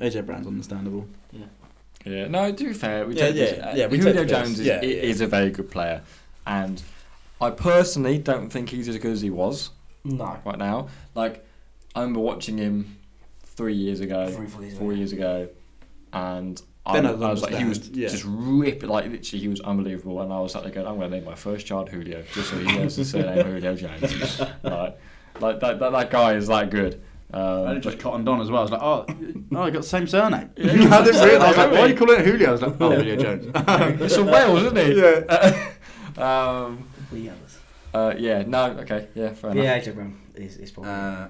AJ 0.00 0.26
Brown's 0.26 0.48
understandable. 0.48 1.06
Yeah, 1.30 1.46
no, 2.06 2.52
to 2.52 2.64
be 2.64 2.72
fair, 2.72 3.06
we 3.06 3.14
Yeah, 3.14 3.26
take 3.26 3.36
yeah, 3.36 3.44
this- 3.44 3.58
uh, 3.60 3.72
yeah, 3.76 3.86
we 3.86 3.98
Julio 3.98 4.14
take. 4.14 4.28
Jones 4.28 4.60
is, 4.60 4.66
Yeah, 4.66 4.80
yeah. 4.82 4.88
is 4.88 5.20
a 5.20 5.26
very 5.26 5.50
good 5.50 5.70
player, 5.70 6.02
and 6.46 6.82
I 7.40 7.50
personally 7.50 8.18
don't 8.18 8.48
think 8.50 8.68
he's 8.70 8.88
as 8.88 8.98
good 8.98 9.12
as 9.12 9.20
he 9.20 9.30
was 9.30 9.70
no. 10.04 10.36
right 10.44 10.58
now. 10.58 10.88
Like, 11.14 11.44
I 11.94 12.00
remember 12.00 12.20
watching 12.20 12.56
him 12.58 12.96
three 13.44 13.74
years 13.74 14.00
ago, 14.00 14.28
Three, 14.30 14.46
four 14.46 14.62
years 14.62 14.78
four 14.78 14.90
ago. 14.92 14.96
years 14.98 15.12
ago, 15.12 15.48
and 16.12 16.60
I, 16.84 16.94
Then 17.00 17.06
I 17.06 17.10
I 17.28 17.30
was 17.30 17.42
like, 17.42 17.54
he 17.54 17.64
was 17.64 17.88
yeah. 17.90 18.08
just 18.08 18.24
ripping, 18.26 18.88
like 18.88 19.04
literally, 19.10 19.40
he 19.40 19.48
was 19.48 19.60
unbelievable, 19.60 20.20
and 20.22 20.32
I 20.32 20.40
was 20.40 20.54
like, 20.54 20.64
there 20.64 20.72
going, 20.72 20.86
I'm 20.86 20.96
going 20.98 21.10
to 21.10 21.16
name 21.16 21.24
my 21.24 21.34
first 21.36 21.64
child 21.66 21.88
Julio, 21.90 22.22
just 22.32 22.50
so 22.50 22.58
he 22.58 22.66
has 22.78 22.96
the 22.96 23.04
surname 23.04 23.44
Julio 23.46 23.76
Jones. 23.76 24.40
like, 24.64 24.98
like 25.40 25.60
that, 25.60 25.78
that, 25.78 25.92
that 25.92 26.10
guy 26.10 26.34
is 26.34 26.48
that 26.48 26.70
good. 26.70 27.00
Um, 27.34 27.66
I 27.66 27.74
but- 27.74 27.82
just 27.82 27.98
cottoned 27.98 28.28
on 28.28 28.40
as 28.40 28.50
well. 28.50 28.60
I 28.60 28.62
was 28.62 28.70
like, 28.72 28.82
oh, 28.82 29.06
oh, 29.52 29.62
I 29.62 29.70
got 29.70 29.82
the 29.82 29.88
same 29.88 30.06
surname. 30.06 30.50
Yeah, 30.56 30.72
I 30.98 31.04
didn't 31.04 31.24
realise. 31.26 31.42
I 31.42 31.48
was 31.48 31.56
like, 31.56 31.70
why 31.72 31.78
are 31.80 31.88
you 31.88 31.94
calling 31.96 32.20
it 32.20 32.26
Julio? 32.26 32.48
I 32.48 32.52
was 32.52 32.62
like, 32.62 32.74
oh, 32.80 32.90
Julio 32.96 33.16
Jones. 33.16 33.50
it's 34.02 34.16
from 34.16 34.26
Wales, 34.26 34.62
isn't 34.64 34.76
he? 34.76 35.00
Yeah. 35.00 35.72
um, 36.18 36.88
We 37.12 37.28
others. 37.28 37.58
uh, 37.94 38.14
yeah, 38.18 38.42
no, 38.46 38.64
okay, 38.80 39.08
yeah, 39.14 39.32
fair 39.32 39.50
enough. 39.50 39.64
Yeah, 39.64 39.80
AJ 39.80 39.94
Brown 39.94 40.20
is, 40.34 40.56
is 40.58 40.70
probably. 40.70 40.92
Uh, 40.92 41.28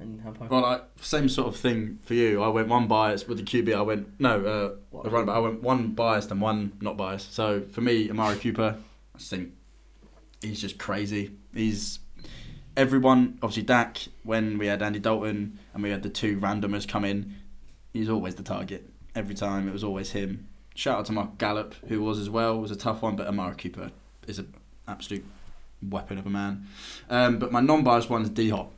and 0.00 0.20
how 0.22 0.30
about 0.30 0.50
well, 0.50 0.60
like, 0.62 0.82
same 1.00 1.28
sort 1.28 1.46
of 1.48 1.56
thing 1.56 2.00
for 2.02 2.14
you. 2.14 2.42
I 2.42 2.48
went 2.48 2.66
one 2.66 2.88
bias 2.88 3.28
with 3.28 3.38
the 3.38 3.44
QB. 3.44 3.76
I 3.76 3.82
went 3.82 4.18
no, 4.20 4.40
uh, 4.44 5.02
the 5.04 5.08
running 5.10 5.26
back. 5.26 5.36
I 5.36 5.38
went 5.38 5.62
one 5.62 5.92
biased 5.92 6.32
and 6.32 6.40
one 6.40 6.72
not 6.80 6.96
biased. 6.96 7.32
So 7.32 7.60
for 7.70 7.80
me, 7.80 8.10
Amari 8.10 8.36
Cooper, 8.38 8.76
I 9.14 9.18
think 9.18 9.52
he's 10.42 10.60
just 10.60 10.78
crazy. 10.78 11.30
He's 11.54 12.00
everyone. 12.76 13.38
Obviously, 13.42 13.62
Dak. 13.64 13.98
When 14.22 14.58
we 14.58 14.66
had 14.66 14.82
Andy 14.82 14.98
Dalton 14.98 15.58
and 15.74 15.82
we 15.82 15.90
had 15.90 16.02
the 16.02 16.08
two 16.08 16.38
randomers 16.38 16.88
come 16.88 17.04
in, 17.04 17.34
he's 17.92 18.08
always 18.08 18.34
the 18.34 18.42
target 18.42 18.88
every 19.14 19.34
time. 19.34 19.68
It 19.68 19.72
was 19.72 19.84
always 19.84 20.12
him. 20.12 20.48
Shout 20.74 20.98
out 20.98 21.06
to 21.06 21.12
Mark 21.12 21.38
Gallup, 21.38 21.74
who 21.88 22.02
was 22.02 22.18
as 22.18 22.28
well. 22.28 22.60
Was 22.60 22.70
a 22.70 22.76
tough 22.76 23.02
one, 23.02 23.16
but 23.16 23.26
Amari 23.26 23.54
Cooper 23.56 23.90
is 24.26 24.38
an 24.38 24.52
absolute 24.88 25.24
weapon 25.88 26.18
of 26.18 26.26
a 26.26 26.30
man. 26.30 26.66
Um, 27.10 27.38
but 27.38 27.52
my 27.52 27.60
non-biased 27.60 28.10
one 28.10 28.22
is 28.22 28.30
D 28.30 28.48
Hop. 28.50 28.72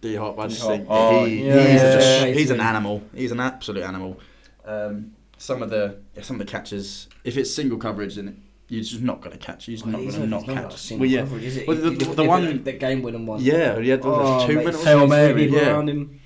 D 0.00 0.16
Hop, 0.16 0.38
I 0.38 0.46
just 0.46 0.62
D-Hop. 0.62 0.70
think 0.76 0.86
Oh, 0.90 1.24
he, 1.24 1.46
yeah. 1.46 1.66
he's, 1.72 1.80
just, 1.82 2.26
he's 2.38 2.50
an 2.50 2.60
animal. 2.60 3.02
He's 3.14 3.30
an 3.32 3.40
absolute 3.40 3.82
animal. 3.84 4.18
Um, 4.64 5.12
some 5.38 5.62
of 5.62 5.70
the 5.70 5.98
yeah, 6.16 6.22
some 6.22 6.40
of 6.40 6.46
the 6.46 6.50
catches, 6.50 7.08
if 7.24 7.36
it's 7.36 7.52
single 7.54 7.78
coverage, 7.78 8.14
then 8.14 8.42
you're 8.72 8.82
just 8.82 9.02
not 9.02 9.20
going 9.20 9.32
to 9.32 9.38
catch. 9.38 9.68
You're 9.68 9.76
just 9.76 9.86
not 9.86 9.98
going 9.98 10.12
to 10.12 10.26
not 10.26 10.46
catch. 10.46 10.90
Well, 10.90 11.00
Well, 11.00 11.08
yeah, 11.08 11.20
coverage, 11.20 11.44
is 11.44 11.56
it? 11.58 11.68
Well, 11.68 11.76
the- 11.76 11.90
You- 11.90 11.96
the- 11.98 12.14
the 12.14 12.24
one- 12.24 12.64
the 12.64 12.72
game 12.72 13.02
winning 13.02 13.26
one. 13.26 13.40
yeah, 13.42 13.78
he 13.80 13.90
had 13.90 14.00
Oh, 14.02 14.46
two 14.46 14.54
mate, 14.56 14.64
minutes. 14.64 14.84
Hail 14.84 15.06
Mary. 15.06 15.48
Yeah. 15.50 15.72
around 15.72 15.88
him. 15.90 16.20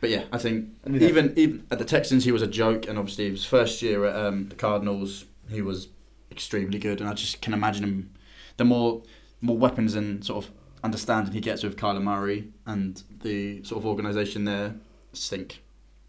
But 0.00 0.10
yeah, 0.10 0.24
I 0.32 0.38
think 0.38 0.70
I 0.86 0.88
mean, 0.88 1.00
that- 1.00 1.08
even 1.10 1.32
even 1.36 1.64
at 1.70 1.78
the 1.78 1.84
Texans, 1.84 2.24
he 2.24 2.32
was 2.32 2.40
a 2.42 2.46
joke, 2.46 2.88
and 2.88 2.98
obviously 2.98 3.28
his 3.30 3.44
first 3.44 3.82
year 3.82 4.04
at 4.06 4.16
um, 4.16 4.48
the 4.48 4.54
Cardinals, 4.56 5.26
he 5.50 5.60
was 5.62 5.88
extremely 6.30 6.78
good, 6.78 7.00
and 7.00 7.08
I 7.10 7.14
just 7.14 7.40
can 7.42 7.52
imagine 7.52 7.84
him. 7.84 8.10
The 8.56 8.64
more 8.64 9.02
more 9.42 9.58
weapons 9.58 9.94
and 9.94 10.24
sort 10.24 10.44
of 10.44 10.50
understanding 10.82 11.34
he 11.34 11.40
gets 11.40 11.62
with 11.62 11.76
Kyler 11.76 12.02
Murray 12.02 12.48
and 12.66 13.02
the 13.22 13.62
sort 13.64 13.78
of 13.80 13.86
organisation 13.86 14.44
there, 14.44 14.68
I 14.68 15.14
just 15.14 15.28
think 15.30 15.60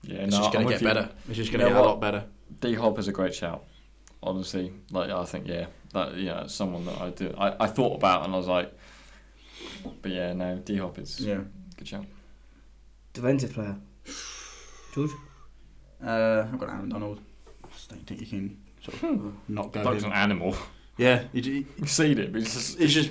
Yeah, 0.03 0.19
it's 0.23 0.31
no, 0.31 0.38
just 0.39 0.53
going 0.53 0.65
I'm 0.65 0.69
to 0.69 0.73
with 0.76 0.81
get 0.81 0.88
you. 0.88 0.93
better. 0.93 1.10
It's 1.27 1.38
just 1.38 1.51
going 1.51 1.60
to 1.60 1.65
know 1.65 1.72
get 1.76 1.77
a 1.77 1.81
what? 1.81 1.88
lot 1.89 2.01
better. 2.01 2.23
D 2.61 2.73
Hop 2.76 2.97
is 2.99 3.07
a 3.07 3.11
great 3.11 3.35
shout. 3.35 3.64
Honestly, 4.25 4.71
like 4.91 5.09
I 5.09 5.25
think, 5.25 5.47
yeah, 5.47 5.65
that 5.93 6.15
yeah, 6.17 6.43
it's 6.43 6.53
someone 6.55 6.85
that 6.85 6.99
I 7.01 7.09
do. 7.09 7.33
I, 7.37 7.55
I 7.65 7.67
thought 7.67 7.95
about 7.95 8.23
and 8.25 8.33
I 8.33 8.37
was 8.37 8.47
like, 8.47 8.71
but 10.01 10.11
yeah, 10.11 10.33
no, 10.33 10.57
D 10.57 10.77
Hop 10.77 10.97
is 10.99 11.19
Yeah. 11.19 11.41
good 11.77 11.87
shout. 11.87 12.05
Defensive 13.13 13.53
player. 13.53 13.75
George? 14.93 15.11
Uh, 16.03 16.45
I've 16.51 16.59
got 16.59 16.69
Aaron 16.69 16.89
Donald. 16.89 17.19
I 17.63 17.67
just 17.73 17.89
don't 17.89 18.05
think 18.05 18.21
you 18.21 18.27
can 18.27 18.57
sort 18.81 19.03
of 19.13 19.33
not 19.49 19.71
go 19.71 19.83
Doug's 19.83 20.03
him. 20.03 20.11
an 20.11 20.17
animal. 20.17 20.55
Yeah, 20.97 21.23
you, 21.31 21.41
you, 21.41 21.65
You've 21.77 21.89
seen 21.89 22.17
it, 22.19 22.31
but 22.31 22.41
it's 22.41 22.53
just 22.53 22.79
it's 22.79 22.93
just 22.93 23.09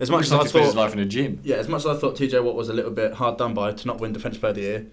as 0.00 0.08
as 0.08 0.10
much 0.10 0.18
much 0.18 0.24
as 0.26 0.32
like 0.32 0.40
I 0.40 0.42
he 0.44 0.48
spent 0.48 0.64
his 0.64 0.74
thought. 0.74 0.80
life 0.80 0.92
in 0.94 0.98
a 0.98 1.04
gym. 1.04 1.40
Yeah, 1.44 1.56
as 1.56 1.68
much 1.68 1.80
as 1.80 1.86
I 1.86 1.94
thought 1.96 2.16
TJ 2.16 2.42
Watt 2.42 2.54
was 2.56 2.68
a 2.70 2.72
little 2.72 2.90
bit 2.90 3.12
hard 3.12 3.36
done 3.38 3.54
by 3.54 3.72
to 3.72 3.86
not 3.86 4.00
win 4.00 4.12
Defensive 4.12 4.40
Player 4.40 4.50
of 4.50 4.56
the 4.56 4.62
Year, 4.62 4.78
You 4.78 4.90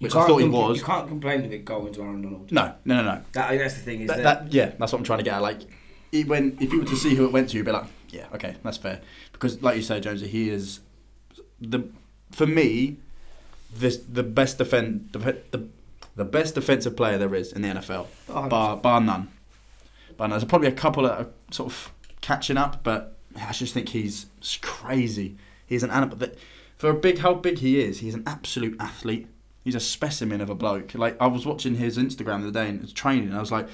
which 0.00 0.14
I 0.14 0.26
thought 0.26 0.38
he 0.38 0.48
was. 0.48 0.78
You 0.78 0.84
can't 0.84 1.08
complain 1.08 1.42
with 1.42 1.52
it 1.52 1.64
going 1.64 1.92
to 1.92 2.02
Aaron 2.02 2.22
Donald. 2.22 2.50
No, 2.50 2.74
no, 2.84 2.96
no, 2.96 3.02
no. 3.02 3.22
That, 3.32 3.56
that's 3.58 3.74
the 3.74 3.80
thing, 3.80 4.00
is 4.02 4.08
That, 4.08 4.22
that, 4.22 4.52
yeah, 4.52 4.72
that's 4.78 4.92
what 4.92 4.98
I'm 4.98 5.04
trying 5.04 5.18
to 5.18 5.24
get 5.24 5.34
at. 5.34 5.42
Like, 5.42 5.60
it, 6.12 6.26
when 6.26 6.56
if 6.60 6.72
you 6.72 6.80
were 6.80 6.86
to 6.86 6.96
see 6.96 7.14
who 7.14 7.26
it 7.26 7.32
went 7.32 7.50
to, 7.50 7.56
you'd 7.56 7.66
be 7.66 7.72
like, 7.72 7.84
yeah, 8.08 8.26
okay, 8.34 8.56
that's 8.62 8.78
fair. 8.78 9.00
Because, 9.32 9.62
like 9.62 9.76
you 9.76 9.82
say, 9.82 10.00
Jonesy, 10.00 10.26
he 10.26 10.50
is 10.50 10.80
the 11.60 11.88
for 12.32 12.46
me, 12.46 12.96
this 13.74 13.98
the 13.98 14.22
best 14.22 14.58
defend 14.58 15.10
the, 15.12 15.18
the 15.50 15.68
the 16.16 16.24
best 16.24 16.54
defensive 16.54 16.96
player 16.96 17.18
there 17.18 17.34
is 17.34 17.52
in 17.52 17.62
the 17.62 17.68
NFL, 17.68 18.06
Oh, 18.28 18.48
bar 18.48 18.76
bar 18.76 19.00
none. 19.00 19.28
Bar 20.16 20.28
none. 20.28 20.38
There's 20.38 20.48
probably 20.48 20.68
a 20.68 20.72
couple 20.72 21.04
that 21.04 21.12
are 21.18 21.26
sort 21.50 21.72
of 21.72 21.92
catching 22.20 22.56
up, 22.56 22.82
but 22.82 23.16
I 23.36 23.52
just 23.52 23.74
think 23.74 23.90
he's 23.90 24.26
crazy. 24.60 25.36
He's 25.66 25.82
an 25.82 25.90
animal. 25.90 26.16
That 26.16 26.38
for 26.76 26.90
a 26.90 26.94
big 26.94 27.18
how 27.18 27.34
big 27.34 27.58
he 27.58 27.80
is, 27.80 28.00
he's 28.00 28.14
an 28.14 28.24
absolute 28.26 28.76
athlete. 28.80 29.28
He's 29.70 29.76
a 29.76 29.80
specimen 29.80 30.40
of 30.40 30.50
a 30.50 30.54
bloke. 30.56 30.96
Like 30.96 31.16
I 31.20 31.28
was 31.28 31.46
watching 31.46 31.76
his 31.76 31.96
Instagram 31.96 32.40
the 32.42 32.48
other 32.48 32.50
day 32.50 32.68
and 32.68 32.80
his 32.80 32.92
training, 32.92 33.28
and 33.28 33.36
I 33.36 33.40
was 33.40 33.52
like, 33.52 33.68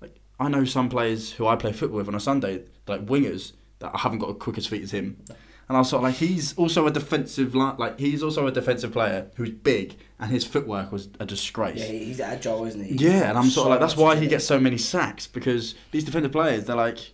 like 0.00 0.18
I 0.40 0.48
know 0.48 0.64
some 0.64 0.88
players 0.88 1.32
who 1.32 1.46
I 1.46 1.56
play 1.56 1.74
football 1.74 1.98
with 1.98 2.08
on 2.08 2.14
a 2.14 2.20
Sunday, 2.20 2.62
like 2.86 3.04
wingers 3.04 3.52
that 3.80 3.90
I 3.94 3.98
haven't 3.98 4.20
got 4.20 4.30
as 4.30 4.36
quick 4.38 4.56
as 4.56 4.66
feet 4.66 4.82
as 4.82 4.92
him. 4.92 5.22
And 5.68 5.76
I 5.76 5.80
was 5.80 5.90
sort 5.90 5.98
of 5.98 6.04
like, 6.04 6.14
he's 6.14 6.56
also 6.56 6.86
a 6.86 6.90
defensive, 6.90 7.54
li- 7.54 7.74
like 7.76 7.98
he's 7.98 8.22
also 8.22 8.46
a 8.46 8.50
defensive 8.50 8.92
player 8.92 9.26
who's 9.34 9.50
big, 9.50 9.98
and 10.18 10.30
his 10.30 10.46
footwork 10.46 10.90
was 10.90 11.10
a 11.20 11.26
disgrace. 11.26 11.80
yeah, 11.80 11.84
he's 11.84 12.18
agile, 12.18 12.64
isn't 12.64 12.82
he? 12.82 12.94
Yeah, 12.94 13.28
and 13.28 13.36
I'm 13.36 13.50
sort 13.50 13.66
of 13.66 13.70
like, 13.72 13.80
that's 13.80 13.94
why 13.94 14.16
he 14.16 14.26
gets 14.26 14.46
so 14.46 14.58
many 14.58 14.78
sacks 14.78 15.26
because 15.26 15.74
these 15.90 16.04
defensive 16.04 16.32
players, 16.32 16.64
they're 16.64 16.76
like, 16.76 17.12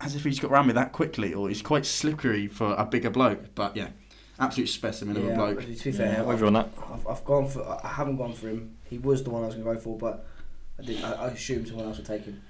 as 0.00 0.14
if 0.14 0.24
he's 0.24 0.40
got 0.40 0.50
around 0.50 0.66
me 0.66 0.74
that 0.74 0.92
quickly, 0.92 1.32
or 1.32 1.48
he's 1.48 1.62
quite 1.62 1.86
slippery 1.86 2.48
for 2.48 2.74
a 2.74 2.84
bigger 2.84 3.08
bloke. 3.08 3.54
But 3.54 3.74
yeah, 3.76 3.88
absolute 4.38 4.68
specimen 4.68 5.16
of 5.16 5.24
a 5.26 5.34
bloke. 5.34 5.60
to 5.60 5.66
be 5.66 5.92
fair, 5.92 6.20
I'm 6.20 6.26
with 6.26 6.40
you 6.40 6.46
on 6.46 6.52
that. 6.54 6.68
I've, 6.92 7.06
I've 7.06 7.24
gone 7.24 7.48
for. 7.48 7.80
I 7.84 7.88
haven't 7.88 8.16
gone 8.16 8.32
for 8.32 8.48
him. 8.48 8.76
He 8.84 8.98
was 8.98 9.22
the 9.22 9.30
one 9.30 9.42
I 9.42 9.46
was 9.46 9.54
going 9.54 9.66
to 9.66 9.74
go 9.74 9.80
for, 9.80 9.96
but 9.98 10.26
I 10.78 10.82
did. 10.82 11.02
I, 11.02 11.12
I 11.12 11.26
assumed 11.28 11.68
someone 11.68 11.86
else 11.86 11.98
would 11.98 12.06
take 12.06 12.24
him. 12.24 12.42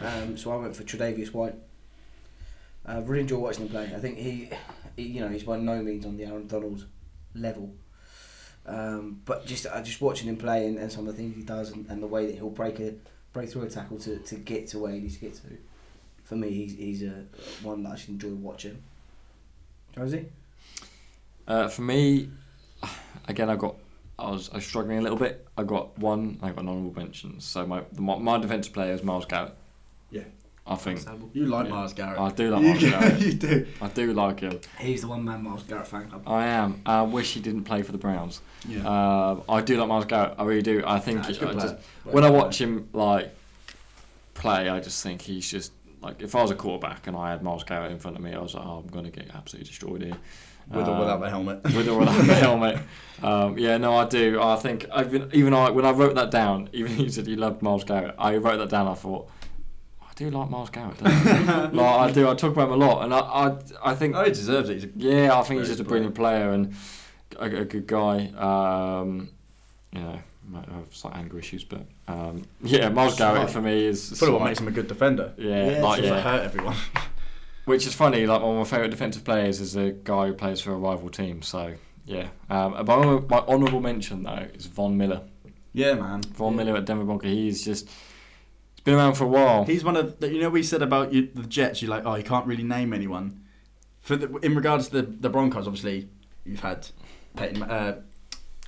Um, 0.00 0.36
so 0.36 0.52
I 0.52 0.56
went 0.56 0.76
for 0.76 0.84
Tre'Davious 0.84 1.32
White. 1.32 1.54
I 2.84 2.98
really 2.98 3.22
enjoy 3.22 3.38
watching 3.38 3.64
him 3.64 3.70
play. 3.70 3.92
I 3.94 3.98
think 3.98 4.18
he, 4.18 4.50
he, 4.96 5.02
you 5.02 5.20
know, 5.20 5.28
he's 5.28 5.42
by 5.42 5.58
no 5.58 5.82
means 5.82 6.06
on 6.06 6.16
the 6.16 6.24
Aaron 6.24 6.46
Donald 6.46 6.86
level. 7.34 7.74
Um, 8.66 9.20
but 9.24 9.46
just 9.46 9.66
I 9.66 9.80
just 9.80 10.00
watching 10.00 10.28
him 10.28 10.36
play 10.36 10.66
and, 10.66 10.78
and 10.78 10.90
some 10.90 11.06
of 11.06 11.16
the 11.16 11.22
things 11.22 11.36
he 11.36 11.42
does 11.42 11.70
and, 11.70 11.86
and 11.88 12.02
the 12.02 12.06
way 12.06 12.26
that 12.26 12.34
he'll 12.34 12.50
break 12.50 12.80
a 12.80 12.94
break 13.32 13.50
through 13.50 13.62
a 13.62 13.70
tackle 13.70 13.98
to, 13.98 14.18
to 14.18 14.34
get 14.36 14.66
to 14.68 14.78
where 14.78 14.92
he 14.92 15.00
needs 15.00 15.14
to 15.14 15.20
get 15.20 15.34
to. 15.34 15.42
For 16.24 16.36
me, 16.36 16.50
he's 16.50 16.76
he's 16.76 17.02
a 17.02 17.24
one 17.62 17.82
that 17.84 17.90
I 17.90 17.96
should 17.96 18.10
enjoy 18.10 18.30
watching. 18.30 18.82
Josie? 19.94 20.26
Uh, 21.46 21.68
for 21.68 21.82
me, 21.82 22.28
again, 23.28 23.48
I 23.50 23.56
got 23.56 23.76
I 24.18 24.30
was, 24.30 24.48
I 24.50 24.56
was 24.56 24.66
struggling 24.66 24.98
a 24.98 25.02
little 25.02 25.18
bit. 25.18 25.46
I 25.58 25.62
got 25.62 25.96
one. 25.98 26.38
I 26.42 26.48
got 26.50 26.60
an 26.62 26.68
honourable 26.68 26.94
mentions. 26.98 27.44
So 27.44 27.66
my 27.66 27.82
the, 27.92 28.00
my, 28.00 28.16
my 28.18 28.38
defensive 28.38 28.72
player 28.72 28.92
is 28.92 29.02
Myles 29.02 29.26
Garrett. 29.26 29.54
Yeah. 30.10 30.22
I 30.68 30.74
think 30.74 31.00
You 31.32 31.46
like 31.46 31.66
Yeah. 31.66 31.72
Myles 31.74 31.92
Garrett. 31.92 32.18
I 32.18 32.30
do 32.30 32.50
like 32.50 32.62
you, 32.62 32.68
Myles 32.68 32.80
Garrett. 32.82 33.20
you 33.26 33.32
do. 33.34 33.66
I 33.80 33.88
do 33.88 34.12
like 34.14 34.40
him. 34.40 34.58
He's 34.80 35.02
the 35.02 35.08
one 35.08 35.24
man 35.24 35.42
Myles 35.44 35.62
Garrett 35.62 35.86
fan 35.86 36.08
club. 36.08 36.22
I 36.26 36.46
am. 36.46 36.80
I 36.86 37.02
wish 37.02 37.34
he 37.34 37.40
didn't 37.40 37.64
play 37.64 37.82
for 37.82 37.92
the 37.92 37.98
Browns. 37.98 38.40
Yeah. 38.66 38.78
Um, 38.80 39.42
I 39.48 39.60
do 39.60 39.76
like 39.78 39.88
Myles 39.88 40.06
Garrett. 40.06 40.34
I 40.38 40.44
really 40.44 40.62
do. 40.62 40.82
I 40.86 40.98
think 40.98 41.20
Nah, 41.20 41.26
he's 41.28 41.40
a 41.42 41.48
I 41.48 41.52
just, 41.52 41.74
when 42.04 42.24
I 42.24 42.30
watch 42.30 42.60
him 42.60 42.88
like 42.92 43.32
play, 44.34 44.68
I 44.68 44.80
just 44.80 45.02
think 45.02 45.20
he's 45.22 45.48
just 45.48 45.72
like 46.02 46.20
if 46.22 46.34
I 46.34 46.42
was 46.42 46.50
a 46.50 46.54
quarterback 46.56 47.06
and 47.06 47.16
I 47.16 47.30
had 47.30 47.42
Myles 47.42 47.64
Garrett 47.64 47.92
in 47.92 47.98
front 47.98 48.16
of 48.16 48.22
me, 48.22 48.32
I 48.34 48.40
was 48.40 48.54
like, 48.54 48.64
oh, 48.66 48.78
I'm 48.84 48.88
going 48.88 49.04
to 49.04 49.10
get 49.10 49.30
absolutely 49.34 49.68
destroyed 49.68 50.02
here. 50.02 50.16
With 50.68 50.88
or 50.88 50.90
Um, 50.92 50.98
without 50.98 51.20
the 51.20 51.30
helmet. 51.30 51.62
with 51.64 51.88
or 51.88 51.98
without 51.98 52.24
the 52.26 52.34
helmet. 52.46 52.78
Um, 53.22 53.56
yeah, 53.58 53.76
no, 53.78 53.96
I 53.96 54.04
do. 54.04 54.40
I 54.42 54.56
think 54.56 54.86
I've 54.92 55.10
been, 55.10 55.30
even 55.32 55.54
I 55.54 55.70
when 55.70 55.84
I 55.86 55.90
wrote 55.92 56.14
that 56.16 56.30
down, 56.30 56.68
even 56.72 56.98
you 56.98 57.08
said 57.08 57.26
you 57.26 57.36
loved 57.36 57.62
Myles 57.62 57.84
Garrett. 57.84 58.14
I 58.18 58.36
wrote 58.36 58.58
that 58.58 58.68
down. 58.68 58.86
I 58.88 58.94
thought. 58.94 59.28
I 60.02 60.12
do 60.16 60.30
like 60.30 60.50
Myles 60.50 60.70
Garrett. 60.70 60.98
Don't 60.98 61.12
I? 61.12 61.66
like, 61.70 62.10
I 62.10 62.10
do. 62.12 62.28
I 62.28 62.34
talk 62.34 62.52
about 62.52 62.68
him 62.68 62.74
a 62.80 62.84
lot, 62.86 63.04
and 63.04 63.12
I, 63.14 63.18
I, 63.18 63.56
I 63.90 63.94
think 63.94 64.16
Oh, 64.16 64.24
he 64.24 64.30
deserves 64.30 64.68
it. 64.70 64.74
He's 64.74 64.84
a, 64.84 64.88
yeah, 64.96 65.38
I 65.38 65.42
think 65.42 65.60
he's 65.60 65.68
just 65.68 65.80
a 65.80 65.82
good 65.84 65.88
brilliant 65.90 66.14
player 66.14 66.50
and 66.52 66.74
a, 67.38 67.44
a 67.44 67.64
good 67.64 67.86
guy. 67.86 68.26
Um, 68.36 69.28
you 69.92 70.00
know, 70.00 70.18
might 70.48 70.68
have 70.68 70.86
slight 70.94 71.16
anger 71.16 71.38
issues, 71.38 71.64
but 71.64 71.82
um, 72.08 72.44
yeah, 72.62 72.88
Myles 72.88 73.16
Garrett 73.16 73.42
Right. 73.42 73.50
for 73.50 73.60
me 73.62 73.84
is 73.86 74.10
It's 74.10 74.18
probably 74.20 74.32
what 74.34 74.38
slight- 74.40 74.48
makes 74.50 74.60
him 74.60 74.68
a 74.68 74.70
good 74.72 74.88
defender. 74.88 75.32
yeah, 75.38 75.70
Yeah, 75.70 75.82
like 75.82 75.96
Just 76.00 76.08
to 76.08 76.14
yeah. 76.16 76.20
hurt 76.22 76.42
everyone. 76.44 76.76
Which 77.66 77.86
is 77.86 77.94
funny. 77.94 78.26
Like 78.26 78.40
one 78.40 78.52
of 78.52 78.58
my 78.58 78.64
favourite 78.64 78.90
defensive 78.90 79.24
players 79.24 79.60
is 79.60 79.76
a 79.76 79.90
guy 79.90 80.28
who 80.28 80.32
plays 80.34 80.60
for 80.60 80.72
a 80.72 80.76
rival 80.76 81.08
team. 81.10 81.42
So 81.42 81.74
yeah, 82.06 82.28
um, 82.48 82.72
my, 82.72 82.84
my 82.84 83.38
honourable 83.46 83.80
mention 83.80 84.22
though 84.22 84.46
is 84.54 84.66
Von 84.66 84.96
Miller. 84.96 85.22
yeah, 85.72 85.94
man. 85.94 86.22
Von 86.22 86.52
Yeah. 86.52 86.64
Miller 86.64 86.76
at 86.78 86.84
Denver 86.86 87.04
Broncos. 87.04 87.28
He's 87.30 87.64
just 87.64 87.88
he's 87.88 88.84
been 88.84 88.94
around 88.94 89.14
for 89.14 89.24
a 89.24 89.28
while. 89.28 89.64
He's 89.64 89.84
one 89.84 89.96
of 89.96 90.18
the, 90.20 90.32
you 90.32 90.40
know 90.40 90.48
we 90.48 90.62
said 90.62 90.80
about 90.80 91.12
you, 91.12 91.28
the 91.34 91.42
Jets. 91.42 91.82
You're 91.82 91.90
like, 91.90 92.06
oh, 92.06 92.14
you 92.14 92.22
can't 92.24 92.46
really 92.46 92.62
name 92.62 92.92
anyone. 92.92 93.42
For 94.00 94.14
the, 94.16 94.32
in 94.38 94.54
regards 94.54 94.86
to 94.88 95.02
the, 95.02 95.10
the 95.10 95.28
Broncos, 95.28 95.66
obviously, 95.66 96.08
you've 96.44 96.60
had 96.60 96.86
Peyton. 97.36 97.64
Uh, 97.64 98.00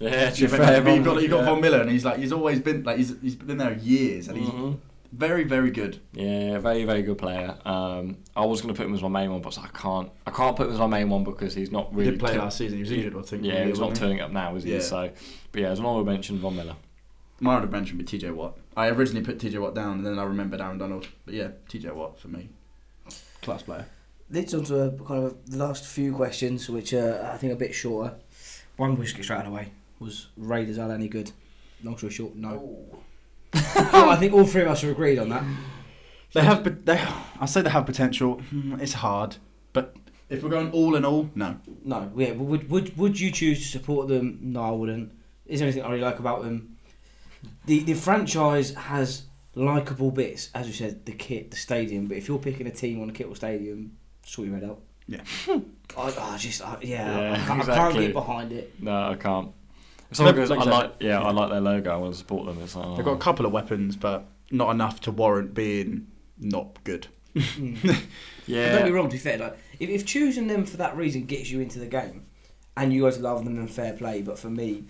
Yeah, 0.01 0.33
you've, 0.35 0.51
fair, 0.51 0.77
you've 0.89 1.05
got 1.05 1.23
you've 1.23 1.31
got 1.31 1.39
yeah. 1.41 1.45
Von 1.45 1.61
Miller, 1.61 1.81
and 1.81 1.91
he's 1.91 2.05
like 2.05 2.19
he's 2.19 2.33
always 2.33 2.59
been 2.59 2.83
like 2.83 2.97
he's 2.99 3.15
he's 3.23 3.37
been 3.37 3.59
there 3.59 3.75
years, 3.75 4.27
and 4.27 4.39
he's 4.39 4.49
Mhm. 4.49 4.79
Very 5.13 5.45
very 5.45 5.71
good. 5.71 6.01
Yeah, 6.13 6.59
very 6.59 6.85
very 6.85 7.03
good 7.03 7.19
player. 7.19 7.57
Um, 7.65 8.19
I 8.37 8.45
was 8.45 8.61
going 8.61 8.73
to 8.75 8.79
put 8.79 8.87
him 8.87 8.95
as 8.95 9.03
my 9.03 9.09
main 9.09 9.31
one, 9.33 9.41
but 9.43 9.59
I 9.59 9.67
can't. 9.69 10.11
I 10.27 10.31
can't 10.31 10.57
put 10.57 10.67
him 10.67 10.73
as 10.75 10.79
my 10.79 10.87
main 10.87 11.09
one 11.11 11.25
because 11.25 11.55
he's 11.55 11.71
not 11.71 11.91
He 11.91 11.97
really. 11.97 12.11
did 12.13 12.21
play 12.21 12.33
tu- 12.35 12.39
last 12.39 12.59
season. 12.59 12.77
He 12.79 12.83
was 12.83 12.93
injured, 12.93 13.17
I 13.17 13.23
think. 13.23 13.45
Yeah, 13.45 13.65
he's 13.65 13.81
not 13.81 13.95
turning 13.95 14.21
up 14.21 14.31
now, 14.31 14.55
is 14.57 14.65
he? 14.65 14.73
Yeah. 14.75 14.81
So, 14.81 15.11
but 15.53 15.61
yeah, 15.61 15.69
as 15.69 15.79
an 15.79 15.85
honorable 15.87 16.11
mention, 16.13 16.39
Von 16.39 16.57
Miller. 16.57 16.77
My 17.41 17.55
honourable 17.55 17.73
mention 17.79 17.97
would 17.99 18.11
be 18.11 18.19
TJ 18.19 18.33
Watt. 18.35 18.57
I 18.77 18.89
originally 18.89 19.25
put 19.25 19.39
TJ 19.39 19.61
Watt 19.61 19.75
down, 19.75 19.99
and 19.99 20.07
then 20.07 20.19
I 20.19 20.25
remembered 20.25 20.61
Aaron 20.61 20.79
Donald. 20.79 21.07
But 21.25 21.35
yeah, 21.35 21.49
TJ 21.69 21.93
Watt 21.95 22.19
for 22.19 22.29
me, 22.29 22.49
class 23.43 23.63
player. 23.63 23.87
Leads 24.31 24.53
on 24.55 24.65
to 24.65 24.83
a, 24.83 24.91
kind 24.91 25.25
of 25.25 25.47
the 25.51 25.57
last 25.57 25.87
few 25.87 26.13
questions, 26.15 26.69
which 26.69 26.93
are 26.93 27.31
I 27.33 27.37
think 27.39 27.53
a 27.53 27.57
bit 27.57 27.75
shorter. 27.75 28.15
One 28.77 28.97
we 28.97 29.05
just 29.05 29.17
get 29.17 29.25
straight 29.25 29.39
out 29.39 29.47
of 29.47 29.53
the 29.53 29.57
way 29.57 29.73
was 30.01 30.29
Raiders 30.37 30.79
are 30.79 30.93
any 30.93 31.09
good? 31.09 31.33
Long 31.83 31.97
story 31.97 32.13
short, 32.13 32.35
no. 32.37 33.01
So 33.91 34.09
I 34.11 34.17
think 34.17 34.33
all 34.35 34.45
three 34.45 34.63
of 34.63 34.69
us 34.69 34.85
are 34.85 34.91
agreed 34.91 35.19
on 35.19 35.29
that. 35.31 35.45
They 36.35 36.43
have, 36.43 36.63
but 36.63 36.85
they. 36.85 37.01
I 37.41 37.47
say 37.47 37.63
they 37.63 37.71
have 37.71 37.87
potential. 37.87 38.35
Hmm, 38.51 38.79
It's 38.81 38.93
hard, 38.93 39.37
but 39.73 39.97
if 40.29 40.43
we're 40.43 40.51
going 40.51 40.71
all 40.73 40.95
in 40.95 41.05
all, 41.05 41.31
no. 41.35 41.57
No, 41.85 42.13
yeah. 42.17 42.33
but 42.33 42.45
Would 42.45 42.71
would 42.71 42.97
would 42.99 43.19
you 43.19 43.31
choose 43.31 43.59
to 43.63 43.69
support 43.79 44.09
them? 44.09 44.39
No, 44.43 44.63
I 44.63 44.71
wouldn't. 44.73 45.13
Is 45.47 45.61
there 45.61 45.67
anything 45.69 45.83
I 45.85 45.89
really 45.91 46.03
like 46.03 46.19
about 46.19 46.43
them? 46.43 46.77
The 47.67 47.81
the 47.81 47.95
franchise 47.95 48.75
has 48.75 49.23
likable 49.55 50.11
bits, 50.11 50.51
as 50.55 50.67
you 50.67 50.75
said, 50.75 51.07
the 51.07 51.13
kit, 51.13 51.51
the 51.51 51.57
stadium. 51.57 52.07
But 52.07 52.19
if 52.19 52.29
you're 52.29 52.39
picking 52.39 52.67
a 52.67 52.71
team 52.71 53.01
on 53.03 53.09
a 53.09 53.13
kit 53.13 53.27
or 53.27 53.35
stadium, 53.37 53.97
sort 54.25 54.49
your 54.49 54.59
head 54.59 54.69
out. 54.69 54.81
Yeah. 55.07 55.23
I, 55.97 56.15
I 56.35 56.37
just 56.37 56.61
I, 56.63 56.77
yeah, 56.83 57.19
Yeah, 57.19 57.33
I, 57.33 57.47
can't, 57.47 57.69
I 57.69 57.75
can't 57.75 57.95
get 57.95 58.13
behind 58.13 58.53
it. 58.53 58.75
No, 58.83 59.11
I 59.13 59.15
can't. 59.15 59.53
It's 60.11 60.19
They've- 60.19 60.37
like 60.37 60.51
I 60.51 60.63
I 60.63 60.65
like. 60.65 60.95
Yeah, 61.01 61.21
I 61.21 61.31
like 61.31 61.51
their 61.51 61.61
logo. 61.61 61.93
I 61.93 61.97
want 61.97 62.13
to 62.13 62.19
support 62.19 62.47
them. 62.47 62.63
It's 62.63 62.75
like, 62.75 62.97
They've 62.97 63.05
got 63.05 63.13
a 63.13 63.15
oh. 63.15 63.19
couple 63.19 63.47
of 63.47 63.53
weapons, 63.53 63.97
but 63.97 64.25
not 64.51 64.71
enough 64.71 65.01
to 65.03 65.11
warrant 65.13 65.55
being 65.55 66.07
not 66.39 66.83
good. 66.85 67.07
But 68.49 68.55
Don't 68.55 68.87
be 68.87 68.93
wrong. 68.93 69.09
To 69.09 69.13
be 69.13 69.19
fair, 69.19 69.37
like 69.37 69.59
if, 69.79 69.91
if 69.91 70.07
choosing 70.07 70.47
them 70.47 70.65
for 70.65 70.79
that 70.79 70.97
reason 70.97 71.25
gets 71.25 71.51
you 71.51 71.61
into 71.61 71.79
the 71.79 71.87
game, 71.87 72.25
and 72.79 72.93
you 72.93 73.03
guys 73.03 73.19
love 73.19 73.45
them 73.45 73.59
and 73.59 73.71
fair 73.71 73.93
play, 73.93 74.23
but 74.23 74.39
for 74.39 74.49
me, 74.49 74.85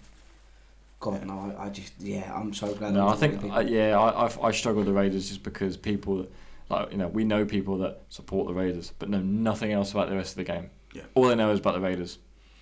God 1.00 1.24
no, 1.26 1.54
I, 1.58 1.66
I 1.66 1.68
just 1.70 1.92
yeah, 1.98 2.32
I'm 2.34 2.54
so 2.54 2.72
glad. 2.74 2.94
No, 2.94 3.08
I'm 3.08 3.14
I 3.14 3.16
think 3.16 3.42
with 3.42 3.52
uh, 3.52 3.60
yeah, 3.60 3.98
I, 3.98 4.26
I 4.26 4.48
I 4.48 4.50
struggle 4.52 4.80
with 4.80 4.86
the 4.86 4.92
Raiders 4.92 5.28
just 5.28 5.42
because 5.42 5.76
people, 5.76 6.26
like 6.68 6.92
you 6.92 6.98
know, 6.98 7.08
we 7.08 7.24
know 7.24 7.44
people 7.44 7.78
that 7.78 8.02
support 8.08 8.46
the 8.46 8.54
Raiders 8.54 8.92
but 8.98 9.08
know 9.08 9.20
nothing 9.20 9.72
else 9.72 9.90
about 9.92 10.08
the 10.08 10.16
rest 10.16 10.32
of 10.32 10.36
the 10.36 10.44
game. 10.44 10.70
Yeah. 10.94 11.02
All 11.14 11.26
they 11.26 11.34
know 11.34 11.50
is 11.50 11.60
about 11.60 11.74
the 11.74 11.80
Raiders, 11.80 12.18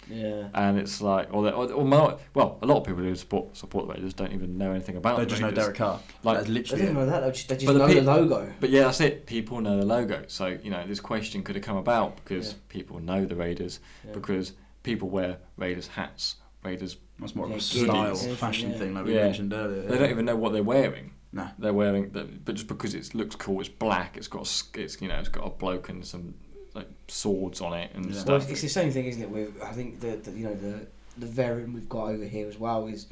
yeah. 0.08 0.48
and 0.54 0.78
it's 0.78 1.00
like, 1.00 1.32
or, 1.32 1.42
they, 1.44 1.50
or, 1.50 1.70
or 1.72 1.84
mo- 1.84 2.18
well, 2.34 2.58
a 2.62 2.66
lot 2.66 2.78
of 2.78 2.84
people 2.84 3.02
who 3.02 3.14
support 3.14 3.56
support 3.56 3.86
the 3.86 3.94
Raiders 3.94 4.14
don't 4.14 4.32
even 4.32 4.56
know 4.58 4.70
anything 4.70 4.96
about. 4.96 5.16
They 5.18 5.24
the 5.24 5.30
just 5.30 5.42
know 5.42 5.50
Derek 5.50 5.76
Carr. 5.76 6.00
Like- 6.22 6.36
That's 6.38 6.46
They 6.48 6.52
literally 6.54 6.82
didn't 6.82 6.94
know 6.96 7.06
that. 7.06 7.20
They 7.20 7.30
just, 7.32 7.48
they 7.48 7.54
just 7.56 7.66
But 7.66 7.72
the 7.74 7.78
know 7.78 7.94
the, 7.94 8.02
logo. 8.02 8.52
But 8.60 8.70
yeah, 8.70 8.82
that's 8.82 9.00
it. 9.00 9.26
People 9.26 9.60
know 9.60 9.78
the 9.78 9.86
logo, 9.86 10.24
so 10.28 10.46
you 10.46 10.70
know 10.70 10.86
this 10.86 11.00
question 11.00 11.42
could 11.42 11.56
have 11.56 11.64
come 11.64 11.76
about 11.76 12.16
because 12.16 12.52
Yeah. 12.52 12.58
people 12.68 13.00
know 13.00 13.24
the 13.24 13.36
Raiders 13.36 13.80
Yeah. 14.04 14.12
because 14.12 14.52
people 14.82 15.08
wear 15.08 15.38
Raiders 15.56 15.86
hats, 15.86 16.36
Raiders. 16.64 16.96
That's 17.18 17.34
more 17.34 17.46
of 17.46 17.52
a 17.52 17.54
goodies. 17.54 17.84
style, 17.84 18.14
fashion 18.36 18.70
yeah. 18.72 18.76
thing, 18.78 18.94
like 18.94 19.06
we 19.06 19.14
mentioned 19.14 19.52
earlier. 19.54 19.82
They 19.82 19.96
don't 19.98 20.10
even 20.10 20.24
know 20.26 20.36
what 20.36 20.52
they're 20.52 20.62
wearing. 20.62 21.12
No. 21.32 21.48
They're 21.58 21.72
wearing, 21.74 22.10
the, 22.10 22.24
but 22.24 22.54
just 22.54 22.66
because 22.68 22.94
it 22.94 23.14
looks 23.14 23.34
cool, 23.36 23.60
it's 23.60 23.68
black. 23.68 24.16
It's 24.16 24.28
got, 24.28 24.38
a 24.38 24.42
s 24.42 24.64
it's 24.74 25.00
you 25.02 25.08
know, 25.08 25.16
it's 25.18 25.28
got 25.28 25.46
a 25.46 25.50
bloke 25.50 25.88
and 25.88 26.04
some 26.04 26.34
like 26.76 26.88
swords 27.08 27.60
on 27.60 27.72
it 27.72 27.90
and 27.94 28.06
Yeah. 28.06 28.20
Stuff. 28.20 28.42
it's, 28.42 28.52
it's 28.52 28.60
the 28.62 28.68
same 28.68 28.90
thing, 28.90 29.06
isn't 29.06 29.22
it? 29.22 29.30
With 29.30 29.60
I 29.62 29.72
think 29.72 30.00
the, 30.00 30.16
the 30.16 30.30
you 30.30 30.44
know 30.44 30.54
the 30.54 30.86
the 31.18 31.26
variant 31.26 31.72
we've 31.74 31.88
got 31.88 32.08
over 32.10 32.24
here 32.24 32.46
as 32.46 32.58
well 32.58 32.86
is 32.86 33.06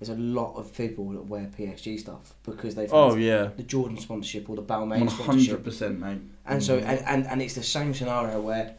there's 0.00 0.08
a 0.08 0.20
lot 0.20 0.56
of 0.56 0.74
people 0.76 1.10
that 1.10 1.26
wear 1.26 1.48
PSG 1.56 2.00
stuff 2.00 2.34
because 2.44 2.74
they've 2.74 2.92
oh, 2.92 3.10
had 3.10 3.12
Oh 3.12 3.16
yeah, 3.16 3.50
the 3.56 3.62
Jordan 3.62 3.98
sponsorship 3.98 4.48
or 4.50 4.56
the 4.56 4.62
Balmain 4.62 5.00
one 5.00 5.08
sponsorship. 5.08 5.26
hundred 5.26 5.64
percent, 5.64 6.00
mate. 6.00 6.18
And 6.46 6.62
so, 6.62 6.78
and, 6.78 7.00
and, 7.06 7.26
and 7.26 7.40
it's 7.40 7.54
the 7.54 7.62
same 7.62 7.94
scenario 7.94 8.40
where 8.40 8.74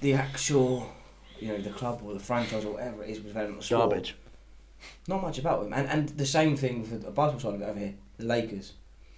the 0.00 0.14
actual, 0.14 0.90
you 1.38 1.48
know, 1.48 1.58
the 1.58 1.70
club 1.70 2.00
or 2.04 2.14
the 2.14 2.20
franchise 2.20 2.64
or 2.64 2.74
whatever 2.74 3.02
it 3.04 3.10
is 3.10 3.20
was 3.20 3.32
very 3.32 3.50
much 3.50 3.66
sport. 3.66 3.90
Garbage. 3.90 4.16
Not 5.06 5.22
much 5.22 5.38
about 5.38 5.62
them. 5.62 5.72
And 5.72 5.88
and 5.88 6.08
the 6.10 6.26
same 6.26 6.56
thing 6.56 6.84
for 6.84 6.96
the 6.96 7.10
basketball 7.10 7.52
side 7.52 7.54
of 7.54 7.62
it 7.62 7.70
over 7.70 7.78
here, 7.78 7.94
the 8.18 8.26
Lakers. 8.26 8.74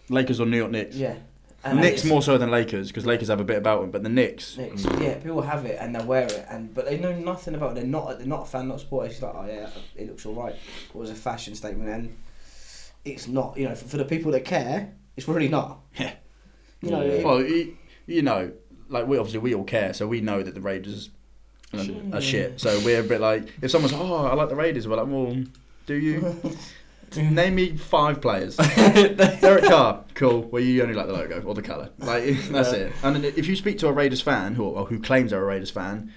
Lakers 0.09 0.40
or 0.40 0.47
New 0.47 0.57
York 0.57 0.70
Knicks. 0.70 0.97
Yeah. 0.97 1.16
And 1.62 1.78
Knicks 1.80 2.04
more 2.04 2.22
so 2.22 2.38
than 2.38 2.50
Lakers 2.50 2.88
because 2.88 3.04
Lakers 3.04 3.28
have 3.28 3.40
a 3.40 3.44
bit 3.44 3.58
about 3.58 3.82
them, 3.82 3.90
but 3.90 4.02
the 4.02 4.08
Knicks. 4.08 4.56
Knicks. 4.56 4.84
Yeah, 4.98 5.14
people 5.16 5.42
have 5.42 5.66
it 5.66 5.76
and 5.78 5.94
they 5.94 6.02
wear 6.04 6.24
it, 6.24 6.46
and 6.48 6.74
but 6.74 6.86
they 6.86 6.98
know 6.98 7.14
nothing 7.14 7.54
about 7.54 7.72
it. 7.72 7.74
They're 7.74 7.84
not. 7.84 8.16
They're 8.18 8.26
not 8.26 8.42
a 8.44 8.46
fan, 8.46 8.68
not 8.68 8.76
a 8.76 8.80
supporter. 8.80 9.10
It's 9.10 9.20
like, 9.20 9.34
oh 9.34 9.46
yeah, 9.46 9.68
it 9.94 10.08
looks 10.08 10.24
all 10.24 10.34
right. 10.34 10.54
It 10.54 10.94
was 10.94 11.10
a 11.10 11.14
fashion 11.14 11.54
statement, 11.54 11.90
and 11.90 12.16
it's 13.04 13.28
not. 13.28 13.58
You 13.58 13.68
know, 13.68 13.74
for, 13.74 13.88
for 13.88 13.96
the 13.98 14.04
people 14.06 14.32
that 14.32 14.44
care, 14.46 14.94
it's 15.16 15.28
really 15.28 15.48
not. 15.48 15.80
Yeah. 15.98 16.12
You 16.80 16.90
know, 16.92 17.02
Yeah. 17.02 17.08
it- 17.12 17.24
Well, 17.26 17.42
you, 17.42 17.76
you 18.06 18.22
know, 18.22 18.52
like 18.88 19.06
we 19.06 19.18
obviously 19.18 19.40
we 19.40 19.54
all 19.54 19.64
care, 19.64 19.92
so 19.92 20.06
we 20.08 20.22
know 20.22 20.42
that 20.42 20.54
the 20.54 20.62
Raiders 20.62 21.10
are, 21.74 21.84
are 22.14 22.20
shit. 22.22 22.58
So 22.58 22.80
we're 22.86 23.00
a 23.00 23.04
bit 23.04 23.20
like 23.20 23.48
if 23.60 23.70
someone's 23.70 23.92
oh 23.94 24.14
I 24.26 24.34
like 24.34 24.48
the 24.48 24.56
Raiders, 24.56 24.88
we're 24.88 24.96
like 24.96 25.08
well, 25.08 25.36
do 25.84 25.94
you? 25.94 26.40
Name 27.16 27.54
me 27.54 27.76
five 27.76 28.20
players. 28.20 28.56
Derek 28.76 29.64
Carr, 29.64 30.04
cool. 30.14 30.42
Well, 30.42 30.62
you 30.62 30.82
only 30.82 30.94
like 30.94 31.06
the 31.06 31.12
logo 31.12 31.42
or 31.42 31.54
the 31.54 31.62
colour. 31.62 31.90
Like 31.98 32.24
that's 32.48 32.72
it. 32.72 32.92
And 33.02 33.24
if 33.24 33.48
you 33.48 33.56
speak 33.56 33.78
to 33.78 33.88
a 33.88 33.92
Raiders 33.92 34.20
fan 34.20 34.54
who 34.54 34.64
or 34.64 34.86
who 34.86 35.00
claims 35.00 35.30
they're 35.30 35.42
a 35.42 35.44
Raiders 35.44 35.70
fan, 35.70 36.12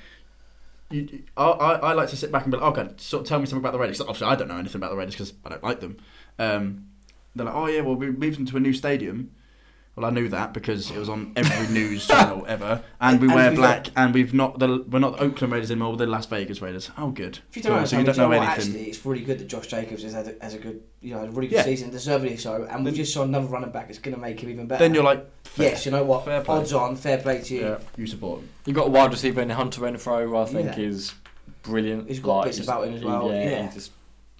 you, 0.91 1.23
I, 1.35 1.45
I, 1.45 1.73
I 1.75 1.93
like 1.93 2.09
to 2.09 2.15
sit 2.15 2.31
back 2.31 2.43
and 2.43 2.51
be 2.51 2.57
like, 2.57 2.77
okay, 2.77 2.93
sort 2.97 3.21
of 3.21 3.27
tell 3.27 3.39
me 3.39 3.45
something 3.45 3.61
about 3.61 3.73
the 3.73 3.79
Raiders. 3.79 4.01
Obviously, 4.01 4.27
I 4.27 4.35
don't 4.35 4.47
know 4.47 4.57
anything 4.57 4.79
about 4.79 4.91
the 4.91 4.97
Raiders 4.97 5.15
because 5.15 5.33
I 5.43 5.49
don't 5.49 5.63
like 5.63 5.79
them. 5.79 5.97
Um, 6.37 6.87
they're 7.35 7.45
like, 7.45 7.55
oh 7.55 7.67
yeah, 7.67 7.81
well 7.81 7.95
we 7.95 8.11
moved 8.11 8.37
them 8.37 8.45
to 8.45 8.57
a 8.57 8.59
new 8.59 8.73
stadium. 8.73 9.31
Well, 9.95 10.07
I 10.07 10.09
knew 10.09 10.27
that 10.29 10.55
because 10.55 10.89
it 10.89 10.97
was 10.97 11.07
on 11.07 11.33
every 11.35 11.71
news 11.71 12.07
channel 12.07 12.43
ever, 12.49 12.81
and 12.99 13.21
we 13.21 13.27
And 13.27 13.35
wear 13.35 13.49
we've 13.51 13.59
black, 13.59 13.87
and 13.95 14.11
we've 14.11 14.33
not 14.33 14.57
the 14.57 14.83
we're 14.89 14.97
not 14.97 15.17
the 15.17 15.23
Oakland 15.23 15.53
Raiders 15.53 15.69
anymore. 15.69 15.91
We're 15.91 15.97
the 15.97 16.07
Las 16.07 16.25
Vegas 16.25 16.63
Raiders. 16.63 16.89
Oh, 16.97 17.11
good. 17.11 17.37
If 17.51 17.57
you 17.57 17.61
don't 17.61 17.73
Cool. 17.73 17.79
know, 17.81 17.85
so 17.85 17.99
you 17.99 18.03
don't 18.03 18.17
know 18.17 18.27
what, 18.29 18.37
anything. 18.37 18.51
Actually, 18.73 18.83
it's 18.89 19.05
really 19.05 19.23
good 19.23 19.37
that 19.37 19.47
Josh 19.47 19.67
Jacobs 19.67 20.01
has 20.01 20.13
had 20.13 20.27
a, 20.29 20.43
has 20.43 20.55
a 20.55 20.57
good, 20.57 20.81
you 21.01 21.13
know, 21.13 21.21
a 21.25 21.29
really 21.29 21.47
good 21.47 21.57
Yeah. 21.57 21.63
season, 21.63 21.91
deservedly 21.91 22.37
so, 22.37 22.67
and 22.71 22.83
we've 22.83 22.95
just 22.95 23.13
saw 23.13 23.21
another 23.21 23.45
running 23.45 23.69
back 23.69 23.85
that's 23.85 23.99
going 23.99 24.15
to 24.15 24.19
make 24.19 24.39
him 24.39 24.49
even 24.49 24.65
better. 24.65 24.83
Then 24.83 24.95
you're 24.95 25.03
like, 25.03 25.27
fair. 25.43 25.69
yes, 25.69 25.85
you 25.85 25.91
know 25.91 26.03
what? 26.03 26.25
Fair 26.25 26.41
play. 26.41 26.55
Odds 26.57 26.73
on, 26.73 26.95
fair 26.95 27.19
play 27.19 27.41
to 27.41 27.53
you. 27.53 27.61
Yeah. 27.61 27.77
you 27.95 28.07
support 28.07 28.39
them. 28.39 28.49
You've 28.65 28.75
got 28.75 28.87
a 28.87 28.89
wide 28.89 29.11
receiver 29.11 29.41
in 29.41 29.49
Hunter 29.51 29.81
Renfrow, 29.81 30.23
who 30.25 30.35
I 30.37 30.45
think 30.45 30.75
Yeah. 30.75 30.85
is 30.85 31.13
brilliant. 31.61 32.07
He's 32.07 32.19
got 32.19 32.37
Like, 32.37 32.45
bits 32.47 32.59
about 32.61 32.87
him 32.87 32.95
as 32.95 33.03
well, 33.03 33.29
Yeah, 33.31 33.43
yeah. 33.49 33.65
he's 33.65 33.75
just 33.75 33.91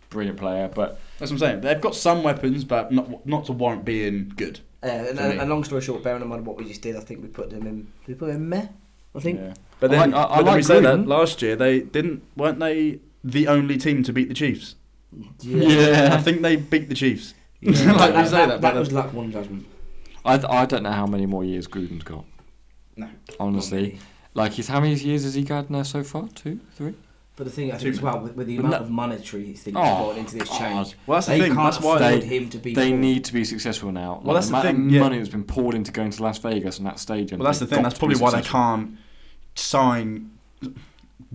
brilliant 0.10 0.40
player. 0.40 0.68
But 0.74 1.00
That's 1.20 1.32
what 1.32 1.36
I'm 1.36 1.48
saying. 1.48 1.62
They've 1.62 1.80
got 1.80 1.94
some 1.96 2.24
weapons, 2.24 2.64
but 2.64 2.92
not 2.92 3.24
not 3.28 3.46
to 3.46 3.52
warrant 3.52 3.86
being 3.86 4.34
good. 4.36 4.60
Uh, 4.84 4.88
and, 4.88 5.18
For 5.18 5.24
and 5.24 5.50
long 5.50 5.64
story 5.64 5.82
short, 5.82 6.04
bearing 6.04 6.22
in 6.22 6.28
mind 6.28 6.46
what 6.46 6.58
we 6.58 6.66
just 6.66 6.82
did, 6.82 6.96
I 6.98 7.00
think 7.00 7.22
we 7.22 7.30
put 7.30 7.50
them 7.50 7.66
in. 7.68 7.88
We 8.08 8.16
put 8.16 8.28
them 8.28 8.36
in 8.44 8.50
meh? 8.50 8.68
I 9.16 9.20
think. 9.20 9.40
yeah. 9.40 9.54
But 9.80 9.92
I 9.94 9.98
then, 9.98 10.12
like- 10.12 10.30
I- 10.30 10.34
I 10.34 10.38
but 10.38 10.44
then 10.44 10.46
we 10.46 10.52
like 10.60 10.64
say 10.66 10.80
that 10.82 11.00
Gruden. 11.00 11.08
last 11.08 11.42
year 11.42 11.56
they 11.56 11.80
didn't 11.82 12.24
weren't 12.36 12.60
they 12.60 13.00
the 13.24 13.48
only 13.48 13.78
team 13.78 14.04
to 14.04 14.12
beat 14.14 14.28
the 14.28 14.34
Chiefs? 14.34 14.76
Yeah. 15.42 16.10
I 16.14 16.22
think 16.22 16.42
they 16.42 16.56
beat 16.58 16.90
the 16.90 16.96
Chiefs. 16.96 17.34
Yeah. 17.62 17.72
like 17.94 18.14
that, 18.14 18.24
we 18.24 18.24
say 18.26 18.32
that, 18.32 18.48
that, 18.48 18.48
that 18.48 18.62
but 18.62 18.76
was 18.80 18.90
the- 18.90 18.96
luck 18.96 19.14
one 19.14 19.32
judgment. 19.32 19.66
I, 20.26 20.38
th- 20.38 20.50
I 20.50 20.66
don't 20.66 20.84
know 20.84 20.92
how 20.92 21.06
many 21.06 21.26
more 21.26 21.44
years 21.44 21.68
Gruden's 21.68 22.04
got. 22.04 22.24
No. 22.96 23.10
Honestly. 23.40 24.00
Like, 24.34 24.54
he's 24.54 24.68
how 24.68 24.80
many 24.80 24.96
years 24.96 25.24
has 25.24 25.34
he 25.34 25.44
got 25.44 25.70
now 25.70 25.84
so 25.84 26.02
far? 26.04 26.28
Two? 26.30 26.60
Three? 26.76 26.94
But 27.36 27.46
the 27.46 27.50
thing 27.52 27.72
I 27.72 27.78
think 27.78 27.96
as 27.96 28.02
well 28.02 28.20
with, 28.20 28.36
with 28.36 28.46
the 28.46 28.58
amount 28.58 28.74
no- 28.74 28.80
of 28.82 28.90
monetary 28.92 29.54
things 29.54 29.76
Oh, 29.76 29.82
ah. 29.82 30.04
going 30.04 30.20
into 30.20 30.38
this 30.38 30.48
God. 30.50 30.60
change, 30.60 30.96
Well, 31.08 31.16
that's 31.18 31.26
the 31.26 31.34
they 31.34 31.40
thing. 31.42 31.56
can't 31.56 31.74
That's 31.74 31.84
why 31.84 31.96
afford 31.98 32.22
they- 32.22 32.26
him 32.28 32.50
to 32.50 32.58
be. 32.60 32.74
They 32.76 32.90
poor. 32.92 33.00
need 33.00 33.26
to 33.26 33.34
be 33.34 33.44
successful 33.44 33.92
now. 33.92 34.22
Well, 34.24 34.36
that's 34.36 34.48
the 34.50 34.54
amount 34.54 34.68
of 34.68 34.76
thing, 34.76 34.90
yeah. 34.92 35.00
money 35.00 35.18
that's 35.18 35.30
been 35.30 35.44
poured 35.44 35.74
into 35.74 35.92
going 35.92 36.12
to 36.12 36.22
Las 36.22 36.38
Vegas 36.38 36.78
and 36.78 36.86
that 36.86 37.00
stadium. 37.00 37.40
Well, 37.40 37.46
that's 37.48 37.58
the 37.60 37.66
thing. 37.66 37.82
That's 37.82 37.98
probably 37.98 38.18
why 38.18 38.30
they 38.32 38.44
can't 38.44 38.98
sign 39.56 40.30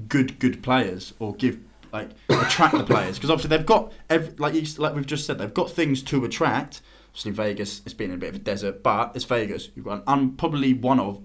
good 0.09 0.39
good 0.39 0.63
players 0.63 1.15
or 1.19 1.35
give 1.35 1.59
like 1.93 2.11
attract 2.29 2.77
the 2.77 2.85
players 2.85 3.17
because 3.17 3.31
obviously 3.31 3.57
they've 3.57 3.67
got 3.67 3.93
ev- 4.11 4.39
like 4.39 4.55
you, 4.55 4.63
like 4.77 4.95
we've 4.95 5.07
just 5.07 5.27
said 5.27 5.39
they've 5.39 5.55
got 5.55 5.71
things 5.71 6.03
to 6.05 6.25
attract. 6.25 6.81
Obviously, 7.11 7.33
Vegas 7.33 7.83
it's 7.85 7.95
been 7.95 8.13
a 8.13 8.17
bit 8.17 8.29
of 8.29 8.35
a 8.37 8.39
desert, 8.39 8.83
but 8.83 9.13
it's 9.17 9.25
Vegas. 9.25 9.71
You've 9.75 9.87
got 9.87 9.95
an 9.99 10.03
un- 10.07 10.33
probably 10.37 10.75
one 10.75 11.01
of 11.01 11.21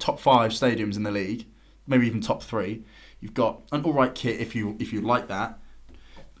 top 0.00 0.18
five 0.18 0.50
stadiums 0.50 0.96
in 0.96 1.02
the 1.04 1.10
league, 1.12 1.46
maybe 1.86 2.06
even 2.06 2.20
top 2.20 2.42
three. 2.42 2.82
You've 3.20 3.34
got 3.34 3.62
an 3.72 3.82
all 3.82 3.92
right 3.92 4.14
kit 4.14 4.40
if 4.40 4.54
you 4.54 4.76
if 4.78 4.92
you 4.92 5.00
like 5.00 5.28
that, 5.28 5.58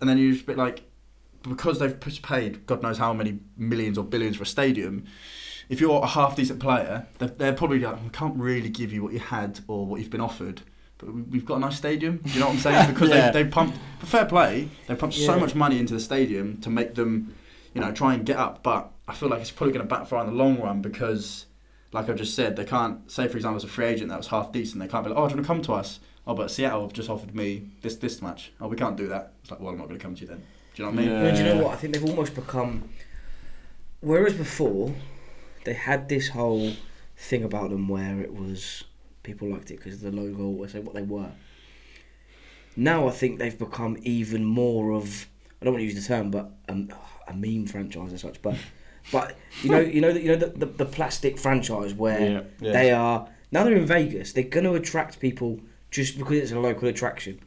and 0.00 0.08
then 0.08 0.18
you're 0.18 0.32
just 0.32 0.44
a 0.44 0.46
bit 0.46 0.56
like 0.58 0.82
because 1.42 1.78
they've 1.78 1.98
paid 2.22 2.66
God 2.66 2.82
knows 2.82 2.98
how 2.98 3.12
many 3.12 3.38
millions 3.56 3.96
or 3.98 4.04
billions 4.04 4.36
for 4.36 4.42
a 4.42 4.46
stadium. 4.46 5.04
If 5.68 5.80
you're 5.80 6.02
a 6.02 6.06
half 6.06 6.34
decent 6.36 6.60
player, 6.60 7.06
they're, 7.18 7.28
they're 7.28 7.52
probably 7.52 7.80
like, 7.80 8.02
we 8.02 8.08
can't 8.08 8.34
really 8.38 8.70
give 8.70 8.90
you 8.90 9.02
what 9.02 9.12
you 9.12 9.18
had 9.18 9.60
or 9.68 9.84
what 9.84 10.00
you've 10.00 10.08
been 10.08 10.20
offered. 10.22 10.62
But 10.96 11.12
we- 11.14 11.22
we've 11.22 11.44
got 11.44 11.56
a 11.56 11.60
nice 11.60 11.76
stadium. 11.76 12.18
Do 12.24 12.30
you 12.30 12.40
know 12.40 12.46
what 12.46 12.54
I'm 12.54 12.60
saying? 12.60 12.88
Because 12.94 13.10
Yeah. 13.10 13.30
they 13.30 13.42
they 13.42 13.50
pumped 13.50 13.76
for 13.98 14.06
fair 14.06 14.24
play. 14.24 14.70
They 14.86 14.94
pumped 14.94 15.14
so 15.16 15.38
much 15.38 15.54
money 15.54 15.78
into 15.78 15.92
the 15.92 16.00
stadium 16.00 16.56
to 16.62 16.70
make 16.70 16.94
them, 16.94 17.34
you 17.74 17.80
know, 17.82 17.92
try 17.92 18.14
and 18.14 18.24
get 18.24 18.38
up. 18.38 18.62
But 18.62 18.90
I 19.06 19.14
feel 19.14 19.28
like 19.28 19.40
it's 19.42 19.50
probably 19.50 19.74
going 19.74 19.86
to 19.86 19.94
backfire 19.94 20.20
in 20.20 20.26
the 20.28 20.32
long 20.32 20.58
run 20.58 20.80
because, 20.80 21.44
like 21.92 22.08
I've 22.08 22.16
just 22.16 22.34
said, 22.34 22.56
they 22.56 22.64
can't 22.64 23.10
say 23.10 23.28
for 23.28 23.36
example 23.36 23.56
as 23.58 23.64
a 23.64 23.68
free 23.68 23.86
agent 23.86 24.08
that 24.08 24.16
was 24.18 24.28
half 24.28 24.50
decent. 24.52 24.80
They 24.80 24.88
can't 24.88 25.04
be 25.04 25.10
like, 25.10 25.18
oh, 25.18 25.28
do 25.28 25.32
you 25.32 25.36
want 25.36 25.46
to 25.46 25.52
come 25.52 25.62
to 25.62 25.72
us? 25.74 26.00
Oh, 26.28 26.34
but 26.34 26.50
Seattle 26.50 26.82
have 26.82 26.92
just 26.92 27.08
offered 27.10 27.34
me 27.34 27.70
this 27.82 27.96
this 27.96 28.22
match. 28.22 28.52
Oh, 28.60 28.68
we 28.68 28.76
can't 28.76 28.96
do 28.96 29.08
that. 29.08 29.32
It's 29.40 29.50
like, 29.50 29.58
well, 29.60 29.70
I'm 29.70 29.78
not 29.78 29.88
going 29.88 29.98
to 29.98 30.02
come 30.02 30.14
to 30.14 30.20
you 30.20 30.26
then. 30.28 30.42
Do 30.74 30.82
you 30.82 30.84
know 30.84 30.90
what 30.94 31.00
I 31.00 31.02
mean? 31.02 31.10
Yeah. 31.14 31.22
No, 31.22 31.30
do 31.32 31.38
you 31.38 31.44
know 31.54 31.64
what? 31.64 31.72
I 31.72 31.76
think 31.76 31.94
they've 31.94 32.04
almost 32.04 32.34
become. 32.36 32.88
Whereas 34.00 34.34
before, 34.34 34.94
they 35.64 35.72
had 35.72 36.08
this 36.08 36.28
whole 36.28 36.72
thing 37.16 37.42
about 37.42 37.70
them 37.70 37.88
where 37.88 38.20
it 38.20 38.32
was 38.32 38.84
people 39.24 39.48
liked 39.48 39.70
it 39.72 39.78
because 39.78 39.94
of 39.94 40.00
the 40.02 40.12
logo 40.12 40.44
or 40.44 40.68
say 40.68 40.78
what 40.78 40.94
they 40.94 41.02
were. 41.02 41.30
Now 42.76 43.08
I 43.08 43.10
think 43.10 43.38
they've 43.38 43.58
become 43.58 43.96
even 44.02 44.44
more 44.44 44.92
of. 44.92 45.26
I 45.60 45.64
don't 45.64 45.74
want 45.74 45.80
to 45.80 45.86
use 45.86 45.96
the 45.96 46.14
term, 46.14 46.30
but 46.30 46.52
um, 46.68 46.90
a 47.26 47.34
meme 47.34 47.66
franchise 47.66 48.12
as 48.12 48.20
such. 48.20 48.40
But 48.42 48.54
but 49.12 49.36
you 49.62 49.70
know 49.70 49.80
you 49.80 50.00
know 50.00 50.12
the, 50.12 50.20
you 50.22 50.28
know 50.28 50.36
the, 50.36 50.46
the, 50.46 50.66
the 50.66 50.84
plastic 50.84 51.38
franchise 51.38 51.94
where 51.94 52.20
Yeah. 52.20 52.40
Yeah. 52.60 52.72
they 52.72 52.92
are 52.92 53.28
now 53.50 53.64
they're 53.64 53.76
in 53.76 53.86
Vegas. 53.86 54.32
They're 54.32 54.44
going 54.44 54.64
to 54.64 54.74
attract 54.74 55.18
people 55.18 55.58
just 55.90 56.18
because 56.18 56.36
it's 56.38 56.52
a 56.52 56.58
local 56.58 56.88
attraction. 56.88 57.40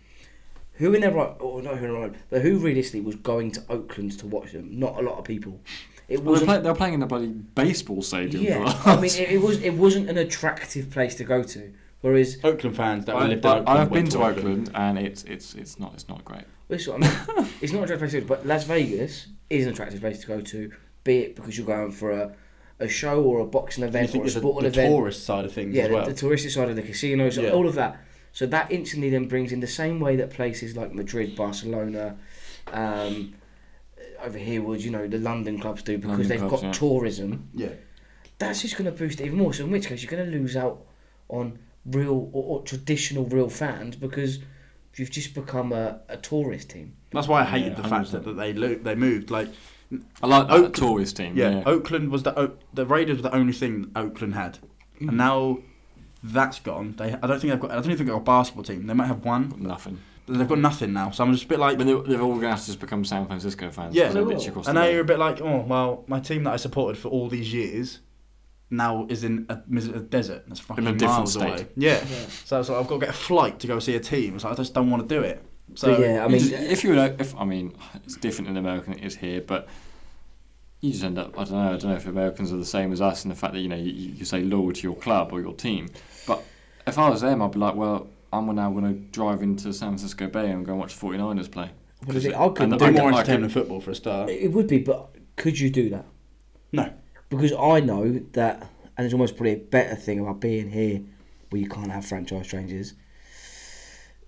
Who 0.75 0.93
in 0.93 1.01
their 1.01 1.11
right, 1.11 1.35
or 1.39 1.61
not 1.61 1.77
who 1.77 1.85
in 1.85 1.91
their 1.93 2.01
right, 2.01 2.13
but 2.29 2.41
who 2.41 2.57
realistically 2.57 3.01
was 3.01 3.15
going 3.15 3.51
to 3.51 3.63
Oakland 3.69 4.17
to 4.19 4.27
watch 4.27 4.51
them? 4.53 4.79
Not 4.79 4.97
a 4.97 5.01
lot 5.01 5.19
of 5.19 5.25
people. 5.25 5.59
It 6.07 6.17
Well, 6.17 6.23
they're, 6.23 6.31
wasn't. 6.31 6.49
play, 6.49 6.59
they're 6.61 6.75
playing 6.75 6.93
in 6.95 6.99
the 7.01 7.05
bloody 7.05 7.27
baseball 7.27 8.01
stadium. 8.01 8.43
yeah, 8.43 8.81
I 8.85 8.95
mean, 8.95 9.05
it, 9.05 9.29
it 9.31 9.41
was 9.41 9.61
it 9.61 9.71
wasn't 9.75 10.09
an 10.09 10.17
attractive 10.17 10.89
place 10.89 11.15
to 11.15 11.23
go 11.23 11.43
to. 11.43 11.71
Whereas, 12.01 12.39
Oakland 12.43 12.75
fans 12.75 13.05
that 13.05 13.15
I, 13.15 13.27
lived 13.27 13.45
in 13.45 13.51
I, 13.51 13.57
Oakland. 13.59 13.69
I've 13.79 13.89
been 13.89 13.93
went 14.03 14.11
to 14.13 14.23
Oakland 14.23 14.71
and 14.73 14.97
it's 14.97 15.23
it's 15.25 15.53
it's 15.53 15.79
not 15.79 15.93
it's 15.93 16.09
not 16.09 16.25
great. 16.25 16.45
this 16.67 16.87
what 16.87 17.03
I 17.03 17.07
mean. 17.37 17.47
it's 17.61 17.71
not 17.71 17.79
an 17.79 17.83
attractive 17.91 17.99
place 17.99 18.11
to 18.13 18.21
go 18.21 18.21
to, 18.21 18.27
but 18.27 18.45
Las 18.47 18.63
Vegas 18.63 19.27
is 19.51 19.67
an 19.67 19.73
attractive 19.73 20.01
place 20.01 20.19
to 20.21 20.27
go 20.27 20.41
to. 20.41 20.71
Be 21.03 21.19
it 21.19 21.35
because 21.35 21.57
you're 21.57 21.67
going 21.67 21.91
for 21.91 22.11
a, 22.11 22.35
a 22.79 22.87
show 22.87 23.21
or 23.23 23.39
a 23.41 23.45
boxing 23.45 23.83
You 23.83 23.87
event 23.89 24.09
think 24.09 24.21
or 24.21 24.23
a 24.23 24.25
it's 24.25 24.33
the, 24.33 24.39
sporting 24.41 24.71
the 24.71 24.79
event. 24.79 24.95
tourist 24.95 25.23
side 25.25 25.45
of 25.45 25.53
things 25.53 25.75
yeah, 25.75 25.83
as 25.83 25.89
the- 25.89 25.93
well? 25.95 26.05
the, 26.07 26.13
touristic 26.13 26.49
side 26.51 26.69
of 26.69 26.75
the 26.75 26.81
casinos, 26.81 27.37
Yeah. 27.37 27.51
all 27.51 27.67
of 27.67 27.75
that. 27.75 27.99
So 28.33 28.45
that 28.47 28.71
instantly 28.71 29.09
then 29.09 29.27
brings 29.27 29.51
in 29.51 29.59
the 29.59 29.67
same 29.67 29.99
way 29.99 30.15
that 30.15 30.29
places 30.29 30.75
like 30.75 30.93
Madrid, 30.93 31.35
Barcelona, 31.35 32.17
um, 32.71 33.33
over 34.23 34.37
here 34.37 34.61
would 34.61 34.83
you 34.83 34.91
know 34.91 35.07
the 35.07 35.17
London 35.17 35.59
clubs 35.59 35.83
do 35.83 35.97
because 35.97 36.11
London 36.19 36.27
they've 36.29 36.39
clubs, 36.39 36.53
got 36.61 36.63
yeah. 36.63 36.71
tourism. 36.71 37.49
yeah. 37.53 37.69
That's 38.39 38.61
just 38.63 38.75
going 38.75 38.85
to 38.85 38.91
boost 38.97 39.21
it 39.21 39.25
even 39.27 39.37
more. 39.37 39.53
So 39.53 39.65
in 39.65 39.71
which 39.71 39.85
case 39.87 40.01
you're 40.01 40.09
going 40.09 40.25
to 40.31 40.31
lose 40.37 40.55
out 40.57 40.83
on 41.29 41.59
real 41.85 42.29
or, 42.33 42.57
or 42.59 42.61
traditional 42.63 43.25
real 43.25 43.49
fans 43.49 43.95
because 43.95 44.39
you've 44.95 45.11
just 45.11 45.33
become 45.35 45.71
a, 45.71 45.99
a 46.09 46.17
tourist 46.17 46.69
team. 46.71 46.95
That's 47.11 47.27
why 47.27 47.41
I 47.41 47.45
hated 47.45 47.73
Yeah, 47.77 47.81
the 47.83 47.87
fact 47.87 48.11
that, 48.11 48.23
that 48.23 48.33
they 48.37 48.53
lo- 48.53 48.75
they 48.75 48.95
moved. 48.95 49.29
Like, 49.29 49.47
I 50.23 50.27
like 50.27 50.47
that 50.47 50.53
Oakland- 50.53 50.75
tourist 50.75 51.17
team. 51.17 51.35
yeah, 51.37 51.49
Yeah, 51.57 51.63
Oakland 51.65 52.09
was 52.11 52.23
the 52.23 52.37
o- 52.39 52.57
the 52.73 52.85
Raiders 52.85 53.17
were 53.17 53.23
the 53.23 53.35
only 53.35 53.53
thing 53.53 53.91
Oakland 53.95 54.33
had, 54.35 54.57
and 54.99 55.17
now 55.17 55.59
that's 56.23 56.59
gone. 56.59 56.95
They 56.97 57.13
I 57.13 57.27
don't 57.27 57.39
think 57.39 57.51
they've 57.51 57.59
got 57.59 57.71
I 57.71 57.75
don't 57.75 57.85
even 57.85 57.97
think 57.97 58.07
they've 58.07 58.15
got 58.15 58.21
a 58.21 58.23
basketball 58.23 58.63
team. 58.63 58.87
They 58.87 58.93
might 58.93 59.07
have 59.07 59.23
one. 59.25 59.53
nothing. 59.57 59.99
They've 60.27 60.47
got 60.47 60.59
nothing 60.59 60.93
now. 60.93 61.09
So 61.11 61.23
I'm 61.23 61.31
just 61.33 61.45
a 61.45 61.47
bit 61.47 61.59
like. 61.59 61.77
But 61.77 61.87
they, 61.87 61.93
they've 61.93 62.21
all 62.21 62.29
going 62.29 62.41
to 62.41 62.49
have 62.51 62.59
to 62.61 62.65
just 62.67 62.79
become 62.79 63.03
San 63.03 63.25
Francisco 63.25 63.69
fans. 63.71 63.95
Yeah. 63.95 64.03
because 64.03 64.13
they're 64.13 64.23
They 64.23 64.29
rich 64.35 64.43
will. 64.43 64.49
across 64.49 64.67
And 64.67 64.77
the 64.77 64.81
now 64.81 64.87
you're 64.87 65.01
a 65.01 65.05
bit 65.05 65.19
like, 65.19 65.41
oh 65.41 65.61
well, 65.67 66.03
my 66.07 66.19
team 66.19 66.43
that 66.45 66.53
I 66.53 66.57
supported 66.57 66.97
for 66.99 67.09
all 67.09 67.27
these 67.27 67.51
years 67.53 67.99
now 68.69 69.05
is 69.09 69.23
in 69.25 69.45
a, 69.49 69.61
mis- 69.67 69.87
a 69.87 69.99
desert. 69.99 70.43
That's 70.47 70.59
fucking 70.61 70.83
different 70.85 71.01
miles 71.01 71.33
state. 71.33 71.43
away. 71.43 71.67
Yeah. 71.75 72.01
So 72.45 72.59
it's 72.59 72.69
like 72.69 72.79
I've 72.79 72.87
got 72.87 72.99
to 72.99 73.05
get 73.07 73.09
a 73.09 73.13
flight 73.17 73.59
to 73.59 73.67
go 73.67 73.79
see 73.79 73.95
a 73.95 73.99
team. 73.99 74.35
It's 74.35 74.43
like 74.45 74.53
I 74.53 74.55
just 74.55 74.73
don't 74.73 74.89
want 74.89 75.07
to 75.09 75.13
do 75.13 75.21
it. 75.23 75.43
So 75.73 75.91
But 75.95 76.01
yeah, 76.01 76.23
I 76.23 76.27
mean, 76.27 76.39
just- 76.39 76.53
if 76.53 76.83
you're 76.83 76.93
an, 76.95 77.15
if 77.19 77.35
I 77.35 77.43
mean, 77.43 77.73
it's 78.05 78.15
different 78.15 78.49
in 78.49 78.57
America 78.57 78.91
than 78.91 78.99
it 78.99 79.03
is 79.05 79.15
here, 79.15 79.41
but 79.41 79.67
you 80.81 80.91
just 80.91 81.03
end 81.03 81.17
up. 81.17 81.37
I 81.37 81.43
don't 81.43 81.53
know. 81.53 81.59
I 81.73 81.77
don't 81.77 81.83
know 81.91 81.95
if 81.95 82.05
Americans 82.07 82.53
are 82.53 82.57
the 82.57 82.65
same 82.65 82.91
as 82.93 83.01
us 83.01 83.25
in 83.25 83.29
the 83.29 83.35
fact 83.35 83.53
that 83.53 83.59
you 83.59 83.67
know 83.67 83.75
you, 83.75 83.91
you 83.91 84.23
say 84.25 84.43
loyal 84.43 84.71
to 84.71 84.81
your 84.83 84.95
club 84.95 85.33
or 85.33 85.41
your 85.41 85.53
team. 85.53 85.89
But 86.85 86.93
if 86.93 86.99
I 86.99 87.09
was 87.09 87.21
them, 87.21 87.41
I'd 87.41 87.51
be 87.51 87.59
like, 87.59 87.75
well, 87.75 88.07
I'm 88.33 88.53
now 88.55 88.71
going 88.71 88.85
to 88.85 88.99
drive 89.11 89.41
into 89.41 89.73
San 89.73 89.89
Francisco 89.89 90.27
Bay 90.27 90.49
and 90.49 90.65
go 90.65 90.73
and 90.73 90.79
watch 90.79 90.97
49ers 90.97 91.51
play. 91.51 91.71
What 92.05 92.15
is 92.15 92.25
it? 92.25 92.35
I 92.35 92.49
couldn't 92.49 92.77
do 92.77 92.85
more 92.85 92.93
can- 92.93 92.97
I 92.97 93.07
entertainment 93.07 93.25
can- 93.25 93.41
than 93.41 93.49
football 93.49 93.81
for 93.81 93.91
a 93.91 93.95
start. 93.95 94.29
It 94.29 94.51
would 94.51 94.67
be, 94.67 94.79
but 94.79 95.15
could 95.35 95.59
you 95.59 95.69
do 95.69 95.89
that? 95.89 96.05
No. 96.71 96.91
Because 97.29 97.53
I 97.53 97.79
know 97.79 98.19
that, 98.33 98.67
and 98.97 99.05
it's 99.05 99.13
almost 99.13 99.35
probably 99.35 99.53
a 99.53 99.57
better 99.57 99.95
thing 99.95 100.19
about 100.19 100.41
being 100.41 100.71
here 100.71 101.01
where 101.49 101.61
you 101.61 101.69
can't 101.69 101.91
have 101.91 102.05
franchise 102.05 102.47
changes, 102.47 102.93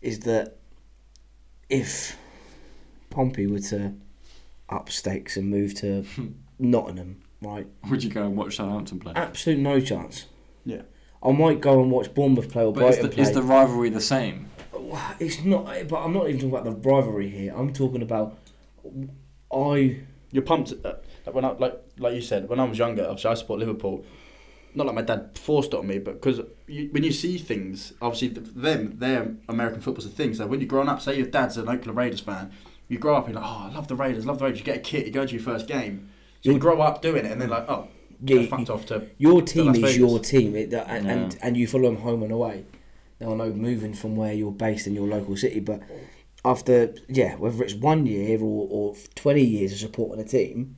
is 0.02 0.20
that 0.20 0.58
if 1.70 2.18
Pompey 3.10 3.48
were 3.48 3.60
to 3.60 3.94
up 4.70 4.90
stakes 4.90 5.38
and 5.38 5.50
move 5.50 5.74
to 5.76 6.04
hmm. 6.04 6.28
Nottingham, 6.60 7.22
right? 7.42 7.68
Would 7.90 8.04
you 8.04 8.10
go 8.10 8.24
and 8.24 8.36
watch 8.36 8.58
Southampton 8.58 9.00
play? 9.00 9.14
Absolute 9.16 9.60
no 9.60 9.80
chance. 9.80 10.26
Yeah. 10.66 10.84
I 11.26 11.32
might 11.32 11.62
go 11.62 11.82
and 11.82 11.90
watch 11.90 12.14
Bournemouth 12.14 12.52
play 12.52 12.64
or 12.64 12.74
But 12.74 12.82
is 12.82 12.96
Brighton 12.96 13.10
the, 13.10 13.16
play. 13.16 13.24
is 13.24 13.32
the 13.32 13.42
rivalry 13.44 13.90
the 13.90 14.02
same? 14.02 14.50
It's 15.20 15.44
not, 15.44 15.66
but 15.88 16.04
I'm 16.04 16.14
not 16.14 16.28
even 16.28 16.42
talking 16.42 16.50
about 16.50 16.66
the 16.66 16.90
rivalry 16.90 17.30
here. 17.30 17.54
I'm 17.56 17.74
talking 17.74 18.02
about 18.02 18.38
I. 19.54 20.00
You're 20.32 20.44
pumped. 20.44 20.74
Uh, 20.84 20.94
like 21.26 21.36
when 21.36 21.46
I 21.46 21.52
like 21.52 21.80
like 21.98 22.16
you 22.16 22.22
said 22.22 22.50
when 22.50 22.60
I 22.60 22.66
was 22.66 22.78
younger. 22.78 23.04
Obviously, 23.04 23.32
I 23.32 23.34
support 23.36 23.60
Liverpool. 23.60 24.04
Not 24.76 24.88
like 24.88 24.96
my 24.96 25.02
dad 25.04 25.38
forced 25.38 25.74
it 25.74 25.78
on 25.78 25.86
me, 25.88 26.00
but 26.00 26.16
because 26.16 26.42
you, 26.66 26.90
when 26.92 27.04
you 27.04 27.12
see 27.12 27.38
things, 27.38 27.94
obviously 28.02 28.30
th- 28.30 28.56
them, 28.56 28.98
their 28.98 29.36
American 29.48 29.82
football's 29.82 30.08
a 30.08 30.10
thing. 30.10 30.34
So 30.34 30.48
when 30.48 30.60
you're 30.60 30.68
growing 30.68 30.90
up, 30.90 31.00
say 31.00 31.16
your 31.16 31.28
dad's 31.28 31.58
an 31.58 31.70
Oakland 31.70 31.96
Raiders 31.96 32.22
fan, 32.22 32.52
you 32.88 32.98
grow 32.98 33.16
up 33.16 33.28
and 33.28 33.36
you're 33.36 33.44
like, 33.44 33.52
oh, 33.52 33.70
I 33.70 33.74
love 33.74 33.88
the 33.88 33.96
Raiders, 33.96 34.26
love 34.26 34.40
the 34.40 34.46
Raiders. 34.46 34.60
You 34.60 34.66
get 34.66 34.78
a 34.78 34.80
kit, 34.80 35.06
you 35.06 35.12
go 35.12 35.28
to 35.28 35.32
your 35.32 35.44
first 35.44 35.68
game. 35.68 36.10
So 36.42 36.50
you 36.50 36.58
grow 36.58 36.82
up 36.82 37.04
doing 37.04 37.24
it, 37.26 37.32
and 37.32 37.40
then 37.40 37.50
like, 37.50 37.70
oh, 37.70 37.88
Yeah, 38.26 38.40
yeah, 38.42 38.48
fucked 38.48 38.70
off 38.70 38.86
to 38.88 39.08
Your 39.18 39.42
team 39.42 39.68
Las 39.68 39.76
is 39.78 39.82
Vegas. 39.82 39.98
your 39.98 40.20
team, 40.20 40.56
it, 40.56 40.74
and, 40.74 41.08
and 41.10 41.34
Yeah. 41.34 41.40
and 41.44 41.58
you 41.58 41.68
follow 41.68 41.86
them 41.92 41.98
home 42.02 42.24
and 42.24 42.32
away. 42.32 42.66
Now 43.20 43.34
I 43.34 43.36
know 43.36 43.52
moving 43.52 43.94
from 43.94 44.16
where 44.16 44.34
you're 44.34 44.52
based 44.52 44.88
in 44.88 44.94
your 44.96 45.08
local 45.08 45.36
city, 45.36 45.60
but 45.60 45.82
after 46.46 46.94
yeah, 47.10 47.36
whether 47.36 47.64
it's 47.64 47.74
one 47.74 48.06
year 48.06 48.40
or, 48.40 48.68
or 48.70 48.96
twenty 49.16 49.44
years 49.44 49.74
of 49.74 49.80
supporting 49.80 50.24
a 50.24 50.28
team, 50.28 50.76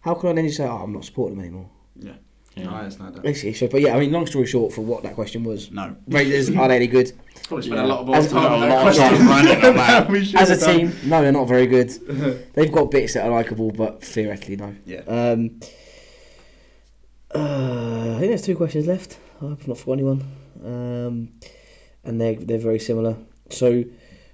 how 0.00 0.14
can 0.14 0.30
I 0.30 0.32
then 0.34 0.46
just 0.46 0.58
say, 0.58 0.64
oh, 0.66 0.76
I'm 0.82 0.92
not 0.92 1.04
supporting 1.04 1.36
them 1.36 1.44
anymore? 1.46 1.70
yeah. 1.98 2.12
Yeah. 2.54 2.64
No, 2.64 2.70
I 2.72 2.78
understand 2.80 3.14
that. 3.14 3.22
Basically, 3.22 3.54
so 3.54 3.66
but 3.66 3.80
yeah, 3.80 3.96
I 3.96 4.00
mean, 4.00 4.12
long 4.12 4.26
story 4.26 4.44
short, 4.44 4.74
for 4.74 4.82
what 4.82 5.02
that 5.04 5.14
question 5.14 5.42
was, 5.42 5.70
No. 5.70 5.96
Raiders 6.06 6.50
are 6.54 6.68
they 6.68 6.76
any 6.76 6.86
good 6.86 7.10
Probably 7.44 7.62
spent 7.64 7.78
Yeah. 7.80 7.86
a 7.86 7.88
lot 7.88 8.00
of 8.00 8.06
more 8.08 8.16
As- 8.16 8.30
time 8.30 8.52
on 8.52 8.62
a 8.62 8.66
that 8.66 8.68
lot 8.68 8.88
of 8.88 8.94
question. 8.94 9.18
time 9.26 9.28
running 9.28 9.64
on 9.64 9.74
that. 9.76 10.10
We 10.10 10.22
should 10.26 10.36
as 10.38 10.50
a 10.50 10.66
team? 10.72 10.92
No, 11.06 11.22
they're 11.22 11.32
not 11.32 11.48
very 11.48 11.66
good. 11.66 11.88
They've 12.52 12.70
got 12.70 12.90
bits 12.90 13.14
that 13.14 13.24
are 13.24 13.30
likable, 13.30 13.70
but 13.70 14.04
theoretically, 14.04 14.56
no. 14.56 14.74
Yeah. 14.84 14.98
Um, 15.08 15.60
uh, 17.34 18.14
I 18.14 18.18
think 18.18 18.30
there's 18.30 18.42
two 18.42 18.56
questions 18.56 18.86
left. 18.86 19.18
I 19.36 19.46
hope 19.46 19.60
I've 19.60 19.68
not 19.68 19.78
forgot 19.78 19.92
anyone. 19.92 20.24
Um, 20.64 21.28
and 22.04 22.20
they're, 22.20 22.34
they're 22.34 22.58
very 22.58 22.78
similar. 22.78 23.16
So, 23.50 23.84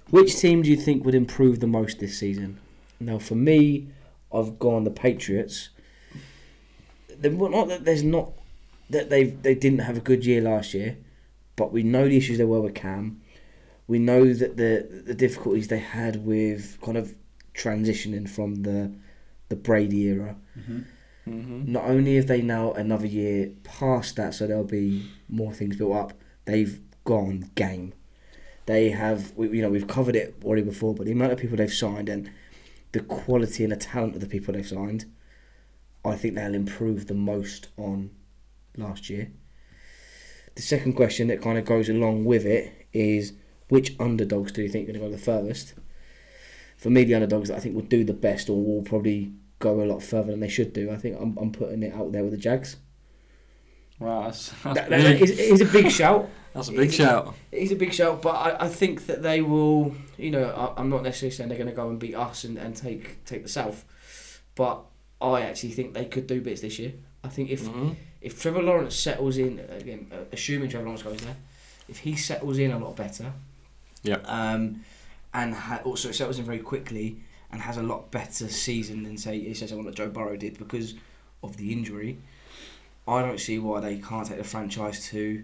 which 0.09 0.35
team 0.37 0.61
do 0.63 0.69
you 0.69 0.77
think 0.77 1.05
would 1.05 1.15
improve 1.15 1.59
the 1.59 1.67
most 1.67 1.99
this 1.99 2.17
season? 2.17 2.59
Now, 2.99 3.19
for 3.19 3.35
me, 3.35 3.89
I've 4.33 4.59
gone 4.59 4.83
the 4.83 4.91
Patriots. 4.91 5.69
They're 7.17 7.31
not 7.31 7.67
that 7.67 7.85
there's 7.85 8.03
not 8.03 8.31
that 8.89 9.09
they 9.09 9.25
they 9.25 9.55
didn't 9.55 9.79
have 9.79 9.97
a 9.97 10.01
good 10.01 10.25
year 10.25 10.41
last 10.41 10.73
year, 10.73 10.97
but 11.55 11.71
we 11.71 11.83
know 11.83 12.07
the 12.07 12.17
issues 12.17 12.37
there 12.37 12.47
were 12.47 12.61
with 12.61 12.75
Cam. 12.75 13.21
We 13.87 13.99
know 13.99 14.33
that 14.33 14.57
the 14.57 15.03
the 15.05 15.13
difficulties 15.13 15.67
they 15.67 15.79
had 15.79 16.25
with 16.25 16.79
kind 16.81 16.97
of 16.97 17.15
transitioning 17.53 18.29
from 18.29 18.63
the 18.63 18.93
the 19.49 19.55
Brady 19.55 20.03
era. 20.03 20.35
Mm-hmm. 20.57 20.81
Mm-hmm. 21.27 21.71
Not 21.71 21.85
only 21.85 22.15
have 22.15 22.27
they 22.27 22.41
now 22.41 22.71
another 22.73 23.07
year 23.07 23.51
past 23.63 24.15
that, 24.15 24.33
so 24.33 24.47
there'll 24.47 24.63
be 24.63 25.09
more 25.27 25.53
things 25.53 25.75
built 25.75 25.95
up. 25.95 26.13
They've 26.45 26.79
gone 27.03 27.51
game. 27.55 27.93
They 28.65 28.89
have, 28.89 29.33
we, 29.35 29.49
you 29.49 29.61
know, 29.61 29.69
we've 29.69 29.87
covered 29.87 30.15
it 30.15 30.35
already 30.43 30.61
before, 30.61 30.93
but 30.93 31.05
the 31.05 31.11
amount 31.11 31.31
of 31.31 31.39
people 31.39 31.57
they've 31.57 31.73
signed 31.73 32.09
and 32.09 32.31
the 32.91 32.99
quality 32.99 33.63
and 33.63 33.71
the 33.71 33.77
talent 33.77 34.15
of 34.15 34.21
the 34.21 34.27
people 34.27 34.53
they've 34.53 34.67
signed, 34.67 35.05
I 36.05 36.15
think 36.15 36.35
they'll 36.35 36.55
improve 36.55 37.07
the 37.07 37.13
most 37.13 37.67
on 37.77 38.11
last 38.77 39.09
year. 39.09 39.31
The 40.55 40.61
second 40.61 40.93
question 40.93 41.27
that 41.27 41.41
kind 41.41 41.57
of 41.57 41.65
goes 41.65 41.89
along 41.89 42.25
with 42.25 42.45
it 42.45 42.87
is 42.93 43.33
which 43.69 43.95
underdogs 43.99 44.51
do 44.51 44.61
you 44.61 44.69
think 44.69 44.89
are 44.89 44.93
going 44.93 45.01
to 45.01 45.07
go 45.07 45.11
the 45.11 45.17
furthest? 45.17 45.73
For 46.77 46.89
me, 46.89 47.03
the 47.03 47.15
underdogs 47.15 47.49
that 47.49 47.57
I 47.57 47.59
think 47.59 47.75
will 47.75 47.81
do 47.83 48.03
the 48.03 48.13
best 48.13 48.49
or 48.49 48.63
will 48.63 48.81
probably 48.81 49.33
go 49.59 49.81
a 49.81 49.85
lot 49.85 50.01
further 50.01 50.31
than 50.31 50.39
they 50.39 50.47
should 50.49 50.73
do. 50.73 50.91
I 50.91 50.95
think 50.97 51.17
I'm, 51.19 51.37
I'm 51.37 51.51
putting 51.51 51.83
it 51.83 51.93
out 51.93 52.11
there 52.11 52.23
with 52.23 52.31
the 52.31 52.37
Jags. 52.37 52.77
Wow, 53.99 54.23
that's, 54.23 54.49
that's, 54.63 54.63
That, 54.63 54.75
that, 54.75 54.89
big. 54.89 55.19
that 55.19 55.21
is, 55.21 55.31
is 55.39 55.61
a 55.61 55.65
big 55.65 55.91
shout. 55.91 56.29
That's 56.51 56.69
a 56.69 56.71
big 56.71 56.91
shout. 56.91 57.35
It's 57.51 57.71
a 57.71 57.75
big 57.75 57.93
shout, 57.93 58.23
but 58.23 58.31
I, 58.31 58.65
I 58.65 58.69
think 58.69 59.05
that 59.05 59.21
they 59.21 59.39
will. 59.41 59.93
You 60.17 60.31
know, 60.31 60.45
I, 60.49 60.81
I'm 60.81 60.89
not 60.89 61.03
necessarily 61.03 61.29
saying 61.35 61.47
they're 61.47 61.59
going 61.59 61.69
to 61.69 61.75
go 61.75 61.89
and 61.89 61.99
beat 61.99 62.15
us 62.15 62.43
and, 62.43 62.57
and 62.57 62.75
take 62.75 63.23
take 63.23 63.43
the 63.43 63.49
South, 63.49 63.85
but 64.55 64.81
I 65.21 65.41
actually 65.41 65.73
think 65.73 65.93
they 65.93 66.05
could 66.05 66.25
do 66.25 66.41
bits 66.41 66.61
this 66.61 66.79
year. 66.79 66.93
I 67.23 67.27
think 67.27 67.51
if 67.51 67.65
Mhm. 67.65 67.95
if 68.21 68.41
Trevor 68.41 68.63
Lawrence 68.63 68.95
settles 68.95 69.37
in 69.37 69.59
again, 69.69 70.07
uh, 70.11 70.23
assuming 70.33 70.69
Trevor 70.69 70.85
Lawrence 70.85 71.03
goes 71.03 71.17
there, 71.19 71.35
if 71.87 71.99
he 71.99 72.15
settles 72.15 72.57
in 72.57 72.71
a 72.71 72.79
lot 72.79 72.95
better, 72.95 73.31
yeah, 74.01 74.17
um, 74.25 74.83
and 75.35 75.53
ha- 75.53 75.81
also 75.85 76.11
settles 76.11 76.39
in 76.39 76.45
very 76.45 76.59
quickly 76.59 77.19
and 77.51 77.61
has 77.61 77.77
a 77.77 77.83
lot 77.83 78.11
better 78.11 78.47
season 78.47 79.03
than 79.03 79.17
say 79.17 79.39
he 79.39 79.53
says 79.53 79.69
someone 79.69 79.87
like 79.87 79.95
Joe 79.95 80.09
Burrow 80.09 80.37
did 80.37 80.57
because 80.57 80.93
of 81.43 81.57
the 81.57 81.71
injury. 81.71 82.17
I 83.07 83.21
don't 83.21 83.39
see 83.39 83.57
why 83.59 83.79
they 83.79 83.97
can't 83.97 84.27
take 84.27 84.37
the 84.37 84.43
franchise 84.43 85.05
to 85.07 85.43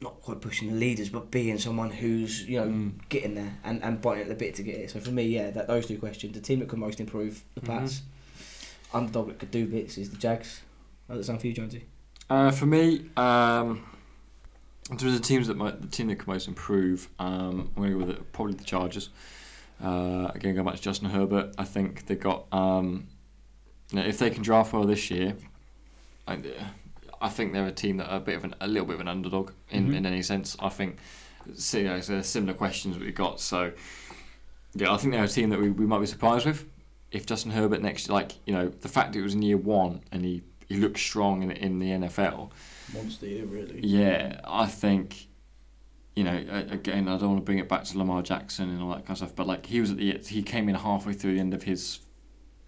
not 0.00 0.20
quite 0.20 0.40
pushing 0.40 0.68
the 0.68 0.74
leaders, 0.74 1.08
but 1.08 1.30
being 1.30 1.58
someone 1.58 1.90
who's 1.90 2.46
you 2.46 2.60
know 2.60 2.66
Mm. 2.66 2.92
getting 3.08 3.34
there 3.34 3.56
and, 3.64 3.82
and 3.82 4.02
biting 4.02 4.24
at 4.24 4.28
the 4.28 4.34
bit 4.34 4.54
to 4.56 4.62
get 4.62 4.74
it. 4.76 4.90
So 4.90 5.00
for 5.00 5.10
me, 5.12 5.22
yeah, 5.24 5.50
that 5.52 5.66
those 5.66 5.86
two 5.86 5.98
questions: 5.98 6.34
the 6.34 6.40
team 6.40 6.58
that 6.60 6.68
could 6.68 6.78
most 6.78 7.00
improve, 7.00 7.42
the 7.54 7.60
Mhm. 7.62 7.66
Pats. 7.66 8.02
Underdog 8.92 9.28
that 9.28 9.38
could 9.40 9.50
do 9.50 9.66
bits 9.66 9.98
is 9.98 10.10
the 10.10 10.16
Jags. 10.16 10.60
How 11.08 11.14
does 11.14 11.26
that 11.26 11.32
sound 11.32 11.40
for 11.40 11.46
you, 11.48 11.52
Jonesy? 11.52 11.84
Uh, 12.30 12.50
for 12.52 12.66
me, 12.66 13.06
um, 13.16 13.84
in 14.90 14.96
terms 14.98 15.14
of 15.14 15.20
the 15.22 15.26
teams 15.26 15.46
that 15.48 15.56
might, 15.56 15.80
the 15.80 15.88
team 15.88 16.06
that 16.08 16.16
could 16.16 16.28
most 16.28 16.46
improve, 16.48 17.08
um, 17.18 17.70
I'm 17.76 17.82
going 17.82 17.92
to 17.92 17.98
go 17.98 18.04
with 18.06 18.16
it, 18.16 18.32
probably 18.32 18.54
the 18.54 18.62
Chargers. 18.64 19.08
Uh, 19.82 20.30
again, 20.34 20.54
going 20.54 20.66
back 20.66 20.76
to 20.76 20.82
Justin 20.82 21.08
Herbert, 21.10 21.54
I 21.58 21.64
think 21.64 22.06
they 22.06 22.14
got. 22.16 22.46
Um, 22.52 23.08
you 23.90 24.00
know, 24.00 24.06
if 24.06 24.18
they 24.18 24.30
can 24.30 24.42
draft 24.42 24.72
well 24.72 24.84
this 24.84 25.10
year, 25.10 25.36
I, 26.26 26.38
I 27.20 27.28
think 27.28 27.52
they're 27.52 27.66
a 27.66 27.72
team 27.72 27.98
that 27.98 28.08
are 28.10 28.16
a 28.16 28.20
bit 28.20 28.36
of 28.36 28.44
an, 28.44 28.54
a 28.60 28.66
little 28.66 28.86
bit 28.86 28.94
of 28.94 29.00
an 29.00 29.08
underdog 29.08 29.50
in, 29.70 29.88
Mhm. 29.88 29.96
in 29.96 30.06
any 30.06 30.22
sense. 30.22 30.56
I 30.60 30.68
think. 30.68 30.98
So, 31.54 31.76
you 31.78 31.84
know, 31.84 32.00
so 32.00 32.22
similar 32.22 32.54
questions 32.54 32.98
we've 32.98 33.14
got. 33.14 33.38
So, 33.40 33.72
yeah, 34.74 34.92
I 34.92 34.96
think 34.96 35.12
they're 35.12 35.24
a 35.24 35.28
team 35.28 35.50
that 35.50 35.60
we, 35.60 35.68
we 35.70 35.84
might 35.86 36.00
be 36.00 36.06
surprised 36.06 36.46
with. 36.46 36.64
If 37.12 37.26
Justin 37.26 37.52
Herbert 37.52 37.82
next, 37.82 38.08
year 38.08 38.14
like 38.14 38.32
you 38.46 38.54
know, 38.54 38.68
the 38.68 38.88
fact 38.88 39.12
that 39.12 39.18
it 39.18 39.22
was 39.22 39.34
in 39.34 39.42
year 39.42 39.58
one 39.58 40.00
and 40.10 40.24
he, 40.24 40.42
he 40.68 40.76
looked 40.76 40.98
strong 40.98 41.42
in 41.42 41.50
in 41.50 41.78
the 41.78 41.90
NFL. 41.90 42.50
Monster 42.94 43.26
year, 43.26 43.44
really. 43.44 43.80
Yeah, 43.86 44.40
I 44.44 44.66
think, 44.66 45.26
you 46.16 46.22
know, 46.24 46.36
again, 46.70 47.08
I 47.08 47.18
don't 47.18 47.28
want 47.30 47.38
to 47.40 47.44
bring 47.44 47.58
it 47.58 47.68
back 47.68 47.84
to 47.84 47.98
Lamar 47.98 48.22
Jackson 48.22 48.70
and 48.70 48.80
all 48.82 48.90
that 48.90 48.98
kind 49.06 49.10
of 49.10 49.16
stuff, 49.18 49.34
but 49.34 49.46
like 49.46 49.66
he 49.66 49.80
was 49.80 49.90
at 49.90 49.96
the 49.96 50.18
he 50.26 50.42
came 50.42 50.68
in 50.68 50.74
halfway 50.74 51.12
through 51.12 51.34
the 51.34 51.40
end 51.40 51.54
of 51.54 51.62
his 51.62 52.00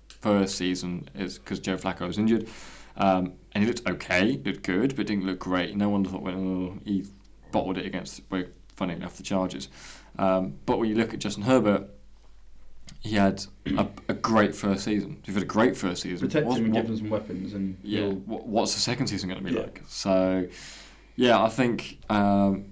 first 0.09 0.57
season 0.57 1.09
is 1.15 1.39
because 1.39 1.61
Joe 1.61 1.77
Flacco 1.77 2.07
was 2.07 2.19
injured, 2.19 2.49
um, 2.97 3.35
and 3.53 3.63
he 3.63 3.69
looked 3.69 3.87
okay, 3.89 4.41
looked 4.45 4.63
good, 4.65 4.97
but 4.97 5.07
didn't 5.07 5.25
look 5.27 5.39
great. 5.39 5.77
No 5.77 5.89
one 5.89 6.05
thought, 6.05 6.23
well, 6.23 6.35
oh, 6.35 6.79
he 6.85 7.05
bottled 7.53 7.79
it 7.79 7.87
against, 7.87 8.23
well, 8.31 8.45
funny 8.75 8.95
enough, 8.95 9.17
the 9.17 9.23
Chargers. 9.23 9.69
Um, 10.19 10.55
but 10.67 10.79
when 10.79 10.89
you 10.89 10.97
look 10.97 11.15
at 11.15 11.21
Justin 11.21 11.43
Herbert. 11.45 11.89
He 13.01 13.17
had 13.17 13.45
a, 13.67 13.87
a 14.09 14.15
great 14.15 14.55
first 14.55 14.85
season. 14.85 15.21
He 15.25 15.33
had 15.33 15.43
a 15.43 15.47
great 15.47 15.77
first 15.77 16.03
season. 16.03 16.27
Protect 16.27 16.47
What- 16.47 16.59
him 16.59 16.67
and 16.67 16.75
what- 16.75 16.81
give 16.83 16.91
him 16.91 16.97
some 16.99 17.11
weapons, 17.11 17.53
and 17.55 17.77
yeah, 17.83 18.09
what, 18.09 18.47
what's 18.47 18.75
the 18.75 18.81
second 18.81 19.09
season 19.09 19.29
going 19.29 19.43
to 19.43 19.49
be 19.49 19.55
Yeah. 19.57 19.63
like? 19.63 19.83
So, 19.89 20.47
yeah, 21.17 21.41
I 21.43 21.49
think, 21.49 21.99
um, 22.09 22.67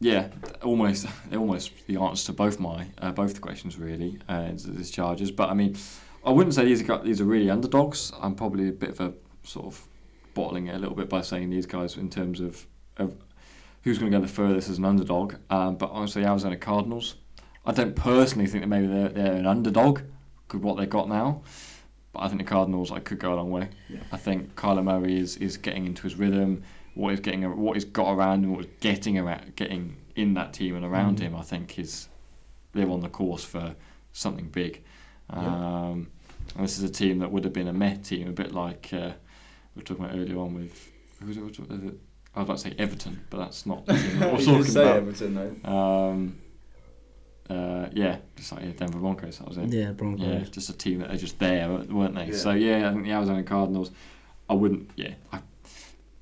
yeah, 0.00 0.28
almost, 0.62 1.06
almost 1.32 1.72
the 1.86 1.96
answer 1.96 2.26
to 2.26 2.32
both 2.32 2.60
my, 2.60 2.86
uh, 2.98 3.12
both 3.12 3.34
the 3.34 3.40
questions 3.40 3.78
really, 3.78 4.18
uh, 4.28 4.48
is, 4.52 4.66
is 4.66 4.90
Chargers. 4.90 5.30
But 5.30 5.50
I 5.50 5.54
mean, 5.54 5.76
I 6.24 6.30
wouldn't 6.30 6.54
say 6.54 6.64
these 6.64 6.88
are 6.88 7.02
these 7.02 7.20
are 7.20 7.24
really 7.24 7.50
underdogs. 7.50 8.12
I'm 8.20 8.34
probably 8.34 8.68
a 8.68 8.72
bit 8.72 8.90
of 8.90 9.00
a 9.00 9.14
sort 9.44 9.66
of 9.66 9.88
bottling 10.34 10.66
it 10.66 10.74
a 10.74 10.78
little 10.78 10.94
bit 10.94 11.08
by 11.08 11.22
saying 11.22 11.50
these 11.50 11.66
guys 11.66 11.96
in 11.96 12.10
terms 12.10 12.40
of, 12.40 12.66
of 12.98 13.16
who's 13.82 13.98
going 13.98 14.12
to 14.12 14.18
go 14.18 14.22
the 14.22 14.28
furthest 14.28 14.68
as 14.68 14.78
an 14.78 14.84
underdog. 14.84 15.36
Um, 15.50 15.76
but 15.76 15.90
honestly, 15.90 16.24
Arizona 16.24 16.56
Cardinals. 16.56 17.16
I 17.64 17.72
don't 17.72 17.96
personally 17.96 18.46
think 18.46 18.62
that 18.62 18.68
maybe 18.68 18.86
they're, 18.86 19.08
they're 19.08 19.32
an 19.32 19.46
underdog 19.46 20.02
with 20.52 20.62
what 20.62 20.76
they've 20.76 20.88
got 20.88 21.08
now. 21.08 21.42
But 22.12 22.22
I 22.22 22.28
think 22.28 22.40
the 22.40 22.46
Cardinals 22.46 22.92
I 22.92 23.00
could 23.00 23.18
go 23.18 23.34
a 23.34 23.36
long 23.36 23.50
way. 23.50 23.70
Yeah. 23.88 24.00
I 24.12 24.16
think 24.16 24.54
Kyler 24.54 24.84
Murray 24.84 25.18
is, 25.18 25.36
is 25.38 25.56
getting 25.56 25.86
into 25.86 26.02
his 26.02 26.14
rhythm. 26.14 26.62
What 26.96 27.10
he's 27.10 27.20
getting, 27.20 27.42
what 27.56 27.74
he's 27.74 27.84
got 27.84 28.12
around 28.12 28.42
him, 28.44 28.52
what 28.56 28.64
he's 28.64 28.74
getting 28.80 29.18
around, 29.18 29.54
getting 29.54 29.96
in 30.16 30.34
that 30.34 30.52
team 30.52 30.74
and 30.76 30.84
around 30.84 31.18
Mm. 31.18 31.20
him. 31.20 31.36
I 31.36 31.42
think 31.42 31.78
is 31.78 32.08
they're 32.72 32.90
on 32.90 33.00
the 33.00 33.08
course 33.08 33.44
for 33.44 33.74
something 34.12 34.48
big. 34.48 34.82
Um, 35.30 36.08
this 36.58 36.78
is 36.78 36.84
a 36.84 36.88
team 36.92 37.18
that 37.20 37.30
would 37.30 37.44
have 37.44 37.52
been 37.52 37.68
a 37.68 37.72
Met 37.72 38.04
team, 38.04 38.28
a 38.28 38.32
bit 38.32 38.52
like 38.52 38.90
uh, 38.92 39.12
we 39.74 39.80
were 39.80 39.82
talking 39.82 40.04
about 40.04 40.16
earlier 40.16 40.38
on 40.38 40.54
with 40.54 40.90
who 41.20 41.26
was 41.26 41.36
it? 41.36 41.42
Was 41.44 41.58
it 41.58 41.98
I 42.34 42.40
was 42.40 42.46
about 42.46 42.58
to 42.58 42.58
say 42.58 42.74
Everton, 42.78 43.20
but 43.30 43.38
that's 43.38 43.66
not 43.66 43.84
that 43.86 43.94
we're 44.32 44.44
talking 44.44 44.64
say 44.64 44.82
about. 44.82 44.96
Everton, 44.96 45.34
though. 45.34 45.70
Um, 45.70 46.38
uh, 47.48 47.88
yeah, 47.92 48.18
just 48.36 48.52
like 48.52 48.64
yeah, 48.64 48.72
Denver 48.76 48.98
Broncos. 48.98 49.38
That 49.38 49.48
was 49.48 49.56
it. 49.58 49.72
Yeah, 49.72 49.92
Broncos. 49.92 50.26
Yeah, 50.26 50.40
just 50.50 50.68
a 50.68 50.72
team 50.76 50.98
that 51.00 51.10
are 51.12 51.16
just 51.16 51.38
there, 51.38 51.68
weren't 51.70 52.14
they? 52.14 52.26
Yeah. 52.26 52.36
So 52.36 52.50
yeah, 52.52 52.88
I 52.88 52.92
think 52.92 53.04
the 53.04 53.12
Arizona 53.12 53.42
Cardinals. 53.42 53.90
I 54.48 54.54
wouldn't. 54.54 54.90
Yeah, 54.96 55.14
I, 55.32 55.40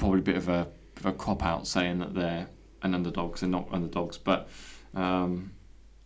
probably 0.05 0.21
a 0.21 0.23
bit 0.23 0.37
of 0.37 0.49
a, 0.49 0.67
bit 0.95 1.05
of 1.05 1.07
a 1.07 1.13
cop 1.13 1.45
out 1.45 1.67
saying 1.67 1.99
that 1.99 2.15
they're 2.15 2.47
an 2.83 2.95
underdog 2.95 3.33
'cause 3.33 3.41
they're 3.41 3.51
not 3.51 3.69
underdogs, 3.73 4.19
but 4.19 4.49
um, 4.95 5.51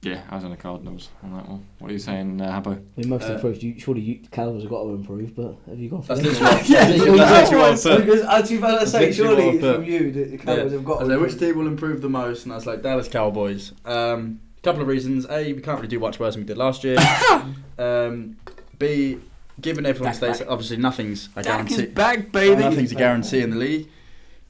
yeah, 0.02 0.22
the 0.48 0.56
Cardinals 0.56 1.08
on 1.24 1.32
that 1.34 1.48
one. 1.48 1.66
What 1.80 1.90
are 1.90 1.92
you 1.92 1.98
saying, 1.98 2.40
uh, 2.40 2.46
Habbo? 2.60 2.76
I 2.76 3.00
mean, 3.00 3.08
most 3.08 3.28
Uh, 3.28 3.34
improved. 3.34 3.62
You, 3.64 3.78
surely 3.80 4.00
you, 4.00 4.20
Cowboys 4.30 4.62
have 4.62 4.70
got 4.70 4.84
to 4.84 4.90
improve, 4.90 5.34
but 5.34 5.56
have 5.68 5.78
you 5.78 5.90
gone 5.90 6.02
for 6.02 6.14
That's 6.14 6.20
them? 6.38 6.46
literally 6.46 6.54
what- 6.54 6.68
Yeah, 6.70 6.84
that's 6.86 6.96
you- 6.98 7.12
literally 7.12 7.56
what 7.56 7.64
I 7.64 7.70
you- 7.70 7.76
put. 7.82 8.06
Because 8.06 8.22
I 8.22 8.40
was 8.40 8.52
about 8.52 8.80
to 8.80 8.86
say, 8.86 9.06
literally 9.08 9.34
what 9.34 9.38
I 9.38 9.42
surely 9.44 9.58
put. 9.58 9.74
from 9.74 9.84
you, 9.84 10.12
the, 10.12 10.24
the 10.24 10.38
Cowboys 10.38 10.72
have 10.72 10.84
got 10.84 10.98
to 11.00 11.06
was 11.06 11.18
which 11.20 11.38
team 11.40 11.58
will 11.58 11.66
improve 11.66 12.00
the 12.00 12.08
most? 12.08 12.44
And 12.44 12.52
I 12.52 12.56
was 12.56 12.66
like, 12.66 12.82
Dallas 12.82 13.08
Cowboys. 13.08 13.72
Um, 13.84 14.40
couple 14.62 14.82
of 14.82 14.88
reasons. 14.88 15.26
A, 15.30 15.52
we 15.52 15.60
can't 15.60 15.78
really 15.78 15.88
do 15.88 15.98
much 15.98 16.20
worse 16.20 16.34
than 16.34 16.42
we 16.44 16.46
did 16.46 16.58
last 16.58 16.84
year. 16.84 16.96
um, 17.78 18.36
B, 18.78 19.18
given 19.60 19.86
everyone 19.86 20.12
Dak 20.18 20.34
stays, 20.36 20.46
obviously 20.48 20.76
nothing's 20.76 21.28
a 21.36 21.42
Dak 21.42 21.70
is 21.70 21.76
guarantee. 21.76 21.94
back, 21.94 22.32
baby. 22.32 22.62
Nothing's 22.62 22.92
a 22.92 22.96
guarantee 22.96 23.40
in 23.40 23.50
the 23.50 23.56
league. 23.56 23.88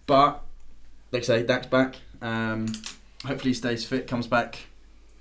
But, 0.07 0.43
like 1.13 1.23
I 1.23 1.27
say, 1.27 1.43
Dak's 1.43 1.67
back. 1.67 1.97
Um, 2.23 2.67
hopefully 3.25 3.51
he 3.51 3.55
stays 3.55 3.85
fit, 3.85 4.07
comes 4.07 4.27
back 4.27 4.59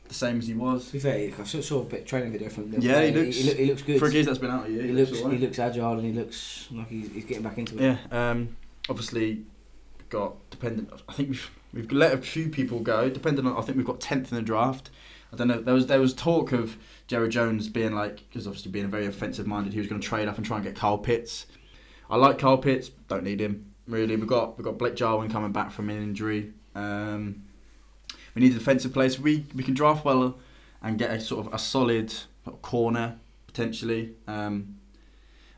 the 0.07 0.13
same 0.13 0.39
as 0.39 0.47
he 0.47 0.53
was. 0.53 0.87
To 0.87 0.93
be 0.93 0.99
fair, 0.99 1.31
I 1.37 1.43
saw, 1.43 1.59
saw 1.61 1.81
a 1.81 1.83
bit 1.85 2.01
of 2.01 2.05
training 2.07 2.31
video 2.31 2.49
from 2.49 2.71
him. 2.71 2.81
Yeah, 2.81 3.01
he 3.01 3.07
He, 3.11 3.13
looks- 3.13 3.35
he, 3.37 3.43
look- 3.49 3.57
he 3.57 3.65
looks 3.65 3.81
good. 3.81 3.99
For 3.99 4.05
a 4.07 4.11
geezer 4.11 4.27
that's 4.29 4.39
been 4.39 4.51
out 4.51 4.67
a 4.67 4.71
year, 4.71 4.81
he 4.83 4.87
he 4.89 4.93
looks 4.93 5.11
looks 5.11 5.31
he 5.33 5.37
looks 5.37 5.59
agile 5.59 5.93
and 5.93 6.05
he 6.05 6.11
looks 6.13 6.67
like 6.71 6.89
he's, 6.89 7.11
he's 7.11 7.25
getting 7.25 7.43
back 7.43 7.57
into 7.57 7.75
it. 7.77 7.81
Yeah, 7.81 7.97
um, 8.31 8.55
obviously 8.89 9.41
got 10.09 10.35
dependent. 10.49 10.89
I 11.09 11.13
think 11.13 11.29
we've 11.29 11.51
we've 11.73 11.91
let 11.91 12.13
a 12.13 12.17
few 12.19 12.47
people 12.49 12.79
go. 12.79 13.09
Depending 13.09 13.45
on, 13.45 13.57
I 13.57 13.61
think 13.61 13.75
we've 13.77 13.85
got 13.85 13.99
tenth 13.99 14.31
in 14.31 14.37
the 14.37 14.41
draft. 14.41 14.89
I 15.31 15.35
don't 15.35 15.47
know. 15.47 15.61
There 15.61 15.73
was 15.73 15.87
there 15.87 15.99
was 15.99 16.13
talk 16.13 16.51
of 16.51 16.77
Jerry 17.07 17.29
Jones 17.29 17.67
being 17.67 17.93
like, 17.93 18.23
because 18.29 18.47
obviously 18.47 18.71
being 18.71 18.85
a 18.85 18.89
very 18.89 19.05
offensive 19.05 19.47
minded, 19.47 19.73
he 19.73 19.79
was 19.79 19.87
going 19.87 19.99
to 20.01 20.07
trade 20.07 20.27
up 20.27 20.37
and 20.37 20.45
try 20.45 20.57
and 20.57 20.65
get 20.65 20.75
Kyle 20.75 20.97
Pitts. 20.97 21.45
I 22.09 22.15
like 22.15 22.39
Kyle 22.39 22.57
Pitts. 22.57 22.89
Don't 23.07 23.23
need 23.23 23.41
him 23.41 23.73
really. 23.87 24.15
We've 24.15 24.27
got 24.27 24.57
we've 24.57 24.65
got 24.65 24.77
Blake 24.77 24.95
Jarwin 24.95 25.29
coming 25.29 25.51
back 25.51 25.71
from 25.71 25.89
an 25.89 26.01
injury. 26.01 26.53
Um, 26.75 27.43
we 28.35 28.41
need 28.41 28.51
a 28.51 28.55
defensive 28.55 28.93
place. 28.93 29.17
We 29.19 29.45
we 29.55 29.63
can 29.63 29.73
draft 29.73 30.05
well 30.05 30.37
and 30.81 30.97
get 30.97 31.11
a 31.11 31.19
sort 31.19 31.45
of 31.45 31.53
a 31.53 31.59
solid 31.59 32.13
corner 32.61 33.19
potentially. 33.47 34.15
Um, 34.27 34.75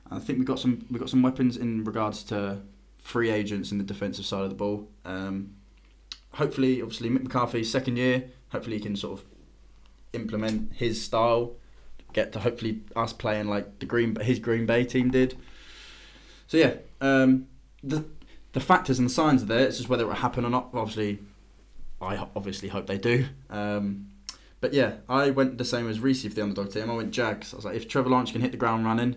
I 0.09 0.19
think 0.19 0.39
we've 0.39 0.47
got 0.47 0.59
some 0.59 0.85
we've 0.89 0.99
got 0.99 1.09
some 1.09 1.21
weapons 1.21 1.57
in 1.57 1.83
regards 1.83 2.23
to 2.25 2.61
free 2.97 3.29
agents 3.29 3.71
in 3.71 3.77
the 3.77 3.83
defensive 3.83 4.25
side 4.25 4.43
of 4.43 4.49
the 4.49 4.55
ball. 4.55 4.87
Um, 5.05 5.55
hopefully, 6.33 6.81
obviously, 6.81 7.09
Mick 7.09 7.23
McCarthy's 7.23 7.71
second 7.71 7.97
year. 7.97 8.25
Hopefully, 8.51 8.77
he 8.77 8.81
can 8.81 8.95
sort 8.95 9.19
of 9.19 9.25
implement 10.13 10.73
his 10.73 11.03
style. 11.03 11.53
Get 12.13 12.33
to 12.33 12.39
hopefully 12.39 12.81
us 12.95 13.13
playing 13.13 13.47
like 13.47 13.79
the 13.79 13.85
Green 13.85 14.15
his 14.15 14.39
Green 14.39 14.65
Bay 14.65 14.83
team 14.83 15.11
did. 15.11 15.37
So 16.47 16.57
yeah, 16.57 16.75
um, 17.01 17.47
the 17.83 18.05
the 18.53 18.59
factors 18.59 18.97
and 18.97 19.07
the 19.07 19.13
signs 19.13 19.43
are 19.43 19.45
there. 19.45 19.67
It's 19.67 19.77
just 19.77 19.89
whether 19.89 20.03
it 20.03 20.07
will 20.07 20.15
happen 20.15 20.43
or 20.43 20.49
not. 20.49 20.69
Obviously, 20.73 21.19
I 22.01 22.27
obviously 22.35 22.69
hope 22.69 22.87
they 22.87 22.97
do. 22.97 23.27
Um, 23.49 24.09
but 24.61 24.73
yeah, 24.73 24.95
I 25.07 25.29
went 25.29 25.57
the 25.57 25.65
same 25.65 25.89
as 25.89 25.99
Reese 25.99 26.23
for 26.23 26.29
the 26.29 26.43
underdog 26.43 26.71
team. 26.71 26.89
I 26.89 26.95
went 26.95 27.11
Jags. 27.11 27.53
I 27.53 27.57
was 27.57 27.65
like, 27.65 27.75
if 27.75 27.87
Trevor 27.87 28.09
Lawrence 28.09 28.31
can 28.31 28.41
hit 28.41 28.51
the 28.51 28.57
ground 28.57 28.85
running, 28.85 29.15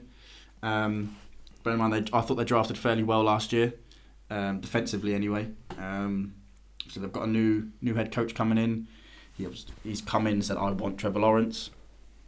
um, 0.62 1.16
bear 1.64 1.72
in 1.72 1.78
mind 1.78 1.92
they, 1.92 2.16
I 2.16 2.20
thought 2.20 2.36
they 2.36 2.44
drafted 2.44 2.78
fairly 2.78 3.02
well 3.02 3.22
last 3.22 3.52
year, 3.52 3.74
um, 4.30 4.60
defensively 4.60 5.14
anyway. 5.14 5.48
Um, 5.78 6.34
so 6.88 7.00
they've 7.00 7.12
got 7.12 7.24
a 7.24 7.30
new 7.30 7.68
new 7.80 7.94
head 7.94 8.12
coach 8.12 8.34
coming 8.34 8.58
in. 8.58 8.86
He 9.36 9.46
was, 9.46 9.66
he's 9.82 10.00
come 10.00 10.26
in 10.26 10.34
and 10.34 10.44
said, 10.44 10.56
I 10.56 10.70
want 10.70 10.98
Trevor 10.98 11.20
Lawrence. 11.20 11.70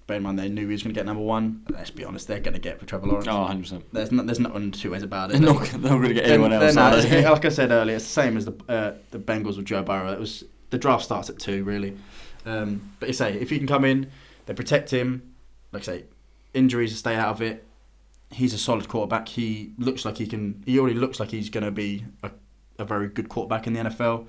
Bear 0.07 0.19
in 0.19 0.23
mind 0.23 0.39
they 0.39 0.51
knew 0.51 0.67
he 0.67 0.73
was 0.73 0.83
going 0.83 0.93
to 0.95 0.99
get 0.99 1.07
number 1.07 1.23
one. 1.23 1.65
Let's 1.71 1.91
be 1.91 2.05
honest, 2.05 2.29
they're 2.29 2.41
going 2.41 2.55
to 2.55 2.61
get 2.61 2.79
for 2.79 2.85
Trevor 2.85 3.07
Lawrence. 3.07 3.27
Oh, 3.27 3.41
100 3.41 3.63
percent. 3.63 3.85
There's 3.93 4.13
no, 4.13 4.23
there's 4.23 4.39
nothing 4.41 4.71
two 4.71 4.91
ways 4.91 5.03
about 5.03 5.31
They're 5.31 5.39
it. 5.39 5.45
not, 5.45 5.65
they're 5.65 5.79
not 5.81 5.97
going 5.97 6.09
to 6.09 6.15
get 6.15 6.27
anyone 6.27 6.53
else. 6.53 6.77
uh, 6.77 7.31
like 7.33 7.45
I 7.45 7.49
said 7.49 7.71
earlier, 7.71 7.97
it's 7.97 8.05
the 8.05 8.11
same 8.11 8.37
as 8.37 8.45
the 8.45 8.53
uh, 8.69 8.93
the 9.13 9.19
Bengals 9.19 9.57
with 9.57 9.65
Joe 9.65 9.83
Burrow. 9.83 10.13
It 10.13 10.21
was 10.21 10.45
the 10.71 10.79
draft 10.79 11.05
starts 11.05 11.31
at 11.31 11.39
two, 11.39 11.65
really. 11.65 11.97
Um, 12.45 12.93
but 13.01 13.09
you 13.09 13.15
say 13.15 13.33
if 13.35 13.49
he 13.49 13.57
can 13.57 13.67
come 13.67 13.85
in, 13.87 14.11
they 14.45 14.53
protect 14.53 14.91
him. 14.91 15.35
Like 15.73 15.83
I 15.85 15.87
say, 15.87 16.05
injuries 16.53 16.97
stay 16.99 17.15
out 17.15 17.31
of 17.31 17.41
it. 17.41 17.65
He's 18.31 18.53
a 18.53 18.59
solid 18.59 18.89
quarterback. 18.89 19.29
He 19.29 19.73
looks 19.79 20.05
like 20.05 20.19
he 20.19 20.27
can. 20.27 20.63
He 20.67 20.79
already 20.79 20.97
looks 20.97 21.19
like 21.19 21.31
he's 21.31 21.49
going 21.49 21.65
to 21.65 21.71
be 21.71 22.05
a, 22.23 22.31
a 22.79 22.85
very 22.85 23.09
good 23.09 23.31
quarterback 23.31 23.67
in 23.67 23.73
the 23.73 23.81
NFL. 23.81 24.27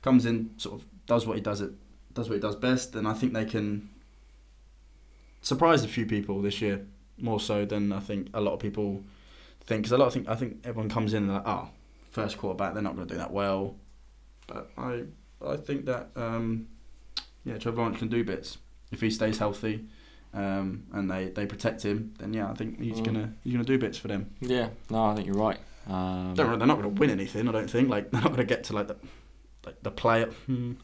Comes 0.00 0.24
in, 0.24 0.50
sort 0.56 0.80
of 0.80 0.86
does 1.06 1.26
what 1.26 1.36
he 1.36 1.42
does 1.42 1.60
it, 1.60 1.72
does 2.14 2.28
what 2.28 2.34
he 2.36 2.40
does 2.40 2.56
best, 2.56 2.92
then 2.92 3.06
I 3.06 3.14
think 3.14 3.32
they 3.32 3.44
can 3.44 3.88
surprise 5.42 5.84
a 5.84 5.88
few 5.88 6.06
people 6.06 6.40
this 6.42 6.60
year 6.60 6.86
more 7.18 7.40
so 7.40 7.64
than 7.64 7.92
I 7.92 8.00
think 8.00 8.28
a 8.34 8.40
lot 8.40 8.54
of 8.54 8.60
people 8.60 9.02
think. 9.64 9.82
Because 9.82 9.92
a 9.92 9.98
lot 9.98 10.06
of 10.08 10.12
think 10.12 10.28
I 10.28 10.34
think 10.34 10.58
everyone 10.64 10.88
comes 10.90 11.14
in 11.14 11.24
and 11.24 11.32
like, 11.34 11.42
oh, 11.46 11.68
first 12.10 12.38
quarterback, 12.38 12.74
they're 12.74 12.82
not 12.82 12.96
going 12.96 13.06
to 13.08 13.14
do 13.14 13.18
that 13.18 13.30
well. 13.32 13.76
But 14.46 14.70
I 14.76 15.04
I 15.44 15.56
think 15.56 15.86
that 15.86 16.08
um, 16.16 16.68
yeah, 17.44 17.58
Trevor 17.58 17.78
Lawrence 17.78 17.98
can 17.98 18.08
do 18.08 18.24
bits 18.24 18.58
if 18.90 19.00
he 19.00 19.10
stays 19.10 19.38
healthy. 19.38 19.84
Um, 20.32 20.84
and 20.92 21.10
they, 21.10 21.26
they 21.30 21.44
protect 21.44 21.82
him, 21.82 22.14
then 22.20 22.32
yeah, 22.32 22.48
I 22.48 22.54
think 22.54 22.80
he's 22.80 23.00
Mm. 23.00 23.04
gonna 23.04 23.32
he's 23.42 23.52
gonna 23.52 23.64
do 23.64 23.78
bits 23.78 23.98
for 23.98 24.06
them. 24.06 24.30
yeah, 24.40 24.68
no, 24.88 25.06
I 25.06 25.14
think 25.16 25.26
you're 25.26 25.34
right. 25.34 25.58
Um, 25.88 26.34
Don't, 26.36 26.56
they're 26.56 26.68
not 26.68 26.76
gonna 26.76 26.88
win 26.90 27.10
anything, 27.10 27.48
I 27.48 27.52
don't 27.52 27.68
think. 27.68 27.88
Like 27.88 28.10
they're 28.12 28.20
not 28.20 28.30
gonna 28.30 28.44
get 28.44 28.62
to 28.64 28.72
like 28.72 28.86
the 28.86 28.94
like 29.66 29.82
the 29.82 29.90
player. 29.90 30.26
Hmm, 30.46 30.74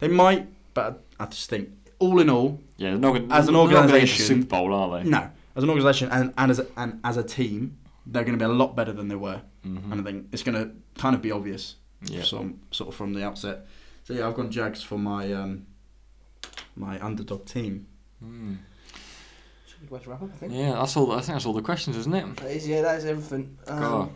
they 0.00 0.08
might, 0.08 0.46
but 0.74 1.02
I 1.18 1.26
just 1.26 1.48
think 1.50 1.70
all 1.98 2.20
in 2.20 2.30
all, 2.30 2.60
Yeah, 2.76 2.96
not 2.96 3.16
As 3.16 3.20
an 3.20 3.28
they're 3.28 3.30
not 3.30 3.52
gonna 3.52 3.68
get 3.68 3.70
the 3.70 3.78
organisation- 3.94 4.26
Super 4.26 4.46
Bowl, 4.46 4.72
are 4.74 5.02
they? 5.02 5.08
no, 5.10 5.30
as 5.56 5.62
an 5.64 5.68
organisation 5.70 6.08
and, 6.10 6.32
and 6.38 6.50
as 6.50 6.58
a, 6.58 6.66
and 6.76 7.00
as 7.04 7.16
a 7.16 7.22
team, 7.22 7.76
they're 8.06 8.24
going 8.24 8.38
to 8.38 8.42
be 8.44 8.50
a 8.50 8.54
lot 8.54 8.74
better 8.74 8.92
than 8.92 9.08
they 9.08 9.14
were, 9.16 9.42
Mhm. 9.66 9.92
and 9.92 10.00
I 10.00 10.02
think 10.04 10.28
it's 10.32 10.42
going 10.42 10.54
to 10.56 10.70
kind 11.00 11.14
of 11.14 11.20
be 11.22 11.30
obvious, 11.30 11.76
Yeah. 12.06 12.22
some 12.22 12.60
sort 12.70 12.88
of 12.88 12.94
from 12.94 13.12
the 13.12 13.22
outset. 13.24 13.66
So 14.04 14.14
yeah, 14.14 14.26
I've 14.26 14.34
gone 14.34 14.50
Jags 14.50 14.82
for 14.82 14.98
my 14.98 15.32
um, 15.32 15.66
my 16.76 16.98
underdog 17.04 17.44
team. 17.44 17.86
Mm. 18.24 18.56
Should 19.66 19.90
be 19.90 19.98
to 19.98 20.10
wrap 20.10 20.22
up, 20.22 20.30
I 20.32 20.36
think. 20.36 20.52
Yeah, 20.54 20.72
that's 20.72 20.96
all. 20.96 21.12
I 21.12 21.16
think 21.20 21.34
that's 21.34 21.46
all 21.46 21.52
the 21.52 21.62
questions, 21.62 21.96
isn't 21.96 22.14
it? 22.14 22.36
That 22.36 22.50
is, 22.50 22.66
yeah, 22.66 22.80
that 22.82 22.98
is 22.98 23.04
everything. 23.04 23.56
Um, 23.66 23.78
God. 23.80 24.10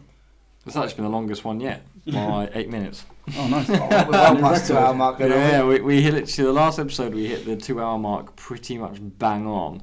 It's 0.67 0.77
actually 0.77 0.95
been 0.97 1.05
the 1.05 1.11
longest 1.11 1.45
one 1.45 1.61
yet 1.61 1.83
by 2.07 2.49
eight 2.55 2.71
minutes. 2.71 3.05
Oh, 3.37 3.49
nice. 3.49 3.69
oh, 3.71 3.75
we're 3.81 4.11
well 4.11 4.37
past 4.37 4.67
two 4.69 4.77
hour 4.77 4.95
mark. 4.95 5.19
then, 5.19 5.33
aren't 5.33 5.45
we? 5.45 5.51
Yeah, 5.51 5.65
we, 5.65 5.81
we 5.97 6.03
hit 6.03 6.15
literally 6.15 6.47
the 6.47 6.53
last 6.53 6.79
episode. 6.79 7.15
We 7.15 7.27
hit 7.27 7.45
the 7.45 7.57
two-hour 7.57 7.99
mark 7.99 8.35
pretty 8.37 8.79
much 8.79 8.97
bang 9.01 9.47
on. 9.47 9.83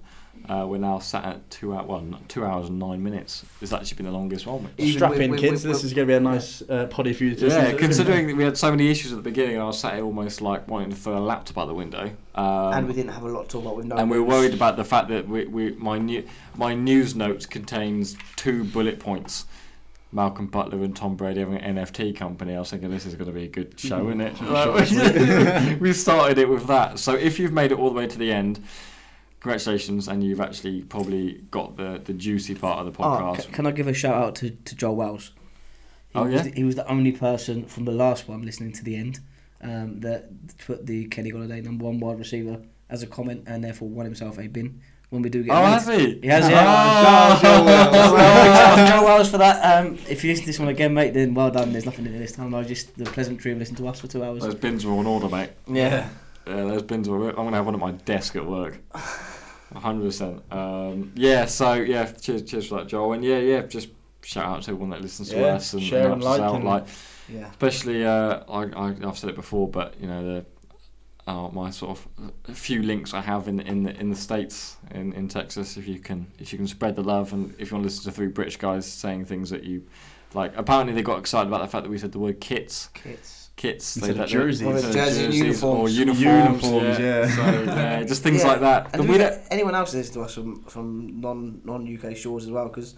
Uh, 0.49 0.65
we're 0.67 0.77
now 0.79 0.97
sat 0.97 1.23
at 1.23 1.49
two 1.51 1.73
hour, 1.73 1.85
well, 1.85 2.01
not- 2.01 2.27
two 2.27 2.43
hours 2.43 2.67
and 2.67 2.79
nine 2.79 3.01
minutes. 3.01 3.45
It's 3.61 3.71
actually 3.71 3.97
been 3.97 4.07
the 4.07 4.11
longest 4.11 4.47
one. 4.47 4.63
which- 4.63 4.71
Even 4.79 4.93
Strap 4.93 5.11
with- 5.11 5.21
in, 5.21 5.31
with- 5.31 5.39
kids. 5.39 5.61
this 5.63 5.83
is 5.83 5.93
going 5.93 6.07
to 6.07 6.11
be 6.11 6.17
a 6.17 6.19
nice 6.19 6.63
uh, 6.67 6.87
poddy 6.87 7.13
for 7.13 7.25
you 7.25 7.35
to 7.35 7.47
Yeah, 7.47 7.73
considering 7.73 8.25
that 8.27 8.35
we 8.35 8.43
had 8.43 8.57
so 8.57 8.71
many 8.71 8.89
issues 8.89 9.11
at 9.11 9.17
the 9.17 9.21
beginning, 9.21 9.53
and 9.55 9.63
I 9.63 9.67
was 9.67 9.79
sat 9.79 9.93
here 9.93 10.03
almost 10.03 10.41
like 10.41 10.67
wanting 10.67 10.89
to 10.89 10.95
throw 10.95 11.15
a 11.17 11.19
laptop 11.19 11.59
out 11.59 11.67
the 11.67 11.75
window. 11.75 12.09
Um, 12.33 12.73
and 12.73 12.87
we 12.87 12.93
didn't 12.93 13.11
have 13.11 13.23
a 13.23 13.29
lot 13.29 13.43
to 13.45 13.49
talk 13.49 13.61
about 13.61 13.75
with 13.77 13.85
no 13.85 13.97
and 13.97 14.09
we 14.09 14.17
were 14.19 14.25
worried 14.25 14.53
about 14.55 14.77
the 14.77 14.83
fact 14.85 15.09
that 15.09 15.27
we, 15.27 15.45
we 15.45 15.71
my 15.73 15.97
new 15.99 16.23
my 16.57 16.73
news 16.73 17.13
notes 17.15 17.45
contains 17.45 18.17
two 18.35 18.63
bullet 18.65 18.99
points. 18.99 19.45
Malcolm 20.13 20.47
Butler 20.47 20.83
and 20.83 20.95
Tom 20.95 21.15
Brady 21.15 21.39
having 21.39 21.55
an 21.57 21.75
NFT 21.77 22.15
company. 22.15 22.55
I 22.55 22.59
was 22.59 22.69
thinking 22.69 22.89
this 22.91 23.05
is 23.05 23.15
going 23.15 23.27
to 23.27 23.33
be 23.33 23.45
a 23.45 23.47
good 23.47 23.79
show, 23.79 24.07
isn't 24.09 24.21
it? 24.21 24.41
Like, 24.41 25.79
we 25.79 25.93
started 25.93 26.37
it 26.37 26.49
with 26.49 26.67
that. 26.67 26.99
So 26.99 27.13
if 27.15 27.39
you've 27.39 27.53
made 27.53 27.71
it 27.71 27.79
all 27.79 27.89
the 27.89 27.95
way 27.95 28.07
to 28.07 28.17
the 28.17 28.31
end, 28.31 28.61
congratulations, 29.39 30.07
and 30.07 30.23
you've 30.23 30.41
actually 30.41 30.81
probably 30.83 31.43
got 31.51 31.77
the, 31.77 32.01
the 32.03 32.13
juicy 32.13 32.55
part 32.55 32.85
of 32.85 32.93
the 32.93 33.01
Oh, 33.03 33.05
podcast. 33.05 33.45
ca- 33.47 33.51
can 33.51 33.65
I 33.67 33.71
give 33.71 33.87
a 33.87 33.93
shout 33.93 34.15
out 34.15 34.35
to, 34.35 34.49
to 34.51 34.75
Joel 34.75 34.95
Wells? 34.97 35.31
He 36.09 36.19
Oh, 36.19 36.23
was 36.25 36.33
yeah? 36.33 36.41
the, 36.43 36.49
he 36.51 36.63
was 36.63 36.75
the 36.75 36.87
only 36.89 37.13
person 37.13 37.65
from 37.65 37.85
the 37.85 37.91
last 37.93 38.27
one 38.27 38.41
listening 38.41 38.73
to 38.73 38.83
the 38.83 38.95
end 38.97 39.19
um, 39.61 40.01
that 40.01 40.29
put 40.65 40.85
the 40.85 41.05
Kenny 41.05 41.31
Golladay 41.31 41.63
number 41.63 41.85
one 41.85 41.99
wide 41.99 42.19
receiver 42.19 42.61
as 42.89 43.01
a 43.01 43.07
comment 43.07 43.43
and 43.47 43.63
therefore 43.63 43.87
won 43.87 44.05
himself 44.05 44.37
a 44.37 44.47
bin 44.47 44.81
when 45.11 45.21
we 45.21 45.29
do 45.29 45.43
get 45.43 45.51
Oh, 45.55 45.61
has 45.65 45.85
he? 45.87 46.19
He 46.21 46.27
has, 46.27 46.49
yeah. 46.49 47.37
Oh, 47.37 47.41
Joel 47.41 47.65
Wells. 47.65 48.89
Joel 48.89 49.03
Wells 49.05 49.29
for 49.29 49.37
that. 49.39 49.85
Um, 49.85 49.97
if 50.09 50.23
you 50.23 50.31
listen 50.31 50.45
to 50.45 50.47
this 50.49 50.57
one 50.59 50.69
again, 50.69 50.93
mate, 50.93 51.13
then 51.13 51.33
well 51.33 51.51
done. 51.51 51.71
There's 51.73 51.85
nothing 51.85 52.05
in 52.05 52.15
it 52.15 52.19
this 52.19 52.31
time. 52.31 52.55
I 52.55 52.63
just 52.63 52.97
the 52.97 53.03
pleasantry 53.03 53.51
of 53.51 53.57
listening 53.59 53.77
to 53.77 53.87
us 53.89 53.99
for 53.99 54.07
two 54.07 54.23
hours. 54.23 54.41
Those 54.41 54.55
bins 54.55 54.85
are 54.85 54.89
all 54.89 55.01
in 55.01 55.05
order, 55.07 55.27
mate. 55.29 55.49
Yeah. 55.67 56.09
Yeah, 56.47 56.55
those 56.63 56.81
bins 56.83 57.07
were. 57.09 57.29
I'm 57.29 57.35
gonna 57.35 57.57
have 57.57 57.65
one 57.65 57.75
at 57.75 57.81
my 57.81 57.91
desk 57.91 58.35
at 58.37 58.45
work. 58.45 58.79
hundred 59.75 60.05
percent. 60.05 60.41
Um, 60.51 61.11
yeah. 61.15 61.45
So 61.45 61.73
yeah, 61.73 62.05
cheers, 62.05 62.43
cheers 62.43 62.67
for 62.67 62.75
that, 62.79 62.87
Joel. 62.87 63.13
And 63.13 63.23
yeah, 63.23 63.37
yeah, 63.39 63.61
just 63.63 63.89
shout 64.23 64.45
out 64.45 64.63
to 64.63 64.71
everyone 64.71 64.89
that 64.91 65.01
listens 65.01 65.29
to 65.31 65.37
Yeah, 65.39 65.45
us 65.55 65.73
and, 65.73 65.83
share 65.83 66.05
and 66.05 66.13
and 66.13 66.23
like 66.23 66.39
out. 66.41 66.55
and- 66.55 66.63
Like, 66.63 66.85
Yeah. 67.29 67.49
especially 67.49 68.05
uh, 68.05 68.43
I, 68.49 68.63
I, 68.75 68.95
I've 69.07 69.17
said 69.17 69.29
it 69.29 69.35
before, 69.35 69.67
but 69.67 69.93
you 69.99 70.07
know 70.07 70.23
the. 70.23 70.45
Uh, 71.27 71.47
my 71.49 71.69
sort 71.69 71.91
of 71.99 72.55
few 72.57 72.81
links 72.81 73.13
I 73.13 73.21
have 73.21 73.47
in 73.47 73.59
in 73.59 73.83
the, 73.83 73.95
in 73.99 74.09
the 74.09 74.15
states 74.15 74.77
in, 74.91 75.13
in 75.13 75.27
Texas. 75.27 75.77
If 75.77 75.87
you 75.87 75.99
can 75.99 76.25
if 76.39 76.51
you 76.51 76.57
can 76.57 76.67
spread 76.67 76.95
the 76.95 77.03
love 77.03 77.31
and 77.33 77.53
if 77.59 77.69
you 77.69 77.77
want 77.77 77.83
to 77.83 77.89
listen 77.93 78.03
to 78.05 78.11
three 78.11 78.27
British 78.27 78.57
guys 78.57 78.91
saying 78.91 79.25
things 79.25 79.49
that 79.51 79.63
you 79.63 79.83
like. 80.33 80.51
Apparently 80.57 80.93
they 80.95 81.03
got 81.03 81.19
excited 81.19 81.47
about 81.47 81.61
the 81.61 81.67
fact 81.67 81.83
that 81.83 81.89
we 81.91 81.97
said 81.99 82.11
the 82.11 82.19
word 82.19 82.39
kits 82.41 82.87
Kids. 82.95 83.49
kits 83.55 83.97
Instead 83.97 84.15
they- 84.15 84.23
of 84.23 84.29
jerseys. 84.29 84.67
Or 84.67 84.71
instead 84.71 84.89
of 84.89 84.95
jersey 84.95 85.25
jerseys 85.25 85.63
or 85.63 85.89
uniforms. 85.89 85.97
uniforms, 85.97 86.21
Uniforms, 86.61 86.99
yeah. 86.99 87.27
So, 87.35 87.63
yeah, 87.65 88.03
just 88.03 88.23
things 88.23 88.41
Yeah, 88.41 88.47
like 88.47 88.59
that. 88.61 88.83
And 88.93 89.03
But 89.03 89.07
we 89.11 89.17
don't- 89.19 89.33
fair, 89.33 89.47
anyone 89.51 89.75
else 89.75 89.93
listens 89.93 90.15
to 90.15 90.21
us 90.21 90.33
from, 90.33 90.63
from 90.63 91.21
non 91.21 91.61
non 91.65 91.85
UK 91.97 92.15
shores 92.17 92.45
as 92.45 92.49
well 92.51 92.67
because 92.67 92.95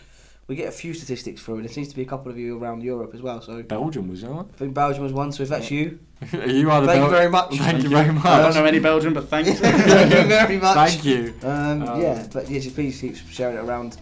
we 0.48 0.56
get 0.56 0.68
a 0.68 0.72
few 0.72 0.94
statistics 0.94 1.42
through 1.42 1.56
and 1.56 1.64
there 1.66 1.72
seems 1.72 1.88
to 1.88 1.96
be 1.96 2.02
a 2.02 2.06
couple 2.06 2.30
of 2.32 2.38
you 2.38 2.58
around 2.58 2.84
Europe 2.84 3.12
as 3.14 3.22
well. 3.22 3.42
So 3.42 3.64
Belgium 3.64 4.10
was 4.10 4.22
you? 4.22 4.48
I 4.54 4.58
think 4.58 4.74
Belgium 4.74 5.04
was 5.04 5.14
one. 5.14 5.32
So 5.32 5.44
if 5.44 5.50
that's 5.50 5.72
you, 5.72 6.00
you 6.32 6.70
are 6.70 6.82
the 6.82 6.88
Thank 6.88 7.04
you 7.04 7.10
very 7.10 7.30
much. 7.30 7.56
Thank 7.58 7.84
you 7.84 7.90
very 7.90 8.12
much. 8.12 8.26
I 8.26 8.42
don't 8.42 8.54
know 8.56 8.66
any 8.66 8.80
Belgian, 8.80 9.14
but 9.14 9.30
thanks. 9.30 9.52
thank 9.60 10.12
you 10.14 10.24
very 10.24 10.58
much. 10.58 10.76
Thank 10.76 11.06
you. 11.06 11.34
Um, 11.44 11.84
Um, 11.84 12.02
yeah, 12.02 12.28
but 12.34 12.50
yeah, 12.50 12.60
just 12.60 12.76
please 12.76 13.00
keep 13.00 13.16
sharing 13.30 13.56
it 13.58 13.62
around. 13.62 13.98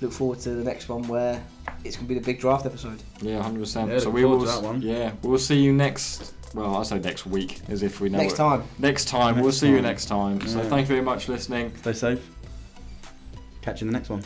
Look 0.00 0.12
forward 0.12 0.40
to 0.40 0.50
the 0.50 0.64
next 0.64 0.88
one 0.88 1.06
where 1.08 1.42
it's 1.84 1.96
going 1.96 2.08
to 2.08 2.14
be 2.14 2.18
the 2.18 2.24
big 2.24 2.40
draft 2.40 2.64
episode. 2.66 3.02
Yeah, 3.20 3.42
hundred 3.42 3.60
percent. 3.60 3.90
Yeah, 3.90 3.98
So 3.98 4.10
we 4.10 4.24
will. 4.24 4.38
that 4.40 4.62
one. 4.62 4.80
Yeah, 4.82 5.12
we'll 5.22 5.38
see 5.38 5.60
you 5.60 5.72
next. 5.72 6.34
Well, 6.54 6.76
I 6.76 6.82
say 6.82 6.98
next 6.98 7.26
week, 7.26 7.60
as 7.68 7.82
if 7.84 8.00
we 8.00 8.08
know. 8.08 8.18
next 8.18 8.32
it. 8.34 8.36
time. 8.38 8.64
Next 8.78 9.04
time. 9.06 9.36
we'll 9.36 9.44
Next 9.46 9.58
see 9.58 9.68
you 9.68 9.80
next 9.80 10.06
time. 10.06 10.40
So 10.48 10.62
thank 10.62 10.88
you 10.88 10.94
very 10.96 11.02
much 11.02 11.26
for 11.26 11.32
listening. 11.32 11.76
Stay 11.76 11.92
safe. 11.92 12.28
Catch 13.62 13.82
you 13.82 13.86
in 13.86 13.92
the 13.92 13.98
next 13.98 14.08
one. 14.08 14.24